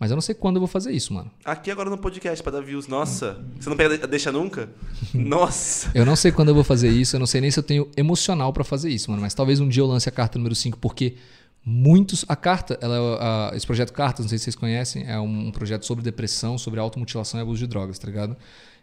Mas 0.00 0.10
eu 0.10 0.16
não 0.16 0.22
sei 0.22 0.34
quando 0.34 0.56
eu 0.56 0.60
vou 0.60 0.66
fazer 0.66 0.92
isso, 0.92 1.12
mano. 1.12 1.30
Aqui 1.44 1.70
agora 1.70 1.90
no 1.90 1.98
podcast 1.98 2.42
pra 2.42 2.50
dar 2.50 2.62
views. 2.62 2.88
Nossa, 2.88 3.44
você 3.60 3.68
não 3.68 3.76
pega 3.76 4.06
deixa 4.06 4.32
nunca? 4.32 4.70
Nossa. 5.12 5.90
Eu 5.94 6.06
não 6.06 6.16
sei 6.16 6.32
quando 6.32 6.48
eu 6.48 6.54
vou 6.54 6.64
fazer 6.64 6.88
isso, 6.88 7.14
eu 7.16 7.20
não 7.20 7.26
sei 7.26 7.42
nem 7.42 7.50
se 7.50 7.58
eu 7.58 7.62
tenho 7.62 7.86
emocional 7.98 8.50
pra 8.50 8.64
fazer 8.64 8.88
isso, 8.88 9.10
mano. 9.10 9.20
Mas 9.22 9.34
talvez 9.34 9.60
um 9.60 9.68
dia 9.68 9.82
eu 9.82 9.86
lance 9.86 10.08
a 10.08 10.12
carta 10.12 10.38
número 10.38 10.54
5, 10.54 10.78
porque 10.78 11.16
muitos. 11.62 12.24
A 12.26 12.34
carta, 12.34 12.78
ela, 12.80 12.96
é, 12.96 13.18
a- 13.22 13.50
esse 13.54 13.66
projeto 13.66 13.92
Cartas, 13.92 14.24
não 14.24 14.30
sei 14.30 14.38
se 14.38 14.44
vocês 14.44 14.56
conhecem, 14.56 15.04
é 15.06 15.20
um 15.20 15.50
projeto 15.50 15.84
sobre 15.84 16.02
depressão, 16.02 16.56
sobre 16.56 16.80
automutilação 16.80 17.38
e 17.38 17.42
abuso 17.42 17.58
de 17.58 17.66
drogas, 17.66 17.98
tá 17.98 18.06
ligado? 18.06 18.34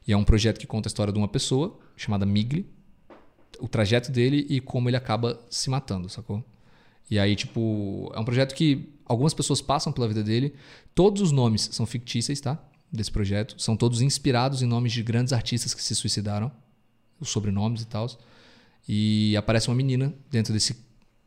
E 0.08 0.14
é 0.14 0.18
um 0.18 0.24
projeto 0.24 0.60
que 0.60 0.68
conta 0.68 0.88
a 0.88 0.90
história 0.92 1.12
de 1.12 1.18
uma 1.18 1.28
pessoa 1.28 1.80
chamada 1.96 2.28
Migli, 2.28 2.66
o 3.60 3.68
trajeto 3.68 4.12
dele 4.12 4.46
e 4.50 4.62
como 4.62 4.88
ele 4.88 4.96
acaba 4.96 5.40
se 5.50 5.68
matando, 5.70 6.08
sacou? 6.10 6.44
E 7.10 7.18
aí, 7.18 7.36
tipo, 7.36 8.12
é 8.14 8.20
um 8.20 8.24
projeto 8.24 8.54
que 8.54 8.88
algumas 9.08 9.34
pessoas 9.34 9.62
passam 9.62 9.92
pela 9.92 10.08
vida 10.08 10.24
dele. 10.24 10.54
Todos 10.94 11.22
os 11.22 11.32
nomes 11.32 11.70
são 11.72 11.86
fictícios, 11.86 12.40
tá? 12.42 12.60
Desse 12.92 13.12
projeto. 13.12 13.60
São 13.62 13.76
todos 13.76 14.02
inspirados 14.02 14.62
em 14.62 14.66
nomes 14.66 14.92
de 14.92 15.02
grandes 15.04 15.34
artistas 15.34 15.74
que 15.74 15.84
se 15.84 15.96
suicidaram. 15.96 16.52
Os 17.20 17.30
sobrenomes 17.30 17.82
e 17.82 17.88
tal. 17.88 18.08
E 18.88 19.36
aparece 19.36 19.68
uma 19.70 19.76
menina 19.76 20.14
dentro 20.30 20.54
desse, 20.54 20.78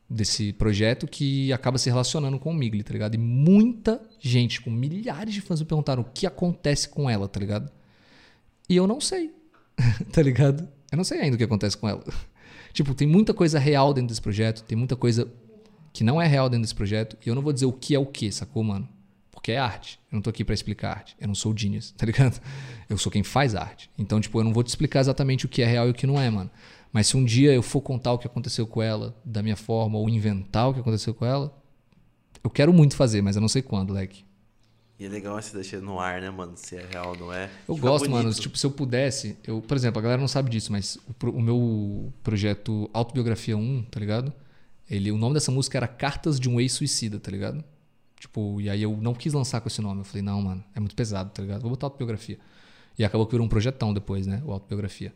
desse 0.09 0.53
projeto 0.53 1.07
que 1.07 1.51
acaba 1.53 1.77
se 1.77 1.89
relacionando 1.89 2.39
com 2.39 2.51
o 2.51 2.53
Migli, 2.53 2.83
tá 2.83 2.93
ligado? 2.93 3.15
E 3.15 3.17
muita 3.17 4.01
gente, 4.19 4.61
com 4.61 4.71
milhares 4.71 5.33
de 5.33 5.41
fãs, 5.41 5.59
me 5.59 5.65
perguntaram 5.65 6.01
o 6.01 6.05
que 6.05 6.25
acontece 6.25 6.89
com 6.89 7.09
ela, 7.09 7.27
tá 7.27 7.39
ligado? 7.39 7.71
E 8.67 8.75
eu 8.75 8.87
não 8.87 8.99
sei, 8.99 9.31
tá 10.11 10.21
ligado? 10.21 10.67
Eu 10.91 10.97
não 10.97 11.03
sei 11.03 11.19
ainda 11.19 11.35
o 11.35 11.37
que 11.37 11.43
acontece 11.43 11.77
com 11.77 11.87
ela. 11.87 12.03
Tipo, 12.73 12.95
tem 12.95 13.05
muita 13.07 13.33
coisa 13.33 13.59
real 13.59 13.93
dentro 13.93 14.07
desse 14.07 14.21
projeto, 14.21 14.63
tem 14.63 14.77
muita 14.77 14.95
coisa 14.95 15.29
que 15.93 16.03
não 16.03 16.21
é 16.21 16.27
real 16.27 16.49
dentro 16.49 16.63
desse 16.63 16.75
projeto, 16.75 17.17
e 17.25 17.29
eu 17.29 17.35
não 17.35 17.41
vou 17.41 17.51
dizer 17.51 17.65
o 17.65 17.73
que 17.73 17.95
é 17.95 17.99
o 17.99 18.05
que, 18.05 18.31
sacou, 18.31 18.63
mano? 18.63 18.87
Porque 19.31 19.51
é 19.51 19.57
arte. 19.57 19.99
Eu 20.11 20.17
não 20.17 20.21
tô 20.21 20.29
aqui 20.29 20.43
pra 20.43 20.53
explicar 20.53 20.91
arte. 20.91 21.15
Eu 21.19 21.27
não 21.27 21.35
sou 21.35 21.51
o 21.51 21.57
genius, 21.57 21.91
tá 21.97 22.05
ligado? 22.05 22.39
Eu 22.89 22.97
sou 22.97 23.11
quem 23.11 23.23
faz 23.23 23.55
arte. 23.55 23.89
Então, 23.97 24.21
tipo, 24.21 24.39
eu 24.39 24.43
não 24.43 24.53
vou 24.53 24.63
te 24.63 24.67
explicar 24.67 24.99
exatamente 24.99 25.45
o 25.45 25.49
que 25.49 25.61
é 25.61 25.65
real 25.65 25.87
e 25.87 25.91
o 25.91 25.93
que 25.93 26.05
não 26.05 26.19
é, 26.19 26.29
mano. 26.29 26.49
Mas 26.93 27.07
se 27.07 27.17
um 27.17 27.23
dia 27.23 27.53
eu 27.53 27.63
for 27.63 27.81
contar 27.81 28.13
o 28.13 28.17
que 28.17 28.27
aconteceu 28.27 28.67
com 28.67 28.81
ela 28.81 29.15
da 29.23 29.41
minha 29.41 29.55
forma, 29.55 29.97
ou 29.97 30.09
inventar 30.09 30.69
o 30.69 30.73
que 30.73 30.79
aconteceu 30.79 31.13
com 31.13 31.25
ela, 31.25 31.55
eu 32.43 32.49
quero 32.49 32.73
muito 32.73 32.95
fazer, 32.95 33.21
mas 33.21 33.35
eu 33.35 33.41
não 33.41 33.47
sei 33.47 33.61
quando, 33.61 33.93
leque. 33.93 34.25
E 34.99 35.05
é 35.05 35.09
legal 35.09 35.39
esse 35.39 35.51
deixar 35.53 35.81
no 35.81 35.99
ar, 35.99 36.21
né, 36.21 36.29
mano? 36.29 36.53
Se 36.55 36.75
é 36.75 36.85
real 36.85 37.09
ou 37.09 37.17
não 37.17 37.33
é. 37.33 37.49
Eu 37.67 37.75
Fica 37.75 37.87
gosto, 37.87 38.07
mano. 38.07 38.25
bonito. 38.25 38.39
Tipo, 38.39 38.55
se 38.55 38.65
eu 38.65 38.69
pudesse, 38.69 39.35
eu, 39.43 39.59
por 39.59 39.75
exemplo, 39.75 39.97
a 39.97 40.01
galera 40.01 40.21
não 40.21 40.27
sabe 40.27 40.51
disso, 40.51 40.71
mas 40.71 40.99
o, 41.23 41.29
o 41.29 41.41
meu 41.41 42.13
projeto 42.21 42.87
Autobiografia 42.93 43.57
1, 43.57 43.83
tá 43.89 43.99
ligado? 43.99 44.31
Ele, 44.91 45.09
o 45.09 45.17
nome 45.17 45.35
dessa 45.35 45.53
música 45.53 45.77
era 45.77 45.87
Cartas 45.87 46.37
de 46.37 46.49
um 46.49 46.59
Ex-Suicida, 46.59 47.17
tá 47.17 47.31
ligado? 47.31 47.63
Tipo, 48.19 48.59
e 48.59 48.69
aí 48.69 48.83
eu 48.83 48.97
não 48.97 49.13
quis 49.13 49.31
lançar 49.31 49.61
com 49.61 49.69
esse 49.69 49.81
nome. 49.81 50.01
Eu 50.01 50.03
falei, 50.03 50.21
não, 50.21 50.41
mano, 50.41 50.61
é 50.75 50.81
muito 50.81 50.93
pesado, 50.93 51.29
tá 51.29 51.41
ligado? 51.41 51.61
Vou 51.61 51.71
botar 51.71 51.85
autobiografia. 51.87 52.37
E 52.99 53.05
acabou 53.05 53.25
que 53.25 53.31
virou 53.31 53.45
um 53.45 53.49
projetão 53.49 53.93
depois, 53.93 54.27
né? 54.27 54.43
O 54.45 54.51
autobiografia. 54.51 55.13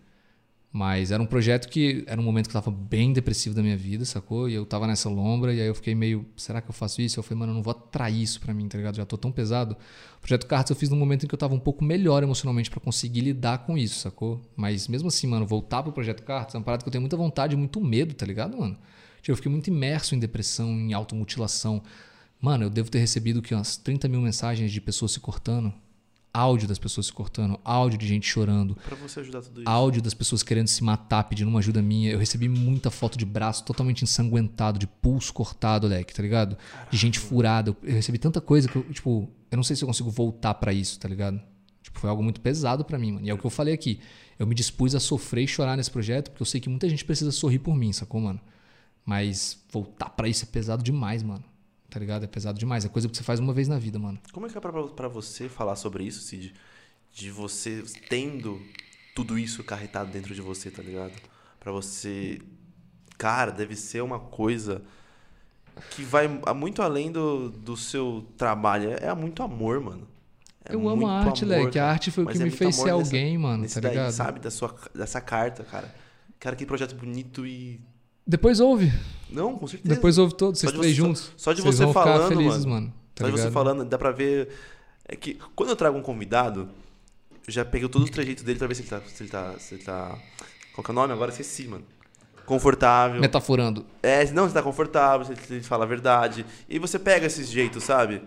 Mas 0.71 1.11
era 1.11 1.21
um 1.21 1.25
projeto 1.25 1.67
que 1.67 2.05
era 2.07 2.19
um 2.19 2.23
momento 2.23 2.49
que 2.49 2.55
eu 2.55 2.61
tava 2.61 2.73
bem 2.73 3.11
depressivo 3.11 3.53
da 3.53 3.61
minha 3.61 3.75
vida, 3.75 4.05
sacou? 4.05 4.49
E 4.49 4.53
eu 4.53 4.65
tava 4.65 4.87
nessa 4.87 5.09
lombra, 5.09 5.53
e 5.53 5.59
aí 5.59 5.67
eu 5.67 5.75
fiquei 5.75 5.93
meio, 5.93 6.25
será 6.37 6.61
que 6.61 6.69
eu 6.69 6.73
faço 6.73 7.01
isso? 7.01 7.19
Eu 7.19 7.23
falei, 7.23 7.39
mano, 7.39 7.51
eu 7.51 7.55
não 7.55 7.63
vou 7.63 7.71
atrair 7.71 8.21
isso 8.21 8.39
pra 8.39 8.53
mim, 8.53 8.69
tá 8.69 8.77
ligado? 8.77 8.95
Já 8.95 9.05
tô 9.05 9.17
tão 9.17 9.31
pesado. 9.31 9.75
O 10.17 10.21
projeto 10.21 10.47
Cartas 10.47 10.69
eu 10.69 10.75
fiz 10.75 10.89
num 10.89 10.97
momento 10.97 11.25
em 11.25 11.27
que 11.27 11.35
eu 11.35 11.39
tava 11.39 11.53
um 11.53 11.59
pouco 11.59 11.83
melhor 11.83 12.23
emocionalmente 12.23 12.69
pra 12.69 12.79
conseguir 12.79 13.21
lidar 13.21 13.59
com 13.59 13.77
isso, 13.77 13.99
sacou? 13.99 14.41
Mas 14.55 14.87
mesmo 14.87 15.09
assim, 15.09 15.27
mano, 15.27 15.45
voltar 15.45 15.83
pro 15.83 15.91
projeto 15.91 16.23
Cartas 16.23 16.55
é 16.55 16.57
uma 16.57 16.63
parada 16.63 16.81
que 16.81 16.87
eu 16.87 16.91
tenho 16.91 17.01
muita 17.01 17.17
vontade 17.17 17.55
e 17.55 17.57
muito 17.57 17.81
medo, 17.81 18.13
tá 18.13 18.25
ligado, 18.25 18.57
mano? 18.57 18.77
Tipo, 19.25 19.31
eu 19.31 19.37
fiquei 19.37 19.51
muito 19.51 19.67
imerso 19.71 20.13
em 20.13 20.19
depressão, 20.19 20.69
em 20.69 20.93
automutilação. 20.93 21.81
Mano, 22.39 22.65
eu 22.65 22.69
devo 22.69 22.91
ter 22.91 22.99
recebido 22.99 23.41
que 23.41 23.55
umas 23.55 23.75
30 23.75 24.07
mil 24.07 24.21
mensagens 24.21 24.71
de 24.71 24.79
pessoas 24.79 25.13
se 25.13 25.19
cortando, 25.19 25.73
áudio 26.31 26.67
das 26.67 26.77
pessoas 26.77 27.07
se 27.07 27.11
cortando, 27.11 27.59
áudio 27.63 27.97
de 27.97 28.05
gente 28.05 28.27
chorando 28.27 28.75
Pra 28.85 28.95
você 28.95 29.21
ajudar 29.21 29.41
tudo 29.41 29.61
isso. 29.61 29.67
áudio 29.69 29.99
das 29.99 30.13
pessoas 30.13 30.43
querendo 30.43 30.67
se 30.67 30.83
matar, 30.83 31.23
pedindo 31.23 31.47
uma 31.47 31.57
ajuda 31.57 31.81
minha. 31.81 32.11
Eu 32.11 32.19
recebi 32.19 32.47
muita 32.47 32.91
foto 32.91 33.17
de 33.17 33.25
braço 33.25 33.65
totalmente 33.65 34.03
ensanguentado, 34.03 34.77
de 34.77 34.85
pulso 34.85 35.33
cortado, 35.33 35.87
leque, 35.87 36.13
tá 36.13 36.21
ligado? 36.21 36.55
De 36.91 36.95
gente 36.95 37.17
furada. 37.17 37.75
Eu 37.81 37.95
recebi 37.95 38.19
tanta 38.19 38.39
coisa 38.39 38.69
que 38.69 38.75
eu, 38.75 38.83
tipo, 38.93 39.27
eu 39.49 39.55
não 39.55 39.63
sei 39.63 39.75
se 39.75 39.83
eu 39.83 39.87
consigo 39.87 40.11
voltar 40.11 40.53
pra 40.53 40.71
isso, 40.71 40.99
tá 40.99 41.09
ligado? 41.09 41.41
Tipo, 41.81 41.99
foi 41.99 42.11
algo 42.11 42.21
muito 42.21 42.39
pesado 42.41 42.85
pra 42.85 42.99
mim, 42.99 43.13
mano. 43.13 43.25
E 43.25 43.31
é 43.31 43.33
o 43.33 43.39
que 43.39 43.45
eu 43.45 43.49
falei 43.49 43.73
aqui. 43.73 43.99
Eu 44.37 44.45
me 44.45 44.53
dispus 44.53 44.93
a 44.93 44.99
sofrer 44.99 45.45
e 45.45 45.47
chorar 45.47 45.75
nesse 45.75 45.89
projeto, 45.89 46.29
porque 46.29 46.43
eu 46.43 46.45
sei 46.45 46.61
que 46.61 46.69
muita 46.69 46.87
gente 46.87 47.03
precisa 47.03 47.31
sorrir 47.31 47.57
por 47.57 47.75
mim, 47.75 47.91
sacou, 47.91 48.21
mano? 48.21 48.39
Mas 49.05 49.63
voltar 49.71 50.09
pra 50.09 50.27
isso 50.27 50.43
é 50.45 50.47
pesado 50.47 50.81
demais, 50.83 51.21
mano. 51.21 51.43
Tá 51.89 51.99
ligado? 51.99 52.23
É 52.23 52.27
pesado 52.27 52.57
demais. 52.57 52.83
É 52.83 52.89
coisa 52.89 53.07
que 53.07 53.15
você 53.15 53.23
faz 53.23 53.39
uma 53.39 53.53
vez 53.53 53.67
na 53.67 53.77
vida, 53.77 53.99
mano. 53.99 54.19
Como 54.33 54.45
é 54.45 54.49
que 54.49 54.57
é 54.57 54.61
pra, 54.61 54.71
pra 54.87 55.07
você 55.07 55.47
falar 55.47 55.75
sobre 55.75 56.03
isso, 56.03 56.21
Cid? 56.21 56.53
De 57.13 57.29
você 57.31 57.83
tendo 58.09 58.61
tudo 59.13 59.37
isso 59.39 59.63
carretado 59.63 60.11
dentro 60.11 60.33
de 60.33 60.41
você, 60.41 60.69
tá 60.71 60.81
ligado? 60.81 61.13
Pra 61.59 61.71
você. 61.71 62.41
Cara, 63.17 63.51
deve 63.51 63.75
ser 63.75 64.01
uma 64.03 64.19
coisa 64.19 64.81
que 65.91 66.03
vai 66.03 66.27
muito 66.53 66.81
além 66.81 67.11
do, 67.11 67.49
do 67.49 67.77
seu 67.77 68.25
trabalho. 68.37 68.91
É, 68.93 69.05
é 69.07 69.13
muito 69.13 69.41
amor, 69.43 69.79
mano. 69.79 70.07
É 70.67 70.73
eu 70.73 70.89
amo 70.89 71.05
a 71.07 71.19
arte, 71.19 71.43
amor, 71.45 71.65
leque. 71.65 71.77
A 71.79 71.87
arte 71.89 72.09
foi 72.11 72.23
o 72.23 72.27
que 72.27 72.37
é 72.37 72.43
me 72.43 72.49
fez 72.49 72.75
ser 72.75 72.81
nessa- 72.85 72.93
alguém, 72.93 73.37
mano, 73.37 73.67
tá 73.69 73.79
daí, 73.79 73.91
ligado? 73.91 74.11
sabe? 74.11 74.39
Da 74.39 74.49
sua, 74.49 74.75
dessa 74.93 75.21
carta, 75.21 75.63
cara. 75.63 75.93
Cara, 76.39 76.55
que 76.55 76.65
projeto 76.65 76.95
bonito 76.95 77.45
e. 77.45 77.79
Depois 78.25 78.59
ouve. 78.59 78.91
Não, 79.29 79.55
com 79.57 79.67
certeza. 79.67 79.93
Depois 79.95 80.17
ouve 80.17 80.33
todos, 80.35 80.59
vocês 80.59 80.71
três 80.71 80.95
só- 80.95 81.03
juntos. 81.03 81.31
só 81.35 81.53
de 81.53 81.61
Vocês 81.61 81.75
você 81.75 81.83
vão 81.83 81.93
ficar 81.93 82.03
falando, 82.05 82.27
felizes, 82.29 82.65
mano. 82.65 82.81
mano. 82.87 82.93
Tá 83.13 83.23
Só 83.23 83.25
de 83.25 83.31
você 83.31 83.37
ligado? 83.43 83.53
falando, 83.53 83.85
dá 83.85 83.97
pra 83.97 84.11
ver. 84.11 84.49
É 85.07 85.15
que 85.15 85.37
quando 85.55 85.69
eu 85.69 85.75
trago 85.75 85.97
um 85.97 86.01
convidado, 86.01 86.69
eu 87.47 87.53
já 87.53 87.63
peguei 87.63 87.87
todos 87.87 88.07
os 88.09 88.13
trejeitos 88.13 88.43
dele 88.43 88.57
pra 88.59 88.67
ver 88.67 88.75
se 88.75 88.81
ele 88.81 88.89
tá. 88.89 89.01
Se 89.05 89.23
ele 89.23 89.29
tá, 89.29 89.59
se 89.59 89.75
ele 89.75 89.83
tá 89.83 90.17
qual 90.73 90.83
que 90.83 90.91
é 90.91 90.93
o 90.93 90.95
nome? 90.95 91.13
Agora 91.13 91.31
esqueci, 91.31 91.67
mano. 91.67 91.83
Confortável. 92.45 93.19
Metaforando. 93.21 93.85
É, 94.03 94.29
não, 94.31 94.47
se 94.47 94.53
tá 94.53 94.61
confortável, 94.61 95.25
se 95.25 95.53
ele 95.53 95.63
fala 95.63 95.83
a 95.83 95.87
verdade. 95.87 96.45
E 96.69 96.77
você 96.77 96.99
pega 96.99 97.25
esses 97.25 97.49
jeitos, 97.49 97.83
sabe? 97.83 98.21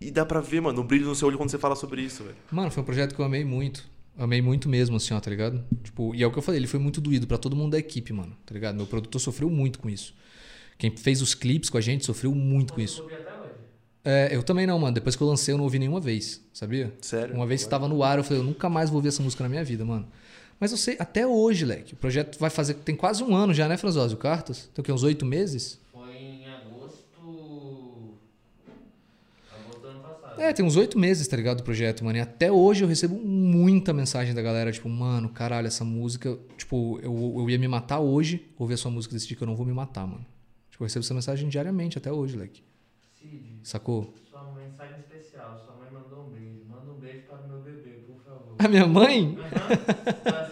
E 0.00 0.10
dá 0.10 0.24
pra 0.24 0.40
ver, 0.40 0.60
mano, 0.60 0.80
o 0.80 0.84
brilho 0.84 1.06
no 1.06 1.14
seu 1.14 1.28
olho 1.28 1.36
quando 1.36 1.50
você 1.50 1.58
fala 1.58 1.76
sobre 1.76 2.02
isso, 2.02 2.22
velho. 2.24 2.36
Mano, 2.50 2.70
foi 2.70 2.82
um 2.82 2.86
projeto 2.86 3.14
que 3.14 3.20
eu 3.20 3.24
amei 3.24 3.44
muito. 3.44 3.84
Amei 4.16 4.40
muito 4.40 4.68
mesmo, 4.68 4.96
assim, 4.96 5.12
ó, 5.12 5.20
tá 5.20 5.28
ligado? 5.28 5.64
Tipo, 5.82 6.14
e 6.14 6.22
é 6.22 6.26
o 6.26 6.30
que 6.30 6.38
eu 6.38 6.42
falei, 6.42 6.60
ele 6.60 6.68
foi 6.68 6.78
muito 6.78 7.00
doído 7.00 7.26
pra 7.26 7.36
todo 7.36 7.56
mundo 7.56 7.72
da 7.72 7.78
equipe, 7.78 8.12
mano, 8.12 8.36
tá 8.46 8.54
ligado? 8.54 8.76
Meu 8.76 8.86
produtor 8.86 9.20
sofreu 9.20 9.50
muito 9.50 9.78
com 9.78 9.90
isso. 9.90 10.14
Quem 10.78 10.96
fez 10.96 11.20
os 11.20 11.34
clipes 11.34 11.68
com 11.68 11.78
a 11.78 11.80
gente 11.80 12.04
sofreu 12.04 12.34
muito 12.34 12.72
com 12.72 12.80
isso. 12.80 13.02
Até 13.02 13.16
hoje. 13.16 13.52
É, 14.04 14.28
eu 14.32 14.42
também 14.42 14.66
não, 14.66 14.78
mano. 14.78 14.94
Depois 14.94 15.16
que 15.16 15.22
eu 15.22 15.26
lancei, 15.26 15.52
eu 15.54 15.58
não 15.58 15.64
ouvi 15.64 15.78
nenhuma 15.78 16.00
vez, 16.00 16.40
sabia? 16.52 16.92
Sério? 17.00 17.34
Uma 17.34 17.46
vez 17.46 17.64
que 17.64 17.68
tava 17.70 17.88
no 17.88 18.02
ar, 18.02 18.18
eu 18.18 18.24
falei, 18.24 18.40
eu 18.40 18.44
nunca 18.44 18.68
mais 18.68 18.90
vou 18.90 18.98
ouvir 18.98 19.08
essa 19.08 19.22
música 19.22 19.42
na 19.42 19.48
minha 19.48 19.64
vida, 19.64 19.84
mano. 19.84 20.06
Mas 20.60 20.70
eu 20.70 20.76
sei, 20.76 20.96
até 20.98 21.26
hoje, 21.26 21.64
leque. 21.64 21.94
O 21.94 21.96
projeto 21.96 22.38
vai 22.38 22.50
fazer. 22.50 22.74
Tem 22.74 22.94
quase 22.94 23.24
um 23.24 23.34
ano 23.34 23.52
já, 23.52 23.66
né, 23.66 23.76
Franzósio? 23.76 24.16
Cartas? 24.16 24.70
Tem 24.72 24.82
o 24.82 24.84
quê? 24.84 24.92
Uns 24.92 25.02
oito 25.02 25.26
meses? 25.26 25.80
Foi 25.92 26.14
em 26.14 26.46
agosto. 26.46 28.14
Agosto 29.52 29.80
do 29.80 29.88
ano 29.88 30.00
passado. 30.00 30.23
É, 30.36 30.52
tem 30.52 30.64
uns 30.64 30.76
oito 30.76 30.98
meses, 30.98 31.26
tá 31.28 31.36
ligado, 31.36 31.60
o 31.60 31.62
projeto, 31.62 32.04
mano. 32.04 32.18
E 32.18 32.20
até 32.20 32.50
hoje 32.50 32.82
eu 32.82 32.88
recebo 32.88 33.14
muita 33.14 33.92
mensagem 33.92 34.34
da 34.34 34.42
galera, 34.42 34.72
tipo, 34.72 34.88
mano, 34.88 35.28
caralho, 35.28 35.66
essa 35.66 35.84
música. 35.84 36.36
Tipo, 36.56 36.98
eu, 37.02 37.36
eu 37.38 37.50
ia 37.50 37.58
me 37.58 37.68
matar 37.68 38.00
hoje, 38.00 38.44
ouvir 38.58 38.74
a 38.74 38.76
sua 38.76 38.90
música 38.90 39.14
e 39.14 39.16
decidir 39.16 39.36
que 39.36 39.42
eu 39.42 39.46
não 39.46 39.54
vou 39.56 39.64
me 39.64 39.72
matar, 39.72 40.06
mano. 40.06 40.26
Tipo, 40.70 40.82
eu 40.82 40.86
recebo 40.86 41.04
essa 41.04 41.14
mensagem 41.14 41.48
diariamente 41.48 41.98
até 41.98 42.10
hoje, 42.10 42.36
leque. 42.36 42.62
Cid, 43.20 43.30
Sacou? 43.62 44.12
sua 44.28 44.54
mensagem 44.60 44.98
especial. 44.98 45.56
Sua 45.64 45.76
mãe 45.76 45.88
mandou 45.92 46.26
um 46.26 46.30
beijo. 46.30 46.64
Manda 46.68 46.90
um 46.90 47.00
beijo 47.00 47.22
para 47.28 47.36
o 47.36 47.48
meu 47.48 47.60
bebê, 47.60 47.90
por 48.06 48.16
favor. 48.24 48.54
A 48.58 48.68
minha 48.68 48.86
mãe? 48.86 49.38
Aham. 49.52 50.50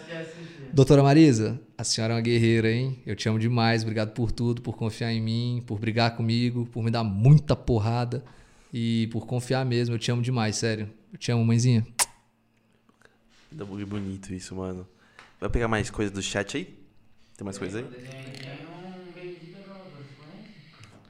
Doutora 0.71 1.03
Marisa, 1.03 1.61
a 1.77 1.83
senhora 1.83 2.13
é 2.13 2.15
uma 2.15 2.21
guerreira, 2.21 2.71
hein? 2.71 2.97
Eu 3.05 3.15
te 3.15 3.29
amo 3.29 3.37
demais. 3.37 3.83
Obrigado 3.83 4.11
por 4.13 4.31
tudo, 4.31 4.59
por 4.61 4.75
confiar 4.75 5.11
em 5.11 5.21
mim, 5.21 5.63
por 5.67 5.77
brigar 5.77 6.15
comigo, 6.15 6.65
por 6.71 6.81
me 6.83 6.89
dar 6.89 7.03
muita 7.03 7.55
porrada 7.55 8.23
e 8.73 9.07
por 9.11 9.25
confiar 9.27 9.63
mesmo. 9.65 9.95
Eu 9.95 9.99
te 9.99 10.09
amo 10.11 10.21
demais, 10.21 10.55
sério. 10.55 10.89
Eu 11.11 11.19
te 11.19 11.31
amo, 11.31 11.45
mãezinha. 11.45 11.85
Dá 13.51 13.63
bug 13.63 13.85
bonito 13.85 14.33
isso, 14.33 14.55
mano. 14.55 14.87
Vai 15.39 15.49
pegar 15.49 15.67
mais 15.67 15.89
coisa 15.91 16.11
do 16.11 16.21
chat 16.21 16.57
aí? 16.57 16.65
Tem 17.37 17.45
mais 17.45 17.57
coisa 17.57 17.79
aí? 17.79 17.85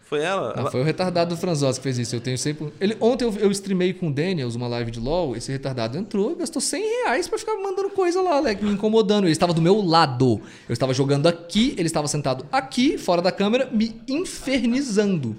Foi 0.01 0.19
ela? 0.21 0.49
Não, 0.53 0.61
Ela- 0.63 0.71
foi 0.71 0.81
o 0.81 0.83
retardado 0.83 1.33
do 1.33 1.39
Franzós 1.39 1.77
que 1.77 1.83
fez 1.83 1.97
isso. 1.97 2.15
Eu 2.15 2.21
tenho 2.21 2.37
sempre. 2.37 2.71
Ele, 2.79 2.95
ontem 2.99 3.23
eu, 3.25 3.33
eu 3.37 3.49
streamei 3.51 3.93
com 3.93 4.09
o 4.09 4.13
Daniels 4.13 4.53
uma 4.53 4.67
live 4.67 4.91
de 4.91 4.99
LOL. 4.99 5.35
Esse 5.35 5.51
retardado 5.51 5.97
entrou 5.97 6.33
e 6.33 6.35
gastou 6.35 6.61
100 6.61 6.83
reais 7.03 7.27
pra 7.27 7.39
ficar 7.39 7.55
mandando 7.55 7.89
coisa 7.89 8.21
lá, 8.21 8.39
Leque, 8.39 8.63
me 8.63 8.71
incomodando. 8.73 9.23
Ele 9.23 9.31
estava 9.31 9.53
do 9.53 9.61
meu 9.61 9.81
lado. 9.81 10.41
Eu 10.67 10.73
estava 10.73 10.93
jogando 10.93 11.27
aqui, 11.27 11.73
ele 11.77 11.87
estava 11.87 12.07
sentado 12.07 12.45
aqui, 12.51 12.97
fora 12.97 13.21
da 13.21 13.31
câmera, 13.31 13.69
me 13.71 13.99
infernizando. 14.07 15.35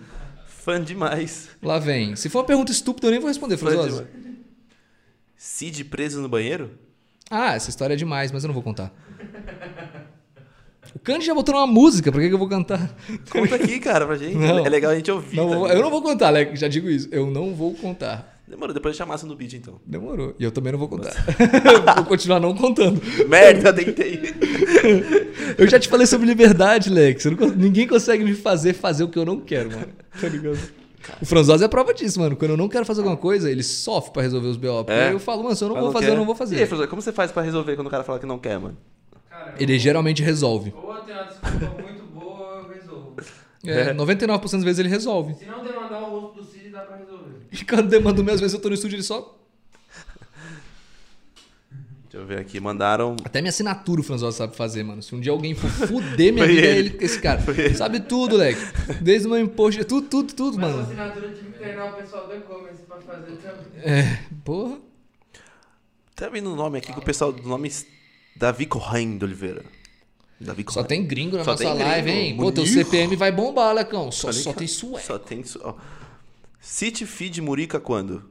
Fã 0.65 0.83
demais. 0.83 1.51
Lá 1.63 1.79
vem. 1.79 2.17
Se 2.17 2.31
for 2.31 2.39
uma 2.39 2.47
pergunta 2.47 2.73
estúpida, 2.73 3.09
eu 3.09 3.11
nem 3.11 3.21
vou 3.21 3.29
responder, 3.29 3.59
demais. 3.59 4.03
Cid 5.37 5.85
preso 5.85 6.23
no 6.23 6.29
banheiro? 6.29 6.71
Ah, 7.31 7.55
essa 7.55 7.69
história 7.69 7.93
é 7.93 7.97
demais, 7.99 8.33
mas 8.33 8.45
eu 8.45 8.49
não 8.49 8.55
vou 8.55 8.63
contar. 8.63 8.91
O 10.95 10.99
Candy 10.99 11.27
já 11.27 11.35
botou 11.35 11.55
numa 11.55 11.67
música, 11.67 12.11
por 12.11 12.19
que, 12.19 12.29
que 12.29 12.35
eu 12.35 12.39
vou 12.39 12.49
cantar? 12.49 12.97
Conta 13.29 13.57
aqui, 13.57 13.79
cara, 13.79 14.07
pra 14.07 14.17
gente. 14.17 14.37
Não. 14.37 14.65
É 14.65 14.69
legal 14.71 14.93
a 14.93 14.97
gente 14.97 15.11
ouvir. 15.11 15.37
Não 15.37 15.69
eu 15.69 15.83
não 15.83 15.91
vou 15.91 16.01
contar, 16.01 16.33
já 16.57 16.67
digo 16.67 16.89
isso. 16.89 17.09
Eu 17.13 17.31
não 17.31 17.55
vou 17.55 17.75
contar. 17.75 18.34
Demorou, 18.47 18.75
depois 18.75 18.95
chamasse 18.95 19.25
no 19.25 19.35
beat 19.35 19.55
então. 19.55 19.81
Demorou. 19.87 20.35
E 20.39 20.45
eu 20.45 20.51
também 20.53 20.71
não 20.73 20.79
vou 20.79 20.87
contar. 20.89 21.13
vou 21.97 22.05
continuar 22.05 22.39
não 22.41 22.55
contando. 22.55 23.01
Merda, 23.27 23.73
tentei. 23.73 24.21
Eu 25.57 25.67
já 25.69 25.79
te 25.79 25.89
falei 25.89 26.07
sobre 26.07 26.27
liberdade, 26.27 26.91
Lex. 26.91 27.25
Não 27.25 27.49
ninguém 27.49 27.87
consegue 27.87 28.23
me 28.23 28.35
fazer 28.35 28.73
fazer 28.75 29.05
o 29.05 29.09
que 29.09 29.19
eu 29.19 29.25
não 29.25 29.41
quero, 29.41 29.71
mano. 29.71 29.89
Tá 30.21 30.29
ligado? 30.29 30.59
O 31.21 31.27
Franzose 31.27 31.63
é 31.63 31.67
a 31.67 31.69
prova 31.69 31.93
disso, 31.95 32.19
mano. 32.21 32.37
Quando 32.37 32.53
eu 32.53 32.57
não 32.57 32.69
quero 32.69 32.85
fazer 32.85 33.01
alguma 33.01 33.17
coisa, 33.17 33.51
ele 33.51 33.63
sofre 33.63 34.13
pra 34.13 34.23
resolver 34.23 34.49
os 34.49 34.57
BO. 34.57 34.85
É? 34.89 35.13
eu 35.13 35.19
falo, 35.19 35.43
mano, 35.43 35.55
se 35.57 35.63
eu 35.65 35.69
não 35.69 35.75
Mas 35.77 35.85
vou 35.85 35.93
fazer, 35.93 36.07
quer? 36.07 36.13
eu 36.13 36.17
não 36.17 36.25
vou 36.25 36.35
E 36.35 36.35
aí, 36.35 36.39
fazer. 36.39 36.57
professor, 36.67 36.89
como 36.89 37.03
você 37.03 37.13
faz 37.13 37.33
pra 37.33 37.43
resolver 37.43 37.75
quando 37.77 37.87
o 37.87 37.91
cara 37.91 38.05
fala 38.05 38.19
que 38.19 38.27
não 38.27 38.39
quer, 38.39 38.59
mano? 38.59 38.77
Cara, 39.29 39.55
Ele 39.59 39.79
geralmente 39.79 40.23
resolve. 40.23 40.73
ou 40.77 40.95
tenho 40.97 41.19
uma 41.19 41.25
desculpa 41.27 41.83
muito 41.83 42.05
boa 42.15 42.63
eu 42.63 42.75
resolvo. 42.75 43.17
É, 43.67 43.93
99% 43.95 44.53
das 44.53 44.65
vezes 44.65 44.79
ele 44.79 44.89
resolve. 44.89 45.35
Se 45.35 45.45
não 45.47 45.63
demandar 45.65 46.01
o 46.03 46.21
rosto 46.21 46.41
do 46.43 46.45
E 47.61 47.65
quando 47.65 47.89
demanda 47.89 48.21
às 48.33 48.41
vezes 48.41 48.55
eu 48.55 48.61
tô 48.61 48.69
no 48.69 48.75
estúdio, 48.75 48.97
ele 48.97 49.03
só. 49.03 49.39
Deixa 52.05 52.17
eu 52.19 52.27
ver 52.27 52.39
aqui. 52.39 52.61
Mandaram. 52.61 53.17
Até 53.25 53.41
minha 53.41 53.51
assinatura 53.51 54.01
o 54.01 54.05
Franzose 54.05 54.37
sabe 54.39 54.55
fazer, 54.57 54.83
mano. 54.85 55.03
Se 55.03 55.15
um 55.15 55.21
dia 55.21 55.33
alguém 55.33 55.55
for 55.55 55.69
fuder 55.69 56.33
minha 56.33 56.47
vida, 56.49 56.67
é 56.67 56.79
ele. 56.79 56.89
ele, 56.91 57.05
esse 57.05 57.21
cara. 57.21 57.41
Sabe 57.75 58.01
tudo, 58.01 58.37
Leque. 58.37 58.61
Desde 59.03 59.27
o 59.27 59.31
meu 59.31 59.41
imposto, 59.41 59.85
tudo, 59.85 60.09
tudo, 60.09 60.33
tudo, 60.33 60.59
Mas 60.59 60.71
a 60.71 60.77
mano. 60.77 60.83
assinatura 60.83 61.27
eu 61.27 61.35
tive 61.35 61.51
que 61.53 61.59
treinar 61.59 61.93
o 61.93 61.97
pessoal 61.97 62.27
do 62.29 62.35
e-commerce 62.37 62.83
pra 62.83 62.97
fazer 62.99 63.37
também. 63.37 63.83
É, 63.83 64.19
porra. 64.45 64.79
Tá 66.15 66.29
vendo 66.29 66.53
o 66.53 66.57
nome 66.57 66.79
aqui 66.79 66.93
que 66.93 66.99
o 66.99 67.03
pessoal 67.03 67.33
do 67.33 67.43
nome 67.49 67.69
é 67.69 67.73
Davi 68.37 68.67
Corraine 68.67 69.19
de 69.19 69.25
Oliveira. 69.25 69.65
Davi 70.41 70.65
Só 70.69 70.85
tem 70.85 71.05
gringo 71.05 71.37
na 71.37 71.45
Só 71.45 71.53
nossa 71.53 71.65
tem 71.65 71.73
gringo, 71.75 71.89
live, 71.89 72.11
hein? 72.11 72.37
Pô, 72.37 72.53
teu. 72.53 72.67
CPM 72.67 73.17
vai 73.17 73.33
bombar, 73.33 73.75
Lecão. 73.75 74.13
Só, 74.13 74.29
Falei 74.29 74.43
só 74.43 74.53
tem 74.53 74.67
sué. 74.69 75.01
Só 75.01 75.19
tem 75.19 75.41
isso. 75.41 75.59
City 76.65 77.05
Feed 77.05 77.43
Murica 77.43 77.79
quando? 77.79 78.25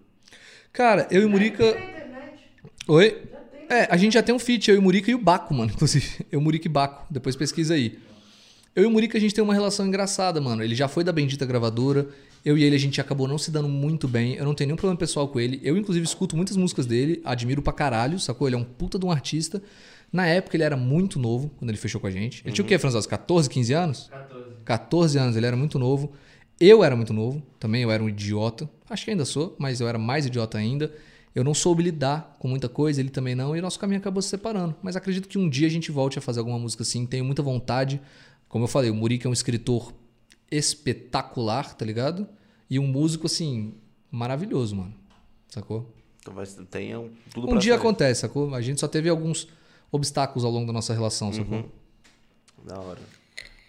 Cara, 0.73 1.07
eu 1.11 1.21
e 1.21 1.25
o 1.25 1.29
Murica. 1.29 1.71
Tem 1.71 1.83
internet. 1.83 2.43
Oi? 2.87 3.21
É, 3.69 3.87
a 3.91 3.95
gente 3.95 4.13
já 4.13 4.23
tem 4.23 4.33
um 4.33 4.39
feat, 4.39 4.69
eu 4.71 4.75
e 4.75 4.79
o 4.79 4.81
Murica 4.81 5.11
e 5.11 5.13
o 5.13 5.19
Baco, 5.19 5.53
mano, 5.53 5.69
inclusive. 5.73 6.25
Eu, 6.31 6.41
Murica 6.41 6.67
e 6.67 6.69
Baco. 6.69 7.05
Depois 7.11 7.35
pesquisa 7.35 7.75
aí. 7.75 7.99
Eu 8.75 8.83
e 8.83 8.85
o 8.87 8.89
Murica, 8.89 9.19
a 9.19 9.21
gente 9.21 9.35
tem 9.35 9.43
uma 9.43 9.53
relação 9.53 9.85
engraçada, 9.85 10.41
mano. 10.41 10.63
Ele 10.63 10.73
já 10.73 10.87
foi 10.87 11.03
da 11.03 11.11
Bendita 11.11 11.45
Gravadora. 11.45 12.09
Eu 12.43 12.57
e 12.57 12.63
ele, 12.63 12.75
a 12.75 12.79
gente 12.79 12.99
acabou 12.99 13.27
não 13.27 13.37
se 13.37 13.51
dando 13.51 13.69
muito 13.69 14.07
bem. 14.07 14.33
Eu 14.33 14.45
não 14.45 14.55
tenho 14.55 14.69
nenhum 14.69 14.77
problema 14.77 14.97
pessoal 14.97 15.27
com 15.27 15.39
ele. 15.39 15.61
Eu, 15.63 15.77
inclusive, 15.77 16.03
escuto 16.03 16.35
muitas 16.35 16.57
músicas 16.57 16.87
dele. 16.87 17.21
Admiro 17.23 17.61
pra 17.61 17.71
caralho, 17.71 18.19
sacou? 18.19 18.47
Ele 18.47 18.55
é 18.55 18.59
um 18.59 18.63
puta 18.63 18.97
de 18.97 19.05
um 19.05 19.11
artista. 19.11 19.61
Na 20.11 20.25
época, 20.25 20.57
ele 20.57 20.63
era 20.63 20.75
muito 20.75 21.19
novo, 21.19 21.51
quando 21.59 21.69
ele 21.69 21.77
fechou 21.77 22.01
com 22.01 22.07
a 22.07 22.11
gente. 22.11 22.41
Ele 22.43 22.51
tinha 22.51 22.65
o 22.65 22.67
quê, 22.67 22.79
Franzós? 22.79 23.05
14, 23.05 23.47
15 23.47 23.73
anos? 23.73 24.09
14. 24.11 24.45
14 24.65 25.17
anos, 25.19 25.35
ele 25.35 25.45
era 25.45 25.55
muito 25.55 25.77
novo. 25.77 26.11
Eu 26.59 26.83
era 26.83 26.95
muito 26.95 27.13
novo, 27.13 27.41
também 27.59 27.81
eu 27.83 27.91
era 27.91 28.01
um 28.03 28.07
idiota. 28.09 28.69
Acho 28.89 29.05
que 29.05 29.11
ainda 29.11 29.25
sou, 29.25 29.55
mas 29.59 29.81
eu 29.81 29.87
era 29.87 29.97
mais 29.97 30.25
idiota 30.25 30.57
ainda. 30.57 30.93
Eu 31.35 31.43
não 31.43 31.53
soube 31.53 31.81
lidar 31.83 32.37
com 32.39 32.47
muita 32.47 32.69
coisa, 32.69 32.99
ele 33.01 33.09
também 33.09 33.33
não, 33.33 33.55
e 33.57 33.61
nosso 33.61 33.79
caminho 33.79 33.99
acabou 33.99 34.21
se 34.21 34.29
separando. 34.29 34.75
Mas 34.83 34.95
acredito 34.95 35.27
que 35.27 35.37
um 35.37 35.49
dia 35.49 35.65
a 35.67 35.69
gente 35.69 35.91
volte 35.91 36.17
a 36.19 36.21
fazer 36.21 36.39
alguma 36.39 36.59
música 36.59 36.83
assim, 36.83 37.05
tenho 37.05 37.25
muita 37.25 37.41
vontade. 37.41 37.99
Como 38.47 38.63
eu 38.65 38.67
falei, 38.67 38.91
o 38.91 38.93
Murique 38.95 39.25
é 39.25 39.29
um 39.29 39.33
escritor 39.33 39.91
espetacular, 40.51 41.73
tá 41.75 41.83
ligado? 41.83 42.27
E 42.69 42.77
um 42.79 42.85
músico, 42.87 43.25
assim, 43.25 43.73
maravilhoso, 44.11 44.75
mano. 44.75 44.93
Sacou? 45.49 45.91
Então 46.19 46.33
vai, 46.33 46.45
tenha 46.69 46.99
um- 46.99 47.09
tudo 47.33 47.49
Um 47.49 47.57
dia 47.57 47.73
sair. 47.73 47.79
acontece, 47.79 48.21
sacou? 48.21 48.53
A 48.53 48.61
gente 48.61 48.79
só 48.79 48.87
teve 48.87 49.09
alguns 49.09 49.47
obstáculos 49.91 50.45
ao 50.45 50.51
longo 50.51 50.67
da 50.67 50.73
nossa 50.73 50.93
relação, 50.93 51.33
sacou? 51.33 51.57
Uhum. 51.59 51.69
Da 52.65 52.79
hora. 52.79 53.01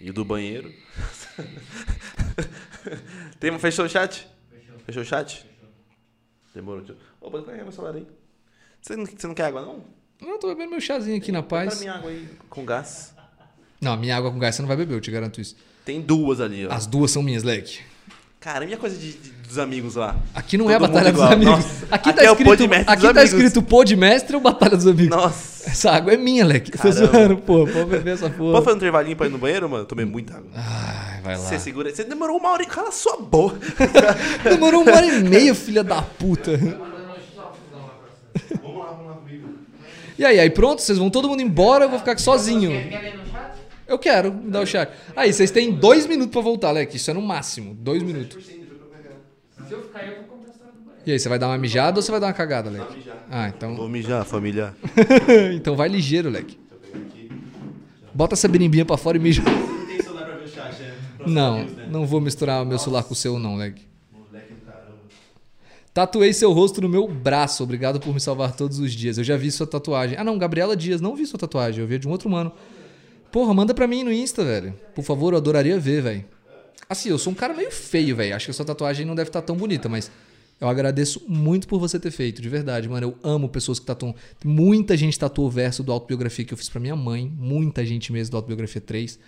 E 0.01 0.11
o 0.11 0.13
do 0.13 0.25
banheiro? 0.25 0.71
Tem, 3.41 3.57
fechou 3.59 3.85
o 3.85 3.89
chat? 3.89 4.29
Fechou. 4.51 4.79
Fechou 4.87 5.03
o 5.03 5.05
chat? 5.05 5.47
Demorou. 6.55 6.85
tio. 6.85 6.97
Ô, 7.21 7.31
pode 7.31 7.45
carregar 7.45 7.65
meu 7.65 7.73
celular 7.73 7.97
aí. 7.97 8.07
Você 8.81 8.97
não, 8.97 9.07
você 9.07 9.27
não 9.27 9.35
quer 9.35 9.47
água, 9.47 9.63
não? 9.63 9.85
Não, 10.21 10.33
eu 10.33 10.39
tô 10.39 10.49
bebendo 10.49 10.71
meu 10.71 10.81
chazinho 10.81 11.17
aqui 11.17 11.33
na 11.33 11.43
Prepara 11.43 11.71
paz. 11.71 11.81
minha 11.81 11.95
água 11.95 12.11
aí 12.11 12.29
com 12.49 12.65
gás. 12.65 13.15
Não, 13.81 13.97
minha 13.97 14.17
água 14.17 14.31
com 14.31 14.39
gás 14.39 14.55
você 14.55 14.63
não 14.63 14.69
vai 14.69 14.77
beber, 14.77 14.95
eu 14.95 15.01
te 15.01 15.11
garanto 15.11 15.41
isso. 15.41 15.57
Tem 15.85 16.01
duas 16.01 16.41
ali, 16.41 16.67
ó. 16.67 16.73
As 16.73 16.87
duas 16.87 17.11
são 17.11 17.23
minhas, 17.23 17.43
leque. 17.43 17.81
Caramba, 18.45 18.71
e 18.71 18.75
a 18.75 18.77
coisa 18.77 18.95
de, 18.99 19.13
de- 19.13 19.31
dos 19.49 19.59
amigos 19.59 19.95
lá? 19.95 20.17
Aqui 20.35 20.59
não 20.59 20.71
é 20.71 20.75
a 20.75 20.79
Todo 20.79 20.89
Batalha 20.93 21.11
dos 21.11 21.19
igual. 21.19 21.33
Amigos. 21.33 21.55
Nossa, 21.55 21.85
aqui, 21.91 22.11
aqui 22.11 22.13
tá 22.13 22.23
é 22.23 22.27
escrito, 22.27 22.45
pô 22.45 22.55
de 22.57 22.69
mestre 22.69 22.93
aqui 22.93 23.03
dos 23.03 23.15
tá 23.15 23.21
amigos. 23.21 23.33
escrito 23.41 23.63
pô 23.63 23.85
de 23.85 23.97
mestre 23.97 24.37
ou 24.37 24.43
Batalha 24.43 24.77
dos 24.77 24.87
Amigos? 24.87 25.17
Nossa. 25.17 25.71
Essa 25.71 25.91
água 25.93 26.13
é 26.13 26.17
minha, 26.19 26.45
leque. 26.45 26.71
Tô 26.73 26.93
zoando, 26.93 27.39
pô. 27.39 27.67
Pode 27.67 27.87
beber 27.87 28.13
essa 28.13 28.29
porra. 28.29 28.53
Pode 28.53 28.65
fazer 28.67 28.75
um 28.75 28.77
intervalinho 28.77 29.17
pra 29.17 29.27
ir 29.27 29.31
no 29.31 29.39
banheiro, 29.39 29.67
mano? 29.67 29.87
Tomei 29.87 30.05
muita 30.05 30.35
água. 30.35 30.51
Ai, 30.55 31.23
vai 31.23 31.39
lá. 31.39 31.43
Você 31.43 31.59
segura 31.59 31.89
aí. 31.89 31.95
Você 31.97 32.05
demorou 32.05 32.37
uma 32.37 32.51
hora 32.51 32.63
e 32.63 32.67
cala 32.67 32.91
a 32.91 32.93
sua 32.93 33.17
boca. 33.17 33.59
Demorou 34.45 34.83
uma 34.83 34.93
hora 34.93 35.07
e 35.07 35.23
meia, 35.25 35.55
filha 35.55 35.83
da 35.83 36.03
puta. 36.03 36.59
Vamos 36.59 36.79
lá, 38.79 38.87
vamos 38.91 39.07
lá 39.07 39.13
comigo. 39.15 39.49
E 40.19 40.25
aí, 40.25 40.39
aí 40.39 40.51
pronto? 40.51 40.83
Vocês 40.83 40.99
vão 40.99 41.09
todo 41.09 41.29
mundo 41.31 41.41
embora, 41.41 41.87
eu 41.87 41.89
vou 41.89 41.99
ficar 41.99 42.13
aqui 42.13 42.21
sozinho. 42.21 42.71
Eu 43.87 43.99
quero, 43.99 44.33
me 44.33 44.51
dá 44.51 44.61
o 44.61 44.67
chat. 44.67 44.91
Aí, 45.15 45.33
vocês 45.33 45.51
têm 45.51 45.73
dois 45.73 46.07
minutos 46.07 46.33
pra 46.33 46.41
voltar, 46.41 46.71
leque. 46.71 46.97
Isso 46.97 47.11
é 47.11 47.15
no 47.15 47.23
máximo. 47.23 47.75
Dois 47.75 48.03
minutos. 48.03 48.45
Se 48.45 48.55
eu 49.71 49.83
ficar 49.83 50.07
eu 50.07 50.25
vou 50.27 50.39
banheiro. 50.39 51.03
E 51.07 51.13
aí, 51.13 51.19
você 51.19 51.29
vai 51.29 51.39
dar 51.39 51.49
uma 51.49 51.59
mijada 51.59 51.99
ou 51.99 52.03
você 52.03 52.11
vai 52.11 52.21
dar 52.21 52.29
uma 52.29 52.33
cagada, 52.33 52.71
leque? 52.71 53.11
Ah, 53.31 53.49
então. 53.49 53.77
Vou 53.77 53.89
mijar, 53.89 54.25
família. 54.25 54.75
então 55.55 55.77
vai 55.77 55.89
ligeiro, 55.89 56.31
leque. 56.31 56.59
Bota 58.15 58.35
essa 58.35 58.49
berimbinha 58.49 58.85
pra 58.85 58.97
fora 58.97 59.17
e 59.17 59.21
mija. 59.21 59.43
Não 59.43 59.87
tem 59.87 60.01
celular 60.01 60.25
pra 60.25 60.37
ver 60.37 60.45
o 60.45 60.49
chat, 60.49 60.81
né? 60.81 60.95
Não, 61.27 61.67
não 61.91 62.07
vou 62.07 62.21
misturar 62.21 62.63
o 62.63 62.67
meu 62.67 62.79
celular 62.79 63.03
com 63.03 63.13
o 63.13 63.17
seu, 63.17 63.39
não, 63.39 63.57
leque. 63.57 63.83
Moleque 64.13 64.55
do 64.55 64.61
caramba. 64.61 64.99
Tatuei 65.93 66.33
seu 66.33 66.53
rosto 66.53 66.81
no 66.81 66.89
meu 66.89 67.09
braço. 67.09 67.63
Obrigado 67.65 67.99
por 67.99 68.15
me 68.15 68.21
salvar 68.21 68.55
todos 68.55 68.79
os 68.79 68.93
dias. 68.93 69.19
Eu 69.19 69.25
já 69.25 69.37
vi 69.37 69.51
sua 69.51 69.67
tatuagem. 69.67 70.17
Ah, 70.17 70.25
não, 70.25 70.39
Gabriela 70.39 70.77
Dias. 70.77 71.01
Não 71.01 71.17
vi 71.17 71.27
sua 71.27 71.39
tatuagem. 71.39 71.81
Eu 71.81 71.89
vi 71.89 71.99
de 71.99 72.07
um 72.07 72.13
outro 72.13 72.31
mano. 72.31 72.53
Porra, 73.35 73.53
manda 73.53 73.75
pra 73.75 73.89
mim 73.89 74.05
no 74.05 74.13
Insta, 74.13 74.45
velho. 74.45 74.73
Por 74.95 75.03
favor, 75.03 75.33
eu 75.33 75.39
adoraria 75.39 75.77
ver, 75.77 76.01
velho. 76.01 76.25
Assim, 76.89 77.09
eu 77.09 77.19
sou 77.19 77.33
um 77.33 77.35
cara 77.35 77.53
meio 77.53 77.73
feio, 77.73 78.15
velho. 78.15 78.33
Acho 78.37 78.45
que 78.45 78.51
a 78.53 78.55
sua 78.55 78.65
tatuagem 78.65 79.05
não 79.05 79.17
deve 79.17 79.29
estar 79.29 79.43
tão 79.43 79.57
bonita, 79.57 79.89
mas 79.89 80.09
eu 80.61 80.69
agradeço 80.69 81.21
muito 81.27 81.67
por 81.67 81.81
você 81.81 81.99
ter 81.99 82.13
feito, 82.13 82.41
de 82.41 82.49
verdade, 82.49 82.89
mano. 82.89 83.09
Eu 83.09 83.19
amo 83.29 83.49
pessoas 83.49 83.81
que 83.81 83.87
tatuam. 83.87 84.15
Muita 84.45 84.97
gente 84.97 85.19
tatuou 85.19 85.49
o 85.49 85.51
verso 85.51 85.83
do 85.83 85.91
autobiografia 85.91 86.45
que 86.45 86.55
eu 86.55 86.59
fiz 86.59 86.69
pra 86.69 86.79
minha 86.79 86.95
mãe. 86.95 87.27
Muita 87.37 87.85
gente 87.85 88.13
mesmo 88.13 88.31
do 88.31 88.37
autobiografia 88.37 88.81
3. 88.81 89.19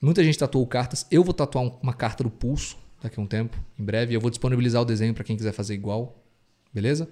Muita 0.00 0.22
gente 0.22 0.38
tatuou 0.38 0.64
cartas. 0.64 1.04
Eu 1.10 1.24
vou 1.24 1.34
tatuar 1.34 1.64
um- 1.64 1.72
uma 1.82 1.92
carta 1.92 2.22
do 2.22 2.30
pulso 2.30 2.76
daqui 3.02 3.18
a 3.18 3.22
um 3.24 3.26
tempo, 3.26 3.56
em 3.76 3.82
breve. 3.82 4.14
Eu 4.14 4.20
vou 4.20 4.30
disponibilizar 4.30 4.82
o 4.82 4.84
desenho 4.84 5.14
pra 5.14 5.24
quem 5.24 5.36
quiser 5.36 5.50
fazer 5.50 5.74
igual. 5.74 6.16
Beleza? 6.72 7.08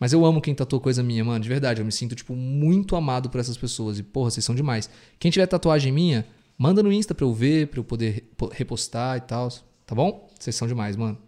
Mas 0.00 0.12
eu 0.14 0.24
amo 0.24 0.40
quem 0.40 0.54
tatuou 0.54 0.80
coisa 0.80 1.02
minha, 1.02 1.22
mano, 1.22 1.40
de 1.40 1.48
verdade. 1.48 1.80
Eu 1.82 1.84
me 1.84 1.92
sinto, 1.92 2.14
tipo, 2.16 2.34
muito 2.34 2.96
amado 2.96 3.28
por 3.28 3.38
essas 3.38 3.58
pessoas. 3.58 3.98
E, 3.98 4.02
porra, 4.02 4.30
vocês 4.30 4.42
são 4.44 4.54
demais. 4.54 4.88
Quem 5.18 5.30
tiver 5.30 5.46
tatuagem 5.46 5.92
minha, 5.92 6.26
manda 6.56 6.82
no 6.82 6.90
Insta 6.90 7.14
pra 7.14 7.26
eu 7.26 7.34
ver, 7.34 7.68
pra 7.68 7.78
eu 7.80 7.84
poder 7.84 8.10
repo- 8.14 8.48
repostar 8.48 9.18
e 9.18 9.20
tal. 9.20 9.50
Tá 9.86 9.94
bom? 9.94 10.28
Vocês 10.38 10.56
são 10.56 10.66
demais, 10.66 10.96
mano. 10.96 11.18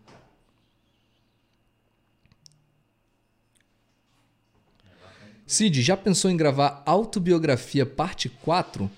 Cid, 5.47 5.82
já 5.82 5.97
pensou 5.97 6.31
em 6.31 6.36
gravar 6.36 6.82
autobiografia 6.86 7.85
parte 7.85 8.28
4? 8.28 8.90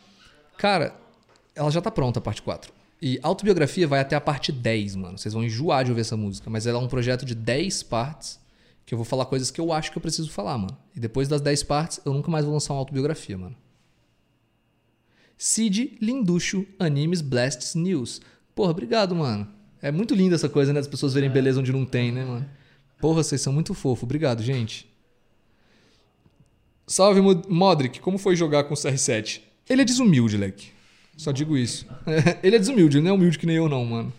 Cara, 0.56 0.94
ela 1.54 1.70
já 1.70 1.80
tá 1.80 1.90
pronta 1.90 2.18
a 2.18 2.22
parte 2.22 2.42
4. 2.42 2.72
E 3.02 3.18
autobiografia 3.22 3.86
vai 3.88 4.00
até 4.00 4.14
a 4.14 4.20
parte 4.20 4.52
10, 4.52 4.94
mano. 4.96 5.18
Vocês 5.18 5.34
vão 5.34 5.42
enjoar 5.44 5.84
de 5.84 5.90
ouvir 5.90 6.02
essa 6.02 6.16
música. 6.16 6.48
Mas 6.48 6.66
ela 6.66 6.78
é 6.78 6.82
um 6.82 6.88
projeto 6.88 7.24
de 7.24 7.34
10 7.34 7.82
partes 7.82 8.38
que 8.86 8.92
eu 8.94 8.98
vou 8.98 9.04
falar 9.04 9.24
coisas 9.26 9.50
que 9.50 9.60
eu 9.60 9.72
acho 9.72 9.90
que 9.90 9.98
eu 9.98 10.02
preciso 10.02 10.30
falar, 10.30 10.58
mano. 10.58 10.76
E 10.94 11.00
depois 11.00 11.26
das 11.28 11.40
10 11.40 11.62
partes, 11.62 12.00
eu 12.04 12.12
nunca 12.12 12.30
mais 12.30 12.44
vou 12.44 12.52
lançar 12.54 12.74
uma 12.74 12.80
autobiografia, 12.80 13.36
mano. 13.38 13.56
Cid 15.36 15.96
Linducho 16.00 16.66
Animes 16.78 17.20
Blasts 17.20 17.74
News. 17.74 18.20
Porra, 18.54 18.70
obrigado, 18.70 19.14
mano. 19.14 19.48
É 19.82 19.90
muito 19.90 20.14
linda 20.14 20.34
essa 20.34 20.48
coisa, 20.48 20.72
né? 20.72 20.80
Das 20.80 20.88
pessoas 20.88 21.12
verem 21.14 21.28
beleza 21.30 21.60
onde 21.60 21.72
não 21.72 21.84
tem, 21.84 22.12
né, 22.12 22.24
mano? 22.24 22.48
Porra, 23.00 23.22
vocês 23.22 23.40
são 23.40 23.52
muito 23.52 23.74
fofos. 23.74 24.04
Obrigado, 24.04 24.42
gente. 24.42 24.90
Salve, 26.86 27.20
Mo- 27.20 27.42
Modric. 27.48 28.00
Como 28.00 28.18
foi 28.18 28.36
jogar 28.36 28.64
com 28.64 28.74
o 28.74 28.76
CR7? 28.76 29.40
Ele 29.68 29.82
é 29.82 29.84
desumilde, 29.84 30.36
leque. 30.36 30.68
Só 31.16 31.32
digo 31.32 31.56
isso. 31.56 31.86
ele 32.42 32.56
é 32.56 32.58
desumilde, 32.58 32.98
ele 32.98 33.04
não 33.04 33.12
é 33.12 33.14
humilde 33.14 33.38
que 33.38 33.46
nem 33.46 33.56
eu, 33.56 33.68
não, 33.68 33.84
mano. 33.84 34.12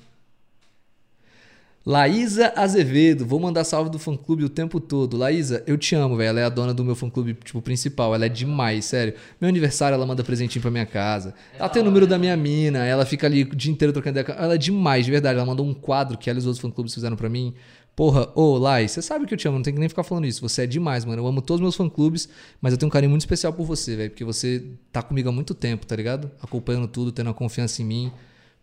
Laísa 1.85 2.51
Azevedo, 2.55 3.27
vou 3.27 3.39
mandar 3.39 3.63
salve 3.63 3.91
do 3.91 3.99
fã 3.99 4.17
clube 4.17 4.43
o 4.43 4.49
tempo 4.49 4.79
todo. 4.79 5.15
Laísa, 5.15 5.63
eu 5.67 5.77
te 5.77 5.93
amo, 5.93 6.17
velho. 6.17 6.29
Ela 6.29 6.39
é 6.39 6.43
a 6.45 6.49
dona 6.49 6.73
do 6.73 6.83
meu 6.83 6.95
fã 6.95 7.07
clube, 7.11 7.35
tipo, 7.35 7.61
principal. 7.61 8.15
Ela 8.15 8.25
é 8.25 8.29
demais, 8.29 8.85
sério. 8.85 9.13
Meu 9.39 9.47
aniversário, 9.47 9.93
ela 9.93 10.03
manda 10.03 10.23
presentinho 10.23 10.63
pra 10.63 10.71
minha 10.71 10.85
casa. 10.87 11.35
Ela 11.59 11.69
tem 11.69 11.83
o 11.83 11.85
número 11.85 12.07
da 12.07 12.17
minha 12.17 12.35
mina, 12.35 12.83
ela 12.83 13.05
fica 13.05 13.27
ali 13.27 13.43
o 13.43 13.55
dia 13.55 13.71
inteiro 13.71 13.93
trocando 13.93 14.19
ideia. 14.19 14.35
Ela 14.35 14.55
é 14.55 14.57
demais, 14.57 15.05
de 15.05 15.11
verdade. 15.11 15.37
Ela 15.37 15.45
mandou 15.45 15.63
um 15.63 15.75
quadro 15.75 16.17
que 16.17 16.27
ela 16.27 16.39
e 16.39 16.41
os 16.41 16.47
outros 16.47 16.59
fã 16.59 16.71
clubes 16.71 16.91
fizeram 16.91 17.15
pra 17.15 17.29
mim. 17.29 17.53
Porra, 17.95 18.29
ô, 18.33 18.57
Lai, 18.57 18.87
você 18.87 18.99
sabe 18.99 19.27
que 19.27 19.35
eu 19.35 19.37
te 19.37 19.47
amo, 19.47 19.57
não 19.57 19.63
tem 19.63 19.73
que 19.73 19.79
nem 19.79 19.87
ficar 19.87 20.03
falando 20.03 20.25
isso. 20.25 20.41
Você 20.41 20.63
é 20.63 20.67
demais, 20.67 21.05
mano. 21.05 21.21
Eu 21.21 21.27
amo 21.27 21.39
todos 21.39 21.59
os 21.59 21.61
meus 21.61 21.75
fã 21.75 21.87
clubes, 21.87 22.27
mas 22.59 22.73
eu 22.73 22.79
tenho 22.79 22.87
um 22.87 22.91
carinho 22.91 23.11
muito 23.11 23.21
especial 23.21 23.53
por 23.53 23.63
você, 23.63 23.95
velho. 23.95 24.09
Porque 24.09 24.23
você 24.25 24.65
tá 24.91 25.03
comigo 25.03 25.29
há 25.29 25.31
muito 25.31 25.53
tempo, 25.53 25.85
tá 25.85 25.95
ligado? 25.95 26.31
Acompanhando 26.41 26.87
tudo, 26.87 27.11
tendo 27.11 27.29
a 27.29 27.33
confiança 27.33 27.83
em 27.83 27.85
mim. 27.85 28.11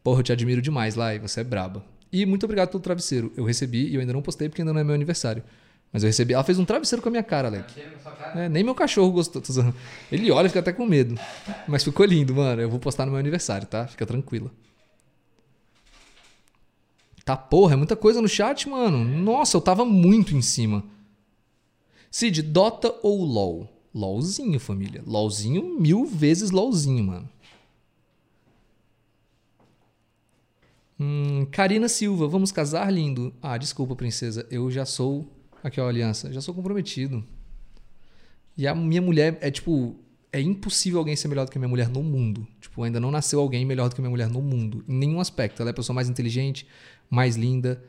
Porra, 0.03 0.19
eu 0.19 0.25
te 0.25 0.33
admiro 0.33 0.61
demais, 0.61 0.97
Lai. 0.97 1.21
Você 1.21 1.41
é 1.41 1.45
braba. 1.45 1.92
E 2.13 2.27
muito 2.27 2.45
obrigado 2.45 2.69
pelo 2.69 2.83
travesseiro. 2.83 3.33
Eu 3.37 3.45
recebi 3.45 3.89
e 3.89 3.95
eu 3.95 4.01
ainda 4.01 4.13
não 4.13 4.21
postei 4.21 4.49
porque 4.49 4.61
ainda 4.61 4.73
não 4.73 4.81
é 4.81 4.85
meu 4.85 4.95
aniversário. 4.95 5.43
Mas 5.93 6.03
eu 6.03 6.09
recebi. 6.09 6.35
Ela 6.35 6.45
fez 6.45 6.59
um 6.59 6.65
travesseiro 6.65 7.03
com 7.03 7.09
a 7.09 7.11
minha 7.11 7.23
cara, 7.23 7.51
sua 8.03 8.13
cara. 8.13 8.41
É, 8.41 8.49
nem 8.49 8.63
meu 8.63 8.75
cachorro 8.75 9.11
gostou. 9.13 9.43
Ele 10.11 10.31
olha 10.31 10.47
e 10.47 10.49
fica 10.49 10.61
até 10.61 10.73
com 10.73 10.87
medo. 10.87 11.19
Mas 11.67 11.85
ficou 11.85 12.05
lindo, 12.05 12.35
mano. 12.35 12.61
Eu 12.61 12.71
vou 12.71 12.79
postar 12.79 13.05
no 13.05 13.13
meu 13.13 13.21
aniversário, 13.21 13.67
tá? 13.67 13.87
Fica 13.87 14.07
tranquila. 14.07 14.51
Tá 17.25 17.37
porra, 17.37 17.75
é 17.75 17.77
muita 17.77 17.95
coisa 17.95 18.21
no 18.21 18.29
chat, 18.29 18.69
mano. 18.69 19.05
Nossa, 19.05 19.57
eu 19.57 19.61
tava 19.61 19.85
muito 19.85 20.35
em 20.35 20.43
cima. 20.43 20.83
Cid, 22.11 22.43
Dota 22.43 22.95
ou 23.03 23.25
LOL? 23.25 23.69
LOLzinho, 23.95 24.59
família. 24.59 25.03
LOLzinho, 25.07 25.79
mil 25.79 26.07
vezes 26.07 26.51
LOLzinho, 26.51 27.05
mano. 27.05 27.29
Hum, 31.03 31.47
Karina 31.51 31.89
Silva, 31.89 32.29
vamos 32.29 32.53
casar, 32.53 32.89
lindo? 32.89 33.35
Ah, 33.43 33.59
desculpa, 33.59 33.97
princesa. 33.97 34.47
Eu 34.49 34.71
já 34.71 34.85
sou. 34.85 35.27
Aqui, 35.61 35.81
ó, 35.81 35.89
aliança. 35.89 36.33
Já 36.33 36.41
sou 36.41 36.55
comprometido. 36.55 37.25
E 38.57 38.69
a 38.69 38.75
minha 38.75 39.03
mulher 39.03 39.37
é 39.41 39.51
tipo. 39.51 39.97
É 40.31 40.41
impossível 40.41 41.01
alguém 41.01 41.17
ser 41.17 41.27
melhor 41.27 41.45
do 41.45 41.51
que 41.51 41.59
a 41.59 41.61
minha 41.61 41.69
mulher 41.69 41.89
no 41.89 42.05
mundo. 42.05 42.47
Tipo, 42.61 42.85
ainda 42.85 43.01
não 43.01 43.11
nasceu 43.11 43.41
alguém 43.41 43.67
melhor 43.67 43.89
do 43.89 43.97
que 43.97 44.01
a 44.01 44.03
minha 44.03 44.11
mulher 44.11 44.29
no 44.29 44.41
mundo. 44.41 44.85
Em 44.89 44.95
nenhum 44.95 45.19
aspecto. 45.19 45.61
Ela 45.61 45.71
é 45.71 45.73
a 45.73 45.75
pessoa 45.75 45.93
mais 45.93 46.09
inteligente, 46.09 46.69
mais 47.11 47.35
linda. 47.35 47.83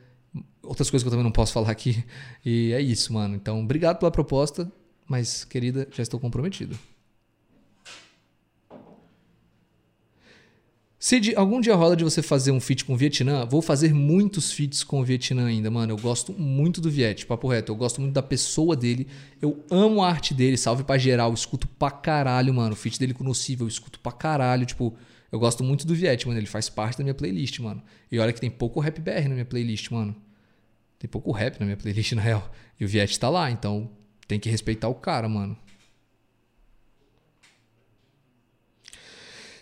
Outras 0.60 0.90
coisas 0.90 1.04
que 1.04 1.06
eu 1.06 1.12
também 1.12 1.24
não 1.24 1.30
posso 1.30 1.52
falar 1.52 1.70
aqui. 1.70 2.04
E 2.44 2.72
é 2.72 2.80
isso, 2.80 3.12
mano. 3.12 3.36
Então, 3.36 3.62
obrigado 3.62 3.98
pela 4.00 4.10
proposta. 4.10 4.70
Mas, 5.06 5.44
querida, 5.44 5.86
já 5.92 6.02
estou 6.02 6.18
comprometido. 6.18 6.76
Cid, 11.06 11.34
algum 11.36 11.60
dia 11.60 11.74
rola 11.74 11.94
de 11.94 12.02
você 12.02 12.22
fazer 12.22 12.50
um 12.50 12.58
feat 12.58 12.82
com 12.82 12.94
o 12.94 12.96
Vietnã? 12.96 13.44
Vou 13.44 13.60
fazer 13.60 13.92
muitos 13.92 14.50
feats 14.52 14.82
com 14.82 15.02
o 15.02 15.04
Vietnã 15.04 15.48
ainda, 15.48 15.70
mano. 15.70 15.92
Eu 15.92 15.98
gosto 15.98 16.32
muito 16.32 16.80
do 16.80 16.90
Viet, 16.90 17.26
papo 17.26 17.46
reto. 17.46 17.70
Eu 17.70 17.76
gosto 17.76 18.00
muito 18.00 18.14
da 18.14 18.22
pessoa 18.22 18.74
dele. 18.74 19.06
Eu 19.38 19.62
amo 19.70 20.02
a 20.02 20.08
arte 20.08 20.32
dele. 20.32 20.56
Salve 20.56 20.82
pra 20.82 20.96
geral. 20.96 21.28
Eu 21.28 21.34
escuto 21.34 21.68
pra 21.68 21.90
caralho, 21.90 22.54
mano. 22.54 22.72
O 22.72 22.74
feat 22.74 22.98
dele 22.98 23.12
com 23.12 23.22
o 23.22 23.26
Nocivo, 23.26 23.64
eu 23.64 23.68
escuto 23.68 24.00
pra 24.00 24.12
caralho. 24.12 24.64
Tipo, 24.64 24.96
eu 25.30 25.38
gosto 25.38 25.62
muito 25.62 25.86
do 25.86 25.94
Viet, 25.94 26.26
mano. 26.26 26.40
Ele 26.40 26.46
faz 26.46 26.70
parte 26.70 26.96
da 26.96 27.04
minha 27.04 27.12
playlist, 27.12 27.58
mano. 27.58 27.82
E 28.10 28.18
olha 28.18 28.32
que 28.32 28.40
tem 28.40 28.50
pouco 28.50 28.80
rap 28.80 28.98
BR 28.98 29.28
na 29.28 29.34
minha 29.34 29.44
playlist, 29.44 29.90
mano. 29.90 30.16
Tem 30.98 31.06
pouco 31.06 31.32
rap 31.32 31.60
na 31.60 31.66
minha 31.66 31.76
playlist, 31.76 32.12
na 32.16 32.22
real. 32.22 32.50
E 32.80 32.84
o 32.86 32.88
Viet 32.88 33.20
tá 33.20 33.28
lá, 33.28 33.50
então 33.50 33.90
tem 34.26 34.40
que 34.40 34.48
respeitar 34.48 34.88
o 34.88 34.94
cara, 34.94 35.28
mano. 35.28 35.54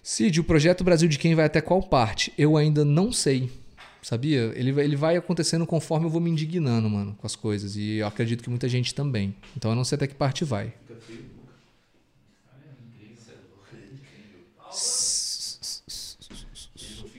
Cid, 0.03 0.41
o 0.41 0.45
projeto 0.45 0.83
Brasil 0.83 1.09
de 1.09 1.19
quem 1.19 1.35
vai 1.35 1.45
até 1.45 1.61
qual 1.61 1.83
parte? 1.83 2.33
Eu 2.37 2.57
ainda 2.57 2.85
não 2.85 3.13
sei. 3.13 3.51
Sabia? 4.03 4.53
Ele, 4.57 4.73
vai- 4.73 4.85
ele 4.85 4.97
vai 4.97 5.17
acontecendo 5.17 5.65
conforme 5.65 6.07
eu 6.07 6.11
vou 6.11 6.21
me 6.21 6.29
indignando, 6.29 6.91
mano, 6.91 7.15
com 7.17 7.27
as 7.27 7.37
coisas. 7.37 7.77
E 7.77 7.99
eu 7.99 8.07
acredito 8.07 8.43
que 8.43 8.51
muita 8.51 8.69
gente 8.69 8.93
também. 8.95 9.33
Então 9.57 9.71
eu 9.71 9.77
não 9.77 9.85
sei 9.85 9.95
até 9.97 10.09
que 10.09 10.15
parte 10.15 10.45
vai. 10.45 10.73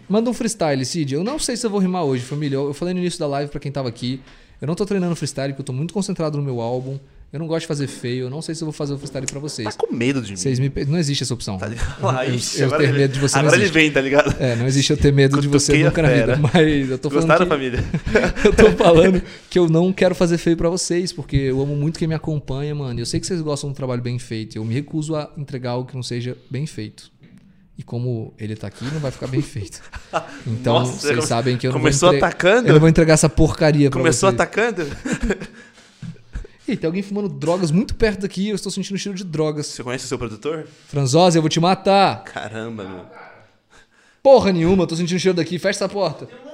Manda 0.09 0.29
um 0.29 0.33
freestyle, 0.33 0.85
Cid. 0.85 1.13
Eu 1.13 1.23
não 1.23 1.39
sei 1.39 1.55
se 1.55 1.65
eu 1.65 1.69
vou 1.69 1.79
rimar 1.79 2.03
hoje, 2.03 2.23
família. 2.23 2.55
Eu 2.57 2.67
eu 2.67 2.73
falei 2.73 2.93
no 2.93 2.99
início 2.99 3.19
da 3.19 3.27
live 3.27 3.49
pra 3.49 3.59
quem 3.59 3.71
tava 3.71 3.87
aqui. 3.89 4.21
Eu 4.61 4.67
não 4.67 4.75
tô 4.75 4.85
treinando 4.85 5.15
freestyle 5.15 5.53
porque 5.53 5.61
eu 5.61 5.65
tô 5.65 5.73
muito 5.73 5.93
concentrado 5.93 6.37
no 6.37 6.43
meu 6.43 6.59
álbum. 6.61 6.99
Eu 7.33 7.39
não 7.39 7.47
gosto 7.47 7.61
de 7.61 7.67
fazer 7.67 7.87
feio. 7.87 8.25
Eu 8.25 8.29
não 8.29 8.43
sei 8.43 8.53
se 8.53 8.61
eu 8.61 8.67
vou 8.67 8.71
fazer 8.71 8.93
o 8.93 8.97
freestyle 8.99 9.25
pra 9.25 9.39
vocês. 9.39 9.67
Tá 9.67 9.73
com 9.75 9.91
medo 9.91 10.21
de 10.21 10.29
mim. 10.31 10.37
Vocês 10.37 10.59
me... 10.59 10.71
Não 10.87 10.99
existe 10.99 11.23
essa 11.23 11.33
opção. 11.33 11.57
Tá 11.57 11.65
ligado? 11.65 11.99
Lá, 12.03 12.23
Eu- 12.27 12.35
ixi, 12.35 12.61
eu 12.61 12.69
ter 12.69 12.83
ele- 12.83 12.91
medo 12.99 13.13
de 13.15 13.19
você 13.19 13.39
Agora 13.39 13.55
ele 13.55 13.65
vem, 13.71 13.91
tá 13.91 13.99
ligado? 13.99 14.35
É, 14.39 14.55
não 14.55 14.67
existe 14.67 14.91
eu 14.91 14.97
ter 14.97 15.11
medo 15.11 15.41
de 15.41 15.47
você 15.47 15.83
nunca 15.83 16.03
na 16.03 16.09
vida. 16.09 16.37
Mas 16.37 16.91
eu 16.91 16.97
tô 16.99 17.09
falando 17.09 17.27
Gostaram, 17.27 17.45
que, 17.45 17.49
família? 17.49 17.83
eu 18.45 18.53
tô 18.53 18.71
falando 18.77 19.19
que 19.49 19.57
eu 19.57 19.67
não 19.67 19.91
quero 19.91 20.13
fazer 20.13 20.37
feio 20.37 20.55
pra 20.55 20.69
vocês, 20.69 21.11
porque 21.11 21.35
eu 21.35 21.59
amo 21.59 21.75
muito 21.75 21.97
quem 21.97 22.07
me 22.07 22.13
acompanha, 22.13 22.75
mano. 22.75 22.99
Eu 22.99 23.05
sei 23.07 23.19
que 23.19 23.25
vocês 23.25 23.41
gostam 23.41 23.71
do 23.71 23.75
trabalho 23.75 24.03
bem 24.03 24.19
feito. 24.19 24.55
Eu 24.55 24.63
me 24.63 24.75
recuso 24.75 25.15
a 25.15 25.27
entregar 25.35 25.71
algo 25.71 25.89
que 25.89 25.95
não 25.95 26.03
seja 26.03 26.37
bem 26.51 26.67
feito. 26.67 27.11
E 27.75 27.81
como 27.81 28.31
ele 28.37 28.55
tá 28.55 28.67
aqui, 28.67 28.85
não 28.85 28.99
vai 28.99 29.09
ficar 29.09 29.25
bem 29.25 29.41
feito. 29.41 29.81
Então, 30.45 30.75
Nossa, 30.81 30.91
vocês 30.99 31.15
come- 31.15 31.27
sabem 31.27 31.57
que 31.57 31.65
eu 31.65 31.71
não 31.71 31.79
começou 31.79 32.09
vou 32.09 32.15
entre- 32.17 32.27
atacando? 32.27 32.67
Eu 32.67 32.73
não 32.73 32.79
vou 32.79 32.87
entregar 32.89 33.15
essa 33.15 33.27
porcaria 33.27 33.89
pra 33.89 33.99
Começou 33.99 34.29
vocês. 34.29 34.39
atacando? 34.39 34.85
Ih, 36.67 36.77
tem 36.77 36.87
alguém 36.87 37.01
fumando 37.03 37.27
drogas 37.27 37.71
muito 37.71 37.95
perto 37.95 38.21
daqui. 38.21 38.47
Eu 38.49 38.55
estou 38.55 38.71
sentindo 38.71 38.95
o 38.95 38.99
cheiro 38.99 39.17
de 39.17 39.23
drogas. 39.23 39.67
Você 39.67 39.83
conhece 39.83 40.05
o 40.05 40.07
seu 40.07 40.17
produtor? 40.17 40.65
Franzose, 40.87 41.37
eu 41.37 41.41
vou 41.41 41.49
te 41.49 41.59
matar. 41.59 42.23
Caramba, 42.23 42.83
meu. 42.85 43.05
Porra 44.21 44.53
nenhuma, 44.53 44.83
eu 44.83 44.87
tô 44.87 44.95
sentindo 44.95 45.17
o 45.17 45.19
cheiro 45.19 45.35
daqui. 45.35 45.59
Fecha 45.59 45.79
essa 45.83 45.89
porta. 45.89 46.25
Um. 46.25 46.53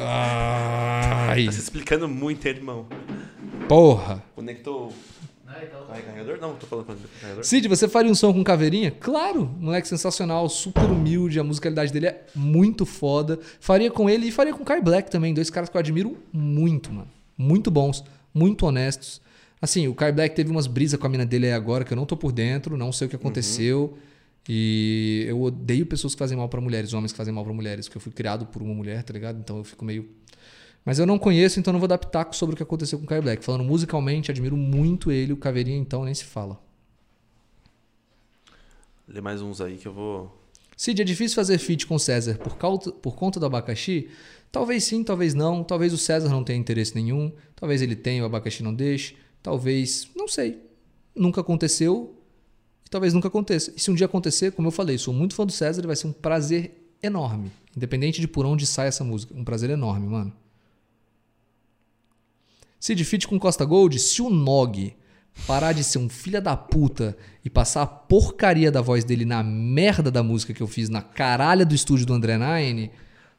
Ai, 0.00 1.44
Tá 1.46 1.52
se 1.52 1.60
explicando 1.60 2.08
muito, 2.08 2.46
hein, 2.46 2.54
irmão. 2.56 2.86
porra. 3.68 4.22
Conectou 4.34 4.92
Não, 5.46 5.54
então, 5.62 5.82
o 5.82 5.86
carregador? 5.86 6.38
Não, 6.40 6.54
tô 6.54 6.66
falando 6.66 6.86
com 6.86 6.92
o 6.92 6.96
carregador. 7.20 7.44
Cid, 7.44 7.68
você 7.68 7.88
faria 7.88 8.10
um 8.10 8.14
som 8.14 8.32
com 8.32 8.42
caveirinha? 8.44 8.90
Claro, 8.90 9.44
moleque 9.58 9.88
sensacional, 9.88 10.48
super 10.48 10.84
humilde, 10.84 11.38
a 11.40 11.44
musicalidade 11.44 11.92
dele 11.92 12.06
é 12.06 12.24
muito 12.34 12.84
foda. 12.86 13.38
Faria 13.60 13.90
com 13.90 14.08
ele 14.10 14.26
e 14.28 14.32
faria 14.32 14.52
com 14.52 14.62
o 14.62 14.66
Kai 14.66 14.80
Black 14.80 15.10
também, 15.10 15.32
dois 15.34 15.50
caras 15.50 15.68
que 15.68 15.76
eu 15.76 15.80
admiro 15.80 16.16
muito, 16.32 16.92
mano. 16.92 17.08
Muito 17.40 17.70
bons, 17.70 18.04
muito 18.34 18.66
honestos. 18.66 19.20
Assim, 19.62 19.88
o 19.88 19.94
Kai 19.94 20.12
Black 20.12 20.34
teve 20.34 20.50
umas 20.50 20.66
brisas 20.66 20.98
com 21.00 21.06
a 21.06 21.10
mina 21.10 21.24
dele 21.24 21.46
aí 21.46 21.52
agora 21.52 21.84
que 21.84 21.92
eu 21.92 21.96
não 21.96 22.04
tô 22.06 22.16
por 22.16 22.32
dentro, 22.32 22.76
não 22.76 22.92
sei 22.92 23.06
o 23.06 23.10
que 23.10 23.16
aconteceu. 23.16 23.96
E 24.48 25.24
eu 25.28 25.40
odeio 25.42 25.86
pessoas 25.86 26.14
que 26.14 26.18
fazem 26.18 26.36
mal 26.36 26.48
pra 26.48 26.60
mulheres, 26.60 26.92
homens 26.92 27.12
que 27.12 27.16
fazem 27.16 27.32
mal 27.32 27.44
pra 27.44 27.52
mulheres, 27.52 27.86
porque 27.86 27.98
eu 27.98 28.00
fui 28.00 28.12
criado 28.12 28.46
por 28.46 28.62
uma 28.62 28.74
mulher, 28.74 29.02
tá 29.02 29.12
ligado? 29.12 29.38
Então 29.38 29.58
eu 29.58 29.64
fico 29.64 29.84
meio. 29.84 30.08
Mas 30.84 30.98
eu 30.98 31.06
não 31.06 31.18
conheço, 31.18 31.60
então 31.60 31.72
não 31.72 31.78
vou 31.80 31.88
dar 31.88 31.98
pitaco 31.98 32.34
sobre 32.34 32.54
o 32.54 32.56
que 32.56 32.62
aconteceu 32.62 32.98
com 32.98 33.04
o 33.04 33.08
Kai 33.08 33.20
Black. 33.20 33.44
Falando 33.44 33.64
musicalmente, 33.64 34.30
admiro 34.30 34.56
muito 34.56 35.10
ele, 35.12 35.32
o 35.32 35.36
Caveirinha, 35.36 35.78
então 35.78 36.04
nem 36.04 36.14
se 36.14 36.24
fala. 36.24 36.58
Lê 39.08 39.20
mais 39.20 39.42
uns 39.42 39.60
aí 39.60 39.76
que 39.76 39.86
eu 39.88 39.92
vou. 39.92 40.36
Cid, 40.76 41.02
é 41.02 41.04
difícil 41.04 41.34
fazer 41.36 41.58
feat 41.58 41.86
com 41.86 41.98
César 41.98 42.38
por, 42.38 42.56
cauta- 42.56 42.90
por 42.92 43.14
conta 43.14 43.38
do 43.38 43.44
abacaxi? 43.46 44.08
Talvez 44.52 44.84
sim, 44.84 45.04
talvez 45.04 45.34
não. 45.34 45.62
Talvez 45.62 45.92
o 45.92 45.98
César 45.98 46.28
não 46.28 46.42
tenha 46.42 46.58
interesse 46.58 46.94
nenhum. 46.94 47.32
Talvez 47.54 47.82
ele 47.82 47.94
tenha, 47.94 48.22
o 48.22 48.26
abacaxi 48.26 48.62
não 48.62 48.74
deixe. 48.74 49.16
Talvez, 49.42 50.08
não 50.16 50.26
sei. 50.26 50.60
Nunca 51.14 51.40
aconteceu 51.40 52.16
e 52.84 52.90
talvez 52.90 53.14
nunca 53.14 53.28
aconteça. 53.28 53.72
E 53.76 53.80
se 53.80 53.90
um 53.90 53.94
dia 53.94 54.06
acontecer, 54.06 54.52
como 54.52 54.68
eu 54.68 54.72
falei, 54.72 54.98
sou 54.98 55.14
muito 55.14 55.34
fã 55.34 55.46
do 55.46 55.52
César 55.52 55.86
vai 55.86 55.96
ser 55.96 56.06
um 56.06 56.12
prazer 56.12 56.94
enorme. 57.02 57.50
Independente 57.76 58.20
de 58.20 58.28
por 58.28 58.44
onde 58.44 58.66
sai 58.66 58.88
essa 58.88 59.04
música. 59.04 59.34
Um 59.34 59.44
prazer 59.44 59.70
enorme, 59.70 60.08
mano. 60.08 60.32
Cid, 62.78 63.04
feat 63.04 63.28
com 63.28 63.38
Costa 63.38 63.64
Gold, 63.64 63.98
se 63.98 64.22
o 64.22 64.30
Nog 64.30 64.96
parar 65.46 65.72
de 65.72 65.84
ser 65.84 65.98
um 65.98 66.08
filho 66.08 66.40
da 66.40 66.56
puta 66.56 67.16
e 67.44 67.50
passar 67.50 67.82
a 67.82 67.86
porcaria 67.86 68.70
da 68.70 68.80
voz 68.80 69.04
dele 69.04 69.24
na 69.24 69.42
merda 69.42 70.10
da 70.10 70.22
música 70.22 70.52
que 70.52 70.62
eu 70.62 70.66
fiz 70.66 70.88
na 70.88 71.02
caralha 71.02 71.64
do 71.64 71.74
estúdio 71.74 72.06
do 72.06 72.14
André 72.14 72.38
Nine, 72.38 72.90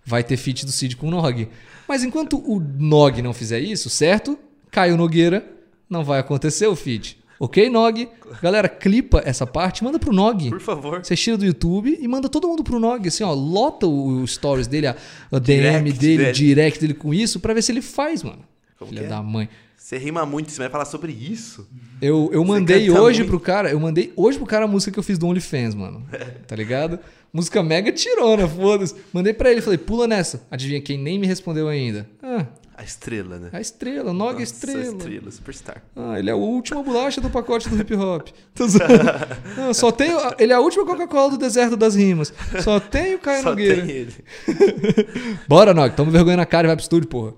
vai 0.06 0.24
ter 0.24 0.38
feat 0.38 0.66
do 0.66 0.72
Cid 0.72 0.96
com 0.96 1.08
o 1.08 1.12
Nog. 1.12 1.48
Mas 1.88 2.04
enquanto 2.04 2.38
o 2.38 2.60
Nog 2.60 3.22
não 3.22 3.34
fizer 3.34 3.60
isso, 3.60 3.90
certo? 3.90 4.38
Caio 4.70 4.98
Nogueira, 4.98 5.46
não 5.90 6.04
vai 6.04 6.20
acontecer 6.20 6.68
o 6.68 6.76
feat. 6.76 7.20
Ok, 7.40 7.70
Nog? 7.70 8.08
Galera, 8.42 8.70
clipa 8.70 9.22
essa 9.26 9.48
parte, 9.48 9.84
manda 9.84 9.98
pro 9.98 10.14
Nog. 10.14 10.50
Por 10.50 10.62
favor. 10.62 11.04
Você 11.04 11.16
tira 11.16 11.36
do 11.38 11.46
YouTube 11.46 11.98
e 12.00 12.08
manda 12.08 12.30
todo 12.30 12.48
mundo 12.48 12.64
pro 12.64 12.80
Nog, 12.80 13.08
assim, 13.08 13.24
ó, 13.24 13.34
lota 13.34 13.88
o, 13.88 14.26
stories 14.28 14.68
dele, 14.68 14.88
a, 14.88 14.96
DM 15.40 15.92
Direct 15.92 16.00
dele, 16.00 16.14
o 16.16 16.18
dele. 16.26 16.32
direct 16.32 16.80
dele 16.80 16.94
com 16.94 17.12
isso, 17.14 17.40
pra 17.40 17.54
ver 17.54 17.64
se 17.64 17.72
ele 17.72 17.82
faz, 17.82 18.22
mano. 18.22 18.44
Como 18.78 18.92
Filha 18.92 19.06
é? 19.06 19.08
da 19.08 19.24
mãe. 19.24 19.50
Você 19.84 19.98
rima 19.98 20.24
muito, 20.28 20.52
você 20.52 20.60
vai 20.60 20.70
falar 20.70 20.86
sobre 20.86 21.12
isso? 21.12 21.68
Eu, 22.00 22.30
eu 22.32 22.46
mandei 22.46 22.90
hoje 22.92 23.20
muito. 23.22 23.30
pro 23.32 23.40
cara, 23.40 23.72
eu 23.72 23.80
mandei 23.80 24.14
hoje 24.16 24.38
pro 24.38 24.46
cara 24.46 24.66
a 24.66 24.68
música 24.68 24.92
que 24.92 25.00
eu 25.00 25.04
fiz 25.04 25.18
do 25.18 25.26
OnlyFans, 25.28 25.74
mano. 25.74 26.06
Tá 26.48 26.56
ligado? 26.56 27.00
Música 27.34 27.64
mega 27.64 27.92
tirona, 27.92 28.48
foda-se. 28.48 28.96
Mandei 29.12 29.34
pra 29.34 29.52
ele, 29.52 29.60
falei, 29.60 29.80
pula 29.80 30.06
nessa. 30.08 30.46
Adivinha 30.52 30.80
quem 30.82 30.98
nem 31.00 31.18
me 31.18 31.26
respondeu 31.26 31.68
ainda? 31.68 32.08
Ah, 32.22 32.46
A 32.78 32.84
estrela, 32.84 33.40
né? 33.40 33.50
a 33.52 33.60
estrela, 33.60 34.14
Nog 34.14 34.34
Nossa, 34.34 34.44
Estrela. 34.44 34.84
estrela, 34.98 35.32
superstar. 35.32 35.84
Ah, 35.96 36.20
ele 36.20 36.30
é 36.30 36.34
a 36.34 36.36
última 36.38 36.84
bolacha 36.84 37.20
do 37.20 37.30
pacote 37.30 37.68
do 37.68 37.76
hip 37.82 37.96
hop. 37.96 38.28
Ah, 39.58 39.74
só 39.74 39.92
tem, 39.92 40.12
ele 40.38 40.54
é 40.54 40.56
a 40.56 40.60
última 40.60 40.86
Coca-Cola 40.86 41.32
do 41.32 41.38
deserto 41.40 41.76
das 41.76 41.96
rimas. 41.96 42.32
Só 42.64 42.80
tem 42.80 43.16
o 43.16 43.20
Caio 43.20 43.42
Só 43.42 43.50
Nogueira. 43.50 43.82
tem 43.86 43.90
ele. 43.96 44.14
Bora, 45.50 45.74
Nog, 45.74 45.96
toma 45.96 46.12
vergonha 46.12 46.38
na 46.38 46.46
cara 46.46 46.68
e 46.68 46.70
vai 46.70 46.76
pro 46.76 46.84
estúdio, 46.84 47.10
porra. 47.10 47.34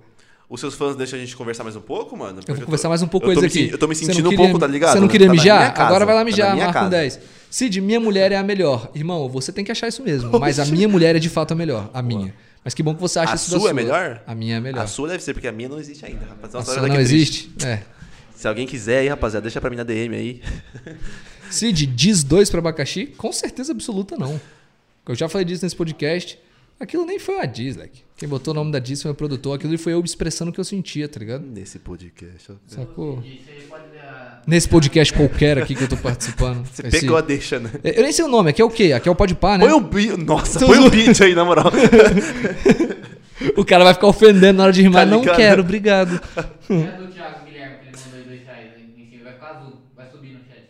Os 0.49 0.59
seus 0.59 0.75
fãs 0.75 0.95
deixam 0.95 1.17
a 1.17 1.21
gente 1.21 1.35
conversar 1.35 1.63
mais 1.63 1.75
um 1.75 1.81
pouco, 1.81 2.15
mano? 2.15 2.31
Eu 2.31 2.35
Porque 2.43 2.53
vou 2.53 2.65
conversar 2.65 2.83
tô- 2.83 2.89
mais 2.89 3.01
um 3.01 3.07
pouco 3.07 3.27
eu 3.27 3.33
com 3.33 3.39
eles 3.39 3.51
aqui. 3.51 3.69
Eu 3.71 3.77
tô 3.77 3.87
me 3.87 3.95
não 3.95 3.99
sentindo 3.99 4.27
um 4.27 4.29
queria- 4.29 4.37
pouco, 4.45 4.59
tá 4.59 4.67
ligado? 4.67 4.93
Você 4.93 4.99
não 4.99 5.07
queria 5.07 5.27
Tá 5.27 5.33
mijar? 5.33 5.81
Agora 5.81 6.05
vai 6.05 6.13
lá 6.13 6.21
tá 6.21 6.25
mijar, 6.25 6.53
minha 6.53 6.65
marca 6.65 6.79
um 6.79 6.83
casa. 6.83 6.91
10. 6.91 7.19
Cid, 7.49 7.81
minha 7.81 7.99
mulher 7.99 8.31
é 8.31 8.37
a 8.37 8.43
melhor. 8.43 8.91
Irmão, 8.93 9.27
você 9.29 9.51
tem 9.51 9.63
que 9.65 9.71
achar 9.71 9.87
isso 9.87 10.03
mesmo. 10.03 10.29
Mas 10.39 10.59
a 10.59 10.65
minha 10.65 10.87
mulher 10.87 11.15
é 11.15 11.19
de 11.19 11.29
fato 11.29 11.53
a 11.53 11.55
melhor. 11.55 11.89
A 11.93 12.01
minha. 12.01 12.33
Mas 12.63 12.73
que 12.73 12.83
bom 12.83 12.93
que 12.93 13.01
você 13.01 13.19
acha 13.19 13.31
A 13.33 13.35
isso 13.35 13.51
da 13.51 13.57
sua 13.57 13.69
é 13.69 13.71
sua. 13.71 13.73
melhor? 13.73 14.21
A 14.27 14.35
minha 14.35 14.57
é 14.57 14.59
melhor. 14.59 14.83
A 14.83 14.87
sua 14.87 15.07
deve 15.07 15.23
ser, 15.23 15.33
porque 15.33 15.47
a 15.47 15.51
minha 15.51 15.67
não 15.69 15.79
existe 15.79 16.05
ainda, 16.05 16.25
rapaz. 16.25 16.53
A 16.53 16.57
Nossa, 16.59 16.71
sua 16.73 16.83
olha 16.83 16.89
não 16.93 16.97
que 16.99 17.05
triste. 17.09 17.47
existe? 17.57 17.65
É. 17.67 17.81
Se 18.35 18.47
alguém 18.47 18.65
quiser 18.67 18.99
aí, 18.99 19.07
rapaziada, 19.07 19.41
deixa 19.43 19.59
pra 19.59 19.69
mim 19.69 19.75
na 19.75 19.83
DM 19.83 20.15
aí. 20.15 20.41
Cid, 21.49 21.85
diz 21.87 22.23
dois 22.23 22.49
pra 22.49 22.59
abacaxi? 22.59 23.07
Com 23.17 23.31
certeza 23.31 23.71
absoluta 23.71 24.15
não. 24.17 24.39
Eu 25.07 25.15
já 25.15 25.27
falei 25.29 25.45
disso 25.45 25.63
nesse 25.65 25.75
podcast. 25.75 26.37
Aquilo 26.79 27.05
nem 27.05 27.17
foi 27.19 27.39
a 27.39 27.45
Diz, 27.45 27.75
like. 27.77 28.01
Quem 28.17 28.27
botou 28.27 28.53
o 28.53 28.55
nome 28.55 28.71
da 28.71 28.79
Diz 28.79 29.01
foi 29.01 29.11
o 29.11 29.15
produtor. 29.15 29.55
Aquilo 29.55 29.77
foi 29.77 29.93
eu 29.93 30.01
expressando 30.01 30.51
o 30.51 30.53
que 30.53 30.59
eu 30.59 30.63
sentia, 30.65 31.07
tá 31.07 31.19
ligado? 31.19 31.45
Nesse 31.45 31.79
podcast. 31.79 32.51
ó. 32.51 32.55
Sacou? 32.67 33.23
Nesse 34.45 34.67
podcast 34.67 35.13
qualquer 35.13 35.57
aqui 35.57 35.75
que 35.75 35.83
eu 35.83 35.87
tô 35.89 35.97
participando. 35.97 36.65
Você 36.67 36.87
Esse- 36.87 37.01
pegou 37.01 37.15
a 37.17 37.21
deixa, 37.21 37.59
né? 37.59 37.71
Eu 37.83 38.03
nem 38.03 38.11
sei 38.11 38.25
o 38.25 38.27
nome. 38.27 38.49
Aqui 38.49 38.61
é 38.61 38.65
o 38.65 38.69
quê? 38.69 38.91
Aqui 38.93 39.07
é 39.07 39.11
o 39.11 39.15
Pode 39.15 39.35
Par, 39.35 39.57
né? 39.57 39.65
Põe 39.65 39.73
o 39.73 39.79
beat. 39.79 40.17
Nossa, 40.17 40.59
Tô 40.59 40.67
põe 40.67 40.79
o 40.79 40.89
beat 40.89 41.19
aí, 41.21 41.33
na 41.35 41.45
moral. 41.45 41.71
O 43.57 43.65
cara 43.65 43.83
vai 43.83 43.93
ficar 43.93 44.07
ofendendo 44.07 44.57
na 44.59 44.63
hora 44.63 44.71
de 44.71 44.81
rimar. 44.81 45.03
Tá 45.05 45.11
não 45.11 45.21
quero, 45.21 45.63
obrigado. 45.63 46.21
A 46.37 46.41
do 46.71 47.07
Thiago 47.07 47.43
Guilherme, 47.45 47.77
que 47.79 47.87
ele 47.87 47.97
mandou 47.97 48.19
aí 48.19 48.23
dois 48.23 48.43
reais 48.45 48.71
aí 48.77 48.83
em 48.83 49.09
cima. 49.09 49.23
Vai 49.25 49.33
ficar 49.33 49.47
azul, 49.57 49.81
vai 49.97 50.07
subir 50.09 50.29
no 50.33 50.39
chat. 50.45 50.63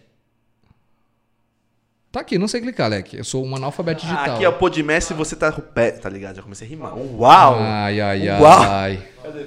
Tá 2.13 2.19
aqui, 2.19 2.37
não 2.37 2.47
sei 2.47 2.61
clicar, 2.61 2.91
Leque. 2.91 3.17
Eu 3.17 3.23
sou 3.23 3.43
um 3.43 3.55
analfabeto 3.55 4.01
digital. 4.05 4.35
Aqui 4.35 4.45
é 4.45 4.47
o 4.47 4.53
Podmestre 4.53 5.15
e 5.15 5.17
você 5.17 5.35
tá 5.35 5.51
com 5.51 5.61
o 5.61 5.63
pé, 5.63 5.89
tá 5.89 6.07
ligado? 6.07 6.35
Já 6.35 6.43
comecei 6.43 6.67
a 6.67 6.69
rimar. 6.69 6.95
Uau! 6.95 7.55
Ai, 7.59 7.99
ai, 7.99 8.29
ai. 8.29 8.39
Uau! 8.39 8.59
Cadê, 8.61 9.39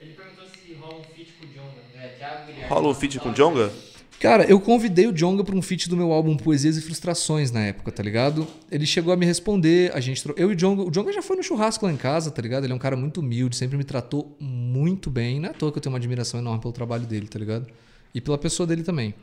Ele 0.00 0.12
perguntou 0.14 0.46
se 0.46 0.72
rola 0.80 0.94
um 0.98 1.04
feat 1.14 1.32
com 1.38 1.44
o 1.44 1.48
Jonga. 1.50 1.82
É, 2.02 2.08
Thiago 2.08 2.46
Guilherme. 2.46 2.68
Rola 2.70 2.88
um 2.88 2.94
feat 2.94 3.20
com 3.20 3.28
o 3.28 3.32
Jonga? 3.34 3.70
Cara, 4.18 4.44
eu 4.44 4.58
convidei 4.58 5.06
o 5.08 5.12
Jonga 5.12 5.44
pra 5.44 5.54
um 5.54 5.60
feat 5.60 5.90
do 5.90 5.96
meu 5.96 6.10
álbum 6.10 6.34
Poesias 6.38 6.78
e 6.78 6.80
Frustrações 6.80 7.50
na 7.50 7.60
época, 7.66 7.92
tá 7.92 8.02
ligado? 8.02 8.46
Ele 8.72 8.86
chegou 8.86 9.12
a 9.12 9.16
me 9.16 9.26
responder, 9.26 9.92
a 9.94 10.00
gente... 10.00 10.22
tro- 10.22 10.34
Eu 10.38 10.50
e 10.50 10.54
o 10.54 10.56
Jonga... 10.56 10.82
O 10.84 10.90
Jonga 10.90 11.12
já 11.12 11.20
foi 11.20 11.36
no 11.36 11.42
churrasco 11.42 11.84
lá 11.84 11.92
em 11.92 11.98
casa, 11.98 12.30
tá 12.30 12.40
ligado? 12.40 12.64
Ele 12.64 12.72
é 12.72 12.76
um 12.76 12.78
cara 12.78 12.96
muito 12.96 13.20
humilde, 13.20 13.56
sempre 13.56 13.76
me 13.76 13.84
tratou 13.84 14.34
muito 14.40 15.10
bem. 15.10 15.38
Não 15.38 15.48
é 15.48 15.50
à 15.50 15.54
toa 15.54 15.70
que 15.70 15.76
eu 15.76 15.82
tenho 15.82 15.92
uma 15.92 15.98
admiração 15.98 16.40
enorme 16.40 16.60
pelo 16.62 16.72
trabalho 16.72 17.04
dele, 17.04 17.28
tá 17.28 17.38
ligado? 17.38 17.66
E 18.14 18.20
pela 18.22 18.38
pessoa 18.38 18.66
dele 18.66 18.82
também. 18.82 19.14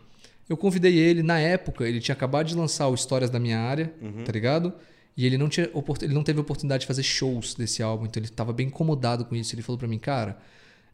Eu 0.49 0.55
convidei 0.57 0.97
ele, 0.97 1.21
na 1.23 1.39
época, 1.39 1.87
ele 1.87 1.99
tinha 1.99 2.13
acabado 2.13 2.47
de 2.47 2.55
lançar 2.55 2.87
o 2.87 2.93
Histórias 2.93 3.29
da 3.29 3.39
Minha 3.39 3.59
Área, 3.59 3.93
Uhum. 4.01 4.23
tá 4.23 4.31
ligado? 4.31 4.73
E 5.15 5.25
ele 5.25 5.37
não, 5.37 5.49
tinha, 5.49 5.69
ele 6.01 6.13
não 6.13 6.23
teve 6.23 6.39
oportunidade 6.39 6.81
de 6.81 6.87
fazer 6.87 7.03
shows 7.03 7.55
desse 7.55 7.81
álbum, 7.81 8.05
então 8.05 8.21
ele 8.21 8.29
tava 8.29 8.53
bem 8.53 8.67
incomodado 8.67 9.25
com 9.25 9.35
isso. 9.35 9.53
Ele 9.55 9.61
falou 9.63 9.77
pra 9.79 9.87
mim, 9.87 9.97
cara, 9.97 10.37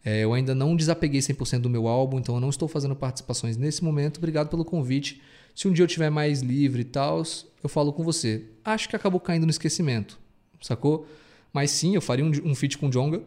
é, 0.03 0.21
eu 0.23 0.33
ainda 0.33 0.55
não 0.55 0.75
desapeguei 0.75 1.19
100% 1.19 1.59
do 1.59 1.69
meu 1.69 1.87
álbum, 1.87 2.19
então 2.19 2.35
eu 2.35 2.41
não 2.41 2.49
estou 2.49 2.67
fazendo 2.69 2.95
participações 2.95 3.57
nesse 3.57 3.83
momento. 3.83 4.17
Obrigado 4.17 4.47
pelo 4.49 4.63
convite. 4.63 5.21
Se 5.53 5.67
um 5.67 5.73
dia 5.73 5.83
eu 5.83 5.87
tiver 5.87 6.09
mais 6.09 6.41
livre 6.41 6.81
e 6.81 6.85
tal, 6.85 7.21
eu 7.61 7.69
falo 7.69 7.91
com 7.93 8.01
você. 8.03 8.45
Acho 8.63 8.87
que 8.89 8.95
acabou 8.95 9.19
caindo 9.19 9.43
no 9.43 9.49
esquecimento, 9.51 10.17
sacou? 10.61 11.05
Mas 11.51 11.69
sim, 11.71 11.93
eu 11.93 12.01
faria 12.01 12.25
um, 12.25 12.31
um 12.45 12.55
feat 12.55 12.77
com 12.77 12.87
o 12.87 12.89
Jonga 12.89 13.21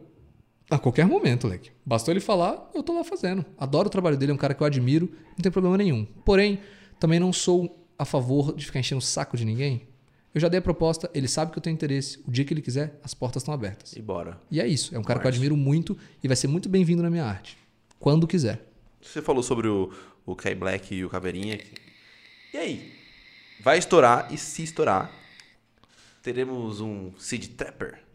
a 0.71 0.79
qualquer 0.79 1.07
momento, 1.07 1.47
Leque. 1.47 1.71
Bastou 1.85 2.13
ele 2.13 2.21
falar, 2.21 2.71
eu 2.75 2.83
tô 2.83 2.95
lá 2.95 3.05
fazendo. 3.05 3.45
Adoro 3.57 3.87
o 3.87 3.91
trabalho 3.91 4.17
dele, 4.17 4.33
é 4.33 4.35
um 4.35 4.39
cara 4.39 4.55
que 4.55 4.63
eu 4.63 4.67
admiro, 4.67 5.11
não 5.31 5.43
tem 5.43 5.53
problema 5.53 5.77
nenhum. 5.77 6.05
Porém, 6.25 6.61
também 6.99 7.21
não 7.21 7.33
sou 7.33 7.87
a 7.99 8.05
favor 8.05 8.55
de 8.55 8.67
ficar 8.67 8.81
enchendo 8.81 8.99
o 8.99 9.03
saco 9.03 9.37
de 9.37 9.45
ninguém. 9.45 9.87
Eu 10.35 10.41
já 10.41 10.49
dei 10.49 10.59
a 10.59 10.63
proposta, 10.63 11.11
ele 11.15 11.29
sabe 11.29 11.51
que 11.51 11.59
eu 11.59 11.63
tenho 11.63 11.73
interesse. 11.75 12.23
O 12.27 12.31
dia 12.31 12.45
que 12.45 12.53
ele 12.53 12.61
quiser, 12.61 13.01
as 13.03 13.15
portas 13.15 13.43
estão 13.43 13.55
abertas. 13.55 13.95
E 13.95 14.03
bora. 14.03 14.39
E 14.51 14.61
é 14.61 14.67
isso. 14.67 14.95
É 14.95 14.99
um 14.99 15.03
cara 15.03 15.19
que 15.19 15.27
eu 15.27 15.31
admiro 15.31 15.57
muito 15.57 15.97
e 16.23 16.29
vai 16.29 16.37
ser 16.37 16.47
muito 16.47 16.69
bem-vindo 16.69 17.03
na 17.03 17.09
minha 17.09 17.25
arte. 17.25 17.57
Quando 17.99 18.27
quiser. 18.27 18.63
Você 19.01 19.23
falou 19.23 19.43
sobre 19.43 19.69
o, 19.69 19.91
o 20.27 20.37
Kai 20.37 20.55
Black 20.55 20.95
e 20.95 21.05
o 21.05 21.09
Caveirinha. 21.09 21.59
E 22.53 22.59
aí? 22.59 22.93
Vai 23.63 23.79
estourar 23.79 24.29
e 24.31 24.37
se 24.37 24.63
estourar, 24.63 25.11
teremos 26.23 26.81
um 26.81 27.13
Seed 27.17 27.55
Trapper? 27.57 28.06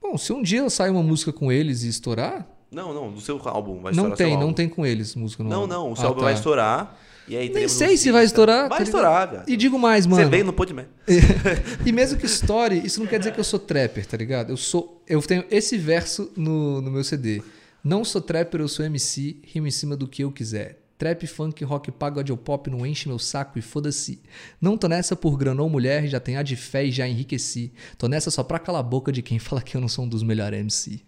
Bom, 0.00 0.16
se 0.16 0.32
um 0.32 0.42
dia 0.42 0.60
eu 0.60 0.70
sair 0.70 0.90
uma 0.90 1.02
música 1.02 1.32
com 1.32 1.52
eles 1.52 1.82
e 1.82 1.88
estourar, 1.88 2.46
Não, 2.70 2.94
não, 2.94 3.12
do 3.12 3.20
seu 3.20 3.40
álbum 3.44 3.80
vai 3.80 3.92
não 3.92 4.10
tem, 4.12 4.38
não 4.38 4.52
tem 4.52 4.68
com 4.68 4.86
eles 4.86 5.14
música 5.14 5.42
no 5.42 5.50
Não, 5.50 5.62
álbum. 5.62 5.72
não, 5.74 5.92
o 5.92 5.96
seu 5.96 6.04
Ah, 6.04 6.08
álbum 6.08 6.20
tá. 6.20 6.24
vai 6.26 6.34
estourar. 6.34 6.98
E 7.28 7.36
aí 7.36 7.48
Nem 7.48 7.68
sei 7.68 7.96
se 7.96 8.10
vai 8.10 8.24
estourar. 8.24 8.68
Vai 8.68 8.78
tá 8.78 8.84
estourar, 8.84 9.30
velho. 9.30 9.42
E 9.46 9.56
digo 9.56 9.78
mais, 9.78 10.04
Você 10.04 10.10
mano. 10.10 10.30
bem 10.30 10.42
no 10.42 10.52
Podman. 10.52 10.86
e 11.86 11.92
mesmo 11.92 12.18
que 12.18 12.26
estoure, 12.26 12.80
isso 12.84 12.98
não 12.98 13.06
quer 13.06 13.18
dizer 13.18 13.32
que 13.32 13.38
eu 13.38 13.44
sou 13.44 13.58
trapper, 13.58 14.04
tá 14.04 14.16
ligado? 14.16 14.50
Eu 14.50 14.56
sou. 14.56 15.00
Eu 15.06 15.22
tenho 15.22 15.44
esse 15.48 15.78
verso 15.78 16.30
no, 16.36 16.80
no 16.80 16.90
meu 16.90 17.04
CD. 17.04 17.40
Não 17.84 18.04
sou 18.04 18.20
trapper, 18.20 18.60
eu 18.60 18.68
sou 18.68 18.84
MC, 18.84 19.36
rimo 19.44 19.68
em 19.68 19.70
cima 19.70 19.96
do 19.96 20.08
que 20.08 20.24
eu 20.24 20.32
quiser. 20.32 20.79
Trap, 21.00 21.26
funk, 21.26 21.64
rock, 21.64 21.90
pagode 21.90 22.30
ou 22.30 22.36
pop 22.36 22.68
não 22.68 22.84
enche 22.84 23.08
meu 23.08 23.18
saco 23.18 23.58
e 23.58 23.62
foda-se. 23.62 24.20
Não 24.60 24.76
tô 24.76 24.86
nessa 24.86 25.16
por 25.16 25.34
grana 25.38 25.62
ou 25.62 25.70
mulher, 25.70 26.06
já 26.06 26.20
tenho 26.20 26.38
a 26.38 26.42
de 26.42 26.56
fé 26.56 26.84
e 26.84 26.90
já 26.92 27.08
enriqueci. 27.08 27.72
Tô 27.96 28.06
nessa 28.06 28.30
só 28.30 28.42
pra 28.44 28.58
calar 28.58 28.80
a 28.80 28.82
boca 28.82 29.10
de 29.10 29.22
quem 29.22 29.38
fala 29.40 29.62
que 29.62 29.74
eu 29.74 29.80
não 29.80 29.88
sou 29.88 30.04
um 30.04 30.08
dos 30.08 30.22
melhores 30.22 30.60
MC. 30.60 31.00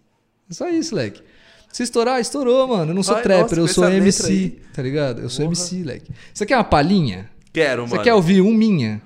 É 0.49 0.53
só 0.55 0.67
isso, 0.67 0.95
leque. 0.95 1.21
Se 1.71 1.83
estourar, 1.83 2.19
estourou, 2.19 2.67
mano. 2.69 2.89
Eu 2.89 2.95
não 2.95 3.03
sou 3.03 3.13
Vai, 3.13 3.21
trapper, 3.21 3.59
nossa, 3.59 3.59
eu 3.59 3.67
sou 3.67 3.87
MC, 3.87 4.57
tá 4.73 4.81
ligado? 4.81 5.21
Eu 5.21 5.29
sou 5.29 5.45
Porra. 5.45 5.51
MC, 5.59 5.83
leque. 5.83 6.11
Você 6.33 6.43
quer 6.47 6.57
uma 6.57 6.63
palhinha? 6.63 7.29
Quero, 7.53 7.85
Você 7.85 7.91
mano. 7.91 8.03
quer 8.03 8.15
ouvir 8.15 8.41
um 8.41 8.51
minha? 8.51 8.99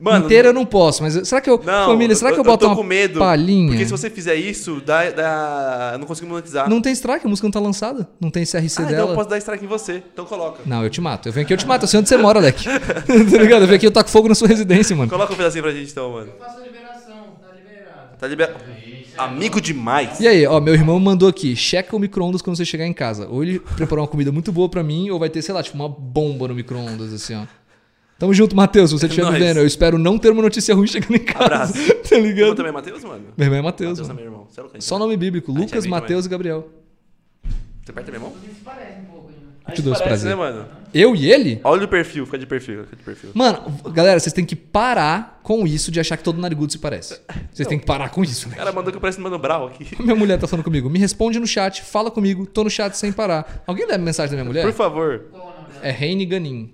Mano, 0.00 0.26
Inteira 0.26 0.48
eu 0.48 0.52
não 0.52 0.64
posso, 0.64 1.02
mas 1.02 1.26
será 1.26 1.40
que 1.40 1.50
eu. 1.50 1.60
Não, 1.64 1.86
família, 1.86 2.14
será 2.14 2.32
que 2.32 2.38
eu, 2.38 2.44
boto 2.44 2.64
tô 2.64 2.66
uma 2.68 2.76
com 2.76 2.84
medo. 2.84 3.18
palhinha? 3.18 3.68
Porque 3.68 3.84
se 3.84 3.90
você 3.90 4.08
fizer 4.08 4.36
isso, 4.36 4.80
dá, 4.80 5.10
dá... 5.10 5.90
eu 5.94 5.98
não 5.98 6.06
consigo 6.06 6.28
monetizar. 6.28 6.70
Não 6.70 6.80
tem 6.80 6.92
strike, 6.92 7.26
a 7.26 7.28
música 7.28 7.46
não 7.46 7.52
tá 7.52 7.58
lançada. 7.58 8.08
Não 8.20 8.30
tem 8.30 8.44
CRC 8.44 8.56
ah, 8.56 8.66
então 8.66 8.86
dela. 8.86 9.10
eu 9.10 9.14
posso 9.16 9.28
dar 9.28 9.38
strike 9.38 9.64
em 9.64 9.68
você. 9.68 10.02
Então 10.12 10.24
coloca. 10.24 10.62
Não, 10.64 10.84
eu 10.84 10.90
te 10.90 11.00
mato. 11.00 11.28
Eu 11.28 11.32
venho 11.32 11.44
aqui, 11.44 11.52
eu 11.52 11.58
te 11.58 11.66
mato. 11.66 11.82
Eu 11.82 11.88
sei 11.88 11.98
onde 11.98 12.08
você 12.08 12.16
mora, 12.16 12.38
Leque. 12.38 12.64
tá 12.68 13.38
ligado? 13.38 13.62
Eu 13.62 13.66
venho 13.66 13.74
aqui, 13.74 13.86
eu 13.86 13.90
taco 13.90 14.08
fogo 14.08 14.28
na 14.28 14.36
sua 14.36 14.46
residência, 14.46 14.94
mano. 14.94 15.10
Coloca 15.10 15.32
um 15.32 15.36
pedacinho 15.36 15.64
pra 15.64 15.72
gente 15.72 15.90
então, 15.90 16.12
mano. 16.12 16.30
Eu 16.32 16.38
faço 16.38 16.60
a 16.60 16.62
liberação, 16.62 17.26
tá 17.40 17.54
liberado. 17.56 18.18
Tá 18.20 18.26
liberado. 18.28 18.58
Amigo 19.18 19.60
demais. 19.60 20.20
E 20.20 20.28
aí, 20.28 20.46
ó, 20.46 20.60
meu 20.60 20.74
irmão 20.74 21.00
mandou 21.00 21.28
aqui, 21.28 21.56
checa 21.56 21.96
o 21.96 21.98
micro-ondas 21.98 22.40
quando 22.40 22.56
você 22.56 22.64
chegar 22.64 22.86
em 22.86 22.92
casa. 22.92 23.26
Ou 23.28 23.42
ele 23.42 23.58
preparou 23.58 24.04
uma 24.04 24.08
comida 24.08 24.30
muito 24.30 24.52
boa 24.52 24.68
pra 24.68 24.84
mim, 24.84 25.10
ou 25.10 25.18
vai 25.18 25.28
ter, 25.28 25.42
sei 25.42 25.52
lá, 25.52 25.60
tipo, 25.60 25.76
uma 25.76 25.88
bomba 25.88 26.46
no 26.46 26.54
micro-ondas, 26.54 27.12
assim, 27.12 27.34
ó. 27.34 27.42
Tamo 28.18 28.34
junto, 28.34 28.56
Matheus, 28.56 28.90
se 28.90 28.98
você 28.98 29.06
estiver 29.06 29.24
me 29.26 29.30
Nóis. 29.30 29.42
vendo. 29.44 29.58
Eu 29.58 29.66
espero 29.66 29.96
não 29.96 30.18
ter 30.18 30.30
uma 30.30 30.42
notícia 30.42 30.74
ruim 30.74 30.86
chegando 30.88 31.14
em 31.14 31.20
casa. 31.20 31.44
Abraço. 31.44 31.72
tá 32.02 32.16
Eu 32.16 32.20
ligado? 32.22 32.54
também 32.56 32.70
é 32.70 32.72
Matheus, 32.72 33.04
mano? 33.04 33.24
Meu 33.36 33.46
irmão 33.46 33.58
é 33.58 33.62
Matheus, 33.62 33.90
Matheus 34.00 34.08
mano. 34.08 34.08
também, 34.08 34.24
irmão. 34.24 34.46
Você 34.50 34.76
é 34.76 34.80
Só 34.80 34.98
nome 34.98 35.16
bíblico, 35.16 35.52
é 35.52 35.54
Lucas, 35.54 35.84
amigo 35.84 35.90
Matheus 35.90 36.26
e 36.26 36.28
Gabriel. 36.28 36.68
Você 37.84 37.92
perto 37.92 38.06
também, 38.06 38.20
irmão? 38.20 38.32
Tudo 38.32 38.54
se 38.54 38.60
parece 38.64 39.00
um 39.00 39.04
pouco 39.04 39.28
ainda. 39.28 39.38
A 39.64 39.70
Te 39.70 39.76
gente 39.76 39.84
dou 39.84 39.92
esse 39.92 40.02
parece, 40.02 40.24
prazer. 40.24 40.36
né, 40.36 40.44
mano? 40.52 40.68
Eu 40.92 41.14
e 41.14 41.30
ele? 41.30 41.60
Olha 41.62 41.84
o 41.84 41.88
perfil, 41.88 42.24
fica 42.26 42.38
de 42.38 42.46
perfil, 42.46 42.84
fica 42.84 42.96
de 42.96 43.02
perfil. 43.04 43.30
Mano, 43.34 43.78
galera, 43.92 44.18
vocês 44.18 44.32
têm 44.32 44.44
que 44.44 44.56
parar 44.56 45.38
com 45.44 45.64
isso 45.66 45.90
de 45.92 46.00
achar 46.00 46.16
que 46.16 46.24
todo 46.24 46.40
narigudo 46.40 46.72
se 46.72 46.78
parece. 46.78 47.20
Vocês 47.52 47.68
têm 47.68 47.78
que 47.78 47.86
parar 47.86 48.08
com 48.08 48.24
isso, 48.24 48.48
O 48.48 48.50
né? 48.50 48.56
cara 48.56 48.72
mandou 48.72 48.90
que 48.90 48.96
eu 48.96 49.00
pareço 49.00 49.20
Mano 49.20 49.38
Brau 49.38 49.68
aqui. 49.68 49.86
Minha 50.02 50.16
mulher 50.16 50.38
tá 50.38 50.48
falando 50.48 50.64
comigo. 50.64 50.90
Me 50.90 50.98
responde 50.98 51.38
no 51.38 51.46
chat, 51.46 51.82
fala 51.82 52.10
comigo, 52.10 52.46
tô 52.46 52.64
no 52.64 52.70
chat 52.70 52.94
sem 52.96 53.12
parar. 53.12 53.62
Alguém 53.66 53.86
lê 53.86 53.94
a 53.94 53.98
mensagem 53.98 54.30
da 54.30 54.42
minha 54.42 54.44
mulher? 54.50 54.64
Por 54.64 54.72
favor. 54.72 55.26
O? 55.32 55.38
É 55.82 55.90
Reine 55.92 56.26
Ganin. 56.26 56.72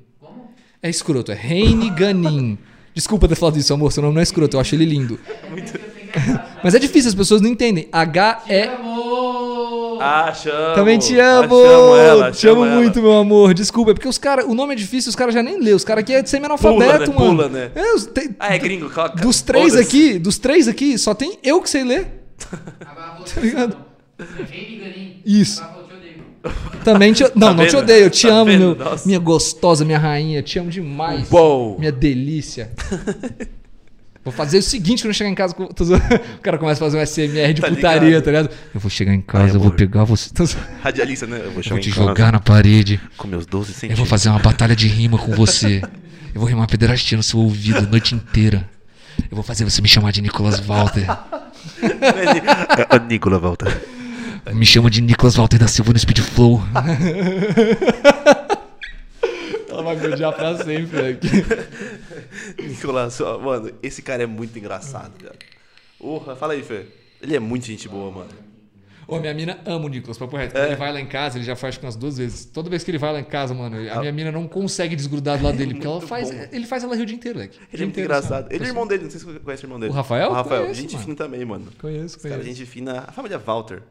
É 0.85 0.91
escroto, 0.91 1.33
é 1.33 1.35
Reine 1.35 1.89
Ganin. 1.89 2.59
Desculpa 2.95 3.27
ter 3.27 3.35
falado 3.37 3.57
isso, 3.57 3.73
amor, 3.73 3.91
seu 3.91 4.03
nome 4.03 4.15
não 4.15 4.21
é 4.21 4.23
escroto, 4.23 4.57
eu 4.57 4.61
acho 4.61 4.75
ele 4.75 4.85
lindo. 4.85 5.19
Muito... 5.51 5.73
Mas 6.63 6.75
é 6.75 6.79
difícil, 6.79 7.09
as 7.09 7.15
pessoas 7.15 7.41
não 7.41 7.49
entendem. 7.49 7.89
H-E. 7.91 8.65
Amor! 8.65 9.99
Ah, 10.03 10.33
chamo. 10.35 10.75
Também 10.75 10.99
te 10.99 11.19
Ah, 11.19 11.39
amo! 11.39 11.49
chamo 11.57 11.97
ela, 11.97 12.31
te 12.33 12.37
chamo 12.39 12.63
amo 12.63 12.71
ela. 12.71 12.81
muito, 12.83 13.01
meu 13.01 13.13
amor. 13.17 13.55
Desculpa, 13.55 13.93
é 13.93 13.95
porque 13.95 14.07
os 14.09 14.19
caras. 14.19 14.45
O 14.45 14.55
nome 14.55 14.75
é 14.75 14.77
difícil, 14.77 15.09
os 15.09 15.17
caras 15.17 15.33
já 15.33 15.43
nem 15.43 15.59
lê. 15.59 15.73
Os 15.73 15.85
caras 15.85 16.03
aqui 16.03 16.13
é 16.13 16.23
semi-analfabeto, 16.25 16.83
né? 16.93 16.99
mano. 17.07 17.13
Pula, 17.15 17.49
né? 17.49 17.71
É, 17.75 17.99
tem- 18.13 18.37
Ah, 18.39 18.55
é 18.55 18.59
gringo. 18.59 18.91
coloca- 18.91 19.23
dos 19.23 19.41
três 19.41 19.75
aqui, 19.75 20.19
dos 20.19 20.37
três 20.39 20.69
aqui, 20.69 20.99
só 20.99 21.15
tem 21.15 21.39
eu 21.43 21.63
que 21.63 21.71
sei 21.71 21.83
ler. 21.85 22.07
Agora 22.87 23.25
Tá 23.35 23.41
ligado? 23.41 23.77
Garim. 24.19 25.17
Isso. 25.25 25.63
Eu 26.45 26.51
te. 26.51 26.85
Também 26.85 27.13
te. 27.13 27.25
Não, 27.35 27.55
não 27.55 27.67
te 27.67 27.75
odeio, 27.77 28.05
eu 28.05 28.11
te 28.11 28.27
Tá 28.29 28.35
amo, 28.35 28.57
meu, 28.57 28.77
minha 29.07 29.19
gostosa, 29.19 29.85
minha 29.85 29.99
rainha. 29.99 30.43
Te 30.43 30.59
amo 30.59 30.71
demais. 30.71 31.31
Uou. 31.33 31.79
Minha 31.79 31.91
delícia. 31.93 32.71
Vou 34.23 34.33
fazer 34.33 34.59
o 34.59 34.63
seguinte 34.63 35.03
quando 35.03 35.09
eu 35.11 35.15
chegar 35.15 35.29
em 35.31 35.35
casa. 35.35 35.55
O 35.59 36.41
cara 36.41 36.57
começa 36.57 36.83
a 36.83 36.91
fazer 36.91 36.99
um 36.99 37.05
SMR 37.07 37.53
de 37.53 37.61
Tá 37.61 37.69
putaria, 37.69 38.09
ligado? 38.09 38.23
tá 38.23 38.31
ligado? 38.31 38.51
Eu 38.75 38.81
vou 38.81 38.91
chegar 38.91 39.13
em 39.15 39.21
casa, 39.21 39.45
Ai, 39.53 39.57
eu 39.57 39.61
vou 39.61 39.71
pegar 39.71 40.05
você. 40.05 40.31
Radialista, 40.83 41.27
né? 41.27 41.39
Eu 41.45 41.51
vou, 41.51 41.63
Eu 41.63 41.71
vou 41.71 41.79
te 41.79 41.91
casa 41.91 42.07
jogar 42.07 42.33
na 42.33 42.41
parede. 42.41 42.99
Com 43.19 43.29
meus 43.29 43.45
12 43.45 43.69
Eu 43.71 43.75
centímetros. 43.75 43.99
vou 43.99 44.07
fazer 44.09 44.31
uma 44.31 44.39
batalha 44.39 44.75
de 44.75 44.87
rima 44.89 45.19
com 45.19 45.33
você. 45.33 45.83
Eu 46.35 46.41
vou 46.41 46.49
rimar 46.49 46.67
pederastia 46.67 47.17
no 47.17 47.23
seu 47.23 47.39
ouvido 47.39 47.79
a 47.79 47.83
noite 47.83 48.13
inteira. 48.13 48.69
Eu 49.31 49.37
vou 49.37 49.45
fazer 49.45 49.63
você 49.65 49.81
me 49.81 49.87
chamar 49.87 50.11
de 50.11 50.21
Nicolas 50.21 50.59
Walter. 50.59 51.07
É, 51.81 52.99
Nicola, 53.09 53.39
volta. 53.39 53.67
Me 54.53 54.67
chama 54.67 54.91
de 54.91 55.01
Nicolas 55.01 55.37
Walter 55.37 55.59
da 55.59 55.67
Silva 55.69 55.93
no 55.93 55.99
Speed 55.99 56.19
Flow. 56.21 56.61
Ela 59.69 59.83
vai 59.83 59.97
me 59.97 60.07
odiar 60.07 60.33
pra 60.33 60.57
sempre, 60.57 61.03
né? 61.03 61.19
Nicolas, 62.63 63.21
ó, 63.21 63.39
mano, 63.39 63.71
esse 63.83 64.03
cara 64.03 64.23
é 64.23 64.27
muito 64.27 64.57
engraçado, 64.59 65.13
cara. 65.23 65.35
Porra, 65.99 66.37
fala 66.37 66.53
aí, 66.53 66.63
Fê. 66.63 66.87
Ele 67.21 67.35
é 67.35 67.41
muito 67.41 67.67
gente 67.67 67.89
boa, 67.89 68.11
mano. 68.11 68.29
Ô, 69.07 69.19
minha 69.19 69.35
mina 69.35 69.59
ama 69.67 69.85
o 69.85 69.89
Nicolas, 69.89 70.17
papo 70.17 70.37
reto. 70.37 70.57
É. 70.57 70.67
Ele 70.69 70.77
vai 70.77 70.93
lá 70.93 71.01
em 71.01 71.07
casa, 71.07 71.37
ele 71.37 71.45
já 71.45 71.55
faz 71.57 71.77
que 71.77 71.85
umas 71.85 71.97
duas 71.97 72.17
vezes. 72.17 72.45
Toda 72.47 72.71
vez 72.71 72.83
que 72.85 72.91
ele 72.91 72.97
vai 72.99 73.13
lá 73.13 73.21
em 73.21 73.25
casa, 73.25 73.53
mano, 73.53 73.77
a 73.77 73.95
Ah. 73.97 74.01
minha 74.01 74.13
mina 74.13 74.31
não 74.33 74.47
consegue 74.49 74.95
desgrudar 74.97 75.37
do 75.39 75.45
lado 75.45 75.57
dele, 75.59 75.75
porque 75.75 75.87
ela 75.87 76.01
faz. 76.01 76.31
bom. 76.31 76.47
Ele 76.53 76.67
faz 76.67 76.85
ela 76.85 76.95
rir 76.97 77.03
o 77.03 77.07
dia 77.07 77.17
inteiro, 77.17 77.39
leque. 77.39 77.59
Ele 77.73 77.83
é 77.83 77.87
muito 77.87 78.01
engraçado. 78.01 78.51
Ele 78.53 78.65
é 78.65 78.69
irmão 78.69 78.87
dele, 78.87 79.05
não 79.05 79.11
sei 79.11 79.21
se 79.21 79.27
você 79.27 79.39
conhece 79.41 79.65
o 79.65 79.67
irmão 79.67 79.81
dele. 79.81 79.93
O 79.93 79.95
Rafael? 79.95 80.31
O 80.31 80.33
Rafael. 80.35 80.63
Conheço, 80.63 80.81
gente 80.81 80.93
mano. 80.95 81.05
fina 81.05 81.17
também, 81.17 81.45
mano. 81.45 81.67
Conheço, 81.79 82.19
caras, 82.21 82.39
conheço. 82.39 82.57
gente 82.59 82.67
fina. 82.71 83.05
A 83.07 83.13
família 83.13 83.39
Walter. 83.39 83.83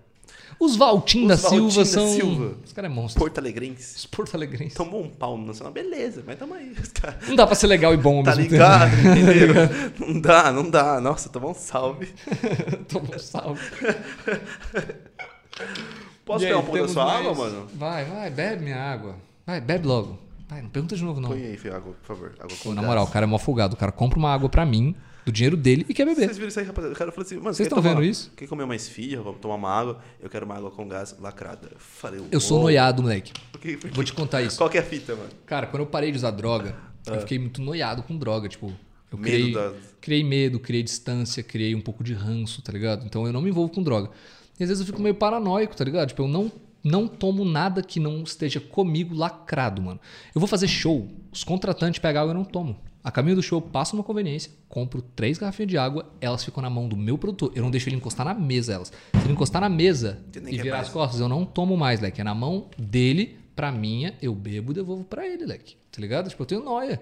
Os 0.59 0.75
Valtim 0.77 1.27
da 1.27 1.35
Silva 1.35 1.83
são. 1.83 2.07
Silva. 2.07 2.55
Os 2.63 2.71
caras 2.71 2.89
é 2.89 2.93
monstro. 2.93 3.19
Porto 3.19 3.37
Alegrense. 3.39 3.97
Os 3.97 4.05
Porto 4.05 4.35
Alegrenses. 4.35 4.75
Tomou 4.75 5.03
um 5.03 5.09
pau 5.09 5.37
no 5.37 5.45
nacional, 5.47 5.73
beleza, 5.73 6.23
mas 6.25 6.37
tamo 6.39 6.53
aí. 6.53 6.71
Os 6.71 6.89
caras. 6.89 7.27
Não 7.27 7.35
dá 7.35 7.45
pra 7.45 7.55
ser 7.55 7.67
legal 7.67 7.93
e 7.93 7.97
bom 7.97 8.19
ao 8.19 8.23
Tá 8.23 8.35
mesmo 8.35 8.51
ligado, 8.51 8.91
tempo. 8.91 9.07
entendeu? 9.19 10.07
Não 10.13 10.21
dá, 10.21 10.51
não 10.51 10.69
dá. 10.69 11.01
Nossa, 11.01 11.27
tomou 11.29 11.51
um 11.51 11.55
salve. 11.55 12.13
Toma 12.87 13.07
um 13.15 13.19
salve. 13.19 13.61
Posso 16.25 16.43
E 16.45 16.47
pegar 16.47 16.59
aí, 16.59 16.61
um 16.61 16.65
pouco 16.65 16.81
da 16.81 16.87
sua 16.87 17.05
mais- 17.05 17.19
água, 17.19 17.35
mano? 17.35 17.67
Vai, 17.75 18.05
vai, 18.05 18.29
bebe 18.29 18.63
minha 18.63 18.77
água. 18.77 19.15
Vai, 19.45 19.59
bebe 19.59 19.85
logo. 19.87 20.17
Vai, 20.47 20.61
não 20.61 20.69
pergunta 20.69 20.95
de 20.95 21.03
novo, 21.03 21.19
não. 21.19 21.29
Põe 21.29 21.43
aí, 21.45 21.57
Fê, 21.57 21.69
água, 21.69 21.93
por 21.93 22.05
favor. 22.07 22.33
Água 22.39 22.55
Pô, 22.63 22.73
na 22.73 22.81
moral, 22.81 23.03
o 23.03 23.07
cara 23.07 23.25
é 23.25 23.27
mó 23.27 23.37
folgado. 23.37 23.73
O 23.75 23.77
cara 23.77 23.91
compra 23.91 24.17
uma 24.17 24.33
água 24.33 24.47
pra 24.49 24.65
mim, 24.65 24.95
do 25.25 25.31
dinheiro 25.31 25.55
dele, 25.57 25.85
e 25.87 25.93
quer 25.93 26.05
beber. 26.05 26.25
Vocês 26.25 26.37
viram 26.37 26.49
isso 26.49 26.59
aí, 26.59 26.65
rapaziada? 26.65 26.93
O 26.95 26.97
cara 26.97 27.11
falou 27.11 27.25
assim, 27.25 27.35
mano, 27.37 27.53
Vocês 27.53 27.67
quer 27.67 27.73
tão 27.75 27.81
tomar- 27.81 27.95
vendo 27.95 28.03
isso? 28.05 28.31
Quer 28.35 28.47
comer 28.47 28.63
uma 28.63 28.75
esfirra? 28.75 29.21
Vamos 29.21 29.39
tomar 29.39 29.55
uma 29.55 29.69
água? 29.69 29.99
Eu 30.21 30.29
quero 30.29 30.45
uma 30.45 30.55
água 30.55 30.69
com 30.71 30.87
gás 30.87 31.15
lacrada. 31.19 31.69
Eu 31.71 31.79
Falei, 31.79 32.21
Eu 32.31 32.39
sou 32.39 32.57
uou. 32.57 32.63
noiado, 32.63 33.01
moleque. 33.01 33.31
Por 33.51 33.61
quê? 33.61 33.77
Por 33.77 33.89
Vou 33.91 34.03
te 34.03 34.13
contar 34.13 34.41
isso. 34.41 34.57
Qual 34.57 34.69
que 34.69 34.77
é 34.77 34.81
a 34.81 34.83
fita, 34.83 35.15
mano? 35.15 35.29
Cara, 35.45 35.67
quando 35.67 35.81
eu 35.81 35.87
parei 35.87 36.11
de 36.11 36.17
usar 36.17 36.31
droga, 36.31 36.75
Ah. 37.07 37.11
eu 37.15 37.19
fiquei 37.21 37.39
muito 37.39 37.61
noiado 37.61 38.03
com 38.03 38.17
droga. 38.17 38.49
Tipo, 38.49 38.67
eu 39.11 39.17
Medo 39.17 39.23
criei, 39.23 39.53
da- 39.53 39.73
criei 40.01 40.23
medo, 40.23 40.59
criei 40.59 40.83
distância, 40.83 41.41
criei 41.43 41.73
um 41.75 41.81
pouco 41.81 42.03
de 42.03 42.13
ranço, 42.13 42.61
tá 42.61 42.71
ligado? 42.71 43.05
Então 43.05 43.25
eu 43.25 43.31
não 43.33 43.41
me 43.41 43.49
envolvo 43.49 43.71
com 43.73 43.81
droga. 43.83 44.09
E 44.59 44.63
às 44.63 44.69
vezes 44.69 44.81
eu 44.81 44.85
fico 44.87 45.01
meio 45.01 45.15
paranoico, 45.15 45.75
tá 45.75 45.83
ligado? 45.83 46.09
Tipo, 46.09 46.23
eu 46.23 46.27
não, 46.27 46.51
não 46.83 47.07
tomo 47.07 47.45
nada 47.45 47.81
que 47.81 47.99
não 47.99 48.21
esteja 48.23 48.59
comigo 48.59 49.15
lacrado, 49.15 49.81
mano. 49.81 49.99
Eu 50.35 50.39
vou 50.41 50.47
fazer 50.47 50.67
show, 50.67 51.07
os 51.31 51.43
contratantes 51.43 51.99
pegam 51.99 52.21
água 52.23 52.33
e 52.33 52.35
eu 52.35 52.37
não 52.39 52.45
tomo. 52.45 52.77
A 53.03 53.11
caminho 53.11 53.35
do 53.35 53.43
show, 53.43 53.61
passo 53.61 53.97
uma 53.97 54.03
conveniência, 54.03 54.49
compro 54.69 55.01
três 55.01 55.37
garrafinhas 55.37 55.69
de 55.69 55.77
água, 55.77 56.05
elas 56.21 56.43
ficam 56.43 56.63
na 56.63 56.69
mão 56.69 56.87
do 56.87 56.95
meu 56.95 57.17
produtor. 57.17 57.51
Eu 57.53 57.61
não 57.61 57.69
deixo 57.69 57.89
ele 57.89 57.97
encostar 57.97 58.25
na 58.25 58.33
mesa 58.33 58.73
elas. 58.73 58.87
Se 58.87 59.23
ele 59.25 59.33
encostar 59.33 59.61
na 59.61 59.67
mesa 59.67 60.19
e 60.33 60.57
virar 60.57 60.77
mais. 60.77 60.87
as 60.87 60.93
costas, 60.93 61.19
eu 61.19 61.27
não 61.27 61.45
tomo 61.45 61.75
mais, 61.75 61.99
leque. 61.99 62.21
É 62.21 62.23
na 62.23 62.33
mão 62.33 62.69
dele 62.77 63.37
pra 63.53 63.71
minha, 63.73 64.13
eu 64.21 64.33
bebo 64.33 64.71
e 64.71 64.75
devolvo 64.75 65.03
pra 65.03 65.27
ele, 65.27 65.45
leque. 65.45 65.75
Tá 65.91 66.01
ligado? 66.01 66.29
Tipo, 66.29 66.43
eu 66.43 66.47
tenho 66.47 66.63
noia. 66.63 67.01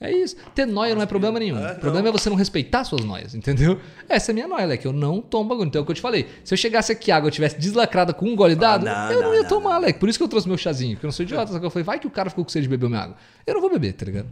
É 0.00 0.12
isso. 0.12 0.36
Ter 0.54 0.66
noia 0.66 0.94
não 0.94 1.00
é 1.00 1.06
problema 1.06 1.38
nenhum. 1.38 1.58
É, 1.58 1.72
o 1.72 1.80
problema 1.80 2.08
é 2.08 2.12
você 2.12 2.28
não 2.28 2.36
respeitar 2.36 2.84
suas 2.84 3.02
noias, 3.02 3.34
entendeu? 3.34 3.80
Essa 4.08 4.30
é 4.30 4.32
a 4.32 4.34
minha 4.34 4.48
noia, 4.48 4.66
leque. 4.66 4.84
Eu 4.84 4.92
não 4.92 5.22
tomo 5.22 5.48
bagulho. 5.48 5.68
Então 5.68 5.80
é 5.80 5.82
o 5.82 5.86
que 5.86 5.92
eu 5.92 5.96
te 5.96 6.02
falei. 6.02 6.26
Se 6.44 6.52
eu 6.52 6.58
chegasse 6.58 6.92
aqui 6.92 7.10
a 7.10 7.16
água 7.16 7.30
tivesse 7.30 7.58
deslacrada 7.58 8.12
com 8.12 8.26
um 8.26 8.36
gole 8.36 8.54
dado, 8.54 8.84
não, 8.84 9.12
eu 9.12 9.22
não, 9.22 9.28
não, 9.28 9.34
ia 9.34 9.42
não, 9.42 9.48
tomar, 9.48 9.78
leque. 9.78 9.98
Por 9.98 10.08
isso 10.08 10.18
que 10.18 10.24
eu 10.24 10.28
trouxe 10.28 10.48
meu 10.48 10.58
chazinho, 10.58 10.96
porque 10.96 11.06
eu 11.06 11.08
não 11.08 11.12
sou 11.12 11.24
idiota. 11.24 11.52
Só 11.52 11.58
que 11.58 11.64
eu 11.64 11.70
falei, 11.70 11.84
vai 11.84 11.98
que 11.98 12.06
o 12.06 12.10
cara 12.10 12.28
ficou 12.28 12.44
com 12.44 12.50
sede 12.50 12.64
de 12.64 12.68
beber 12.68 12.88
minha 12.90 13.02
água. 13.02 13.16
Eu 13.46 13.54
não 13.54 13.60
vou 13.60 13.70
beber, 13.70 13.94
tá 13.94 14.04
ligado? 14.04 14.28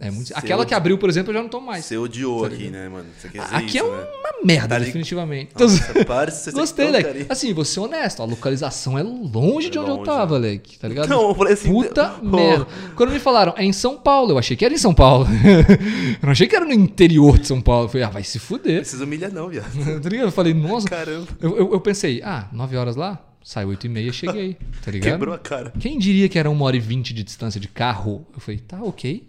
É 0.00 0.10
muito... 0.10 0.32
Aquela 0.34 0.64
que 0.64 0.72
abriu, 0.72 0.96
por 0.96 1.10
exemplo, 1.10 1.30
eu 1.30 1.34
já 1.36 1.42
não 1.42 1.48
tomo 1.50 1.66
mais. 1.66 1.84
Você 1.84 1.98
odiou 1.98 2.46
aqui, 2.46 2.70
né, 2.70 2.88
mano? 2.88 3.06
Aqui 3.52 3.76
isso, 3.76 3.78
é 3.78 3.82
né? 3.82 4.06
uma 4.18 4.44
merda, 4.46 4.68
Tá 4.68 4.78
definitivamente. 4.78 5.50
Nossa, 5.58 5.92
parça, 6.04 6.50
você 6.50 6.58
Gostei, 6.58 6.90
Leque. 6.90 7.26
Assim, 7.28 7.52
vou 7.52 7.64
ser 7.64 7.80
honesto, 7.80 8.22
a 8.22 8.24
localização 8.24 8.98
é 8.98 9.02
longe 9.02 9.68
de 9.68 9.78
onde 9.78 9.90
eu 9.90 9.96
longe. 9.96 10.06
tava, 10.06 10.38
Leque, 10.38 10.78
tá 10.78 10.88
ligado? 10.88 11.08
Não, 11.08 11.28
eu 11.28 11.34
falei 11.34 11.52
assim, 11.52 11.70
Puta 11.70 12.14
merda. 12.22 12.66
Quando 12.96 13.10
me 13.10 13.18
falaram, 13.18 13.52
é 13.56 13.64
em 13.64 13.72
São 13.72 13.96
Paulo, 13.98 14.32
eu 14.32 14.38
achei 14.38 14.56
que 14.56 14.64
era 14.64 14.72
em 14.72 14.78
São 14.78 14.94
Paulo. 14.94 15.26
eu 15.44 16.18
não 16.22 16.30
achei 16.30 16.48
que 16.48 16.56
era 16.56 16.64
no 16.64 16.72
interior 16.72 17.38
de 17.38 17.46
São 17.46 17.60
Paulo. 17.60 17.84
Eu 17.84 17.88
falei, 17.90 18.06
ah, 18.06 18.10
vai 18.10 18.24
se 18.24 18.38
fuder. 18.38 18.80
Precisa 18.80 19.04
humilhar 19.04 19.30
não, 19.30 19.48
viado. 19.48 19.70
tá 20.00 20.08
ligado? 20.08 20.28
Eu 20.28 20.32
falei, 20.32 20.54
nossa. 20.54 20.88
Caramba. 20.88 21.26
Eu, 21.40 21.56
eu, 21.58 21.72
eu 21.74 21.80
pensei, 21.80 22.22
ah, 22.24 22.48
9 22.52 22.76
horas 22.76 22.96
lá, 22.96 23.18
sai 23.42 23.64
8 23.64 23.86
e 23.86 23.88
meia, 23.88 24.12
cheguei, 24.12 24.56
tá 24.82 24.90
ligado? 24.90 25.12
Quebrou 25.12 25.34
a 25.34 25.38
cara. 25.38 25.72
Quem 25.78 25.98
diria 25.98 26.28
que 26.28 26.38
era 26.38 26.50
1 26.50 26.62
hora 26.62 26.76
e 26.76 26.80
20 26.80 27.12
de 27.12 27.22
distância 27.22 27.60
de 27.60 27.68
carro? 27.68 28.26
Eu 28.32 28.40
falei, 28.40 28.60
tá, 28.60 28.78
ok. 28.82 29.28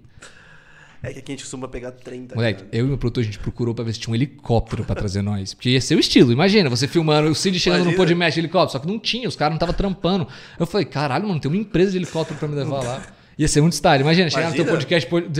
É 1.03 1.11
que 1.13 1.19
aqui 1.19 1.31
a 1.31 1.33
gente 1.35 1.43
costuma 1.43 1.67
pegar 1.67 1.91
30. 1.91 2.35
Moleque, 2.35 2.59
cara. 2.63 2.69
eu 2.71 2.85
e 2.85 2.87
meu 2.87 2.97
produtor, 2.97 3.21
a 3.23 3.25
gente 3.25 3.39
procurou 3.39 3.73
pra 3.73 3.83
ver 3.83 3.93
se 3.93 3.99
tinha 3.99 4.11
um 4.11 4.15
helicóptero 4.15 4.83
pra 4.83 4.93
trazer 4.95 5.21
nós. 5.23 5.53
Porque 5.53 5.69
ia 5.71 5.81
ser 5.81 5.95
o 5.95 5.99
estilo. 5.99 6.31
Imagina, 6.31 6.69
você 6.69 6.87
filmando 6.87 7.27
o 7.29 7.33
Cid 7.33 7.59
chegando 7.59 7.79
no 7.79 7.85
Imagina. 7.85 8.03
Podmatch 8.05 8.33
de 8.35 8.39
helicóptero. 8.41 8.71
Só 8.73 8.79
que 8.79 8.87
não 8.87 8.99
tinha, 8.99 9.27
os 9.27 9.35
caras 9.35 9.51
não 9.51 9.55
estavam 9.57 9.73
trampando. 9.73 10.27
Eu 10.59 10.67
falei, 10.67 10.85
caralho, 10.85 11.27
mano, 11.27 11.39
tem 11.39 11.49
uma 11.49 11.57
empresa 11.59 11.91
de 11.91 11.97
helicóptero 11.97 12.37
pra 12.37 12.47
me 12.47 12.55
levar 12.55 12.83
lá. 12.83 13.01
Ia 13.37 13.47
ser 13.47 13.61
muito 13.61 13.73
style. 13.73 14.01
Imagina, 14.03 14.29
chegar 14.29 14.49
no 14.49 14.55
teu 14.55 14.65
podcast 14.65 15.09
pod- 15.09 15.27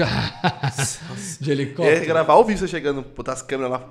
de 1.40 1.50
Ia 1.50 1.54
helicóptero. 1.54 2.06
gravar 2.06 2.34
ao 2.34 2.44
vivo 2.44 2.60
você 2.60 2.68
chegando, 2.68 3.06
botar 3.16 3.34
as 3.34 3.42
câmeras 3.44 3.72
lá. 3.74 3.90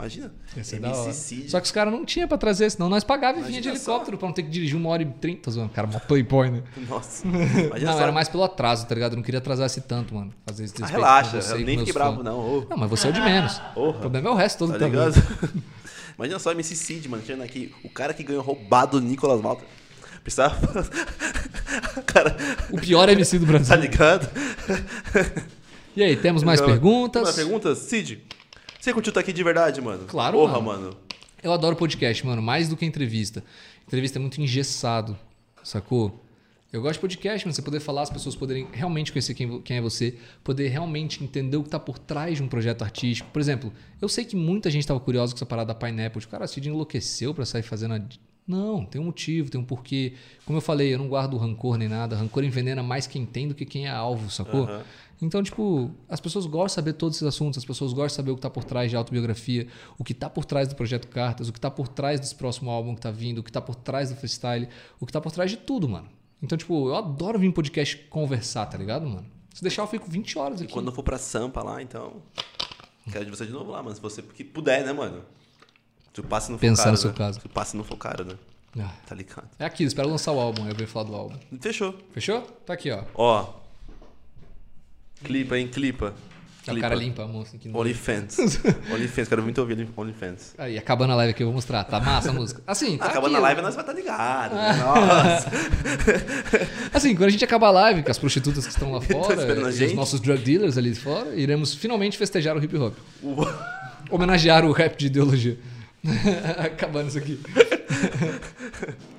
Imagina. 0.00 0.32
Ia 0.56 0.64
ser 0.64 0.80
da 0.80 0.88
hora. 0.90 1.02
MC 1.04 1.12
Cid. 1.18 1.50
Só 1.50 1.60
que 1.60 1.66
os 1.66 1.72
caras 1.72 1.92
não 1.92 2.04
tinham 2.04 2.26
pra 2.28 2.38
trazer, 2.38 2.70
senão 2.70 2.88
nós 2.88 3.04
pagávamos 3.04 3.46
e 3.46 3.50
vinha 3.50 3.60
de 3.60 3.68
Imagina 3.68 3.84
só. 3.84 3.90
helicóptero 3.92 4.18
pra 4.18 4.26
não 4.28 4.34
ter 4.34 4.42
que 4.42 4.48
dirigir 4.50 4.76
uma 4.76 4.88
hora 4.90 5.02
e 5.02 5.06
trinta. 5.06 5.50
Cara, 5.74 5.86
mó 5.86 5.98
playboy, 6.00 6.50
né? 6.50 6.62
Nossa. 6.88 7.26
Não, 7.28 7.92
só. 7.92 8.00
era 8.00 8.12
mais 8.12 8.28
pelo 8.28 8.42
atraso, 8.44 8.86
tá 8.86 8.94
ligado? 8.94 9.12
Eu 9.12 9.16
não 9.16 9.22
queria 9.22 9.38
atrasar 9.38 9.66
esse 9.66 9.80
tanto, 9.82 10.14
mano. 10.14 10.32
Fazer 10.46 10.64
esse 10.64 10.82
Ah, 10.82 10.86
relaxa, 10.86 11.36
eu 11.54 11.60
nem 11.60 11.78
fiquei 11.78 11.92
bravo, 11.92 12.16
fãs. 12.16 12.24
não. 12.24 12.38
ô. 12.38 12.66
Não, 12.68 12.76
mas 12.76 12.88
você 12.90 13.06
é 13.06 13.10
o 13.10 13.12
de 13.12 13.20
menos. 13.20 13.58
Porra. 13.74 13.96
O 13.96 14.00
problema 14.00 14.28
é 14.28 14.32
o 14.32 14.34
resto 14.36 14.58
todo 14.58 14.72
Tá 14.72 14.78
também. 14.78 14.90
ligado? 14.92 15.14
Imagina 16.18 16.38
só 16.38 16.52
MC 16.52 16.74
Cid, 16.76 17.08
mano, 17.08 17.22
chegando 17.24 17.42
aqui. 17.44 17.74
O 17.84 17.88
cara 17.88 18.12
que 18.12 18.22
ganhou 18.22 18.42
roubado 18.42 19.00
do 19.00 19.06
Nicolas 19.06 19.40
Malta. 19.40 19.64
Precisava. 20.22 20.58
cara, 22.06 22.36
O 22.70 22.78
pior 22.78 23.08
MC 23.08 23.38
do 23.38 23.46
Brasil. 23.46 23.68
tá 23.74 23.76
ligado? 23.80 24.28
E 25.96 26.02
aí, 26.02 26.16
temos 26.16 26.42
mais 26.42 26.60
Então, 26.60 26.70
perguntas? 26.70 27.22
Mais 27.22 27.36
perguntas? 27.36 27.78
Cid, 27.78 28.22
você 28.80 28.92
curtiu 28.92 29.10
estar 29.10 29.20
aqui 29.20 29.32
de 29.32 29.42
verdade, 29.44 29.80
mano? 29.80 30.04
Claro, 30.06 30.38
Porra, 30.38 30.60
mano. 30.60 30.82
mano. 30.82 30.96
Eu 31.42 31.52
adoro 31.52 31.76
podcast, 31.76 32.24
mano, 32.26 32.42
mais 32.42 32.68
do 32.68 32.76
que 32.76 32.84
entrevista. 32.84 33.42
Entrevista 33.86 34.18
é 34.18 34.20
muito 34.20 34.40
engessado, 34.40 35.18
sacou? 35.62 36.24
Eu 36.72 36.80
gosto 36.80 36.94
de 36.94 37.00
podcast, 37.00 37.46
mano, 37.46 37.52
você 37.54 37.62
poder 37.62 37.80
falar, 37.80 38.02
as 38.02 38.10
pessoas 38.10 38.36
poderem 38.36 38.68
realmente 38.72 39.10
conhecer 39.10 39.34
quem, 39.34 39.60
quem 39.62 39.78
é 39.78 39.80
você, 39.80 40.16
poder 40.44 40.68
realmente 40.68 41.24
entender 41.24 41.56
o 41.56 41.64
que 41.64 41.68
tá 41.68 41.80
por 41.80 41.98
trás 41.98 42.36
de 42.36 42.42
um 42.44 42.48
projeto 42.48 42.82
artístico. 42.82 43.28
Por 43.32 43.40
exemplo, 43.40 43.72
eu 44.00 44.08
sei 44.08 44.24
que 44.24 44.36
muita 44.36 44.70
gente 44.70 44.86
tava 44.86 45.00
curiosa 45.00 45.32
com 45.32 45.38
essa 45.38 45.46
parada 45.46 45.68
da 45.68 45.74
Pineapple. 45.74 46.20
Tipo, 46.20 46.30
cara, 46.30 46.46
Cid 46.46 46.68
enlouqueceu 46.68 47.34
pra 47.34 47.44
sair 47.44 47.62
fazendo 47.62 47.94
a... 47.94 48.00
Não, 48.50 48.84
tem 48.84 49.00
um 49.00 49.04
motivo, 49.04 49.48
tem 49.48 49.60
um 49.60 49.64
porquê. 49.64 50.14
Como 50.44 50.58
eu 50.58 50.60
falei, 50.60 50.92
eu 50.92 50.98
não 50.98 51.08
guardo 51.08 51.36
rancor 51.36 51.76
nem 51.78 51.88
nada. 51.88 52.16
Rancor 52.16 52.42
envenena 52.42 52.82
mais 52.82 53.06
quem 53.06 53.24
tem 53.24 53.46
do 53.46 53.54
que 53.54 53.64
quem 53.64 53.86
é 53.86 53.90
alvo, 53.90 54.28
sacou? 54.30 54.64
Aham. 54.64 54.82
Então, 55.22 55.42
tipo, 55.42 55.90
as 56.08 56.18
pessoas 56.18 56.46
gostam 56.46 56.66
de 56.66 56.72
saber 56.72 56.92
todos 56.94 57.16
esses 57.16 57.28
assuntos, 57.28 57.58
as 57.58 57.64
pessoas 57.64 57.92
gostam 57.92 58.06
de 58.06 58.12
saber 58.14 58.30
o 58.30 58.36
que 58.36 58.40
tá 58.40 58.48
por 58.48 58.64
trás 58.64 58.90
de 58.90 58.96
autobiografia, 58.96 59.68
o 59.98 60.02
que 60.02 60.14
tá 60.14 60.30
por 60.30 60.46
trás 60.46 60.66
do 60.66 60.74
projeto 60.74 61.08
Cartas, 61.08 61.48
o 61.48 61.52
que 61.52 61.60
tá 61.60 61.70
por 61.70 61.88
trás 61.88 62.18
desse 62.18 62.34
próximo 62.34 62.70
álbum 62.70 62.94
que 62.94 63.02
tá 63.02 63.10
vindo, 63.10 63.38
o 63.38 63.42
que 63.42 63.52
tá 63.52 63.60
por 63.60 63.74
trás 63.74 64.08
do 64.08 64.16
freestyle, 64.16 64.66
o 64.98 65.04
que 65.04 65.12
tá 65.12 65.20
por 65.20 65.30
trás 65.30 65.50
de 65.50 65.58
tudo, 65.58 65.86
mano. 65.86 66.08
Então, 66.42 66.56
tipo, 66.56 66.88
eu 66.88 66.96
adoro 66.96 67.38
vir 67.38 67.48
em 67.48 67.52
podcast 67.52 67.98
conversar, 68.08 68.64
tá 68.64 68.78
ligado, 68.78 69.06
mano? 69.06 69.26
Se 69.52 69.62
deixar, 69.62 69.82
eu 69.82 69.86
fico 69.86 70.10
20 70.10 70.38
horas 70.38 70.62
aqui. 70.62 70.72
Quando 70.72 70.86
eu 70.86 70.92
for 70.92 71.02
pra 71.02 71.18
Sampa 71.18 71.62
lá, 71.62 71.82
então. 71.82 72.14
Quero 73.12 73.26
de 73.26 73.30
você 73.30 73.44
de 73.44 73.52
novo 73.52 73.72
lá, 73.72 73.82
mano. 73.82 73.94
Se 73.94 74.00
você 74.00 74.22
puder, 74.22 74.86
né, 74.86 74.92
mano? 74.92 75.22
Se 76.12 76.20
o 76.20 76.24
passe 76.24 76.50
não 76.50 76.58
for 76.58 76.60
Pensar 76.62 76.82
caro. 76.84 76.92
no 76.92 76.98
seu 76.98 77.10
né? 77.10 77.16
caso. 77.16 77.40
Se 77.40 77.46
o 77.46 77.48
passe 77.48 77.76
não 77.76 77.84
for 77.84 77.96
caro, 77.96 78.24
né? 78.24 78.34
Ah, 78.78 78.90
Tá 79.06 79.14
ligado? 79.14 79.48
É 79.58 79.64
aqui, 79.64 79.84
espero 79.84 80.08
lançar 80.08 80.32
o 80.32 80.40
álbum, 80.40 80.62
aí 80.64 80.70
eu 80.70 80.74
venho 80.76 80.88
falar 80.88 81.04
do 81.06 81.14
álbum. 81.14 81.36
Fechou. 81.60 81.94
Fechou? 82.12 82.42
Tá 82.66 82.72
aqui, 82.74 82.90
ó. 82.90 83.02
Ó. 83.14 83.52
Clipa, 85.24 85.58
hein? 85.58 85.68
Clipa. 85.68 86.14
É 86.66 86.72
o 86.72 86.80
cara 86.80 86.94
limpa 86.94 87.24
a 87.24 87.26
moça 87.26 87.56
aqui 87.56 87.68
no. 87.68 87.78
OnlyFans. 87.78 88.36
OnlyFans, 88.92 89.28
quero 89.28 89.42
muito 89.42 89.58
ouvir 89.60 89.88
OnlyFans. 89.96 90.54
Aí, 90.58 90.76
acabando 90.78 91.12
a 91.14 91.16
live 91.16 91.30
aqui, 91.32 91.42
eu 91.42 91.46
vou 91.46 91.54
mostrar. 91.54 91.82
Tá 91.84 91.98
massa 91.98 92.30
a 92.30 92.32
música? 92.32 92.62
Assim, 92.66 92.98
tá 92.98 93.06
Acabando 93.06 93.34
aqui, 93.34 93.36
a 93.36 93.40
live, 93.40 93.62
nós 93.62 93.74
vai 93.74 93.82
estar 93.82 93.92
ligado. 93.94 94.54
né? 94.54 94.72
Nossa. 94.76 95.50
Assim, 96.92 97.14
quando 97.16 97.28
a 97.28 97.30
gente 97.30 97.44
acabar 97.44 97.68
a 97.68 97.72
live 97.72 98.02
com 98.02 98.10
as 98.10 98.18
prostitutas 98.18 98.66
que 98.66 98.72
estão 98.72 98.92
lá 98.92 99.00
fora, 99.02 99.72
e 99.72 99.84
os 99.84 99.94
nossos 99.94 100.20
drug 100.20 100.42
dealers 100.44 100.76
ali 100.76 100.94
fora, 100.94 101.34
iremos 101.34 101.74
finalmente 101.74 102.16
festejar 102.18 102.56
o 102.56 102.62
hip 102.62 102.76
hop. 102.76 102.94
Homenagear 104.10 104.64
o 104.64 104.72
rap 104.72 104.96
de 104.98 105.06
ideologia. 105.06 105.58
Acabando 106.58 107.08
isso 107.08 107.18
aqui. 107.18 107.40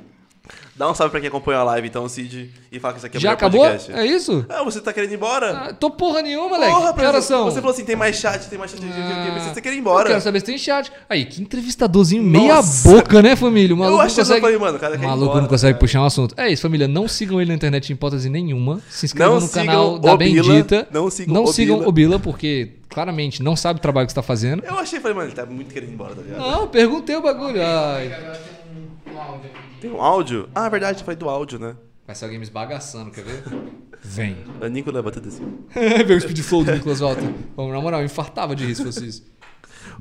Dá 0.82 0.90
um 0.90 0.96
salve 0.96 1.12
pra 1.12 1.20
quem 1.20 1.28
acompanha 1.30 1.60
a 1.60 1.64
live, 1.64 1.88
então, 1.88 2.10
Cid, 2.10 2.50
e 2.72 2.80
fala 2.80 2.94
que 2.96 2.98
isso 2.98 3.06
aqui 3.06 3.18
é 3.18 3.20
Já 3.20 3.34
acabou? 3.34 3.62
podcast. 3.62 3.92
É 3.92 4.04
isso? 4.04 4.44
Ah, 4.50 4.64
você 4.64 4.82
tá 4.82 4.92
querendo 4.92 5.12
ir 5.12 5.14
embora? 5.16 5.52
Ah, 5.52 5.74
tô 5.76 5.92
porra 5.92 6.24
nenhuma, 6.24 6.50
moleque. 6.50 6.74
Porra, 6.74 6.92
que 6.92 7.06
horas 7.06 7.24
você, 7.24 7.28
são? 7.34 7.44
você 7.46 7.60
falou 7.62 7.72
assim, 7.72 7.86
tem 7.86 7.96
mais 7.96 8.16
chat, 8.16 8.50
tem 8.50 8.58
mais 8.58 8.72
chat, 8.72 8.82
Ah, 8.84 9.54
você 9.54 9.62
quer 9.62 9.70
ir 9.70 9.74
Eu 9.76 9.80
embora. 9.80 10.10
quero 10.10 10.22
saber 10.22 10.40
se 10.40 10.46
tem 10.48 10.58
chat. 10.58 10.92
Aí, 11.08 11.26
que 11.26 11.40
entrevistadorzinho 11.40 12.24
meia 12.24 12.56
Nossa. 12.56 12.90
boca, 12.90 13.22
né, 13.22 13.36
família? 13.36 13.76
O 13.76 13.78
maluco 13.78 13.94
eu 13.94 13.98
não 14.00 14.06
achei 14.08 14.24
consegue... 14.24 14.40
que 14.40 14.46
eu 14.48 14.50
falei, 14.54 14.58
mano, 14.58 14.78
o 14.78 14.80
cara 14.82 14.98
maluco 14.98 15.24
embora, 15.26 15.42
não 15.42 15.48
consegue 15.48 15.74
cara. 15.74 15.80
puxar 15.80 16.02
um 16.02 16.06
assunto. 16.06 16.34
É 16.36 16.52
isso, 16.52 16.64
família. 16.64 16.88
Não 16.88 17.08
sigam 17.08 17.40
ele 17.40 17.50
na 17.50 17.56
internet 17.56 17.88
em 17.92 17.94
hipótese 17.94 18.28
nenhuma. 18.28 18.82
Se 18.90 19.06
inscrevam 19.06 19.36
Não 19.36 19.42
no 19.46 19.50
canal 19.54 20.00
da 20.00 20.18
Bila, 20.18 20.48
Bendita. 20.48 20.88
não 20.92 21.12
sigam 21.12 21.32
não 21.36 21.44
o 21.44 21.54
sigam 21.54 21.78
Bila. 21.78 21.90
o 21.90 21.92
Bila, 21.92 22.20
porque 22.20 22.72
claramente 22.90 23.44
não 23.44 23.56
sabe 23.56 23.78
o 23.78 23.82
trabalho 23.84 24.08
que 24.08 24.14
você 24.14 24.16
tá 24.20 24.24
fazendo. 24.24 24.64
Eu 24.66 24.80
achei, 24.80 25.00
falei, 25.00 25.16
mano, 25.16 25.28
ele 25.28 25.36
tá 25.36 25.46
muito 25.46 25.72
querendo 25.72 25.90
ir 25.92 25.94
embora, 25.94 26.16
tá 26.16 26.24
ligado? 26.24 26.40
Não, 26.40 26.68
perguntei 26.68 27.16
o 27.16 27.22
bagulho. 27.22 27.62
Ai. 27.62 28.08
Agora 28.14 28.40
tem 28.40 29.11
um, 29.11 29.11
um 29.11 29.11
áudio 29.22 29.50
aqui. 29.52 29.80
Tem 29.82 29.92
um 29.92 30.02
áudio? 30.02 30.50
Ah, 30.56 30.66
é 30.66 30.70
verdade, 30.70 31.00
você 31.00 31.06
falou 31.06 31.20
do 31.20 31.30
áudio, 31.30 31.60
né? 31.60 31.76
Vai 32.06 32.16
ser 32.16 32.26
alguém 32.26 32.40
me 32.40 32.44
esbagaçando, 32.46 33.12
quer 33.12 33.24
ver? 33.24 33.44
Vem. 34.04 34.38
A 34.62 34.68
Nico 34.68 34.92
leva 34.92 35.12
tudo 35.12 35.28
assim. 35.28 35.60
Vê 36.06 36.14
o 36.14 36.20
speed 36.22 36.40
flow 36.42 36.64
do 36.64 36.72
Nicolas 36.72 37.00
Walter. 37.00 37.30
Vamos, 37.56 37.72
na 37.72 37.80
moral, 37.82 38.00
eu 38.02 38.06
infartava 38.06 38.56
de 38.56 38.66
rir 38.66 38.76
se 38.76 38.84
fosse 38.84 39.06
isso. 39.08 39.32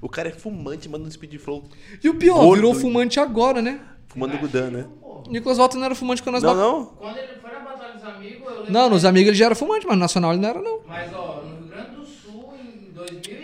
O 0.01 0.09
cara 0.09 0.28
é 0.28 0.32
fumante, 0.32 0.88
manda 0.88 1.05
um 1.06 1.10
speed 1.10 1.36
flow, 1.38 1.64
E 2.02 2.09
o 2.09 2.14
pior, 2.14 2.36
Gordo. 2.40 2.55
virou 2.56 2.74
fumante 2.74 3.20
agora, 3.20 3.60
né? 3.60 3.80
fumando 4.09 4.36
Gudan, 4.38 4.70
né? 4.70 4.86
O 5.02 5.22
Nicolas 5.30 5.56
Walter 5.59 5.76
não 5.78 5.84
era 5.84 5.94
fumante 5.94 6.20
quando 6.22 6.34
nós 6.34 6.42
Não, 6.42 6.55
ba- 6.55 6.60
não? 6.60 6.84
Quando 6.86 7.16
ele 7.18 7.28
foi 7.40 7.51
na 7.52 7.60
Batalha 7.60 7.94
dos 7.94 8.05
Amigos, 8.05 8.40
eu 8.48 8.56
lembro. 8.56 8.72
Não, 8.72 8.90
nos 8.90 9.05
amigos 9.05 9.28
ele 9.28 9.36
já 9.36 9.44
era 9.47 9.55
fumante, 9.55 9.86
mas 9.86 9.94
no 9.94 10.01
nacional 10.01 10.32
ele 10.32 10.40
não 10.40 10.48
era, 10.48 10.60
não. 10.62 10.80
Mas, 10.88 11.14
ó, 11.14 11.42
no 11.44 11.56
Rio 11.59 11.66
Grande 11.68 11.90
do 11.97 12.05
Sul, 12.06 12.52
em 12.59 12.90
2000. 12.92 12.99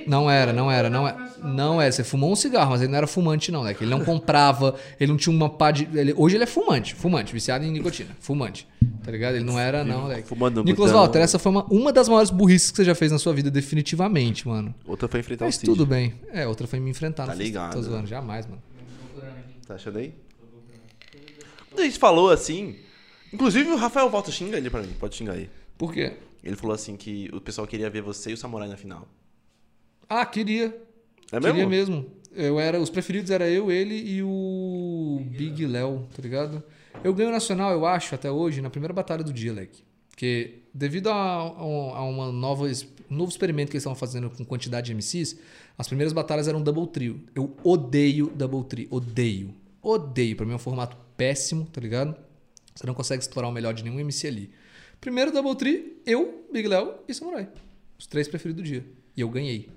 Não 0.07 0.31
era, 0.31 0.53
não 0.53 0.71
era, 0.71 0.89
não 0.91 1.07
era. 1.09 1.31
Não 1.43 1.81
era. 1.83 1.91
Você 1.93 2.05
fumou 2.05 2.31
um 2.33 2.37
cigarro, 2.37 2.71
mas 2.71 2.81
ele 2.83 2.91
não 2.91 2.99
era 2.99 3.07
fumante, 3.07 3.51
não, 3.53 3.65
né? 3.65 3.75
Que 3.75 3.85
Ele 3.85 3.91
não 3.91 4.05
comprava, 4.05 4.75
ele 5.01 5.11
não 5.11 5.17
tinha 5.19 5.35
uma 5.35 5.49
pá 5.51 5.71
de. 5.71 5.89
ele- 5.99 6.15
hoje 6.17 6.37
ele 6.37 6.45
é 6.45 6.47
fumante, 6.47 6.95
fumante, 6.95 7.33
viciado 7.33 7.65
em 7.65 7.71
nicotina. 7.71 8.17
Fumante. 8.21 8.67
Tá 9.05 9.11
ligado? 9.11 9.35
Ele 9.37 9.45
não 9.45 9.59
era, 9.59 9.85
não, 9.85 10.03
moleque. 10.03 10.29
Fumando 10.29 10.63
Nicolas 10.65 10.91
Gudan. 10.91 11.03
Walter, 11.03 11.19
essa 11.21 11.39
foi 11.39 11.53
uma, 11.53 11.65
uma 11.67 11.93
das 11.93 12.09
maiores 12.09 12.31
burrices 12.31 12.71
que 12.71 12.77
você 12.79 12.85
já 12.85 12.95
fez 12.95 13.11
na 13.13 13.19
sua 13.19 13.33
vida, 13.35 13.51
definitivamente, 13.51 14.47
mano. 14.49 14.75
Outra 14.87 15.09
foi 15.09 15.21
enfrentar 15.21 15.45
Mas 15.47 15.57
o 15.57 15.59
Cid. 15.61 15.71
tudo 15.71 15.87
bem. 15.87 16.15
É, 16.33 16.47
outra 16.47 16.67
foi 16.67 16.79
me 16.81 16.91
enfrentar. 16.91 17.27
Tá 17.27 17.35
ligado. 17.35 17.73
Tô 17.75 17.83
zoando, 17.83 18.07
jamais, 18.07 18.47
mano. 18.47 18.63
Tá 19.67 19.75
achando 19.75 19.99
aí? 19.99 20.15
Quando 21.71 21.81
a 21.81 21.85
gente 21.85 21.99
falou 21.99 22.31
assim... 22.31 22.77
Inclusive 23.33 23.69
o 23.71 23.77
Rafael 23.77 24.09
Volta 24.09 24.31
xinga 24.31 24.57
ele 24.57 24.71
pra 24.71 24.81
mim, 24.81 24.93
pode 24.99 25.17
xingar 25.17 25.33
aí. 25.35 25.51
Por 25.77 25.93
quê? 25.93 26.13
Ele 26.43 26.55
falou 26.57 26.75
assim 26.75 26.97
que 26.97 27.29
o 27.33 27.41
pessoal 27.41 27.67
queria 27.67 27.91
ver 27.91 28.01
você 28.01 28.31
e 28.31 28.35
o 28.35 28.37
Samurai 28.37 28.69
na 28.69 28.77
final. 28.77 29.07
Ah, 30.09 30.25
queria. 30.25 30.77
É 31.33 31.41
mesmo? 31.41 31.53
Queria 31.53 31.69
mesmo. 31.69 32.07
Eu 32.35 32.61
era, 32.61 32.79
os 32.79 32.91
preferidos 32.91 33.31
era 33.31 33.49
eu, 33.49 33.71
ele 33.71 33.95
e 33.95 34.23
o 34.23 35.23
Big 35.31 35.67
Léo, 35.67 36.07
tá 36.15 36.23
ligado? 36.23 36.63
Eu 37.03 37.15
ganho 37.15 37.31
Nacional, 37.31 37.73
eu 37.73 37.87
acho, 37.87 38.15
até 38.15 38.31
hoje, 38.31 38.61
na 38.61 38.69
primeira 38.69 38.93
batalha 38.93 39.25
do 39.25 39.33
dia, 39.33 39.53
Leque. 39.53 39.83
Porque 40.11 40.61
devido 40.73 41.09
a, 41.09 41.15
a 41.15 42.05
uma 42.05 42.33
nova, 42.33 42.67
um 42.67 43.15
novo 43.15 43.31
experimento 43.31 43.71
que 43.71 43.77
eles 43.77 43.83
estavam 43.83 43.97
fazendo 43.97 44.31
com 44.31 44.45
quantidade 44.45 44.87
de 44.87 44.95
MCs, 44.95 45.39
as 45.79 45.89
primeiras 45.89 46.13
batalhas 46.13 46.49
eram 46.49 46.63
double 46.63 46.87
trio. 46.87 47.21
Eu 47.35 47.55
odeio 47.63 48.33
double 48.35 48.65
trio. 48.65 48.89
Odeio. 48.91 49.55
Odeio. 49.83 50.37
Pra 50.37 50.47
mim 50.47 50.53
é 50.53 50.57
um 50.57 50.59
formato 50.59 50.97
péssimo, 51.17 51.67
tá 51.67 51.81
ligado? 51.81 52.17
Você 52.75 52.87
não 52.87 52.95
consegue 52.95 53.23
estourar 53.23 53.51
o 53.51 53.53
melhor 53.53 53.73
de 53.75 53.83
nenhum 53.85 54.01
MC 54.01 54.27
ali. 54.27 54.51
Primeiro 55.01 55.33
double 55.33 55.55
trio, 55.55 55.97
eu, 56.05 56.47
Big 56.53 56.67
Léo 56.67 56.95
e 57.07 57.15
Samurai. 57.15 57.49
Os 57.99 58.07
três 58.07 58.29
preferidos 58.29 58.63
do 58.63 58.67
dia. 58.67 58.85
E 59.17 59.21
eu 59.21 59.29
ganhei. 59.29 59.69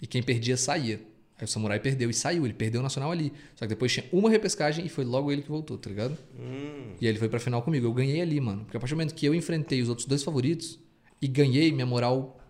E 0.00 0.06
quem 0.06 0.22
perdia 0.22 0.56
saía. 0.56 1.00
Aí 1.38 1.44
o 1.44 1.48
Samurai 1.48 1.78
perdeu 1.78 2.10
e 2.10 2.14
saiu, 2.14 2.44
ele 2.44 2.54
perdeu 2.54 2.80
o 2.80 2.82
Nacional 2.82 3.12
ali. 3.12 3.32
Só 3.54 3.64
que 3.64 3.68
depois 3.68 3.92
tinha 3.92 4.04
uma 4.12 4.28
repescagem 4.28 4.84
e 4.84 4.88
foi 4.88 5.04
logo 5.04 5.30
ele 5.30 5.42
que 5.42 5.48
voltou, 5.48 5.78
tá 5.78 5.88
ligado? 5.88 6.18
Hum. 6.36 6.94
E 7.00 7.06
aí 7.06 7.12
ele 7.12 7.18
foi 7.18 7.28
pra 7.28 7.38
final 7.38 7.62
comigo. 7.62 7.86
Eu 7.86 7.92
ganhei 7.92 8.20
ali, 8.20 8.40
mano. 8.40 8.64
Porque 8.64 8.76
a 8.76 8.80
partir 8.80 8.94
do 8.94 8.96
momento 8.96 9.14
que 9.14 9.24
eu 9.24 9.34
enfrentei 9.34 9.80
os 9.80 9.88
outros 9.88 10.06
dois 10.06 10.22
favoritos 10.24 10.80
e 11.22 11.28
ganhei, 11.28 11.70
minha 11.70 11.86
moral 11.86 12.40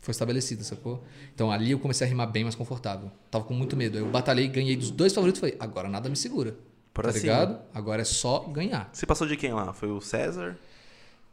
foi 0.00 0.12
estabelecida, 0.12 0.62
sacou? 0.62 1.02
Então 1.34 1.50
ali 1.50 1.70
eu 1.70 1.78
comecei 1.78 2.06
a 2.06 2.10
rimar 2.10 2.30
bem 2.30 2.42
mais 2.42 2.54
confortável. 2.54 3.10
Tava 3.30 3.44
com 3.44 3.54
muito 3.54 3.74
medo. 3.74 3.96
Aí 3.96 4.04
eu 4.04 4.10
batalhei, 4.10 4.48
ganhei 4.48 4.76
dos 4.76 4.90
dois 4.90 5.14
favoritos 5.14 5.38
e 5.38 5.40
falei, 5.40 5.56
agora 5.58 5.88
nada 5.88 6.10
me 6.10 6.16
segura. 6.16 6.56
Pra 6.92 7.04
tá 7.04 7.12
cima. 7.12 7.22
ligado? 7.22 7.60
Agora 7.72 8.02
é 8.02 8.04
só 8.04 8.40
ganhar. 8.40 8.90
Você 8.92 9.06
passou 9.06 9.26
de 9.26 9.36
quem 9.36 9.52
lá? 9.52 9.72
Foi 9.72 9.88
o 9.88 10.00
César? 10.00 10.58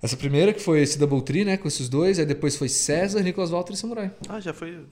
Essa 0.02 0.16
primeira, 0.16 0.54
que 0.54 0.62
foi 0.62 0.82
esse 0.82 1.00
Double 1.00 1.22
Tree, 1.22 1.44
né? 1.44 1.58
Com 1.58 1.68
esses 1.68 1.90
dois. 1.90 2.20
Aí 2.20 2.26
depois 2.26 2.56
foi 2.56 2.70
César, 2.70 3.22
Nicolas 3.22 3.50
Walter 3.50 3.74
e 3.74 3.78
Samurai. 3.78 4.12
Ah, 4.30 4.40
já 4.40 4.54
foi. 4.54 4.86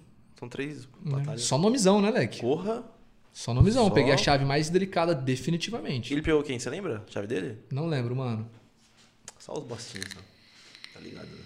São 0.44 0.50
três 0.50 0.86
né? 1.04 1.12
batalhas. 1.18 1.44
Só 1.44 1.58
nomezão, 1.58 2.02
né, 2.02 2.12
Leque? 2.12 2.42
Porra. 2.42 2.84
Só 3.32 3.54
nomezão. 3.54 3.86
Só? 3.86 3.90
Peguei 3.92 4.12
a 4.14 4.18
chave 4.18 4.44
mais 4.44 4.70
delicada 4.70 5.16
definitivamente. 5.16 6.14
Ele 6.14 6.22
pegou 6.22 6.44
quem? 6.44 6.60
Você 6.60 6.70
lembra? 6.70 7.04
A 7.08 7.12
chave 7.12 7.28
dele? 7.28 7.58
Não 7.72 7.88
lembro, 7.88 8.14
mano. 8.16 8.46
Só 9.40 9.54
os 9.54 9.64
bostinhos, 9.64 10.08
né? 10.14 10.22
Tá 10.94 11.00
ligado? 11.00 11.28
né? 11.28 11.38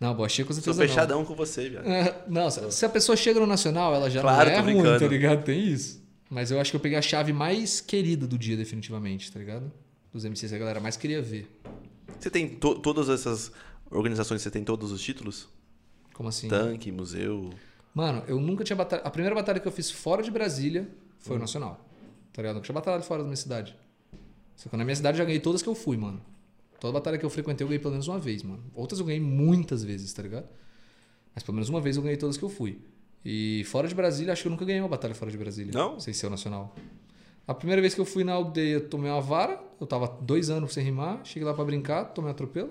Não, 0.00 0.14
Bostinha 0.14 0.44
com 0.46 0.52
Sou 0.52 0.62
certeza 0.62 0.80
não. 0.80 0.88
fechadão 0.88 1.24
com 1.24 1.34
você, 1.34 1.68
viado. 1.68 1.84
É, 1.88 2.22
Não, 2.28 2.48
se 2.50 2.70
se 2.70 2.86
a 2.86 2.88
pessoa 2.88 3.16
chega 3.16 3.40
no 3.40 3.46
Nacional, 3.46 3.92
ela 3.92 4.08
já 4.08 4.20
Claro, 4.20 4.48
não 4.48 4.56
é 4.56 4.58
tô 4.58 4.62
ruim, 4.62 4.74
brincando. 4.74 5.00
tá 5.00 5.06
ligado? 5.08 5.44
Tem 5.44 5.60
isso. 5.60 6.00
Mas 6.30 6.52
eu 6.52 6.60
acho 6.60 6.70
que 6.70 6.76
eu 6.76 6.80
peguei 6.80 6.96
a 6.96 7.02
chave 7.02 7.32
mais 7.32 7.80
querida 7.80 8.24
do 8.26 8.38
dia, 8.38 8.56
definitivamente, 8.56 9.32
tá 9.32 9.40
ligado? 9.40 9.72
Dos 10.12 10.24
MCs 10.24 10.52
a 10.52 10.58
galera 10.58 10.78
mais 10.78 10.96
queria 10.96 11.20
ver. 11.20 11.50
Você 12.18 12.30
tem 12.30 12.48
to- 12.48 12.76
todas 12.76 13.08
essas 13.08 13.50
organizações, 13.90 14.40
você 14.40 14.50
tem 14.52 14.62
todos 14.62 14.92
os 14.92 15.02
títulos? 15.02 15.48
Como 16.14 16.28
assim? 16.28 16.46
Tanque, 16.48 16.92
museu. 16.92 17.50
Mano, 17.98 18.22
eu 18.28 18.38
nunca 18.40 18.62
tinha 18.62 18.76
batalhado. 18.76 19.08
A 19.08 19.10
primeira 19.10 19.34
batalha 19.34 19.58
que 19.58 19.66
eu 19.66 19.72
fiz 19.72 19.90
fora 19.90 20.22
de 20.22 20.30
Brasília 20.30 20.88
foi 21.18 21.34
Hum. 21.34 21.38
o 21.38 21.40
Nacional. 21.40 21.84
Tá 22.32 22.40
ligado? 22.42 22.52
Eu 22.52 22.54
nunca 22.54 22.64
tinha 22.66 22.74
batalhado 22.74 23.02
fora 23.02 23.22
da 23.22 23.24
minha 23.28 23.34
cidade. 23.36 23.76
Só 24.54 24.68
que 24.68 24.76
na 24.76 24.84
minha 24.84 24.94
cidade 24.94 25.16
eu 25.16 25.18
já 25.18 25.24
ganhei 25.24 25.40
todas 25.40 25.62
que 25.62 25.68
eu 25.68 25.74
fui, 25.74 25.96
mano. 25.96 26.20
Toda 26.78 26.92
batalha 26.92 27.18
que 27.18 27.24
eu 27.24 27.30
frequentei 27.30 27.64
eu 27.64 27.68
ganhei 27.68 27.80
pelo 27.80 27.90
menos 27.90 28.06
uma 28.06 28.20
vez, 28.20 28.44
mano. 28.44 28.62
Outras 28.72 29.00
eu 29.00 29.06
ganhei 29.06 29.20
muitas 29.20 29.82
vezes, 29.82 30.12
tá 30.12 30.22
ligado? 30.22 30.46
Mas 31.34 31.42
pelo 31.42 31.56
menos 31.56 31.68
uma 31.68 31.80
vez 31.80 31.96
eu 31.96 32.02
ganhei 32.04 32.16
todas 32.16 32.36
que 32.36 32.44
eu 32.44 32.48
fui. 32.48 32.80
E 33.24 33.64
fora 33.64 33.88
de 33.88 33.96
Brasília, 33.96 34.32
acho 34.32 34.42
que 34.42 34.46
eu 34.48 34.52
nunca 34.52 34.64
ganhei 34.64 34.80
uma 34.80 34.88
batalha 34.88 35.12
fora 35.16 35.28
de 35.32 35.36
Brasília. 35.36 35.72
Não? 35.74 35.98
Sem 35.98 36.14
ser 36.14 36.28
o 36.28 36.30
Nacional. 36.30 36.76
A 37.48 37.52
primeira 37.54 37.82
vez 37.82 37.94
que 37.96 38.00
eu 38.00 38.04
fui 38.04 38.22
na 38.22 38.34
aldeia, 38.34 38.74
eu 38.74 38.88
tomei 38.88 39.10
uma 39.10 39.20
vara. 39.20 39.60
Eu 39.80 39.88
tava 39.88 40.06
dois 40.22 40.50
anos 40.50 40.72
sem 40.72 40.84
rimar. 40.84 41.20
Cheguei 41.24 41.44
lá 41.48 41.52
pra 41.52 41.64
brincar, 41.64 42.04
tomei 42.04 42.28
um 42.28 42.32
atropelo. 42.32 42.70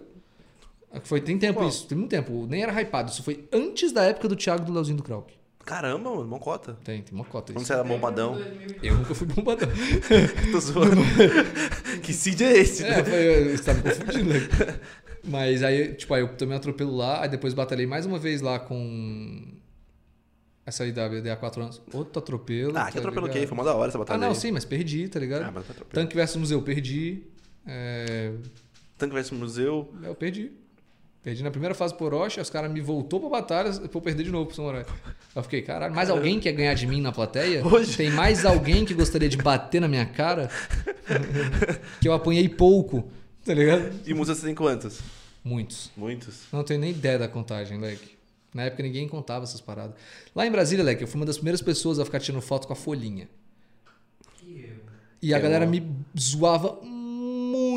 Foi, 1.03 1.21
tem 1.21 1.37
tempo 1.37 1.59
Qual? 1.59 1.69
isso, 1.69 1.85
tem 1.87 1.97
muito 1.97 2.09
tempo. 2.11 2.47
Nem 2.49 2.63
era 2.63 2.71
hypado. 2.81 3.11
Isso 3.11 3.21
foi 3.23 3.47
antes 3.51 3.91
da 3.91 4.03
época 4.03 4.27
do 4.27 4.35
Thiago 4.35 4.65
do 4.65 4.71
Leozinho 4.71 4.97
do 4.97 5.03
Krauk. 5.03 5.33
Caramba, 5.65 6.09
mano, 6.11 6.25
mocota. 6.25 6.77
Tem, 6.83 7.01
tem 7.01 7.13
uma 7.13 7.25
cota 7.25 7.51
Quando 7.51 7.57
isso. 7.57 7.67
você 7.67 7.73
era 7.73 7.83
bombadão. 7.83 8.37
Eu 8.81 8.95
nunca 8.95 9.13
fui 9.13 9.27
bombadão. 9.27 9.67
Tô 10.51 10.59
zoando. 10.61 11.01
que 12.01 12.13
Cid 12.13 12.41
é 12.41 12.57
esse, 12.57 12.85
É, 12.85 12.89
né? 12.89 13.03
foi, 13.03 13.57
você 13.57 13.63
tá 13.63 13.73
me 13.73 13.81
confundindo. 13.81 14.29
né? 14.33 14.39
Mas 15.25 15.61
aí, 15.63 15.93
tipo, 15.93 16.13
aí 16.13 16.21
eu 16.21 16.29
tomei 16.29 16.53
um 16.55 16.57
atropelo 16.57 16.95
lá, 16.95 17.21
aí 17.23 17.27
depois 17.29 17.53
batalhei 17.53 17.85
mais 17.85 18.05
uma 18.05 18.17
vez 18.17 18.39
lá 18.39 18.59
com 18.59 19.43
essa 20.65 20.85
aí 20.85 20.93
da 20.93 21.07
BD 21.09 21.29
há 21.29 21.35
quatro 21.35 21.61
anos. 21.61 21.81
Outro 21.93 22.19
atropelo. 22.19 22.69
Ah, 22.77 22.85
que 22.85 22.93
tá 22.93 22.99
atropelo 22.99 23.27
ligado? 23.27 23.41
que 23.41 23.47
Foi 23.47 23.57
mó 23.57 23.63
da 23.65 23.75
hora 23.75 23.89
essa 23.89 23.97
Ah, 23.97 23.99
batalha. 23.99 24.19
não, 24.21 24.29
aí. 24.29 24.35
sim, 24.35 24.51
mas 24.51 24.63
perdi, 24.63 25.09
tá 25.09 25.19
ligado? 25.19 25.43
Ah, 25.43 25.51
mas 25.53 25.65
tá 25.67 25.73
atropelo. 25.73 26.01
Tanque 26.01 26.15
versus 26.15 26.37
museu, 26.37 26.61
perdi. 26.61 27.23
É, 27.65 28.31
Tanque 28.97 29.13
versus 29.13 29.37
museu. 29.37 29.93
Eu 30.01 30.15
perdi. 30.15 30.51
Perdi 31.27 31.43
na 31.43 31.51
primeira 31.51 31.75
fase 31.75 31.93
por 31.93 32.13
Orochi, 32.13 32.39
os 32.39 32.49
caras 32.49 32.71
me 32.71 32.79
voltou 32.79 33.19
pra 33.19 33.27
batalha 33.27 33.69
pra 33.73 33.89
eu 33.93 33.99
perder 34.01 34.23
de 34.23 34.31
novo 34.31 34.45
pro 34.45 34.55
Samurai. 34.55 34.85
Eu 35.35 35.43
fiquei, 35.43 35.61
caralho, 35.61 35.93
mais 35.93 36.09
alguém 36.09 36.39
quer 36.39 36.53
ganhar 36.53 36.73
de 36.73 36.87
mim 36.87 37.01
na 37.01 37.11
plateia? 37.11 37.67
Hoje? 37.67 37.97
Tem 37.97 38.09
mais 38.09 38.45
alguém 38.45 38.85
que 38.85 38.93
gostaria 38.93 39.27
de 39.27 39.35
bater 39.35 39.81
na 39.81 39.89
minha 39.89 40.05
cara? 40.05 40.49
que 41.99 42.07
eu 42.07 42.13
apanhei 42.13 42.47
pouco, 42.47 43.11
tá 43.43 43.53
ligado? 43.53 43.91
E 44.05 44.13
você 44.13 44.35
tem 44.45 44.55
quantos? 44.55 45.01
Muitos. 45.43 45.91
Muitos. 45.97 46.43
Não 46.49 46.63
tenho 46.63 46.79
nem 46.79 46.91
ideia 46.91 47.19
da 47.19 47.27
contagem, 47.27 47.77
Leque. 47.77 48.15
Na 48.53 48.63
época 48.63 48.81
ninguém 48.81 49.05
contava 49.05 49.43
essas 49.43 49.59
paradas. 49.59 49.97
Lá 50.33 50.47
em 50.47 50.51
Brasília, 50.51 50.81
Leque, 50.81 51.03
eu 51.03 51.09
fui 51.09 51.19
uma 51.19 51.25
das 51.25 51.35
primeiras 51.35 51.61
pessoas 51.61 51.99
a 51.99 52.05
ficar 52.05 52.21
tirando 52.21 52.41
foto 52.41 52.67
com 52.67 52.71
a 52.71 52.75
folhinha. 52.77 53.27
Que 54.37 54.61
eu. 54.69 54.77
E 55.21 55.33
a 55.33 55.37
Eu- 55.39 55.41
galera 55.43 55.65
me 55.65 55.85
zoava 56.17 56.79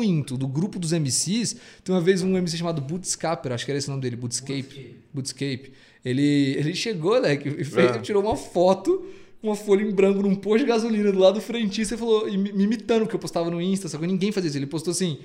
muito. 0.01 0.37
Do 0.37 0.47
grupo 0.47 0.79
dos 0.79 0.91
MCs, 0.91 1.55
tem 1.83 1.93
uma 1.93 2.01
vez 2.01 2.21
um 2.23 2.35
MC 2.37 2.57
chamado 2.57 2.81
Bootscaper, 2.81 3.51
acho 3.51 3.65
que 3.65 3.71
era 3.71 3.77
esse 3.77 3.87
o 3.87 3.91
nome 3.91 4.01
dele, 4.01 4.15
Bootscape. 4.15 4.95
Bootscape. 5.13 5.71
Ele, 6.03 6.55
ele 6.57 6.73
chegou, 6.73 7.21
né, 7.21 7.35
e 7.35 7.63
fez, 7.63 7.91
Ah. 7.91 7.99
tirou 7.99 8.23
uma 8.23 8.35
foto, 8.35 9.05
uma 9.41 9.55
folha 9.55 9.83
em 9.83 9.91
branco 9.91 10.21
num 10.21 10.35
posto 10.35 10.59
de 10.63 10.65
gasolina 10.69 11.11
do 11.11 11.19
lado 11.19 11.35
do 11.35 11.41
frentista 11.41 11.93
e 11.95 11.97
falou, 11.97 12.27
e 12.27 12.37
me 12.37 12.49
imitando, 12.63 13.01
porque 13.01 13.15
eu 13.15 13.19
postava 13.19 13.49
no 13.51 13.61
Insta, 13.61 13.87
só 13.87 13.97
que 13.97 14.07
ninguém 14.07 14.31
fazia 14.31 14.47
isso. 14.49 14.57
Ele 14.57 14.65
postou 14.67 14.91
assim. 14.91 15.19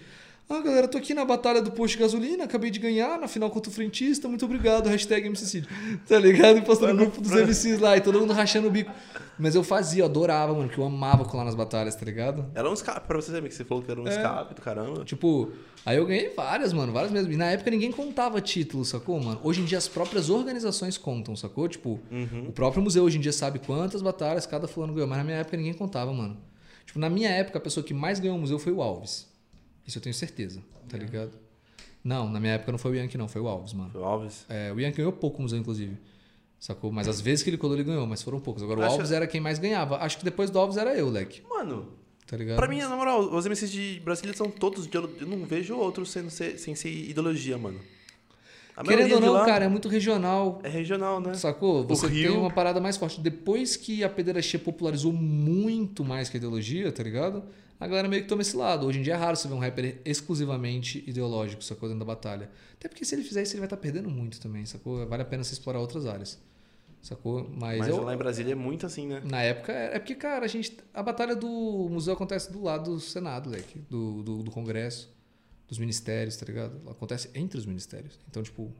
Ah, 0.49 0.61
galera, 0.61 0.87
tô 0.87 0.97
aqui 0.97 1.13
na 1.13 1.25
batalha 1.25 1.61
do 1.61 1.73
posto 1.73 1.95
de 1.95 1.99
gasolina, 2.05 2.45
acabei 2.45 2.71
de 2.71 2.79
ganhar 2.79 3.19
na 3.19 3.27
final 3.27 3.51
contra 3.51 3.69
o 3.69 3.75
frentista, 3.75 4.29
muito 4.29 4.45
obrigado, 4.45 4.87
hashtag 4.89 5.29
MCCid. 5.29 5.67
Tá 6.07 6.21
ligado? 6.21 6.59
E 6.59 6.63
postando 6.63 6.93
no 6.95 7.01
grupo 7.01 7.21
dos 7.21 7.33
MCs 7.33 7.81
lá, 7.81 7.97
e 7.97 8.01
todo 8.01 8.21
mundo 8.21 8.33
rachando 8.33 8.69
o 8.69 8.71
bico. 8.71 8.93
Mas 9.37 9.57
eu 9.57 9.65
fazia, 9.65 10.03
eu 10.03 10.07
adorava, 10.07 10.55
mano, 10.55 10.69
que 10.69 10.79
eu 10.79 10.85
amava 10.85 11.25
colar 11.25 11.45
nas 11.45 11.57
batalhas, 11.57 11.97
tá 11.97 12.05
ligado? 12.07 12.47
Era 12.55 12.71
um 12.71 12.73
escape 12.75 13.09
pra 13.09 13.21
você 13.21 13.33
saber 13.33 13.49
que 13.49 13.57
você 13.57 13.65
falou 13.65 13.83
que 13.83 13.91
era 13.91 14.01
um 14.01 14.07
É. 14.07 14.11
escape 14.11 14.55
do 14.55 14.63
caramba. 14.63 15.05
Tipo, 15.05 15.51
aí 15.85 15.97
eu 15.97 16.07
ganhei 16.07 16.29
várias, 16.29 16.73
mano, 16.73 16.93
várias 16.93 17.11
mesmo. 17.11 17.33
E 17.33 17.37
na 17.37 17.47
época 17.47 17.69
ninguém 17.69 17.91
contava 17.91 18.41
título, 18.41 18.85
sacou, 18.85 19.21
mano? 19.21 19.41
Hoje 19.43 19.63
em 19.63 19.65
dia 19.65 19.79
as 19.79 19.89
próprias 19.89 20.31
organizações 20.31 20.97
contam, 20.97 21.35
sacou? 21.35 21.67
Tipo, 21.69 21.99
Uhum. 22.09 22.47
o 22.49 22.53
próprio 22.53 22.81
museu 22.81 23.03
hoje 23.03 23.19
em 23.19 23.21
dia 23.21 23.33
sabe 23.33 23.59
quantas 23.59 24.01
batalhas 24.01 24.47
cada 24.47 24.69
fulano 24.69 24.93
ganhou, 24.95 25.09
mas 25.09 25.19
na 25.19 25.25
minha 25.25 25.39
época 25.39 25.57
ninguém 25.57 25.75
contava, 25.75 26.13
mano. 26.13 26.37
Tipo, 26.87 27.01
na 27.01 27.11
minha 27.11 27.31
época 27.31 27.59
a 27.59 27.61
pessoa 27.61 27.83
que 27.85 27.93
mais 27.93 28.21
ganhou 28.21 28.37
o 28.37 28.41
museu 28.41 28.61
foi 28.61 28.73
o 28.73 28.81
Alves. 28.81 29.27
Isso 29.87 29.99
eu 29.99 30.03
tenho 30.03 30.15
certeza, 30.15 30.61
tá 30.89 30.99
ligado? 30.99 31.33
Não, 32.03 32.29
na 32.31 32.39
minha 32.41 32.55
época 32.55 32.71
não 32.73 32.79
foi 32.79 32.93
o 32.93 32.95
Yankee, 32.95 33.19
não, 33.19 33.29
foi 33.29 33.41
o 33.41 33.49
Alves, 33.49 33.73
mano. 33.73 33.91
Foi 33.91 34.01
o 34.01 34.05
Alves. 34.05 34.45
É, 34.49 34.73
o 34.73 34.79
Yankee 34.81 34.99
ganhou 34.99 35.13
pouco 35.13 35.39
o 35.39 35.43
museu, 35.43 35.59
inclusive. 35.59 35.97
Sacou? 36.59 36.91
Mas 36.91 37.07
as 37.09 37.21
vezes 37.21 37.43
que 37.43 37.51
ele 37.51 37.59
colou, 37.59 37.77
ele 37.77 37.85
ganhou, 37.85 38.07
mas 38.07 38.23
foram 38.23 38.41
poucos. 38.41 38.63
Agora 38.63 38.81
o 38.81 38.83
Acho- 38.83 38.93
Alves 38.95 39.11
era 39.13 39.27
quem 39.27 39.41
mais 39.41 39.59
ganhava. 39.59 39.99
Acho 39.99 40.19
que 40.19 40.25
depois 40.25 40.51
do 40.51 40.59
Alves 40.59 40.77
era 40.77 40.95
eu, 40.97 41.09
leque. 41.11 41.43
Mano, 41.49 41.89
Tá 42.27 42.37
ligado? 42.37 42.57
pra 42.57 42.67
mim, 42.67 42.79
na 42.79 42.97
moral, 42.97 43.21
os 43.33 43.45
MCs 43.47 43.71
de 43.71 44.01
Brasília 44.05 44.35
são 44.35 44.51
todos. 44.51 44.89
Eu 44.93 45.11
eu 45.21 45.27
não 45.27 45.45
vejo 45.45 45.77
outros 45.77 46.11
sendo 46.11 46.31
ser- 46.31 46.59
sem 46.59 46.75
ser 46.75 46.89
ideologia, 46.91 47.57
mano. 47.59 47.79
A 48.77 48.83
Querendo 48.85 49.15
ou 49.15 49.21
não, 49.21 49.33
lá 49.33 49.45
cara, 49.47 49.65
é 49.65 49.69
muito 49.69 49.89
regional. 49.89 50.61
É 50.63 50.69
regional, 50.69 51.19
né? 51.21 51.33
Sacou? 51.35 51.87
Você 51.87 52.07
Rio- 52.09 52.31
tem 52.33 52.39
uma 52.39 52.51
parada 52.51 52.79
mais 52.81 52.97
forte. 52.97 53.21
Depois 53.21 53.75
que 53.77 54.05
a 54.05 54.09
pederastia 54.09 54.59
popularizou 54.61 55.13
muito 55.13 56.05
mais 56.05 56.29
que 56.29 56.37
a 56.37 56.39
ideologia, 56.39 56.93
tá 56.93 57.03
ligado? 57.03 57.43
A 57.79 57.87
galera 57.87 58.09
meio 58.09 58.23
que 58.23 58.29
toma 58.29 58.43
esse 58.43 58.57
lado. 58.57 58.87
Hoje 58.87 58.99
em 58.99 59.03
dia 59.03 59.15
é 59.15 59.17
raro 59.17 59.37
você 59.37 59.47
ver 59.49 59.55
um 59.55 59.59
rapper 59.59 60.01
exclusivamente 60.05 61.05
ideológico, 61.07 61.63
sacou? 61.63 61.89
Dentro 61.89 62.01
da 62.01 62.07
batalha. 62.07 62.51
Até 62.79 62.89
porque 62.89 63.05
se 63.05 63.15
ele 63.15 63.23
fizer 63.23 63.43
isso, 63.43 63.53
ele 63.53 63.61
vai 63.61 63.67
estar 63.67 63.77
perdendo 63.77 64.09
muito 64.11 64.41
também, 64.41 64.65
sacou? 64.65 65.07
Vale 65.07 65.23
a 65.23 65.27
pena 65.27 65.45
você 65.45 65.53
explorar 65.53 65.81
outras 65.81 66.07
áreas. 66.07 66.39
Sacou? 67.03 67.49
Mas, 67.55 67.79
Mas 67.81 67.89
eu, 67.89 68.03
lá 68.03 68.15
em 68.15 68.17
Brasília 68.17 68.53
é 68.53 68.55
muito 68.55 68.85
assim, 68.87 69.07
né? 69.07 69.21
na 69.25 69.43
época, 69.43 69.73
é 69.73 69.97
é 69.97 69.99
porque, 69.99 70.15
cara, 70.15 70.45
a 70.45 70.49
gente. 70.49 70.77
A 70.93 71.03
batalha 71.03 71.37
do 71.37 71.89
museu 71.91 72.15
acontece 72.15 72.51
do 72.51 72.63
lado 72.63 72.95
do 72.95 73.01
Senado, 73.01 73.49
leque, 73.51 73.79
do, 73.91 74.23
do, 74.23 74.43
do 74.43 74.51
Congresso, 74.51 75.15
dos 75.69 75.79
ministérios, 75.79 76.37
tá 76.37 76.47
ligado? 76.47 76.81
Acontece 76.91 77.31
entre 77.35 77.59
os 77.59 77.67
ministérios. 77.67 78.19
Então, 78.29 78.43
tipo. 78.43 78.73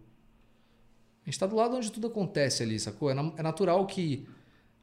A 1.23 1.31
gente 1.31 1.39
tá 1.39 1.47
do 1.47 1.57
lado 1.57 1.77
onde 1.77 1.91
tudo 1.93 2.07
acontece 2.07 2.63
ali, 2.63 2.79
sacou? 2.81 3.11
É, 3.11 3.15
na- 3.15 3.33
é 3.37 3.43
natural 3.43 3.85
que 3.87 4.27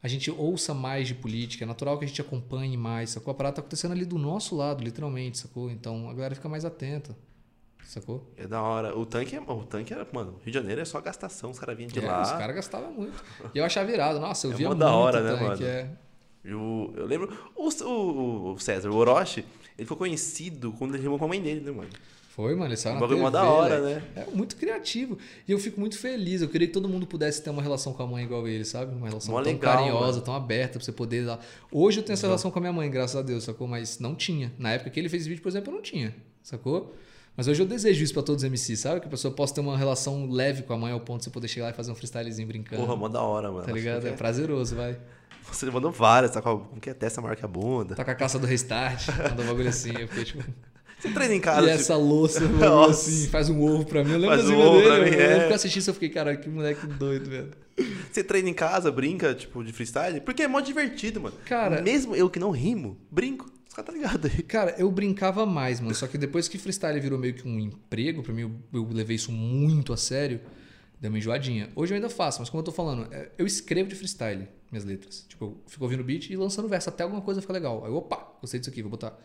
a 0.03 0.07
gente 0.07 0.29
ouça 0.29 0.73
mais 0.73 1.07
de 1.07 1.15
política, 1.15 1.63
é 1.63 1.67
natural 1.67 1.97
que 1.97 2.03
a 2.05 2.07
gente 2.07 2.19
acompanhe 2.21 2.75
mais, 2.77 3.11
sacou? 3.11 3.31
A 3.31 3.33
parada 3.33 3.55
tá 3.55 3.61
acontecendo 3.61 3.93
ali 3.93 4.03
do 4.05 4.17
nosso 4.19 4.55
lado, 4.55 4.83
literalmente, 4.83 5.37
sacou? 5.39 5.71
Então 5.71 6.09
a 6.09 6.13
galera 6.13 6.35
fica 6.35 6.49
mais 6.49 6.65
atenta, 6.65 7.15
sacou? 7.85 8.29
É 8.37 8.45
da 8.45 8.61
hora. 8.61 8.97
O 8.97 9.05
tanque, 9.05 9.35
é- 9.35 9.39
o 9.41 9.63
tanque 9.63 9.93
era, 9.93 10.05
mano, 10.11 10.33
Rio 10.43 10.51
de 10.51 10.53
Janeiro 10.53 10.81
é 10.81 10.85
só 10.85 10.99
gastação, 11.01 11.51
os 11.51 11.57
caras 11.59 11.77
vinham 11.77 11.89
de 11.89 11.99
É, 11.99 12.05
lá. 12.07 12.21
Os 12.21 12.31
caras 12.33 12.55
gastavam 12.55 12.91
muito. 12.91 13.23
E 13.53 13.57
eu 13.57 13.63
achava 13.65 13.89
virado. 13.89 14.19
Nossa, 14.19 14.47
eu 14.47 14.51
É 14.51 14.55
via 14.55 14.67
muito 14.67 14.79
da 14.79 14.93
hora, 14.93 15.21
né, 15.23 15.29
tanque, 15.31 15.43
mano? 15.43 15.65
é. 15.65 15.89
E 16.45 16.53
o- 16.53 16.93
eu 16.97 17.05
lembro. 17.05 17.33
O, 17.55 17.69
o- 17.85 18.53
o 18.53 18.59
César, 18.59 18.89
o 18.89 18.95
Orochi, 18.95 19.39
ele 19.77 19.85
ficou 19.85 19.95
conhecido 19.97 20.73
quando 20.73 20.95
ele 20.95 21.03
rimou 21.03 21.17
com 21.17 21.23
a 21.23 21.27
mãe 21.29 21.41
dele, 21.41 21.61
né, 21.61 21.71
mano? 21.71 21.89
Foi, 22.35 22.55
mano, 22.55 22.65
ele 22.69 22.77
saiu 22.77 22.95
Um 22.95 22.99
na 22.99 23.07
TV, 23.07 23.21
mó 23.21 23.29
da 23.29 23.43
hora, 23.43 23.79
né? 23.79 24.03
É 24.15 24.25
muito 24.33 24.55
criativo. 24.55 25.19
E 25.47 25.51
eu 25.51 25.59
fico 25.59 25.79
muito 25.79 25.97
feliz. 25.99 26.41
Eu 26.41 26.49
queria 26.49 26.65
que 26.67 26.73
todo 26.73 26.89
mundo 26.89 27.05
pudesse 27.05 27.43
ter 27.43 27.51
uma 27.51 27.61
relação 27.61 27.93
com 27.93 28.01
a 28.01 28.07
mãe 28.07 28.23
igual 28.23 28.47
ele, 28.47 28.65
sabe? 28.65 28.95
Uma 28.95 29.07
relação 29.07 29.31
Mó 29.35 29.41
tão 29.43 29.51
legal, 29.53 29.75
carinhosa, 29.77 30.11
mano. 30.13 30.21
tão 30.23 30.33
aberta 30.35 30.79
pra 30.79 30.83
você 30.83 30.91
poder 30.91 31.25
dar. 31.27 31.39
Hoje 31.71 31.99
eu 31.99 32.03
tenho 32.03 32.13
essa 32.15 32.25
relação 32.25 32.49
com 32.49 32.57
a 32.57 32.61
minha 32.61 32.73
mãe, 32.73 32.89
graças 32.89 33.15
a 33.15 33.21
Deus, 33.21 33.43
sacou? 33.43 33.67
Mas 33.67 33.99
não 33.99 34.15
tinha. 34.15 34.51
Na 34.57 34.71
época 34.71 34.89
que 34.89 34.99
ele 34.99 35.09
fez 35.09 35.27
vídeo, 35.27 35.43
por 35.43 35.49
exemplo, 35.49 35.69
eu 35.71 35.75
não 35.75 35.81
tinha, 35.83 36.15
sacou? 36.41 36.95
Mas 37.37 37.47
hoje 37.47 37.61
eu 37.61 37.67
desejo 37.67 38.03
isso 38.03 38.13
pra 38.13 38.23
todos 38.23 38.43
os 38.43 38.49
MCs, 38.49 38.79
sabe? 38.79 38.99
Que 38.99 39.05
a 39.07 39.09
pessoa 39.11 39.31
possa 39.31 39.53
ter 39.53 39.61
uma 39.61 39.77
relação 39.77 40.27
leve 40.27 40.63
com 40.63 40.73
a 40.73 40.77
mãe 40.77 40.91
ao 40.91 40.99
ponto 41.01 41.19
de 41.19 41.25
você 41.25 41.29
poder 41.29 41.47
chegar 41.47 41.65
lá 41.67 41.71
e 41.71 41.75
fazer 41.75 41.91
um 41.91 41.95
freestylezinho 41.95 42.47
brincando. 42.47 42.81
Porra, 42.81 42.95
mó 42.95 43.07
da 43.07 43.21
hora, 43.21 43.51
mano. 43.51 43.63
tá 43.65 43.71
ligado? 43.71 44.07
É 44.07 44.09
Você, 44.09 44.17
prazeroso, 44.17 44.75
vai. 44.75 44.97
você 45.51 45.69
mandou 45.69 45.91
várias, 45.91 46.31
tá 46.31 46.41
com 46.41 46.49
a, 46.49 46.59
como 46.59 46.81
que 46.81 46.89
é 46.89 46.93
testa 46.95 47.21
maior 47.21 47.35
que 47.35 47.45
a 47.45 47.47
bunda. 47.47 47.93
Tá 47.95 48.03
com 48.03 48.09
a 48.11 48.15
calça 48.15 48.39
do 48.39 48.47
restart, 48.47 49.07
mandou 49.29 49.45
um 49.45 49.47
bagulho 49.49 49.69
assim. 49.69 49.91
Eu 49.99 50.07
fiquei 50.07 50.23
tipo. 50.25 50.43
Você 51.03 51.09
treina 51.13 51.35
em 51.35 51.39
casa. 51.41 51.59
e 51.59 51.69
tipo, 51.71 51.81
essa 51.81 51.95
louça, 51.97 52.39
mano, 52.47 52.83
assim, 52.85 53.27
faz 53.27 53.49
um 53.49 53.61
ovo 53.61 53.85
pra 53.85 54.03
mim. 54.03 54.11
Eu 54.13 54.17
lembro 54.19 54.37
Faz 54.37 54.47
das 54.49 54.57
um 54.57 54.59
ovo 54.61 54.81
dele. 54.81 55.11
mim, 55.11 55.17
é. 55.17 55.49
eu 55.49 55.53
assisti 55.55 55.79
isso, 55.79 55.89
eu 55.89 55.93
fiquei, 55.93 56.09
cara, 56.09 56.35
que 56.37 56.47
moleque 56.49 56.87
doido, 56.87 57.29
velho. 57.29 57.51
Você 58.11 58.23
treina 58.23 58.49
em 58.49 58.53
casa, 58.53 58.89
brinca, 58.91 59.33
tipo, 59.35 59.63
de 59.63 59.73
freestyle? 59.73 60.21
Porque 60.21 60.43
é 60.43 60.47
mó 60.47 60.59
divertido, 60.61 61.19
mano. 61.19 61.35
Cara- 61.45 61.81
Mesmo 61.81 62.15
eu 62.15 62.29
que 62.29 62.39
não 62.39 62.51
rimo, 62.51 62.97
brinco. 63.11 63.51
Os 63.67 63.73
caras 63.75 63.87
tá 63.87 63.93
ligado 63.93 64.27
aí. 64.27 64.43
Cara, 64.43 64.75
eu 64.77 64.89
brincava 64.91 65.45
mais, 65.45 65.79
mano. 65.81 65.93
Só 65.95 66.07
que 66.07 66.17
depois 66.17 66.47
que 66.47 66.57
freestyle 66.57 66.99
virou 67.01 67.17
meio 67.19 67.33
que 67.33 67.47
um 67.47 67.59
emprego, 67.59 68.21
pra 68.23 68.31
mim, 68.33 68.41
eu, 68.43 68.51
eu 68.71 68.87
levei 68.91 69.15
isso 69.15 69.31
muito 69.31 69.91
a 69.91 69.97
sério. 69.97 70.39
Deu 71.01 71.09
uma 71.11 71.17
enjoadinha. 71.17 71.69
Hoje 71.75 71.91
eu 71.91 71.95
ainda 71.95 72.09
faço, 72.09 72.39
mas 72.39 72.49
como 72.49 72.61
eu 72.61 72.65
tô 72.65 72.71
falando, 72.71 73.11
é, 73.11 73.29
eu 73.37 73.45
escrevo 73.45 73.89
de 73.89 73.95
freestyle 73.95 74.47
minhas 74.71 74.85
letras. 74.85 75.25
Tipo, 75.27 75.45
eu 75.45 75.57
fico 75.67 75.83
ouvindo 75.83 76.03
beat 76.03 76.29
e 76.29 76.35
lançando 76.37 76.67
verso 76.69 76.87
até 76.89 77.03
alguma 77.03 77.21
coisa 77.21 77.41
fica 77.41 77.51
legal. 77.51 77.83
Aí, 77.85 77.91
opa, 77.91 78.25
gostei 78.39 78.59
disso 78.59 78.69
aqui, 78.69 78.81
vou 78.81 78.89
botar. 78.91 79.17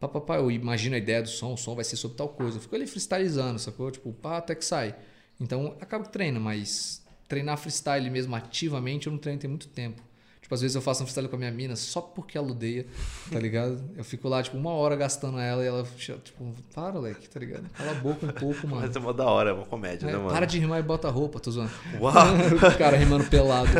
Pá, 0.00 0.08
pá, 0.08 0.20
pá, 0.20 0.36
eu 0.36 0.50
imagino 0.50 0.94
a 0.94 0.98
ideia 0.98 1.22
do 1.22 1.28
som, 1.28 1.52
o 1.52 1.56
som 1.58 1.74
vai 1.74 1.84
ser 1.84 1.96
sobre 1.96 2.16
tal 2.16 2.30
coisa. 2.30 2.56
Eu 2.56 2.62
fico 2.62 2.74
ali 2.74 2.86
freestylizando, 2.86 3.58
sacou? 3.58 3.90
Tipo, 3.90 4.12
pá, 4.14 4.38
até 4.38 4.54
que 4.54 4.64
sai. 4.64 4.96
Então, 5.38 5.76
acabo 5.80 6.04
que 6.04 6.12
treino, 6.12 6.40
mas 6.40 7.04
treinar 7.28 7.58
freestyle 7.58 8.08
mesmo 8.10 8.34
ativamente 8.34 9.06
eu 9.06 9.12
não 9.12 9.18
treino 9.18 9.40
tem 9.40 9.48
muito 9.50 9.68
tempo. 9.68 10.02
Tipo, 10.50 10.56
às 10.56 10.60
vezes 10.62 10.74
eu 10.74 10.82
faço 10.82 11.04
um 11.04 11.06
freestyle 11.06 11.28
com 11.28 11.36
a 11.36 11.38
minha 11.38 11.52
mina 11.52 11.76
só 11.76 12.00
porque 12.00 12.36
ela 12.36 12.50
odeia, 12.50 12.84
tá 13.30 13.38
ligado? 13.38 13.80
Eu 13.96 14.02
fico 14.02 14.28
lá, 14.28 14.42
tipo, 14.42 14.56
uma 14.56 14.72
hora 14.72 14.96
gastando 14.96 15.38
ela 15.38 15.62
e 15.62 15.68
ela, 15.68 15.86
tipo, 15.96 16.52
para, 16.74 16.98
leque, 16.98 17.30
tá 17.30 17.38
ligado? 17.38 17.70
Cala 17.70 17.92
a 17.92 17.94
boca 17.94 18.26
um 18.26 18.30
pouco, 18.30 18.66
mano. 18.66 18.82
Mas 18.84 18.96
é 18.96 18.98
mó 18.98 19.12
da 19.12 19.26
hora, 19.26 19.50
é 19.50 19.52
uma 19.52 19.64
comédia, 19.64 20.08
É, 20.08 20.10
né, 20.10 20.18
mano? 20.18 20.30
para 20.30 20.46
de 20.46 20.58
rimar 20.58 20.80
e 20.80 20.82
bota 20.82 21.08
roupa, 21.08 21.38
tô 21.38 21.52
zoando. 21.52 21.70
Uau! 22.00 22.12
o 22.74 22.76
cara 22.78 22.96
rimando 22.96 23.26
pelado. 23.26 23.70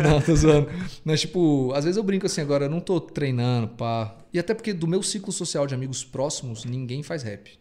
Não, 0.00 0.20
tô 0.20 0.36
zoando. 0.36 0.68
Mas, 1.04 1.22
tipo, 1.22 1.72
às 1.74 1.82
vezes 1.82 1.96
eu 1.96 2.04
brinco 2.04 2.26
assim 2.26 2.42
agora, 2.42 2.66
eu 2.66 2.70
não 2.70 2.78
tô 2.78 3.00
treinando, 3.00 3.66
pá. 3.66 4.16
E 4.32 4.38
até 4.38 4.54
porque 4.54 4.72
do 4.72 4.86
meu 4.86 5.02
ciclo 5.02 5.32
social 5.32 5.66
de 5.66 5.74
amigos 5.74 6.04
próximos, 6.04 6.64
ninguém 6.64 7.02
faz 7.02 7.24
rap. 7.24 7.58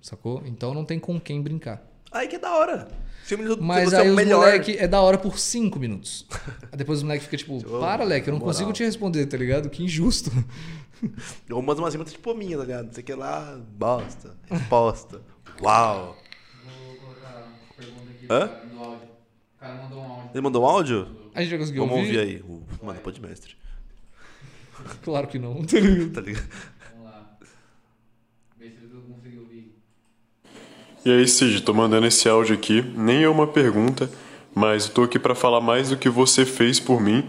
Sacou? 0.00 0.42
Então 0.46 0.72
não 0.72 0.82
tem 0.86 0.98
com 0.98 1.20
quem 1.20 1.42
brincar. 1.42 1.86
Aí 2.10 2.28
que 2.28 2.36
é 2.36 2.38
da 2.38 2.54
hora. 2.54 2.88
Cinco 3.24 3.42
minutos, 3.42 3.64
Mas 3.66 3.92
aí 3.92 4.08
é 4.08 4.10
o 4.10 4.14
melhor. 4.14 4.40
moleque 4.40 4.76
é 4.78 4.88
da 4.88 5.00
hora 5.02 5.18
por 5.18 5.38
cinco 5.38 5.78
minutos. 5.78 6.26
Aí 6.72 6.76
depois 6.78 7.02
o 7.02 7.04
moleque 7.04 7.24
fica 7.24 7.36
tipo, 7.36 7.62
para, 7.80 8.02
leque, 8.04 8.28
eu 8.28 8.32
não 8.32 8.38
moral. 8.40 8.54
consigo 8.54 8.72
te 8.72 8.82
responder, 8.84 9.26
tá 9.26 9.36
ligado? 9.36 9.68
Que 9.68 9.84
injusto. 9.84 10.30
Eu 11.48 11.62
mando 11.62 11.80
umas 11.80 11.94
rimas 11.94 12.10
tipo 12.10 12.34
minha, 12.34 12.56
tá 12.58 12.64
ligado? 12.64 12.86
Não 12.86 12.92
sei 12.92 13.02
o 13.04 13.06
que 13.06 13.14
lá, 13.14 13.56
bosta, 13.76 14.34
resposta. 14.50 15.22
Uau! 15.62 16.16
Vou 16.64 16.96
colocar 16.96 17.36
uma 17.46 17.74
pergunta 17.76 18.10
aqui 18.10 18.26
Hã? 18.28 18.50
no 18.74 18.82
áudio. 18.84 19.08
O 19.56 19.60
cara 19.60 19.74
mandou 19.76 19.98
um 20.00 20.04
áudio. 20.12 20.30
Ele 20.34 20.40
mandou 20.40 20.62
um 20.62 20.66
áudio? 20.66 21.30
A 21.34 21.40
gente 21.42 21.50
já 21.50 21.58
conseguiu 21.58 21.82
Vamos 21.86 21.98
ouvir? 22.00 22.18
ouvir 22.18 22.28
aí. 22.34 22.42
O- 22.42 22.64
Mano, 22.84 22.98
pode 23.00 23.20
mestre. 23.20 23.56
Claro 25.04 25.28
que 25.28 25.38
não. 25.38 25.62
tá 25.64 25.78
ligado? 25.78 26.12
Tá 26.14 26.20
ligado? 26.20 26.48
Vamos 26.94 27.04
lá. 27.04 27.38
Vê 28.58 28.70
se 28.70 28.76
ele 28.78 29.02
conseguiu 29.08 29.42
ouvir. 29.42 29.78
E 31.04 31.12
aí, 31.12 31.28
Cid, 31.28 31.62
tô 31.62 31.72
mandando 31.72 32.06
esse 32.06 32.28
áudio 32.28 32.54
aqui. 32.54 32.84
Nem 32.96 33.22
é 33.22 33.28
uma 33.28 33.46
pergunta, 33.46 34.10
mas 34.54 34.86
eu 34.86 34.92
tô 34.92 35.02
aqui 35.04 35.18
pra 35.18 35.34
falar 35.34 35.60
mais 35.60 35.90
do 35.90 35.96
que 35.96 36.08
você 36.08 36.44
fez 36.44 36.80
por 36.80 37.00
mim. 37.00 37.24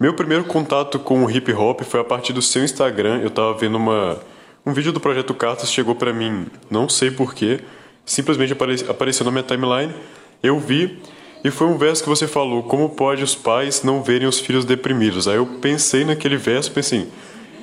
Meu 0.00 0.14
primeiro 0.14 0.44
contato 0.44 0.98
com 0.98 1.22
o 1.22 1.30
hip 1.30 1.52
hop 1.52 1.82
foi 1.82 2.00
a 2.00 2.04
partir 2.04 2.32
do 2.32 2.40
seu 2.40 2.64
Instagram. 2.64 3.20
Eu 3.20 3.30
tava 3.30 3.52
vendo 3.54 3.76
uma 3.76 4.18
um 4.64 4.72
vídeo 4.72 4.92
do 4.92 4.98
Projeto 4.98 5.32
Cartas 5.32 5.70
chegou 5.70 5.94
pra 5.94 6.12
mim, 6.12 6.46
não 6.68 6.88
sei 6.88 7.08
porquê, 7.08 7.60
simplesmente 8.04 8.52
apare, 8.52 8.84
apareceu 8.88 9.24
na 9.24 9.30
minha 9.30 9.44
timeline. 9.44 9.94
Eu 10.42 10.58
vi 10.58 10.98
e 11.44 11.52
foi 11.52 11.68
um 11.68 11.78
verso 11.78 12.02
que 12.02 12.08
você 12.08 12.26
falou: 12.26 12.64
Como 12.64 12.88
pode 12.88 13.22
os 13.22 13.34
pais 13.34 13.82
não 13.84 14.02
verem 14.02 14.26
os 14.26 14.40
filhos 14.40 14.64
deprimidos? 14.64 15.28
Aí 15.28 15.36
eu 15.36 15.46
pensei 15.46 16.04
naquele 16.04 16.36
verso, 16.36 16.72
pensei, 16.72 17.06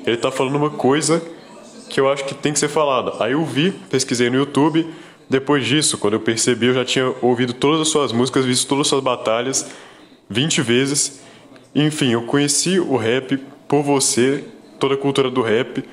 ele 0.06 0.16
tá 0.16 0.32
falando 0.32 0.56
uma 0.56 0.70
coisa 0.70 1.22
que 1.90 2.00
eu 2.00 2.10
acho 2.10 2.24
que 2.24 2.34
tem 2.34 2.54
que 2.54 2.60
ser 2.60 2.70
falada. 2.70 3.14
Aí 3.20 3.34
eu 3.34 3.44
vi, 3.44 3.72
pesquisei 3.90 4.30
no 4.30 4.38
YouTube. 4.38 4.88
Depois 5.34 5.66
disso, 5.66 5.98
quando 5.98 6.14
eu 6.14 6.20
percebi, 6.20 6.68
eu 6.68 6.76
já 6.76 6.86
tinha 6.86 7.12
ouvido 7.20 7.54
todas 7.54 7.82
as 7.82 7.88
suas 7.88 8.12
músicas, 8.12 8.46
visto 8.46 8.68
todas 8.68 8.82
as 8.82 8.90
suas 8.90 9.04
batalhas 9.04 9.66
20 10.30 10.62
vezes. 10.62 11.22
Enfim, 11.74 12.12
eu 12.12 12.22
conheci 12.22 12.80
o 12.80 12.96
rap 12.98 13.38
por 13.68 13.82
você, 13.82 14.44
toda 14.80 14.94
a 14.94 14.98
cultura 14.98 15.32
do 15.32 15.42
rap. 15.42 15.84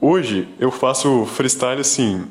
Hoje 0.00 0.48
eu 0.58 0.70
faço 0.70 1.26
freestyle 1.26 1.82
assim, 1.82 2.24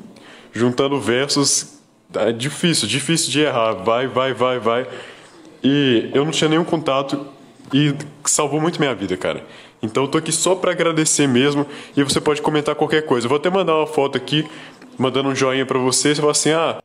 juntando 0.52 0.98
versos. 0.98 1.78
É 2.12 2.32
difícil, 2.32 2.88
difícil 2.88 3.30
de 3.30 3.38
errar. 3.42 3.74
Vai, 3.74 4.08
vai, 4.08 4.34
vai, 4.34 4.58
vai. 4.58 4.84
E 5.62 6.10
eu 6.12 6.24
não 6.24 6.32
tinha 6.32 6.50
nenhum 6.50 6.64
contato 6.64 7.24
e 7.72 7.94
salvou 8.24 8.60
muito 8.60 8.80
minha 8.80 8.96
vida, 8.96 9.16
cara. 9.16 9.44
Então 9.80 10.02
eu 10.02 10.08
tô 10.08 10.18
aqui 10.18 10.32
só 10.32 10.56
pra 10.56 10.72
agradecer 10.72 11.28
mesmo 11.28 11.64
e 11.96 12.02
você 12.02 12.20
pode 12.20 12.42
comentar 12.42 12.74
qualquer 12.74 13.02
coisa. 13.02 13.26
Eu 13.26 13.28
vou 13.28 13.38
até 13.38 13.48
mandar 13.48 13.76
uma 13.76 13.86
foto 13.86 14.16
aqui, 14.16 14.44
mandando 14.98 15.28
um 15.28 15.34
joinha 15.34 15.64
pra 15.64 15.78
você. 15.78 16.14
Você 16.14 16.20
fala 16.20 16.32
assim: 16.32 16.50
ah, 16.50 16.82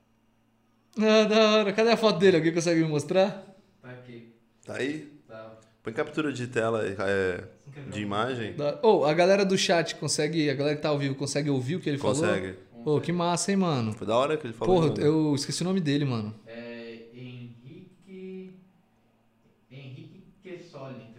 Ah, 1.00 1.24
da 1.26 1.52
hora. 1.58 1.74
Cadê 1.74 1.92
a 1.92 1.98
foto 1.98 2.20
dele? 2.20 2.38
Alguém 2.38 2.54
consegue 2.54 2.82
me 2.82 2.88
mostrar? 2.88 3.44
Tá 3.82 3.90
aqui. 3.90 4.34
Tá 4.66 4.76
aí? 4.76 5.12
Tá. 5.28 5.58
Põe 5.82 5.92
captura 5.94 6.32
de 6.32 6.48
tela 6.48 6.86
é, 6.86 7.44
de 7.90 8.02
imagem. 8.02 8.54
Da... 8.54 8.80
Oh, 8.82 9.04
a 9.04 9.14
galera 9.14 9.44
do 9.44 9.58
chat 9.58 9.96
consegue. 9.96 10.50
A 10.50 10.54
galera 10.54 10.76
que 10.76 10.82
tá 10.82 10.90
ao 10.90 10.98
vivo 11.00 11.16
consegue 11.16 11.50
ouvir 11.50 11.76
o 11.76 11.80
que 11.80 11.90
ele 11.90 11.98
Consegue. 11.98 12.54
falou? 12.54 12.98
Oh, 12.98 13.02
que 13.02 13.12
massa, 13.12 13.52
hein, 13.52 13.58
mano? 13.58 13.94
Foi 13.94 14.06
da 14.06 14.16
hora 14.16 14.38
que 14.38 14.46
ele 14.46 14.54
falou. 14.54 14.76
Porra, 14.76 14.88
mano. 14.90 15.02
eu 15.02 15.36
esqueci 15.36 15.62
o 15.62 15.66
nome 15.66 15.80
dele, 15.80 16.06
mano. 16.06 16.34
É 16.46 17.00
Henrique. 17.14 18.54
Henrique 19.72 20.22
Quessoli. 20.44 20.96
Tá. 21.00 21.14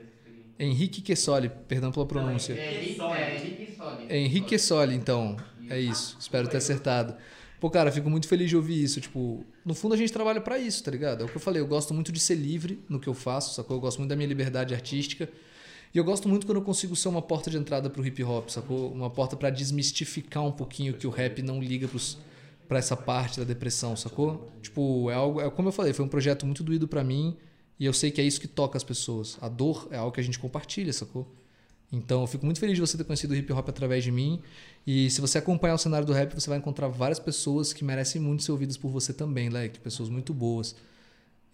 Henrique 0.58 1.02
Quessoli, 1.02 1.50
perdão 1.68 1.90
pela 1.90 2.06
pronúncia. 2.06 2.52
É 2.54 2.74
Henrique, 2.74 3.00
é 3.00 3.36
Henrique 3.36 3.76
Soli. 3.76 4.06
Henrique 4.08 4.46
Quessoli, 4.46 4.94
então. 4.94 5.36
É 5.70 5.80
isso. 5.80 6.16
Espero 6.18 6.48
ter 6.48 6.58
acertado. 6.58 7.14
Pô, 7.60 7.70
cara, 7.70 7.90
fico 7.90 8.10
muito 8.10 8.28
feliz 8.28 8.50
de 8.50 8.56
ouvir 8.56 8.82
isso. 8.82 9.00
Tipo, 9.00 9.44
no 9.64 9.74
fundo 9.74 9.94
a 9.94 9.96
gente 9.96 10.12
trabalha 10.12 10.40
pra 10.40 10.58
isso, 10.58 10.82
tá 10.84 10.90
ligado? 10.90 11.22
É 11.22 11.24
o 11.24 11.28
que 11.28 11.36
eu 11.36 11.40
falei, 11.40 11.62
eu 11.62 11.66
gosto 11.66 11.94
muito 11.94 12.12
de 12.12 12.20
ser 12.20 12.34
livre 12.34 12.82
no 12.88 13.00
que 13.00 13.08
eu 13.08 13.14
faço, 13.14 13.54
sacou? 13.54 13.76
Eu 13.76 13.80
gosto 13.80 13.98
muito 13.98 14.10
da 14.10 14.16
minha 14.16 14.28
liberdade 14.28 14.74
artística. 14.74 15.28
E 15.94 15.96
eu 15.98 16.04
gosto 16.04 16.28
muito 16.28 16.44
quando 16.44 16.58
eu 16.58 16.64
consigo 16.64 16.96
ser 16.96 17.08
uma 17.08 17.22
porta 17.22 17.50
de 17.50 17.56
entrada 17.56 17.88
pro 17.88 18.04
hip 18.04 18.22
hop, 18.22 18.48
sacou? 18.48 18.92
Uma 18.92 19.08
porta 19.08 19.36
pra 19.36 19.48
desmistificar 19.48 20.44
um 20.44 20.52
pouquinho 20.52 20.94
que 20.94 21.06
o 21.06 21.10
rap 21.10 21.40
não 21.40 21.62
liga 21.62 21.86
pros, 21.86 22.18
pra 22.68 22.78
essa 22.78 22.96
parte 22.96 23.38
da 23.38 23.44
depressão, 23.44 23.96
sacou? 23.96 24.50
Tipo, 24.60 25.08
é 25.10 25.14
algo. 25.14 25.40
É, 25.40 25.48
como 25.48 25.68
eu 25.68 25.72
falei, 25.72 25.92
foi 25.92 26.04
um 26.04 26.08
projeto 26.08 26.44
muito 26.44 26.64
doído 26.64 26.88
pra 26.88 27.04
mim. 27.04 27.36
E 27.78 27.86
eu 27.86 27.92
sei 27.92 28.10
que 28.10 28.20
é 28.20 28.24
isso 28.24 28.40
que 28.40 28.48
toca 28.48 28.76
as 28.76 28.84
pessoas. 28.84 29.38
A 29.40 29.48
dor 29.48 29.88
é 29.90 29.96
algo 29.96 30.12
que 30.12 30.20
a 30.20 30.24
gente 30.24 30.38
compartilha, 30.38 30.92
sacou? 30.92 31.32
Então, 31.94 32.22
eu 32.22 32.26
fico 32.26 32.44
muito 32.44 32.58
feliz 32.58 32.74
de 32.74 32.80
você 32.80 32.96
ter 32.96 33.04
conhecido 33.04 33.32
o 33.32 33.36
hip 33.36 33.52
hop 33.52 33.68
através 33.68 34.02
de 34.02 34.10
mim. 34.10 34.40
E 34.86 35.08
se 35.10 35.20
você 35.20 35.38
acompanhar 35.38 35.74
o 35.74 35.78
cenário 35.78 36.06
do 36.06 36.12
rap, 36.12 36.34
você 36.34 36.48
vai 36.50 36.58
encontrar 36.58 36.88
várias 36.88 37.18
pessoas 37.20 37.72
que 37.72 37.84
merecem 37.84 38.20
muito 38.20 38.42
ser 38.42 38.52
ouvidas 38.52 38.76
por 38.76 38.90
você 38.90 39.12
também, 39.12 39.48
Leque. 39.48 39.78
Pessoas 39.78 40.08
muito 40.08 40.34
boas. 40.34 40.74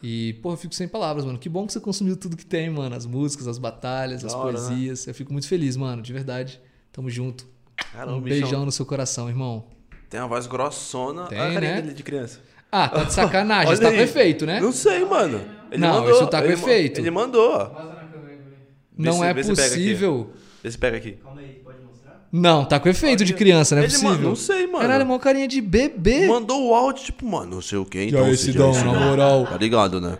E, 0.02 0.32
porra, 0.42 0.54
eu 0.54 0.58
fico 0.58 0.74
sem 0.74 0.88
palavras, 0.88 1.24
mano. 1.26 1.38
Que 1.38 1.48
bom 1.48 1.66
que 1.66 1.72
você 1.74 1.80
consumiu 1.80 2.16
tudo 2.16 2.36
que 2.36 2.46
tem, 2.46 2.70
mano. 2.70 2.96
As 2.96 3.04
músicas, 3.04 3.46
as 3.46 3.58
batalhas, 3.58 4.24
as 4.24 4.34
né? 4.34 4.40
poesias. 4.40 5.06
Eu 5.06 5.14
fico 5.14 5.30
muito 5.32 5.46
feliz, 5.46 5.76
mano. 5.76 6.00
De 6.00 6.12
verdade. 6.12 6.58
Tamo 6.90 7.10
junto. 7.10 7.46
Caramba, 7.92 8.16
um 8.16 8.20
bichão. 8.20 8.40
beijão 8.40 8.64
no 8.64 8.72
seu 8.72 8.86
coração, 8.86 9.28
irmão. 9.28 9.66
Tem 10.08 10.18
uma 10.20 10.28
voz 10.28 10.46
grossona. 10.46 11.26
Tem, 11.26 11.38
Olha 11.38 11.58
a 11.58 11.60
né? 11.60 11.82
dele 11.82 11.94
de 11.94 12.02
criança. 12.02 12.40
Ah, 12.72 12.88
tá 12.88 13.04
de 13.04 13.12
sacanagem. 13.12 13.72
Isso 13.74 13.82
tá 13.82 13.92
efeito, 13.92 14.46
né? 14.46 14.58
Não 14.60 14.72
sei, 14.72 15.04
mano. 15.04 15.40
Ele 15.70 15.80
Não, 15.80 16.00
mandou. 16.00 16.10
isso 16.10 16.26
tá 16.26 16.44
efeito. 16.44 17.00
Ele 17.00 17.10
mandou. 17.10 17.52
ó. 17.52 17.68
Mostra 17.68 17.84
na 17.84 17.94
câmera 18.08 18.32
aí 18.32 18.36
pra 18.38 18.50
ver. 18.50 18.58
Não 19.04 19.14
se- 19.18 19.24
é 19.24 19.34
vê 19.34 19.44
se 19.44 19.50
aqui. 19.52 19.60
possível. 19.62 20.30
Vê 20.62 20.70
se 20.70 20.78
pega 20.78 20.96
aqui. 20.96 21.12
Calma 21.12 21.40
aí, 21.40 21.60
pode 21.64 21.78
mostrar? 21.84 22.28
Não, 22.32 22.64
tá 22.64 22.78
com 22.78 22.88
efeito 22.88 23.24
de 23.24 23.34
criança, 23.34 23.74
não 23.74 23.82
é 23.82 23.86
Ele 23.86 23.92
possível. 23.92 24.14
ma- 24.16 24.20
Não 24.22 24.36
sei, 24.36 24.66
mano. 24.66 24.78
Caralho, 24.80 25.06
mó 25.06 25.18
carinha 25.18 25.48
de 25.48 25.60
bebê. 25.60 26.26
Mandou 26.26 26.68
o 26.68 26.74
áudio, 26.74 27.04
tipo, 27.04 27.26
mano, 27.26 27.56
não 27.56 27.62
sei 27.62 27.78
o 27.78 27.84
que, 27.84 28.04
então. 28.04 28.24
aí, 28.24 28.36
Sidão. 28.36 28.72
na 28.72 29.00
moral. 29.08 29.46
Tá 29.46 29.56
ligado, 29.56 30.00
né? 30.00 30.18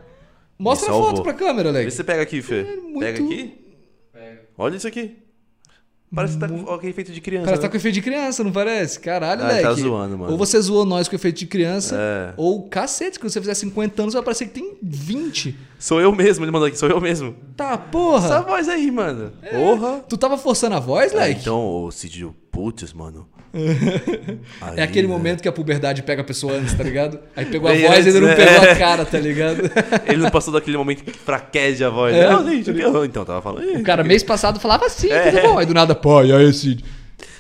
Mostra 0.59 0.91
a 0.91 0.93
foto 0.93 1.23
pra 1.23 1.33
câmera, 1.33 1.73
Vê 1.73 1.79
Leque. 1.79 1.91
se 1.91 1.97
você 1.99 2.05
pega 2.05 2.23
aqui, 2.23 2.43
Fê. 2.43 2.65
muito- 2.83 2.99
Pega 3.01 3.25
aqui. 3.25 3.55
Pega. 4.13 4.41
Olha 4.59 4.77
isso 4.77 4.87
aqui. 4.89 5.17
Parece 6.13 6.35
que 6.35 6.41
tá 6.41 6.49
com 6.49 6.73
aquele 6.73 6.91
efeito 6.91 7.13
de 7.13 7.21
criança. 7.21 7.45
Parece 7.45 7.61
que 7.61 7.63
tá 7.63 7.69
né? 7.69 7.71
com 7.71 7.77
efeito 7.77 7.95
de 7.95 8.03
criança, 8.03 8.43
não 8.43 8.51
parece? 8.51 8.99
Caralho, 8.99 9.43
Ah, 9.45 9.47
Leque. 9.49 9.63
tá 9.63 9.73
zoando, 9.75 10.19
mano. 10.19 10.33
Ou 10.33 10.37
você 10.39 10.61
zoou 10.61 10.85
nós 10.85 11.07
com 11.09 11.15
efeito 11.15 11.39
de 11.39 11.47
criança, 11.47 11.97
É. 11.97 12.35
ou 12.37 12.69
cacete, 12.69 13.17
que 13.19 13.29
você 13.31 13.41
fizer 13.41 13.55
50 13.55 14.03
anos 14.03 14.15
vai 14.15 14.23
parecer 14.23 14.47
que 14.47 14.53
tem 14.55 14.77
20. 14.83 15.57
Sou 15.79 16.01
eu 16.01 16.13
mesmo, 16.13 16.45
ele 16.45 16.51
mandou 16.51 16.67
aqui, 16.67 16.77
sou 16.77 16.89
eu 16.89 17.01
mesmo. 17.01 17.37
Tá, 17.57 17.79
porra. 17.79 18.25
Essa 18.27 18.41
voz 18.43 18.69
aí, 18.69 18.91
mano. 18.91 19.33
Porra. 19.51 20.01
Tu 20.09 20.17
tava 20.19 20.37
forçando 20.37 20.75
a 20.75 20.81
voz, 20.81 21.13
É, 21.13 21.17
Leque? 21.17 21.43
então, 21.43 21.59
ô 21.65 21.91
Cid, 21.93 22.29
putz, 22.61 22.93
mano. 22.93 23.27
Aí, 24.61 24.75
É 24.79 24.83
aquele 24.83 25.09
né? 25.09 25.13
momento 25.13 25.41
que 25.43 25.49
a 25.49 25.53
puberdade 25.53 26.03
pega 26.03 26.21
a 26.21 26.25
pessoa 26.25 26.53
antes, 26.53 26.75
tá 26.75 26.83
ligado? 26.85 27.19
Aí 27.35 27.47
pegou 27.47 27.69
a 27.69 27.73
Bem 27.73 27.83
voz 27.87 27.93
e 27.93 28.01
antes, 28.01 28.15
ele 28.15 28.21
não 28.21 28.29
né? 28.29 28.37
pegou 28.37 28.71
a 28.71 28.75
cara, 28.77 29.05
tá 29.05 29.19
ligado? 29.19 29.61
Ele 30.07 30.19
não 30.23 30.31
passou 30.31 30.53
daquele 30.53 30.77
momento 30.77 31.03
que 31.05 31.11
fraqueja 31.13 31.87
a 31.87 31.91
voz. 31.91 32.15
É. 32.15 32.29
Não, 32.31 32.45
gente, 32.49 32.71
eu- 32.71 33.05
então, 33.05 33.25
tava 33.25 33.41
falando. 33.41 33.67
O 33.79 33.83
cara 33.83 34.05
mês 34.05 34.23
passado 34.23 34.61
falava 34.61 34.87
assim, 34.87 35.11
É. 35.11 35.31
tudo 35.31 35.43
bom. 35.43 35.59
Aí 35.59 35.67
do 35.67 35.75
nada, 35.75 35.95
pô, 35.95 36.23
e 36.23 36.33
aí, 36.33 36.53
Cid? 36.53 36.85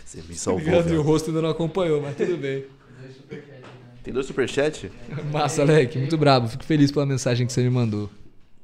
Você 0.04 0.18
me 0.18 0.22
Tá 0.28 0.34
salvou, 0.34 0.64
ligado? 0.64 0.92
E 0.92 0.96
o 0.96 1.02
rosto 1.02 1.28
ainda 1.30 1.42
não 1.42 1.50
acompanhou, 1.50 2.00
mas 2.00 2.16
tudo 2.16 2.36
bem. 2.36 2.64
Dois 3.00 3.14
superchats, 3.16 3.60
né? 3.60 3.68
Tem 4.02 4.12
dois 4.14 4.26
superchat? 4.26 4.90
Massa, 5.30 5.62
Leque, 5.64 5.98
muito 5.98 6.16
brabo. 6.18 6.48
Fico 6.48 6.64
feliz 6.64 6.90
pela 6.90 7.04
mensagem 7.06 7.46
que 7.46 7.52
você 7.52 7.62
me 7.62 7.70
mandou. 7.70 8.10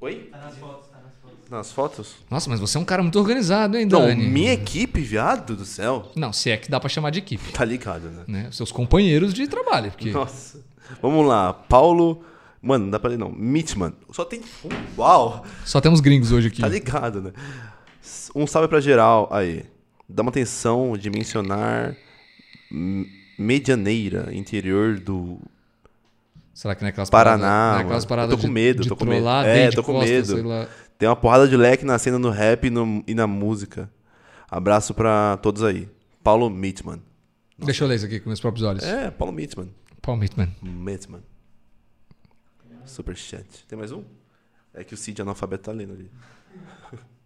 Oi? 0.00 0.28
Tá 0.32 0.50
nas 1.50 1.70
fotos? 1.72 2.14
Nossa, 2.30 2.48
mas 2.50 2.58
você 2.60 2.76
é 2.76 2.80
um 2.80 2.84
cara 2.84 3.02
muito 3.02 3.18
organizado, 3.18 3.76
hein, 3.76 3.86
Não, 3.86 4.00
Dani? 4.00 4.26
minha 4.26 4.52
equipe, 4.52 5.00
viado 5.00 5.54
do 5.56 5.64
céu. 5.64 6.10
Não, 6.16 6.32
se 6.32 6.50
é 6.50 6.56
que 6.56 6.70
dá 6.70 6.78
pra 6.80 6.88
chamar 6.88 7.10
de 7.10 7.18
equipe, 7.20 7.52
Tá 7.52 7.64
ligado, 7.64 8.08
né? 8.08 8.22
né? 8.26 8.48
Seus 8.52 8.72
companheiros 8.72 9.32
de 9.32 9.46
trabalho, 9.46 9.90
porque... 9.90 10.10
Nossa. 10.10 10.60
Vamos 11.02 11.26
lá. 11.26 11.52
Paulo. 11.52 12.22
Mano, 12.62 12.84
não 12.84 12.90
dá 12.90 12.98
pra 12.98 13.10
ler 13.10 13.18
não. 13.18 13.30
Mitman. 13.30 13.92
Só 14.12 14.24
tem. 14.24 14.40
Uau! 14.96 15.44
Só 15.64 15.80
temos 15.80 16.00
gringos 16.00 16.32
hoje 16.32 16.48
aqui. 16.48 16.60
Tá 16.60 16.68
ligado, 16.68 17.20
né? 17.22 17.32
Um 18.34 18.46
salve 18.46 18.68
pra 18.68 18.80
geral. 18.80 19.28
Aí. 19.32 19.64
Dá 20.08 20.22
uma 20.22 20.30
atenção 20.30 20.96
de 20.96 21.10
mencionar. 21.10 21.96
Medianeira, 23.38 24.30
interior 24.34 24.98
do. 24.98 25.38
Será 26.54 26.74
que 26.74 26.80
não 26.82 26.86
é 26.86 26.90
aquelas 26.90 27.10
Paraná, 27.10 27.38
paradas, 27.82 27.90
não 27.90 27.98
é 27.98 28.06
paradas 28.06 28.34
tô 28.34 28.40
com 28.40 28.46
de- 28.46 28.52
medo, 28.52 28.82
de 28.82 28.88
tô 28.88 28.96
com 28.96 29.04
medo. 29.04 29.28
É, 29.28 29.70
tô 29.70 29.82
com 29.82 29.98
medo. 30.00 30.68
Tem 30.98 31.08
uma 31.08 31.16
porrada 31.16 31.46
de 31.48 31.56
leque 31.56 31.84
nascendo 31.84 32.18
no 32.18 32.30
rap 32.30 32.66
e, 32.66 32.70
no- 32.70 33.02
e 33.06 33.14
na 33.14 33.26
música. 33.26 33.90
Abraço 34.50 34.94
pra 34.94 35.36
todos 35.38 35.62
aí. 35.62 35.88
Paulo 36.22 36.48
Mitman. 36.48 37.02
Deixa 37.58 37.84
eu 37.84 37.88
ler 37.88 37.96
isso 37.96 38.06
aqui 38.06 38.20
com 38.20 38.28
meus 38.28 38.40
próprios 38.40 38.66
olhos. 38.66 38.82
É, 38.84 39.10
Paulo 39.10 39.32
Mitman. 39.32 39.70
Paul 40.02 40.16
Mitman. 40.16 40.54
Mitman. 40.62 41.22
Superchat. 42.84 43.64
Tem 43.66 43.78
mais 43.78 43.90
um? 43.92 44.04
É 44.72 44.84
que 44.84 44.94
o 44.94 44.96
Cid 44.96 45.20
analfabeto 45.22 45.64
tá 45.64 45.72
lendo 45.72 45.92
ali. 45.94 46.10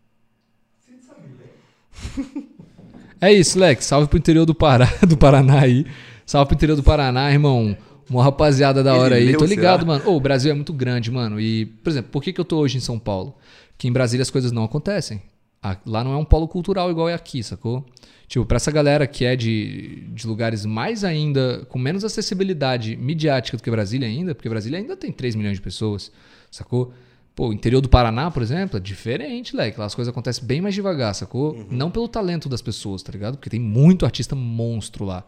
É 3.20 3.32
isso, 3.32 3.58
Lex. 3.58 3.84
Salve 3.84 4.08
pro 4.08 4.18
interior 4.18 4.46
do, 4.46 4.54
Pará, 4.54 4.86
do 5.06 5.16
Paraná 5.16 5.60
aí. 5.60 5.86
Salve 6.24 6.48
pro 6.48 6.54
interior 6.56 6.76
do 6.76 6.82
Paraná, 6.82 7.30
irmão. 7.30 7.76
Uma 8.10 8.24
rapaziada 8.24 8.82
da 8.82 8.90
Ele 8.92 8.98
hora 9.00 9.14
aí. 9.14 9.26
leu, 9.26 9.38
Tô 9.38 9.44
ligado, 9.44 9.80
será? 9.80 9.86
mano. 9.98 10.10
Ô, 10.10 10.16
o 10.16 10.20
Brasil 10.20 10.50
é 10.50 10.54
muito 10.54 10.72
grande, 10.72 11.10
mano. 11.10 11.40
E, 11.40 11.66
por 11.66 11.90
exemplo, 11.90 12.10
por 12.10 12.22
que, 12.22 12.32
que 12.32 12.40
eu 12.40 12.44
tô 12.44 12.58
hoje 12.58 12.76
em 12.76 12.80
São 12.80 12.98
Paulo? 12.98 13.36
Que 13.78 13.86
em 13.88 13.92
Brasília 13.92 14.22
as 14.22 14.30
coisas 14.30 14.50
não 14.52 14.64
acontecem. 14.64 15.22
Ah, 15.62 15.76
Lá 15.86 16.02
não 16.02 16.12
é 16.12 16.16
um 16.16 16.24
polo 16.24 16.48
cultural 16.48 16.90
igual 16.90 17.08
é 17.08 17.14
aqui, 17.14 17.42
sacou? 17.42 17.86
Tipo, 18.26 18.44
pra 18.46 18.56
essa 18.56 18.70
galera 18.70 19.06
que 19.06 19.24
é 19.24 19.36
de, 19.36 20.04
de 20.12 20.26
lugares 20.26 20.64
mais 20.64 21.04
ainda, 21.04 21.66
com 21.68 21.78
menos 21.78 22.04
acessibilidade 22.04 22.96
midiática 22.96 23.56
do 23.56 23.62
que 23.62 23.70
Brasília 23.70 24.06
ainda, 24.08 24.34
porque 24.34 24.48
Brasília 24.48 24.78
ainda 24.78 24.96
tem 24.96 25.10
3 25.12 25.34
milhões 25.34 25.56
de 25.56 25.62
pessoas, 25.62 26.10
sacou? 26.50 26.92
Pô, 27.34 27.48
o 27.48 27.52
interior 27.52 27.80
do 27.80 27.88
Paraná, 27.88 28.30
por 28.30 28.42
exemplo, 28.42 28.76
é 28.76 28.80
diferente, 28.80 29.54
leque. 29.56 29.78
Lá 29.78 29.86
as 29.86 29.94
coisas 29.94 30.10
acontecem 30.10 30.44
bem 30.44 30.60
mais 30.60 30.74
devagar, 30.74 31.14
sacou? 31.14 31.64
Não 31.70 31.90
pelo 31.90 32.08
talento 32.08 32.48
das 32.48 32.62
pessoas, 32.62 33.02
tá 33.02 33.12
ligado? 33.12 33.36
Porque 33.36 33.50
tem 33.50 33.60
muito 33.60 34.04
artista 34.04 34.34
monstro 34.34 35.04
lá. 35.04 35.24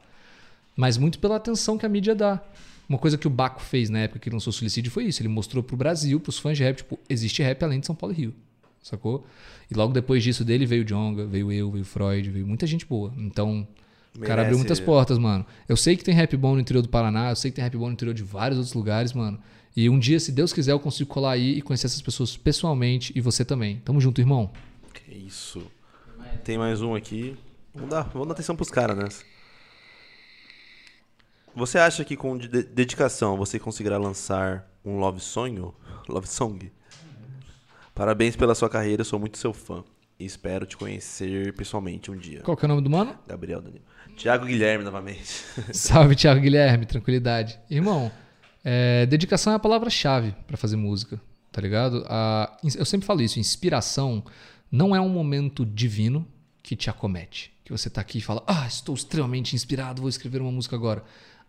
Mas 0.77 0.97
muito 0.97 1.19
pela 1.19 1.37
atenção 1.37 1.77
que 1.77 1.85
a 1.87 1.89
mídia 1.89 2.15
dá. 2.15 2.41
Uma 2.89 2.99
coisa 2.99 3.17
que 3.17 3.27
o 3.27 3.31
Baco 3.31 3.63
fez 3.63 3.89
na 3.89 4.01
época 4.01 4.19
que 4.19 4.29
lançou 4.31 4.53
Suicídio 4.53 4.91
foi 4.91 5.05
isso. 5.05 5.23
Ele 5.23 5.29
mostrou 5.29 5.63
pro 5.63 5.77
Brasil, 5.77 6.19
pros 6.21 6.39
fãs 6.39 6.57
de 6.59 6.65
rap, 6.65 6.79
tipo, 6.79 6.99
existe 7.09 7.43
rap 7.43 7.63
além 7.63 7.81
de 7.81 7.87
São 7.87 7.95
Paulo 7.95 8.15
e 8.15 8.19
Rio. 8.19 8.35
Sacou? 8.83 9.25
E 9.71 9.75
logo 9.75 9.93
depois 9.93 10.23
disso 10.23 10.45
dele 10.45 10.67
veio 10.67 10.83
o 10.83 10.85
Jonga, 10.85 11.25
veio 11.25 11.51
eu, 11.53 11.71
veio 11.71 11.83
o 11.83 11.87
Freud, 11.87 12.29
veio 12.31 12.47
muita 12.47 12.67
gente 12.67 12.85
boa. 12.85 13.13
Então, 13.17 13.67
o 14.15 14.19
cara 14.21 14.43
abriu 14.43 14.57
Merece- 14.57 14.59
muitas 14.59 14.81
portas, 14.81 15.19
mano. 15.19 15.47
Eu 15.69 15.77
sei 15.77 15.97
que 15.97 16.03
tem 16.05 16.13
rap 16.15 16.37
bom 16.37 16.55
no 16.55 16.61
interior 16.61 16.83
do 16.83 16.89
Paraná, 16.89 17.31
eu 17.31 17.37
sei 17.37 17.51
que 17.51 17.55
tem 17.57 17.65
rap 17.65 17.77
bom 17.77 17.87
no 17.87 17.93
interior 17.93 18.13
de 18.13 18.23
vários 18.25 18.59
outros 18.59 18.75
lugares, 18.75 19.13
mano. 19.13 19.39
E 19.75 19.89
um 19.89 19.99
dia, 19.99 20.19
se 20.21 20.31
Deus 20.33 20.53
quiser, 20.53 20.73
eu 20.73 20.81
consigo 20.81 21.09
colar 21.09 21.31
aí 21.33 21.59
e 21.59 21.63
conhecer 21.63 21.87
essas 21.87 22.03
pessoas 22.03 22.37
pessoalmente 22.37 23.13
e 23.17 23.21
você 23.23 23.43
também. 23.45 23.81
Tamo 23.85 24.01
junto, 24.01 24.21
irmão. 24.21 24.51
Que 24.93 25.15
isso. 25.15 25.63
Tem 26.45 26.59
mais 26.59 26.83
um 26.83 26.95
aqui. 26.95 27.37
Vamos 27.75 27.89
dar, 27.89 28.03
vamos 28.13 28.29
dar 28.29 28.35
atenção 28.35 28.55
pros 28.55 28.69
caras, 28.69 28.99
né? 28.99 29.09
Você 31.55 31.79
acha 31.79 32.05
que 32.05 32.17
com 32.17 32.37
de- 32.37 32.49
dedicação 32.63 33.37
você 33.37 33.59
conseguirá 33.59 33.99
lançar 33.99 34.67
um 34.85 34.99
love 34.99 35.21
sonho? 35.21 35.75
Love 36.09 36.27
song? 36.27 36.73
Parabéns 37.95 38.35
pela 38.35 38.55
sua 38.57 38.69
carreira, 38.69 39.05
sou 39.05 39.19
muito 39.19 39.39
seu 39.39 39.53
fã. 39.53 39.85
E 40.19 40.25
espero 40.25 40.67
te 40.67 40.77
conhecer 40.77 41.53
pessoalmente 41.55 42.11
um 42.11 42.17
dia. 42.17 42.41
Qual 42.41 42.57
que 42.57 42.65
é 42.65 42.67
o 42.67 42.69
nome 42.69 42.83
do 42.83 42.91
mano? 42.91 43.17
Gabriel 43.27 43.61
Danilo. 43.63 43.85
Tiago 44.17 44.45
Guilherme, 44.47 44.83
novamente. 44.85 45.25
Salve, 45.73 46.17
Thiago 46.17 46.41
Guilherme, 46.41 46.87
tranquilidade. 46.87 47.59
Irmão, 47.71 48.11
é, 48.65 49.07
dedicação 49.07 49.53
é 49.53 49.57
a 49.57 49.61
palavra-chave 49.61 50.35
pra 50.47 50.57
fazer 50.57 50.77
música, 50.77 51.21
tá 51.53 51.61
ligado? 51.61 52.05
A- 52.09 52.57
eu 52.77 52.85
sempre 52.85 53.07
falo 53.07 53.23
isso, 53.23 53.39
inspiração 53.39 54.25
não 54.71 54.95
é 54.97 55.01
um 55.01 55.09
momento 55.09 55.65
divino 55.65 56.27
que 56.63 56.75
te 56.75 56.91
acomete. 56.91 57.53
Que 57.65 57.71
você 57.73 57.89
tá 57.89 58.01
aqui 58.01 58.19
e 58.19 58.23
fala, 58.23 58.43
ah, 58.47 58.67
estou 58.67 58.95
extremamente 58.95 59.55
inspirado, 59.55 60.03
vou 60.03 60.09
escrever 60.09 60.41
uma 60.43 60.51
música 60.53 60.75
agora. 60.77 61.03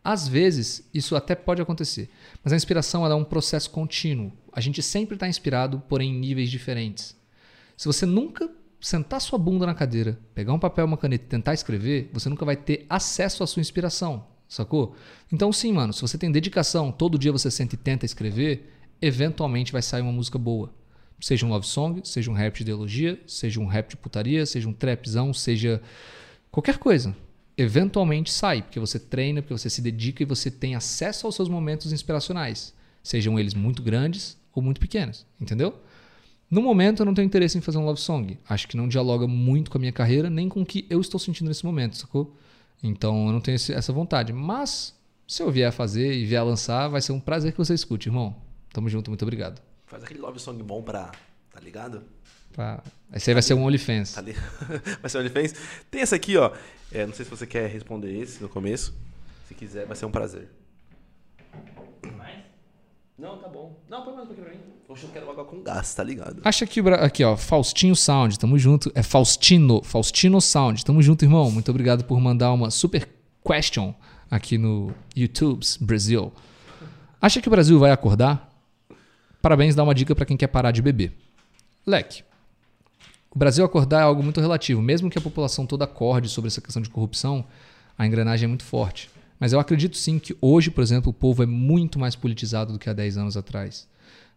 Às 0.03 0.27
vezes, 0.27 0.87
isso 0.93 1.15
até 1.15 1.33
pode 1.33 1.61
acontecer. 1.61 2.09
Mas 2.43 2.51
a 2.51 2.55
inspiração 2.55 3.05
é 3.05 3.15
um 3.15 3.23
processo 3.23 3.69
contínuo. 3.69 4.33
A 4.51 4.59
gente 4.59 4.81
sempre 4.83 5.15
está 5.15 5.27
inspirado, 5.27 5.81
porém 5.87 6.11
em 6.11 6.19
níveis 6.19 6.51
diferentes. 6.51 7.15
Se 7.77 7.87
você 7.87 8.05
nunca 8.05 8.49
sentar 8.81 9.21
sua 9.21 9.39
bunda 9.39 9.65
na 9.65 9.73
cadeira, 9.73 10.19
pegar 10.35 10.51
um 10.51 10.59
papel, 10.59 10.85
uma 10.85 10.97
caneta 10.97 11.23
e 11.23 11.27
tentar 11.27 11.53
escrever, 11.53 12.09
você 12.11 12.27
nunca 12.27 12.43
vai 12.43 12.57
ter 12.57 12.85
acesso 12.89 13.41
à 13.41 13.47
sua 13.47 13.61
inspiração, 13.61 14.27
sacou? 14.47 14.93
Então 15.31 15.53
sim, 15.53 15.71
mano, 15.71 15.93
se 15.93 16.01
você 16.01 16.17
tem 16.17 16.29
dedicação, 16.29 16.91
todo 16.91 17.17
dia 17.17 17.31
você 17.31 17.49
senta 17.49 17.75
e 17.75 17.77
tenta 17.77 18.05
escrever, 18.05 18.73
eventualmente 19.01 19.71
vai 19.71 19.81
sair 19.81 20.01
uma 20.01 20.11
música 20.11 20.37
boa. 20.37 20.73
Seja 21.21 21.45
um 21.45 21.49
love 21.49 21.65
song, 21.65 22.01
seja 22.03 22.29
um 22.29 22.33
rap 22.33 22.57
de 22.57 22.63
ideologia, 22.63 23.21
seja 23.25 23.61
um 23.61 23.65
rap 23.65 23.91
de 23.91 23.95
putaria, 23.95 24.45
seja 24.45 24.67
um 24.67 24.73
trapzão, 24.73 25.33
seja 25.33 25.81
qualquer 26.51 26.77
coisa. 26.77 27.15
Eventualmente 27.57 28.31
sai, 28.31 28.61
porque 28.63 28.79
você 28.79 28.97
treina, 28.99 29.41
porque 29.41 29.55
você 29.57 29.69
se 29.69 29.81
dedica 29.81 30.23
e 30.23 30.25
você 30.25 30.49
tem 30.49 30.75
acesso 30.75 31.25
aos 31.27 31.35
seus 31.35 31.47
momentos 31.47 31.91
inspiracionais, 31.93 32.73
sejam 33.03 33.39
eles 33.39 33.53
muito 33.53 33.81
grandes 33.83 34.37
ou 34.53 34.61
muito 34.63 34.79
pequenos, 34.81 35.25
entendeu? 35.39 35.75
No 36.49 36.61
momento, 36.61 37.01
eu 37.01 37.05
não 37.05 37.13
tenho 37.13 37.25
interesse 37.25 37.57
em 37.57 37.61
fazer 37.61 37.77
um 37.79 37.85
love 37.85 37.99
song. 37.99 38.37
Acho 38.47 38.67
que 38.67 38.77
não 38.77 38.87
dialoga 38.87 39.27
muito 39.27 39.71
com 39.71 39.77
a 39.77 39.81
minha 39.81 39.91
carreira, 39.91 40.29
nem 40.29 40.47
com 40.49 40.61
o 40.61 40.65
que 40.65 40.85
eu 40.89 41.01
estou 41.01 41.19
sentindo 41.19 41.47
nesse 41.47 41.65
momento, 41.65 41.97
sacou? 41.97 42.35
Então, 42.81 43.27
eu 43.27 43.33
não 43.33 43.41
tenho 43.41 43.55
esse- 43.55 43.73
essa 43.73 43.91
vontade. 43.91 44.31
Mas, 44.33 44.93
se 45.27 45.41
eu 45.41 45.49
vier 45.49 45.69
a 45.69 45.71
fazer 45.71 46.13
e 46.13 46.25
vier 46.25 46.39
a 46.41 46.43
lançar, 46.43 46.87
vai 46.89 47.01
ser 47.01 47.11
um 47.11 47.19
prazer 47.19 47.53
que 47.53 47.57
você 47.57 47.73
escute, 47.73 48.07
irmão. 48.09 48.35
Tamo 48.71 48.87
junto, 48.89 49.09
muito 49.09 49.21
obrigado. 49.23 49.61
Faz 49.87 50.03
aquele 50.03 50.19
love 50.19 50.39
song 50.39 50.61
bom 50.61 50.81
pra. 50.83 51.11
Tá 51.51 51.59
ligado? 51.59 52.03
Pra... 52.53 52.81
Esse 53.13 53.29
aí 53.29 53.33
vai 53.35 53.43
ser 53.43 53.53
um 53.53 53.63
OnlyFans. 53.63 54.15
Vai 55.01 55.09
ser 55.09 55.17
onde 55.17 55.29
fez. 55.29 55.53
Tem 55.91 56.01
essa 56.01 56.15
aqui, 56.15 56.37
ó. 56.37 56.51
É, 56.91 57.05
não 57.05 57.13
sei 57.13 57.25
se 57.25 57.31
você 57.31 57.45
quer 57.45 57.67
responder 57.67 58.15
esse 58.15 58.41
no 58.41 58.47
começo. 58.47 58.93
Se 59.47 59.53
quiser, 59.53 59.85
vai 59.85 59.95
ser 59.95 60.05
um 60.05 60.11
prazer. 60.11 60.47
Mais? 62.17 62.39
Não, 63.17 63.37
tá 63.37 63.47
bom. 63.47 63.79
Não, 63.89 64.03
põe 64.03 64.13
mais 64.13 64.25
um 64.25 64.27
pouquinho 64.27 64.47
pra 64.47 64.55
mim. 64.55 64.61
Poxa, 64.87 65.05
eu 65.05 65.09
quero 65.09 65.29
água 65.29 65.45
com 65.45 65.61
gás, 65.61 65.93
tá 65.95 66.03
ligado? 66.03 66.41
Acha 66.43 66.67
que 66.67 66.79
aqui, 66.79 67.23
ó, 67.23 67.35
Faustinho 67.35 67.95
Sound, 67.95 68.37
tamo 68.37 68.59
junto. 68.59 68.91
É 68.93 69.01
Faustino, 69.01 69.81
Faustino 69.83 70.39
Sound, 70.41 70.83
tamo 70.83 71.01
junto, 71.01 71.23
irmão. 71.23 71.49
Muito 71.49 71.69
obrigado 71.71 72.03
por 72.03 72.19
mandar 72.19 72.51
uma 72.51 72.69
super 72.69 73.09
question 73.43 73.93
aqui 74.29 74.57
no 74.57 74.93
YouTube's 75.15 75.77
Brasil. 75.77 76.31
Acha 77.21 77.41
que 77.41 77.47
o 77.47 77.51
Brasil 77.51 77.79
vai 77.79 77.91
acordar? 77.91 78.51
Parabéns, 79.41 79.75
dá 79.75 79.83
uma 79.83 79.95
dica 79.95 80.15
pra 80.15 80.25
quem 80.25 80.37
quer 80.37 80.47
parar 80.47 80.71
de 80.71 80.81
beber. 80.81 81.13
Leque. 81.85 82.23
O 83.35 83.39
Brasil 83.39 83.65
acordar 83.65 84.01
é 84.01 84.03
algo 84.03 84.21
muito 84.21 84.39
relativo. 84.39 84.79
Mesmo 84.79 85.09
que 85.09 85.17
a 85.17 85.21
população 85.21 85.65
toda 85.65 85.85
acorde 85.85 86.29
sobre 86.29 86.49
essa 86.49 86.61
questão 86.61 86.79
de 86.79 86.89
corrupção, 86.89 87.43
a 87.97 88.05
engrenagem 88.05 88.45
é 88.45 88.47
muito 88.47 88.63
forte. 88.63 89.09
Mas 89.39 89.51
eu 89.51 89.59
acredito 89.59 89.97
sim 89.97 90.19
que 90.19 90.37
hoje, 90.39 90.69
por 90.69 90.83
exemplo, 90.83 91.09
o 91.09 91.13
povo 91.13 91.41
é 91.41 91.45
muito 91.47 91.97
mais 91.97 92.15
politizado 92.15 92.73
do 92.73 92.77
que 92.77 92.87
há 92.87 92.93
10 92.93 93.17
anos 93.17 93.35
atrás. 93.35 93.87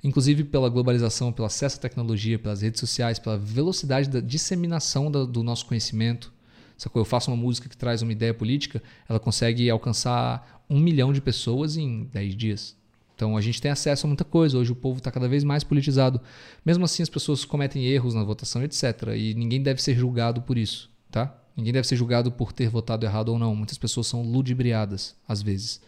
Inclusive 0.03 0.45
pela 0.45 0.71
globalização, 0.71 1.31
pelo 1.31 1.45
acesso 1.45 1.77
à 1.77 1.81
tecnologia, 1.81 2.39
pelas 2.39 2.63
redes 2.63 2.81
sociais, 2.81 3.19
pela 3.19 3.37
velocidade 3.37 4.09
da 4.09 4.21
disseminação 4.21 5.11
do 5.11 5.43
nosso 5.43 5.67
conhecimento. 5.67 6.33
Sacou? 6.79 7.01
Eu 7.01 7.05
faço 7.05 7.31
uma 7.31 7.37
música 7.37 7.69
que 7.69 7.77
traz 7.77 8.01
uma 8.01 8.13
ideia 8.13 8.33
política, 8.33 8.83
ela 9.07 9.21
consegue 9.21 9.69
alcançar 9.69 10.65
um 10.71 10.81
milhão 10.81 11.13
de 11.13 11.21
pessoas 11.21 11.77
em 11.77 12.05
10 12.05 12.35
dias. 12.35 12.77
Então 13.17 13.35
a 13.37 13.41
gente 13.41 13.61
tem 13.61 13.71
acesso 13.71 14.07
a 14.07 14.09
muita 14.09 14.25
coisa. 14.25 14.59
Hoje 14.59 14.71
o 14.71 14.77
povo 14.77 14.99
está 14.99 15.11
cada 15.11 15.27
vez 15.27 15.43
mais 15.43 15.65
politizado. 15.65 16.21
Mesmo 16.65 16.85
assim, 16.85 17.03
as 17.03 17.09
pessoas 17.09 17.45
cometem 17.47 17.85
erros 17.87 18.15
na 18.15 18.23
votação, 18.23 18.63
etc. 18.63 18.85
E 19.17 19.35
ninguém 19.35 19.61
deve 19.63 19.83
ser 19.83 19.97
julgado 19.97 20.43
por 20.43 20.59
isso, 20.59 20.91
tá? 21.11 21.35
Ninguém 21.57 21.73
deve 21.73 21.89
ser 21.89 21.97
julgado 21.97 22.31
por 22.31 22.53
ter 22.53 22.69
votado 22.69 23.07
errado 23.07 23.31
ou 23.31 23.39
não. 23.39 23.57
Muitas 23.57 23.79
pessoas 23.79 24.07
são 24.07 24.23
ludibriadas, 24.23 25.17
às 25.27 25.41
vezes. 25.41 25.81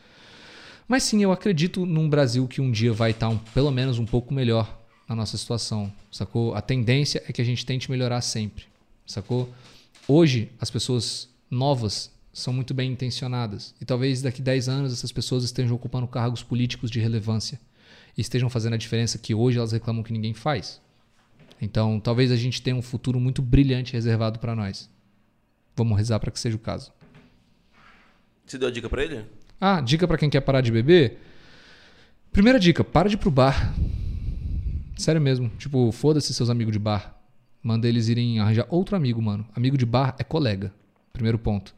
Mas 0.89 1.03
sim, 1.03 1.23
eu 1.23 1.31
acredito 1.31 1.85
num 1.85 2.09
Brasil 2.09 2.49
que 2.49 2.63
um 2.63 2.71
dia 2.73 2.95
vai 2.95 3.11
estar 3.11 3.29
um- 3.29 3.37
pelo 3.37 3.71
menos 3.71 3.99
um 3.99 4.07
pouco 4.07 4.33
melhor 4.33 4.81
na 5.07 5.15
nossa 5.15 5.37
situação, 5.37 5.93
sacou? 6.11 6.55
A 6.55 6.63
tendência 6.63 7.23
é 7.29 7.33
que 7.33 7.43
a 7.43 7.45
gente 7.45 7.67
tente 7.67 7.91
melhorar 7.91 8.23
sempre, 8.23 8.65
sacou? 9.07 9.51
Hoje, 10.07 10.51
as 10.59 10.71
pessoas 10.71 11.29
novas 11.51 12.11
são 12.33 12.53
muito 12.53 12.73
bem 12.73 12.93
intencionadas 12.93 13.75
e 13.81 13.85
talvez 13.85 14.23
daqui 14.23 14.41
10 14.41 14.69
anos 14.69 14.93
essas 14.93 15.11
pessoas 15.11 15.45
estejam 15.45 15.75
ocupando 15.75 16.07
cargos 16.07 16.43
políticos 16.43 16.91
de 16.91 17.01
relevância 17.01 17.61
e 18.17 18.21
estejam 18.21 18.49
fazendo 18.49 18.75
a 18.75 18.79
diferença 18.79 19.19
que 19.19 19.35
hoje 19.35 19.59
elas 19.59 19.73
reclamam 19.73 20.03
que 20.03 20.13
ninguém 20.13 20.35
faz. 20.35 20.81
Então, 21.61 21.99
talvez 21.99 22.31
a 22.31 22.37
gente 22.37 22.63
tenha 22.63 22.77
um 22.77 22.83
futuro 22.83 23.19
muito 23.19 23.43
brilhante 23.43 23.93
reservado 23.93 24.39
para 24.39 24.55
nós. 24.55 24.89
Vamos 25.77 25.97
rezar 25.97 26.19
para 26.21 26.31
que 26.31 26.39
seja 26.39 26.57
o 26.57 26.61
caso. 26.61 26.93
Você 28.47 28.59
deu 28.59 28.69
a 28.69 28.71
dica 28.71 28.89
pra 28.89 29.05
ele? 29.05 29.25
Ah, 29.61 29.81
dica 29.81 30.07
pra 30.07 30.17
quem 30.17 30.31
quer 30.31 30.41
parar 30.41 30.61
de 30.61 30.71
beber. 30.71 31.19
Primeira 32.33 32.59
dica, 32.59 32.85
para 32.85 33.09
de 33.09 33.15
ir 33.15 33.19
pro 33.19 33.31
bar. 33.31 33.75
Sério 34.97 35.21
mesmo. 35.21 35.49
Tipo, 35.59 35.91
foda-se 35.93 36.33
seus 36.33 36.51
amigos 36.51 36.73
de 36.73 36.79
bar. 36.79 37.17
Manda 37.63 37.89
eles 37.89 38.09
irem 38.09 38.39
arranjar 38.39 38.67
outro 38.71 38.97
amigo, 38.97 39.21
mano. 39.21 39.47
Amigo 39.55 39.77
de 39.77 39.85
bar 39.85 40.15
é 40.19 40.25
colega. 40.25 40.73
Primeiro 41.13 41.39
ponto. 41.39 41.75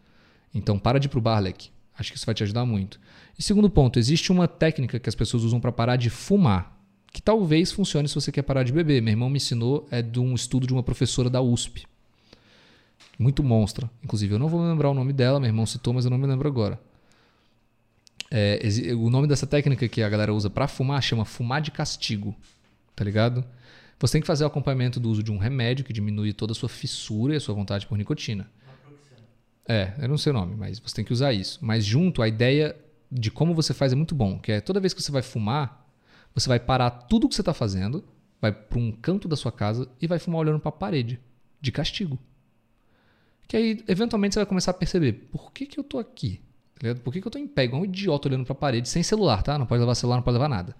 Então 0.54 0.78
para 0.78 0.98
de 0.98 1.06
ir 1.06 1.10
pro 1.10 1.20
bar, 1.20 1.40
Leque. 1.40 1.70
Acho 1.98 2.10
que 2.10 2.16
isso 2.16 2.26
vai 2.26 2.34
te 2.34 2.42
ajudar 2.42 2.64
muito. 2.64 2.98
E 3.38 3.42
segundo 3.42 3.68
ponto, 3.68 3.98
existe 3.98 4.32
uma 4.32 4.48
técnica 4.48 4.98
que 4.98 5.08
as 5.08 5.14
pessoas 5.14 5.44
usam 5.44 5.60
para 5.60 5.70
parar 5.70 5.96
de 5.96 6.08
fumar, 6.08 6.78
que 7.12 7.20
talvez 7.20 7.72
funcione 7.72 8.08
se 8.08 8.14
você 8.14 8.32
quer 8.32 8.42
parar 8.42 8.62
de 8.62 8.72
beber. 8.72 9.02
Meu 9.02 9.12
irmão 9.12 9.28
me 9.28 9.36
ensinou, 9.36 9.86
é 9.90 10.00
de 10.00 10.18
um 10.18 10.34
estudo 10.34 10.66
de 10.66 10.72
uma 10.72 10.82
professora 10.82 11.28
da 11.28 11.42
USP. 11.42 11.86
Muito 13.18 13.42
monstra. 13.42 13.90
Inclusive, 14.02 14.34
eu 14.34 14.38
não 14.38 14.48
vou 14.48 14.62
lembrar 14.62 14.88
o 14.90 14.94
nome 14.94 15.12
dela, 15.12 15.38
meu 15.38 15.48
irmão 15.48 15.66
citou, 15.66 15.92
mas 15.92 16.06
eu 16.06 16.10
não 16.10 16.16
me 16.16 16.26
lembro 16.26 16.48
agora. 16.48 16.80
É, 18.30 18.60
o 18.94 19.10
nome 19.10 19.26
dessa 19.26 19.46
técnica 19.46 19.88
que 19.88 20.02
a 20.02 20.08
galera 20.08 20.32
usa 20.32 20.48
para 20.48 20.66
fumar 20.66 21.02
chama 21.02 21.24
fumar 21.24 21.60
de 21.60 21.70
castigo. 21.70 22.34
Tá 22.96 23.04
ligado? 23.04 23.44
Você 23.98 24.12
tem 24.12 24.20
que 24.22 24.26
fazer 24.26 24.44
o 24.44 24.46
acompanhamento 24.46 24.98
do 24.98 25.10
uso 25.10 25.22
de 25.22 25.30
um 25.30 25.36
remédio 25.36 25.84
que 25.84 25.92
diminui 25.92 26.32
toda 26.32 26.52
a 26.52 26.54
sua 26.54 26.68
fissura 26.68 27.34
e 27.34 27.36
a 27.36 27.40
sua 27.40 27.54
vontade 27.54 27.86
por 27.86 27.98
nicotina. 27.98 28.48
É, 29.70 29.94
eu 30.00 30.08
não 30.08 30.18
sei 30.18 30.30
o 30.30 30.34
nome, 30.34 30.56
mas 30.56 30.80
você 30.80 30.96
tem 30.96 31.04
que 31.04 31.12
usar 31.12 31.32
isso. 31.32 31.60
Mas 31.62 31.84
junto, 31.84 32.22
a 32.22 32.26
ideia 32.26 32.76
de 33.10 33.30
como 33.30 33.54
você 33.54 33.72
faz 33.72 33.92
é 33.92 33.94
muito 33.94 34.16
bom, 34.16 34.36
que 34.36 34.50
é 34.50 34.60
toda 34.60 34.80
vez 34.80 34.92
que 34.92 35.00
você 35.00 35.12
vai 35.12 35.22
fumar, 35.22 35.88
você 36.34 36.48
vai 36.48 36.58
parar 36.58 36.90
tudo 36.90 37.28
que 37.28 37.36
você 37.36 37.40
está 37.40 37.54
fazendo, 37.54 38.02
vai 38.40 38.50
para 38.50 38.80
um 38.80 38.90
canto 38.90 39.28
da 39.28 39.36
sua 39.36 39.52
casa 39.52 39.88
e 40.02 40.08
vai 40.08 40.18
fumar 40.18 40.40
olhando 40.40 40.58
para 40.58 40.70
a 40.70 40.72
parede, 40.72 41.20
de 41.60 41.70
castigo. 41.70 42.18
Que 43.46 43.56
aí, 43.56 43.84
eventualmente, 43.86 44.34
você 44.34 44.40
vai 44.40 44.46
começar 44.46 44.72
a 44.72 44.74
perceber, 44.74 45.28
por 45.30 45.52
que, 45.52 45.66
que 45.66 45.78
eu 45.78 45.84
tô 45.84 46.00
aqui? 46.00 46.40
Tá? 46.74 46.92
Por 46.96 47.12
que, 47.12 47.20
que 47.20 47.28
eu 47.28 47.30
tô 47.30 47.38
em 47.38 47.46
pé, 47.46 47.62
igual 47.62 47.82
um 47.82 47.84
idiota 47.84 48.26
olhando 48.26 48.44
para 48.44 48.54
a 48.54 48.56
parede, 48.56 48.88
sem 48.88 49.04
celular, 49.04 49.40
tá? 49.44 49.56
Não 49.56 49.66
pode 49.66 49.78
levar 49.78 49.94
celular, 49.94 50.16
não 50.16 50.24
pode 50.24 50.34
levar 50.34 50.48
nada. 50.48 50.74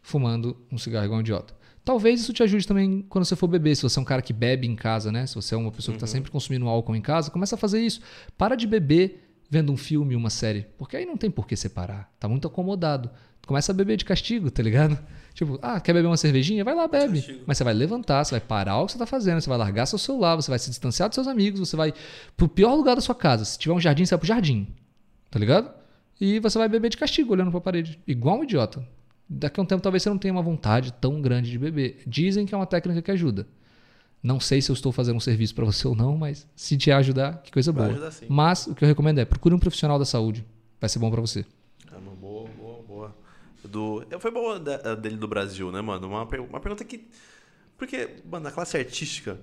Fumando 0.00 0.56
um 0.72 0.78
cigarro 0.78 1.04
igual 1.04 1.18
um 1.18 1.20
idiota. 1.20 1.54
Talvez 1.84 2.20
isso 2.20 2.32
te 2.32 2.42
ajude 2.42 2.66
também 2.66 3.04
quando 3.08 3.24
você 3.24 3.34
for 3.34 3.48
beber. 3.48 3.74
Se 3.74 3.82
você 3.82 3.98
é 3.98 4.02
um 4.02 4.04
cara 4.04 4.22
que 4.22 4.32
bebe 4.32 4.66
em 4.66 4.76
casa, 4.76 5.10
né? 5.10 5.26
Se 5.26 5.34
você 5.34 5.54
é 5.54 5.58
uma 5.58 5.72
pessoa 5.72 5.94
que 5.94 6.02
está 6.02 6.06
sempre 6.06 6.30
consumindo 6.30 6.68
álcool 6.68 6.94
em 6.94 7.00
casa, 7.00 7.30
começa 7.30 7.54
a 7.54 7.58
fazer 7.58 7.80
isso. 7.80 8.00
Para 8.36 8.54
de 8.54 8.66
beber 8.66 9.30
vendo 9.48 9.72
um 9.72 9.76
filme, 9.76 10.14
uma 10.14 10.30
série. 10.30 10.66
Porque 10.78 10.96
aí 10.96 11.04
não 11.04 11.16
tem 11.16 11.30
por 11.30 11.46
que 11.46 11.56
separar. 11.56 12.12
Tá 12.20 12.28
muito 12.28 12.46
acomodado. 12.46 13.10
Começa 13.46 13.72
a 13.72 13.74
beber 13.74 13.96
de 13.96 14.04
castigo, 14.04 14.50
tá 14.50 14.62
ligado? 14.62 14.96
Tipo, 15.32 15.58
ah, 15.62 15.80
quer 15.80 15.92
beber 15.92 16.08
uma 16.08 16.16
cervejinha? 16.16 16.64
Vai 16.64 16.74
lá, 16.74 16.86
bebe. 16.88 17.18
Castigo. 17.18 17.44
Mas 17.46 17.56
você 17.56 17.64
vai 17.64 17.72
levantar, 17.72 18.24
você 18.24 18.32
vai 18.32 18.40
parar 18.40 18.78
o 18.80 18.86
que 18.86 18.92
você 18.92 18.98
tá 18.98 19.06
fazendo, 19.06 19.40
você 19.40 19.48
vai 19.48 19.56
largar 19.56 19.86
seu 19.86 19.96
celular, 19.96 20.34
você 20.34 20.50
vai 20.50 20.58
se 20.58 20.68
distanciar 20.68 21.08
dos 21.08 21.14
seus 21.14 21.28
amigos, 21.28 21.60
você 21.60 21.76
vai 21.76 21.94
pro 22.36 22.48
pior 22.48 22.74
lugar 22.74 22.96
da 22.96 23.00
sua 23.00 23.14
casa. 23.14 23.44
Se 23.44 23.56
tiver 23.56 23.72
um 23.72 23.80
jardim, 23.80 24.04
você 24.04 24.10
vai 24.10 24.18
pro 24.18 24.26
jardim. 24.26 24.66
Tá 25.30 25.38
ligado? 25.38 25.72
E 26.20 26.40
você 26.40 26.58
vai 26.58 26.68
beber 26.68 26.90
de 26.90 26.96
castigo, 26.96 27.32
olhando 27.32 27.50
pra 27.50 27.60
parede. 27.60 27.98
Igual 28.06 28.40
um 28.40 28.44
idiota. 28.44 28.86
Daqui 29.32 29.60
a 29.60 29.62
um 29.62 29.66
tempo 29.66 29.80
talvez 29.80 30.02
você 30.02 30.10
não 30.10 30.18
tenha 30.18 30.32
uma 30.34 30.42
vontade 30.42 30.92
tão 30.94 31.22
grande 31.22 31.50
de 31.52 31.58
beber. 31.58 32.02
Dizem 32.06 32.44
que 32.44 32.52
é 32.52 32.58
uma 32.58 32.66
técnica 32.66 33.00
que 33.00 33.10
ajuda. 33.12 33.46
Não 34.22 34.40
sei 34.40 34.60
se 34.60 34.70
eu 34.70 34.74
estou 34.74 34.90
fazendo 34.90 35.16
um 35.16 35.20
serviço 35.20 35.54
pra 35.54 35.64
você 35.64 35.86
ou 35.88 35.94
não, 35.94 36.16
mas 36.16 36.46
se 36.56 36.76
te 36.76 36.90
ajudar, 36.90 37.40
que 37.42 37.52
coisa 37.52 37.70
Vai 37.70 37.84
boa. 37.84 37.92
ajudar 37.94 38.10
sim. 38.10 38.26
Mas 38.28 38.66
o 38.66 38.74
que 38.74 38.84
eu 38.84 38.88
recomendo 38.88 39.18
é 39.18 39.24
procure 39.24 39.54
um 39.54 39.58
profissional 39.58 39.98
da 39.98 40.04
saúde. 40.04 40.44
Vai 40.80 40.88
ser 40.90 40.98
bom 40.98 41.10
pra 41.10 41.20
você. 41.20 41.46
É 41.92 41.96
uma 41.96 42.10
boa, 42.12 42.48
boa, 42.58 42.82
boa. 42.82 43.16
Do, 43.64 44.04
foi 44.18 44.30
boa 44.30 44.58
da- 44.58 44.94
dele 44.96 45.16
do 45.16 45.28
Brasil, 45.28 45.70
né, 45.70 45.80
mano? 45.80 46.08
Uma, 46.08 46.26
per- 46.26 46.40
uma 46.42 46.58
pergunta 46.58 46.84
que. 46.84 47.06
Porque, 47.78 48.08
mano, 48.28 48.44
na 48.44 48.50
classe 48.50 48.76
artística. 48.76 49.38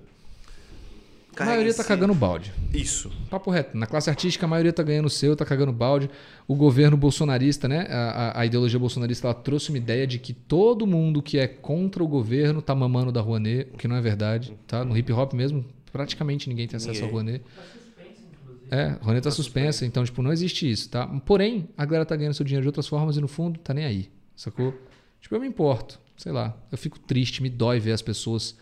A 1.42 1.46
maioria 1.46 1.74
tá 1.74 1.84
cagando 1.84 2.14
balde. 2.14 2.52
Isso. 2.72 3.10
Papo 3.30 3.50
reto. 3.50 3.76
Na 3.76 3.86
classe 3.86 4.08
artística, 4.10 4.44
a 4.46 4.48
maioria 4.48 4.72
tá 4.72 4.82
ganhando 4.82 5.06
o 5.06 5.10
seu, 5.10 5.34
tá 5.36 5.44
cagando 5.44 5.72
balde. 5.72 6.10
O 6.46 6.54
governo 6.54 6.96
bolsonarista, 6.96 7.66
né? 7.68 7.86
A, 7.90 8.32
a- 8.36 8.40
a 8.40 8.46
ideologia 8.46 8.78
bolsonarista, 8.78 9.26
ela 9.26 9.34
trouxe 9.34 9.68
uma 9.70 9.78
ideia 9.78 10.06
de 10.06 10.18
que 10.18 10.32
todo 10.32 10.86
mundo 10.86 11.22
que 11.22 11.38
é 11.38 11.46
contra 11.46 12.02
o 12.02 12.08
governo 12.08 12.60
tá 12.62 12.74
mamando 12.74 13.10
da 13.12 13.20
Rouanet, 13.20 13.68
o 13.72 13.76
que 13.76 13.86
não 13.88 13.96
é 13.96 14.00
verdade, 14.00 14.56
tá? 14.66 14.84
No 14.84 14.96
hip 14.96 15.12
hop 15.12 15.32
mesmo, 15.34 15.64
praticamente 15.92 16.48
ninguém 16.48 16.66
tem 16.66 16.76
acesso 16.76 16.92
Ninguém. 16.92 17.08
à 17.08 17.12
Rouanet. 17.12 17.44
Tá. 17.54 17.62
É, 18.70 18.82
a 18.90 18.98
Rouanet 19.02 19.24
tá 19.24 19.30
suspensa, 19.30 19.86
então, 19.86 20.04
tipo, 20.04 20.22
não 20.22 20.32
existe 20.32 20.70
isso, 20.70 20.90
tá? 20.90 21.06
Porém, 21.24 21.68
a 21.76 21.84
galera 21.86 22.04
tá 22.04 22.14
ganhando 22.14 22.34
seu 22.34 22.44
dinheiro 22.44 22.62
de 22.62 22.68
outras 22.68 22.86
formas 22.86 23.16
e 23.16 23.20
no 23.20 23.28
fundo 23.28 23.58
tá 23.60 23.72
nem 23.72 23.84
aí, 23.84 24.10
sacou? 24.36 24.74
Tipo, 25.20 25.34
eu 25.36 25.40
me 25.40 25.46
importo, 25.46 25.98
sei 26.16 26.32
lá. 26.32 26.54
Eu 26.70 26.76
fico 26.76 26.98
triste, 26.98 27.42
me 27.42 27.48
dói 27.48 27.80
ver 27.80 27.92
as 27.92 28.02
pessoas 28.02 28.56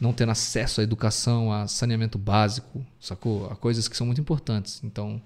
não 0.00 0.12
tendo 0.12 0.30
acesso 0.32 0.80
à 0.80 0.84
educação, 0.84 1.52
a 1.52 1.66
saneamento 1.68 2.18
básico, 2.18 2.84
sacou? 3.00 3.46
A 3.50 3.56
coisas 3.56 3.86
que 3.88 3.96
são 3.96 4.06
muito 4.06 4.20
importantes. 4.20 4.80
Então, 4.84 5.20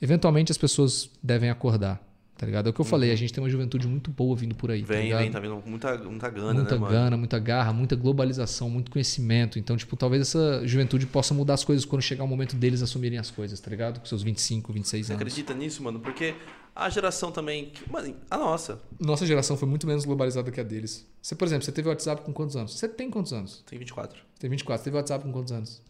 eventualmente 0.00 0.50
as 0.50 0.58
pessoas 0.58 1.10
devem 1.22 1.50
acordar, 1.50 2.00
tá 2.36 2.46
ligado? 2.46 2.66
É 2.66 2.70
o 2.70 2.72
que 2.72 2.80
eu 2.80 2.84
falei, 2.84 3.10
a 3.12 3.14
gente 3.16 3.32
tem 3.32 3.42
uma 3.42 3.50
juventude 3.50 3.86
muito 3.86 4.10
boa 4.10 4.34
vindo 4.34 4.54
por 4.54 4.70
aí, 4.70 4.82
tá 4.82 4.94
Vem, 4.94 5.04
ligado? 5.04 5.20
vem, 5.20 5.30
tá 5.30 5.38
vindo 5.40 5.56
com 5.56 5.68
muita, 5.70 5.98
muita 5.98 6.30
gana, 6.30 6.54
muita 6.54 6.74
né, 6.74 6.80
mano? 6.80 6.92
gana, 6.92 7.16
muita 7.16 7.38
garra, 7.38 7.72
muita 7.72 7.94
globalização, 7.94 8.70
muito 8.70 8.90
conhecimento. 8.90 9.58
Então, 9.58 9.76
tipo, 9.76 9.94
talvez 9.96 10.22
essa 10.22 10.66
juventude 10.66 11.06
possa 11.06 11.34
mudar 11.34 11.54
as 11.54 11.64
coisas 11.64 11.84
quando 11.84 12.00
chegar 12.02 12.24
o 12.24 12.28
momento 12.28 12.56
deles 12.56 12.82
assumirem 12.82 13.18
as 13.18 13.30
coisas, 13.30 13.60
tá 13.60 13.70
ligado? 13.70 14.00
Com 14.00 14.06
seus 14.06 14.22
25, 14.22 14.72
26 14.72 15.06
Você 15.06 15.12
anos. 15.12 15.20
acredita 15.22 15.54
nisso, 15.54 15.82
mano? 15.82 16.00
Porque 16.00 16.34
a 16.74 16.88
geração 16.90 17.30
também. 17.32 17.66
que- 17.70 17.90
Mano, 17.90 18.14
a 18.30 18.36
nossa. 18.38 18.80
Nossa 18.98 19.26
geração 19.26 19.56
foi 19.56 19.68
muito 19.68 19.86
menos 19.86 20.04
globalizada 20.04 20.50
que 20.50 20.60
a 20.60 20.64
deles. 20.64 21.06
Você, 21.20 21.34
por 21.34 21.44
exemplo, 21.46 21.64
você 21.64 21.72
teve 21.72 21.88
WhatsApp 21.88 22.22
com 22.22 22.32
quantos 22.32 22.56
anos? 22.56 22.78
Você 22.78 22.88
tem 22.88 23.10
quantos 23.10 23.32
anos? 23.32 23.62
Tem 23.66 23.78
24. 23.78 24.18
Você 24.18 24.40
tem 24.40 24.50
24. 24.50 24.78
Você 24.80 24.84
teve 24.84 24.96
WhatsApp 24.96 25.24
com 25.24 25.32
quantos 25.32 25.52
anos? 25.52 25.82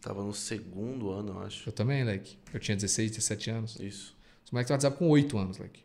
Tava 0.00 0.22
no 0.22 0.32
segundo 0.32 1.10
ano, 1.10 1.32
eu 1.32 1.40
acho. 1.42 1.68
Eu 1.68 1.72
também, 1.72 2.04
Leque. 2.04 2.38
Eu 2.54 2.60
tinha 2.60 2.76
16, 2.76 3.10
17 3.10 3.50
anos. 3.50 3.76
Isso. 3.80 4.14
Os 4.44 4.50
moleques 4.52 4.68
têm 4.68 4.74
WhatsApp 4.74 4.96
com 4.96 5.08
8 5.08 5.36
anos, 5.36 5.58
Leque. 5.58 5.82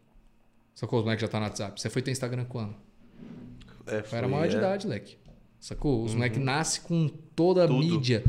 Sacou? 0.76 1.00
Os 1.00 1.06
moleques 1.06 1.22
já 1.22 1.28
tá 1.28 1.40
no 1.40 1.46
WhatsApp. 1.46 1.82
Você 1.82 1.90
foi 1.90 2.02
ter 2.02 2.12
Instagram 2.12 2.46
quando? 2.46 2.76
É, 3.88 3.96
Eu 3.96 3.98
era 3.98 4.08
foi, 4.08 4.28
maior 4.28 4.48
de 4.48 4.56
é. 4.56 4.60
idade, 4.60 4.88
Leque. 4.88 5.18
Sacou? 5.60 6.04
Os 6.04 6.14
moleques 6.14 6.40
nascem 6.40 6.82
com 6.84 7.08
toda 7.36 7.64
a 7.64 7.68
Tudo. 7.68 7.80
mídia, 7.80 8.24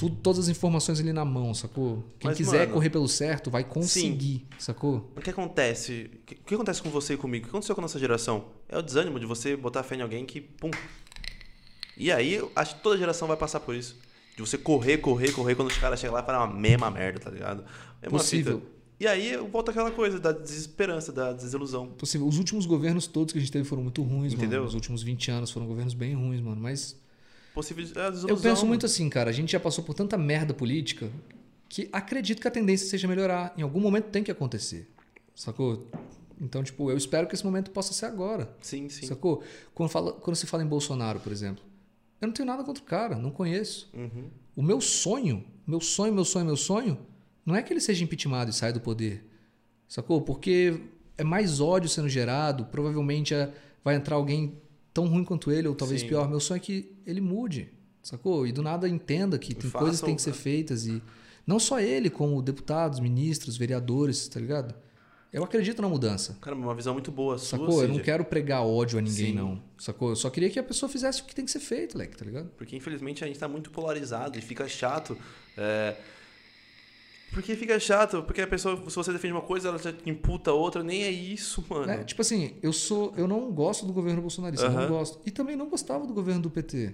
tudo, 0.00 0.16
todas 0.16 0.38
as 0.40 0.48
informações 0.48 0.98
ali 0.98 1.12
na 1.12 1.26
mão, 1.26 1.52
sacou? 1.52 2.02
Quem 2.18 2.30
Mas, 2.30 2.36
quiser 2.38 2.60
mano- 2.60 2.72
correr 2.72 2.88
pelo 2.88 3.06
certo 3.06 3.50
vai 3.50 3.62
conseguir, 3.62 4.46
sacou? 4.58 5.12
O 5.14 5.20
que 5.20 5.28
acontece? 5.28 6.10
O 6.24 6.34
que, 6.46 6.54
acontece 6.54 6.80
com 6.82 6.88
você 6.88 7.14
e 7.14 7.16
comigo? 7.18 7.44
O 7.44 7.48
que 7.48 7.50
aconteceu 7.50 7.74
com 7.74 7.82
a 7.82 7.84
nossa 7.84 7.98
geração? 7.98 8.46
É 8.66 8.78
o 8.78 8.82
desânimo 8.82 9.20
de 9.20 9.26
você 9.26 9.54
botar 9.54 9.82
fé 9.82 9.96
em 9.96 10.00
alguém 10.00 10.24
que. 10.24 10.40
Pum. 10.40 10.70
E 11.96 12.10
aí, 12.10 12.40
acho 12.56 12.76
que 12.76 12.82
toda 12.82 12.96
geração 12.96 13.28
vai 13.28 13.36
passar 13.36 13.60
por 13.60 13.74
isso. 13.74 13.98
De 14.34 14.40
você 14.40 14.56
correr, 14.56 14.98
correr, 14.98 15.32
correr, 15.32 15.54
quando 15.54 15.68
os 15.68 15.76
caras 15.76 16.00
chegam 16.00 16.14
lá 16.14 16.22
e 16.22 16.24
falam 16.24 16.46
uma 16.46 16.54
mesma 16.58 16.90
merda, 16.90 17.20
tá 17.20 17.30
ligado? 17.30 17.62
Mesma 18.00 18.18
Possível. 18.18 18.60
fita. 18.60 18.72
E 19.00 19.06
aí 19.06 19.36
volta 19.36 19.70
aquela 19.70 19.90
coisa 19.90 20.18
da 20.18 20.32
desesperança, 20.32 21.12
da 21.12 21.32
desilusão. 21.34 21.88
Possível. 21.88 22.26
Os 22.26 22.38
últimos 22.38 22.64
governos 22.64 23.06
todos 23.06 23.32
que 23.32 23.38
a 23.38 23.40
gente 23.42 23.52
teve 23.52 23.64
foram 23.68 23.82
muito 23.82 24.02
ruins, 24.02 24.32
Entendeu? 24.32 24.60
mano. 24.60 24.68
Os 24.68 24.74
últimos 24.74 25.02
20 25.02 25.30
anos 25.30 25.50
foram 25.50 25.66
governos 25.66 25.92
bem 25.94 26.14
ruins, 26.14 26.40
mano. 26.40 26.60
Mas 26.60 26.98
Possível 27.60 27.84
desilusão. 27.84 28.28
eu 28.30 28.36
penso 28.36 28.66
muito 28.66 28.86
assim, 28.86 29.08
cara. 29.08 29.30
A 29.30 29.32
gente 29.32 29.52
já 29.52 29.60
passou 29.60 29.84
por 29.84 29.94
tanta 29.94 30.16
merda 30.16 30.52
política 30.54 31.10
que 31.68 31.88
acredito 31.92 32.40
que 32.40 32.48
a 32.48 32.50
tendência 32.50 32.86
seja 32.88 33.06
melhorar. 33.06 33.54
Em 33.56 33.62
algum 33.62 33.80
momento 33.80 34.06
tem 34.06 34.22
que 34.22 34.30
acontecer, 34.30 34.88
sacou? 35.34 35.88
Então, 36.40 36.62
tipo, 36.64 36.90
eu 36.90 36.96
espero 36.96 37.26
que 37.26 37.34
esse 37.34 37.44
momento 37.44 37.70
possa 37.70 37.92
ser 37.92 38.06
agora. 38.06 38.50
Sim, 38.62 38.88
sim. 38.88 39.06
Sacou? 39.06 39.42
Quando, 39.74 39.90
fala, 39.90 40.12
quando 40.12 40.36
se 40.36 40.46
fala 40.46 40.62
em 40.62 40.66
Bolsonaro, 40.66 41.20
por 41.20 41.30
exemplo, 41.30 41.62
eu 42.20 42.26
não 42.28 42.32
tenho 42.34 42.46
nada 42.46 42.64
contra 42.64 42.82
o 42.82 42.86
cara, 42.86 43.16
não 43.16 43.30
conheço. 43.30 43.90
Uhum. 43.94 44.30
O 44.56 44.62
meu 44.62 44.80
sonho, 44.80 45.44
meu 45.66 45.80
sonho, 45.80 46.12
meu 46.14 46.24
sonho, 46.24 46.46
meu 46.46 46.56
sonho, 46.56 46.98
não 47.44 47.54
é 47.54 47.62
que 47.62 47.72
ele 47.72 47.80
seja 47.80 48.02
impeachmentado 48.02 48.50
e 48.50 48.54
saia 48.54 48.72
do 48.72 48.80
poder. 48.80 49.24
Sacou? 49.86 50.22
Porque 50.22 50.80
é 51.18 51.24
mais 51.24 51.60
ódio 51.60 51.88
sendo 51.90 52.08
gerado, 52.08 52.64
provavelmente 52.66 53.34
é- 53.34 53.52
vai 53.84 53.96
entrar 53.96 54.16
alguém 54.16 54.54
tão 54.92 55.06
ruim 55.06 55.24
quanto 55.24 55.50
ele, 55.50 55.68
ou 55.68 55.74
talvez 55.74 56.00
Sim. 56.00 56.08
pior. 56.08 56.28
Meu 56.28 56.40
sonho 56.40 56.56
é 56.56 56.60
que 56.60 56.92
ele 57.06 57.20
mude, 57.20 57.72
sacou? 58.02 58.46
E 58.46 58.52
do 58.52 58.62
nada 58.62 58.88
entenda 58.88 59.38
que 59.38 59.54
tem 59.54 59.70
Faça 59.70 59.84
coisas 59.84 60.00
que 60.00 60.06
têm 60.06 60.16
que 60.16 60.22
ser 60.22 60.32
feitas 60.32 60.86
e 60.86 61.02
não 61.46 61.58
só 61.58 61.80
ele, 61.80 62.10
como 62.10 62.40
deputados, 62.42 63.00
ministros, 63.00 63.56
vereadores, 63.56 64.28
tá 64.28 64.38
ligado? 64.38 64.74
Eu 65.32 65.44
acredito 65.44 65.80
na 65.80 65.88
mudança. 65.88 66.36
Cara, 66.40 66.56
uma 66.56 66.74
visão 66.74 66.92
muito 66.92 67.12
boa 67.12 67.38
sua, 67.38 67.58
Sacou? 67.58 67.82
Eu 67.82 67.88
não 67.88 67.94
Cid. 67.94 68.04
quero 68.04 68.24
pregar 68.24 68.62
ódio 68.64 68.98
a 68.98 69.02
ninguém, 69.02 69.26
Sim. 69.26 69.34
não. 69.34 69.62
Sacou? 69.78 70.10
Eu 70.10 70.16
só 70.16 70.28
queria 70.28 70.50
que 70.50 70.58
a 70.58 70.62
pessoa 70.62 70.90
fizesse 70.90 71.22
o 71.22 71.24
que 71.24 71.34
tem 71.34 71.44
que 71.44 71.50
ser 71.52 71.60
feito, 71.60 71.96
Leque, 71.96 72.16
tá 72.16 72.24
ligado? 72.24 72.50
Porque 72.56 72.74
infelizmente 72.74 73.22
a 73.22 73.28
gente 73.28 73.38
tá 73.38 73.46
muito 73.46 73.70
polarizado 73.70 74.36
e 74.38 74.42
fica 74.42 74.66
chato. 74.68 75.16
é, 75.56 75.96
Porque 77.32 77.54
fica 77.54 77.78
chato, 77.78 78.22
porque 78.24 78.40
a 78.40 78.46
pessoa, 78.46 78.76
se 78.88 78.96
você 78.96 79.12
defende 79.12 79.32
uma 79.32 79.40
coisa, 79.42 79.68
ela 79.68 79.78
já 79.78 79.92
imputa 80.04 80.52
outra, 80.52 80.82
nem 80.82 81.04
é 81.04 81.10
isso, 81.10 81.64
mano. 81.68 81.90
É, 81.90 82.02
tipo 82.02 82.20
assim, 82.22 82.54
eu 82.62 82.72
sou, 82.72 83.12
eu 83.16 83.28
não 83.28 83.52
gosto 83.52 83.86
do 83.86 83.92
governo 83.92 84.20
bolsonarista, 84.20 84.68
não 84.68 84.78
Aham. 84.80 84.88
gosto. 84.88 85.20
E 85.24 85.30
também 85.30 85.54
não 85.54 85.68
gostava 85.68 86.06
do 86.06 86.12
governo 86.12 86.42
do 86.42 86.50
PT. 86.50 86.88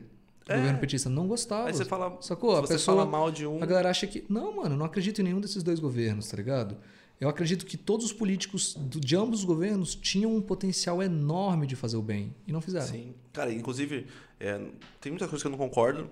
Do 0.44 0.52
É. 0.52 0.56
governo 0.58 0.78
petista, 0.78 1.08
não 1.08 1.26
gostava. 1.26 1.68
Aí 1.68 1.74
você 1.74 1.84
fala, 1.84 2.18
Sacou? 2.20 2.52
se 2.52 2.58
A 2.58 2.60
você 2.60 2.72
pessoa, 2.74 2.98
fala 2.98 3.10
mal 3.10 3.30
de 3.32 3.46
um, 3.46 3.62
a 3.62 3.66
galera 3.66 3.90
acha 3.90 4.06
que, 4.06 4.24
não, 4.28 4.54
mano, 4.54 4.74
eu 4.74 4.78
não 4.78 4.86
acredito 4.86 5.20
em 5.20 5.24
nenhum 5.24 5.40
desses 5.40 5.62
dois 5.62 5.80
governos, 5.80 6.28
tá 6.28 6.36
ligado? 6.36 6.76
Eu 7.18 7.28
acredito 7.30 7.64
que 7.64 7.78
todos 7.78 8.04
os 8.04 8.12
políticos 8.12 8.76
de 8.78 9.16
ambos 9.16 9.38
os 9.40 9.44
governos 9.46 9.94
tinham 9.94 10.36
um 10.36 10.40
potencial 10.42 11.02
enorme 11.02 11.66
de 11.66 11.74
fazer 11.74 11.96
o 11.96 12.02
bem 12.02 12.34
e 12.46 12.52
não 12.52 12.60
fizeram. 12.60 12.86
Sim. 12.86 13.14
Cara, 13.32 13.50
inclusive, 13.52 14.06
é, 14.38 14.60
tem 15.00 15.10
muita 15.10 15.26
coisa 15.26 15.42
que 15.42 15.46
eu 15.46 15.50
não 15.50 15.58
concordo. 15.58 16.10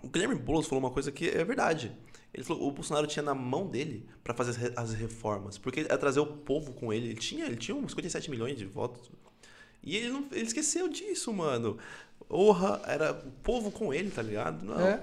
O 0.00 0.08
Guilherme 0.08 0.36
Boulos 0.36 0.66
falou 0.66 0.82
uma 0.84 0.90
coisa 0.92 1.10
que 1.10 1.28
é 1.28 1.44
verdade. 1.44 1.90
Ele 2.32 2.44
falou 2.44 2.68
o 2.68 2.70
Bolsonaro 2.70 3.06
tinha 3.06 3.22
na 3.22 3.34
mão 3.34 3.66
dele 3.66 4.06
pra 4.22 4.32
fazer 4.32 4.50
as 4.50 4.56
re- 4.56 4.72
as 4.76 4.94
reformas. 4.94 5.58
Porque 5.58 5.80
ia 5.80 5.98
trazer 5.98 6.20
o 6.20 6.26
povo 6.26 6.72
com 6.72 6.92
ele. 6.92 7.06
Ele 7.08 7.16
tinha, 7.16 7.44
ele 7.46 7.56
tinha 7.56 7.76
uns 7.76 7.90
57 7.90 8.30
milhões 8.30 8.56
de 8.56 8.64
votos. 8.66 9.10
E 9.82 9.96
ele, 9.96 10.10
não, 10.10 10.24
ele 10.30 10.42
esqueceu 10.46 10.88
disso, 10.88 11.32
mano. 11.32 11.76
Orra, 12.28 12.80
era 12.86 13.12
o 13.12 13.30
povo 13.42 13.70
com 13.70 13.92
ele, 13.92 14.10
tá 14.10 14.22
ligado? 14.22 14.64
Não. 14.64 14.78
É. 14.80 15.02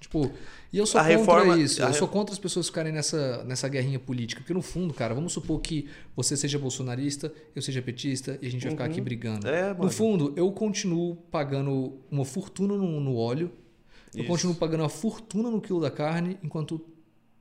Tipo, 0.00 0.30
e 0.72 0.78
eu 0.78 0.86
sou 0.86 1.00
A 1.00 1.04
contra 1.04 1.18
reforma- 1.18 1.58
isso. 1.58 1.82
Eu 1.82 1.88
re- 1.88 1.92
sou 1.92 2.06
contra 2.08 2.32
as 2.32 2.38
pessoas 2.38 2.66
ficarem 2.68 2.92
nessa, 2.92 3.42
nessa 3.44 3.68
guerrinha 3.68 3.98
política. 3.98 4.40
Porque 4.40 4.54
no 4.54 4.62
fundo, 4.62 4.94
cara, 4.94 5.12
vamos 5.14 5.32
supor 5.32 5.60
que 5.60 5.88
você 6.16 6.36
seja 6.36 6.58
bolsonarista, 6.58 7.30
eu 7.54 7.60
seja 7.60 7.82
petista 7.82 8.38
e 8.40 8.46
a 8.46 8.50
gente 8.50 8.62
vai 8.62 8.70
ficar 8.70 8.84
aqui 8.84 9.00
brigando. 9.00 9.46
É. 9.48 9.74
No 9.74 9.90
fundo, 9.90 10.32
eu 10.36 10.50
continuo 10.52 11.16
pagando 11.30 11.98
uma 12.10 12.24
fortuna 12.24 12.74
no, 12.76 13.00
no 13.00 13.16
óleo, 13.16 13.50
eu 14.14 14.20
Isso. 14.20 14.28
continuo 14.28 14.54
pagando 14.54 14.82
uma 14.82 14.88
fortuna 14.88 15.50
no 15.50 15.60
quilo 15.60 15.80
da 15.80 15.90
carne, 15.90 16.38
enquanto 16.42 16.80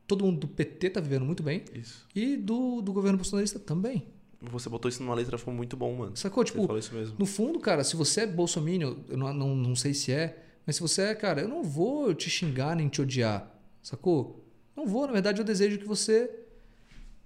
todo 0.08 0.24
mundo 0.26 0.40
do 0.42 0.48
PT 0.48 0.90
tá 0.92 1.00
vivendo 1.02 1.26
muito 1.26 1.44
bem 1.44 1.64
Isso. 1.74 2.06
e 2.16 2.38
do, 2.38 2.82
do 2.82 2.94
governo 2.94 3.18
bolsonarista 3.18 3.60
também. 3.60 4.08
Você 4.40 4.70
botou 4.70 4.88
isso 4.88 5.02
numa 5.02 5.16
letra, 5.16 5.38
foi 5.38 5.54
muito 5.54 5.76
bom, 5.76 5.96
mano. 5.96 6.16
Sacou? 6.16 6.44
Você 6.46 6.52
Tipo, 6.52 6.64
falou 6.68 6.78
isso 6.78 6.94
mesmo. 6.94 7.16
no 7.18 7.26
fundo, 7.26 7.60
cara, 7.60 7.84
se 7.84 7.96
você 7.96 8.22
é 8.22 8.28
bolsominion, 8.28 8.96
eu 9.10 9.18
não, 9.18 9.34
não, 9.34 9.56
não 9.56 9.76
sei 9.76 9.94
se 9.96 10.12
é, 10.12 10.44
mas 10.66 10.76
se 10.76 10.82
você 10.82 11.02
é, 11.04 11.16
cara, 11.16 11.42
eu 11.42 11.48
não 11.48 11.64
vou 11.64 12.14
te 12.14 12.30
xingar 12.30 12.76
nem 12.76 12.88
te 12.88 13.02
odiar, 13.02 13.52
sacou? 13.82 14.46
Não 14.76 14.86
vou, 14.86 15.08
na 15.08 15.14
verdade 15.14 15.42
eu 15.42 15.46
desejo 15.46 15.80
que 15.80 15.86
você 15.88 16.30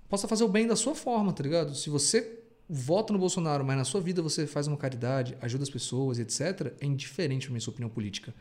possa 0.07 0.25
fazer 0.27 0.43
o 0.45 0.47
bem 0.47 0.65
da 0.65 0.75
sua 0.75 0.95
forma, 0.95 1.33
tá 1.33 1.43
ligado? 1.43 1.75
Se 1.75 1.89
você 1.89 2.39
vota 2.69 3.11
no 3.11 3.19
Bolsonaro, 3.19 3.65
mas 3.65 3.75
na 3.75 3.83
sua 3.83 3.99
vida 3.99 4.21
você 4.21 4.47
faz 4.47 4.65
uma 4.67 4.77
caridade, 4.77 5.37
ajuda 5.41 5.63
as 5.63 5.69
pessoas, 5.69 6.17
etc., 6.17 6.73
é 6.79 6.85
indiferente 6.85 7.47
pra 7.47 7.51
minha 7.51 7.59
sua 7.61 7.71
opinião 7.71 7.89
política. 7.89 8.33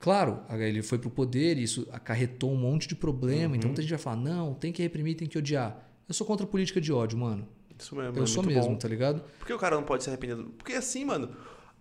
Claro, 0.00 0.40
ele 0.58 0.82
foi 0.82 0.98
pro 0.98 1.10
poder 1.10 1.58
e 1.58 1.62
isso 1.62 1.86
acarretou 1.92 2.50
um 2.50 2.56
monte 2.56 2.88
de 2.88 2.96
problema, 2.96 3.54
então 3.54 3.68
muita 3.68 3.82
gente 3.82 3.90
vai 3.90 3.98
falar, 3.98 4.16
não, 4.16 4.54
tem 4.54 4.72
que 4.72 4.82
reprimir, 4.82 5.14
tem 5.14 5.28
que 5.28 5.36
odiar. 5.36 5.78
Eu 6.08 6.14
sou 6.14 6.26
contra 6.26 6.44
a 6.46 6.48
política 6.48 6.80
de 6.80 6.90
ódio, 6.90 7.18
mano. 7.18 7.46
Isso 7.78 7.94
mesmo. 7.94 8.16
Eu 8.18 8.24
é 8.24 8.26
sou 8.26 8.42
mesmo, 8.42 8.70
bom. 8.70 8.76
tá 8.76 8.88
ligado? 8.88 9.22
Por 9.38 9.46
que 9.46 9.52
o 9.52 9.58
cara 9.58 9.76
não 9.76 9.82
pode 9.82 10.02
se 10.02 10.08
arrepender? 10.10 10.36
Porque 10.56 10.72
assim, 10.72 11.04
mano, 11.04 11.30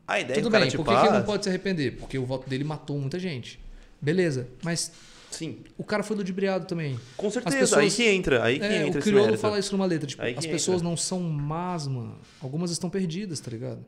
a 0.06 0.19
ideia 0.19 0.35
Tudo 0.35 0.49
do 0.49 0.51
cara, 0.51 0.64
bem, 0.65 0.69
tipo, 0.72 0.83
por 0.83 0.93
que, 0.93 0.99
que 0.99 1.07
ele 1.07 1.17
não 1.17 1.23
pode 1.25 1.43
se 1.43 1.49
arrepender? 1.49 1.98
Porque 1.98 2.17
o 2.17 2.25
voto 2.25 2.49
dele 2.49 2.64
matou 2.65 2.99
muita 2.99 3.17
gente. 3.17 3.57
Beleza, 4.01 4.48
mas 4.64 4.91
Sim, 5.31 5.59
o 5.77 5.83
cara 5.83 6.03
foi 6.03 6.17
ludibriado 6.17 6.65
também. 6.65 6.99
com 7.15 7.30
certeza. 7.30 7.57
pessoas- 7.57 7.81
Aí 7.81 7.91
que 7.91 8.03
entra, 8.03 8.43
aí 8.43 8.59
que 8.59 8.65
É, 8.65 8.88
entra 8.88 9.01
o 9.01 9.14
mérito. 9.14 9.38
fala 9.38 9.59
isso 9.59 9.72
numa 9.72 9.85
letra. 9.85 10.07
Tipo, 10.07 10.22
as 10.23 10.30
entra. 10.30 10.49
pessoas 10.51 10.81
não 10.81 10.98
são 10.98 11.22
más, 11.22 11.88
mano. 11.88 12.17
Algumas 12.41 12.72
estão 12.72 12.89
perdidas, 12.89 13.39
tá 13.39 13.49
ligado? 13.51 13.85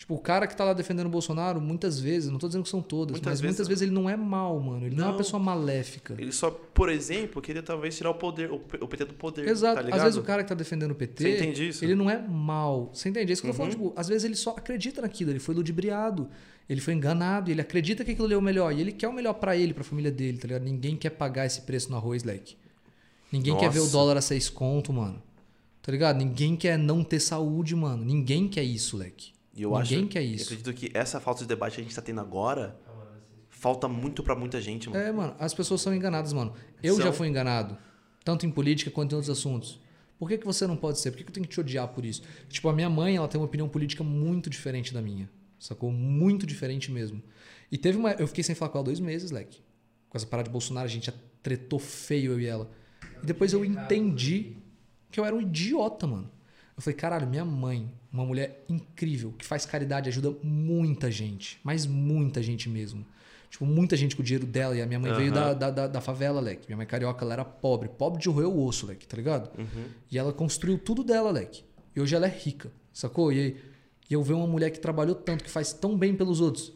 Tipo, 0.00 0.14
o 0.14 0.18
cara 0.18 0.46
que 0.46 0.56
tá 0.56 0.64
lá 0.64 0.72
defendendo 0.72 1.08
o 1.08 1.10
Bolsonaro, 1.10 1.60
muitas 1.60 2.00
vezes, 2.00 2.30
não 2.30 2.38
tô 2.38 2.46
dizendo 2.46 2.62
que 2.62 2.70
são 2.70 2.80
todas, 2.80 3.12
Muitas 3.12 3.32
mas 3.32 3.40
vezes- 3.42 3.54
muitas 3.58 3.68
vezes 3.68 3.82
ele 3.82 3.90
não 3.90 4.08
é 4.08 4.16
mal, 4.16 4.58
mano. 4.58 4.86
Ele 4.86 4.94
não, 4.96 5.02
é 5.02 5.06
uma 5.08 5.12
Não. 5.12 5.18
pessoa 5.18 5.38
maléfica. 5.42 6.14
Ele 6.18 6.32
só, 6.32 6.50
por 6.50 6.88
exemplo, 6.88 7.42
queria 7.42 7.62
talvez 7.62 7.98
tirar 7.98 8.08
o 8.08 8.14
poder, 8.14 8.50
o 8.50 8.58
PT 8.58 9.04
do 9.04 9.12
poder. 9.12 9.46
Exato. 9.46 9.86
Tá 9.86 9.94
às 9.94 10.02
vezes 10.02 10.16
o 10.16 10.22
cara 10.22 10.42
que 10.42 10.48
tá 10.48 10.54
defendendo 10.54 10.92
o 10.92 10.94
PT, 10.94 11.22
Você 11.22 11.36
entende 11.36 11.68
isso? 11.68 11.84
ele 11.84 11.94
não 11.94 12.08
é 12.08 12.16
mal. 12.16 12.90
Você 12.94 13.10
entende? 13.10 13.30
É 13.30 13.32
isso 13.34 13.42
que 13.42 13.48
eu 13.48 13.52
tô 13.54 13.62
Uhum. 13.62 13.70
falando. 13.70 13.88
Tipo, 13.88 14.00
às 14.00 14.08
vezes 14.08 14.24
ele 14.24 14.36
só 14.36 14.52
acredita 14.52 15.02
naquilo, 15.02 15.32
ele 15.32 15.38
foi 15.38 15.54
ludibriado, 15.54 16.30
ele 16.66 16.80
foi 16.80 16.94
enganado, 16.94 17.50
ele 17.50 17.60
acredita 17.60 18.02
que 18.02 18.12
aquilo 18.12 18.24
ali 18.24 18.34
é 18.34 18.38
o 18.38 18.42
melhor. 18.42 18.72
E 18.72 18.80
ele 18.80 18.92
quer 18.92 19.06
o 19.06 19.12
melhor 19.12 19.34
pra 19.34 19.54
ele, 19.54 19.74
pra 19.74 19.84
família 19.84 20.10
dele, 20.10 20.38
tá 20.38 20.48
ligado? 20.48 20.62
Ninguém 20.64 20.96
quer 20.96 21.10
pagar 21.10 21.44
esse 21.44 21.60
preço 21.60 21.90
no 21.90 21.96
arroz, 21.98 22.24
leque. 22.24 22.56
Ninguém 23.30 23.54
quer 23.58 23.68
ver 23.70 23.80
o 23.80 23.82
Nossa. 23.82 23.92
dólar 23.92 24.16
a 24.16 24.22
seis 24.22 24.48
conto, 24.48 24.94
mano. 24.94 25.22
Tá 25.82 25.92
ligado? 25.92 26.16
Ninguém 26.16 26.56
quer 26.56 26.78
não 26.78 27.04
ter 27.04 27.20
saúde, 27.20 27.76
mano. 27.76 28.02
Ninguém 28.02 28.48
quer 28.48 28.62
isso, 28.64 28.96
leque. 28.96 29.32
E 29.60 29.62
eu 29.62 29.72
Ninguém 29.78 29.98
acho, 29.98 30.08
quer 30.08 30.22
eu 30.24 30.28
isso. 30.30 30.44
acredito 30.44 30.72
que 30.72 30.90
essa 30.94 31.20
falta 31.20 31.42
de 31.42 31.48
debate 31.48 31.74
que 31.74 31.80
a 31.82 31.84
gente 31.84 31.94
tá 31.94 32.00
tendo 32.00 32.18
agora 32.18 32.80
falta 33.50 33.86
muito 33.86 34.22
pra 34.22 34.34
muita 34.34 34.58
gente, 34.58 34.88
mano. 34.88 34.98
É, 35.04 35.12
mano, 35.12 35.34
as 35.38 35.52
pessoas 35.52 35.82
são 35.82 35.94
enganadas, 35.94 36.32
mano. 36.32 36.54
Eu 36.82 36.94
São. 36.94 37.04
já 37.04 37.12
fui 37.12 37.28
enganado, 37.28 37.76
tanto 38.24 38.46
em 38.46 38.50
política 38.50 38.90
quanto 38.90 39.12
em 39.12 39.16
outros 39.16 39.28
assuntos. 39.38 39.78
Por 40.18 40.30
que, 40.30 40.38
que 40.38 40.46
você 40.46 40.66
não 40.66 40.78
pode 40.78 40.98
ser? 40.98 41.10
Por 41.10 41.18
que, 41.18 41.24
que 41.24 41.28
eu 41.30 41.34
tenho 41.34 41.46
que 41.46 41.52
te 41.52 41.60
odiar 41.60 41.88
por 41.88 42.06
isso? 42.06 42.22
Tipo, 42.48 42.70
a 42.70 42.72
minha 42.72 42.88
mãe, 42.88 43.16
ela 43.16 43.28
tem 43.28 43.38
uma 43.38 43.44
opinião 43.46 43.68
política 43.68 44.02
muito 44.02 44.48
diferente 44.48 44.94
da 44.94 45.02
minha. 45.02 45.28
Sacou? 45.58 45.92
Muito 45.92 46.46
diferente 46.46 46.90
mesmo. 46.90 47.22
E 47.70 47.76
teve 47.76 47.98
uma. 47.98 48.12
Eu 48.12 48.26
fiquei 48.26 48.42
sem 48.42 48.54
falar 48.54 48.70
com 48.70 48.78
ela 48.78 48.84
dois 48.86 48.98
meses, 48.98 49.30
leque. 49.30 49.62
Com 50.08 50.16
essa 50.16 50.26
parada 50.26 50.48
de 50.48 50.52
Bolsonaro, 50.52 50.86
a 50.86 50.90
gente 50.90 51.04
já 51.06 51.12
tretou 51.42 51.78
feio, 51.78 52.32
eu 52.32 52.40
e 52.40 52.46
ela. 52.46 52.70
E 53.22 53.26
depois 53.26 53.52
eu 53.52 53.62
entendi 53.62 54.56
que 55.10 55.20
eu 55.20 55.24
era 55.26 55.36
um 55.36 55.40
idiota, 55.42 56.06
mano. 56.06 56.30
Eu 56.74 56.82
falei, 56.82 56.96
caralho, 56.96 57.26
minha 57.26 57.44
mãe, 57.44 57.92
uma 58.12 58.24
mulher 58.24 58.64
incrível, 58.68 59.32
que 59.38 59.44
faz 59.44 59.64
caridade, 59.64 60.08
ajuda 60.08 60.30
muita 60.42 61.10
gente. 61.10 61.58
Mas 61.62 61.86
muita 61.86 62.42
gente 62.42 62.68
mesmo. 62.68 63.04
Tipo, 63.48 63.66
muita 63.66 63.96
gente 63.96 64.14
com 64.16 64.22
o 64.22 64.24
dinheiro 64.24 64.46
dela. 64.46 64.76
E 64.76 64.82
a 64.82 64.86
minha 64.86 64.98
mãe 64.98 65.10
veio 65.16 65.32
da, 65.32 65.54
da, 65.54 65.70
da, 65.70 65.86
da 65.86 66.00
favela, 66.00 66.40
leque. 66.40 66.66
Minha 66.68 66.76
mãe 66.76 66.86
carioca, 66.86 67.24
ela 67.24 67.32
era 67.34 67.44
pobre. 67.44 67.88
Pobre 67.88 68.20
de 68.20 68.28
roer 68.28 68.48
o 68.48 68.64
osso, 68.64 68.86
leque, 68.86 69.06
tá 69.06 69.16
ligado? 69.16 69.50
E 70.10 70.18
ela 70.18 70.32
construiu 70.32 70.78
tudo 70.78 71.02
dela, 71.04 71.30
leque. 71.30 71.64
E 71.94 72.00
hoje 72.00 72.14
ela 72.14 72.26
é 72.26 72.30
rica, 72.30 72.70
sacou? 72.92 73.32
E, 73.32 73.38
aí- 73.40 73.56
e 74.08 74.14
eu 74.14 74.22
ver 74.22 74.34
uma 74.34 74.46
mulher 74.46 74.70
que 74.70 74.78
trabalhou 74.80 75.14
tanto, 75.14 75.44
que 75.44 75.50
faz 75.50 75.72
tão 75.72 75.96
bem 75.96 76.14
pelos 76.16 76.40
outros. 76.40 76.72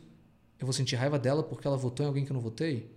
Eu 0.61 0.67
vou 0.67 0.73
sentir 0.73 0.95
raiva 0.97 1.19
dela 1.19 1.43
porque 1.43 1.67
ela 1.67 1.77
votou 1.77 2.05
em 2.05 2.09
alguém 2.09 2.25
que 2.25 2.31
eu 2.31 2.35
não 2.35 2.41
votei? 2.41 2.91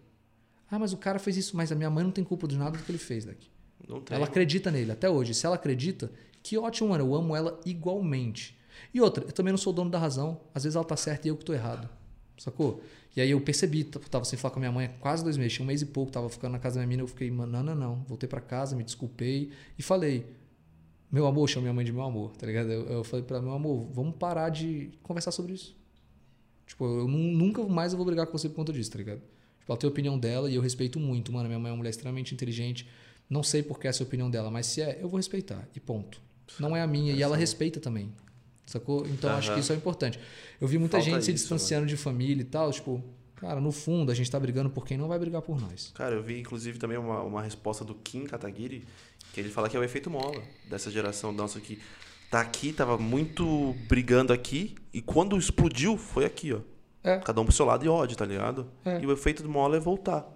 Ah, 0.70 0.78
mas 0.78 0.94
o 0.94 0.98
cara 0.98 1.18
fez 1.18 1.38
isso. 1.38 1.56
Mas 1.58 1.72
a 1.72 1.76
minha 1.76 1.90
mãe 1.90 2.04
não 2.04 2.12
tem 2.12 2.24
culpa 2.24 2.48
de 2.48 2.56
nada 2.58 2.78
do 2.78 2.84
que 2.84 2.92
ele 2.92 2.98
fez, 3.00 3.26
leque. 3.26 3.48
Não 3.88 4.02
tem. 4.02 4.16
Ela 4.16 4.26
acredita 4.26 4.70
nele 4.72 4.92
até 4.92 5.10
hoje. 5.10 5.34
Se 5.34 5.46
ela 5.46 5.56
acredita, 5.56 6.12
que 6.48 6.58
ótimo, 6.58 6.90
mano. 6.90 7.04
Eu 7.06 7.16
amo 7.16 7.36
ela 7.36 7.60
igualmente. 7.66 8.58
E 8.94 9.02
outra, 9.02 9.24
eu 9.26 9.32
também 9.32 9.52
não 9.52 9.58
sou 9.58 9.74
dono 9.74 9.90
da 9.90 9.98
razão. 10.00 10.40
Às 10.54 10.64
vezes 10.64 10.76
ela 10.76 10.86
tá 10.86 10.96
certa 10.96 11.28
e 11.28 11.30
eu 11.30 11.38
que 11.38 11.44
tô 11.46 11.54
errado. 11.54 11.90
Sacou? 12.38 12.82
E 13.16 13.22
aí 13.22 13.32
eu 13.32 13.42
percebi, 13.42 13.84
tava 13.84 14.24
sem 14.26 14.38
falar 14.38 14.52
com 14.54 14.60
a 14.60 14.62
minha 14.62 14.72
mãe 14.72 14.86
há 14.86 14.90
quase 14.90 15.24
dois 15.24 15.38
meses, 15.38 15.54
tinha 15.54 15.64
um 15.64 15.68
mês 15.68 15.82
e 15.82 15.88
pouco, 15.88 16.12
tava 16.12 16.30
ficando 16.30 16.52
na 16.52 16.60
casa 16.60 16.76
da 16.76 16.82
minha 16.82 16.90
mina, 16.90 17.02
eu 17.02 17.08
fiquei, 17.08 17.32
mano, 17.32 17.52
não, 17.52 17.64
não, 17.64 17.76
não. 17.76 17.96
Voltei 18.08 18.30
pra 18.30 18.40
casa, 18.40 18.76
me 18.76 18.84
desculpei 18.84 19.52
e 19.78 19.82
falei, 19.82 20.24
meu 21.12 21.26
amor, 21.26 21.48
chamo 21.50 21.64
minha 21.64 21.74
mãe 21.74 21.84
de 21.84 21.92
meu 21.92 22.04
amor, 22.04 22.36
tá 22.38 22.46
ligado? 22.46 22.72
Eu, 22.72 22.86
eu 22.88 23.04
falei 23.04 23.26
pra 23.26 23.38
ela, 23.38 23.46
meu 23.46 23.56
amor, 23.56 23.88
vamos 23.92 24.16
parar 24.18 24.50
de 24.50 24.92
conversar 25.02 25.32
sobre 25.32 25.54
isso. 25.54 25.76
Tipo, 26.68 26.86
eu 26.86 27.08
nu- 27.08 27.18
nunca 27.18 27.64
mais 27.64 27.94
vou 27.94 28.06
brigar 28.06 28.28
com 28.28 28.38
você 28.38 28.48
por 28.50 28.56
conta 28.58 28.72
disso, 28.72 28.92
tá 28.92 29.00
ligado? 29.00 29.20
Tipo, 29.60 29.72
ela 29.72 29.78
tem 29.78 29.88
a 29.88 29.92
opinião 29.92 30.20
dela 30.20 30.48
e 30.50 30.54
eu 30.56 30.62
respeito 30.62 31.00
muito, 31.00 31.32
mano. 31.34 31.48
Minha 31.48 31.58
mãe 31.60 31.70
é 31.70 31.72
uma 31.72 31.78
mulher 31.78 31.90
extremamente 31.90 32.36
inteligente. 32.36 32.88
Não 33.30 33.42
sei 33.42 33.64
por 33.64 33.80
que 33.80 33.88
essa 33.88 34.04
é 34.04 34.06
a 34.06 34.08
opinião 34.08 34.30
dela, 34.30 34.52
mas 34.52 34.68
se 34.68 34.82
é, 34.82 35.00
eu 35.02 35.10
vou 35.10 35.18
respeitar. 35.18 35.68
E 35.76 35.80
ponto. 35.80 36.22
Não 36.60 36.76
é 36.76 36.82
a 36.82 36.88
minha. 36.88 37.14
E 37.14 37.22
ela 37.22 37.36
respeita 37.36 37.80
também. 37.80 38.12
Sacou? 38.66 39.06
Então 39.08 39.32
acho 39.32 39.54
que 39.54 39.60
isso 39.60 39.72
é 39.72 39.76
importante. 39.76 40.20
Eu 40.60 40.68
vi 40.68 40.78
muita 40.78 40.98
Falta 40.98 41.12
gente 41.12 41.24
se 41.24 41.32
isso, 41.32 41.44
distanciando 41.44 41.88
de 41.88 41.96
família 41.96 42.42
e 42.42 42.46
tal. 42.46 42.72
Tipo, 42.72 43.02
cara, 43.36 43.62
no 43.62 43.72
fundo 43.72 44.12
a 44.12 44.16
gente 44.16 44.30
tá 44.30 44.40
brigando 44.40 44.70
por 44.70 44.86
quem 44.86 44.98
não 44.98 45.08
vai 45.08 45.18
brigar 45.18 45.42
por 45.42 45.60
nós. 45.60 45.92
Cara, 45.96 46.16
eu 46.16 46.22
vi 46.22 46.40
inclusive 46.40 46.78
também 46.78 46.98
uma, 46.98 47.22
uma 47.22 47.42
resposta 47.42 47.86
do 47.86 47.96
Kim 47.96 48.26
Kataguiri, 48.26 48.84
que 49.34 49.40
ele 49.40 49.50
fala 49.50 49.70
que 49.70 49.78
é 49.78 49.80
o 49.80 49.84
efeito 49.84 50.10
mola 50.10 50.42
dessa 50.70 50.92
geração 50.92 51.32
nossa 51.32 51.62
que 51.62 51.80
tá 52.30 52.42
aqui, 52.42 52.74
tava 52.74 52.98
muito 52.98 53.74
brigando 53.88 54.34
aqui, 54.34 54.76
e 54.94 55.02
quando 55.02 55.38
explodiu, 55.38 55.96
foi 55.96 56.26
aqui, 56.26 56.52
ó. 56.52 56.60
É. 57.04 57.20
Cada 57.20 57.40
um 57.40 57.46
pro 57.46 57.54
seu 57.54 57.66
lado 57.66 57.86
e 57.86 57.88
ódio, 57.88 58.18
tá 58.18 58.26
ligado? 58.26 58.68
É. 58.84 59.00
E 59.00 59.06
o 59.06 59.14
efeito 59.14 59.42
do 59.42 59.48
mola 59.48 59.78
é 59.78 59.80
voltar. 59.80 60.28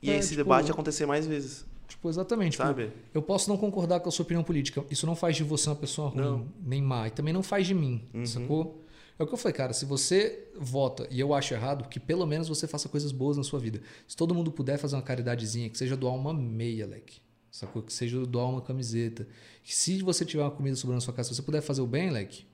E 0.00 0.10
É, 0.10 0.16
esse 0.16 0.30
tipo, 0.30 0.42
debate 0.42 0.70
acontecer 0.70 1.04
mais 1.04 1.26
vezes, 1.26 1.65
Tipo, 1.88 2.08
exatamente. 2.08 2.52
Tipo, 2.52 2.64
sabe? 2.64 2.92
eu 3.14 3.22
posso 3.22 3.48
não 3.48 3.56
concordar 3.56 4.00
com 4.00 4.08
a 4.08 4.12
sua 4.12 4.24
opinião 4.24 4.42
política. 4.42 4.84
Isso 4.90 5.06
não 5.06 5.14
faz 5.14 5.36
de 5.36 5.44
você 5.44 5.68
uma 5.68 5.76
pessoa 5.76 6.08
ruim, 6.08 6.20
Não. 6.22 6.48
nem 6.64 6.82
má. 6.82 7.06
E 7.06 7.10
também 7.10 7.32
não 7.32 7.42
faz 7.42 7.66
de 7.66 7.74
mim, 7.74 8.02
Uhum. 8.12 8.26
sacou? 8.26 8.82
É 9.18 9.22
o 9.22 9.26
que 9.26 9.32
eu 9.32 9.38
falei, 9.38 9.54
cara. 9.56 9.72
Se 9.72 9.84
você 9.86 10.48
vota, 10.58 11.06
e 11.10 11.18
eu 11.18 11.32
acho 11.32 11.54
errado, 11.54 11.88
que 11.88 11.98
pelo 11.98 12.26
menos 12.26 12.48
você 12.48 12.66
faça 12.66 12.88
coisas 12.88 13.12
boas 13.12 13.36
na 13.36 13.42
sua 13.44 13.58
vida. 13.58 13.80
Se 14.06 14.14
todo 14.16 14.34
mundo 14.34 14.52
puder 14.52 14.76
fazer 14.78 14.96
uma 14.96 15.02
caridadezinha, 15.02 15.70
que 15.70 15.78
seja 15.78 15.96
doar 15.96 16.14
uma 16.14 16.34
meia, 16.34 16.86
leque. 16.86 17.20
Sacou? 17.50 17.82
Que 17.82 17.92
seja 17.92 18.20
doar 18.26 18.50
uma 18.50 18.60
camiseta. 18.60 19.26
Que 19.64 19.74
se 19.74 20.02
você 20.02 20.24
tiver 20.26 20.42
uma 20.42 20.50
comida 20.50 20.76
sobrando 20.76 20.96
na 20.96 21.00
sua 21.00 21.14
casa, 21.14 21.30
se 21.30 21.34
você 21.36 21.40
puder 21.42 21.62
fazer 21.62 21.80
o 21.80 21.86
bem, 21.86 22.10
leque. 22.10 22.44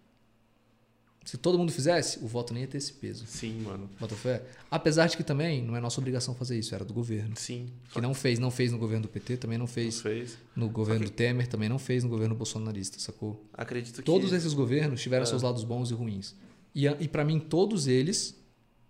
Se 1.24 1.36
todo 1.38 1.56
mundo 1.56 1.70
fizesse, 1.70 2.18
o 2.20 2.26
voto 2.26 2.52
nem 2.52 2.62
ia 2.64 2.68
ter 2.68 2.78
esse 2.78 2.92
peso. 2.92 3.24
Sim, 3.26 3.60
mano. 3.62 3.88
Bota 4.00 4.14
fé? 4.16 4.42
Apesar 4.70 5.06
de 5.06 5.16
que 5.16 5.22
também 5.22 5.62
não 5.62 5.76
é 5.76 5.80
nossa 5.80 6.00
obrigação 6.00 6.34
fazer 6.34 6.58
isso, 6.58 6.74
era 6.74 6.84
do 6.84 6.92
governo. 6.92 7.34
Sim. 7.36 7.68
Que 7.92 8.00
não 8.00 8.12
fez, 8.12 8.38
não 8.40 8.50
fez 8.50 8.72
no 8.72 8.78
governo 8.78 9.02
do 9.04 9.08
PT, 9.08 9.36
também 9.36 9.56
não 9.56 9.66
fez 9.68 10.00
fez. 10.00 10.36
no 10.56 10.68
governo 10.68 11.04
do 11.04 11.10
Temer, 11.10 11.46
também 11.46 11.68
não 11.68 11.78
fez 11.78 12.02
no 12.02 12.10
governo 12.10 12.34
bolsonarista, 12.34 12.98
sacou? 12.98 13.48
Acredito 13.54 13.96
que. 13.96 14.02
Todos 14.02 14.32
esses 14.32 14.52
governos 14.52 15.00
tiveram 15.00 15.22
É. 15.22 15.26
seus 15.26 15.42
lados 15.42 15.62
bons 15.64 15.90
e 15.90 15.94
ruins. 15.94 16.34
E, 16.74 16.86
e 16.86 17.06
para 17.08 17.24
mim, 17.24 17.38
todos 17.38 17.86
eles 17.86 18.34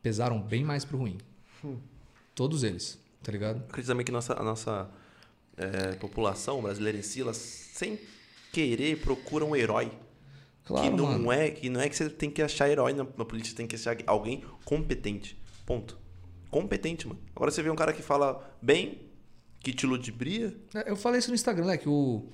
pesaram 0.02 0.40
bem 0.40 0.64
mais 0.64 0.84
pro 0.84 0.96
ruim. 0.98 1.18
Hum. 1.64 1.76
Todos 2.34 2.62
eles, 2.64 2.98
tá 3.22 3.30
ligado? 3.30 3.58
Acredito 3.68 3.88
também 3.88 4.06
que 4.06 4.10
nossa, 4.12 4.32
a 4.32 4.42
nossa 4.42 4.90
é, 5.56 5.92
população 5.96 6.62
brasileira 6.62 6.96
em 6.98 7.02
si, 7.02 7.20
ela 7.20 7.34
sem 7.34 7.98
querer 8.52 9.00
procura 9.00 9.44
um 9.44 9.54
herói. 9.54 9.92
Claro, 10.64 10.90
que 10.90 10.96
não 10.96 11.06
mano. 11.06 11.32
é 11.32 11.50
que 11.50 11.68
não 11.68 11.80
é 11.80 11.88
que 11.88 11.96
você 11.96 12.08
tem 12.08 12.30
que 12.30 12.40
achar 12.40 12.68
herói 12.70 12.92
na, 12.92 13.04
na 13.16 13.24
política, 13.24 13.50
você 13.50 13.56
tem 13.56 13.66
que 13.66 13.74
achar 13.76 13.96
alguém 14.06 14.42
competente. 14.64 15.36
Ponto. 15.66 15.98
Competente, 16.50 17.06
mano. 17.08 17.18
Agora 17.34 17.50
você 17.50 17.62
vê 17.62 17.70
um 17.70 17.74
cara 17.76 17.92
que 17.92 18.02
fala 18.02 18.56
bem, 18.60 19.00
que 19.60 19.72
te 19.72 19.86
ludibria. 19.86 20.54
É, 20.74 20.90
Eu 20.90 20.96
falei 20.96 21.18
isso 21.18 21.28
no 21.30 21.34
Instagram, 21.34 21.64
né? 21.66 21.76
Que 21.76 21.88
o 21.88 22.28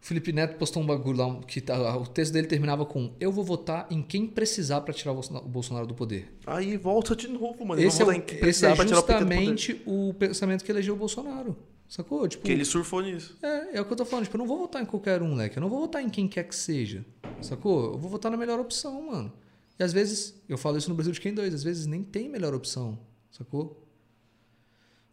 Felipe 0.00 0.32
Neto 0.32 0.56
postou 0.58 0.82
um 0.82 0.86
bagulho 0.86 1.18
lá 1.18 1.40
que 1.42 1.60
tá- 1.60 1.96
o 1.96 2.06
texto 2.06 2.32
dele 2.32 2.46
terminava 2.46 2.84
com: 2.84 3.14
Eu 3.20 3.30
vou 3.32 3.44
votar 3.44 3.86
em 3.90 4.02
quem 4.02 4.26
precisar 4.26 4.80
pra 4.82 4.92
tirar 4.92 5.12
o 5.12 5.14
Bolsona- 5.14 5.40
o 5.40 5.48
Bolsonaro 5.48 5.86
do 5.86 5.94
poder. 5.94 6.36
Aí 6.46 6.76
volta 6.76 7.14
de 7.16 7.28
novo, 7.28 7.64
mano. 7.64 7.80
Esse 7.80 8.02
é, 8.02 8.04
Vamos 8.04 8.04
o- 8.04 8.04
votar 8.04 8.16
em 8.16 8.20
quem 8.20 8.34
esse 8.36 8.40
precisar 8.40 8.70
é 8.70 8.74
pra 8.76 8.84
tirar 8.84 8.98
o 8.98 9.02
PT 9.02 9.18
do 9.20 9.24
poder. 9.26 9.34
justamente 9.36 9.82
o 9.86 10.14
pensamento 10.14 10.64
que 10.64 10.70
elegeu 10.72 10.94
o 10.94 10.96
Bolsonaro. 10.98 11.56
Sacou? 11.88 12.26
Tipo, 12.26 12.42
Porque 12.42 12.52
ele 12.52 12.64
surfou 12.64 13.00
nisso. 13.00 13.36
é, 13.42 13.76
é 13.76 13.80
o 13.80 13.84
que 13.84 13.92
eu 13.92 13.96
tô 13.96 14.04
falando. 14.04 14.24
Tipo, 14.24 14.36
eu 14.36 14.40
não 14.40 14.46
vou 14.46 14.58
votar 14.58 14.82
em 14.82 14.86
qualquer 14.86 15.22
um, 15.22 15.28
moleque. 15.28 15.56
Eu 15.56 15.60
não 15.60 15.68
vou 15.68 15.80
votar 15.80 16.02
em 16.02 16.08
quem 16.08 16.26
quer 16.26 16.44
que 16.44 16.54
seja. 16.54 17.04
Sacou? 17.40 17.92
Eu 17.92 17.98
vou 17.98 18.10
votar 18.10 18.30
na 18.30 18.36
melhor 18.36 18.58
opção, 18.58 19.06
mano. 19.06 19.32
E 19.78 19.82
às 19.84 19.92
vezes, 19.92 20.34
eu 20.48 20.58
falo 20.58 20.76
isso 20.78 20.88
no 20.88 20.94
Brasil 20.94 21.12
de 21.12 21.20
quem 21.20 21.32
dois, 21.34 21.54
às 21.54 21.62
vezes 21.62 21.86
nem 21.86 22.02
tem 22.02 22.28
melhor 22.28 22.54
opção. 22.54 22.98
Sacou? 23.30 23.86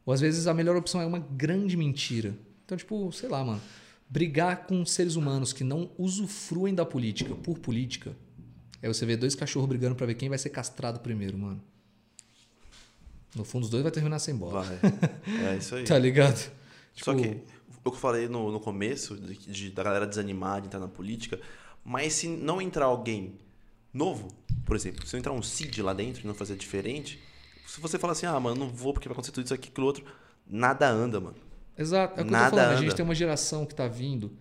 Ou 0.06 0.14
às 0.14 0.22
vezes 0.22 0.48
a 0.48 0.54
melhor 0.54 0.76
opção 0.76 1.02
é 1.02 1.06
uma 1.06 1.20
grande 1.20 1.78
mentira. 1.78 2.36
Então, 2.66 2.78
tipo, 2.78 3.12
sei 3.12 3.30
lá, 3.30 3.44
mano. 3.44 3.62
Brigar 4.10 4.68
com 4.68 4.86
seres 4.86 5.16
humanos 5.16 5.54
que 5.54 5.64
não 5.64 5.92
usufruem 5.98 6.74
da 6.74 6.86
política 6.86 7.36
por 7.36 7.58
política. 7.60 8.16
É 8.82 8.88
você 8.88 9.06
ver 9.06 9.18
dois 9.18 9.34
cachorros 9.36 9.68
brigando 9.70 9.96
pra 9.96 10.06
ver 10.06 10.16
quem 10.16 10.30
vai 10.30 10.38
ser 10.38 10.50
castrado 10.50 11.00
primeiro, 11.00 11.38
mano. 11.38 11.62
No 13.36 13.44
fundo, 13.44 13.64
os 13.64 13.70
dois 13.70 13.82
vai 13.82 13.92
terminar 13.92 14.20
sem 14.20 14.36
bola. 14.36 14.62
Vai. 14.62 14.80
É 15.54 15.58
isso 15.58 15.76
aí. 15.76 15.84
Tá 15.84 15.98
ligado? 15.98 16.52
Só 16.96 17.14
Tipo, 17.14 17.24
que 17.24 17.44
o 17.86 17.92
que 17.92 17.98
eu 17.98 18.00
falei 18.02 18.28
no, 18.28 18.52
no 18.52 18.60
começo, 18.60 19.18
de, 19.18 19.36
de- 19.38 19.70
da 19.72 19.84
galera 19.84 20.08
desanimar 20.08 20.62
de 20.62 20.68
entrar 20.68 20.80
na 20.80 20.88
política, 20.88 21.40
mas 21.84 22.14
se 22.14 22.28
não 22.28 22.62
entrar 22.62 22.86
alguém 22.86 23.36
novo, 23.94 24.28
por 24.66 24.76
exemplo, 24.76 25.06
se 25.06 25.14
não 25.14 25.20
entrar 25.20 25.34
um 25.34 25.42
Cid 25.44 25.82
lá 25.82 25.94
dentro 25.94 26.24
e 26.24 26.28
não 26.28 26.34
fazer 26.34 26.56
diferente, 26.56 27.20
se 27.68 27.82
você 27.82 28.00
falar 28.00 28.14
assim, 28.14 28.26
ah, 28.26 28.40
mano, 28.40 28.56
não 28.58 28.70
vou 28.70 28.94
porque 28.94 29.08
vai 29.08 29.14
acontecer 29.14 29.32
tudo 29.34 29.46
isso 29.46 29.54
aqui, 29.54 29.70
aquilo 29.70 29.88
outro, 29.88 30.06
nada 30.48 30.90
anda, 30.90 31.20
mano. 31.20 31.36
Exato. 31.78 32.20
É 32.20 32.24
o 32.24 32.26
que 32.28 32.32
Nada 32.32 32.46
eu 32.46 32.50
tô 32.52 32.56
falando. 32.58 32.72
A 32.72 32.76
gente 32.76 32.86
anda. 32.90 32.96
tem 32.96 33.06
uma 33.06 33.16
geração 33.16 33.66
que 33.66 33.74
tá 33.76 33.88
vindo 33.88 34.32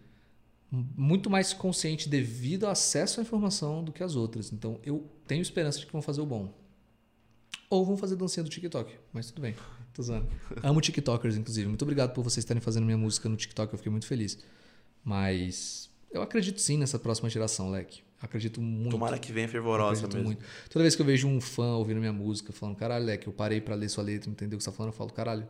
muito 0.70 1.28
mais 1.28 1.52
consciente 1.52 2.08
devido 2.08 2.64
ao 2.64 2.72
acesso 2.72 3.20
à 3.20 3.22
informação 3.22 3.84
do 3.84 3.92
que 3.92 4.02
as 4.02 4.16
outras. 4.16 4.52
Então, 4.52 4.80
eu 4.84 5.06
tenho 5.26 5.42
esperança 5.42 5.78
de 5.78 5.86
que 5.86 5.92
vão 5.92 6.02
fazer 6.02 6.20
o 6.20 6.26
bom. 6.26 6.52
Ou 7.70 7.84
vão 7.84 7.96
fazer 7.96 8.16
dancinha 8.16 8.44
do 8.44 8.50
TikTok. 8.50 8.94
Mas 9.12 9.26
tudo 9.28 9.40
bem. 9.42 9.54
Tô 9.94 10.02
usando. 10.02 10.26
Amo 10.62 10.80
TikTokers, 10.80 11.36
inclusive. 11.36 11.68
Muito 11.68 11.82
obrigado 11.82 12.12
por 12.12 12.22
vocês 12.22 12.38
estarem 12.38 12.60
fazendo 12.60 12.84
minha 12.84 12.96
música 12.96 13.28
no 13.28 13.36
TikTok. 13.36 13.72
Eu 13.72 13.78
fiquei 13.78 13.90
muito 13.90 14.06
feliz. 14.06 14.38
Mas 15.04 15.90
eu 16.10 16.22
acredito 16.22 16.60
sim 16.60 16.78
nessa 16.78 16.98
próxima 16.98 17.28
geração, 17.28 17.70
Leque. 17.70 18.02
Acredito 18.20 18.60
muito. 18.60 18.90
Tomara 18.90 19.18
que 19.18 19.32
venha 19.32 19.48
fervorosa 19.48 20.06
Acredito 20.06 20.14
mesmo. 20.14 20.26
muito. 20.28 20.44
Toda 20.70 20.82
vez 20.84 20.94
que 20.94 21.02
eu 21.02 21.06
vejo 21.06 21.26
um 21.26 21.40
fã 21.40 21.74
ouvindo 21.74 21.98
minha 21.98 22.12
música, 22.12 22.52
falando, 22.52 22.76
caralho, 22.76 23.04
Leque, 23.04 23.26
eu 23.26 23.32
parei 23.32 23.60
pra 23.60 23.74
ler 23.74 23.88
sua 23.88 24.04
letra, 24.04 24.30
entendeu 24.30 24.56
o 24.56 24.58
que 24.58 24.64
você 24.64 24.70
tá 24.70 24.76
falando, 24.76 24.92
eu 24.92 24.96
falo, 24.96 25.12
caralho. 25.12 25.46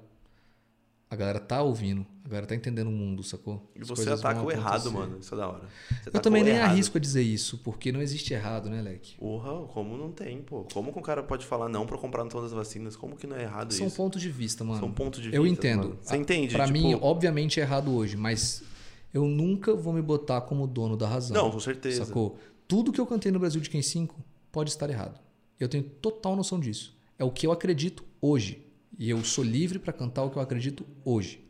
A 1.13 1.15
galera 1.15 1.39
tá 1.39 1.63
ouvindo, 1.63 2.07
a 2.25 2.29
galera 2.31 2.47
tá 2.47 2.55
entendendo 2.55 2.87
o 2.87 2.91
mundo, 2.91 3.23
sacou? 3.23 3.71
E 3.77 3.85
você 3.85 4.09
ataca 4.09 4.41
o 4.41 4.51
errado, 4.51 4.91
mano. 4.91 5.19
Isso 5.21 5.35
é 5.35 5.37
da 5.37 5.47
hora. 5.47 5.69
Eu 6.11 6.19
também 6.21 6.43
nem 6.43 6.55
errado. 6.55 6.71
arrisco 6.71 6.97
a 6.97 7.01
dizer 7.03 7.21
isso, 7.21 7.59
porque 7.59 7.93
não 7.93 8.01
existe 8.01 8.33
errado, 8.33 8.71
né, 8.71 8.81
Leque? 8.81 9.19
Porra, 9.19 9.67
como 9.67 9.99
não 9.99 10.11
tem, 10.11 10.41
pô? 10.41 10.67
Como 10.73 10.91
que 10.91 10.99
um 10.99 11.03
cara 11.03 11.23
pode 11.23 11.45
falar 11.45 11.69
não 11.69 11.85
pra 11.85 11.99
comprar 11.99 12.25
todas 12.29 12.47
as 12.47 12.53
vacinas? 12.55 12.97
Como 12.97 13.15
que 13.15 13.27
não 13.27 13.37
é 13.37 13.43
errado 13.43 13.75
São 13.75 13.89
isso? 13.89 13.95
pontos 13.97 14.23
de 14.23 14.31
vista, 14.31 14.65
mano. 14.65 14.81
São 14.81 14.91
pontos 14.91 15.21
de 15.21 15.35
Eu 15.35 15.43
vista, 15.43 15.59
entendo. 15.59 15.89
mano. 15.89 15.99
Você 16.01 16.17
entende? 16.17 16.55
Pra 16.55 16.65
tipo, 16.65 16.79
mim, 16.79 16.99
obviamente 16.99 17.61
é 17.61 17.63
errado 17.63 17.95
hoje, 17.95 18.17
mas 18.17 18.63
eu 19.13 19.27
nunca 19.27 19.75
vou 19.75 19.93
me 19.93 20.01
botar 20.01 20.41
como 20.41 20.67
dono 20.67 20.97
da 20.97 21.07
razão. 21.07 21.37
Não, 21.37 21.51
com 21.51 21.61
certeza. 21.61 22.07
Sacou? 22.07 22.39
Tudo 22.67 22.91
que 22.91 22.99
eu 22.99 23.07
cantei 23.07 23.31
no 23.31 23.39
Brasil 23.39 23.61
de 23.61 23.69
Quem 23.69 23.83
5 23.83 24.19
pode 24.51 24.71
estar 24.71 24.89
errado. 24.89 25.21
Eu 25.61 25.69
tenho 25.69 25.85
total 25.85 26.35
noção 26.35 26.59
disso. 26.59 26.97
É 27.19 27.25
o 27.25 27.31
que 27.31 27.47
eu 27.47 27.53
acredito 27.53 28.03
hoje. 28.19 28.65
E 28.99 29.11
eu 29.11 29.23
sou 29.25 29.43
livre 29.43 29.79
pra 29.79 29.93
cantar 29.93 30.23
o 30.25 30.31
que 30.31 30.37
eu 30.37 30.43
acredito 30.43 30.87
hoje. 31.05 31.41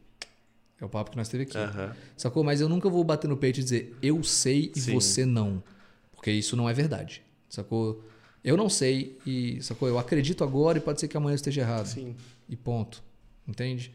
É 0.80 0.84
o 0.84 0.88
papo 0.88 1.10
que 1.10 1.16
nós 1.16 1.28
teve 1.28 1.44
aqui. 1.44 1.56
Aham. 1.56 1.94
Sacou? 2.16 2.42
Mas 2.42 2.60
eu 2.60 2.68
nunca 2.68 2.88
vou 2.88 3.04
bater 3.04 3.28
no 3.28 3.36
peito 3.36 3.60
e 3.60 3.62
dizer 3.62 3.96
eu 4.02 4.22
sei 4.22 4.72
e 4.74 4.80
Sim. 4.80 4.94
você 4.94 5.24
não. 5.24 5.62
Porque 6.12 6.30
isso 6.30 6.56
não 6.56 6.68
é 6.68 6.72
verdade. 6.72 7.22
Sacou? 7.48 8.02
Eu 8.42 8.56
não 8.56 8.68
sei 8.68 9.16
e, 9.24 9.62
sacou? 9.62 9.88
Eu 9.88 9.98
acredito 9.98 10.42
agora 10.42 10.78
e 10.78 10.80
pode 10.80 10.98
ser 10.98 11.06
que 11.06 11.16
amanhã 11.16 11.32
eu 11.32 11.36
esteja 11.36 11.60
errado. 11.60 11.86
Sim. 11.86 12.16
E 12.48 12.56
ponto. 12.56 13.02
Entende? 13.46 13.92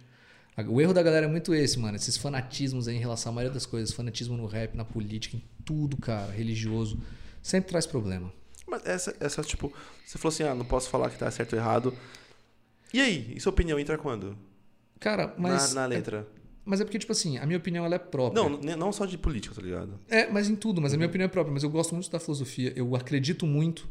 O 0.69 0.82
erro 0.82 0.93
da 0.93 1.03
galera 1.03 1.26
é 1.26 1.30
muito 1.30 1.53
esse, 1.53 1.77
mano. 1.77 1.95
Esses 1.95 2.17
fanatismos 2.17 2.88
aí 2.88 2.95
em 2.95 3.00
relação 3.00 3.32
à 3.32 3.35
maioria 3.35 3.53
das 3.53 3.66
coisas. 3.66 3.93
Fanatismo 3.93 4.35
no 4.38 4.48
rap, 4.48 4.76
na 4.76 4.85
política, 4.85 5.38
em 5.38 5.43
tudo, 5.64 5.98
cara. 5.98 6.32
Religioso. 6.32 6.98
Sempre 7.43 7.69
traz 7.69 7.85
problema. 7.85 8.32
Mas 8.66 8.85
essa, 8.85 9.16
essa, 9.19 9.42
tipo, 9.43 9.72
você 10.06 10.17
falou 10.17 10.34
assim, 10.34 10.43
ah, 10.43 10.56
não 10.56 10.66
posso 10.66 10.90
falar 10.90 11.09
que 11.09 11.17
tá 11.17 11.30
certo 11.30 11.53
ou 11.53 11.59
errado. 11.59 11.93
E 12.93 13.01
aí? 13.01 13.33
E 13.35 13.40
sua 13.40 13.51
opinião 13.51 13.80
entra 13.80 13.98
quando? 13.98 14.38
Cara, 14.99 15.33
mas. 15.38 15.74
na, 15.74 15.82
na 15.82 15.88
letra. 15.88 16.27
Mas 16.66 16.82
é 16.82 16.83
porque, 16.83 16.99
tipo 16.99 17.11
assim, 17.14 17.38
a 17.38 17.45
minha 17.45 17.57
opinião 17.57 17.85
ela 17.85 17.95
é 17.95 17.99
própria. 17.99 18.43
Não, 18.49 18.57
não 18.77 18.91
só 18.91 19.06
de 19.06 19.17
política, 19.17 19.56
tá 19.56 19.61
ligado? 19.61 19.98
É, 20.09 20.30
mas 20.30 20.49
em 20.49 20.56
tudo, 20.56 20.82
mas 20.82 20.93
a 20.93 20.98
minha 20.98 21.07
opinião 21.07 21.25
é 21.25 21.30
própria. 21.30 21.53
Mas 21.53 21.64
eu 21.64 21.69
gosto 21.69 21.93
muito 21.95 22.09
da 22.11 22.19
filosofia. 22.19 22.74
Eu 22.75 22.93
acredito 22.95 23.45
muito 23.45 23.88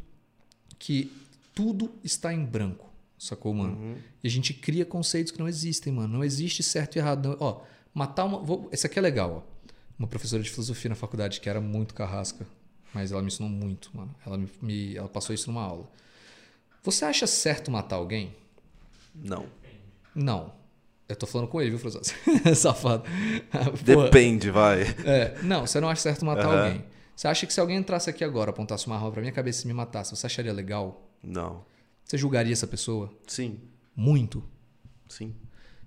que 0.78 1.10
tudo 1.54 1.90
está 2.04 2.34
em 2.34 2.44
branco. 2.44 2.86
Sacou, 3.18 3.54
mano? 3.54 3.96
E 4.22 4.26
a 4.28 4.30
gente 4.30 4.52
cria 4.52 4.84
conceitos 4.84 5.32
que 5.32 5.38
não 5.38 5.48
existem, 5.48 5.90
mano. 5.90 6.12
Não 6.18 6.24
existe 6.24 6.62
certo 6.62 6.96
e 6.96 6.98
errado. 6.98 7.30
Não- 7.30 7.36
Ó, 7.40 7.62
matar 7.94 8.24
uma. 8.26 8.40
Vou... 8.42 8.68
Esse 8.70 8.86
aqui 8.86 8.98
é 8.98 9.02
legal, 9.02 9.46
ó. 9.48 9.56
Uma 9.98 10.06
professora 10.06 10.42
de 10.42 10.50
filosofia 10.50 10.90
na 10.90 10.94
faculdade 10.94 11.40
que 11.40 11.48
era 11.48 11.58
muito 11.62 11.94
carrasca, 11.94 12.46
mas 12.92 13.10
ela 13.10 13.22
me 13.22 13.28
ensinou 13.28 13.48
muito, 13.48 13.90
mano. 13.94 14.14
Ela, 14.26 14.36
me, 14.36 14.46
me- 14.60 14.94
ela 14.94 15.08
passou 15.08 15.34
isso 15.34 15.50
numa 15.50 15.62
aula. 15.62 15.90
Você 16.82 17.06
acha 17.06 17.26
certo 17.26 17.70
matar 17.70 17.96
alguém? 17.96 18.36
Não. 19.22 19.46
Não. 20.14 20.52
Eu 21.08 21.14
tô 21.14 21.26
falando 21.26 21.48
com 21.48 21.60
ele, 21.60 21.70
viu, 21.70 21.78
professor? 21.78 22.02
Safado. 22.54 23.04
Depende, 23.84 24.50
vai. 24.50 24.82
É, 25.04 25.38
não, 25.42 25.66
você 25.66 25.80
não 25.80 25.88
acha 25.88 26.02
certo 26.02 26.24
matar 26.24 26.46
Aham. 26.46 26.64
alguém. 26.66 26.84
Você 27.14 27.28
acha 27.28 27.46
que 27.46 27.52
se 27.52 27.60
alguém 27.60 27.76
entrasse 27.76 28.10
aqui 28.10 28.24
agora, 28.24 28.50
apontasse 28.50 28.86
uma 28.86 28.96
arma 28.96 29.10
pra 29.10 29.20
minha 29.20 29.32
cabeça 29.32 29.64
e 29.64 29.68
me 29.68 29.72
matasse, 29.72 30.14
você 30.14 30.26
acharia 30.26 30.52
legal? 30.52 31.08
Não. 31.22 31.64
Você 32.04 32.18
julgaria 32.18 32.52
essa 32.52 32.66
pessoa? 32.66 33.10
Sim. 33.26 33.58
Muito. 33.94 34.44
Sim. 35.08 35.34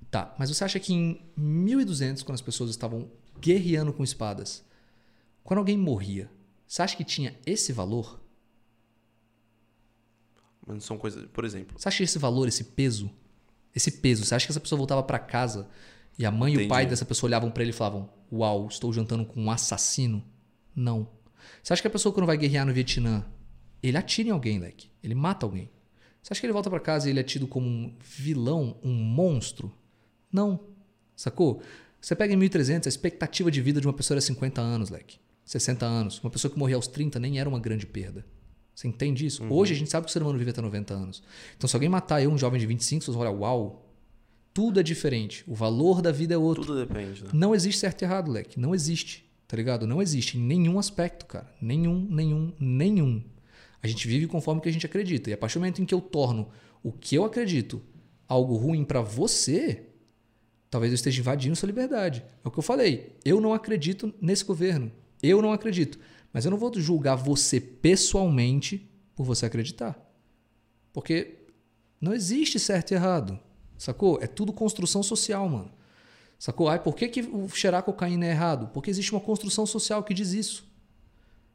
Tá, 0.09 0.33
mas 0.39 0.49
você 0.49 0.63
acha 0.63 0.79
que 0.79 0.93
em 0.93 1.21
1200, 1.37 2.23
quando 2.23 2.35
as 2.35 2.41
pessoas 2.41 2.71
estavam 2.71 3.11
guerreando 3.39 3.93
com 3.93 4.03
espadas, 4.03 4.63
quando 5.43 5.59
alguém 5.59 5.77
morria, 5.77 6.29
você 6.67 6.81
acha 6.81 6.97
que 6.97 7.03
tinha 7.03 7.35
esse 7.45 7.71
valor? 7.71 8.19
Mas 10.69 10.75
não 10.75 10.81
são 10.81 10.97
coisas. 10.97 11.25
Por 11.33 11.43
exemplo. 11.43 11.79
Você 11.79 11.87
acha 11.87 12.03
esse 12.03 12.19
valor, 12.19 12.47
esse 12.47 12.63
peso? 12.63 13.09
Esse 13.75 13.91
peso, 13.91 14.23
você 14.23 14.35
acha 14.35 14.45
que 14.45 14.51
essa 14.51 14.59
pessoa 14.59 14.77
voltava 14.77 15.01
pra 15.01 15.17
casa 15.17 15.67
e 16.17 16.25
a 16.25 16.31
mãe 16.31 16.53
e 16.53 16.55
o 16.55 16.59
Entendi. 16.59 16.69
pai 16.69 16.85
dessa 16.85 17.05
pessoa 17.05 17.27
olhavam 17.27 17.49
pra 17.49 17.63
ele 17.63 17.71
e 17.71 17.73
falavam: 17.73 18.09
Uau, 18.31 18.67
estou 18.67 18.93
jantando 18.93 19.25
com 19.25 19.41
um 19.41 19.49
assassino? 19.49 20.23
Não. 20.75 21.09
Você 21.63 21.73
acha 21.73 21.81
que 21.81 21.87
a 21.87 21.91
pessoa, 21.91 22.13
quando 22.13 22.27
vai 22.27 22.37
guerrear 22.37 22.65
no 22.65 22.73
Vietnã, 22.73 23.25
ele 23.81 23.97
atira 23.97 24.29
em 24.29 24.31
alguém, 24.31 24.59
leque? 24.59 24.91
Ele 25.03 25.15
mata 25.15 25.45
alguém. 25.45 25.71
Você 26.21 26.33
acha 26.33 26.41
que 26.41 26.45
ele 26.45 26.53
volta 26.53 26.69
pra 26.69 26.79
casa 26.79 27.07
e 27.07 27.11
ele 27.11 27.19
é 27.19 27.23
tido 27.23 27.47
como 27.47 27.67
um 27.67 27.95
vilão, 28.01 28.77
um 28.83 28.93
monstro? 28.93 29.73
Não. 30.31 30.59
Sacou? 31.15 31.61
Você 31.99 32.15
pega 32.15 32.33
em 32.33 32.37
1300, 32.37 32.87
a 32.87 32.89
expectativa 32.89 33.49
de 33.49 33.61
vida 33.61 33.81
de 33.81 33.87
uma 33.87 33.93
pessoa 33.93 34.15
era 34.15 34.21
50 34.21 34.61
anos, 34.61 34.89
leque. 34.89 35.17
60 35.45 35.85
anos. 35.85 36.19
Uma 36.23 36.29
pessoa 36.29 36.51
que 36.51 36.59
morria 36.59 36.75
aos 36.75 36.87
30 36.87 37.19
nem 37.19 37.39
era 37.39 37.49
uma 37.49 37.59
grande 37.59 37.85
perda. 37.85 38.25
Você 38.79 38.87
entende 38.87 39.25
isso? 39.25 39.43
Hoje 39.49 39.73
a 39.73 39.75
gente 39.75 39.91
sabe 39.91 40.05
que 40.05 40.09
o 40.09 40.13
ser 40.13 40.21
humano 40.21 40.37
vive 40.37 40.51
até 40.51 40.61
90 40.61 40.93
anos. 40.93 41.21
Então, 41.57 41.67
se 41.67 41.75
alguém 41.75 41.89
matar 41.89 42.23
eu, 42.23 42.31
um 42.31 42.37
jovem 42.37 42.57
de 42.57 42.65
25, 42.65 43.03
vocês 43.03 43.13
vão 43.13 43.23
olhar, 43.23 43.37
uau, 43.37 43.85
tudo 44.53 44.79
é 44.79 44.83
diferente. 44.83 45.43
O 45.45 45.53
valor 45.53 46.01
da 46.01 46.13
vida 46.13 46.33
é 46.33 46.37
outro. 46.37 46.63
Tudo 46.63 46.85
depende, 46.85 47.25
né? 47.25 47.29
Não 47.33 47.53
existe 47.53 47.77
certo 47.77 48.03
e 48.03 48.05
errado, 48.05 48.31
leque. 48.31 48.57
Não 48.57 48.73
existe. 48.73 49.29
Tá 49.49 49.57
ligado? 49.57 49.85
Não 49.85 50.01
existe 50.01 50.37
em 50.37 50.41
nenhum 50.41 50.79
aspecto, 50.79 51.25
cara. 51.25 51.53
Nenhum, 51.61 52.07
nenhum, 52.09 52.53
nenhum. 52.57 53.21
A 53.83 53.87
gente 53.87 54.07
vive 54.07 54.27
conforme 54.27 54.59
o 54.59 54.61
que 54.61 54.69
a 54.69 54.71
gente 54.71 54.85
acredita. 54.85 55.29
E 55.29 55.33
a 55.33 55.37
partir 55.37 55.55
do 55.55 55.59
momento 55.59 55.81
em 55.81 55.85
que 55.85 55.93
eu 55.93 55.99
torno 55.99 56.47
o 56.81 56.93
que 56.93 57.15
eu 57.15 57.25
acredito 57.25 57.81
algo 58.29 58.55
ruim 58.55 58.85
pra 58.85 59.01
você, 59.01 59.87
talvez 60.69 60.93
eu 60.93 60.95
esteja 60.95 61.19
invadindo 61.19 61.57
sua 61.57 61.67
liberdade. 61.67 62.23
É 62.45 62.47
o 62.47 62.51
que 62.51 62.59
eu 62.59 62.63
falei. 62.63 63.17
Eu 63.25 63.41
não 63.41 63.53
acredito 63.53 64.13
nesse 64.21 64.45
governo. 64.45 64.89
Eu 65.21 65.41
não 65.41 65.51
acredito. 65.51 65.99
Mas 66.31 66.45
eu 66.45 66.51
não 66.51 66.57
vou 66.57 66.71
julgar 66.79 67.15
você 67.15 67.59
pessoalmente 67.59 68.89
por 69.15 69.25
você 69.25 69.45
acreditar. 69.45 69.99
Porque 70.93 71.45
não 71.99 72.13
existe 72.13 72.59
certo 72.59 72.91
e 72.91 72.95
errado. 72.95 73.39
Sacou? 73.77 74.19
É 74.21 74.27
tudo 74.27 74.53
construção 74.53 75.01
social, 75.01 75.47
mano. 75.49 75.71
Sacou? 76.37 76.69
Ai, 76.69 76.81
por 76.81 76.95
que, 76.95 77.07
que 77.07 77.21
o 77.21 77.49
cheirar 77.49 77.83
cocaína 77.83 78.25
é 78.25 78.29
errado? 78.29 78.69
Porque 78.73 78.89
existe 78.89 79.11
uma 79.11 79.21
construção 79.21 79.65
social 79.65 80.03
que 80.03 80.13
diz 80.13 80.31
isso. 80.31 80.63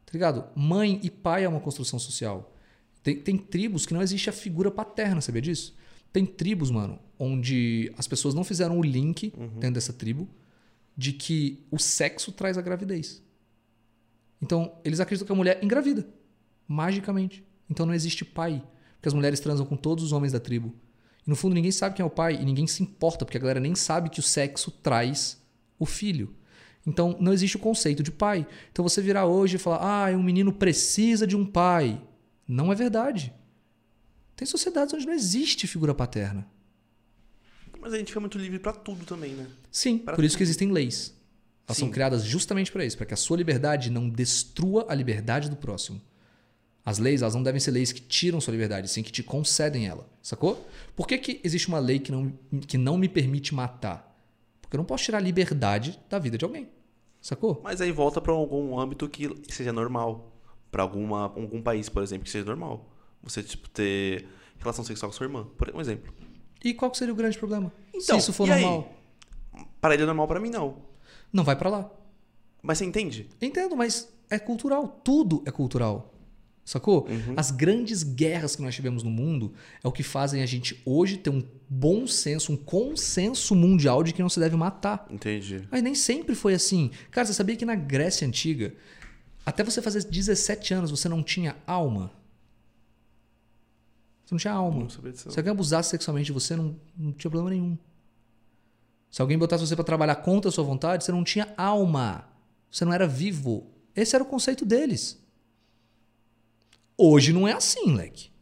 Tá 0.04 0.12
ligado? 0.12 0.44
Mãe 0.54 1.00
e 1.02 1.10
pai 1.10 1.44
é 1.44 1.48
uma 1.48 1.60
construção 1.60 1.98
social. 1.98 2.54
Tem, 3.02 3.16
tem 3.16 3.38
tribos 3.38 3.86
que 3.86 3.94
não 3.94 4.02
existe 4.02 4.28
a 4.28 4.32
figura 4.32 4.70
paterna, 4.70 5.20
sabia 5.20 5.42
disso? 5.42 5.74
Tem 6.12 6.24
tribos, 6.24 6.70
mano, 6.70 6.98
onde 7.18 7.92
as 7.98 8.06
pessoas 8.06 8.34
não 8.34 8.44
fizeram 8.44 8.78
o 8.78 8.82
link 8.82 9.32
dentro 9.58 9.74
dessa 9.74 9.92
tribo 9.92 10.28
de 10.96 11.12
que 11.12 11.66
o 11.70 11.78
sexo 11.78 12.30
traz 12.30 12.56
a 12.56 12.62
gravidez. 12.62 13.22
Então, 14.42 14.76
eles 14.84 15.00
acreditam 15.00 15.26
que 15.26 15.32
a 15.32 15.36
mulher 15.36 15.58
engravida, 15.62 16.06
magicamente. 16.68 17.44
Então 17.68 17.86
não 17.86 17.94
existe 17.94 18.24
pai, 18.24 18.62
porque 18.96 19.08
as 19.08 19.14
mulheres 19.14 19.40
transam 19.40 19.64
com 19.64 19.76
todos 19.76 20.04
os 20.04 20.12
homens 20.12 20.32
da 20.32 20.40
tribo. 20.40 20.74
E 21.26 21.30
no 21.30 21.36
fundo 21.36 21.54
ninguém 21.54 21.70
sabe 21.72 21.94
quem 21.96 22.02
é 22.02 22.06
o 22.06 22.10
pai 22.10 22.34
e 22.40 22.44
ninguém 22.44 22.66
se 22.66 22.82
importa, 22.82 23.24
porque 23.24 23.38
a 23.38 23.40
galera 23.40 23.58
nem 23.60 23.74
sabe 23.74 24.10
que 24.10 24.20
o 24.20 24.22
sexo 24.22 24.70
traz 24.70 25.42
o 25.78 25.86
filho. 25.86 26.34
Então 26.86 27.16
não 27.18 27.32
existe 27.32 27.56
o 27.56 27.60
conceito 27.60 28.02
de 28.02 28.10
pai. 28.10 28.46
Então 28.70 28.82
você 28.82 29.00
virar 29.00 29.24
hoje 29.24 29.56
e 29.56 29.58
falar, 29.58 29.78
ah, 30.08 30.10
um 30.16 30.22
menino 30.22 30.52
precisa 30.52 31.26
de 31.26 31.34
um 31.34 31.46
pai. 31.46 31.98
Não 32.46 32.70
é 32.70 32.74
verdade. 32.74 33.32
Tem 34.36 34.44
sociedades 34.46 34.92
onde 34.92 35.06
não 35.06 35.14
existe 35.14 35.66
figura 35.66 35.94
paterna. 35.94 36.46
Mas 37.80 37.94
a 37.94 37.98
gente 37.98 38.08
fica 38.08 38.20
muito 38.20 38.36
livre 38.36 38.58
pra 38.58 38.72
tudo 38.72 39.06
também, 39.06 39.32
né? 39.32 39.46
Sim, 39.70 39.98
Pra 39.98 40.14
por 40.14 40.24
isso 40.24 40.36
que 40.36 40.42
tudo. 40.44 40.48
existem 40.48 40.70
leis. 40.70 41.14
Elas 41.66 41.78
são 41.78 41.88
Sim. 41.88 41.92
criadas 41.92 42.22
justamente 42.24 42.70
para 42.70 42.84
isso, 42.84 42.96
para 42.96 43.06
que 43.06 43.14
a 43.14 43.16
sua 43.16 43.36
liberdade 43.36 43.90
não 43.90 44.08
destrua 44.08 44.86
a 44.88 44.94
liberdade 44.94 45.48
do 45.48 45.56
próximo. 45.56 46.00
As 46.84 46.98
leis, 46.98 47.22
elas 47.22 47.34
não 47.34 47.42
devem 47.42 47.58
ser 47.60 47.70
leis 47.70 47.92
que 47.92 48.00
tiram 48.02 48.40
sua 48.40 48.52
liberdade, 48.52 48.88
sim 48.88 49.02
que 49.02 49.10
te 49.10 49.22
concedem 49.22 49.86
ela, 49.86 50.06
sacou? 50.22 50.68
Por 50.94 51.06
que, 51.08 51.16
que 51.16 51.40
existe 51.42 51.68
uma 51.68 51.78
lei 51.78 51.98
que 51.98 52.12
não, 52.12 52.30
que 52.66 52.76
não 52.76 52.98
me 52.98 53.08
permite 53.08 53.54
matar? 53.54 54.14
Porque 54.60 54.76
eu 54.76 54.78
não 54.78 54.84
posso 54.84 55.04
tirar 55.04 55.16
a 55.18 55.20
liberdade 55.22 55.98
da 56.10 56.18
vida 56.18 56.36
de 56.36 56.44
alguém, 56.44 56.68
sacou? 57.22 57.60
Mas 57.64 57.80
aí 57.80 57.90
volta 57.90 58.20
pra 58.20 58.34
algum 58.34 58.78
âmbito 58.78 59.08
que 59.08 59.30
seja 59.48 59.72
normal. 59.72 60.30
Pra 60.70 60.82
alguma, 60.82 61.22
algum 61.22 61.62
país, 61.62 61.88
por 61.88 62.02
exemplo, 62.02 62.24
que 62.24 62.30
seja 62.30 62.44
normal. 62.44 62.90
Você, 63.22 63.42
tipo, 63.42 63.70
ter 63.70 64.26
relação 64.58 64.84
sexual 64.84 65.10
com 65.10 65.16
sua 65.16 65.24
irmã, 65.24 65.46
por 65.56 65.70
um 65.74 65.80
exemplo. 65.80 66.12
E 66.62 66.74
qual 66.74 66.92
seria 66.94 67.14
o 67.14 67.16
grande 67.16 67.38
problema? 67.38 67.72
Então, 67.94 68.16
Se 68.18 68.24
isso 68.24 68.32
for 68.32 68.48
e 68.48 68.52
aí? 68.52 68.60
normal, 68.62 68.92
Para 69.80 69.94
ele 69.94 70.02
é 70.02 70.06
normal, 70.06 70.26
pra 70.26 70.40
mim 70.40 70.50
não. 70.50 70.76
Não 71.34 71.44
vai 71.44 71.56
para 71.56 71.68
lá. 71.68 71.90
Mas 72.62 72.78
você 72.78 72.84
entende? 72.84 73.28
Entendo, 73.42 73.76
mas 73.76 74.08
é 74.30 74.38
cultural. 74.38 75.00
Tudo 75.04 75.42
é 75.44 75.50
cultural. 75.50 76.14
Sacou? 76.64 77.06
As 77.36 77.50
grandes 77.50 78.02
guerras 78.02 78.56
que 78.56 78.62
nós 78.62 78.74
tivemos 78.74 79.02
no 79.02 79.10
mundo 79.10 79.52
é 79.82 79.88
o 79.88 79.92
que 79.92 80.02
fazem 80.02 80.42
a 80.42 80.46
gente 80.46 80.80
hoje 80.86 81.18
ter 81.18 81.28
um 81.28 81.42
bom 81.68 82.06
senso, 82.06 82.52
um 82.52 82.56
consenso 82.56 83.54
mundial 83.54 84.02
de 84.02 84.14
que 84.14 84.22
não 84.22 84.30
se 84.30 84.40
deve 84.40 84.56
matar. 84.56 85.06
Entendi. 85.10 85.68
Mas 85.70 85.82
nem 85.82 85.94
sempre 85.94 86.34
foi 86.34 86.54
assim. 86.54 86.90
Cara, 87.10 87.26
você 87.26 87.34
sabia 87.34 87.54
que 87.54 87.66
na 87.66 87.74
Grécia 87.74 88.26
Antiga, 88.26 88.72
até 89.44 89.62
você 89.62 89.82
fazer 89.82 90.04
17 90.04 90.72
anos, 90.72 90.90
você 90.90 91.06
não 91.06 91.22
tinha 91.22 91.54
alma? 91.66 92.10
Você 94.24 94.34
não 94.34 94.38
tinha 94.38 94.54
alma. 94.54 94.84
Não. 94.84 94.88
Se 95.14 95.38
alguém 95.38 95.50
abusasse 95.50 95.90
sexualmente 95.90 96.26
de 96.26 96.32
você, 96.32 96.56
não, 96.56 96.74
não 96.96 97.12
tinha 97.12 97.30
problema 97.30 97.50
nenhum. 97.50 97.76
Se 99.14 99.22
alguém 99.22 99.38
botasse 99.38 99.64
você 99.64 99.76
pra 99.76 99.84
trabalhar 99.84 100.16
contra 100.16 100.48
a 100.48 100.52
sua 100.52 100.64
vontade, 100.64 101.04
você 101.04 101.12
não 101.12 101.22
tinha 101.22 101.54
alma. 101.56 102.28
Você 102.68 102.84
não 102.84 102.92
era 102.92 103.06
vivo. 103.06 103.64
Esse 103.94 104.16
era 104.16 104.24
o 104.24 104.26
conceito 104.26 104.64
deles. 104.64 105.24
Hoje 106.98 107.32
não 107.32 107.46
é 107.46 107.52
assim, 107.52 107.94
leque. 107.94 108.32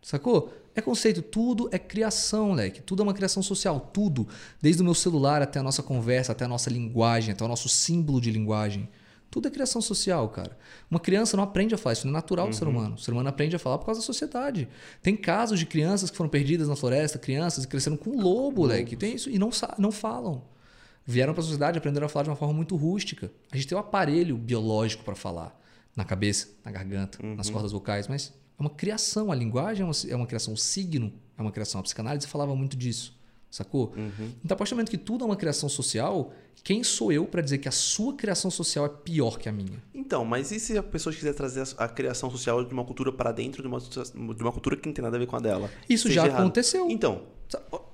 Sacou? 0.00 0.54
É 0.72 0.80
conceito, 0.80 1.20
tudo 1.20 1.68
é 1.72 1.80
criação, 1.80 2.52
leque. 2.52 2.80
Tudo 2.80 3.02
é 3.02 3.06
uma 3.06 3.12
criação 3.12 3.42
social, 3.42 3.90
tudo. 3.92 4.28
Desde 4.62 4.82
o 4.82 4.84
meu 4.84 4.94
celular 4.94 5.42
até 5.42 5.58
a 5.58 5.64
nossa 5.64 5.82
conversa, 5.82 6.30
até 6.30 6.44
a 6.44 6.48
nossa 6.48 6.70
linguagem, 6.70 7.32
até 7.32 7.44
o 7.44 7.48
nosso 7.48 7.68
símbolo 7.68 8.20
de 8.20 8.30
linguagem. 8.30 8.88
Tudo 9.30 9.46
é 9.46 9.50
criação 9.50 9.80
social, 9.80 10.28
cara. 10.30 10.58
Uma 10.90 10.98
criança 10.98 11.36
não 11.36 11.44
aprende 11.44 11.74
a 11.74 11.78
falar, 11.78 11.92
isso 11.92 12.06
não 12.06 12.12
é 12.12 12.14
natural 12.14 12.48
do 12.48 12.54
ser 12.54 12.66
humano. 12.66 12.96
O 12.96 12.98
ser 12.98 13.12
humano 13.12 13.28
aprende 13.28 13.54
a 13.54 13.58
falar 13.58 13.78
por 13.78 13.86
causa 13.86 14.00
da 14.00 14.04
sociedade. 14.04 14.68
Tem 15.00 15.16
casos 15.16 15.58
de 15.58 15.66
crianças 15.66 16.10
que 16.10 16.16
foram 16.16 16.28
perdidas 16.28 16.68
na 16.68 16.74
floresta, 16.74 17.18
crianças 17.18 17.64
que 17.64 17.70
cresceram 17.70 17.96
com 17.96 18.20
lobo, 18.20 18.66
leque. 18.66 18.96
Tem 18.96 19.14
isso 19.14 19.30
e 19.30 19.38
não, 19.38 19.50
não 19.78 19.92
falam. 19.92 20.42
Vieram 21.06 21.32
para 21.32 21.42
a 21.42 21.44
sociedade, 21.44 21.78
aprenderam 21.78 22.06
a 22.06 22.08
falar 22.08 22.24
de 22.24 22.30
uma 22.30 22.36
forma 22.36 22.54
muito 22.54 22.74
rústica. 22.74 23.30
A 23.52 23.56
gente 23.56 23.68
tem 23.68 23.78
um 23.78 23.80
aparelho 23.80 24.36
biológico 24.36 25.04
para 25.04 25.14
falar. 25.14 25.58
Na 25.94 26.04
cabeça, 26.04 26.48
na 26.64 26.70
garganta, 26.70 27.18
nas 27.36 27.50
cordas 27.50 27.72
vocais, 27.72 28.06
mas 28.06 28.32
é 28.58 28.62
uma 28.62 28.70
criação. 28.70 29.30
A 29.30 29.34
linguagem 29.34 29.82
é 29.82 29.84
uma, 29.84 29.92
é 30.08 30.16
uma 30.16 30.26
criação. 30.26 30.54
O 30.54 30.56
signo 30.56 31.12
é 31.36 31.42
uma 31.42 31.50
criação. 31.52 31.80
A 31.80 31.82
psicanálise 31.82 32.26
falava 32.26 32.54
muito 32.54 32.76
disso. 32.76 33.19
Sacou? 33.50 33.92
Então, 34.44 34.54
a 34.54 34.56
partir 34.56 34.70
do 34.72 34.76
momento 34.76 34.90
que 34.90 34.96
tudo 34.98 35.24
é 35.24 35.26
uma 35.26 35.34
criação 35.36 35.68
social, 35.68 36.32
quem 36.62 36.84
sou 36.84 37.10
eu 37.10 37.26
para 37.26 37.42
dizer 37.42 37.58
que 37.58 37.68
a 37.68 37.72
sua 37.72 38.14
criação 38.14 38.48
social 38.50 38.86
é 38.86 38.88
pior 38.88 39.38
que 39.38 39.48
a 39.48 39.52
minha? 39.52 39.82
Então, 39.92 40.24
mas 40.24 40.52
e 40.52 40.60
se 40.60 40.78
a 40.78 40.82
pessoa 40.82 41.12
quiser 41.12 41.34
trazer 41.34 41.62
a 41.76 41.84
a 41.84 41.88
criação 41.88 42.30
social 42.30 42.64
de 42.64 42.72
uma 42.72 42.84
cultura 42.84 43.10
para 43.12 43.32
dentro 43.32 43.60
de 43.60 43.66
uma, 43.68 43.80
de 43.80 44.42
uma 44.42 44.52
cultura 44.52 44.76
que 44.76 44.86
não 44.86 44.92
tem 44.94 45.02
nada 45.02 45.16
a 45.16 45.18
ver 45.18 45.26
com 45.26 45.34
a 45.36 45.40
dela? 45.40 45.68
Isso 45.88 46.04
Seja 46.06 46.20
já 46.22 46.26
errado. 46.28 46.40
aconteceu. 46.42 46.88
Então, 46.90 47.22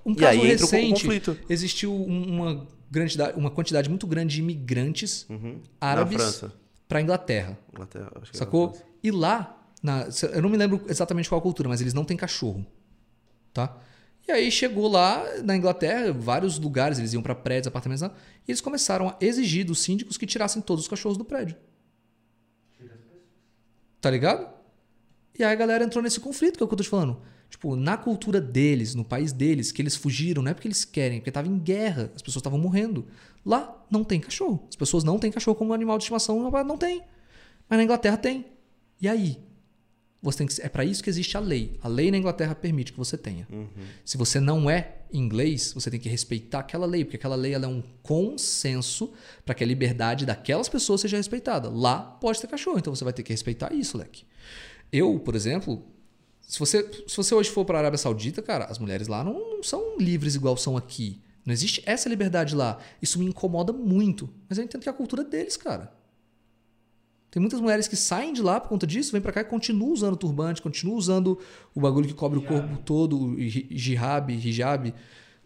Um 0.04 0.14
caso 0.14 0.40
recente, 0.42 1.08
existiu 1.48 1.90
um- 1.94 2.28
uma, 2.36 2.66
grande, 2.90 3.16
uma 3.34 3.50
quantidade 3.50 3.88
muito 3.88 4.06
grande 4.06 4.34
de 4.34 4.40
imigrantes 4.42 5.24
uhum. 5.30 5.58
árabes 5.80 6.44
para 6.86 7.00
Inglaterra. 7.00 7.58
Inglaterra, 7.72 8.10
que 8.10 8.16
era 8.18 8.26
Sacou? 8.34 8.76
E 9.02 9.10
lá, 9.10 9.58
na- 9.82 10.06
eu 10.34 10.42
não 10.42 10.50
me 10.50 10.58
lembro 10.58 10.82
exatamente 10.86 11.28
qual 11.30 11.38
a 11.38 11.42
cultura, 11.42 11.66
mas 11.68 11.80
eles 11.80 11.94
não 11.94 12.04
têm 12.04 12.16
cachorro. 12.16 12.64
Tá? 13.54 13.74
E 14.28 14.32
aí 14.32 14.50
chegou 14.50 14.88
lá 14.88 15.24
na 15.42 15.56
Inglaterra, 15.56 16.12
vários 16.12 16.58
lugares, 16.58 16.98
eles 16.98 17.12
iam 17.12 17.22
para 17.22 17.34
prédios, 17.34 17.68
apartamentos 17.68 18.02
e 18.02 18.50
eles 18.50 18.60
começaram 18.60 19.08
a 19.08 19.16
exigir 19.20 19.64
dos 19.64 19.78
síndicos 19.80 20.16
que 20.16 20.26
tirassem 20.26 20.60
todos 20.60 20.84
os 20.84 20.88
cachorros 20.88 21.16
do 21.16 21.24
prédio. 21.24 21.56
Tá 24.00 24.10
ligado? 24.10 24.48
E 25.38 25.44
aí 25.44 25.52
a 25.52 25.54
galera 25.54 25.84
entrou 25.84 26.02
nesse 26.02 26.18
conflito, 26.18 26.56
que 26.56 26.62
é 26.62 26.64
o 26.64 26.68
que 26.68 26.74
eu 26.74 26.78
tô 26.78 26.82
te 26.82 26.88
falando. 26.88 27.20
Tipo, 27.48 27.76
na 27.76 27.96
cultura 27.96 28.40
deles, 28.40 28.94
no 28.94 29.04
país 29.04 29.32
deles, 29.32 29.70
que 29.70 29.80
eles 29.80 29.94
fugiram, 29.94 30.42
não 30.42 30.50
é 30.50 30.54
porque 30.54 30.66
eles 30.66 30.84
querem, 30.84 31.18
é 31.18 31.20
porque 31.20 31.30
tava 31.30 31.46
em 31.46 31.58
guerra, 31.58 32.10
as 32.14 32.22
pessoas 32.22 32.40
estavam 32.40 32.58
morrendo. 32.58 33.06
Lá 33.44 33.84
não 33.88 34.02
tem 34.02 34.18
cachorro. 34.18 34.66
As 34.68 34.74
pessoas 34.74 35.04
não 35.04 35.18
têm 35.18 35.30
cachorro 35.30 35.56
como 35.56 35.72
animal 35.72 35.98
de 35.98 36.04
estimação, 36.04 36.50
não 36.50 36.76
tem. 36.76 37.02
Mas 37.68 37.76
na 37.76 37.84
Inglaterra 37.84 38.16
tem. 38.16 38.46
E 39.00 39.08
aí? 39.08 39.38
Você 40.26 40.38
tem 40.38 40.46
que, 40.48 40.60
é 40.60 40.68
para 40.68 40.84
isso 40.84 41.02
que 41.02 41.08
existe 41.08 41.36
a 41.36 41.40
lei. 41.40 41.78
A 41.80 41.88
lei 41.88 42.10
na 42.10 42.18
Inglaterra 42.18 42.54
permite 42.54 42.92
que 42.92 42.98
você 42.98 43.16
tenha. 43.16 43.46
Se 44.04 44.16
você 44.16 44.40
não 44.40 44.68
é 44.68 44.96
inglês, 45.12 45.72
você 45.72 45.88
tem 45.88 46.00
que 46.00 46.08
respeitar 46.08 46.58
aquela 46.58 46.84
lei, 46.84 47.04
porque 47.04 47.16
aquela 47.16 47.36
lei 47.36 47.54
é 47.54 47.66
um 47.66 47.80
consenso 48.02 49.12
para 49.44 49.54
que 49.54 49.62
a 49.62 49.66
liberdade 49.66 50.26
daquelas 50.26 50.68
pessoas 50.68 51.00
seja 51.00 51.16
respeitada. 51.16 51.70
Lá 51.70 52.00
pode 52.00 52.40
ter 52.40 52.48
cachorro, 52.48 52.78
então 52.78 52.94
você 52.94 53.04
vai 53.04 53.12
ter 53.12 53.22
que 53.22 53.32
respeitar 53.32 53.72
isso, 53.72 53.96
leque. 53.96 54.24
Eu, 54.92 55.18
por 55.20 55.36
exemplo, 55.36 55.84
se 56.40 56.58
você, 56.58 56.82
se 57.06 57.16
você 57.16 57.32
hoje 57.32 57.50
for 57.50 57.64
para 57.64 57.78
a 57.78 57.80
Arábia 57.82 57.98
Saudita, 57.98 58.42
cara, 58.42 58.64
as 58.64 58.80
mulheres 58.80 59.06
lá 59.06 59.22
não, 59.22 59.56
não 59.56 59.62
são 59.62 59.96
livres 59.96 60.34
igual 60.34 60.56
são 60.56 60.76
aqui. 60.76 61.20
Não 61.44 61.52
existe 61.52 61.82
essa 61.86 62.08
liberdade 62.08 62.56
lá. 62.56 62.78
Isso 63.00 63.20
me 63.20 63.26
incomoda 63.26 63.72
muito. 63.72 64.28
Mas 64.48 64.58
eu 64.58 64.64
entendo 64.64 64.82
que 64.82 64.88
é 64.88 64.92
a 64.92 64.94
cultura 64.94 65.22
deles, 65.22 65.56
cara. 65.56 65.92
Tem 67.36 67.40
muitas 67.42 67.60
mulheres 67.60 67.86
que 67.86 67.96
saem 67.96 68.32
de 68.32 68.40
lá 68.40 68.58
por 68.58 68.70
conta 68.70 68.86
disso, 68.86 69.12
vêm 69.12 69.20
pra 69.20 69.30
cá 69.30 69.42
e 69.42 69.44
continuam 69.44 69.92
usando 69.92 70.16
turbante, 70.16 70.62
continuam 70.62 70.96
usando 70.96 71.38
o 71.74 71.80
bagulho 71.82 72.08
que 72.08 72.14
cobre 72.14 72.38
o 72.38 72.42
corpo 72.42 72.78
todo, 72.78 73.14
o 73.14 73.38
hijab, 73.38 74.32
hijab. 74.32 74.94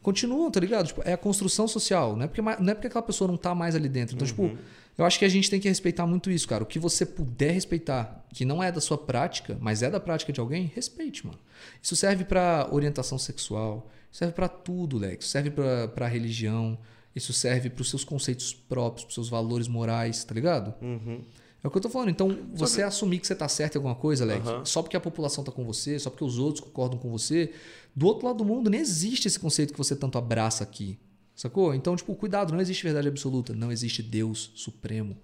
Continuam, 0.00 0.48
tá 0.52 0.60
ligado? 0.60 0.86
Tipo, 0.86 1.02
é 1.04 1.14
a 1.14 1.16
construção 1.16 1.66
social, 1.66 2.14
não 2.14 2.22
é, 2.22 2.28
porque, 2.28 2.40
não 2.40 2.70
é 2.70 2.74
porque 2.74 2.86
aquela 2.86 3.02
pessoa 3.02 3.26
não 3.26 3.36
tá 3.36 3.56
mais 3.56 3.74
ali 3.74 3.88
dentro. 3.88 4.14
Então, 4.14 4.24
tipo, 4.24 4.56
eu 4.96 5.04
acho 5.04 5.18
que 5.18 5.24
a 5.24 5.28
gente 5.28 5.50
tem 5.50 5.58
que 5.58 5.68
respeitar 5.68 6.06
muito 6.06 6.30
isso, 6.30 6.46
cara. 6.46 6.62
O 6.62 6.66
que 6.66 6.78
você 6.78 7.04
puder 7.04 7.50
respeitar, 7.50 8.24
que 8.32 8.44
não 8.44 8.62
é 8.62 8.70
da 8.70 8.80
sua 8.80 8.96
prática, 8.96 9.58
mas 9.60 9.82
é 9.82 9.90
da 9.90 9.98
prática 9.98 10.32
de 10.32 10.38
alguém, 10.38 10.70
respeite, 10.72 11.26
mano. 11.26 11.40
Isso 11.82 11.96
serve 11.96 12.22
pra 12.24 12.68
orientação 12.70 13.18
sexual, 13.18 13.90
serve 14.12 14.32
pra 14.32 14.46
tudo, 14.46 14.96
Lex. 14.96 15.26
Serve 15.26 15.50
pra 15.92 16.06
religião, 16.06 16.78
isso 17.16 17.32
serve 17.32 17.68
pros 17.68 17.90
seus 17.90 18.04
conceitos 18.04 18.54
próprios, 18.54 19.02
pros 19.02 19.14
seus 19.14 19.28
valores 19.28 19.66
morais, 19.66 20.22
tá 20.22 20.32
ligado? 20.32 20.72
Uhum. 20.80 21.24
É 21.62 21.68
o 21.68 21.70
que 21.70 21.76
eu 21.76 21.82
tô 21.82 21.90
falando. 21.90 22.08
Então, 22.08 22.38
você 22.54 22.82
assumir 22.82 23.18
que 23.18 23.26
você 23.26 23.34
tá 23.34 23.48
certo 23.48 23.74
em 23.74 23.78
alguma 23.78 23.94
coisa, 23.94 24.24
Leque, 24.24 24.48
Aham. 24.48 24.64
só 24.64 24.82
porque 24.82 24.96
a 24.96 25.00
população 25.00 25.44
tá 25.44 25.52
com 25.52 25.64
você, 25.64 25.98
só 25.98 26.08
porque 26.08 26.24
os 26.24 26.38
outros 26.38 26.64
concordam 26.64 26.98
com 26.98 27.10
você, 27.10 27.52
do 27.94 28.06
outro 28.06 28.26
lado 28.26 28.38
do 28.38 28.44
mundo 28.44 28.70
nem 28.70 28.80
existe 28.80 29.28
esse 29.28 29.38
conceito 29.38 29.72
que 29.72 29.78
você 29.78 29.94
tanto 29.94 30.16
abraça 30.16 30.64
aqui. 30.64 30.98
Sacou? 31.34 31.74
Então, 31.74 31.96
tipo, 31.96 32.14
cuidado, 32.14 32.52
não 32.52 32.60
existe 32.60 32.82
verdade 32.82 33.08
absoluta, 33.08 33.54
não 33.54 33.70
existe 33.70 34.02
Deus 34.02 34.52
supremo. 34.54 35.16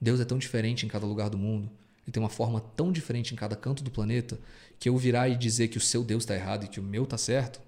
Deus 0.00 0.20
é 0.20 0.24
tão 0.24 0.38
diferente 0.38 0.86
em 0.86 0.88
cada 0.88 1.06
lugar 1.06 1.28
do 1.28 1.38
mundo. 1.38 1.70
Ele 2.04 2.12
tem 2.12 2.22
uma 2.22 2.28
forma 2.28 2.60
tão 2.60 2.90
diferente 2.90 3.32
em 3.32 3.36
cada 3.36 3.54
canto 3.54 3.84
do 3.84 3.90
planeta 3.90 4.38
que 4.78 4.88
eu 4.88 4.96
virar 4.96 5.28
e 5.28 5.36
dizer 5.36 5.68
que 5.68 5.78
o 5.78 5.80
seu 5.80 6.02
Deus 6.02 6.22
está 6.22 6.34
errado 6.34 6.64
e 6.64 6.68
que 6.68 6.80
o 6.80 6.82
meu 6.82 7.06
tá 7.06 7.18
certo 7.18 7.60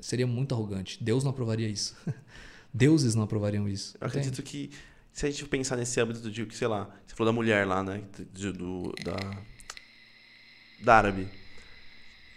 seria 0.00 0.26
muito 0.26 0.54
arrogante. 0.54 1.02
Deus 1.02 1.24
não 1.24 1.30
aprovaria 1.30 1.68
isso. 1.68 1.96
Deuses 2.72 3.14
não 3.14 3.22
aprovariam 3.22 3.68
isso. 3.68 3.96
Eu 4.00 4.06
acredito 4.06 4.42
que 4.42 4.70
se 5.14 5.24
a 5.24 5.30
gente 5.30 5.46
pensar 5.46 5.76
nesse 5.76 5.98
âmbito 6.00 6.30
de, 6.30 6.44
que, 6.44 6.54
sei 6.56 6.68
lá, 6.68 6.90
você 7.06 7.14
falou 7.14 7.32
da 7.32 7.34
mulher 7.36 7.66
lá, 7.66 7.82
né? 7.82 8.02
de- 8.32 8.52
do, 8.52 8.92
da, 9.02 9.16
da 10.82 10.96
árabe. 10.96 11.28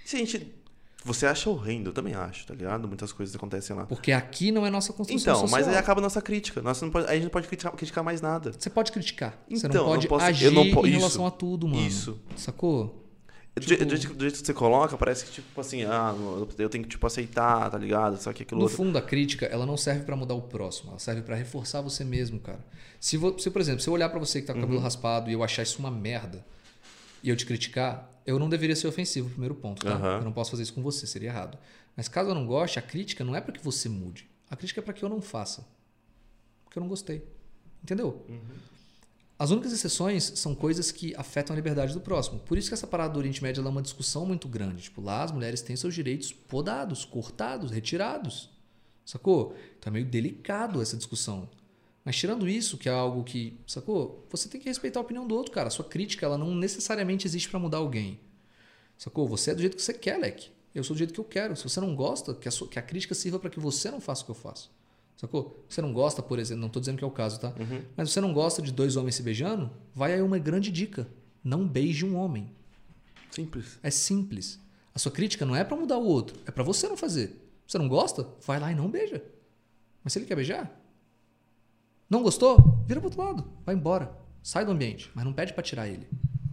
Se 0.06 0.15
a 0.15 0.19
gente. 0.19 0.56
Você 1.06 1.25
acha 1.25 1.49
horrendo, 1.49 1.89
eu 1.89 1.93
também 1.93 2.14
acho, 2.15 2.45
tá 2.47 2.53
ligado? 2.53 2.85
Muitas 2.88 3.14
coisas 3.14 3.33
acontecem 3.33 3.73
lá. 3.75 3.85
Porque 3.85 4.11
aqui 4.11 4.51
não 4.51 4.65
é 4.65 4.69
nossa 4.69 4.91
construção 4.91 5.33
Então, 5.33 5.41
social. 5.41 5.59
mas 5.59 5.67
aí 5.67 5.77
acaba 5.77 6.01
a 6.01 6.03
nossa 6.03 6.22
crítica. 6.22 6.61
Nós 6.61 6.81
não 6.81 6.89
pode, 6.89 7.06
aí 7.06 7.11
a 7.11 7.15
gente 7.15 7.23
não 7.23 7.30
pode 7.30 7.47
criticar, 7.47 7.72
criticar 7.73 8.03
mais 8.03 8.19
nada. 8.19 8.51
Você 8.51 8.69
pode 8.69 8.91
criticar. 8.91 9.38
você 9.49 9.67
Então, 9.67 9.85
não 9.85 9.91
eu 9.93 9.95
pode 9.95 10.07
posso- 10.09 10.25
eu 10.25 10.30
agir 10.30 10.51
não 10.51 10.69
po- 10.72 10.85
em 10.85 10.89
isso, 10.91 10.97
relação 10.99 11.25
a 11.25 11.31
tudo, 11.31 11.65
mano. 11.67 11.81
isso. 11.88 12.19
Sacou? 12.35 13.07
Do, 13.60 13.66
Tipo- 13.66 13.86
do 13.86 13.95
jeito, 13.95 14.14
do 14.14 14.22
jeito 14.24 14.40
que 14.40 14.45
você 14.45 14.53
coloca, 14.53 14.98
parece 14.98 15.26
que, 15.26 15.32
tipo 15.32 15.60
assim, 15.61 15.84
ah, 15.84 16.14
eu 16.58 16.69
tenho 16.69 16.84
que, 16.84 16.90
tipo, 16.90 17.06
aceitar, 17.08 17.69
tá 17.72 17.77
ligado? 17.77 18.22
Só 18.22 18.32
que 18.34 18.44
aquilo 18.44 18.60
No 18.60 18.64
outro. 18.66 18.77
fundo, 18.77 18.98
a 18.98 19.02
crítica, 19.02 19.45
ela 19.45 19.66
não 19.66 19.77
serve 19.77 20.03
pra 20.03 20.16
mudar 20.16 20.34
o 20.36 20.42
próximo. 20.42 20.92
Ela 20.92 21.00
serve 21.00 21.22
pra 21.22 21.36
reforçar 21.36 21.82
você 21.82 22.03
mesmo, 22.03 22.40
cara. 22.40 22.60
Se, 23.00 23.18
vo- 23.18 23.38
se, 23.40 23.50
por 23.50 23.61
exemplo, 23.61 23.82
se 23.82 23.90
eu 23.90 23.94
olhar 23.94 24.10
pra 24.10 24.19
você 24.19 24.42
que 24.42 24.48
tá 24.48 24.53
com 24.53 24.60
o 24.60 24.61
Uhum. 24.61 24.68
cabelo 24.68 24.84
raspado 24.84 25.30
e 25.30 25.34
eu 25.34 25.44
achar 25.44 25.64
isso 25.64 25.80
uma 25.80 25.92
merda 25.92 26.45
e 27.24 27.30
eu 27.30 27.36
te 27.36 27.45
criticar, 27.45 28.10
eu 28.26 28.38
não 28.40 28.50
deveria 28.50 28.76
ser 28.76 28.88
ofensivo, 28.88 29.30
primeiro 29.30 29.56
ponto, 29.56 29.84
tá? 29.86 29.94
Aham. 29.94 30.18
Eu 30.18 30.24
não 30.24 30.32
posso 30.34 30.52
fazer 30.52 30.64
isso 30.64 30.74
com 30.74 30.82
você, 30.84 31.08
seria 31.08 31.30
errado. 31.30 31.58
Mas 31.95 32.08
caso 32.08 32.30
eu 32.30 32.36
não 32.36 32.45
goste, 32.45 32.77
a 32.77 32.82
crítica 32.82 33.24
não 33.24 33.36
é 33.36 33.42
pra 33.42 33.52
que 33.53 33.64
você 33.64 33.88
mude. 33.90 34.30
A 34.50 34.56
crítica 34.56 34.82
é 34.82 34.84
pra 34.84 34.94
que 34.94 35.03
eu 35.03 35.10
não 35.10 35.22
faça. 35.22 35.66
Porque 36.66 36.77
eu 36.77 36.82
não 36.82 36.88
gostei. 36.90 37.24
Entendeu? 37.84 38.26
As 39.40 39.51
únicas 39.51 39.72
exceções 39.72 40.24
são 40.35 40.56
coisas 40.56 40.91
que 40.91 41.14
afetam 41.16 41.53
a 41.53 41.57
liberdade 41.57 41.93
do 41.93 42.01
próximo. 42.01 42.40
Por 42.40 42.57
isso 42.57 42.69
que 42.69 42.74
essa 42.74 42.88
parada 42.88 43.14
do 43.14 43.19
Oriente 43.19 43.43
Médio 43.43 43.64
é 43.64 43.69
uma 43.69 43.82
discussão 43.83 44.25
muito 44.25 44.48
grande. 44.48 44.83
Tipo, 44.83 44.99
lá 45.01 45.24
as 45.24 45.32
mulheres 45.32 45.61
têm 45.61 45.75
seus 45.75 45.93
direitos 45.93 46.33
podados, 46.33 47.06
cortados, 47.06 47.69
retirados. 47.69 48.49
Sacou? 49.06 49.56
Então 49.77 49.91
é 49.91 49.93
meio 49.93 50.06
delicado 50.06 50.82
essa 50.82 50.98
discussão. 50.98 51.48
Mas 52.03 52.16
tirando 52.16 52.48
isso, 52.49 52.77
que 52.77 52.90
é 52.90 52.91
algo 52.91 53.24
que, 53.24 53.59
sacou? 53.67 54.25
Você 54.32 54.49
tem 54.49 54.59
que 54.59 54.67
respeitar 54.69 54.99
a 54.99 55.03
opinião 55.03 55.27
do 55.27 55.35
outro, 55.35 55.51
cara. 55.51 55.67
A 55.67 55.72
sua 55.72 55.85
crítica, 55.85 56.25
ela 56.25 56.38
não 56.38 56.56
necessariamente 56.56 57.27
existe 57.27 57.48
pra 57.49 57.59
mudar 57.59 57.77
alguém. 57.77 58.19
Sacou? 58.98 59.27
Você 59.27 59.51
é 59.51 59.56
do 59.56 59.61
jeito 59.61 59.75
que 59.75 59.83
você 59.83 59.93
quer, 59.93 60.17
Leque. 60.17 60.49
Eu 60.74 60.83
sou 60.83 60.95
do 60.95 60.98
jeito 60.98 61.14
que 61.14 61.19
eu 61.19 61.24
quero. 61.24 61.56
Se 61.56 61.64
você 61.64 61.80
não 61.80 61.95
gosta, 61.95 62.33
que 62.33 62.48
a, 62.48 62.51
sua- 62.51 62.67
que 62.67 62.80
a 62.80 62.82
crítica 62.82 63.14
sirva 63.14 63.38
pra 63.40 63.49
que 63.49 63.59
você 63.59 63.91
não 63.91 64.01
faça 64.01 64.24
o 64.24 64.25
que 64.25 64.32
eu 64.32 64.35
faço. 64.35 64.72
Sacou? 65.18 65.66
Você 65.68 65.82
não 65.82 65.92
gosta, 65.92 66.22
por 66.22 66.38
exemplo, 66.38 66.62
não 66.62 66.70
tô 66.70 66.80
dizendo 66.80 66.98
que 67.00 67.04
é 67.04 67.08
o 67.08 67.12
caso, 67.12 67.40
tá? 67.40 67.52
Mas 67.96 68.12
você 68.12 68.22
não 68.22 68.32
gosta 68.32 68.62
de 68.62 68.72
dois 68.72 68.96
homens 68.96 69.16
se 69.16 69.24
beijando? 69.24 69.72
Vai 69.94 70.14
aí 70.14 70.22
uma 70.22 70.38
grande 70.38 70.72
dica. 70.72 71.08
Não 71.44 71.68
beije 71.68 72.06
um 72.06 72.16
homem. 72.16 72.52
Simples. 73.32 73.80
É 73.82 73.90
simples. 73.90 74.60
A 74.94 75.00
sua 75.00 75.12
crítica 75.12 75.46
não 75.46 75.56
é 75.56 75.64
pra 75.64 75.76
mudar 75.76 75.98
o 75.98 76.06
outro, 76.06 76.40
é 76.46 76.52
pra 76.52 76.64
você 76.64 76.88
não 76.88 76.96
fazer. 76.96 77.52
Você 77.68 77.78
não 77.78 77.88
gosta? 77.88 78.28
Vai 78.46 78.60
lá 78.60 78.72
e 78.72 78.76
não 78.76 78.90
beija. 78.90 79.24
Mas 80.04 80.14
se 80.14 80.20
ele 80.20 80.26
quer 80.26 80.36
beijar, 80.36 80.72
não 82.10 82.24
gostou? 82.24 82.84
Vira 82.88 83.00
pro 83.00 83.10
outro 83.10 83.24
lado, 83.24 83.44
vai 83.66 83.76
embora. 83.76 84.12
Sai 84.42 84.66
do 84.66 84.72
ambiente, 84.72 85.12
mas 85.14 85.26
não 85.26 85.34
pede 85.34 85.54
pra 85.54 85.64
tirar 85.64 85.88
ele. 85.88 86.08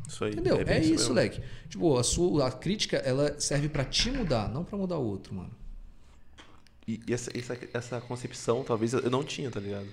Isso 0.09 0.25
aí. 0.25 0.33
Entendeu? 0.33 0.57
É, 0.57 0.65
bem 0.65 0.83
isso, 0.83 0.91
mesmo. 0.93 1.15
leque. 1.15 1.41
Tipo, 1.69 1.97
a 1.97 2.03
sua 2.03 2.49
a 2.49 2.51
crítica, 2.51 2.97
ela 2.97 3.39
serve 3.39 3.69
pra 3.69 3.85
te 3.85 4.11
mudar, 4.11 4.49
não 4.49 4.65
pra 4.65 4.77
mudar 4.77 4.99
o 4.99 5.05
outro, 5.05 5.35
mano. 5.35 5.51
E, 6.87 7.01
e 7.07 7.13
essa, 7.15 7.31
essa, 7.37 7.59
essa 7.73 8.01
concepção, 8.01 8.63
talvez, 8.63 8.93
eu 8.93 9.11
não 9.11 9.25
tinha, 9.25 9.51
tá 9.51 9.59
ligado? 9.61 9.87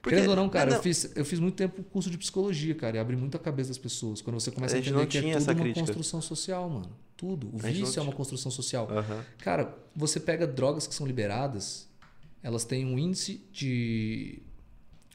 Porque- 0.00 0.14
Querendo 0.16 0.30
ou 0.30 0.36
não, 0.36 0.48
cara, 0.48 0.66
Mas 0.70 0.76
Eu, 0.76 0.82
fiz, 0.82 1.16
eu 1.16 1.24
fiz 1.24 1.38
muito 1.40 1.56
tempo 1.56 1.82
curso 1.82 2.08
de 2.10 2.16
psicologia, 2.16 2.74
cara, 2.74 2.96
e 2.96 3.00
abre 3.00 3.16
muito 3.16 3.36
a 3.36 3.40
cabeça 3.40 3.68
das 3.70 3.78
pessoas. 3.78 4.22
Quando 4.22 4.40
você 4.40 4.50
começa 4.50 4.74
A 4.74 4.78
a, 4.78 4.80
entender 4.80 4.96
não 4.96 5.06
que 5.06 5.18
é 5.18 5.22
tudo 5.22 5.36
essa 5.36 5.52
uma 5.52 5.60
crítica. 5.60 5.86
construção 5.86 6.22
social, 6.22 6.70
mano. 6.70 6.96
Tudo. 7.16 7.48
O 7.48 7.52
não 7.60 7.70
vício 7.72 7.98
é 7.98 8.02
uma 8.02 8.12
construção 8.12 8.50
social. 8.50 8.88
Aham. 8.90 9.24
Cara, 9.38 9.76
você 9.94 10.20
pega 10.20 10.46
drogas 10.46 10.86
que 10.86 10.94
são 10.94 11.04
liberadas, 11.06 11.88
elas 12.42 12.64
têm 12.64 12.86
um 12.86 12.96
índice 12.96 13.42
de 13.52 14.40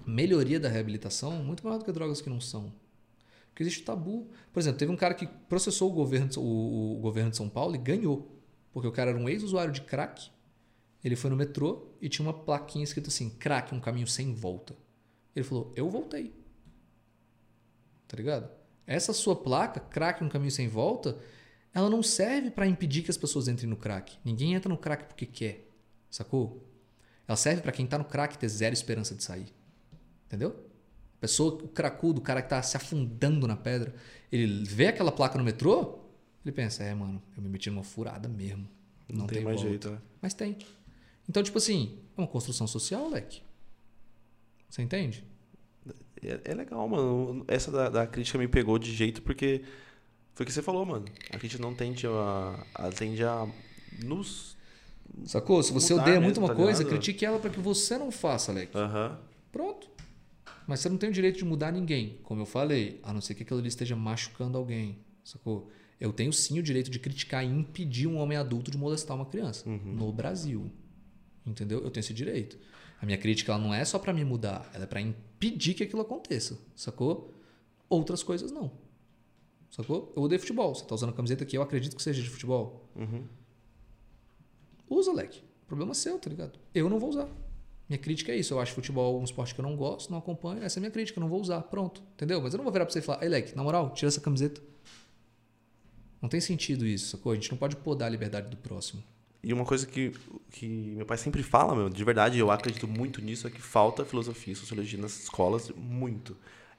melhoria 0.05 0.59
da 0.59 0.67
reabilitação 0.67 1.31
muito 1.43 1.63
maior 1.63 1.77
do 1.79 1.85
que 1.85 1.91
drogas 1.93 2.21
que 2.21 2.29
não 2.29 2.41
são. 2.41 2.71
Porque 3.49 3.63
existe 3.63 3.83
tabu. 3.83 4.27
Por 4.51 4.59
exemplo, 4.59 4.79
teve 4.79 4.91
um 4.91 4.97
cara 4.97 5.13
que 5.13 5.25
processou 5.47 5.89
o 5.89 5.93
governo, 5.93 6.29
o, 6.37 6.97
o 6.97 6.99
governo 6.99 7.29
de 7.31 7.37
São 7.37 7.47
Paulo 7.47 7.73
e 7.75 7.77
ganhou. 7.77 8.29
Porque 8.73 8.87
o 8.87 8.91
cara 8.91 9.11
era 9.11 9.19
um 9.19 9.29
ex-usuário 9.29 9.71
de 9.71 9.81
crack. 9.81 10.29
Ele 11.03 11.15
foi 11.15 11.29
no 11.29 11.35
metrô 11.35 11.87
e 12.01 12.07
tinha 12.07 12.25
uma 12.25 12.33
plaquinha 12.33 12.83
escrito 12.83 13.09
assim: 13.09 13.29
crack, 13.29 13.73
um 13.75 13.79
caminho 13.79 14.07
sem 14.07 14.33
volta. 14.33 14.75
Ele 15.35 15.43
falou: 15.43 15.71
Eu 15.75 15.89
voltei. 15.89 16.33
Tá 18.07 18.17
ligado? 18.17 18.49
Essa 18.85 19.13
sua 19.13 19.35
placa, 19.35 19.79
crack, 19.79 20.23
um 20.23 20.29
caminho 20.29 20.51
sem 20.51 20.67
volta, 20.67 21.17
ela 21.73 21.89
não 21.89 22.03
serve 22.03 22.51
para 22.51 22.67
impedir 22.67 23.01
que 23.01 23.09
as 23.09 23.17
pessoas 23.17 23.47
entrem 23.47 23.69
no 23.69 23.75
crack. 23.75 24.17
Ninguém 24.23 24.53
entra 24.53 24.69
no 24.69 24.77
crack 24.77 25.05
porque 25.05 25.25
quer. 25.25 25.67
Sacou? 26.09 26.69
Ela 27.27 27.37
serve 27.37 27.61
para 27.61 27.71
quem 27.71 27.87
tá 27.87 27.97
no 27.97 28.05
crack 28.05 28.37
ter 28.37 28.47
zero 28.47 28.73
esperança 28.73 29.15
de 29.15 29.23
sair. 29.23 29.47
Entendeu? 30.27 30.69
A 31.17 31.21
pessoa, 31.21 31.55
o 31.55 31.67
cracudo, 31.67 32.19
o 32.19 32.23
cara 32.23 32.41
que 32.41 32.49
tá 32.49 32.61
se 32.61 32.75
afundando 32.75 33.47
na 33.47 33.55
pedra, 33.55 33.95
ele 34.31 34.63
vê 34.65 34.87
aquela 34.87 35.11
placa 35.11 35.37
no 35.37 35.43
metrô, 35.43 35.99
ele 36.45 36.51
pensa: 36.51 36.83
É, 36.83 36.93
mano, 36.93 37.21
eu 37.35 37.41
me 37.41 37.49
meti 37.49 37.69
numa 37.69 37.83
furada 37.83 38.27
mesmo. 38.27 38.67
Não, 39.09 39.19
Não, 39.19 39.27
tem, 39.27 39.43
mais 39.43 39.55
volta. 39.57 39.69
jeito, 39.69 39.89
né? 39.89 39.99
Mas 40.21 40.33
tem. 40.33 40.57
Então, 41.27 41.41
tipo 41.41 41.57
assim, 41.57 41.99
é 42.17 42.21
uma 42.21 42.27
construção 42.27 42.67
social, 42.67 43.09
leque. 43.09 43.41
Você 44.69 44.81
entende? 44.81 45.23
É, 46.21 46.51
é 46.51 46.53
legal, 46.53 46.87
mano. 46.87 47.43
Essa 47.47 47.71
da, 47.71 47.89
da 47.89 48.07
crítica 48.07 48.37
me 48.37 48.47
pegou 48.47 48.79
de 48.79 48.93
jeito 48.93 49.21
porque 49.21 49.61
foi 50.33 50.43
o 50.43 50.47
que 50.47 50.53
você 50.53 50.61
falou, 50.61 50.85
mano. 50.85 51.05
A 51.31 51.37
gente 51.37 51.59
não 51.59 51.73
tende 51.73 52.07
a, 52.07 52.65
a 52.73 52.89
tende 52.89 53.23
a 53.23 53.47
nos. 54.03 54.57
Sacou? 55.25 55.61
Se 55.61 55.71
você 55.71 55.93
odeia 55.93 56.13
mesmo, 56.13 56.23
muito 56.23 56.39
uma 56.39 56.47
tá 56.47 56.55
coisa, 56.55 56.79
ligado? 56.79 56.93
critique 56.93 57.25
ela 57.25 57.39
para 57.39 57.49
que 57.49 57.59
você 57.59 57.97
não 57.97 58.11
faça, 58.11 58.51
leque. 58.51 58.75
Aham. 58.75 59.19
Pronto. 59.51 59.87
Mas 60.65 60.79
você 60.79 60.89
não 60.89 60.97
tem 60.97 61.09
o 61.09 61.13
direito 61.13 61.37
de 61.37 61.45
mudar 61.45 61.71
ninguém, 61.71 62.17
como 62.23 62.41
eu 62.41 62.45
falei, 62.45 62.99
a 63.03 63.13
não 63.13 63.19
ser 63.19 63.35
que 63.35 63.43
aquilo 63.43 63.59
ali 63.59 63.67
esteja 63.67 63.95
machucando 63.95 64.57
alguém, 64.57 64.97
sacou? 65.23 65.69
Eu 65.99 66.11
tenho 66.13 66.31
sim 66.33 66.57
o 66.57 66.63
direito 66.63 66.89
de 66.89 66.99
criticar 66.99 67.43
e 67.43 67.47
impedir 67.47 68.07
um 68.07 68.17
homem 68.17 68.37
adulto 68.37 68.71
de 68.71 68.77
molestar 68.77 69.15
uma 69.15 69.25
criança 69.25 69.69
no 69.69 70.11
Brasil. 70.11 70.71
Entendeu? 71.45 71.83
Eu 71.83 71.91
tenho 71.91 72.01
esse 72.01 72.13
direito. 72.13 72.57
A 73.01 73.05
minha 73.05 73.17
crítica 73.17 73.51
ela 73.51 73.61
não 73.61 73.73
é 73.73 73.83
só 73.83 73.99
pra 73.99 74.13
me 74.13 74.23
mudar, 74.23 74.69
ela 74.73 74.85
é 74.85 74.87
pra 74.87 75.01
impedir 75.01 75.73
que 75.73 75.83
aquilo 75.83 76.01
aconteça, 76.01 76.57
sacou? 76.75 77.33
Outras 77.89 78.23
coisas 78.23 78.51
não. 78.51 78.71
Sacou? 79.69 80.13
Eu 80.15 80.23
odeio 80.23 80.39
futebol. 80.39 80.73
Você 80.73 80.85
tá 80.85 80.95
usando 80.95 81.09
a 81.09 81.13
camiseta 81.13 81.43
que 81.45 81.57
eu 81.57 81.61
acredito 81.61 81.95
que 81.95 82.03
seja 82.03 82.21
de 82.21 82.29
futebol. 82.29 82.87
Usa, 84.89 85.11
leque. 85.11 85.41
Problema 85.67 85.91
é 85.91 85.95
seu, 85.95 86.19
tá 86.19 86.29
ligado? 86.29 86.59
Eu 86.73 86.87
não 86.89 86.99
vou 86.99 87.09
usar. 87.09 87.27
Minha 87.89 87.97
crítica 87.97 88.31
é 88.31 88.37
isso. 88.37 88.53
Eu 88.53 88.59
acho 88.59 88.71
futebol 88.71 89.19
um 89.19 89.23
esporte 89.23 89.53
que 89.53 89.59
eu 89.59 89.63
não 89.63 89.75
gosto, 89.75 90.11
não 90.11 90.19
acompanho. 90.19 90.63
Essa 90.63 90.77
é 90.77 90.79
a 90.79 90.81
minha 90.81 90.91
crítica, 90.91 91.19
eu 91.19 91.21
não 91.21 91.27
vou 91.27 91.41
usar. 91.41 91.61
Pronto. 91.63 92.03
Entendeu? 92.13 92.39
Mas 92.41 92.53
eu 92.53 92.57
não 92.57 92.63
vou 92.63 92.71
virar 92.71 92.85
pra 92.85 92.93
você 92.93 92.99
e 92.99 93.01
falar, 93.01 93.23
ei, 93.23 93.29
leque, 93.29 93.55
na 93.55 93.63
moral, 93.63 93.91
tira 93.93 94.07
essa 94.09 94.21
camiseta. 94.21 94.61
Não 96.21 96.29
tem 96.29 96.39
sentido 96.39 96.85
isso, 96.85 97.07
sacou? 97.07 97.31
A 97.31 97.35
gente 97.35 97.51
não 97.51 97.57
pode 97.57 97.75
podar 97.75 98.07
a 98.07 98.11
liberdade 98.11 98.49
do 98.49 98.57
próximo. 98.57 99.03
E 99.43 99.51
uma 99.53 99.65
coisa 99.65 99.85
que, 99.85 100.13
que 100.51 100.65
meu 100.67 101.05
pai 101.05 101.17
sempre 101.17 101.43
fala, 101.43 101.75
meu, 101.75 101.89
de 101.89 102.03
verdade, 102.03 102.39
eu 102.39 102.49
acredito 102.49 102.87
muito 102.87 103.21
nisso, 103.21 103.45
é 103.45 103.49
que 103.49 103.61
falta 103.61 104.05
filosofia 104.05 104.53
e 104.53 104.55
sociologia 104.55 104.97
nas 104.99 105.23
escolas, 105.23 105.69
muito. 105.75 106.37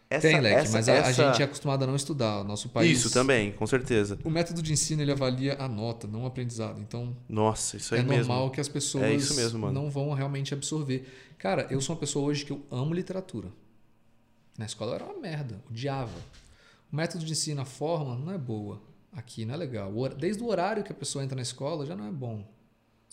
Essa, 0.08 0.28
tem, 0.28 0.40
leque, 0.40 0.60
essa- 0.60 0.72
mas 0.72 0.88
a, 0.88 0.92
a 0.92 0.96
essa- 0.96 1.12
gente 1.32 1.42
é 1.42 1.44
acostumado 1.44 1.82
a 1.82 1.86
não 1.86 1.96
estudar. 1.96 2.40
O 2.40 2.44
nosso 2.44 2.68
país. 2.70 2.98
Isso 2.98 3.10
também, 3.12 3.52
com 3.52 3.66
certeza. 3.66 4.18
O 4.24 4.30
método 4.30 4.62
de 4.62 4.72
ensino 4.72 5.02
ele 5.02 5.12
avalia 5.12 5.56
a 5.58 5.68
nota, 5.68 6.06
não 6.06 6.22
o 6.22 6.26
aprendizado. 6.26 6.80
Então, 6.80 7.14
Nossa, 7.28 7.76
isso 7.76 7.94
aí 7.94 8.00
é 8.00 8.04
mesmo. 8.04 8.32
normal 8.32 8.50
que 8.50 8.60
as 8.60 8.68
pessoas 8.68 9.04
É 9.04 9.14
isso 9.14 9.34
mesmo, 9.34 9.58
mano. 9.58 9.72
não 9.82 9.90
vão 9.90 10.12
realmente 10.14 10.54
absorver. 10.54 11.06
Cara, 11.38 11.66
eu 11.70 11.80
sou 11.80 11.94
uma 11.94 12.00
pessoa 12.00 12.24
hoje 12.26 12.44
que 12.46 12.52
eu 12.52 12.62
amo 12.70 12.94
literatura. 12.94 13.48
Na 14.56 14.64
escola 14.66 14.92
eu 14.92 14.94
era 14.96 15.04
uma 15.04 15.20
merda, 15.20 15.60
odiava. 15.70 16.18
O 16.92 16.96
método 16.96 17.24
de 17.24 17.32
ensino, 17.32 17.60
a 17.60 17.64
forma, 17.64 18.14
não 18.16 18.32
é 18.32 18.38
boa. 18.38 18.80
Aqui 19.12 19.44
não 19.44 19.54
é 19.54 19.56
legal. 19.56 19.92
Desde 20.16 20.42
o 20.42 20.46
horário 20.46 20.82
que 20.84 20.92
a 20.92 20.94
pessoa 20.94 21.24
entra 21.24 21.34
na 21.36 21.42
escola 21.42 21.84
já 21.84 21.96
não 21.96 22.06
é 22.06 22.10
bom. 22.10 22.46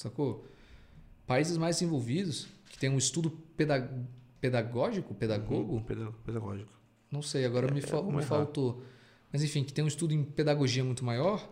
Sacou? 0.01 0.45
Países 1.27 1.57
mais 1.57 1.75
desenvolvidos, 1.77 2.47
que 2.69 2.77
tem 2.77 2.89
um 2.89 2.97
estudo 2.97 3.29
peda- 3.55 3.89
pedagógico, 4.39 5.13
pedagogo, 5.13 5.75
Uhum, 5.75 5.83
peda- 5.83 6.11
Pedagógico. 6.25 6.71
não 7.11 7.21
sei, 7.21 7.45
agora 7.45 7.71
me, 7.71 7.81
fa- 7.81 7.97
vamos 7.97 8.15
me 8.15 8.21
faltou. 8.23 8.83
Mas 9.31 9.43
enfim, 9.43 9.63
que 9.63 9.71
tem 9.71 9.83
um 9.83 9.87
estudo 9.87 10.13
em 10.13 10.23
pedagogia 10.23 10.83
muito 10.83 11.05
maior, 11.05 11.47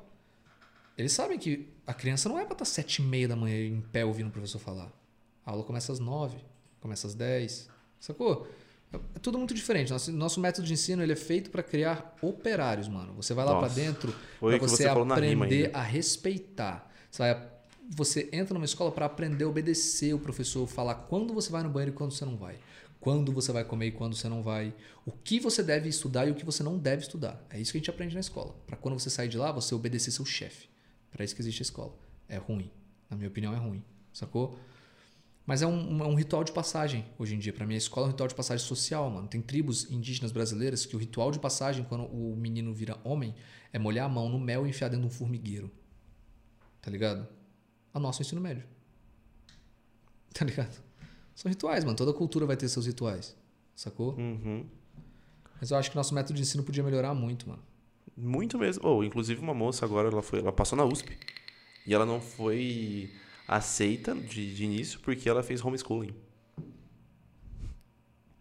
eles 0.97 1.13
sabem 1.13 1.37
que 1.37 1.69
a 1.87 1.93
criança 1.93 2.27
não 2.27 2.37
é 2.39 2.43
para 2.43 2.53
estar 2.53 2.65
sete 2.65 3.01
e 3.01 3.05
meia 3.05 3.27
da 3.27 3.35
manhã 3.35 3.55
em 3.65 3.79
pé 3.81 4.03
ouvindo 4.03 4.27
o 4.27 4.31
professor 4.31 4.59
falar. 4.59 4.91
A 5.45 5.51
aula 5.51 5.63
começa 5.63 5.91
às 5.93 5.99
nove, 5.99 6.37
começa 6.81 7.07
às 7.07 7.13
dez, 7.15 7.69
sacou? 7.99 8.47
É 8.91 8.97
é 9.15 9.19
tudo 9.19 9.37
muito 9.37 9.53
diferente. 9.53 9.91
Nosso, 9.91 10.11
nosso 10.11 10.39
método 10.41 10.65
de 10.65 10.73
ensino 10.73 11.03
ele 11.03 11.13
é 11.13 11.15
feito 11.15 11.51
para 11.51 11.61
criar 11.61 12.15
operários, 12.23 12.87
mano. 12.87 13.13
Você 13.13 13.33
vai 13.35 13.45
lá 13.45 13.51
para 13.59 13.67
dentro 13.75 14.11
para 14.57 14.67
você, 14.67 14.77
você 14.77 14.87
aprender 15.13 15.69
a 15.75 15.81
respeitar. 15.83 16.91
Você, 17.11 17.21
vai, 17.21 17.49
você 17.89 18.29
entra 18.31 18.53
numa 18.53 18.65
escola 18.65 18.91
para 18.91 19.07
aprender 19.07 19.45
a 19.45 19.49
obedecer 19.49 20.13
o 20.13 20.19
professor, 20.19 20.67
falar 20.67 20.93
quando 20.93 21.33
você 21.33 21.51
vai 21.51 21.63
no 21.63 21.69
banheiro 21.69 21.91
e 21.91 21.97
quando 21.97 22.11
você 22.11 22.23
não 22.23 22.37
vai. 22.37 22.59
Quando 22.99 23.31
você 23.31 23.51
vai 23.51 23.63
comer 23.63 23.87
e 23.87 23.91
quando 23.91 24.15
você 24.15 24.29
não 24.29 24.43
vai. 24.43 24.75
O 25.05 25.11
que 25.11 25.39
você 25.39 25.63
deve 25.63 25.89
estudar 25.89 26.27
e 26.27 26.31
o 26.31 26.35
que 26.35 26.45
você 26.45 26.61
não 26.61 26.77
deve 26.77 27.01
estudar. 27.01 27.43
É 27.49 27.59
isso 27.59 27.71
que 27.71 27.77
a 27.77 27.81
gente 27.81 27.89
aprende 27.89 28.13
na 28.13 28.19
escola. 28.19 28.53
Para 28.67 28.77
quando 28.77 28.99
você 28.99 29.09
sair 29.09 29.27
de 29.27 29.37
lá, 29.37 29.51
você 29.51 29.73
obedecer 29.73 30.11
seu 30.11 30.25
chefe. 30.25 30.69
Para 31.09 31.23
isso 31.25 31.33
que 31.33 31.41
existe 31.41 31.61
a 31.61 31.63
escola. 31.63 31.95
É 32.27 32.37
ruim. 32.37 32.69
Na 33.09 33.17
minha 33.17 33.29
opinião, 33.29 33.53
é 33.53 33.57
ruim. 33.57 33.83
Sacou? 34.13 34.59
Mas 35.45 35.63
é 35.63 35.67
um, 35.67 36.03
é 36.03 36.07
um 36.07 36.13
ritual 36.13 36.43
de 36.43 36.51
passagem 36.51 37.05
hoje 37.17 37.33
em 37.33 37.39
dia. 37.39 37.51
Para 37.51 37.65
mim, 37.65 37.73
a 37.73 37.77
escola 37.77 38.05
é 38.05 38.09
um 38.09 38.11
ritual 38.11 38.27
de 38.27 38.35
passagem 38.35 38.67
social, 38.67 39.09
mano. 39.09 39.27
Tem 39.27 39.41
tribos 39.41 39.89
indígenas 39.89 40.31
brasileiras 40.31 40.85
que 40.85 40.95
o 40.95 40.99
ritual 40.99 41.31
de 41.31 41.39
passagem, 41.39 41.83
quando 41.85 42.03
o 42.03 42.35
menino 42.35 42.71
vira 42.71 42.99
homem, 43.03 43.33
é 43.73 43.79
molhar 43.79 44.05
a 44.05 44.09
mão 44.09 44.29
no 44.29 44.37
mel 44.37 44.67
e 44.67 44.69
enfiar 44.69 44.89
dentro 44.89 45.07
de 45.07 45.15
um 45.15 45.17
formigueiro. 45.17 45.71
Tá 46.81 46.91
ligado? 46.91 47.38
A 47.93 47.99
nossa 47.99 48.19
é 48.19 48.21
o 48.21 48.25
ensino 48.25 48.41
médio. 48.41 48.63
Tá 50.33 50.45
ligado? 50.45 50.81
São 51.35 51.49
rituais, 51.49 51.83
mano. 51.83 51.97
Toda 51.97 52.13
cultura 52.13 52.45
vai 52.45 52.55
ter 52.55 52.67
seus 52.67 52.85
rituais. 52.85 53.35
Sacou? 53.75 54.13
Uhum. 54.15 54.65
Mas 55.59 55.71
eu 55.71 55.77
acho 55.77 55.89
que 55.89 55.95
nosso 55.95 56.13
método 56.13 56.35
de 56.35 56.41
ensino 56.41 56.63
podia 56.63 56.83
melhorar 56.83 57.13
muito, 57.13 57.47
mano. 57.47 57.61
Muito 58.15 58.57
mesmo. 58.57 58.85
Oh, 58.85 59.03
inclusive 59.03 59.41
uma 59.41 59.53
moça 59.53 59.85
agora, 59.85 60.09
ela, 60.09 60.21
foi, 60.21 60.39
ela 60.39 60.51
passou 60.51 60.77
na 60.77 60.83
USP. 60.85 61.17
E 61.85 61.93
ela 61.93 62.05
não 62.05 62.21
foi 62.21 63.11
aceita 63.47 64.13
de, 64.13 64.53
de 64.53 64.63
início 64.63 64.99
porque 64.99 65.27
ela 65.27 65.41
fez 65.41 65.63
homeschooling. 65.63 66.13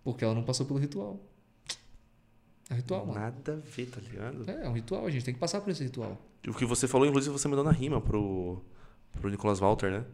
Porque 0.02 0.24
ela 0.24 0.34
não 0.34 0.42
passou 0.42 0.66
pelo 0.66 0.78
ritual. 0.78 1.20
É 2.70 2.74
ritual, 2.74 3.06
mano. 3.06 3.18
Nada 3.18 3.54
a 3.54 3.70
ver, 3.70 3.86
tá 3.86 4.00
ligado? 4.00 4.50
É, 4.50 4.66
é 4.66 4.68
um 4.68 4.72
ritual, 4.72 5.06
a 5.06 5.10
gente 5.10 5.24
tem 5.24 5.32
que 5.32 5.40
passar 5.40 5.60
por 5.60 5.70
esse 5.70 5.82
ritual. 5.82 6.20
O 6.46 6.52
que 6.52 6.64
você 6.64 6.86
falou, 6.86 7.06
inclusive, 7.06 7.32
você 7.32 7.48
mandou 7.48 7.64
na 7.64 7.72
rima 7.72 8.00
pro, 8.00 8.62
pro 9.20 9.30
Nicolas 9.30 9.58
Walter, 9.58 9.90
né? 9.90 10.04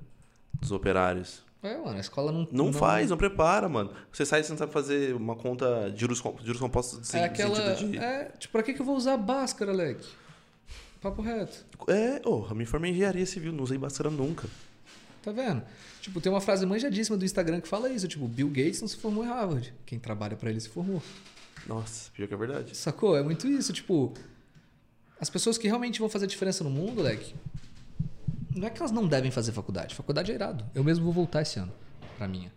Dos 0.60 0.72
operários. 0.72 1.42
É, 1.62 1.78
mano, 1.78 1.96
a 1.96 2.00
escola 2.00 2.30
não. 2.30 2.46
Não, 2.52 2.72
faz, 2.72 3.08
não 3.10 3.16
prepara, 3.16 3.68
mano. 3.68 3.90
Você 4.12 4.26
sai 4.26 4.40
e 4.40 4.44
você 4.44 4.50
não 4.52 4.58
sabe 4.58 4.72
fazer 4.72 5.14
uma 5.14 5.34
conta 5.34 5.90
de 5.90 6.00
juros, 6.00 6.22
juros 6.42 6.60
compostos 6.60 7.06
sem 7.08 7.20
É 7.20 7.24
aquela. 7.24 7.56
sentido 7.56 7.92
de... 7.92 7.98
É, 7.98 8.24
tipo, 8.38 8.52
pra 8.52 8.62
que, 8.62 8.74
que 8.74 8.80
eu 8.80 8.84
vou 8.84 8.96
usar 8.96 9.16
Bhaskara, 9.16 9.72
Leque? 9.72 10.06
Papo 11.00 11.22
reto. 11.22 11.64
É, 11.88 12.20
oh, 12.24 12.46
eu 12.48 12.54
me 12.54 12.66
formei 12.66 12.90
em 12.90 12.94
engenharia 12.94 13.24
civil, 13.26 13.52
não 13.52 13.64
usei 13.64 13.78
Bhaskara 13.78 14.10
nunca. 14.10 14.46
Tá 15.22 15.32
vendo? 15.32 15.62
Tipo, 16.02 16.20
tem 16.20 16.30
uma 16.30 16.40
frase 16.40 16.66
manjadíssima 16.66 17.16
do 17.16 17.24
Instagram 17.24 17.62
que 17.62 17.68
fala 17.68 17.88
isso. 17.88 18.06
Tipo, 18.06 18.28
Bill 18.28 18.48
Gates 18.48 18.82
não 18.82 18.88
se 18.88 18.96
formou 18.98 19.24
em 19.24 19.28
Harvard. 19.28 19.72
Quem 19.86 19.98
trabalha 19.98 20.36
pra 20.36 20.50
ele 20.50 20.60
se 20.60 20.68
formou. 20.68 21.02
Nossa, 21.66 22.10
pior 22.12 22.28
que 22.28 22.34
é 22.34 22.36
verdade. 22.36 22.76
Sacou? 22.76 23.16
É 23.16 23.22
muito 23.22 23.46
isso. 23.48 23.72
Tipo, 23.72 24.12
as 25.18 25.30
pessoas 25.30 25.56
que 25.56 25.66
realmente 25.66 25.98
vão 25.98 26.10
fazer 26.10 26.26
diferença 26.26 26.62
no 26.62 26.68
mundo, 26.68 27.00
leque, 27.00 27.34
não 28.54 28.66
é 28.66 28.70
que 28.70 28.78
elas 28.80 28.92
não 28.92 29.06
devem 29.06 29.30
fazer 29.30 29.52
faculdade. 29.52 29.94
Faculdade 29.94 30.30
é 30.32 30.34
irado. 30.34 30.64
Eu 30.74 30.82
mesmo 30.84 31.04
vou 31.04 31.12
voltar 31.12 31.42
esse 31.42 31.58
ano 31.58 31.72
pra 32.18 32.26
minha. 32.28 32.52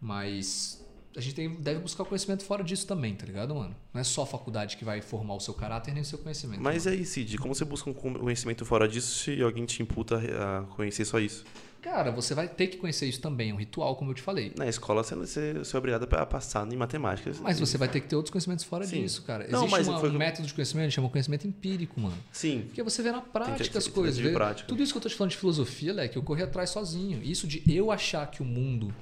Mas 0.00 0.84
a 1.16 1.20
gente 1.20 1.34
tem- 1.34 1.54
deve 1.60 1.80
buscar 1.80 2.04
conhecimento 2.04 2.44
fora 2.44 2.64
disso 2.64 2.86
também, 2.86 3.14
tá 3.14 3.26
ligado, 3.26 3.54
mano? 3.54 3.74
Não 3.92 4.00
é 4.00 4.04
só 4.04 4.22
a 4.22 4.26
faculdade 4.26 4.76
que 4.76 4.84
vai 4.84 5.00
formar 5.02 5.34
o 5.34 5.40
seu 5.40 5.54
caráter 5.54 5.92
nem 5.92 6.02
o 6.02 6.06
seu 6.06 6.18
conhecimento. 6.18 6.62
Mas 6.62 6.86
aí, 6.86 7.04
Cid, 7.04 7.36
como 7.38 7.54
você 7.54 7.64
busca 7.64 7.90
um 7.90 7.94
conhecimento 7.94 8.64
fora 8.64 8.88
disso 8.88 9.18
se 9.18 9.42
alguém 9.42 9.64
te 9.66 9.82
imputa 9.82 10.16
a 10.18 10.62
conhecer 10.74 11.04
só 11.04 11.18
isso? 11.20 11.44
Cara, 11.82 12.12
você 12.12 12.32
vai 12.32 12.46
ter 12.48 12.68
que 12.68 12.76
conhecer 12.76 13.06
isso 13.06 13.20
também. 13.20 13.50
É 13.50 13.54
um 13.54 13.56
ritual, 13.56 13.96
como 13.96 14.12
eu 14.12 14.14
te 14.14 14.22
falei. 14.22 14.52
Na 14.56 14.68
escola 14.68 15.02
você, 15.02 15.16
você, 15.16 15.52
você 15.54 15.74
é 15.74 15.78
obrigado 15.78 16.04
a 16.14 16.24
passar 16.24 16.66
em 16.72 16.76
matemática. 16.76 17.32
Mas 17.42 17.58
você 17.58 17.76
vai 17.76 17.88
ter 17.88 18.00
que 18.00 18.06
ter 18.08 18.14
outros 18.14 18.30
conhecimentos 18.30 18.64
fora 18.64 18.86
Sim. 18.86 19.02
disso, 19.02 19.22
cara. 19.22 19.48
Não, 19.48 19.66
Existe 19.66 19.90
uma- 19.90 19.98
foi- 19.98 20.10
um 20.10 20.16
método 20.16 20.46
de 20.46 20.54
conhecimento, 20.54 20.92
chama 20.92 21.08
conhecimento 21.10 21.46
empírico, 21.46 22.00
mano. 22.00 22.16
Sim. 22.30 22.62
Porque 22.68 22.82
você 22.84 23.02
vê 23.02 23.10
na 23.10 23.20
prática 23.20 23.78
as 23.78 23.88
coisas. 23.88 24.16
vê- 24.16 24.30
prática. 24.32 24.68
Tudo 24.68 24.80
isso 24.82 24.92
que 24.92 24.98
eu 24.98 25.02
tô 25.02 25.08
te 25.08 25.16
falando 25.16 25.32
de 25.32 25.36
filosofia, 25.38 25.92
Leque, 25.92 26.16
eu 26.16 26.22
corri 26.22 26.42
atrás 26.42 26.70
sozinho. 26.70 27.20
Isso 27.22 27.48
de 27.48 27.62
eu 27.66 27.90
achar 27.90 28.30
que 28.30 28.40
o 28.42 28.44
mundo 28.44 28.94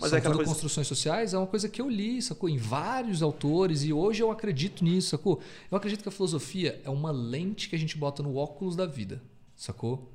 Mas 0.00 0.08
são 0.08 0.18
é 0.18 0.22
coisa- 0.22 0.44
construções 0.44 0.86
sociais 0.86 1.34
é 1.34 1.38
uma 1.38 1.46
coisa 1.46 1.68
que 1.68 1.82
eu 1.82 1.90
li, 1.90 2.22
sacou? 2.22 2.48
Em 2.48 2.56
vários 2.56 3.22
autores 3.22 3.84
e 3.84 3.92
hoje 3.92 4.22
eu 4.22 4.30
acredito 4.30 4.82
nisso, 4.82 5.10
sacou? 5.10 5.38
Eu 5.70 5.76
acredito 5.76 6.02
que 6.02 6.08
a 6.08 6.12
filosofia 6.12 6.80
é 6.82 6.88
uma 6.88 7.10
lente 7.10 7.68
que 7.68 7.76
a 7.76 7.78
gente 7.78 7.98
bota 7.98 8.22
no 8.22 8.36
óculos 8.36 8.74
da 8.74 8.86
vida, 8.86 9.20
sacou? 9.54 10.10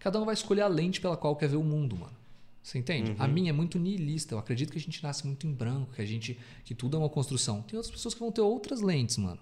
Cada 0.00 0.20
um 0.20 0.24
vai 0.24 0.34
escolher 0.34 0.62
a 0.62 0.66
lente 0.66 1.00
pela 1.00 1.16
qual 1.16 1.36
quer 1.36 1.48
ver 1.48 1.56
o 1.56 1.62
mundo, 1.62 1.94
mano. 1.94 2.18
Você 2.62 2.78
entende? 2.78 3.14
A 3.18 3.28
minha 3.28 3.50
é 3.50 3.52
muito 3.52 3.78
nihilista. 3.78 4.34
Eu 4.34 4.38
acredito 4.38 4.72
que 4.72 4.78
a 4.78 4.80
gente 4.80 5.02
nasce 5.02 5.26
muito 5.26 5.46
em 5.46 5.52
branco, 5.52 5.94
que 5.94 6.02
a 6.02 6.04
gente 6.04 6.38
que 6.64 6.74
tudo 6.74 6.96
é 6.96 7.00
uma 7.00 7.08
construção. 7.08 7.62
Tem 7.62 7.76
outras 7.76 7.94
pessoas 7.94 8.14
que 8.14 8.20
vão 8.20 8.32
ter 8.32 8.40
outras 8.40 8.80
lentes, 8.80 9.16
mano. 9.16 9.38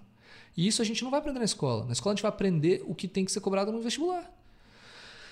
E 0.55 0.67
isso 0.67 0.81
a 0.81 0.85
gente 0.85 1.03
não 1.03 1.11
vai 1.11 1.19
aprender 1.19 1.39
na 1.39 1.45
escola. 1.45 1.85
Na 1.85 1.93
escola 1.93 2.13
a 2.13 2.15
gente 2.15 2.23
vai 2.23 2.29
aprender 2.29 2.83
o 2.85 2.93
que 2.93 3.07
tem 3.07 3.25
que 3.25 3.31
ser 3.31 3.39
cobrado 3.39 3.71
no 3.71 3.81
vestibular. 3.81 4.31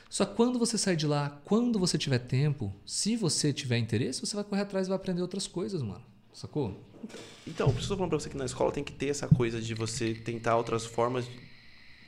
Só 0.10 0.26
que 0.26 0.36
quando 0.36 0.58
você 0.58 0.78
sair 0.78 0.96
de 0.96 1.06
lá, 1.06 1.42
quando 1.44 1.78
você 1.78 1.98
tiver 1.98 2.20
tempo, 2.20 2.74
se 2.86 3.18
você 3.18 3.52
tiver 3.52 3.78
interesse, 3.78 4.22
você 4.22 4.36
vai 4.36 4.44
correr 4.44 4.62
atrás 4.62 4.88
e 4.88 4.90
vai 4.90 4.96
aprender 4.96 5.22
outras 5.22 5.48
coisas, 5.48 5.82
mano. 5.82 6.04
Sacou? 6.34 6.80
Então, 7.46 7.74
tô 7.74 7.82
falando 7.82 8.10
pra 8.10 8.20
você 8.20 8.30
que 8.30 8.38
na 8.38 8.46
escola 8.46 8.72
tem 8.72 8.84
que 8.84 8.94
ter 8.94 9.08
essa 9.08 9.28
coisa 9.28 9.62
de 9.62 9.74
você 9.74 10.14
tentar 10.14 10.56
outras 10.56 10.86
formas. 10.86 11.26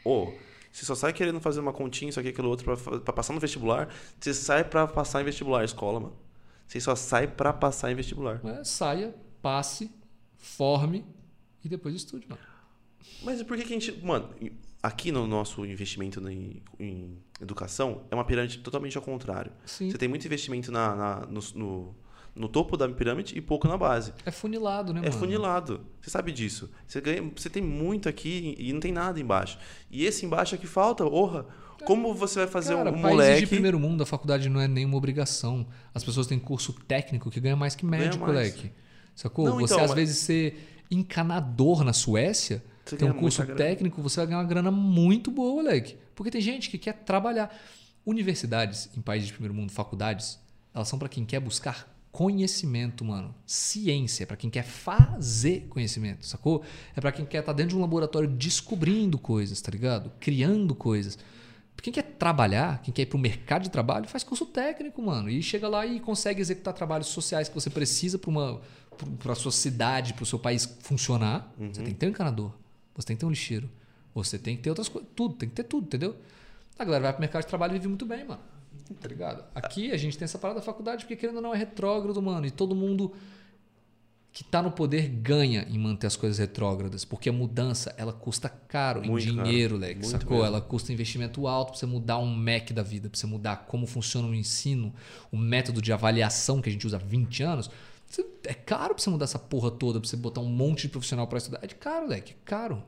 Ou, 0.03 0.33
você 0.71 0.85
só 0.85 0.95
sai 0.95 1.11
querendo 1.13 1.39
fazer 1.39 1.59
uma 1.59 1.73
continha, 1.73 2.09
isso 2.09 2.19
aqui, 2.19 2.29
aquilo 2.29 2.49
outro, 2.49 2.77
pra 3.01 3.13
passar 3.13 3.33
no 3.33 3.39
vestibular. 3.39 3.89
Você 4.19 4.33
sai 4.33 4.63
pra 4.63 4.87
passar 4.87 5.21
em 5.21 5.25
vestibular, 5.25 5.63
escola, 5.63 5.99
mano. 5.99 6.15
Você 6.67 6.79
só 6.79 6.95
sai 6.95 7.27
pra 7.27 7.51
passar 7.51 7.91
em 7.91 7.95
vestibular. 7.95 8.39
É, 8.45 8.63
saia, 8.63 9.15
passe, 9.41 9.91
forme 10.37 11.05
e 11.63 11.69
depois 11.69 11.95
estude, 11.95 12.27
mano. 12.29 12.41
Mas 13.23 13.41
por 13.43 13.57
que, 13.57 13.63
que 13.63 13.73
a 13.73 13.79
gente. 13.79 13.91
Mano, 14.05 14.29
aqui 14.81 15.11
no 15.11 15.25
nosso 15.27 15.65
investimento 15.65 16.25
em, 16.29 16.61
em 16.79 17.17
educação, 17.41 18.03
é 18.11 18.15
uma 18.15 18.23
pirâmide 18.23 18.59
totalmente 18.59 18.95
ao 18.97 19.03
contrário. 19.03 19.51
Sim. 19.65 19.89
Você 19.89 19.97
tem 19.97 20.07
muito 20.07 20.25
investimento 20.25 20.71
na, 20.71 20.95
na- 20.95 21.25
no, 21.25 21.41
no, 21.55 21.95
no 22.35 22.47
topo 22.47 22.77
da 22.77 22.87
pirâmide 22.87 23.37
e 23.37 23.41
pouco 23.41 23.67
na 23.67 23.77
base. 23.77 24.13
É 24.25 24.31
funilado, 24.31 24.93
né, 24.93 24.99
É 25.01 25.03
mano? 25.09 25.13
funilado. 25.19 25.81
Você 26.01 26.09
sabe 26.09 26.31
disso. 26.31 26.69
Você, 26.87 27.01
ganha, 27.01 27.21
você 27.35 27.49
tem 27.49 27.61
muito 27.61 28.07
aqui 28.07 28.55
e 28.57 28.71
não 28.73 28.79
tem 28.79 28.91
nada 28.91 29.19
embaixo. 29.19 29.57
E 29.91 30.05
esse 30.05 30.25
embaixo 30.25 30.55
é 30.55 30.57
que 30.57 30.67
falta, 30.67 31.03
orra. 31.05 31.45
Como 31.85 32.13
você 32.13 32.39
vai 32.39 32.47
fazer 32.47 32.75
Cara, 32.75 32.89
um 32.89 32.93
países 32.93 33.09
moleque. 33.11 33.39
de 33.41 33.47
primeiro 33.47 33.79
mundo, 33.79 34.03
a 34.03 34.05
faculdade 34.05 34.49
não 34.49 34.59
é 34.59 34.67
nenhuma 34.67 34.97
obrigação. 34.97 35.65
As 35.93 36.03
pessoas 36.03 36.27
têm 36.27 36.37
curso 36.37 36.73
técnico 36.73 37.31
que 37.31 37.39
ganha 37.39 37.55
mais 37.55 37.73
que 37.73 37.85
médico, 37.85 38.25
mais. 38.25 38.33
moleque. 38.33 38.71
Sacou? 39.15 39.45
Não, 39.45 39.55
você, 39.59 39.73
então, 39.73 39.83
às 39.85 39.91
mas- 39.91 39.95
vezes, 39.99 40.17
ser 40.17 40.83
encanador 40.91 41.83
na 41.83 41.93
Suécia, 41.93 42.63
Você 42.85 42.97
tem 42.97 43.09
um 43.09 43.13
curso 43.13 43.41
grana. 43.43 43.55
técnico, 43.57 44.01
você 44.01 44.17
vai 44.17 44.27
ganhar 44.27 44.39
uma 44.39 44.43
grana 44.47 44.71
muito 44.71 45.31
boa, 45.31 45.61
moleque. 45.61 45.97
Porque 46.15 46.29
tem 46.31 46.41
gente 46.41 46.69
que 46.69 46.77
quer 46.77 46.93
trabalhar. 47.03 47.53
Universidades 48.05 48.89
em 48.97 49.01
países 49.01 49.27
de 49.27 49.33
primeiro 49.33 49.53
mundo, 49.53 49.71
faculdades, 49.71 50.39
elas 50.73 50.87
são 50.87 50.97
para 50.97 51.07
quem 51.09 51.23
quer 51.25 51.39
buscar 51.39 51.87
conhecimento, 52.11 53.05
mano. 53.05 53.33
Ciência, 53.45 54.25
para 54.25 54.37
quem 54.37 54.49
quer 54.49 54.63
fazer 54.63 55.67
conhecimento, 55.69 56.25
sacou? 56.25 56.63
É 56.95 57.01
para 57.01 57.11
quem 57.11 57.25
quer 57.25 57.39
estar 57.39 57.53
dentro 57.53 57.71
de 57.71 57.77
um 57.77 57.81
laboratório 57.81 58.29
descobrindo 58.29 59.17
coisas, 59.17 59.61
tá 59.61 59.71
ligado? 59.71 60.11
Criando 60.19 60.73
coisas. 60.75 61.17
Quem 61.81 61.93
quer 61.93 62.03
trabalhar, 62.03 62.81
quem 62.81 62.93
quer 62.93 63.03
ir 63.03 63.05
pro 63.05 63.17
mercado 63.17 63.63
de 63.63 63.69
trabalho, 63.69 64.07
faz 64.07 64.23
curso 64.23 64.45
técnico, 64.45 65.01
mano. 65.01 65.29
E 65.29 65.41
chega 65.41 65.67
lá 65.67 65.85
e 65.85 65.99
consegue 65.99 66.41
executar 66.41 66.73
trabalhos 66.73 67.07
sociais 67.07 67.47
que 67.47 67.55
você 67.55 67.69
precisa 67.69 68.19
para 68.19 68.29
uma 68.29 68.61
para 69.19 69.33
sua 69.33 69.51
cidade, 69.51 70.13
para 70.13 70.23
o 70.23 70.25
seu 70.25 70.37
país 70.37 70.65
funcionar. 70.81 71.53
Você 71.57 71.81
tem 71.81 71.93
que 71.93 71.99
ter 71.99 72.07
um 72.07 72.09
encanador, 72.09 72.51
você 72.93 73.07
tem 73.07 73.15
que 73.15 73.21
ter 73.21 73.25
um 73.25 73.29
lixeiro, 73.29 73.69
você 74.13 74.37
tem 74.37 74.57
que 74.57 74.63
ter 74.63 74.69
outras 74.69 74.89
coisas, 74.89 75.09
tudo, 75.15 75.35
tem 75.35 75.47
que 75.47 75.55
ter 75.55 75.63
tudo, 75.63 75.85
entendeu? 75.85 76.15
A 76.77 76.83
galera 76.83 77.03
vai 77.03 77.13
pro 77.13 77.21
mercado 77.21 77.43
de 77.43 77.47
trabalho 77.47 77.71
e 77.71 77.73
vive 77.75 77.87
muito 77.87 78.05
bem, 78.05 78.25
mano. 78.25 78.41
Tá 78.99 79.07
ligado? 79.07 79.43
Aqui 79.53 79.91
a 79.91 79.97
gente 79.97 80.17
tem 80.17 80.25
essa 80.25 80.37
parada 80.39 80.59
da 80.59 80.65
faculdade 80.65 81.03
porque 81.05 81.15
querendo 81.15 81.37
ou 81.37 81.41
não 81.41 81.53
é 81.53 81.57
retrógrado, 81.57 82.21
mano, 82.21 82.45
e 82.45 82.51
todo 82.51 82.75
mundo 82.75 83.13
que 84.31 84.43
tá 84.43 84.61
no 84.61 84.71
poder 84.71 85.09
ganha 85.09 85.65
em 85.69 85.77
manter 85.77 86.07
as 86.07 86.15
coisas 86.15 86.37
retrógradas, 86.37 87.03
porque 87.03 87.29
a 87.29 87.33
mudança 87.33 87.93
ela 87.97 88.13
custa 88.13 88.47
caro 88.47 89.03
Muito 89.03 89.27
em 89.27 89.35
caro. 89.35 89.47
dinheiro, 89.47 89.75
Leque, 89.77 90.01
Muito 90.01 90.11
sacou? 90.11 90.37
mesmo. 90.37 90.45
Ela 90.45 90.61
custa 90.61 90.93
investimento 90.93 91.47
alto 91.47 91.71
pra 91.71 91.79
você 91.79 91.85
mudar 91.85 92.19
um 92.19 92.27
Mac 92.27 92.71
da 92.71 92.83
vida, 92.83 93.09
pra 93.09 93.19
você 93.19 93.25
mudar 93.27 93.65
como 93.67 93.87
funciona 93.87 94.27
o 94.27 94.35
ensino, 94.35 94.93
o 95.31 95.37
método 95.37 95.81
de 95.81 95.91
avaliação 95.91 96.61
que 96.61 96.69
a 96.69 96.71
gente 96.71 96.85
usa 96.85 96.97
há 96.97 96.99
20 96.99 97.43
anos. 97.43 97.69
É 98.43 98.53
caro 98.53 98.93
pra 98.95 99.03
você 99.03 99.09
mudar 99.09 99.25
essa 99.25 99.39
porra 99.39 99.71
toda, 99.71 99.99
pra 99.99 100.07
você 100.07 100.15
botar 100.15 100.41
um 100.41 100.49
monte 100.49 100.83
de 100.83 100.89
profissional 100.89 101.27
pra 101.27 101.37
estudar. 101.37 101.59
É 101.63 101.67
de 101.67 101.75
caro, 101.75 102.07
Leque, 102.07 102.33
é 102.33 102.35
caro. 102.45 102.81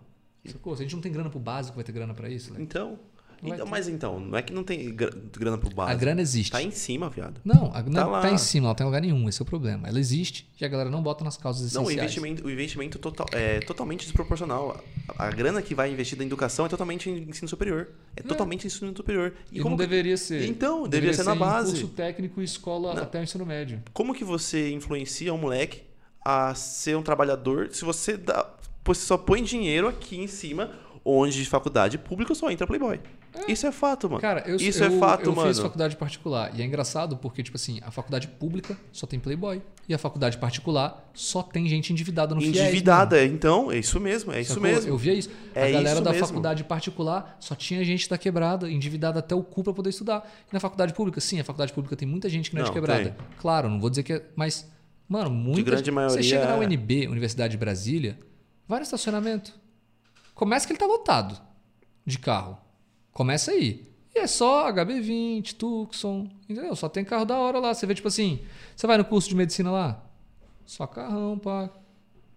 Sacou? 0.45 0.75
Se 0.75 0.81
a 0.81 0.85
gente 0.85 0.95
não 0.95 1.01
tem 1.01 1.11
grana 1.11 1.29
pro 1.29 1.39
básico, 1.39 1.75
vai 1.75 1.83
ter 1.83 1.91
grana 1.91 2.13
pra 2.13 2.29
isso, 2.29 2.51
Leque. 2.51 2.63
Então. 2.63 2.97
Vai 3.41 3.51
então 3.53 3.65
ter. 3.65 3.71
mas 3.71 3.87
então, 3.87 4.19
não 4.19 4.37
é 4.37 4.41
que 4.41 4.53
não 4.53 4.63
tem 4.63 4.93
gra- 4.93 5.09
grana 5.37 5.57
pro 5.57 5.69
básico. 5.73 5.95
A 5.97 5.99
grana 5.99 6.21
existe. 6.21 6.51
Tá 6.51 6.61
em 6.61 6.69
cima, 6.71 7.09
viado. 7.09 7.41
Não, 7.43 7.71
a, 7.73 7.81
não 7.81 8.09
lá. 8.11 8.21
tá 8.21 8.29
em 8.31 8.37
cima, 8.37 8.65
ela 8.65 8.69
não 8.71 8.75
tem 8.75 8.85
lugar 8.85 9.01
nenhum, 9.01 9.27
esse 9.27 9.41
é 9.41 9.43
o 9.43 9.45
problema. 9.45 9.87
Ela 9.87 9.99
existe 9.99 10.47
e 10.59 10.63
a 10.65 10.67
galera 10.67 10.89
não 10.89 11.01
bota 11.01 11.23
nas 11.23 11.37
causas 11.37 11.73
Não, 11.73 11.81
o 11.81 11.85
essenciais. 11.85 12.11
investimento, 12.11 12.45
o 12.47 12.51
investimento 12.51 12.99
total, 12.99 13.25
é 13.31 13.59
totalmente 13.61 14.03
desproporcional. 14.03 14.83
A, 15.17 15.25
a 15.27 15.31
grana 15.31 15.61
que 15.61 15.73
vai 15.73 15.91
investir 15.91 16.17
na 16.17 16.23
educação 16.23 16.65
é 16.65 16.69
totalmente 16.69 17.09
em 17.09 17.29
ensino 17.29 17.47
superior. 17.47 17.89
É, 18.15 18.21
totalmente 18.21 18.65
em 18.65 18.67
ensino 18.67 18.95
superior. 18.95 19.33
E, 19.51 19.57
não 19.57 19.63
como, 19.63 19.75
que, 19.77 19.83
deveria 19.87 20.17
ser. 20.17 20.45
Então, 20.47 20.87
deveria 20.87 21.13
ser 21.13 21.23
na 21.23 21.35
em 21.35 21.39
base. 21.39 21.71
curso 21.71 21.87
técnico 21.89 22.41
e 22.41 22.43
escola 22.43 22.93
Não. 22.93 23.03
até 23.03 23.19
o 23.19 23.23
ensino 23.23 23.45
médio. 23.45 23.81
como 23.93 24.13
que 24.13 24.23
você 24.23 24.71
influencia 24.71 25.33
um 25.33 25.37
moleque 25.37 25.81
a 26.23 26.53
ser 26.53 26.95
um 26.95 27.01
trabalhador 27.01 27.69
se 27.71 27.83
você 27.83 28.15
dá, 28.17 28.47
você 28.85 29.01
só 29.05 29.17
põe 29.17 29.43
dinheiro 29.43 29.87
aqui 29.87 30.17
em 30.19 30.27
cima, 30.27 30.69
onde 31.03 31.41
de 31.43 31.49
faculdade 31.49 31.97
pública 31.97 32.33
só 32.35 32.49
entra 32.51 32.67
Playboy? 32.67 32.99
Isso 33.47 33.65
é 33.65 33.71
fato, 33.71 34.09
mano. 34.09 34.21
Cara, 34.21 34.43
eu, 34.45 34.57
Isso 34.57 34.83
eu, 34.83 34.87
é 34.87 34.99
fato, 34.99 35.29
eu 35.29 35.33
mano. 35.35 35.47
fiz 35.47 35.57
faculdade 35.57 35.95
particular. 35.95 36.51
E 36.53 36.61
é 36.61 36.65
engraçado 36.65 37.15
porque, 37.15 37.41
tipo 37.41 37.55
assim, 37.55 37.79
a 37.81 37.89
faculdade 37.89 38.27
pública 38.27 38.77
só 38.91 39.07
tem 39.07 39.19
Playboy. 39.19 39.61
E 39.87 39.93
a 39.93 39.97
faculdade 39.97 40.37
particular 40.37 41.09
só 41.13 41.41
tem 41.41 41.65
gente 41.67 41.93
endividada 41.93 42.35
no 42.35 42.41
FIES. 42.41 42.57
Endividada, 42.59 43.23
então, 43.25 43.71
é 43.71 43.79
isso 43.79 43.99
mesmo, 44.01 44.33
é 44.33 44.41
isso 44.41 44.53
Sacou? 44.55 44.63
mesmo. 44.69 44.89
Eu 44.89 44.97
via 44.97 45.13
isso. 45.13 45.29
É 45.55 45.63
a 45.67 45.71
galera 45.71 45.93
isso 45.95 46.01
da 46.03 46.11
mesmo. 46.11 46.27
faculdade 46.27 46.63
particular 46.65 47.37
só 47.39 47.55
tinha 47.55 47.83
gente 47.85 48.09
da 48.09 48.17
quebrada, 48.17 48.69
endividada 48.69 49.19
até 49.19 49.33
o 49.33 49.41
cu 49.43 49.63
pra 49.63 49.73
poder 49.73 49.89
estudar. 49.91 50.29
E 50.49 50.53
na 50.53 50.59
faculdade 50.59 50.93
pública, 50.93 51.21
sim, 51.21 51.39
a 51.39 51.43
faculdade 51.43 51.71
pública 51.71 51.95
tem 51.95 52.07
muita 52.07 52.27
gente 52.27 52.49
que 52.49 52.55
não, 52.55 52.61
é 52.61 52.65
de 52.65 52.69
Não, 52.69 52.73
quebrada. 52.75 53.03
tem. 53.05 53.13
Claro, 53.39 53.69
não 53.69 53.79
vou 53.79 53.89
dizer 53.89 54.03
que 54.03 54.13
é. 54.13 54.25
Mas, 54.35 54.69
mano, 55.07 55.29
muita 55.29 55.63
grande 55.71 55.85
Você 55.85 55.91
maioria 55.91 56.21
chega 56.23 56.45
na 56.47 56.55
é- 56.55 56.59
UNB, 56.67 57.07
Universidade 57.07 57.51
de 57.51 57.57
Brasília, 57.57 58.19
vai 58.67 58.79
no 58.79 58.83
estacionamento. 58.83 59.60
Começa 60.35 60.65
que 60.65 60.73
ele 60.73 60.79
tá 60.79 60.85
lotado 60.85 61.39
de 62.05 62.17
carro. 62.17 62.57
Começa 63.11 63.51
aí. 63.51 63.87
E 64.13 64.19
é 64.19 64.27
só 64.27 64.69
HB20, 64.71 65.53
Tucson, 65.55 66.29
entendeu? 66.49 66.75
Só 66.75 66.89
tem 66.89 67.03
carro 67.05 67.25
da 67.25 67.37
hora 67.37 67.59
lá. 67.59 67.73
Você 67.73 67.85
vê, 67.85 67.93
tipo 67.95 68.07
assim, 68.07 68.41
você 68.75 68.85
vai 68.87 68.97
no 68.97 69.05
curso 69.05 69.29
de 69.29 69.35
medicina 69.35 69.71
lá? 69.71 70.03
Só 70.65 70.85
carrão, 70.87 71.37
pá. 71.37 71.69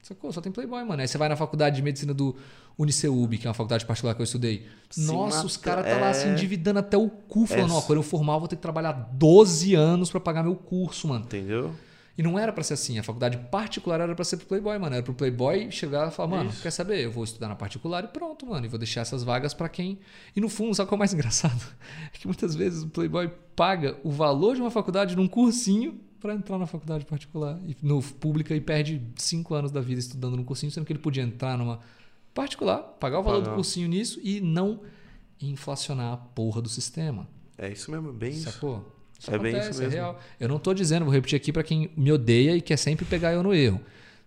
Sacou? 0.03 0.31
Só 0.33 0.41
tem 0.41 0.53
Playboy, 0.53 0.85
mano. 0.85 1.01
Aí 1.01 1.09
você 1.09 1.17
vai 1.17 1.29
na 1.29 1.37
faculdade 1.37 1.77
de 1.77 1.83
medicina 1.83 2.13
do 2.13 2.37
Uniceub, 2.79 3.39
que 3.39 3.47
é 3.47 3.49
uma 3.49 3.55
faculdade 3.55 3.87
particular 3.87 4.15
que 4.15 4.21
eu 4.21 4.25
estudei. 4.25 4.67
Se 4.91 5.01
Nossa, 5.11 5.37
mata- 5.37 5.47
os 5.47 5.57
caras 5.57 5.87
tá 5.87 5.97
lá 5.99 6.09
é- 6.09 6.13
se 6.13 6.29
endividando 6.29 6.79
até 6.79 6.97
o 6.99 7.09
cu, 7.09 7.47
falando, 7.47 7.73
É- 7.73 7.77
ó, 7.77 7.81
quando 7.81 7.99
eu 7.99 8.03
formar, 8.03 8.35
eu 8.35 8.41
vou 8.41 8.49
ter 8.49 8.57
que 8.57 8.63
trabalhar 8.63 8.93
12 8.93 9.75
anos 9.75 10.11
pra 10.11 10.21
pagar 10.21 10.43
meu 10.43 10.55
curso, 10.57 11.09
mano. 11.09 11.25
Entendeu? 11.25 11.75
E 12.17 12.23
não 12.23 12.39
era 12.39 12.53
pra 12.53 12.63
ser 12.63 12.75
assim. 12.75 12.97
A 12.99 13.03
faculdade 13.03 13.37
particular 13.51 14.01
era 14.01 14.15
pra 14.15 14.25
ser 14.25 14.37
pro 14.37 14.47
Playboy, 14.47 14.79
mano. 14.79 14.95
Era 14.95 15.03
pro 15.03 15.13
Playboy 15.15 15.71
chegar 15.73 16.09
e 16.09 16.11
falar, 16.13 16.29
mano, 16.29 16.51
Isso. 16.51 16.63
quer 16.63 16.71
saber? 16.71 17.01
Eu 17.05 17.11
vou 17.11 17.25
estudar 17.25 17.49
na 17.49 17.57
particular 17.57 18.05
e 18.05 18.09
pronto, 18.09 18.47
mano. 18.47 18.65
E 18.65 18.69
vou 18.69 18.79
deixar 18.79 19.01
essas 19.01 19.25
vagas 19.25 19.53
pra 19.53 19.69
quem. 19.69 19.99
E 20.37 20.41
no 20.41 20.49
fundo, 20.49 20.75
sabe 20.75 20.87
o 20.87 20.89
que 20.89 20.95
é 20.95 20.97
o 20.97 20.99
mais 20.99 21.13
engraçado? 21.15 21.61
É 22.15 22.17
que 22.17 22.27
muitas 22.27 22.55
vezes 22.55 22.85
o 22.85 22.89
Playboy 22.89 23.29
paga 23.57 23.99
o 24.05 24.11
valor 24.11 24.55
de 24.55 24.61
uma 24.61 24.71
faculdade 24.71 25.17
num 25.17 25.27
cursinho 25.27 25.99
pra 26.21 26.35
entrar 26.35 26.57
na 26.57 26.67
faculdade 26.67 27.05
particular, 27.05 27.59
e 27.67 27.77
no 27.83 28.01
pública, 28.03 28.55
e 28.55 28.61
perde 28.61 29.03
cinco 29.17 29.53
anos 29.55 29.71
da 29.71 29.83
vida 29.83 30.01
estudando 30.01 30.37
num 30.39 30.45
cursinho, 30.45 30.73
sendo 30.73 30.87
que 30.87 30.93
ele 30.93 30.99
podia 31.01 31.23
entrar 31.23 31.59
numa 31.59 31.81
particular, 32.33 32.79
pagar 32.79 33.19
o 33.19 33.23
valor 33.23 33.41
do 33.41 33.45
Pagar. 33.45 33.57
cursinho 33.57 33.87
nisso 33.89 34.19
e 34.23 34.41
não 34.41 34.81
inflacionar 35.41 36.15
a 36.15 36.17
porra 36.17 36.63
do 36.63 36.69
sistema. 36.69 37.29
É 37.59 37.71
isso 37.71 37.91
mesmo, 37.91 38.13
bem. 38.13 38.33
Sacou? 38.33 38.79
Isso 38.79 38.94
É 39.29 39.39
bem 39.39 39.53
acontece, 39.53 39.71
isso 39.71 39.81
é 39.81 39.85
mesmo. 39.85 40.01
real. 40.01 40.21
Eu 40.39 40.49
não 40.49 40.59
tô 40.59 40.75
dizendo, 40.75 41.05
vou 41.05 41.15
repetir 41.15 41.37
aqui 41.37 41.53
pra 41.53 41.63
quem 41.63 41.91
me 41.97 42.13
odeia 42.13 42.57
e 42.57 42.61
quer 42.61 42.77
sempre 42.77 43.05
pegar 43.05 43.33
eu 43.33 43.43
no 43.43 43.55
erro. 43.55 43.81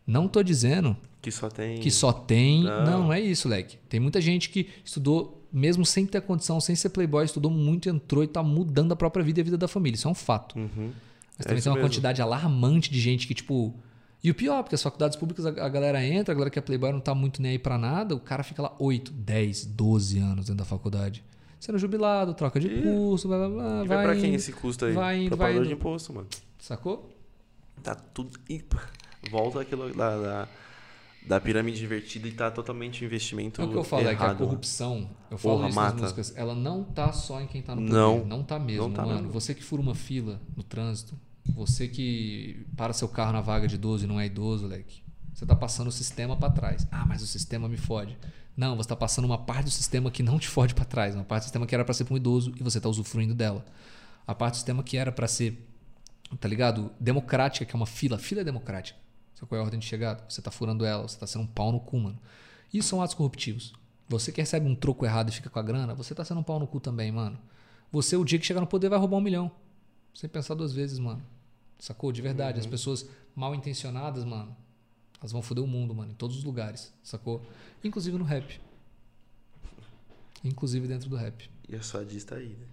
Não 0.06 0.28
tô 0.28 0.42
dizendo 0.42 0.96
Que 1.22 1.30
só 1.32 1.50
tem. 1.50 1.80
que 1.80 1.92
só 1.92 2.12
tem. 2.14 2.64
Não. 2.64 2.86
Não, 2.86 3.04
não 3.04 3.14
é 3.14 3.20
isso, 3.20 3.48
leque. 3.48 3.78
Tem 3.90 4.00
muita 4.00 4.20
gente 4.22 4.50
que 4.50 4.70
estudou, 4.84 5.46
mesmo 5.52 5.86
sem 5.86 6.06
ter 6.06 6.22
condição, 6.22 6.60
sem 6.62 6.76
ser 6.76 6.90
playboy, 6.90 7.26
estudou 7.26 7.52
muito, 7.52 7.90
entrou 7.90 8.24
e 8.24 8.28
tá 8.28 8.42
mudando 8.42 8.92
a 8.94 8.96
própria 8.96 9.24
vida 9.24 9.40
e 9.40 9.42
a 9.42 9.44
vida 9.44 9.58
da 9.58 9.68
família. 9.68 9.96
Isso 9.96 10.08
é 10.08 10.12
um 10.12 10.16
fato. 10.16 10.58
Uhum. 10.58 10.92
Mas 11.38 11.40
É 11.40 11.44
também 11.44 11.58
isso 11.58 11.64
tem 11.66 11.72
uma 11.72 11.76
mesmo. 11.76 11.90
quantidade 11.90 12.22
alarmante 12.22 12.90
de 12.90 13.00
gente 13.00 13.28
que, 13.28 13.34
tipo. 13.34 13.76
E 14.24 14.32
o 14.32 14.36
pior, 14.36 14.64
porque 14.64 14.74
as 14.74 14.82
faculdades 14.82 15.16
públicas, 15.16 15.46
a, 15.46 15.50
a 15.50 15.70
galera 15.70 16.04
entra, 16.04 16.32
a 16.32 16.36
galera 16.36 16.50
que 16.50 16.58
é 16.58 16.62
playboy 16.62 16.92
não 16.92 17.00
tá 17.00 17.14
muito 17.14 17.40
nem 17.42 17.52
aí 17.52 17.60
pra 17.60 17.78
nada, 17.78 18.16
o 18.16 18.20
cara 18.20 18.42
fica 18.44 18.64
lá 18.64 18.76
8, 18.80 19.12
10, 19.12 19.66
12 19.66 20.18
anos 20.20 20.46
dentro 20.48 20.56
da 20.56 20.66
faculdade. 20.66 21.24
Sendo 21.60 21.78
jubilado, 21.80 22.34
troca 22.34 22.60
de 22.60 22.68
Ih. 22.68 22.82
curso, 22.84 23.28
blá 23.28 23.38
blá 23.38 23.50
blá. 23.50 23.84
E 23.84 23.88
vai, 23.88 23.98
vai 23.98 24.06
pra 24.06 24.16
quem 24.16 24.34
esse 24.36 24.52
custo 24.54 24.86
aí? 24.86 24.94
vai 24.94 25.28
pra 25.28 25.36
vai 25.36 25.60
de 25.60 25.74
imposto, 25.74 26.14
mano. 26.14 26.28
Sacou? 26.60 27.10
Tá 27.82 27.96
tudo. 27.96 28.32
Volta 29.32 29.62
aquilo 29.62 29.94
da, 29.94 30.18
da, 30.18 30.48
da 31.26 31.40
pirâmide 31.42 31.84
invertida 31.84 32.28
e 32.28 32.32
tá 32.32 32.50
totalmente 32.52 33.04
investimento. 33.04 33.62
É 33.62 33.66
o 33.66 33.70
que 33.70 33.76
eu 33.76 33.84
falo, 33.84 34.04
é 34.04 34.06
que 34.06 34.10
a 34.10 34.14
errado, 34.14 34.36
mano. 34.40 34.48
corrupção, 34.48 35.10
eu 35.32 35.38
falo 35.38 35.56
Porra, 35.58 35.70
isso 35.70 35.76
nas 35.80 35.86
mata. 35.86 36.02
músicas, 36.04 36.34
ela 36.38 36.56
não 36.56 36.84
tá 36.84 37.12
só 37.12 37.42
em 37.42 37.48
quem 37.48 37.62
tá 37.62 37.76
no 37.76 37.82
poder. 37.82 37.94
Não. 37.94 38.26
Não 38.26 38.44
tá 38.44 38.58
mesmo, 38.60 38.84
Não 38.84 38.92
tá 38.94 39.02
mano. 39.04 39.16
mesmo. 39.16 39.32
Você 39.32 39.54
que 39.54 39.64
fura 39.64 39.82
uma 39.82 39.96
fila 39.96 40.40
no 40.56 40.64
trânsito, 40.64 41.16
você 41.56 41.88
que 41.88 42.66
para 42.78 42.94
seu 42.94 43.08
carro 43.10 43.34
na 43.34 43.42
vaga 43.42 43.68
de 43.68 43.76
idoso 43.76 44.06
e 44.06 44.08
não 44.08 44.20
é 44.20 44.26
idoso, 44.28 44.68
leque. 44.68 45.02
Você 45.34 45.46
tá 45.46 45.56
passando 45.56 45.88
o 45.88 45.92
sistema 45.92 46.36
pra 46.38 46.50
trás. 46.50 46.88
Ah, 46.92 47.06
mas 47.06 47.22
o 47.22 47.28
sistema 47.28 47.68
me 47.68 47.78
fode. 47.78 48.18
Não, 48.58 48.76
você 48.76 48.90
tá 48.90 48.96
passando 48.96 49.26
uma 49.26 49.38
parte 49.38 49.66
do 49.66 49.70
sistema 49.72 50.10
que 50.10 50.24
não 50.24 50.40
te 50.40 50.48
fode 50.48 50.74
pra 50.74 50.84
trás, 50.84 51.14
uma 51.14 51.24
parte 51.24 51.44
do 51.44 51.46
sistema 51.46 51.68
que 51.68 51.76
era 51.76 51.86
pra 51.86 51.94
ser 51.94 52.06
pra 52.06 52.16
um 52.16 52.18
idoso 52.18 52.52
e 52.60 52.64
você 52.64 52.82
tá 52.82 52.90
usufruindo 52.90 53.36
dela. 53.36 53.64
A 54.26 54.34
parte 54.34 54.54
do 54.54 54.58
sistema 54.58 54.82
que 54.82 54.98
era 54.98 55.12
pra 55.12 55.28
ser, 55.28 55.64
tá 56.40 56.48
ligado? 56.48 56.92
Democrática, 57.00 57.64
que 57.64 57.76
é 57.76 57.78
uma 57.78 57.86
fila, 57.86 58.18
fila 58.18 58.42
é 58.42 58.44
democrática. 58.44 58.98
Sabe 59.36 59.48
qual 59.48 59.60
é 59.60 59.62
a 59.62 59.64
ordem 59.64 59.80
de 59.80 59.86
chegada? 59.86 60.24
Você 60.28 60.42
tá 60.42 60.50
furando 60.50 60.84
ela, 60.84 61.08
você 61.08 61.20
tá 61.20 61.28
sendo 61.28 61.44
um 61.44 61.48
pau 61.48 61.72
no 61.72 61.80
cu, 61.80 62.00
mano. 62.00 62.20
Isso 62.74 62.90
são 62.90 63.00
atos 63.00 63.14
corruptivos. 63.14 63.74
Você 64.10 64.32
que 64.32 64.42
recebe 64.42 64.68
um 64.68 64.74
troco 64.74 65.06
errado 65.06 65.30
e 65.30 65.32
fica 65.32 65.52
com 65.52 65.60
a 65.60 65.62
grana, 65.62 65.94
você 65.94 66.16
tá 66.16 66.26
sendo 66.26 66.40
um 66.40 66.44
pau 66.44 66.60
no 66.60 66.66
cu 66.66 66.80
também, 66.80 67.12
mano. 67.12 67.38
Você, 67.92 68.18
o 68.18 68.26
dia 68.26 68.40
que 68.40 68.46
chegar 68.46 68.60
no 68.60 68.68
poder, 68.68 68.90
vai 68.90 68.98
roubar 68.98 69.18
um 69.18 69.22
milhão. 69.22 69.52
Sem 70.16 70.28
pensar 70.28 70.56
duas 70.56 70.74
vezes, 70.74 70.98
mano. 70.98 71.22
Sacou? 71.78 72.12
De 72.12 72.24
verdade. 72.24 72.60
As 72.60 72.66
pessoas 72.66 73.08
mal 73.36 73.54
intencionadas, 73.54 74.26
mano, 74.26 74.58
elas 75.20 75.32
vão 75.32 75.42
foder 75.42 75.64
o 75.64 75.68
mundo, 75.68 75.94
mano, 75.94 76.12
em 76.12 76.16
todos 76.16 76.38
os 76.38 76.44
lugares. 76.44 76.92
Sacou? 77.04 77.46
Inclusive 77.88 78.18
no 78.18 78.24
rap. 78.26 78.60
Inclusive 80.44 80.88
dentro 80.88 81.10
do 81.10 81.16
rap. 81.16 81.50
E 81.68 81.76
a 81.76 81.82
sua 81.82 82.04
diz 82.06 82.24
tá 82.24 82.36
aí, 82.36 82.50
né? 82.50 82.66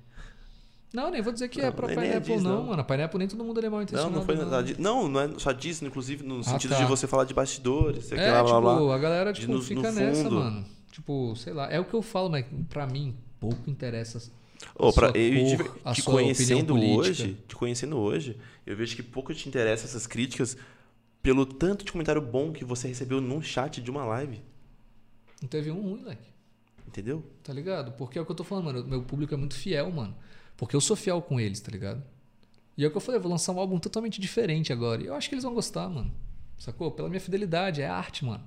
Não, 0.93 1.11
nem 1.11 1.21
vou 1.23 1.33
dizer 1.33 1.49
que 1.49 1.61
Não, 1.61 1.67
é 1.69 1.71
pra 1.73 1.91
é 1.91 1.95
Pineapple, 1.97 2.37
não, 2.37 2.43
não. 2.59 2.67
mano. 2.67 2.81
A 2.81 2.85
Pineapple 2.85 3.19
nem 3.19 3.27
todo 3.27 3.43
mundo 3.43 3.59
é 3.59 3.63
mal 3.69 3.79
Não, 3.79 3.83
intencionado. 3.83 4.15
não 4.15 4.25
foi 4.25 4.37
nada. 4.37 4.65
Não, 4.79 5.09
não 5.09 5.21
é 5.21 5.29
só 5.39 5.51
disso, 5.51 5.85
inclusive 5.85 6.23
no 6.23 6.39
Ah, 6.41 6.45
sentido 6.45 6.71
tá. 6.71 6.79
de 6.79 6.85
você 6.85 7.09
falar 7.09 7.25
de 7.25 7.35
bastidores, 7.35 8.05
sei 8.05 8.19
É, 8.19 8.31
lá, 8.31 8.45
tipo, 8.45 8.61
blá, 8.61 8.77
blá. 8.79 8.95
a 8.95 8.99
galera 8.99 9.33
tipo, 9.33 9.53
no- 9.53 9.61
fica 9.63 9.91
no 9.91 9.99
nessa, 10.01 10.23
fundo. 10.23 10.37
mano. 10.37 10.65
Tipo, 10.93 11.35
sei 11.35 11.53
lá. 11.53 11.69
É 11.69 11.81
o 11.81 11.85
que 11.85 11.95
eu 11.95 12.03
falo, 12.03 12.31
mas 12.31 12.47
pra 12.69 12.87
mim, 12.87 13.17
pouco 13.41 13.69
interessa. 13.69 14.31
Ô, 14.77 14.93
pra, 14.93 15.09
sua 15.09 15.19
eu, 15.19 15.57
cor, 15.57 15.93
te, 15.95 16.01
te 16.01 16.03
conhecendo 16.05 16.81
hoje, 16.81 17.37
te 17.49 17.57
conhecendo 17.57 17.97
hoje, 17.99 18.39
eu 18.65 18.77
vejo 18.77 18.95
que 18.95 19.03
pouco 19.03 19.35
te 19.35 19.49
interessa 19.49 19.85
essas 19.87 20.07
críticas 20.07 20.57
pelo 21.21 21.45
tanto 21.45 21.85
de 21.85 21.91
comentário 21.91 22.23
bom 22.23 22.53
que 22.53 22.65
você 22.65 22.87
recebeu 22.87 23.21
num 23.21 23.43
chat 23.43 23.83
de 23.83 23.91
uma 23.91 24.05
live. 24.05 24.41
Não 25.45 25.49
teve 25.49 25.71
um 25.71 25.83
ruim, 25.83 26.01
moleque. 26.01 26.27
Entendeu? 26.89 27.23
Tá 27.43 27.53
ligado? 27.53 27.93
Porque 27.93 28.19
é 28.19 28.23
o 28.23 28.25
que 28.25 28.33
eu 28.33 28.35
tô 28.35 28.45
falando, 28.45 28.65
mano. 28.65 28.87
Meu 28.87 29.03
público 29.03 29.35
é 29.35 29.37
muito 29.37 29.55
fiel, 29.55 29.91
mano. 29.93 30.17
Porque 30.57 30.75
eu 30.75 30.81
sou 30.81 30.97
fiel 30.97 31.21
com 31.21 31.39
eles, 31.39 31.61
tá 31.61 31.71
ligado? 31.71 32.03
E 32.79 32.83
é 32.83 32.89
o 32.89 32.91
que 32.91 32.97
eu 32.97 33.01
falei, 33.01 33.19
eu 33.19 33.23
vou 33.23 33.31
lançar 33.31 33.53
um 33.53 33.59
álbum 33.59 33.79
totalmente 33.79 34.19
diferente 34.19 34.73
agora. 34.73 35.03
E 35.03 35.07
eu 35.07 35.15
acho 35.15 35.29
que 35.29 35.35
eles 35.35 35.45
vão 35.45 35.53
gostar, 35.53 35.87
mano. 35.87 36.11
Sacou? 36.57 36.91
Pela 36.93 37.11
minha 37.11 37.21
fidelidade, 37.21 37.83
é 37.83 37.87
arte, 37.87 38.25
mano. 38.25 38.43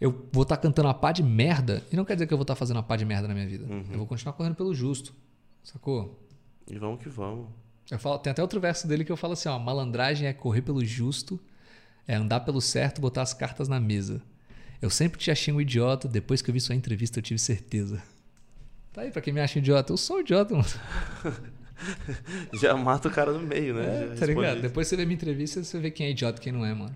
Eu 0.00 0.26
vou 0.32 0.44
estar 0.44 0.56
cantando 0.56 0.88
uma 0.88 0.94
pá 0.94 1.12
de 1.12 1.22
merda, 1.22 1.84
e 1.92 1.96
não 1.96 2.06
quer 2.06 2.14
dizer 2.14 2.26
que 2.26 2.32
eu 2.32 2.38
vou 2.38 2.44
estar 2.44 2.54
fazendo 2.54 2.78
uma 2.78 2.82
pá 2.82 2.96
de 2.96 3.04
merda 3.04 3.28
na 3.28 3.34
minha 3.34 3.46
vida. 3.46 3.66
Uhum. 3.66 3.84
Eu 3.92 3.98
vou 3.98 4.06
continuar 4.06 4.32
correndo 4.32 4.54
pelo 4.54 4.74
justo. 4.74 5.14
Sacou? 5.62 6.26
E 6.66 6.78
vamos 6.78 7.02
que 7.02 7.10
vamos. 7.10 7.48
Eu 7.90 7.98
falo, 7.98 8.18
tem 8.18 8.30
até 8.30 8.40
outro 8.40 8.58
verso 8.58 8.88
dele 8.88 9.04
que 9.04 9.12
eu 9.12 9.16
falo 9.16 9.34
assim, 9.34 9.50
ó, 9.50 9.58
malandragem 9.58 10.26
é 10.26 10.32
correr 10.32 10.62
pelo 10.62 10.82
justo, 10.82 11.38
é 12.08 12.14
andar 12.14 12.40
pelo 12.40 12.62
certo, 12.62 12.98
botar 12.98 13.20
as 13.20 13.34
cartas 13.34 13.68
na 13.68 13.78
mesa. 13.78 14.22
Eu 14.84 14.90
sempre 14.90 15.18
te 15.18 15.30
achei 15.30 15.52
um 15.52 15.58
idiota, 15.58 16.06
depois 16.06 16.42
que 16.42 16.50
eu 16.50 16.52
vi 16.52 16.60
sua 16.60 16.74
entrevista 16.74 17.18
eu 17.18 17.22
tive 17.22 17.40
certeza. 17.40 18.02
Tá 18.92 19.00
aí, 19.00 19.10
pra 19.10 19.22
quem 19.22 19.32
me 19.32 19.40
acha 19.40 19.58
idiota, 19.58 19.90
eu 19.90 19.96
sou 19.96 20.18
um 20.18 20.20
idiota, 20.20 20.54
mano. 20.54 20.68
Já 22.52 22.76
mata 22.76 23.08
o 23.08 23.10
cara 23.10 23.32
no 23.32 23.40
meio, 23.40 23.72
né? 23.72 24.10
É, 24.12 24.14
tá 24.14 24.26
ligado? 24.26 24.56
isso. 24.56 24.62
Depois 24.62 24.86
você 24.86 24.94
vê 24.94 25.06
minha 25.06 25.14
entrevista, 25.14 25.64
você 25.64 25.78
vê 25.78 25.90
quem 25.90 26.08
é 26.08 26.10
idiota 26.10 26.38
e 26.38 26.42
quem 26.42 26.52
não 26.52 26.66
é, 26.66 26.74
mano. 26.74 26.94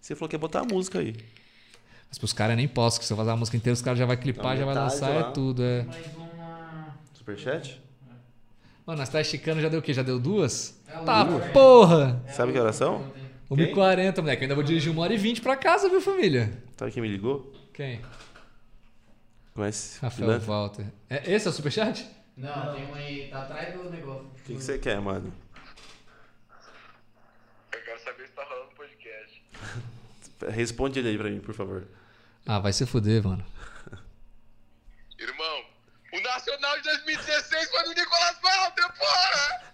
Você 0.00 0.14
falou 0.14 0.30
que 0.30 0.34
ia 0.34 0.38
botar 0.38 0.60
a 0.60 0.64
música 0.64 0.98
aí. 0.98 1.14
Mas 2.08 2.16
pros 2.16 2.32
caras 2.32 2.56
nem 2.56 2.66
posso, 2.66 2.98
que 2.98 3.04
se 3.04 3.12
eu 3.12 3.18
fazer 3.18 3.32
a 3.32 3.36
música 3.36 3.58
inteira, 3.58 3.74
os 3.74 3.82
caras 3.82 3.98
já 3.98 4.06
vai 4.06 4.16
clipar, 4.16 4.56
já 4.56 4.64
vai 4.64 4.74
lançar, 4.74 5.10
lá. 5.10 5.28
é 5.28 5.32
tudo, 5.32 5.62
é. 5.62 5.82
Mais 5.82 6.06
uma. 6.16 6.96
Superchat? 7.12 7.82
Mano, 8.86 8.98
nós 8.98 9.10
tá 9.10 9.20
esticando, 9.20 9.60
já 9.60 9.68
deu 9.68 9.80
o 9.80 9.82
quê? 9.82 9.92
Já 9.92 10.02
deu 10.02 10.18
duas? 10.18 10.80
É 10.88 10.92
Tá, 11.00 11.26
porra! 11.52 12.22
Sabe 12.30 12.54
que 12.54 12.58
horas 12.58 12.76
são? 12.76 13.04
Quem? 13.12 13.23
1h40, 13.50 14.18
moleque. 14.18 14.42
Eu 14.42 14.44
ainda 14.44 14.54
vou 14.54 14.64
dirigir 14.64 14.90
uma 14.90 15.02
hora 15.02 15.14
e 15.14 15.18
vinte 15.18 15.40
pra 15.40 15.56
casa, 15.56 15.88
viu, 15.88 16.00
família? 16.00 16.62
Sabe 16.76 16.92
quem 16.92 17.02
me 17.02 17.08
ligou? 17.08 17.52
Quem? 17.72 18.00
Conhece? 19.54 20.00
Rafael 20.00 20.26
Pilantra? 20.26 20.46
Walter. 20.46 20.86
É, 21.08 21.32
esse 21.32 21.46
é 21.46 21.50
o 21.50 21.52
superchat? 21.52 22.08
Não, 22.36 22.74
tem 22.74 22.84
uma 22.86 22.96
aí. 22.96 23.28
Tá 23.30 23.42
atrás 23.42 23.72
do 23.74 23.90
negócio. 23.90 24.24
O 24.26 24.42
que 24.42 24.54
que 24.54 24.62
você 24.62 24.78
quer, 24.78 25.00
mano? 25.00 25.32
Eu 27.72 27.80
quero 27.82 28.00
saber 28.02 28.26
se 28.26 28.32
tá 28.32 28.44
rolando 28.44 28.70
podcast. 28.74 29.42
Responde 30.50 30.98
ele 30.98 31.10
aí 31.10 31.18
pra 31.18 31.30
mim, 31.30 31.40
por 31.40 31.54
favor. 31.54 31.86
Ah, 32.46 32.58
vai 32.58 32.72
se 32.72 32.84
fuder, 32.86 33.22
mano. 33.22 33.44
Irmão, 35.18 35.64
o 36.12 36.20
Nacional 36.20 36.76
de 36.78 36.82
2016 36.82 37.70
foi 37.70 37.82
do 37.84 37.94
Nicolas 37.94 38.38
Walter, 38.42 38.92
porra! 38.98 39.64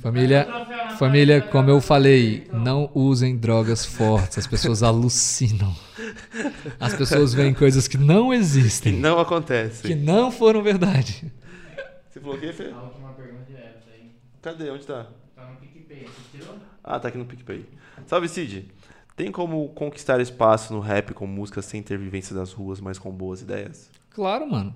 Família, 0.00 0.48
família, 0.98 1.40
como 1.42 1.68
eu 1.68 1.80
falei, 1.80 2.46
não 2.52 2.90
usem 2.94 3.36
drogas 3.36 3.84
fortes. 3.84 4.38
As 4.38 4.46
pessoas 4.46 4.82
alucinam. 4.82 5.74
As 6.78 6.94
pessoas 6.94 7.34
veem 7.34 7.52
coisas 7.52 7.86
que 7.86 7.98
não 7.98 8.30
Que 8.30 8.36
existem, 8.36 8.92
não 8.94 9.18
acontece. 9.18 9.82
que 9.82 9.94
não 9.94 10.32
foram 10.32 10.62
verdade. 10.62 11.30
Você 12.10 12.18
falou 12.18 12.36
o 12.36 12.40
quê, 12.40 12.52
Fê? 12.52 12.70
A 12.70 12.80
última 12.82 13.10
pergunta 13.10 13.52
é 13.52 13.74
essa 13.76 13.90
aí. 13.92 14.10
Cadê? 14.40 14.70
Onde 14.70 14.86
tá? 14.86 15.06
Tá 15.36 15.44
no 15.46 15.56
PicPay. 15.56 16.06
Ah, 16.82 16.98
tá 16.98 17.08
aqui 17.08 17.18
no 17.18 17.26
PicPay. 17.26 17.66
Salve, 18.06 18.28
Cid. 18.28 18.68
Tem 19.14 19.30
como 19.30 19.68
conquistar 19.70 20.18
espaço 20.20 20.72
no 20.72 20.80
rap 20.80 21.12
com 21.12 21.26
música 21.26 21.60
sem 21.60 21.82
ter 21.82 21.98
vivência 21.98 22.34
das 22.34 22.52
ruas, 22.52 22.80
mas 22.80 22.98
com 22.98 23.10
boas 23.10 23.42
ideias? 23.42 23.90
Claro, 24.10 24.50
mano. 24.50 24.74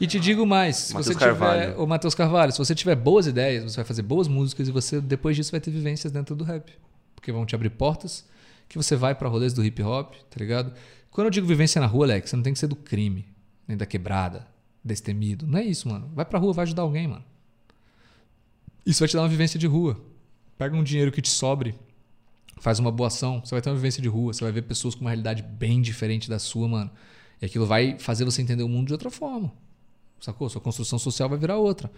E 0.00 0.06
te 0.06 0.18
digo 0.18 0.46
mais, 0.46 0.76
se 0.76 0.92
você 0.92 1.12
tiver, 1.14 1.26
Carvalho. 1.26 1.80
ô 1.80 1.86
Matheus 1.86 2.14
Carvalho, 2.14 2.52
se 2.52 2.58
você 2.58 2.74
tiver 2.74 2.96
boas 2.96 3.26
ideias, 3.26 3.64
você 3.64 3.76
vai 3.76 3.84
fazer 3.84 4.02
boas 4.02 4.28
músicas 4.28 4.68
e 4.68 4.70
você 4.70 5.00
depois 5.00 5.36
disso 5.36 5.50
vai 5.50 5.60
ter 5.60 5.70
vivências 5.70 6.12
dentro 6.12 6.34
do 6.34 6.44
rap, 6.44 6.72
porque 7.14 7.30
vão 7.30 7.44
te 7.44 7.54
abrir 7.54 7.70
portas 7.70 8.24
que 8.68 8.76
você 8.76 8.96
vai 8.96 9.14
pra 9.14 9.28
rolês 9.28 9.52
do 9.52 9.64
hip 9.64 9.82
hop, 9.82 10.14
tá 10.30 10.38
ligado? 10.38 10.72
Quando 11.10 11.26
eu 11.26 11.30
digo 11.30 11.46
vivência 11.46 11.80
na 11.80 11.86
rua, 11.86 12.06
Alex, 12.06 12.30
você 12.30 12.36
não 12.36 12.42
tem 12.42 12.52
que 12.52 12.58
ser 12.58 12.68
do 12.68 12.76
crime, 12.76 13.26
nem 13.66 13.76
da 13.76 13.84
quebrada, 13.84 14.46
destemido. 14.82 15.46
Não 15.46 15.58
é 15.58 15.64
isso, 15.64 15.88
mano. 15.88 16.08
Vai 16.14 16.24
pra 16.24 16.38
rua, 16.38 16.52
vai 16.52 16.62
ajudar 16.62 16.82
alguém, 16.82 17.08
mano. 17.08 17.24
Isso 18.86 19.00
vai 19.00 19.08
te 19.08 19.16
dar 19.16 19.22
uma 19.22 19.28
vivência 19.28 19.58
de 19.58 19.66
rua. 19.66 20.00
Pega 20.56 20.76
um 20.76 20.84
dinheiro 20.84 21.10
que 21.10 21.20
te 21.20 21.30
sobre, 21.30 21.74
faz 22.60 22.78
uma 22.78 22.92
boa 22.92 23.08
ação, 23.08 23.42
você 23.44 23.54
vai 23.54 23.60
ter 23.60 23.70
uma 23.70 23.76
vivência 23.76 24.00
de 24.00 24.08
rua, 24.08 24.32
você 24.32 24.44
vai 24.44 24.52
ver 24.52 24.62
pessoas 24.62 24.94
com 24.94 25.00
uma 25.00 25.10
realidade 25.10 25.42
bem 25.42 25.82
diferente 25.82 26.28
da 26.28 26.38
sua, 26.38 26.68
mano. 26.68 26.90
E 27.40 27.46
aquilo 27.46 27.66
vai 27.66 27.98
fazer 27.98 28.24
você 28.24 28.42
entender 28.42 28.62
o 28.62 28.68
mundo 28.68 28.88
de 28.88 28.92
outra 28.92 29.10
forma. 29.10 29.52
Sacou? 30.20 30.48
Sua 30.50 30.60
construção 30.60 30.98
social 30.98 31.28
vai 31.28 31.38
virar 31.38 31.56
outra. 31.56 31.90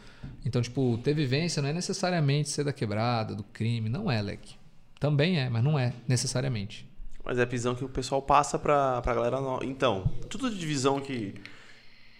Então, 0.46 0.62
tipo, 0.62 0.98
ter 1.02 1.12
vivência 1.12 1.60
não 1.60 1.68
é 1.68 1.72
necessariamente 1.72 2.48
ser 2.48 2.64
da 2.64 2.72
quebrada, 2.72 3.34
do 3.34 3.42
crime. 3.42 3.88
Não 3.88 4.10
é, 4.10 4.22
Leque. 4.22 4.54
Também 5.00 5.40
é, 5.40 5.48
mas 5.50 5.64
não 5.64 5.76
é 5.76 5.92
necessariamente. 6.06 6.88
Mas 7.24 7.38
é 7.38 7.42
a 7.42 7.46
visão 7.46 7.74
que 7.74 7.84
o 7.84 7.88
pessoal 7.88 8.22
passa 8.22 8.58
pra, 8.58 9.02
pra 9.02 9.14
galera. 9.14 9.38
Então, 9.62 10.04
tudo 10.28 10.48
de 10.48 10.64
visão 10.64 11.00
que, 11.00 11.34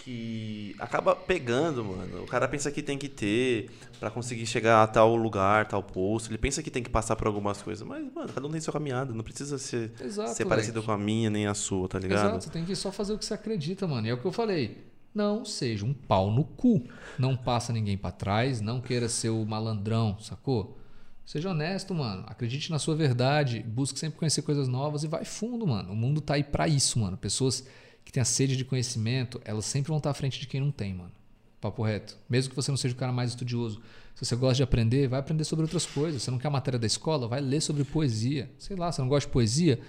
que 0.05 0.75
acaba 0.79 1.15
pegando, 1.15 1.85
mano. 1.85 2.25
O 2.25 2.27
cara 2.27 2.49
pensa 2.49 2.71
que 2.73 2.83
tem 2.83 2.99
que 2.99 3.09
ter 3.09 3.71
pra 4.01 4.11
conseguir 4.11 4.47
chegar 4.47 4.83
a 4.83 4.87
tal 4.87 5.15
lugar, 5.15 5.67
tal 5.67 5.83
posto. 5.83 6.31
Ele 6.31 6.39
pensa 6.39 6.63
que 6.63 6.71
tem 6.71 6.83
que 6.83 6.91
passar 6.91 7.15
por 7.15 7.27
algumas 7.27 7.63
coisas. 7.63 7.87
Mas, 7.87 8.05
mano, 8.13 8.33
cada 8.33 8.47
um 8.47 8.51
tem 8.51 8.61
sua 8.61 8.73
caminhada. 8.73 9.15
Não 9.15 9.23
precisa 9.23 9.59
ser, 9.59 9.93
Exato, 10.01 10.35
ser 10.35 10.45
parecido 10.45 10.83
com 10.83 10.91
a 10.91 10.99
minha 10.99 11.31
nem 11.31 11.47
a 11.47 11.55
sua, 11.55 11.89
tá 11.89 11.99
ligado? 11.99 12.31
Exato, 12.31 12.45
você 12.45 12.51
tem 12.51 12.65
que 12.65 12.75
só 12.75 12.91
fazer 12.91 13.13
o 13.13 13.19
que 13.19 13.25
você 13.25 13.35
acredita, 13.35 13.87
mano. 13.87 14.07
E 14.07 14.11
é 14.11 14.15
o 14.15 14.19
que 14.19 14.25
eu 14.25 14.33
falei. 14.33 14.91
Não 15.15 15.45
seja 15.45 15.85
um 15.85 15.93
pau 15.93 16.31
no 16.31 16.43
cu. 16.43 16.83
Não 17.19 17.37
passa 17.37 17.73
ninguém 17.73 17.97
pra 17.97 18.11
trás, 18.11 18.61
não 18.61 18.81
queira 18.81 19.09
ser 19.09 19.29
o 19.29 19.45
malandrão, 19.45 20.19
sacou? 20.19 20.79
Seja 21.25 21.51
honesto, 21.51 21.95
mano. 21.95 22.25
Acredite 22.27 22.71
na 22.71 22.79
sua 22.79 22.97
verdade, 22.97 23.61
busque 23.61 23.99
sempre 23.99 24.19
conhecer 24.19 24.43
coisas 24.43 24.67
novas 24.67 25.05
e 25.05 25.07
vai 25.07 25.25
fundo, 25.25 25.67
mano. 25.67 25.93
O 25.93 25.97
mundo 25.97 26.21
tá 26.21 26.35
aí 26.35 26.43
pra 26.43 26.67
isso, 26.67 26.99
mano. 26.99 27.17
Pessoas 27.17 27.65
que 28.05 28.13
têm 28.13 28.21
a 28.21 28.25
sede 28.25 28.57
de 28.57 28.65
conhecimento, 28.65 29.41
elas 29.45 29.65
sempre 29.65 29.89
vão 29.89 29.99
estar 29.99 30.11
à 30.11 30.15
frente 30.15 30.41
de 30.41 30.47
quem 30.47 30.61
não 30.61 30.71
tem, 30.71 30.95
mano. 30.95 31.13
Papo 31.61 31.83
reto. 31.83 32.17
Mesmo 32.29 32.51
que 32.51 32.57
você 32.57 32.71
não 32.71 32.77
seja 32.77 32.95
o 32.95 32.99
cara 32.99 33.13
mais 33.13 33.31
estudioso. 33.31 33.81
Se 34.15 34.25
você 34.25 34.37
gosta 34.37 34.57
de 34.57 34.63
aprender, 34.63 35.09
vai 35.09 35.21
aprender 35.21 35.45
sobre 35.45 35.63
outras 35.63 35.87
coisas. 35.87 36.23
Você 36.23 36.31
não 36.31 36.39
quer 36.39 36.49
a 36.49 36.51
matéria 36.51 36.79
da 36.79 36.87
escola? 36.87 37.29
Vai 37.29 37.41
ler 37.41 37.61
sobre 37.61 37.85
poesia. 37.85 38.51
Sei 38.59 38.77
lá, 38.77 38.91
você 38.91 39.01
não 39.01 39.09
gosta 39.09 39.29
de 39.29 39.33
poesia? 39.33 39.81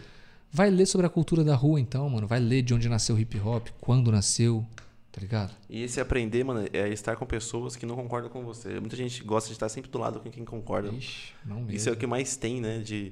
Vai 0.51 0.69
ler 0.69 0.85
sobre 0.85 1.08
a 1.08 1.09
cultura 1.09 1.43
da 1.43 1.56
rua, 1.56 1.80
então, 1.80 2.08
mano. 2.08 2.27
Vai 2.27 2.40
ler 2.40 2.61
de 2.61 2.75
onde 2.75 2.88
nasceu 2.88 3.16
o 3.16 3.19
hip 3.19 3.40
hop, 3.40 3.69
quando 3.82 4.11
nasceu, 4.11 4.64
tá 5.11 5.19
ligado? 5.19 5.51
E 5.67 5.82
esse 5.82 6.00
aprender, 6.00 6.43
mano, 6.43 6.67
é 6.72 6.90
estar 6.90 7.16
com 7.16 7.25
pessoas 7.25 7.75
que 7.75 7.88
não 7.88 7.95
concordam 7.95 8.30
com 8.30 8.43
você. 8.43 8.80
Muita 8.80 8.95
gente 8.95 9.24
gosta 9.24 9.48
de 9.48 9.53
estar 9.53 9.67
sempre 9.67 9.90
do 9.90 9.98
lado 9.98 10.19
com 10.19 10.30
quem 10.30 10.45
concorda. 10.45 10.90
Ixi, 10.90 11.33
não 11.43 11.58
mesmo. 11.58 11.72
Isso 11.72 11.90
é 11.90 11.92
o 11.92 11.95
que 11.95 12.06
mais 12.06 12.35
tem, 12.35 12.61
né? 12.61 12.77
De 12.77 13.11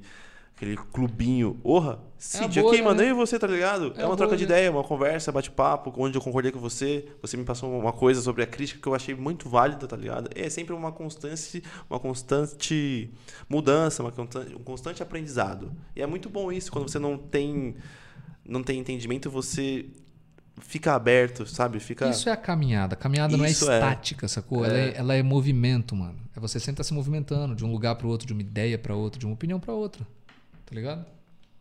aquele 0.55 0.77
clubinho. 0.77 1.59
Orra, 1.63 1.99
Cid, 2.17 2.61
bolha, 2.61 2.73
aqui, 2.73 2.81
mano, 2.83 3.01
né? 3.01 3.09
e 3.09 3.13
você, 3.13 3.39
tá 3.39 3.47
ligado? 3.47 3.93
É 3.97 4.03
É, 4.03 4.05
uma 4.05 4.15
troca 4.15 4.37
de 4.37 4.45
bolha. 4.45 4.55
ideia, 4.57 4.71
uma 4.71 4.83
conversa, 4.83 5.31
bate-papo, 5.31 5.91
onde 5.97 6.17
eu 6.17 6.21
concordei 6.21 6.51
com 6.51 6.59
você. 6.59 7.07
Você 7.21 7.35
me 7.35 7.43
passou 7.43 7.79
uma 7.79 7.91
coisa 7.91 8.21
sobre 8.21 8.43
a 8.43 8.47
crítica 8.47 8.79
que 8.79 8.87
eu 8.87 8.93
achei 8.93 9.15
muito 9.15 9.49
válida, 9.49 9.87
tá 9.87 9.95
ligado? 9.97 10.29
É 10.35 10.49
sempre 10.49 10.73
uma 10.73 10.91
constante, 10.91 11.63
uma 11.89 11.99
constante 11.99 13.09
mudança, 13.49 14.03
uma 14.03 14.11
constante, 14.11 14.55
um 14.55 14.63
constante 14.63 15.01
aprendizado. 15.01 15.71
E 15.95 16.01
é 16.01 16.05
muito 16.05 16.29
bom 16.29 16.51
isso, 16.51 16.71
quando 16.71 16.87
você 16.87 16.99
não 16.99 17.17
tem, 17.17 17.75
não 18.45 18.61
tem 18.61 18.79
entendimento, 18.79 19.29
você 19.31 19.87
fica 20.59 20.93
aberto, 20.93 21.45
sabe? 21.47 21.79
Fica... 21.79 22.07
Isso 22.09 22.29
é 22.29 22.31
a 22.31 22.37
caminhada. 22.37 22.93
A 22.93 22.97
caminhada 22.97 23.35
não 23.35 23.45
é 23.45 23.49
Isso 23.49 23.69
é. 23.69 23.75
estática, 23.79 24.27
sacou? 24.27 24.63
Ela, 24.63 24.77
é, 24.77 24.93
ela 24.95 25.15
é 25.15 25.23
movimento, 25.23 25.95
mano. 25.95 26.19
É 26.35 26.39
você 26.39 26.59
sempre 26.59 26.77
tá 26.77 26.83
se 26.83 26.93
movimentando 26.93 27.55
de 27.55 27.65
um 27.65 27.71
lugar 27.71 27.95
pro 27.95 28.07
outro, 28.07 28.27
de 28.27 28.33
uma 28.33 28.41
ideia 28.41 28.77
pra 28.77 28.95
outra, 28.95 29.19
de 29.19 29.25
uma 29.25 29.33
opinião 29.33 29.59
pra 29.59 29.73
outra. 29.73 30.05
Tá 30.71 30.75
ligado? 30.75 31.05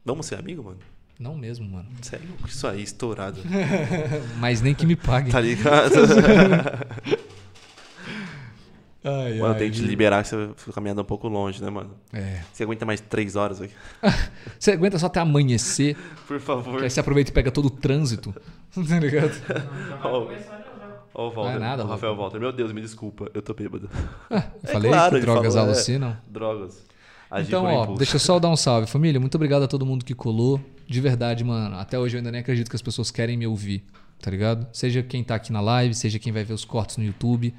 Vamos 0.04 0.26
ser 0.26 0.36
amigo, 0.38 0.62
mano? 0.62 0.78
Não 1.18 1.34
mesmo, 1.34 1.68
mano. 1.68 1.88
É 2.12 2.16
louco, 2.28 2.46
isso 2.46 2.64
aí, 2.64 2.80
estourado. 2.80 3.40
Mas 4.38 4.60
nem 4.62 4.72
que 4.72 4.86
me 4.86 4.94
paguem. 4.94 5.32
tá 5.32 5.40
ligado? 5.40 5.94
Ai, 9.02 9.38
Mano, 9.38 9.54
ai, 9.54 9.58
tem 9.58 9.70
que 9.70 9.78
te 9.78 9.82
liberar 9.82 10.22
que 10.22 10.28
você 10.28 10.50
fica 10.56 10.72
caminhando 10.74 11.00
um 11.00 11.04
pouco 11.06 11.26
longe, 11.26 11.62
né, 11.62 11.70
mano? 11.70 11.96
É. 12.12 12.42
Você 12.52 12.64
aguenta 12.64 12.84
mais 12.84 13.00
três 13.00 13.34
horas 13.34 13.58
aqui? 13.62 13.72
Você 14.60 14.72
aguenta 14.72 14.98
só 14.98 15.06
até 15.06 15.20
amanhecer, 15.20 15.96
Por 16.28 16.38
favor. 16.38 16.76
que 16.76 16.84
aí 16.84 16.90
você 16.90 17.00
aproveita 17.00 17.30
e 17.30 17.32
pega 17.34 17.50
todo 17.50 17.64
o 17.64 17.70
trânsito. 17.70 18.34
Tá 18.74 18.98
ligado? 19.00 19.32
Ó, 20.04 20.28
ó 21.14 21.28
o 21.28 21.30
Walter. 21.30 21.50
Não 21.52 21.56
é 21.56 21.58
nada, 21.58 21.82
o 21.82 21.88
Rafael. 21.88 22.14
Walter. 22.14 22.38
Meu 22.38 22.52
Deus, 22.52 22.72
me 22.72 22.82
desculpa, 22.82 23.30
eu 23.32 23.40
tô 23.40 23.54
bêbado. 23.54 23.88
Eu 24.28 24.36
É 24.36 24.66
falei 24.70 24.90
claro, 24.90 25.18
drogas 25.18 25.54
falou, 25.54 25.70
é. 25.70 25.72
alucinam. 25.74 26.16
Drogas. 26.28 26.84
Então, 27.38 27.64
ó, 27.64 27.84
impulso. 27.84 27.98
deixa 27.98 28.16
eu 28.16 28.20
só 28.20 28.38
dar 28.38 28.48
um 28.48 28.56
salve, 28.56 28.86
família. 28.86 29.20
Muito 29.20 29.34
obrigado 29.36 29.62
a 29.62 29.68
todo 29.68 29.86
mundo 29.86 30.04
que 30.04 30.14
colou. 30.14 30.60
De 30.86 31.00
verdade, 31.00 31.44
mano. 31.44 31.76
Até 31.76 31.98
hoje 31.98 32.16
eu 32.16 32.18
ainda 32.18 32.32
nem 32.32 32.40
acredito 32.40 32.68
que 32.68 32.74
as 32.74 32.82
pessoas 32.82 33.10
querem 33.10 33.36
me 33.36 33.46
ouvir, 33.46 33.84
tá 34.20 34.30
ligado? 34.30 34.66
Seja 34.72 35.02
quem 35.02 35.22
tá 35.22 35.36
aqui 35.36 35.52
na 35.52 35.60
live, 35.60 35.94
seja 35.94 36.18
quem 36.18 36.32
vai 36.32 36.42
ver 36.42 36.52
os 36.52 36.64
cortes 36.64 36.96
no 36.96 37.04
YouTube. 37.04 37.54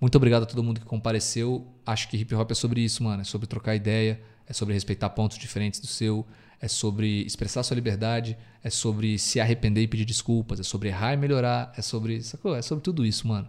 Muito 0.00 0.16
obrigado 0.16 0.42
a 0.42 0.46
todo 0.46 0.62
mundo 0.62 0.80
que 0.80 0.86
compareceu. 0.86 1.66
Acho 1.86 2.08
que 2.08 2.16
hip 2.16 2.34
hop 2.34 2.50
é 2.50 2.54
sobre 2.54 2.80
isso, 2.80 3.04
mano. 3.04 3.22
É 3.22 3.24
sobre 3.24 3.46
trocar 3.46 3.76
ideia, 3.76 4.20
é 4.48 4.52
sobre 4.52 4.74
respeitar 4.74 5.08
pontos 5.10 5.38
diferentes 5.38 5.78
do 5.78 5.86
seu, 5.86 6.26
é 6.60 6.66
sobre 6.66 7.22
expressar 7.22 7.62
sua 7.62 7.76
liberdade, 7.76 8.36
é 8.62 8.70
sobre 8.70 9.18
se 9.18 9.38
arrepender 9.38 9.82
e 9.82 9.86
pedir 9.86 10.04
desculpas, 10.04 10.58
é 10.58 10.62
sobre 10.62 10.88
errar 10.88 11.14
e 11.14 11.16
melhorar, 11.16 11.72
é 11.76 11.82
sobre, 11.82 12.20
sacou? 12.22 12.56
É 12.56 12.62
sobre 12.62 12.82
tudo 12.82 13.06
isso, 13.06 13.28
mano. 13.28 13.48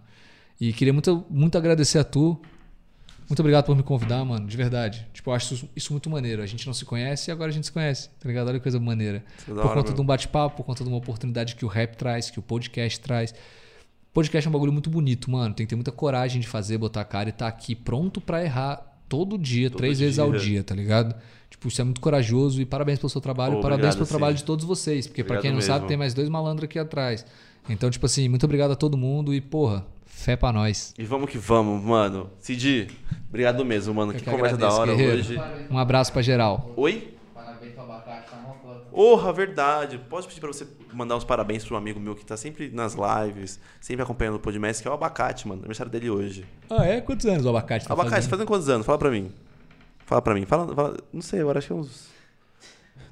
E 0.60 0.72
queria 0.72 0.94
muito, 0.94 1.26
muito 1.30 1.58
agradecer 1.58 1.98
a 1.98 2.04
tu, 2.04 2.40
muito 3.28 3.40
obrigado 3.40 3.66
por 3.66 3.76
me 3.76 3.84
convidar, 3.84 4.24
mano, 4.24 4.46
de 4.48 4.56
verdade. 4.58 5.08
Tipo, 5.14 5.32
eu 5.32 5.34
acho 5.34 5.68
isso, 5.76 5.92
muito 5.94 6.10
maneiro. 6.10 6.42
A 6.42 6.46
gente 6.46 6.66
não 6.68 6.74
se 6.74 6.86
conhece 6.86 7.30
e 7.30 7.32
agora 7.32 7.50
a 7.50 7.54
gente 7.54 7.66
se 7.66 7.72
conhece, 7.72 8.10
tá 8.20 8.28
ligado? 8.28 8.48
Olha 8.48 8.58
que 8.60 8.64
coisa 8.64 8.80
maneira. 8.80 9.24
É 9.42 9.46
por 9.46 9.58
hora 9.60 9.68
conta 9.70 9.82
mesmo. 9.82 9.96
de 9.96 10.02
um 10.02 10.06
bate-papo, 10.06 10.58
por 10.58 10.64
conta 10.64 10.84
de 10.84 10.90
uma 10.90 10.98
oportunidade 10.98 11.56
que 11.56 11.66
o 11.66 11.68
rap 11.68 11.96
traz, 11.96 12.30
que 12.30 12.40
o 12.40 12.42
podcast 12.42 13.00
traz. 13.00 13.34
Podcast 14.14 14.48
é 14.48 14.50
um 14.50 14.54
bagulho 14.54 14.72
muito 14.72 14.90
bonito, 14.90 15.30
mano. 15.30 15.54
Tem 15.54 15.66
que 15.66 15.70
ter 15.72 15.76
muita 15.76 15.92
coragem 15.92 16.40
de 16.40 16.48
fazer, 16.48 16.78
botar 16.78 17.02
a 17.02 17.06
cara 17.06 17.30
e 17.30 17.32
tá 17.32 17.48
aqui 17.48 17.76
pronto 17.76 18.22
pra 18.22 18.44
errar 18.44 19.00
todo 19.10 19.38
dia, 19.38 19.70
Todo 19.70 19.78
três 19.80 20.00
vezes 20.00 20.20
ao 20.20 20.32
dia. 20.32 20.40
dia, 20.40 20.64
tá 20.64 20.74
ligado? 20.76 21.16
Tipo, 21.50 21.68
isso 21.68 21.82
é 21.82 21.84
muito 21.84 22.02
corajoso 22.02 22.62
e 22.62 22.66
parabéns 22.66 23.00
pelo 23.00 23.10
seu 23.10 23.22
trabalho, 23.22 23.60
parabéns 23.62 23.96
pelo 23.96 24.08
trabalho 24.08 24.34
Cid. 24.34 24.42
de 24.44 24.46
todos 24.46 24.66
vocês. 24.66 25.08
Porque 25.08 25.24
pra 25.24 25.36
Obrigado 25.38 25.42
quem 25.44 25.52
não 25.54 25.62
sabe, 25.62 25.80
mesmo. 25.80 25.88
tem 25.90 25.98
mais 25.98 26.14
dois 26.14 26.30
malandros 26.30 26.66
aqui 26.66 26.80
atrás. 26.80 27.26
Então, 27.70 27.90
tipo 27.90 28.06
assim, 28.06 28.30
muito 28.30 28.44
obrigado 28.46 28.72
a 28.72 28.76
todo 28.76 28.96
mundo 28.98 29.34
e, 29.34 29.42
porra, 29.42 29.86
fé 30.16 30.36
pra 30.36 30.52
nós. 30.52 30.94
E 30.98 31.04
vamos 31.04 31.30
que 31.30 31.38
vamos, 31.38 31.84
mano. 31.84 32.30
Cid, 32.40 32.88
obrigado 33.30 33.64
mesmo, 33.66 33.94
mano. 33.94 34.12
Eu 34.12 34.18
que 34.18 34.24
que 34.24 34.30
conversa 34.32 34.58
da 34.58 34.70
hora 34.72 34.96
guerreiro. 34.96 35.18
hoje. 35.20 35.38
Um 35.70 35.78
abraço 35.78 36.12
pra 36.14 36.22
geral. 36.22 36.72
Oi? 36.76 37.14
Parabéns 37.34 37.74
pro 37.74 37.84
abacate, 37.84 38.30
tá. 38.32 38.36
Porra, 38.92 39.34
verdade. 39.34 39.98
Posso 40.10 40.26
pedir 40.28 40.40
pra 40.40 40.48
você 40.48 40.66
mandar 40.94 41.18
uns 41.18 41.26
parabéns 41.26 41.66
pra 41.66 41.76
um 41.76 41.78
amigo 41.78 42.00
meu 42.00 42.16
que 42.16 42.26
tá 42.26 42.38
sempre 42.38 42.70
nas 42.72 42.96
lives, 42.96 43.60
sempre 43.82 44.04
acompanhando 44.04 44.36
o 44.36 44.40
Podmestre, 44.40 44.84
que 44.84 44.88
é 44.88 44.92
o 44.92 44.94
Abacate, 44.94 45.46
mano. 45.48 45.60
Aniversário 45.60 45.92
dele 45.92 46.10
hoje. 46.10 46.46
Ah, 46.70 46.86
é? 46.86 47.02
Quantos 47.02 47.26
anos 47.26 47.46
o 47.46 47.50
abacate 47.50 47.86
tá 47.86 47.94
Abacate, 47.94 48.12
fazendo? 48.12 48.24
você 48.24 48.30
fazendo 48.30 48.48
quantos 48.48 48.70
anos? 48.70 48.86
Fala 48.86 48.98
pra 48.98 49.12
mim. 49.12 49.32
Fala 50.06 50.22
pra 50.22 50.34
mim. 50.34 50.46
Fala, 50.46 50.74
fala- 50.74 50.98
Não 51.12 51.22
sei, 51.22 51.42
agora 51.42 51.60
acho 51.60 51.68
que 51.68 51.74
é 51.74 51.76
uns. 51.76 52.08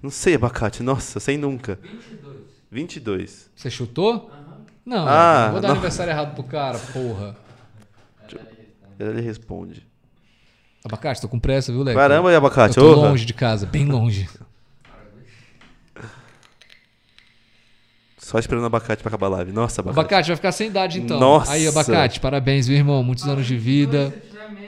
Não 0.01 0.09
sei, 0.09 0.35
Abacate. 0.35 0.81
Nossa, 0.81 1.19
sei 1.19 1.37
nunca. 1.37 1.77
22. 1.83 2.37
22. 2.71 3.51
Você 3.55 3.69
chutou? 3.69 4.31
Não, 4.85 5.07
Ah, 5.07 5.49
vou 5.51 5.61
dar 5.61 5.67
não. 5.69 5.75
aniversário 5.75 6.11
errado 6.11 6.33
pro 6.35 6.43
cara, 6.43 6.77
porra. 6.77 7.35
Ele 8.99 9.21
responde. 9.21 9.85
Abacate, 10.85 11.21
tô 11.21 11.29
com 11.29 11.39
pressa, 11.39 11.71
viu, 11.71 11.81
Leco? 11.83 11.97
Caramba, 11.97 12.29
e 12.29 12.33
Eu 12.33 12.37
Abacate. 12.37 12.75
tô 12.75 12.91
Orra. 12.91 13.09
longe 13.09 13.25
de 13.25 13.33
casa, 13.33 13.65
bem 13.65 13.85
longe. 13.85 14.27
Só 18.17 18.39
esperando 18.39 18.63
o 18.63 18.67
Abacate 18.67 19.01
pra 19.01 19.09
acabar 19.09 19.27
a 19.27 19.29
live. 19.31 19.51
Nossa, 19.51 19.81
Abacate. 19.81 19.99
Abacate 19.99 20.27
vai 20.29 20.35
ficar 20.37 20.51
sem 20.51 20.67
idade 20.67 20.99
então. 20.99 21.19
Nossa. 21.19 21.51
Aí, 21.51 21.67
Abacate, 21.67 22.19
parabéns, 22.19 22.67
viu, 22.67 22.77
irmão? 22.77 23.03
Muitos 23.03 23.27
anos 23.27 23.45
de 23.45 23.57
vida. 23.57 24.13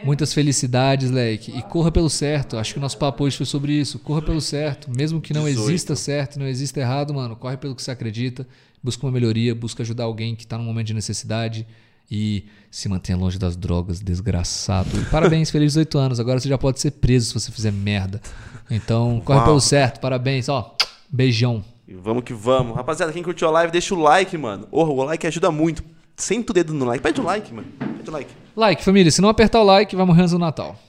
Muitas 0.03 0.33
felicidades, 0.33 1.09
Leque. 1.09 1.51
E 1.57 1.61
corra 1.63 1.91
pelo 1.91 2.09
certo. 2.09 2.57
Acho 2.57 2.73
que 2.73 2.79
o 2.79 2.81
nosso 2.81 2.97
papo 2.97 3.23
hoje 3.23 3.37
foi 3.37 3.45
sobre 3.45 3.71
isso. 3.73 3.97
Corra 3.99 4.21
pelo 4.21 4.41
certo. 4.41 4.89
Mesmo 4.91 5.21
que 5.21 5.33
não 5.33 5.45
18. 5.45 5.69
exista 5.69 5.95
certo, 5.95 6.37
não 6.39 6.47
exista 6.47 6.79
errado, 6.79 7.13
mano. 7.13 7.35
Corre 7.35 7.57
pelo 7.57 7.73
que 7.75 7.81
você 7.81 7.91
acredita. 7.91 8.45
Busca 8.85 9.03
uma 9.03 9.11
melhoria, 9.11 9.55
busca 9.55 9.81
ajudar 9.81 10.03
alguém 10.03 10.35
que 10.35 10.45
tá 10.45 10.59
num 10.59 10.63
momento 10.63 10.85
de 10.85 10.93
necessidade. 10.93 11.65
E 12.09 12.45
se 12.69 12.87
mantenha 12.87 13.17
longe 13.17 13.39
das 13.39 13.57
drogas, 13.57 13.99
desgraçado. 13.99 14.89
E 14.95 15.05
parabéns, 15.05 15.49
feliz 15.49 15.73
18 15.73 15.97
anos. 15.97 16.19
Agora 16.19 16.39
você 16.39 16.47
já 16.47 16.55
pode 16.55 16.79
ser 16.79 16.91
preso 16.91 17.25
se 17.25 17.33
você 17.33 17.51
fizer 17.51 17.71
merda. 17.71 18.21
Então, 18.69 19.19
corre 19.25 19.39
Uau. 19.39 19.47
pelo 19.47 19.59
certo. 19.59 19.99
Parabéns. 19.99 20.47
Ó, 20.49 20.75
beijão. 21.09 21.65
E 21.87 21.95
vamos 21.95 22.23
que 22.23 22.31
vamos. 22.31 22.75
Rapaziada, 22.75 23.11
quem 23.11 23.23
curtiu 23.23 23.47
a 23.47 23.51
live, 23.51 23.71
deixa 23.71 23.95
o 23.95 23.99
like, 23.99 24.37
mano. 24.37 24.67
Orra, 24.71 24.91
o 24.91 25.03
like 25.03 25.25
ajuda 25.25 25.49
muito. 25.49 25.83
Senta 26.15 26.51
o 26.51 26.53
dedo 26.53 26.75
no 26.75 26.85
like. 26.85 27.01
Pede 27.01 27.19
o 27.19 27.23
like, 27.23 27.51
mano. 27.51 27.67
Pede 27.97 28.07
o 28.07 28.13
like. 28.13 28.31
Like, 28.55 28.83
família. 28.83 29.11
Se 29.11 29.19
não 29.19 29.29
apertar 29.29 29.61
o 29.61 29.63
like, 29.63 29.95
vai 29.95 30.05
morrer 30.05 30.21
antes 30.21 30.31
do 30.31 30.39
Natal. 30.39 30.79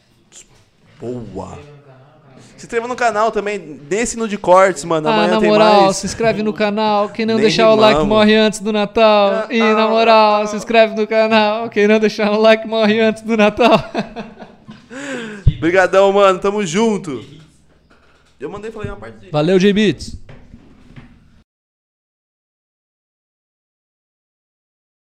Boa. 1.01 1.59
Se 2.57 2.65
inscreva 2.65 2.89
no 2.89 2.97
canal 2.97 3.31
também. 3.31 3.59
Desse 3.89 4.17
no 4.17 4.27
de 4.27 4.39
cortes, 4.39 4.83
mano. 4.85 5.09
Ah, 5.09 5.13
Amanhã 5.15 5.35
na 5.35 5.41
tem 5.41 5.49
moral, 5.51 5.83
mais. 5.85 5.97
se 5.97 6.07
inscreve 6.07 6.43
no 6.43 6.53
canal. 6.53 7.11
Quem 7.11 7.27
não 7.27 7.35
Nem 7.35 7.43
deixar 7.43 7.71
o 7.71 7.77
like 7.77 7.99
rimamos. 8.01 8.09
morre 8.09 8.35
antes 8.35 8.61
do 8.61 8.73
Natal. 8.73 9.47
E 9.51 9.59
na 9.61 9.89
moral, 9.89 10.47
se 10.47 10.57
inscreve 10.57 10.95
no 10.95 11.07
canal. 11.07 11.69
Quem 11.69 11.87
não 11.87 11.99
deixar 11.99 12.31
o 12.33 12.41
like 12.41 12.67
morre 12.67 12.99
antes 13.01 13.23
do 13.23 13.37
Natal. 13.37 13.73
Obrigadão, 15.59 16.13
mano. 16.13 16.39
Tamo 16.39 16.65
junto. 16.65 17.23
Eu 18.41 18.51
mandei 18.51 18.71
falei 18.71 18.91
uma 18.91 18.97
parte 18.97 19.19
de. 19.19 19.31
Valeu, 19.31 19.59
J-Beats. 19.59 20.19